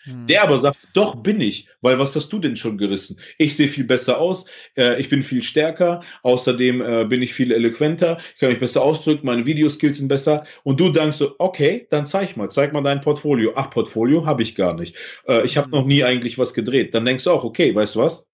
Hm. 0.06 0.28
Der 0.28 0.44
aber 0.44 0.58
sagt, 0.60 0.88
doch 0.94 1.16
bin 1.16 1.42
ich, 1.42 1.68
weil 1.82 1.98
was 1.98 2.16
hast 2.16 2.32
du 2.32 2.40
denn 2.40 2.56
schon 2.56 2.78
gerissen? 2.78 3.20
Ich 3.38 3.56
sehe 3.56 3.68
viel 3.68 3.86
besser 3.86 4.20
aus, 4.20 4.46
äh, 4.78 5.00
ich 5.02 5.10
bin 5.10 5.24
viel 5.24 5.42
stärker, 5.42 6.02
außerdem 6.22 6.82
äh, 6.82 7.06
bin 7.06 7.22
ich 7.22 7.34
viel 7.34 7.52
eloquenter, 7.52 8.18
ich 8.34 8.40
kann 8.40 8.50
mich 8.50 8.60
besser 8.60 8.84
ausdrücken, 8.84 9.26
meine 9.26 9.46
Videoskills 9.46 9.98
sind 9.98 10.08
besser 10.08 10.46
und 10.64 10.80
du 10.80 10.90
denkst 10.90 11.18
so, 11.18 11.36
okay, 11.40 11.88
dann 11.90 12.06
zeig 12.06 12.38
mal, 12.38 12.50
zeig 12.50 12.72
mal 12.72 12.84
dein 12.84 13.02
Portfolio. 13.02 13.54
Ach, 13.56 13.72
Portfolio 13.72 14.26
habe 14.26 14.44
ich 14.44 14.56
gar 14.56 14.76
nicht. 14.76 14.96
Äh, 15.28 15.44
ich 15.46 15.58
habe 15.58 15.66
hm. 15.66 15.72
noch 15.72 15.86
nie 15.86 16.04
eigentlich 16.04 16.38
was 16.38 16.54
gedreht. 16.54 16.94
Dann 16.94 17.06
denkst 17.06 17.24
du 17.24 17.32
auch, 17.32 17.44
okay, 17.44 17.74
weißt 17.74 17.96
du 17.96 18.00
was? 18.00 18.28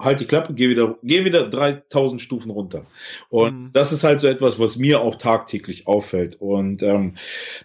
Halt 0.00 0.20
die 0.20 0.26
Klappe, 0.26 0.54
geh 0.54 0.68
wieder, 0.68 0.96
geh 1.02 1.24
wieder 1.24 1.48
3000 1.48 2.20
Stufen 2.20 2.50
runter. 2.50 2.86
Und 3.28 3.64
mhm. 3.64 3.72
das 3.72 3.92
ist 3.92 4.04
halt 4.04 4.20
so 4.20 4.26
etwas, 4.26 4.58
was 4.58 4.76
mir 4.76 5.00
auch 5.00 5.16
tagtäglich 5.16 5.86
auffällt. 5.86 6.34
Und 6.40 6.82
ähm, 6.82 7.16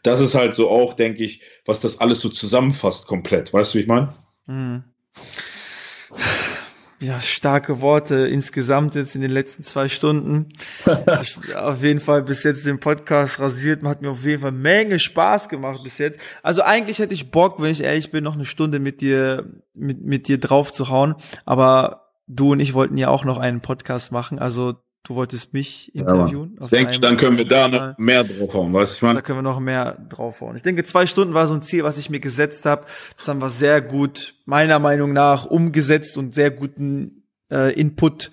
das 0.03 0.21
ist 0.21 0.35
halt 0.35 0.55
so 0.55 0.69
auch, 0.69 0.93
denke 0.93 1.23
ich, 1.23 1.41
was 1.65 1.81
das 1.81 1.99
alles 1.99 2.21
so 2.21 2.29
zusammenfasst 2.29 3.07
komplett. 3.07 3.53
Weißt 3.53 3.73
du, 3.73 3.77
wie 3.77 3.81
ich 3.81 3.87
meine? 3.87 4.13
Mhm 4.45 4.83
ja, 6.99 7.19
starke 7.19 7.81
Worte 7.81 8.27
insgesamt 8.27 8.95
jetzt 8.95 9.13
in 9.13 9.21
den 9.21 9.31
letzten 9.31 9.63
zwei 9.63 9.87
Stunden. 9.87 10.49
ich, 11.21 11.55
auf 11.55 11.83
jeden 11.83 11.99
Fall 11.99 12.23
bis 12.23 12.43
jetzt 12.43 12.65
den 12.65 12.79
Podcast 12.79 13.39
rasiert, 13.39 13.83
hat 13.83 14.01
mir 14.01 14.11
auf 14.11 14.23
jeden 14.23 14.41
Fall 14.41 14.51
Menge 14.51 14.99
Spaß 14.99 15.47
gemacht 15.49 15.83
bis 15.83 15.99
jetzt. 15.99 16.19
Also 16.41 16.63
eigentlich 16.63 16.99
hätte 16.99 17.13
ich 17.13 17.29
Bock, 17.29 17.61
wenn 17.61 17.71
ich 17.71 17.83
ehrlich 17.83 18.11
bin, 18.11 18.23
noch 18.23 18.33
eine 18.33 18.45
Stunde 18.45 18.79
mit 18.79 19.01
dir, 19.01 19.45
mit, 19.75 20.01
mit 20.03 20.27
dir 20.27 20.39
drauf 20.39 20.73
zu 20.73 20.89
hauen. 20.89 21.15
Aber 21.45 22.07
du 22.27 22.53
und 22.53 22.59
ich 22.59 22.73
wollten 22.73 22.97
ja 22.97 23.09
auch 23.09 23.25
noch 23.25 23.37
einen 23.37 23.61
Podcast 23.61 24.11
machen. 24.11 24.39
Also 24.39 24.75
Du 25.03 25.15
wolltest 25.15 25.53
mich 25.53 25.95
interviewen? 25.95 26.57
Ja, 26.59 26.67
denke, 26.67 26.99
dann 26.99 27.15
können 27.15 27.37
wir 27.37 27.47
da 27.47 27.69
noch 27.69 27.97
mehr 27.97 28.25
draufhauen, 28.25 28.73
weißt 28.73 28.93
du, 28.93 28.95
ich 28.97 29.01
meine? 29.03 29.15
Da 29.15 29.21
können 29.21 29.37
wir 29.37 29.43
noch 29.43 29.59
mehr 29.59 29.97
draufhauen. 30.09 30.57
Ich 30.57 30.63
denke, 30.63 30.83
zwei 30.83 31.07
Stunden 31.07 31.33
war 31.33 31.47
so 31.47 31.53
ein 31.53 31.61
Ziel, 31.61 31.83
was 31.83 31.97
ich 31.97 32.09
mir 32.09 32.19
gesetzt 32.19 32.65
habe. 32.65 32.85
Das 33.15 33.27
haben 33.27 33.39
wir 33.39 33.49
sehr 33.49 33.81
gut, 33.81 34.35
meiner 34.45 34.79
Meinung 34.79 35.13
nach, 35.13 35.45
umgesetzt 35.45 36.17
und 36.17 36.35
sehr 36.35 36.51
guten 36.51 37.23
äh, 37.49 37.73
Input 37.79 38.31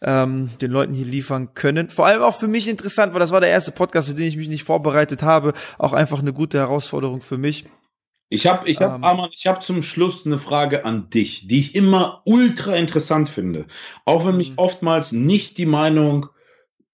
ähm, 0.00 0.50
den 0.60 0.70
Leuten 0.70 0.94
hier 0.94 1.04
liefern 1.04 1.54
können. 1.54 1.90
Vor 1.90 2.06
allem 2.06 2.22
auch 2.22 2.36
für 2.36 2.48
mich 2.48 2.68
interessant, 2.68 3.12
weil 3.12 3.20
das 3.20 3.30
war 3.30 3.40
der 3.40 3.50
erste 3.50 3.72
Podcast, 3.72 4.08
für 4.08 4.14
den 4.14 4.26
ich 4.26 4.36
mich 4.36 4.48
nicht 4.48 4.64
vorbereitet 4.64 5.22
habe. 5.22 5.52
Auch 5.78 5.92
einfach 5.92 6.20
eine 6.20 6.32
gute 6.32 6.58
Herausforderung 6.58 7.20
für 7.20 7.38
mich. 7.38 7.66
Ich 8.34 8.46
habe 8.46 8.68
ich 8.68 8.78
hab, 8.78 8.96
ähm, 8.96 9.04
Arman, 9.04 9.30
ich 9.32 9.46
hab 9.46 9.62
zum 9.62 9.82
Schluss 9.82 10.26
eine 10.26 10.38
Frage 10.38 10.84
an 10.84 11.08
dich, 11.10 11.46
die 11.46 11.60
ich 11.60 11.74
immer 11.74 12.22
ultra 12.24 12.74
interessant 12.76 13.28
finde. 13.28 13.66
Auch 14.04 14.26
wenn 14.26 14.36
mich 14.36 14.50
mhm. 14.50 14.58
oftmals 14.58 15.12
nicht 15.12 15.56
die 15.58 15.66
Meinung 15.66 16.26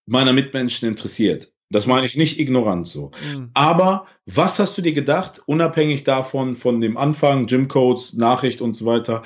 meiner 0.06 0.32
Mitmenschen 0.32 0.88
interessiert. 0.88 1.52
Das 1.70 1.86
meine 1.86 2.04
ich 2.04 2.16
nicht 2.16 2.38
ignorant 2.38 2.88
so. 2.88 3.12
Mhm. 3.32 3.50
Aber 3.54 4.06
was 4.26 4.58
hast 4.58 4.76
du 4.76 4.82
dir 4.82 4.92
gedacht, 4.92 5.40
unabhängig 5.46 6.02
davon, 6.02 6.54
von 6.54 6.80
dem 6.80 6.96
Anfang, 6.96 7.46
Gym-Codes, 7.46 8.14
Nachricht 8.14 8.60
und 8.60 8.74
so 8.74 8.86
weiter, 8.86 9.22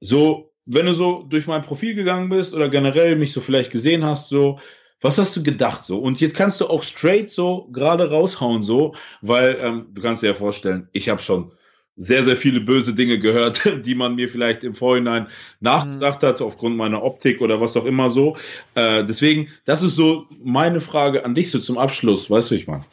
so, 0.00 0.52
wenn 0.66 0.86
du 0.86 0.94
so 0.94 1.22
durch 1.22 1.46
mein 1.46 1.62
Profil 1.62 1.94
gegangen 1.94 2.28
bist 2.28 2.54
oder 2.54 2.68
generell 2.68 3.16
mich 3.16 3.32
so 3.32 3.40
vielleicht 3.40 3.70
gesehen 3.70 4.04
hast, 4.04 4.28
so, 4.28 4.58
was 5.02 5.18
hast 5.18 5.36
du 5.36 5.42
gedacht 5.42 5.84
so? 5.84 5.98
Und 5.98 6.20
jetzt 6.20 6.34
kannst 6.34 6.60
du 6.60 6.66
auch 6.66 6.82
straight 6.82 7.30
so 7.30 7.68
gerade 7.72 8.10
raushauen 8.10 8.62
so, 8.62 8.94
weil 9.20 9.58
ähm, 9.60 9.86
du 9.92 10.00
kannst 10.00 10.22
dir 10.22 10.28
ja 10.28 10.34
vorstellen, 10.34 10.88
ich 10.92 11.08
habe 11.08 11.20
schon 11.20 11.52
sehr, 11.96 12.24
sehr 12.24 12.36
viele 12.36 12.60
böse 12.60 12.94
Dinge 12.94 13.18
gehört, 13.18 13.62
die 13.84 13.94
man 13.94 14.14
mir 14.14 14.28
vielleicht 14.28 14.64
im 14.64 14.74
Vorhinein 14.74 15.26
nachgesagt 15.60 16.22
hat, 16.22 16.40
aufgrund 16.40 16.76
meiner 16.76 17.02
Optik 17.02 17.40
oder 17.40 17.60
was 17.60 17.76
auch 17.76 17.84
immer 17.84 18.10
so. 18.10 18.36
Äh, 18.74 19.04
deswegen, 19.04 19.48
das 19.64 19.82
ist 19.82 19.96
so 19.96 20.26
meine 20.42 20.80
Frage 20.80 21.24
an 21.24 21.34
dich 21.34 21.50
so 21.50 21.58
zum 21.58 21.78
Abschluss, 21.78 22.30
weißt 22.30 22.50
du, 22.50 22.54
ich 22.54 22.66
meine. 22.66 22.84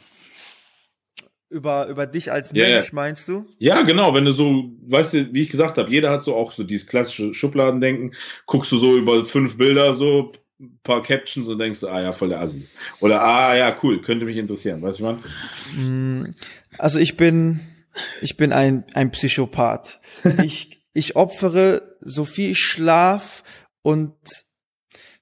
Über, 1.48 1.88
über 1.88 2.06
dich 2.06 2.30
als 2.30 2.52
Mensch, 2.52 2.68
yeah. 2.68 2.84
meinst 2.92 3.26
du? 3.26 3.44
Ja, 3.58 3.82
genau, 3.82 4.14
wenn 4.14 4.24
du 4.24 4.30
so, 4.30 4.70
weißt 4.86 5.14
du, 5.14 5.34
wie 5.34 5.42
ich 5.42 5.50
gesagt 5.50 5.78
habe, 5.78 5.90
jeder 5.90 6.10
hat 6.10 6.22
so 6.22 6.36
auch 6.36 6.52
so 6.52 6.62
dieses 6.62 6.86
klassische 6.86 7.34
Schubladendenken, 7.34 8.14
guckst 8.46 8.70
du 8.70 8.76
so 8.76 8.96
über 8.96 9.24
fünf 9.24 9.58
Bilder, 9.58 9.94
so 9.94 10.30
ein 10.60 10.78
paar 10.82 11.02
Captions 11.02 11.48
und 11.48 11.58
denkst 11.58 11.80
du, 11.80 11.88
ah 11.88 12.00
ja, 12.02 12.12
voll 12.12 12.28
der 12.28 12.40
Assi. 12.40 12.66
Oder 13.00 13.22
ah 13.22 13.56
ja, 13.56 13.76
cool, 13.82 14.02
könnte 14.02 14.26
mich 14.26 14.36
interessieren, 14.36 14.82
weißt 14.82 15.00
du, 15.00 15.04
man? 15.04 15.24
Mm, 15.74 16.34
also 16.78 16.98
ich 16.98 17.16
bin, 17.16 17.60
ich 18.20 18.36
bin 18.36 18.52
ein, 18.52 18.84
ein 18.94 19.10
Psychopath. 19.10 20.00
Ich, 20.44 20.82
ich 20.92 21.16
opfere 21.16 21.96
so 22.00 22.24
viel 22.24 22.54
Schlaf 22.54 23.42
und 23.82 24.14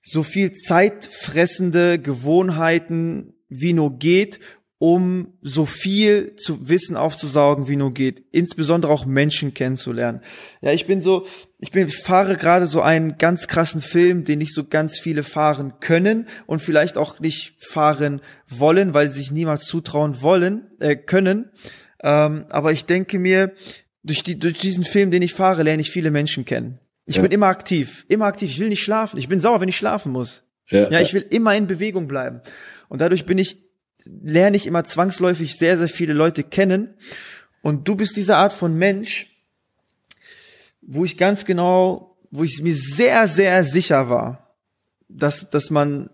so 0.02 0.22
viel 0.22 0.52
zeitfressende 0.52 1.98
Gewohnheiten 1.98 3.34
wie 3.48 3.72
nur 3.72 3.98
geht, 3.98 4.40
um 4.78 5.32
so 5.42 5.66
viel 5.66 6.36
zu 6.36 6.68
Wissen 6.68 6.96
aufzusaugen, 6.96 7.66
wie 7.68 7.76
nur 7.76 7.92
geht. 7.92 8.22
Insbesondere 8.30 8.92
auch 8.92 9.06
Menschen 9.06 9.52
kennenzulernen. 9.52 10.20
Ja, 10.60 10.72
ich 10.72 10.86
bin 10.86 11.00
so, 11.00 11.26
ich 11.58 11.72
bin, 11.72 11.88
ich 11.88 11.96
fahre 11.96 12.36
gerade 12.36 12.66
so 12.66 12.80
einen 12.80 13.18
ganz 13.18 13.48
krassen 13.48 13.82
Film, 13.82 14.24
den 14.24 14.38
nicht 14.38 14.54
so 14.54 14.64
ganz 14.64 14.98
viele 14.98 15.24
fahren 15.24 15.74
können 15.80 16.28
und 16.46 16.62
vielleicht 16.62 16.96
auch 16.96 17.18
nicht 17.18 17.54
fahren 17.58 18.20
wollen, 18.46 18.94
weil 18.94 19.08
sie 19.08 19.18
sich 19.18 19.32
niemals 19.32 19.64
zutrauen 19.64 20.22
wollen, 20.22 20.68
äh, 20.78 20.94
können. 20.94 21.50
Ähm, 22.00 22.46
aber 22.50 22.70
ich 22.70 22.84
denke 22.84 23.18
mir, 23.18 23.52
durch, 24.04 24.22
die, 24.22 24.38
durch 24.38 24.58
diesen 24.58 24.84
Film, 24.84 25.10
den 25.10 25.22
ich 25.22 25.34
fahre, 25.34 25.64
lerne 25.64 25.82
ich 25.82 25.90
viele 25.90 26.12
Menschen 26.12 26.44
kennen. 26.44 26.78
Ich 27.04 27.16
ja. 27.16 27.22
bin 27.22 27.32
immer 27.32 27.46
aktiv, 27.46 28.04
immer 28.08 28.26
aktiv. 28.26 28.50
Ich 28.50 28.60
will 28.60 28.68
nicht 28.68 28.82
schlafen. 28.82 29.18
Ich 29.18 29.28
bin 29.28 29.40
sauer, 29.40 29.60
wenn 29.60 29.68
ich 29.68 29.76
schlafen 29.76 30.12
muss. 30.12 30.44
Ja, 30.70 30.90
ja, 30.90 31.00
ich 31.00 31.14
will 31.14 31.24
immer 31.30 31.56
in 31.56 31.66
Bewegung 31.66 32.06
bleiben. 32.06 32.42
Und 32.88 33.00
dadurch 33.00 33.24
bin 33.24 33.38
ich, 33.38 33.67
lerne 34.22 34.56
ich 34.56 34.66
immer 34.66 34.84
zwangsläufig 34.84 35.56
sehr, 35.56 35.76
sehr 35.76 35.88
viele 35.88 36.12
Leute 36.12 36.42
kennen. 36.42 36.94
Und 37.62 37.88
du 37.88 37.96
bist 37.96 38.16
diese 38.16 38.36
Art 38.36 38.52
von 38.52 38.74
Mensch, 38.76 39.26
wo 40.80 41.04
ich 41.04 41.16
ganz 41.16 41.44
genau, 41.44 42.16
wo 42.30 42.44
ich 42.44 42.62
mir 42.62 42.74
sehr, 42.74 43.26
sehr 43.28 43.64
sicher 43.64 44.08
war, 44.08 44.54
dass, 45.08 45.50
dass 45.50 45.70
man 45.70 46.10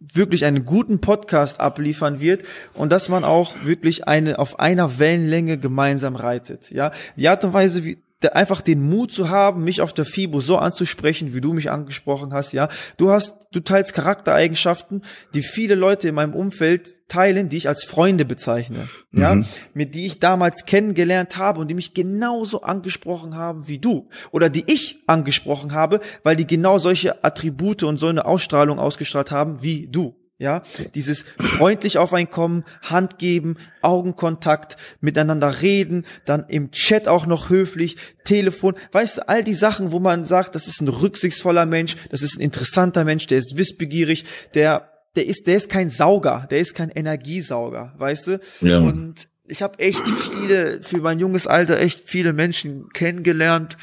wirklich 0.00 0.44
einen 0.44 0.64
guten 0.64 1.00
Podcast 1.00 1.60
abliefern 1.60 2.20
wird 2.20 2.44
und 2.74 2.90
dass 2.92 3.08
man 3.08 3.24
auch 3.24 3.54
wirklich 3.64 4.06
eine 4.06 4.38
auf 4.38 4.58
einer 4.60 4.98
Wellenlänge 4.98 5.58
gemeinsam 5.58 6.14
reitet. 6.14 6.70
Ja, 6.70 6.92
die 7.16 7.28
Art 7.28 7.44
und 7.44 7.52
Weise, 7.52 7.84
wie 7.84 7.98
einfach 8.26 8.60
den 8.60 8.88
Mut 8.88 9.12
zu 9.12 9.28
haben, 9.28 9.62
mich 9.62 9.80
auf 9.80 9.92
der 9.92 10.04
FIBO 10.04 10.40
so 10.40 10.58
anzusprechen, 10.58 11.34
wie 11.34 11.40
du 11.40 11.52
mich 11.52 11.70
angesprochen 11.70 12.34
hast, 12.34 12.52
ja. 12.52 12.68
Du 12.96 13.10
hast, 13.10 13.34
du 13.52 13.60
teilst 13.60 13.94
Charaktereigenschaften, 13.94 15.04
die 15.34 15.42
viele 15.42 15.76
Leute 15.76 16.08
in 16.08 16.14
meinem 16.16 16.34
Umfeld 16.34 17.06
teilen, 17.08 17.48
die 17.48 17.56
ich 17.56 17.68
als 17.68 17.84
Freunde 17.84 18.24
bezeichne, 18.24 18.88
mhm. 19.12 19.20
ja, 19.20 19.40
mit 19.72 19.94
die 19.94 20.06
ich 20.06 20.18
damals 20.18 20.66
kennengelernt 20.66 21.36
habe 21.36 21.60
und 21.60 21.68
die 21.68 21.74
mich 21.74 21.94
genauso 21.94 22.62
angesprochen 22.62 23.36
haben 23.36 23.68
wie 23.68 23.78
du 23.78 24.08
oder 24.32 24.50
die 24.50 24.64
ich 24.66 24.98
angesprochen 25.06 25.72
habe, 25.72 26.00
weil 26.22 26.36
die 26.36 26.46
genau 26.46 26.78
solche 26.78 27.24
Attribute 27.24 27.84
und 27.84 27.98
so 27.98 28.08
eine 28.08 28.26
Ausstrahlung 28.26 28.78
ausgestrahlt 28.78 29.30
haben 29.30 29.62
wie 29.62 29.86
du. 29.86 30.16
Ja, 30.40 30.62
dieses 30.94 31.24
freundlich 31.40 31.98
auf 31.98 32.12
ein 32.12 32.30
Kommen, 32.30 32.64
Hand 32.82 33.18
geben, 33.18 33.56
Augenkontakt, 33.82 34.76
miteinander 35.00 35.62
reden, 35.62 36.04
dann 36.26 36.44
im 36.46 36.70
Chat 36.70 37.08
auch 37.08 37.26
noch 37.26 37.50
höflich, 37.50 37.96
Telefon, 38.22 38.76
weißt 38.92 39.18
du, 39.18 39.28
all 39.28 39.42
die 39.42 39.54
Sachen, 39.54 39.90
wo 39.90 39.98
man 39.98 40.24
sagt, 40.24 40.54
das 40.54 40.68
ist 40.68 40.80
ein 40.80 40.86
rücksichtsvoller 40.86 41.66
Mensch, 41.66 41.96
das 42.10 42.22
ist 42.22 42.38
ein 42.38 42.40
interessanter 42.40 43.04
Mensch, 43.04 43.26
der 43.26 43.38
ist 43.38 43.56
wissbegierig, 43.56 44.26
der, 44.54 44.88
der 45.16 45.26
ist, 45.26 45.48
der 45.48 45.56
ist 45.56 45.68
kein 45.70 45.90
Sauger, 45.90 46.46
der 46.52 46.60
ist 46.60 46.72
kein 46.72 46.90
Energiesauger, 46.90 47.94
weißt 47.98 48.26
du? 48.28 48.40
Ja. 48.60 48.78
Und 48.78 49.28
ich 49.48 49.60
habe 49.60 49.80
echt 49.80 50.06
viele, 50.08 50.84
für 50.84 50.98
mein 50.98 51.18
junges 51.18 51.48
Alter 51.48 51.80
echt 51.80 52.02
viele 52.04 52.32
Menschen 52.32 52.90
kennengelernt, 52.90 53.76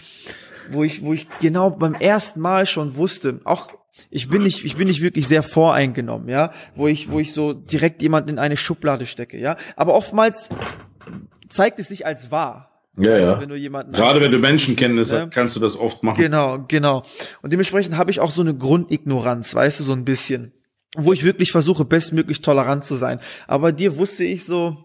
wo 0.69 0.85
ich, 0.85 1.03
wo 1.03 1.11
ich 1.11 1.27
genau 1.41 1.71
beim 1.71 1.95
ersten 1.95 2.39
Mal 2.39 2.65
schon 2.65 2.95
wusste, 2.95 3.41
auch 3.43 3.67
ich 4.09 4.29
bin 4.29 4.43
nicht, 4.43 4.63
ich 4.63 4.75
bin 4.75 4.87
nicht 4.87 5.01
wirklich 5.01 5.27
sehr 5.27 5.43
voreingenommen, 5.43 6.29
ja, 6.29 6.51
wo 6.75 6.87
ich, 6.87 7.09
wo 7.09 7.19
ich 7.19 7.33
so 7.33 7.53
direkt 7.53 8.01
jemanden 8.01 8.29
in 8.29 8.39
eine 8.39 8.57
Schublade 8.57 9.05
stecke, 9.05 9.37
ja. 9.37 9.55
Aber 9.75 9.93
oftmals 9.93 10.49
zeigt 11.49 11.79
es 11.79 11.87
sich 11.87 12.05
als 12.05 12.31
wahr. 12.31 12.71
Ja, 12.97 13.11
weißt, 13.11 13.23
ja. 13.23 13.41
Wenn 13.41 13.49
du 13.49 13.55
jemanden 13.55 13.91
Gerade 13.91 14.21
wenn 14.21 14.31
du 14.31 14.39
Menschen 14.39 14.75
kennst, 14.75 15.11
ne? 15.11 15.29
kannst 15.33 15.55
du 15.55 15.59
das 15.59 15.75
oft 15.75 16.01
machen. 16.03 16.21
Genau, 16.21 16.63
genau. 16.67 17.03
Und 17.41 17.51
dementsprechend 17.51 17.97
habe 17.97 18.11
ich 18.11 18.21
auch 18.21 18.31
so 18.31 18.41
eine 18.41 18.55
Grundignoranz, 18.55 19.53
weißt 19.53 19.81
du, 19.81 19.83
so 19.83 19.91
ein 19.91 20.05
bisschen. 20.05 20.53
Wo 20.95 21.11
ich 21.11 21.25
wirklich 21.25 21.51
versuche, 21.51 21.83
bestmöglich 21.83 22.41
tolerant 22.41 22.85
zu 22.85 22.95
sein. 22.95 23.19
Aber 23.47 23.73
dir 23.73 23.97
wusste 23.97 24.23
ich 24.23 24.45
so, 24.45 24.77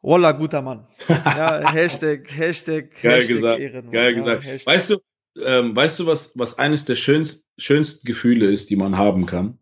Walla, 0.00 0.32
guter 0.32 0.62
Mann. 0.62 0.86
Ja, 1.08 1.70
Hashtag, 1.72 2.26
Hashtag, 2.30 3.02
Geil 3.02 3.12
Hashtag 3.12 3.28
gesagt. 3.28 3.60
Ehrenmann. 3.60 3.92
Geil 3.92 4.14
gesagt. 4.14 4.44
Ja, 4.44 4.54
weißt 4.64 4.90
du, 4.90 4.98
ähm, 5.44 5.74
weißt 5.74 6.00
du, 6.00 6.06
was, 6.06 6.32
was 6.36 6.58
eines 6.58 6.84
der 6.84 6.96
schönsten, 6.96 7.44
schönsten 7.58 8.06
Gefühle 8.06 8.46
ist, 8.50 8.70
die 8.70 8.76
man 8.76 8.96
haben 8.96 9.26
kann? 9.26 9.58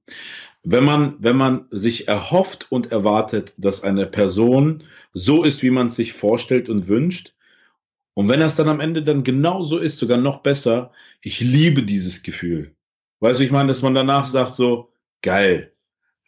Wenn 0.63 0.85
man, 0.85 1.17
wenn 1.21 1.37
man 1.37 1.67
sich 1.71 2.09
erhofft 2.09 2.67
und 2.71 2.91
erwartet, 2.91 3.55
dass 3.57 3.85
eine 3.85 4.07
Person 4.07 4.83
so 5.13 5.45
ist, 5.45 5.63
wie 5.63 5.71
man 5.71 5.89
es 5.89 5.97
sich 5.97 6.13
vorstellt 6.13 6.69
und 6.69 6.89
wünscht. 6.89 7.35
Und 8.15 8.29
wenn 8.29 8.41
das 8.41 8.57
dann 8.57 8.69
am 8.69 8.81
Ende 8.81 9.03
dann 9.03 9.23
genau 9.23 9.63
so 9.63 9.79
ist, 9.79 9.99
sogar 9.99 10.19
noch 10.19 10.39
besser, 10.39 10.93
ich 11.21 11.41
liebe 11.41 11.83
dieses 11.83 12.23
Gefühl. 12.23 12.75
Weißt 13.21 13.41
du, 13.41 13.45
ich 13.45 13.51
meine, 13.51 13.69
dass 13.69 13.83
man 13.83 13.95
danach 13.95 14.27
sagt 14.27 14.55
so, 14.55 14.93
geil, 15.23 15.73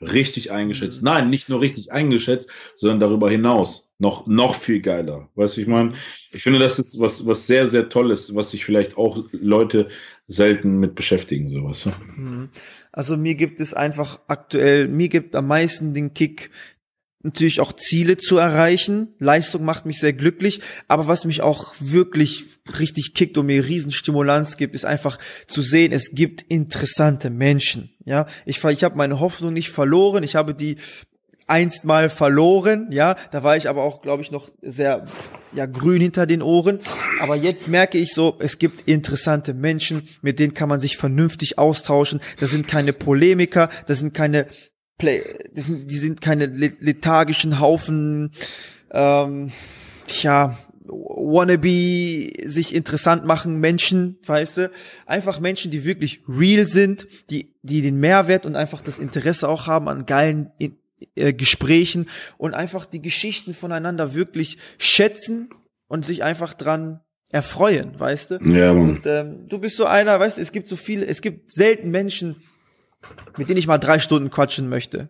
richtig 0.01 0.53
eingeschätzt. 0.53 1.03
Mhm. 1.03 1.07
Nein, 1.07 1.31
nicht 1.31 1.49
nur 1.49 1.61
richtig 1.61 1.93
eingeschätzt, 1.93 2.51
sondern 2.77 3.01
darüber 3.01 3.31
hinaus 3.31 3.93
noch, 3.99 4.27
noch 4.27 4.55
viel 4.55 4.81
geiler. 4.81 5.29
Weißt 5.35 5.57
du, 5.57 5.61
ich 5.61 5.67
meine, 5.67 5.95
ich 6.31 6.43
finde, 6.43 6.61
das 6.61 6.79
ist 6.79 7.01
was, 7.01 7.27
was 7.27 7.47
sehr, 7.47 7.67
sehr 7.67 7.89
Tolles, 7.89 8.35
was 8.35 8.51
sich 8.51 8.65
vielleicht 8.65 8.97
auch 8.97 9.25
Leute 9.33 9.89
selten 10.29 10.79
mit 10.79 10.95
beschäftigen, 10.95 11.49
sowas. 11.49 11.89
Mhm. 12.17 12.51
Also 12.93 13.17
mir 13.17 13.35
gibt 13.35 13.61
es 13.61 13.75
einfach 13.75 14.21
aktuell, 14.29 14.89
mir 14.89 15.09
gibt 15.09 15.35
am 15.35 15.49
meisten 15.49 15.95
den 15.95 16.15
Kick, 16.15 16.51
natürlich 17.23 17.61
auch 17.61 17.73
Ziele 17.73 18.17
zu 18.17 18.39
erreichen. 18.39 19.15
Leistung 19.19 19.65
macht 19.65 19.87
mich 19.87 19.99
sehr 19.99 20.13
glücklich, 20.13 20.61
aber 20.87 21.07
was 21.07 21.25
mich 21.25 21.43
auch 21.43 21.75
wirklich 21.81 22.45
richtig 22.79 23.15
kickt 23.15 23.39
und 23.39 23.47
mir 23.47 23.67
Riesenstimulanz 23.67 24.57
gibt, 24.57 24.75
ist 24.75 24.85
einfach 24.85 25.19
zu 25.47 25.63
sehen, 25.63 25.93
es 25.93 26.11
gibt 26.13 26.43
interessante 26.43 27.31
Menschen. 27.31 27.91
Ja, 28.05 28.27
ich, 28.47 28.63
ich 28.63 28.85
habe 28.85 28.97
meine 28.97 29.21
Hoffnung 29.21 29.53
nicht 29.53 29.71
verloren. 29.71 30.23
Ich 30.23 30.37
habe 30.37 30.55
die 30.55 30.77
einst 31.49 31.85
mal 31.85 32.11
verloren, 32.11 32.89
ja, 32.91 33.17
da 33.31 33.43
war 33.43 33.57
ich 33.57 33.69
aber 33.69 33.83
auch, 33.83 34.03
glaube 34.03 34.23
ich, 34.23 34.31
noch 34.31 34.51
sehr 34.61 35.07
ja 35.55 35.65
grün 35.65 36.03
hinter 36.03 36.27
den 36.27 36.43
Ohren, 36.43 36.79
aber 37.21 37.37
jetzt 37.37 37.69
merke 37.69 37.97
ich 37.97 38.13
so, 38.13 38.37
es 38.39 38.59
gibt 38.59 38.83
interessante 38.83 39.55
Menschen, 39.55 40.07
mit 40.21 40.39
denen 40.39 40.53
kann 40.53 40.69
man 40.69 40.79
sich 40.79 40.99
vernünftig 40.99 41.59
austauschen. 41.59 42.21
Das 42.39 42.51
sind 42.51 42.69
keine 42.69 42.93
Polemiker, 42.93 43.71
das 43.87 43.99
sind 43.99 44.13
keine 44.13 44.47
Play, 44.99 45.39
die 45.53 45.61
sind, 45.61 45.91
die 45.91 45.99
sind 45.99 46.21
keine 46.21 46.47
lethargischen 46.47 47.61
Haufen, 47.61 48.33
ähm, 48.91 49.53
tja, 50.07 50.59
wannabe 50.89 52.33
sich 52.49 52.75
interessant 52.75 53.25
machen 53.25 53.61
Menschen, 53.61 54.19
weißt 54.27 54.57
du? 54.57 54.71
Einfach 55.07 55.41
Menschen, 55.41 55.71
die 55.71 55.85
wirklich 55.85 56.23
real 56.27 56.67
sind, 56.67 57.07
die, 57.31 57.55
die 57.63 57.83
den 57.83 58.01
Mehrwert 58.01 58.47
und 58.47 58.57
einfach 58.57 58.81
das 58.83 58.99
Interesse 58.99 59.49
auch 59.49 59.67
haben 59.67 59.89
an 59.89 60.07
geilen 60.07 60.51
äh, 61.15 61.33
Gesprächen 61.33 62.09
und 62.37 62.55
einfach 62.55 62.87
die 62.87 63.03
Geschichten 63.03 63.55
voneinander 63.55 64.15
wirklich 64.15 64.59
schätzen 64.79 65.51
und 65.87 66.05
sich 66.05 66.23
einfach 66.23 66.55
dran 66.55 67.01
erfreuen, 67.31 67.99
weißt 67.99 68.31
du? 68.31 68.39
Ja. 68.47 68.73
Und 68.73 69.03
ähm, 69.05 69.47
du 69.49 69.59
bist 69.59 69.77
so 69.77 69.85
einer, 69.85 70.19
weißt 70.19 70.39
du, 70.39 70.43
es 70.43 70.53
gibt 70.53 70.69
so 70.69 70.77
viele, 70.77 71.07
es 71.07 71.21
gibt 71.21 71.53
selten 71.53 71.91
Menschen, 71.91 72.37
mit 73.37 73.49
denen 73.49 73.59
ich 73.59 73.67
mal 73.67 73.79
drei 73.79 73.99
Stunden 73.99 74.31
quatschen 74.31 74.69
möchte. 74.69 75.09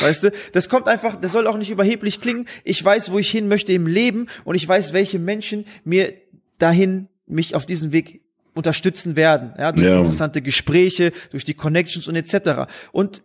Weißt 0.00 0.24
du, 0.24 0.32
das 0.52 0.68
kommt 0.68 0.88
einfach, 0.88 1.20
das 1.20 1.32
soll 1.32 1.46
auch 1.46 1.56
nicht 1.56 1.70
überheblich 1.70 2.20
klingen. 2.20 2.46
Ich 2.64 2.82
weiß, 2.84 3.12
wo 3.12 3.18
ich 3.18 3.30
hin 3.30 3.48
möchte 3.48 3.72
im 3.72 3.86
Leben 3.86 4.26
und 4.44 4.54
ich 4.54 4.66
weiß, 4.66 4.92
welche 4.92 5.18
Menschen 5.18 5.66
mir 5.84 6.14
dahin 6.58 7.08
mich 7.26 7.54
auf 7.54 7.66
diesem 7.66 7.92
Weg 7.92 8.22
unterstützen 8.54 9.16
werden, 9.16 9.54
ja, 9.58 9.72
durch 9.72 9.86
ja. 9.86 9.98
interessante 9.98 10.42
Gespräche, 10.42 11.12
durch 11.30 11.44
die 11.44 11.54
Connections 11.54 12.08
und 12.08 12.16
etc. 12.16 12.70
Und 12.92 13.22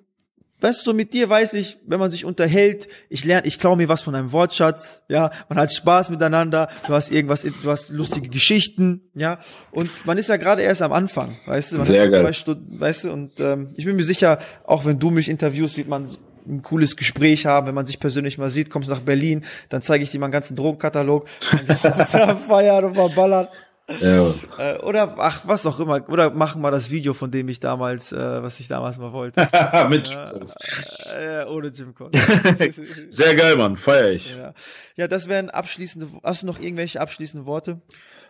weißt 0.65 0.79
du, 0.81 0.83
so 0.85 0.93
mit 0.93 1.13
dir 1.13 1.29
weiß 1.29 1.53
ich, 1.53 1.77
wenn 1.85 1.99
man 1.99 2.09
sich 2.09 2.25
unterhält, 2.25 2.87
ich 3.09 3.23
lerne, 3.23 3.45
ich 3.45 3.59
klaue 3.59 3.77
mir 3.77 3.87
was 3.87 4.01
von 4.01 4.15
einem 4.15 4.31
Wortschatz, 4.31 5.01
ja, 5.07 5.29
man 5.47 5.59
hat 5.59 5.71
Spaß 5.71 6.09
miteinander, 6.09 6.69
du 6.87 6.93
hast 6.93 7.11
irgendwas, 7.11 7.43
du 7.43 7.69
hast 7.69 7.89
lustige 7.89 8.29
Geschichten, 8.29 9.01
ja, 9.13 9.39
und 9.71 9.89
man 10.07 10.17
ist 10.17 10.27
ja 10.29 10.37
gerade 10.37 10.63
erst 10.63 10.81
am 10.81 10.91
Anfang, 10.91 11.37
weißt 11.45 11.71
du, 11.71 11.75
man 11.77 11.85
Sehr 11.85 12.03
hat 12.03 12.11
geil. 12.11 12.21
zwei 12.21 12.33
Stunden, 12.33 12.79
weißt 12.79 13.03
du, 13.03 13.11
und 13.11 13.39
ähm, 13.39 13.69
ich 13.75 13.85
bin 13.85 13.95
mir 13.95 14.03
sicher, 14.03 14.39
auch 14.65 14.85
wenn 14.85 14.97
du 14.97 15.11
mich 15.11 15.29
interviewst, 15.29 15.77
wird 15.77 15.87
man 15.87 16.07
ein 16.47 16.61
cooles 16.61 16.95
Gespräch 16.95 17.45
haben, 17.45 17.67
wenn 17.67 17.75
man 17.75 17.85
sich 17.85 17.99
persönlich 17.99 18.37
mal 18.37 18.49
sieht, 18.49 18.69
kommst 18.69 18.89
nach 18.89 19.01
Berlin, 19.01 19.43
dann 19.69 19.81
zeige 19.81 20.03
ich 20.03 20.09
dir 20.09 20.19
mal 20.19 20.27
einen 20.27 20.33
ganzen 20.33 20.55
Drogenkatalog, 20.55 21.27
dann 21.83 22.37
feiern 22.39 22.85
und 22.85 22.95
mal 22.95 23.09
ballern. 23.09 23.47
Ja. 24.01 24.33
Äh, 24.57 24.79
oder 24.79 25.15
ach, 25.19 25.41
was 25.45 25.65
auch 25.65 25.79
immer. 25.79 26.07
Oder 26.09 26.31
machen 26.31 26.61
wir 26.63 26.71
das 26.71 26.89
Video, 26.89 27.13
von 27.13 27.29
dem 27.29 27.49
ich 27.49 27.59
damals, 27.59 28.11
äh, 28.11 28.41
was 28.41 28.59
ich 28.59 28.67
damals 28.67 28.97
mal 28.97 29.13
wollte. 29.13 29.41
Mit 29.89 30.09
Ja, 30.09 30.31
Jimcos. 30.31 30.55
äh, 31.21 31.45
ohne 31.45 31.67
Jim 31.67 31.93
Cole. 31.93 32.11
Sehr 33.09 33.35
geil, 33.35 33.55
Mann. 33.57 33.77
Feier 33.77 34.11
ich. 34.11 34.35
ja. 34.35 34.53
ja, 34.95 35.07
das 35.07 35.27
wären 35.27 35.51
abschließende. 35.51 36.07
Hast 36.23 36.41
du 36.41 36.47
noch 36.47 36.59
irgendwelche 36.59 36.99
abschließenden 36.99 37.45
Worte? 37.45 37.81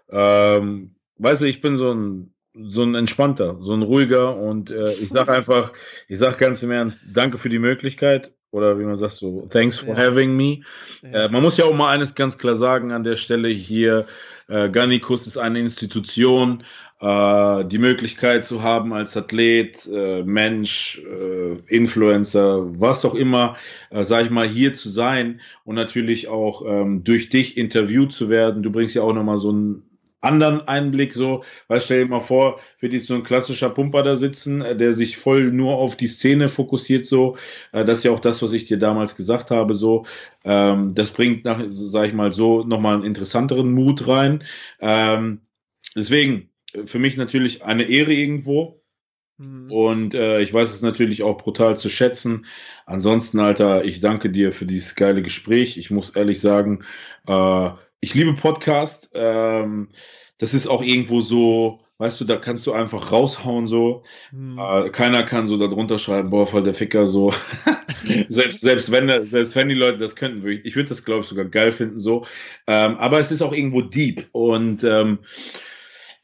Ähm, 0.10 0.96
weißt 1.20 1.42
du, 1.42 1.46
ich 1.46 1.62
bin 1.62 1.78
so 1.78 1.94
ein 1.94 2.32
so 2.58 2.84
ein 2.84 2.96
entspannter, 2.96 3.58
so 3.60 3.74
ein 3.74 3.82
ruhiger 3.82 4.38
und 4.38 4.72
äh, 4.72 4.94
ich 4.94 5.10
sag 5.10 5.28
einfach, 5.30 5.74
ich 6.08 6.20
sag 6.20 6.38
ganz 6.38 6.64
im 6.64 6.72
Ernst, 6.72 7.06
danke 7.14 7.38
für 7.38 7.50
die 7.50 7.60
Möglichkeit 7.60 8.34
oder 8.56 8.80
wie 8.80 8.84
man 8.84 8.96
sagt 8.96 9.14
so, 9.14 9.48
thanks 9.50 9.80
for 9.80 9.96
Ja. 9.96 10.08
having 10.08 10.36
me. 10.36 10.62
Ja. 11.04 11.26
Äh, 11.26 11.30
man 11.30 11.44
muss 11.44 11.58
ja 11.58 11.66
auch 11.66 11.76
mal 11.76 11.90
eines 11.90 12.16
ganz 12.16 12.38
klar 12.38 12.56
sagen 12.56 12.92
an 12.92 13.04
der 13.04 13.18
Stelle 13.18 13.50
hier, 13.50 14.06
äh, 14.48 14.70
Gannikus 14.70 15.28
ist 15.28 15.38
eine 15.38 15.60
Institution, 15.60 16.64
äh, 17.02 17.66
die 17.66 17.78
Möglichkeit 17.78 18.46
zu 18.46 18.64
haben 18.64 18.94
als 18.94 19.18
Athlet, 19.18 19.88
äh, 19.92 20.24
Mensch, 20.24 21.02
äh, 21.06 21.58
Influencer, 21.68 22.80
was 22.80 23.04
auch 23.06 23.16
immer, 23.16 23.56
äh, 23.90 24.04
sag 24.04 24.24
ich 24.26 24.32
mal, 24.32 24.48
hier 24.48 24.74
zu 24.74 24.90
sein 24.90 25.42
und 25.66 25.76
natürlich 25.76 26.28
auch 26.30 26.64
ähm, 26.66 27.04
durch 27.04 27.30
dich 27.30 27.58
interviewt 27.58 28.14
zu 28.14 28.30
werden. 28.30 28.64
Du 28.64 28.72
bringst 28.72 28.96
ja 28.96 29.02
auch 29.02 29.14
nochmal 29.14 29.38
so 29.38 29.50
einen 29.50 29.84
anderen 30.26 30.62
Einblick 30.68 31.14
so, 31.14 31.44
weil 31.68 31.82
stell 31.82 32.04
dir 32.04 32.10
mal 32.10 32.20
vor, 32.20 32.60
wird 32.80 32.94
jetzt 32.94 33.08
so 33.08 33.16
ein 33.16 33.24
klassischer 33.24 33.70
Pumper 33.70 34.04
da 34.04 34.16
sitzen, 34.18 34.62
äh, 34.62 34.76
der 34.76 34.94
sich 34.94 35.18
voll 35.18 35.52
nur 35.52 35.76
auf 35.76 35.96
die 35.96 36.08
Szene 36.08 36.50
fokussiert 36.50 37.06
so, 37.06 37.38
äh, 37.72 37.86
das 37.86 38.00
ist 38.00 38.04
ja 38.06 38.12
auch 38.12 38.20
das, 38.20 38.42
was 38.42 38.54
ich 38.54 38.66
dir 38.66 38.78
damals 38.80 39.16
gesagt 39.16 39.52
habe 39.52 39.76
so, 39.76 40.06
ähm, 40.44 40.94
das 40.96 41.12
bringt 41.12 41.46
nach, 41.46 41.62
sag 41.68 42.08
ich 42.08 42.14
mal 42.14 42.34
so, 42.34 42.64
nochmal 42.64 42.96
einen 42.96 43.04
interessanteren 43.04 43.72
Mut 43.72 44.08
rein, 44.08 44.44
ähm, 44.80 45.42
deswegen, 45.96 46.50
äh, 46.74 46.86
für 46.86 47.00
mich 47.00 47.18
natürlich 47.18 47.64
eine 47.64 47.84
Ehre 47.84 48.14
irgendwo, 48.14 48.82
Hm. 49.38 49.70
und 49.70 50.14
äh, 50.14 50.40
ich 50.42 50.54
weiß 50.54 50.72
es 50.72 50.82
natürlich 50.82 51.22
auch 51.24 51.38
brutal 51.38 51.78
zu 51.78 51.90
schätzen. 51.90 52.46
Ansonsten, 52.86 53.40
Alter, 53.40 53.84
ich 53.84 54.00
danke 54.00 54.30
dir 54.30 54.52
für 54.52 54.66
dieses 54.66 54.96
geile 54.96 55.22
Gespräch. 55.22 55.78
Ich 55.78 55.92
muss 55.92 56.12
ehrlich 56.12 56.40
sagen, 56.40 56.86
äh, 57.28 57.70
ich 58.06 58.14
liebe 58.14 58.34
Podcast. 58.34 59.10
Ähm, 59.16 59.88
das 60.38 60.54
ist 60.54 60.68
auch 60.68 60.84
irgendwo 60.84 61.22
so, 61.22 61.80
weißt 61.98 62.22
du, 62.22 62.26
da 62.26 62.38
kannst 62.38 62.68
du 62.68 62.72
einfach 62.72 63.12
raushauen 63.12 63.66
so. 63.66 64.04
Hm. 64.30 64.60
Äh, 64.60 64.90
keiner 64.92 65.24
kann 65.24 65.48
so 65.48 65.58
da 65.58 65.66
drunter 65.66 65.98
schreiben, 65.98 66.30
boah, 66.30 66.46
voll 66.46 66.62
der 66.62 66.76
Ficker 66.76 67.08
so. 67.08 67.34
selbst, 68.30 68.62
selbst, 68.62 68.92
wenn, 68.92 69.26
selbst 69.26 69.56
wenn 69.56 69.70
die 69.70 69.76
Leute 69.76 69.98
das 69.98 70.16
könnten, 70.16 70.44
würde 70.44 70.60
ich, 70.60 70.66
ich 70.66 70.76
würde 70.76 70.90
das, 70.90 71.04
glaube 71.04 71.22
ich, 71.22 71.26
sogar 71.26 71.46
geil 71.46 71.72
finden 71.72 71.98
so. 71.98 72.28
Ähm, 72.68 72.96
aber 72.98 73.20
es 73.20 73.32
ist 73.32 73.42
auch 73.42 73.54
irgendwo 73.54 73.82
deep 73.82 74.28
und 74.34 74.84
ähm, 74.84 75.18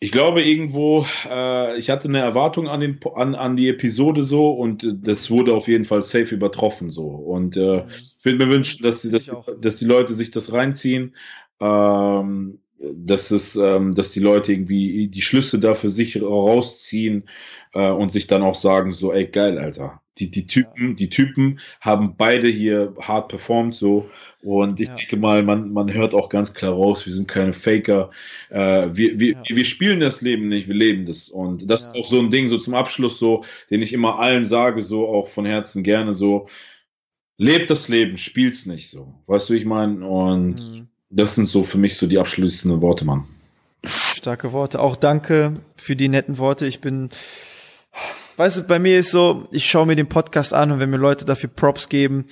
ich 0.04 0.12
glaube 0.12 0.42
irgendwo, 0.42 1.06
äh, 1.30 1.78
ich 1.78 1.92
hatte 1.92 2.08
eine 2.08 2.22
Erwartung 2.22 2.68
an, 2.68 2.80
den, 2.80 3.00
an, 3.14 3.36
an 3.36 3.56
die 3.56 3.70
Episode 3.70 4.24
so 4.24 4.52
und 4.52 4.84
das 5.04 5.30
wurde 5.30 5.54
auf 5.54 5.68
jeden 5.68 5.86
Fall 5.86 6.02
safe 6.02 6.34
übertroffen 6.34 6.90
so. 6.90 7.06
Und 7.06 7.56
äh, 7.56 7.86
ich 7.88 8.26
würde 8.26 8.44
mir 8.44 8.52
wünschen, 8.52 8.82
dass 8.82 9.04
die, 9.04 9.12
dass, 9.12 9.32
dass 9.60 9.76
die 9.76 9.86
Leute 9.86 10.16
sich 10.16 10.32
das 10.32 10.52
reinziehen, 10.52 11.16
ähm, 11.62 12.60
dass 12.80 13.32
es, 13.32 13.56
ähm, 13.56 13.94
dass 13.94 14.12
die 14.12 14.20
Leute 14.20 14.52
irgendwie 14.54 15.08
die 15.08 15.22
Schlüsse 15.22 15.60
da 15.60 15.76
für 15.76 15.90
sich 15.90 16.22
rausziehen 16.22 17.30
äh, 17.74 17.90
und 17.92 18.12
sich 18.12 18.28
dann 18.28 18.42
auch 18.44 18.56
sagen 18.56 18.92
so, 18.92 19.14
ey 19.14 19.28
geil, 19.28 19.60
Alter. 19.60 20.02
Die, 20.18 20.30
die 20.30 20.46
Typen, 20.46 20.96
die 20.98 21.10
Typen 21.10 21.60
haben 21.80 22.16
beide 22.18 22.48
hier 22.50 22.94
hart 23.00 23.30
performt 23.30 23.76
so 23.76 24.10
und 24.42 24.82
ich 24.82 24.90
Ja. 24.90 24.96
denke 24.96 25.16
mal, 25.18 25.42
man, 25.44 25.72
man 25.72 25.94
hört 25.94 26.14
auch 26.14 26.28
ganz 26.30 26.54
klar 26.54 26.74
raus, 26.74 27.06
wir 27.06 27.14
sind 27.14 27.28
keine 27.30 27.54
Faker. 27.54 28.10
Äh, 28.50 28.90
wir, 28.94 29.20
wir, 29.20 29.36
Ja. 29.36 29.56
wir 29.56 29.64
spielen 29.66 30.00
das 30.02 30.22
Leben 30.22 30.50
nicht, 30.50 30.68
wir 30.68 30.76
leben 30.76 31.06
das. 31.06 31.30
Und 31.30 31.70
das 31.70 31.84
Ja. 31.84 31.94
ist 31.94 31.96
auch 32.02 32.10
so 32.10 32.20
ein 32.20 32.30
Ding, 32.32 32.50
so 32.50 32.58
zum 32.58 32.74
Abschluss, 32.76 33.20
so, 33.20 33.46
den 33.70 33.82
ich 33.82 33.94
immer 33.94 34.20
allen 34.20 34.46
sage, 34.46 34.82
so 34.82 35.08
auch 35.08 35.30
von 35.30 35.46
Herzen 35.46 35.84
gerne 35.84 36.14
so, 36.14 36.50
lebt 37.38 37.70
das 37.70 37.88
Leben, 37.88 38.18
spielt's 38.18 38.66
nicht 38.66 38.90
so. 38.90 39.16
Weißt 39.28 39.50
du, 39.50 39.54
wie 39.54 39.58
ich 39.58 39.66
meine? 39.66 40.06
Und 40.08 40.60
Hm. 40.60 40.91
Das 41.12 41.36
sind 41.36 41.48
so 41.48 41.64
für 41.64 41.78
mich 41.78 41.98
so 41.98 42.08
die 42.08 42.18
abschließenden 42.18 42.82
Worte, 42.82 43.06
Mann. 43.06 43.26
Starke 43.86 44.54
Worte. 44.54 44.80
Auch 44.80 44.96
danke 44.96 45.56
für 45.76 45.96
die 45.96 46.10
netten 46.10 46.38
Worte. 46.38 46.66
Ich 46.66 46.82
bin, 46.82 47.08
weißt 48.38 48.58
du, 48.58 48.64
bei 48.64 48.80
mir 48.80 49.00
ist 49.00 49.12
so, 49.12 49.48
ich 49.52 49.70
schaue 49.70 49.86
mir 49.86 49.96
den 49.96 50.10
Podcast 50.10 50.54
an 50.54 50.72
und 50.72 50.80
wenn 50.80 50.90
mir 50.90 50.98
Leute 50.98 51.26
dafür 51.26 51.50
Props 51.50 51.90
geben, 51.90 52.26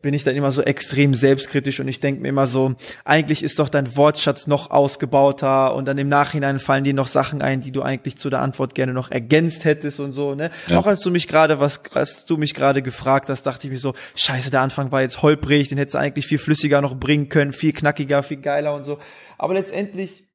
bin 0.00 0.14
ich 0.14 0.22
dann 0.22 0.36
immer 0.36 0.52
so 0.52 0.62
extrem 0.62 1.12
selbstkritisch 1.12 1.80
und 1.80 1.88
ich 1.88 1.98
denke 1.98 2.22
mir 2.22 2.28
immer 2.28 2.46
so, 2.46 2.74
eigentlich 3.04 3.42
ist 3.42 3.58
doch 3.58 3.68
dein 3.68 3.96
Wortschatz 3.96 4.46
noch 4.46 4.70
ausgebauter 4.70 5.74
und 5.74 5.86
dann 5.88 5.98
im 5.98 6.08
Nachhinein 6.08 6.60
fallen 6.60 6.84
dir 6.84 6.94
noch 6.94 7.08
Sachen 7.08 7.42
ein, 7.42 7.60
die 7.60 7.72
du 7.72 7.82
eigentlich 7.82 8.16
zu 8.16 8.30
der 8.30 8.40
Antwort 8.40 8.76
gerne 8.76 8.92
noch 8.92 9.10
ergänzt 9.10 9.64
hättest 9.64 9.98
und 9.98 10.12
so, 10.12 10.36
ne? 10.36 10.50
Ja. 10.68 10.78
Auch 10.78 10.86
als 10.86 11.00
du 11.00 11.10
mich 11.10 11.26
gerade 11.26 11.58
was, 11.58 11.80
als 11.94 12.24
du 12.24 12.36
mich 12.36 12.54
gerade 12.54 12.80
gefragt 12.80 13.28
hast, 13.28 13.42
dachte 13.42 13.66
ich 13.66 13.72
mir 13.72 13.78
so, 13.78 13.94
scheiße, 14.14 14.52
der 14.52 14.60
Anfang 14.60 14.92
war 14.92 15.02
jetzt 15.02 15.22
holprig, 15.22 15.68
den 15.68 15.78
hättest 15.78 15.96
du 15.96 15.98
eigentlich 15.98 16.26
viel 16.26 16.38
flüssiger 16.38 16.80
noch 16.80 16.94
bringen 16.94 17.28
können, 17.28 17.52
viel 17.52 17.72
knackiger, 17.72 18.22
viel 18.22 18.36
geiler 18.36 18.74
und 18.74 18.84
so. 18.84 18.98
Aber 19.36 19.54
letztendlich 19.54 20.27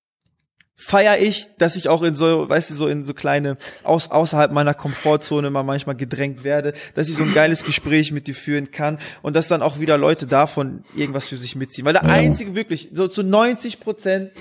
feier 0.76 1.18
ich, 1.20 1.48
dass 1.58 1.76
ich 1.76 1.88
auch 1.88 2.02
in 2.04 2.16
so, 2.16 2.50
weißt 2.50 2.72
du, 2.72 2.74
so 2.74 2.88
in 2.88 3.06
so 3.06 3.14
kleine, 3.14 3.58
aus, 3.84 4.10
außerhalb 4.12 4.52
meiner 4.52 4.74
Komfortzone 4.74 5.50
mal 5.50 5.64
manchmal 5.64 5.96
gedrängt 5.96 6.44
werde, 6.44 6.74
dass 6.96 7.10
ich 7.10 7.16
so 7.16 7.24
ein 7.24 7.34
geiles 7.34 7.64
Gespräch 7.64 8.12
mit 8.12 8.28
dir 8.28 8.36
führen 8.36 8.72
kann 8.72 8.98
und 9.22 9.36
dass 9.36 9.48
dann 9.48 9.62
auch 9.62 9.80
wieder 9.80 9.98
Leute 9.98 10.26
davon 10.28 10.84
irgendwas 10.96 11.28
für 11.28 11.38
sich 11.38 11.56
mitziehen. 11.56 11.86
Weil 11.86 11.94
der 11.94 12.04
Ja. 12.04 12.10
einzige 12.10 12.56
wirklich, 12.56 12.90
so 12.92 13.08
zu 13.08 13.24
90 13.24 13.80
Prozent, 13.80 14.32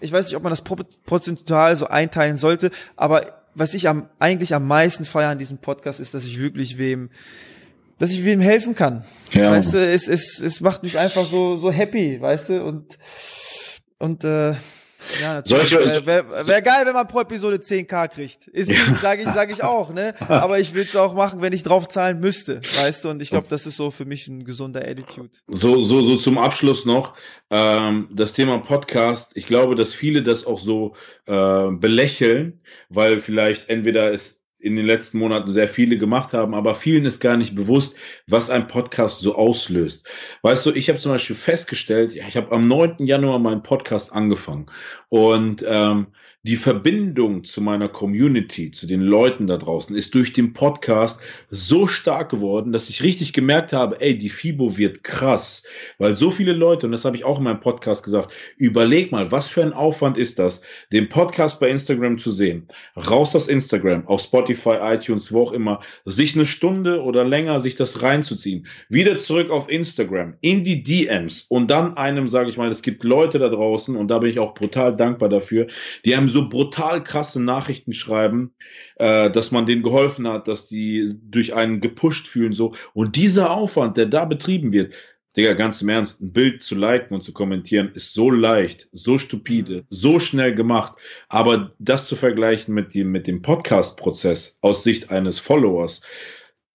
ich 0.00 0.12
weiß 0.12 0.26
nicht, 0.26 0.36
ob 0.36 0.42
man 0.44 0.50
das 0.50 0.62
pro- 0.62 0.76
prozentual 1.06 1.74
so 1.76 1.86
einteilen 1.88 2.36
sollte, 2.36 2.70
aber 2.96 3.42
was 3.54 3.74
ich 3.74 3.88
am, 3.88 4.08
eigentlich 4.20 4.54
am 4.54 4.66
meisten 4.66 5.04
feiere 5.04 5.30
an 5.30 5.38
diesem 5.38 5.58
Podcast 5.58 5.98
ist, 5.98 6.14
dass 6.14 6.24
ich 6.24 6.38
wirklich 6.40 6.78
wem, 6.78 7.10
dass 7.98 8.10
ich 8.12 8.24
wem 8.24 8.40
helfen 8.40 8.76
kann. 8.76 9.04
Ja. 9.32 9.50
Weißt 9.50 9.74
du, 9.74 9.78
es, 9.84 10.06
es, 10.06 10.38
es 10.38 10.60
macht 10.60 10.84
mich 10.84 10.96
einfach 10.98 11.26
so, 11.28 11.56
so 11.56 11.72
happy, 11.72 12.20
weißt 12.20 12.50
du, 12.50 12.62
und, 12.64 12.96
und, 13.98 14.22
äh, 14.22 14.54
ja, 15.20 15.34
natürlich. 15.34 15.68
Solche- 15.70 16.06
Wäre 16.06 16.06
wär, 16.30 16.46
wär 16.46 16.62
geil, 16.62 16.86
wenn 16.86 16.94
man 16.94 17.06
pro 17.08 17.20
Episode 17.20 17.56
10k 17.56 18.08
kriegt. 18.08 18.46
Ist 18.48 18.68
nicht, 18.68 19.00
sage 19.00 19.22
ich, 19.22 19.28
sag 19.28 19.50
ich 19.50 19.62
auch, 19.62 19.92
ne? 19.92 20.14
Aber 20.28 20.58
ich 20.58 20.74
würde 20.74 20.88
es 20.88 20.96
auch 20.96 21.14
machen, 21.14 21.40
wenn 21.42 21.52
ich 21.52 21.62
drauf 21.62 21.88
zahlen 21.88 22.20
müsste, 22.20 22.60
weißt 22.76 23.04
du? 23.04 23.10
Und 23.10 23.22
ich 23.22 23.30
glaube, 23.30 23.46
das 23.48 23.66
ist 23.66 23.76
so 23.76 23.90
für 23.90 24.04
mich 24.04 24.28
ein 24.28 24.44
gesunder 24.44 24.80
Attitude. 24.82 25.30
So, 25.46 25.84
so, 25.84 26.02
so 26.02 26.16
zum 26.16 26.38
Abschluss 26.38 26.84
noch 26.84 27.14
ähm, 27.50 28.08
das 28.12 28.32
Thema 28.34 28.58
Podcast. 28.58 29.32
Ich 29.36 29.46
glaube, 29.46 29.74
dass 29.74 29.94
viele 29.94 30.22
das 30.22 30.46
auch 30.46 30.58
so 30.58 30.94
äh, 31.26 31.70
belächeln, 31.70 32.60
weil 32.88 33.20
vielleicht 33.20 33.68
entweder 33.68 34.12
es 34.12 34.37
in 34.60 34.76
den 34.76 34.86
letzten 34.86 35.18
Monaten 35.18 35.48
sehr 35.48 35.68
viele 35.68 35.98
gemacht 35.98 36.32
haben, 36.32 36.54
aber 36.54 36.74
vielen 36.74 37.04
ist 37.04 37.20
gar 37.20 37.36
nicht 37.36 37.54
bewusst, 37.54 37.96
was 38.26 38.50
ein 38.50 38.66
Podcast 38.66 39.20
so 39.20 39.34
auslöst. 39.34 40.08
Weißt 40.42 40.66
du, 40.66 40.72
ich 40.72 40.88
habe 40.88 40.98
zum 40.98 41.12
Beispiel 41.12 41.36
festgestellt, 41.36 42.14
ich 42.14 42.36
habe 42.36 42.52
am 42.52 42.66
9. 42.66 42.96
Januar 42.98 43.38
meinen 43.38 43.62
Podcast 43.62 44.12
angefangen 44.12 44.66
und 45.08 45.64
ähm, 45.66 46.08
die 46.48 46.56
Verbindung 46.56 47.44
zu 47.44 47.60
meiner 47.60 47.90
Community, 47.90 48.70
zu 48.70 48.86
den 48.86 49.02
Leuten 49.02 49.46
da 49.46 49.58
draußen, 49.58 49.94
ist 49.94 50.14
durch 50.14 50.32
den 50.32 50.54
Podcast 50.54 51.20
so 51.50 51.86
stark 51.86 52.30
geworden, 52.30 52.72
dass 52.72 52.88
ich 52.88 53.02
richtig 53.02 53.34
gemerkt 53.34 53.74
habe, 53.74 54.00
ey, 54.00 54.16
die 54.16 54.30
FIBO 54.30 54.78
wird 54.78 55.04
krass, 55.04 55.62
weil 55.98 56.16
so 56.16 56.30
viele 56.30 56.54
Leute, 56.54 56.86
und 56.86 56.92
das 56.92 57.04
habe 57.04 57.16
ich 57.16 57.24
auch 57.26 57.36
in 57.36 57.44
meinem 57.44 57.60
Podcast 57.60 58.02
gesagt, 58.02 58.32
überleg 58.56 59.12
mal, 59.12 59.30
was 59.30 59.46
für 59.46 59.60
ein 59.60 59.74
Aufwand 59.74 60.16
ist 60.16 60.38
das, 60.38 60.62
den 60.90 61.10
Podcast 61.10 61.60
bei 61.60 61.68
Instagram 61.68 62.16
zu 62.16 62.30
sehen, 62.30 62.66
raus 62.96 63.36
aus 63.36 63.46
Instagram, 63.46 64.06
auf 64.06 64.22
Spotify, 64.22 64.78
iTunes, 64.80 65.30
wo 65.30 65.42
auch 65.42 65.52
immer, 65.52 65.80
sich 66.06 66.34
eine 66.34 66.46
Stunde 66.46 67.02
oder 67.02 67.26
länger 67.26 67.60
sich 67.60 67.74
das 67.74 68.00
reinzuziehen, 68.00 68.66
wieder 68.88 69.18
zurück 69.18 69.50
auf 69.50 69.70
Instagram, 69.70 70.32
in 70.40 70.64
die 70.64 70.82
DMs 70.82 71.42
und 71.50 71.70
dann 71.70 71.98
einem, 71.98 72.26
sage 72.26 72.48
ich 72.48 72.56
mal, 72.56 72.70
es 72.70 72.80
gibt 72.80 73.04
Leute 73.04 73.38
da 73.38 73.50
draußen 73.50 73.94
und 73.96 74.10
da 74.10 74.18
bin 74.18 74.30
ich 74.30 74.38
auch 74.38 74.54
brutal 74.54 74.96
dankbar 74.96 75.28
dafür, 75.28 75.66
die 76.06 76.14
einem 76.14 76.30
so 76.30 76.37
brutal 76.42 77.02
krasse 77.02 77.42
Nachrichten 77.42 77.92
schreiben, 77.92 78.54
äh, 78.96 79.30
dass 79.30 79.50
man 79.50 79.66
denen 79.66 79.82
geholfen 79.82 80.28
hat, 80.28 80.48
dass 80.48 80.68
die 80.68 81.14
durch 81.22 81.54
einen 81.54 81.80
gepusht 81.80 82.28
fühlen 82.28 82.52
so. 82.52 82.74
Und 82.94 83.16
dieser 83.16 83.50
Aufwand, 83.50 83.96
der 83.96 84.06
da 84.06 84.24
betrieben 84.24 84.72
wird, 84.72 84.94
Digga, 85.36 85.52
ganz 85.52 85.82
im 85.82 85.88
Ernst, 85.88 86.20
ein 86.20 86.32
Bild 86.32 86.62
zu 86.62 86.74
liken 86.74 87.14
und 87.14 87.22
zu 87.22 87.32
kommentieren 87.32 87.92
ist 87.94 88.12
so 88.12 88.30
leicht, 88.30 88.88
so 88.92 89.18
stupide, 89.18 89.84
so 89.88 90.18
schnell 90.18 90.54
gemacht. 90.54 90.94
Aber 91.28 91.74
das 91.78 92.08
zu 92.08 92.16
vergleichen 92.16 92.74
mit 92.74 92.94
dem, 92.94 93.12
mit 93.12 93.26
dem 93.26 93.42
Podcast-Prozess 93.42 94.58
aus 94.62 94.82
Sicht 94.82 95.10
eines 95.10 95.38
Followers, 95.38 96.00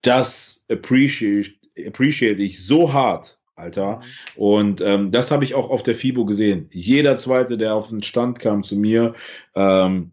das 0.02 0.64
appreciate, 0.72 1.56
appreciate 1.86 2.42
ich 2.42 2.66
so 2.66 2.94
hart, 2.94 3.40
Alter. 3.56 3.98
Mhm. 3.98 4.42
Und 4.42 4.82
ähm, 4.82 5.12
das 5.12 5.32
habe 5.32 5.44
ich 5.44 5.56
auch 5.56 5.70
auf 5.70 5.84
der 5.84 5.96
FIBO 5.96 6.26
gesehen. 6.26 6.70
Jeder 6.72 7.18
Zweite, 7.18 7.58
der 7.58 7.76
auf 7.76 7.90
den 7.90 8.04
Stand 8.04 8.40
kam 8.40 8.64
zu 8.64 8.76
mir, 8.76 9.14
ähm, 9.56 10.12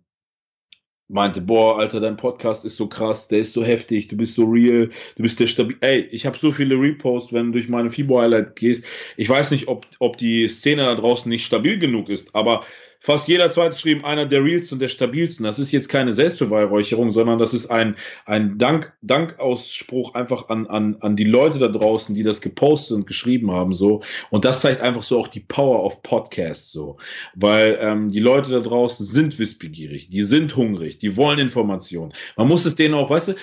meinte, 1.11 1.41
boah, 1.41 1.79
Alter, 1.79 2.01
dein 2.01 2.17
Podcast 2.17 2.65
ist 2.65 2.77
so 2.77 2.87
krass, 2.87 3.27
der 3.27 3.41
ist 3.41 3.53
so 3.53 3.65
heftig, 3.65 4.09
du 4.09 4.17
bist 4.17 4.35
so 4.35 4.45
real, 4.45 4.91
du 5.17 5.23
bist 5.23 5.41
der 5.41 5.49
stabil. 5.49 5.77
Ey, 5.81 6.03
ich 6.03 6.25
habe 6.25 6.39
so 6.39 6.53
viele 6.53 6.77
Reposts, 6.77 7.33
wenn 7.33 7.47
du 7.47 7.53
durch 7.53 7.69
meine 7.69 7.91
FIBO-Highlight 7.91 8.55
gehst. 8.55 8.85
Ich 9.17 9.29
weiß 9.29 9.51
nicht, 9.51 9.67
ob, 9.67 9.87
ob 9.99 10.17
die 10.17 10.49
Szene 10.49 10.85
da 10.85 10.95
draußen 10.95 11.29
nicht 11.29 11.45
stabil 11.45 11.79
genug 11.79 12.09
ist, 12.09 12.35
aber 12.35 12.65
fast 13.01 13.29
jeder 13.29 13.51
zweite 13.51 13.75
geschrieben, 13.75 14.05
einer 14.05 14.27
der 14.27 14.45
realsten 14.45 14.75
und 14.75 14.81
der 14.81 14.89
stabilsten. 14.89 15.45
Das 15.45 15.59
ist 15.59 15.73
jetzt 15.73 15.89
keine 15.89 16.13
Selbstbeweihräucherung, 16.13 17.13
sondern 17.13 17.39
das 17.39 17.55
ist 17.55 17.71
ein, 17.71 17.97
ein 18.27 18.59
Dank, 18.59 18.93
Dankausspruch 19.01 20.15
einfach 20.15 20.49
an, 20.51 20.67
an, 20.67 20.97
an 21.01 21.17
die 21.17 21.25
Leute 21.25 21.59
da 21.59 21.69
draußen, 21.69 22.15
die 22.15 22.23
das 22.23 22.43
gepostet 22.43 22.97
und 22.97 23.07
geschrieben 23.07 23.51
haben, 23.51 23.75
so. 23.75 24.03
Und 24.29 24.45
das 24.45 24.61
zeigt 24.61 24.83
einfach 24.83 25.03
so 25.03 25.19
auch 25.19 25.29
die 25.29 25.41
Power 25.41 25.83
of 25.85 26.03
Podcast, 26.03 26.71
so. 26.71 26.99
Weil, 27.35 27.79
ähm, 27.81 28.11
die 28.11 28.21
Leute 28.21 28.51
da 28.51 28.61
draußen 28.61 29.05
sind 29.05 29.39
wissbegierig, 29.39 30.11
die 30.11 30.23
sind 30.23 30.55
hungrig, 30.55 30.99
die 30.99 31.17
wollen 31.17 31.39
Informationen. 31.39 32.13
Man 32.37 32.49
muss 32.49 32.67
es 32.67 32.77
denen 32.77 32.95
auch, 32.95 33.09
weißt 33.09 33.29
du, 33.29 33.35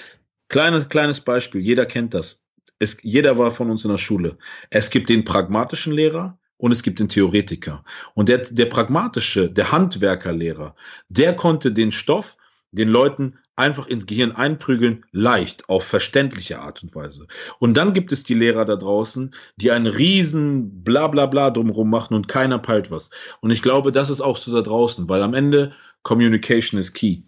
kleines, 0.50 0.88
kleines 0.88 1.20
Beispiel, 1.20 1.62
jeder 1.62 1.86
kennt 1.86 2.14
das. 2.14 2.44
Es, 2.80 2.98
jeder 3.02 3.40
war 3.40 3.50
von 3.50 3.72
uns 3.72 3.84
in 3.86 3.92
der 3.92 3.98
Schule. 3.98 4.38
Es 4.70 4.92
gibt 4.92 5.10
den 5.10 5.24
pragmatischen 5.24 5.94
Lehrer, 5.94 6.38
und 6.58 6.72
es 6.72 6.84
gibt 6.84 7.00
den 7.00 7.10
Theoretiker. 7.10 7.84
Und 8.14 8.30
der, 8.30 8.40
der 8.40 8.66
pragmatische, 8.66 9.50
der 9.50 9.72
Handwerkerlehrer, 9.72 10.76
der 11.10 11.36
konnte 11.36 11.72
den 11.72 11.92
Stoff 11.92 12.38
den 12.72 12.90
Leuten 12.90 13.38
einfach 13.56 13.88
ins 13.88 14.06
Gehirn 14.06 14.32
einprügeln, 14.32 15.06
leicht, 15.12 15.68
auf 15.68 15.84
verständliche 15.84 16.60
Art 16.60 16.84
und 16.84 16.94
Weise. 16.96 17.28
Und 17.60 17.76
dann 17.76 17.94
gibt 17.94 18.12
es 18.12 18.24
die 18.24 18.36
Lehrer 18.36 18.66
da 18.66 18.76
draußen, 18.76 19.34
die 19.56 19.72
einen 19.72 19.88
riesen 19.88 20.84
Blablabla 20.84 21.50
drumherum 21.50 21.90
machen 21.90 22.14
und 22.14 22.28
keiner 22.28 22.60
peilt 22.60 22.92
was. 22.92 23.10
Und 23.42 23.52
ich 23.52 23.62
glaube, 23.62 23.92
das 23.92 24.10
ist 24.10 24.22
auch 24.22 24.38
so 24.38 24.54
da 24.54 24.62
draußen, 24.62 25.10
weil 25.10 25.24
am 25.24 25.34
Ende 25.34 25.74
Communication 26.04 26.80
is 26.80 26.94
key. 26.94 27.24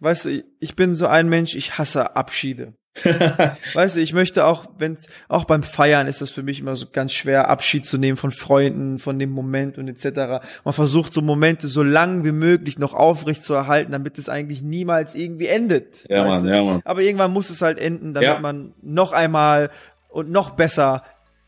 Weißt 0.00 0.24
du, 0.24 0.44
ich 0.60 0.76
bin 0.76 0.94
so 0.94 1.06
ein 1.06 1.28
Mensch, 1.28 1.54
ich 1.54 1.78
hasse 1.78 2.16
Abschiede. 2.16 2.74
weißt 3.74 3.96
du, 3.96 4.00
ich 4.00 4.12
möchte 4.12 4.44
auch, 4.44 4.66
wenn's, 4.78 5.08
auch 5.28 5.44
beim 5.44 5.62
Feiern 5.62 6.06
ist 6.06 6.20
das 6.20 6.30
für 6.30 6.42
mich 6.42 6.60
immer 6.60 6.76
so 6.76 6.86
ganz 6.92 7.12
schwer, 7.12 7.48
Abschied 7.48 7.86
zu 7.86 7.98
nehmen 7.98 8.16
von 8.16 8.30
Freunden, 8.30 8.98
von 8.98 9.18
dem 9.18 9.30
Moment 9.30 9.78
und 9.78 9.88
etc. 9.88 10.44
Man 10.64 10.74
versucht 10.74 11.12
so 11.12 11.20
Momente 11.20 11.66
so 11.66 11.82
lang 11.82 12.24
wie 12.24 12.32
möglich 12.32 12.78
noch 12.78 12.94
aufrecht 12.94 13.42
zu 13.42 13.54
erhalten, 13.54 13.92
damit 13.92 14.16
es 14.18 14.28
eigentlich 14.28 14.62
niemals 14.62 15.14
irgendwie 15.14 15.46
endet. 15.46 16.04
Ja, 16.08 16.24
Mann, 16.24 16.46
ja, 16.46 16.62
Mann. 16.62 16.82
Aber 16.84 17.02
irgendwann 17.02 17.32
muss 17.32 17.50
es 17.50 17.62
halt 17.62 17.80
enden, 17.80 18.14
damit 18.14 18.28
ja. 18.28 18.38
man 18.38 18.74
noch 18.80 19.12
einmal 19.12 19.70
und 20.08 20.30
noch 20.30 20.50
besser 20.50 21.02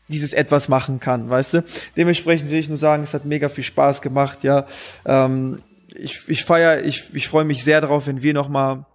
dieses 0.09 0.33
etwas 0.33 0.67
machen 0.69 0.99
kann, 0.99 1.29
weißt 1.29 1.53
du? 1.53 1.63
Dementsprechend 1.95 2.49
will 2.51 2.59
ich 2.59 2.69
nur 2.69 2.77
sagen, 2.77 3.03
es 3.03 3.13
hat 3.13 3.25
mega 3.25 3.49
viel 3.49 3.63
Spaß 3.63 4.01
gemacht, 4.01 4.43
ja. 4.43 4.65
Ähm, 5.05 5.61
ich 5.95 6.27
ich 6.27 6.43
feier, 6.43 6.83
ich, 6.83 7.13
ich 7.13 7.27
freue 7.27 7.45
mich 7.45 7.63
sehr 7.63 7.81
darauf, 7.81 8.07
wenn 8.07 8.21
wir 8.21 8.33
noch 8.33 8.49
mal 8.49 8.85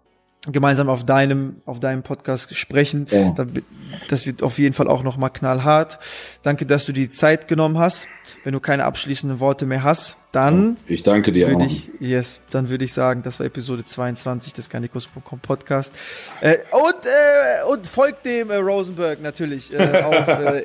gemeinsam 0.46 0.88
auf 0.88 1.04
deinem, 1.04 1.56
auf 1.66 1.78
deinem 1.78 2.02
Podcast 2.02 2.54
sprechen. 2.56 3.06
Ja. 3.10 3.34
Das 4.08 4.26
wird 4.26 4.42
auf 4.42 4.58
jeden 4.58 4.74
Fall 4.74 4.88
auch 4.88 5.02
nochmal 5.02 5.30
knallhart. 5.30 5.98
Danke, 6.42 6.66
dass 6.66 6.84
du 6.84 6.92
die 6.92 7.10
Zeit 7.10 7.46
genommen 7.46 7.78
hast. 7.78 8.08
Wenn 8.42 8.52
du 8.52 8.60
keine 8.60 8.84
abschließenden 8.84 9.38
Worte 9.38 9.66
mehr 9.66 9.84
hast, 9.84 10.16
dann. 10.32 10.78
Ich 10.86 11.02
danke 11.02 11.30
dir 11.30 11.48
würde 11.48 11.66
ich, 11.66 11.90
Yes, 12.00 12.40
dann 12.50 12.70
würde 12.70 12.84
ich 12.84 12.92
sagen, 12.94 13.22
das 13.22 13.38
war 13.38 13.46
Episode 13.46 13.84
22 13.84 14.54
des 14.54 14.70
Garnicus.com 14.70 15.38
Podcast. 15.40 15.92
Äh, 16.40 16.56
und, 16.72 17.04
äh, 17.04 17.70
und 17.70 17.86
folgt 17.86 18.24
dem 18.24 18.50
äh, 18.50 18.56
Rosenberg 18.56 19.20
natürlich 19.20 19.72
äh, 19.72 20.02
auf 20.02 20.28
äh, 20.28 20.64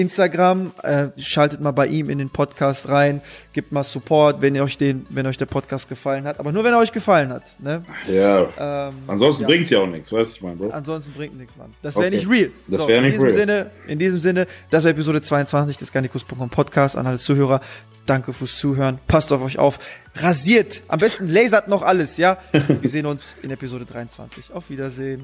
Instagram. 0.00 0.72
Äh, 0.82 1.08
schaltet 1.18 1.60
mal 1.60 1.72
bei 1.72 1.88
ihm 1.88 2.10
in 2.10 2.18
den 2.18 2.30
Podcast 2.30 2.88
rein. 2.88 3.20
Gebt 3.52 3.72
mal 3.72 3.82
Support, 3.82 4.40
wenn 4.40 4.54
ihr 4.54 4.62
euch 4.62 4.78
den, 4.78 5.04
wenn 5.10 5.26
euch 5.26 5.36
der 5.36 5.46
Podcast 5.46 5.88
gefallen 5.88 6.24
hat. 6.24 6.38
Aber 6.38 6.52
nur 6.52 6.62
wenn 6.62 6.72
er 6.72 6.78
euch 6.78 6.92
gefallen 6.92 7.30
hat. 7.30 7.42
Ne? 7.58 7.82
Ja. 8.06 8.88
Ähm, 8.88 8.94
ansonsten 9.08 9.42
ja. 9.42 9.48
bringt 9.48 9.64
es 9.64 9.70
ja 9.70 9.80
auch 9.80 9.86
nichts, 9.86 10.12
weißt 10.12 10.32
du, 10.32 10.36
ich 10.36 10.42
meine, 10.42 10.56
Bro. 10.56 10.70
Ansonsten 10.70 11.12
bringt 11.12 11.36
nichts, 11.36 11.56
Mann. 11.56 11.74
Das 11.82 11.96
wäre 11.96 12.06
okay. 12.06 12.16
nicht 12.16 12.30
real. 12.30 12.50
Das 12.68 12.82
so, 12.82 12.88
wäre 12.88 13.02
nicht 13.02 13.14
in 13.14 13.24
diesem 13.24 13.26
real. 13.26 13.38
Sinne, 13.38 13.70
in 13.88 13.98
diesem 13.98 14.20
Sinne, 14.20 14.46
das 14.70 14.84
war 14.84 14.92
Episode 14.92 15.20
22 15.20 15.76
des 15.76 15.92
Garnicus.com 15.92 16.50
Podcast. 16.50 16.96
An 16.96 17.06
alle 17.06 17.18
Zuhörer. 17.18 17.60
Danke 18.08 18.32
fürs 18.32 18.56
Zuhören. 18.56 18.98
Passt 19.06 19.32
auf 19.32 19.42
euch 19.42 19.58
auf. 19.58 19.78
Rasiert. 20.14 20.80
Am 20.88 20.98
besten 20.98 21.28
lasert 21.28 21.68
noch 21.68 21.82
alles, 21.82 22.16
ja? 22.16 22.38
Wir 22.52 22.88
sehen 22.88 23.04
uns 23.04 23.34
in 23.42 23.50
Episode 23.50 23.84
23. 23.84 24.50
Auf 24.54 24.70
Wiedersehen. 24.70 25.22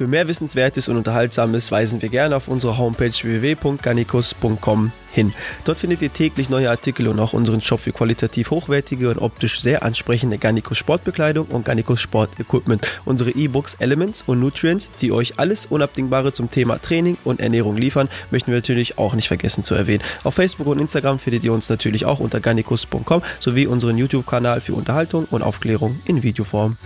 Für 0.00 0.06
mehr 0.06 0.28
Wissenswertes 0.28 0.88
und 0.88 0.96
Unterhaltsames 0.96 1.70
weisen 1.70 2.00
wir 2.00 2.08
gerne 2.08 2.34
auf 2.34 2.48
unsere 2.48 2.78
Homepage 2.78 3.12
www.garnicus.com 3.12 4.92
hin. 5.12 5.34
Dort 5.66 5.76
findet 5.76 6.00
ihr 6.00 6.10
täglich 6.10 6.48
neue 6.48 6.70
Artikel 6.70 7.06
und 7.06 7.20
auch 7.20 7.34
unseren 7.34 7.60
Shop 7.60 7.80
für 7.80 7.92
qualitativ 7.92 8.50
hochwertige 8.50 9.10
und 9.10 9.18
optisch 9.18 9.60
sehr 9.60 9.82
ansprechende 9.82 10.38
Garnicus 10.38 10.78
Sportbekleidung 10.78 11.48
und 11.48 11.66
Garnicus 11.66 12.00
Sport 12.00 12.30
Equipment. 12.40 12.90
Unsere 13.04 13.32
E-Books 13.32 13.74
Elements 13.74 14.24
und 14.26 14.40
Nutrients, 14.40 14.90
die 15.02 15.12
euch 15.12 15.38
alles 15.38 15.66
Unabdingbare 15.66 16.32
zum 16.32 16.50
Thema 16.50 16.80
Training 16.80 17.18
und 17.24 17.38
Ernährung 17.38 17.76
liefern, 17.76 18.08
möchten 18.30 18.52
wir 18.52 18.56
natürlich 18.56 18.96
auch 18.96 19.12
nicht 19.12 19.28
vergessen 19.28 19.64
zu 19.64 19.74
erwähnen. 19.74 20.02
Auf 20.24 20.32
Facebook 20.32 20.68
und 20.68 20.78
Instagram 20.78 21.18
findet 21.18 21.44
ihr 21.44 21.52
uns 21.52 21.68
natürlich 21.68 22.06
auch 22.06 22.20
unter 22.20 22.40
garnicus.com 22.40 23.20
sowie 23.38 23.66
unseren 23.66 23.98
YouTube-Kanal 23.98 24.62
für 24.62 24.72
Unterhaltung 24.72 25.26
und 25.30 25.42
Aufklärung 25.42 26.00
in 26.06 26.22
Videoform. 26.22 26.78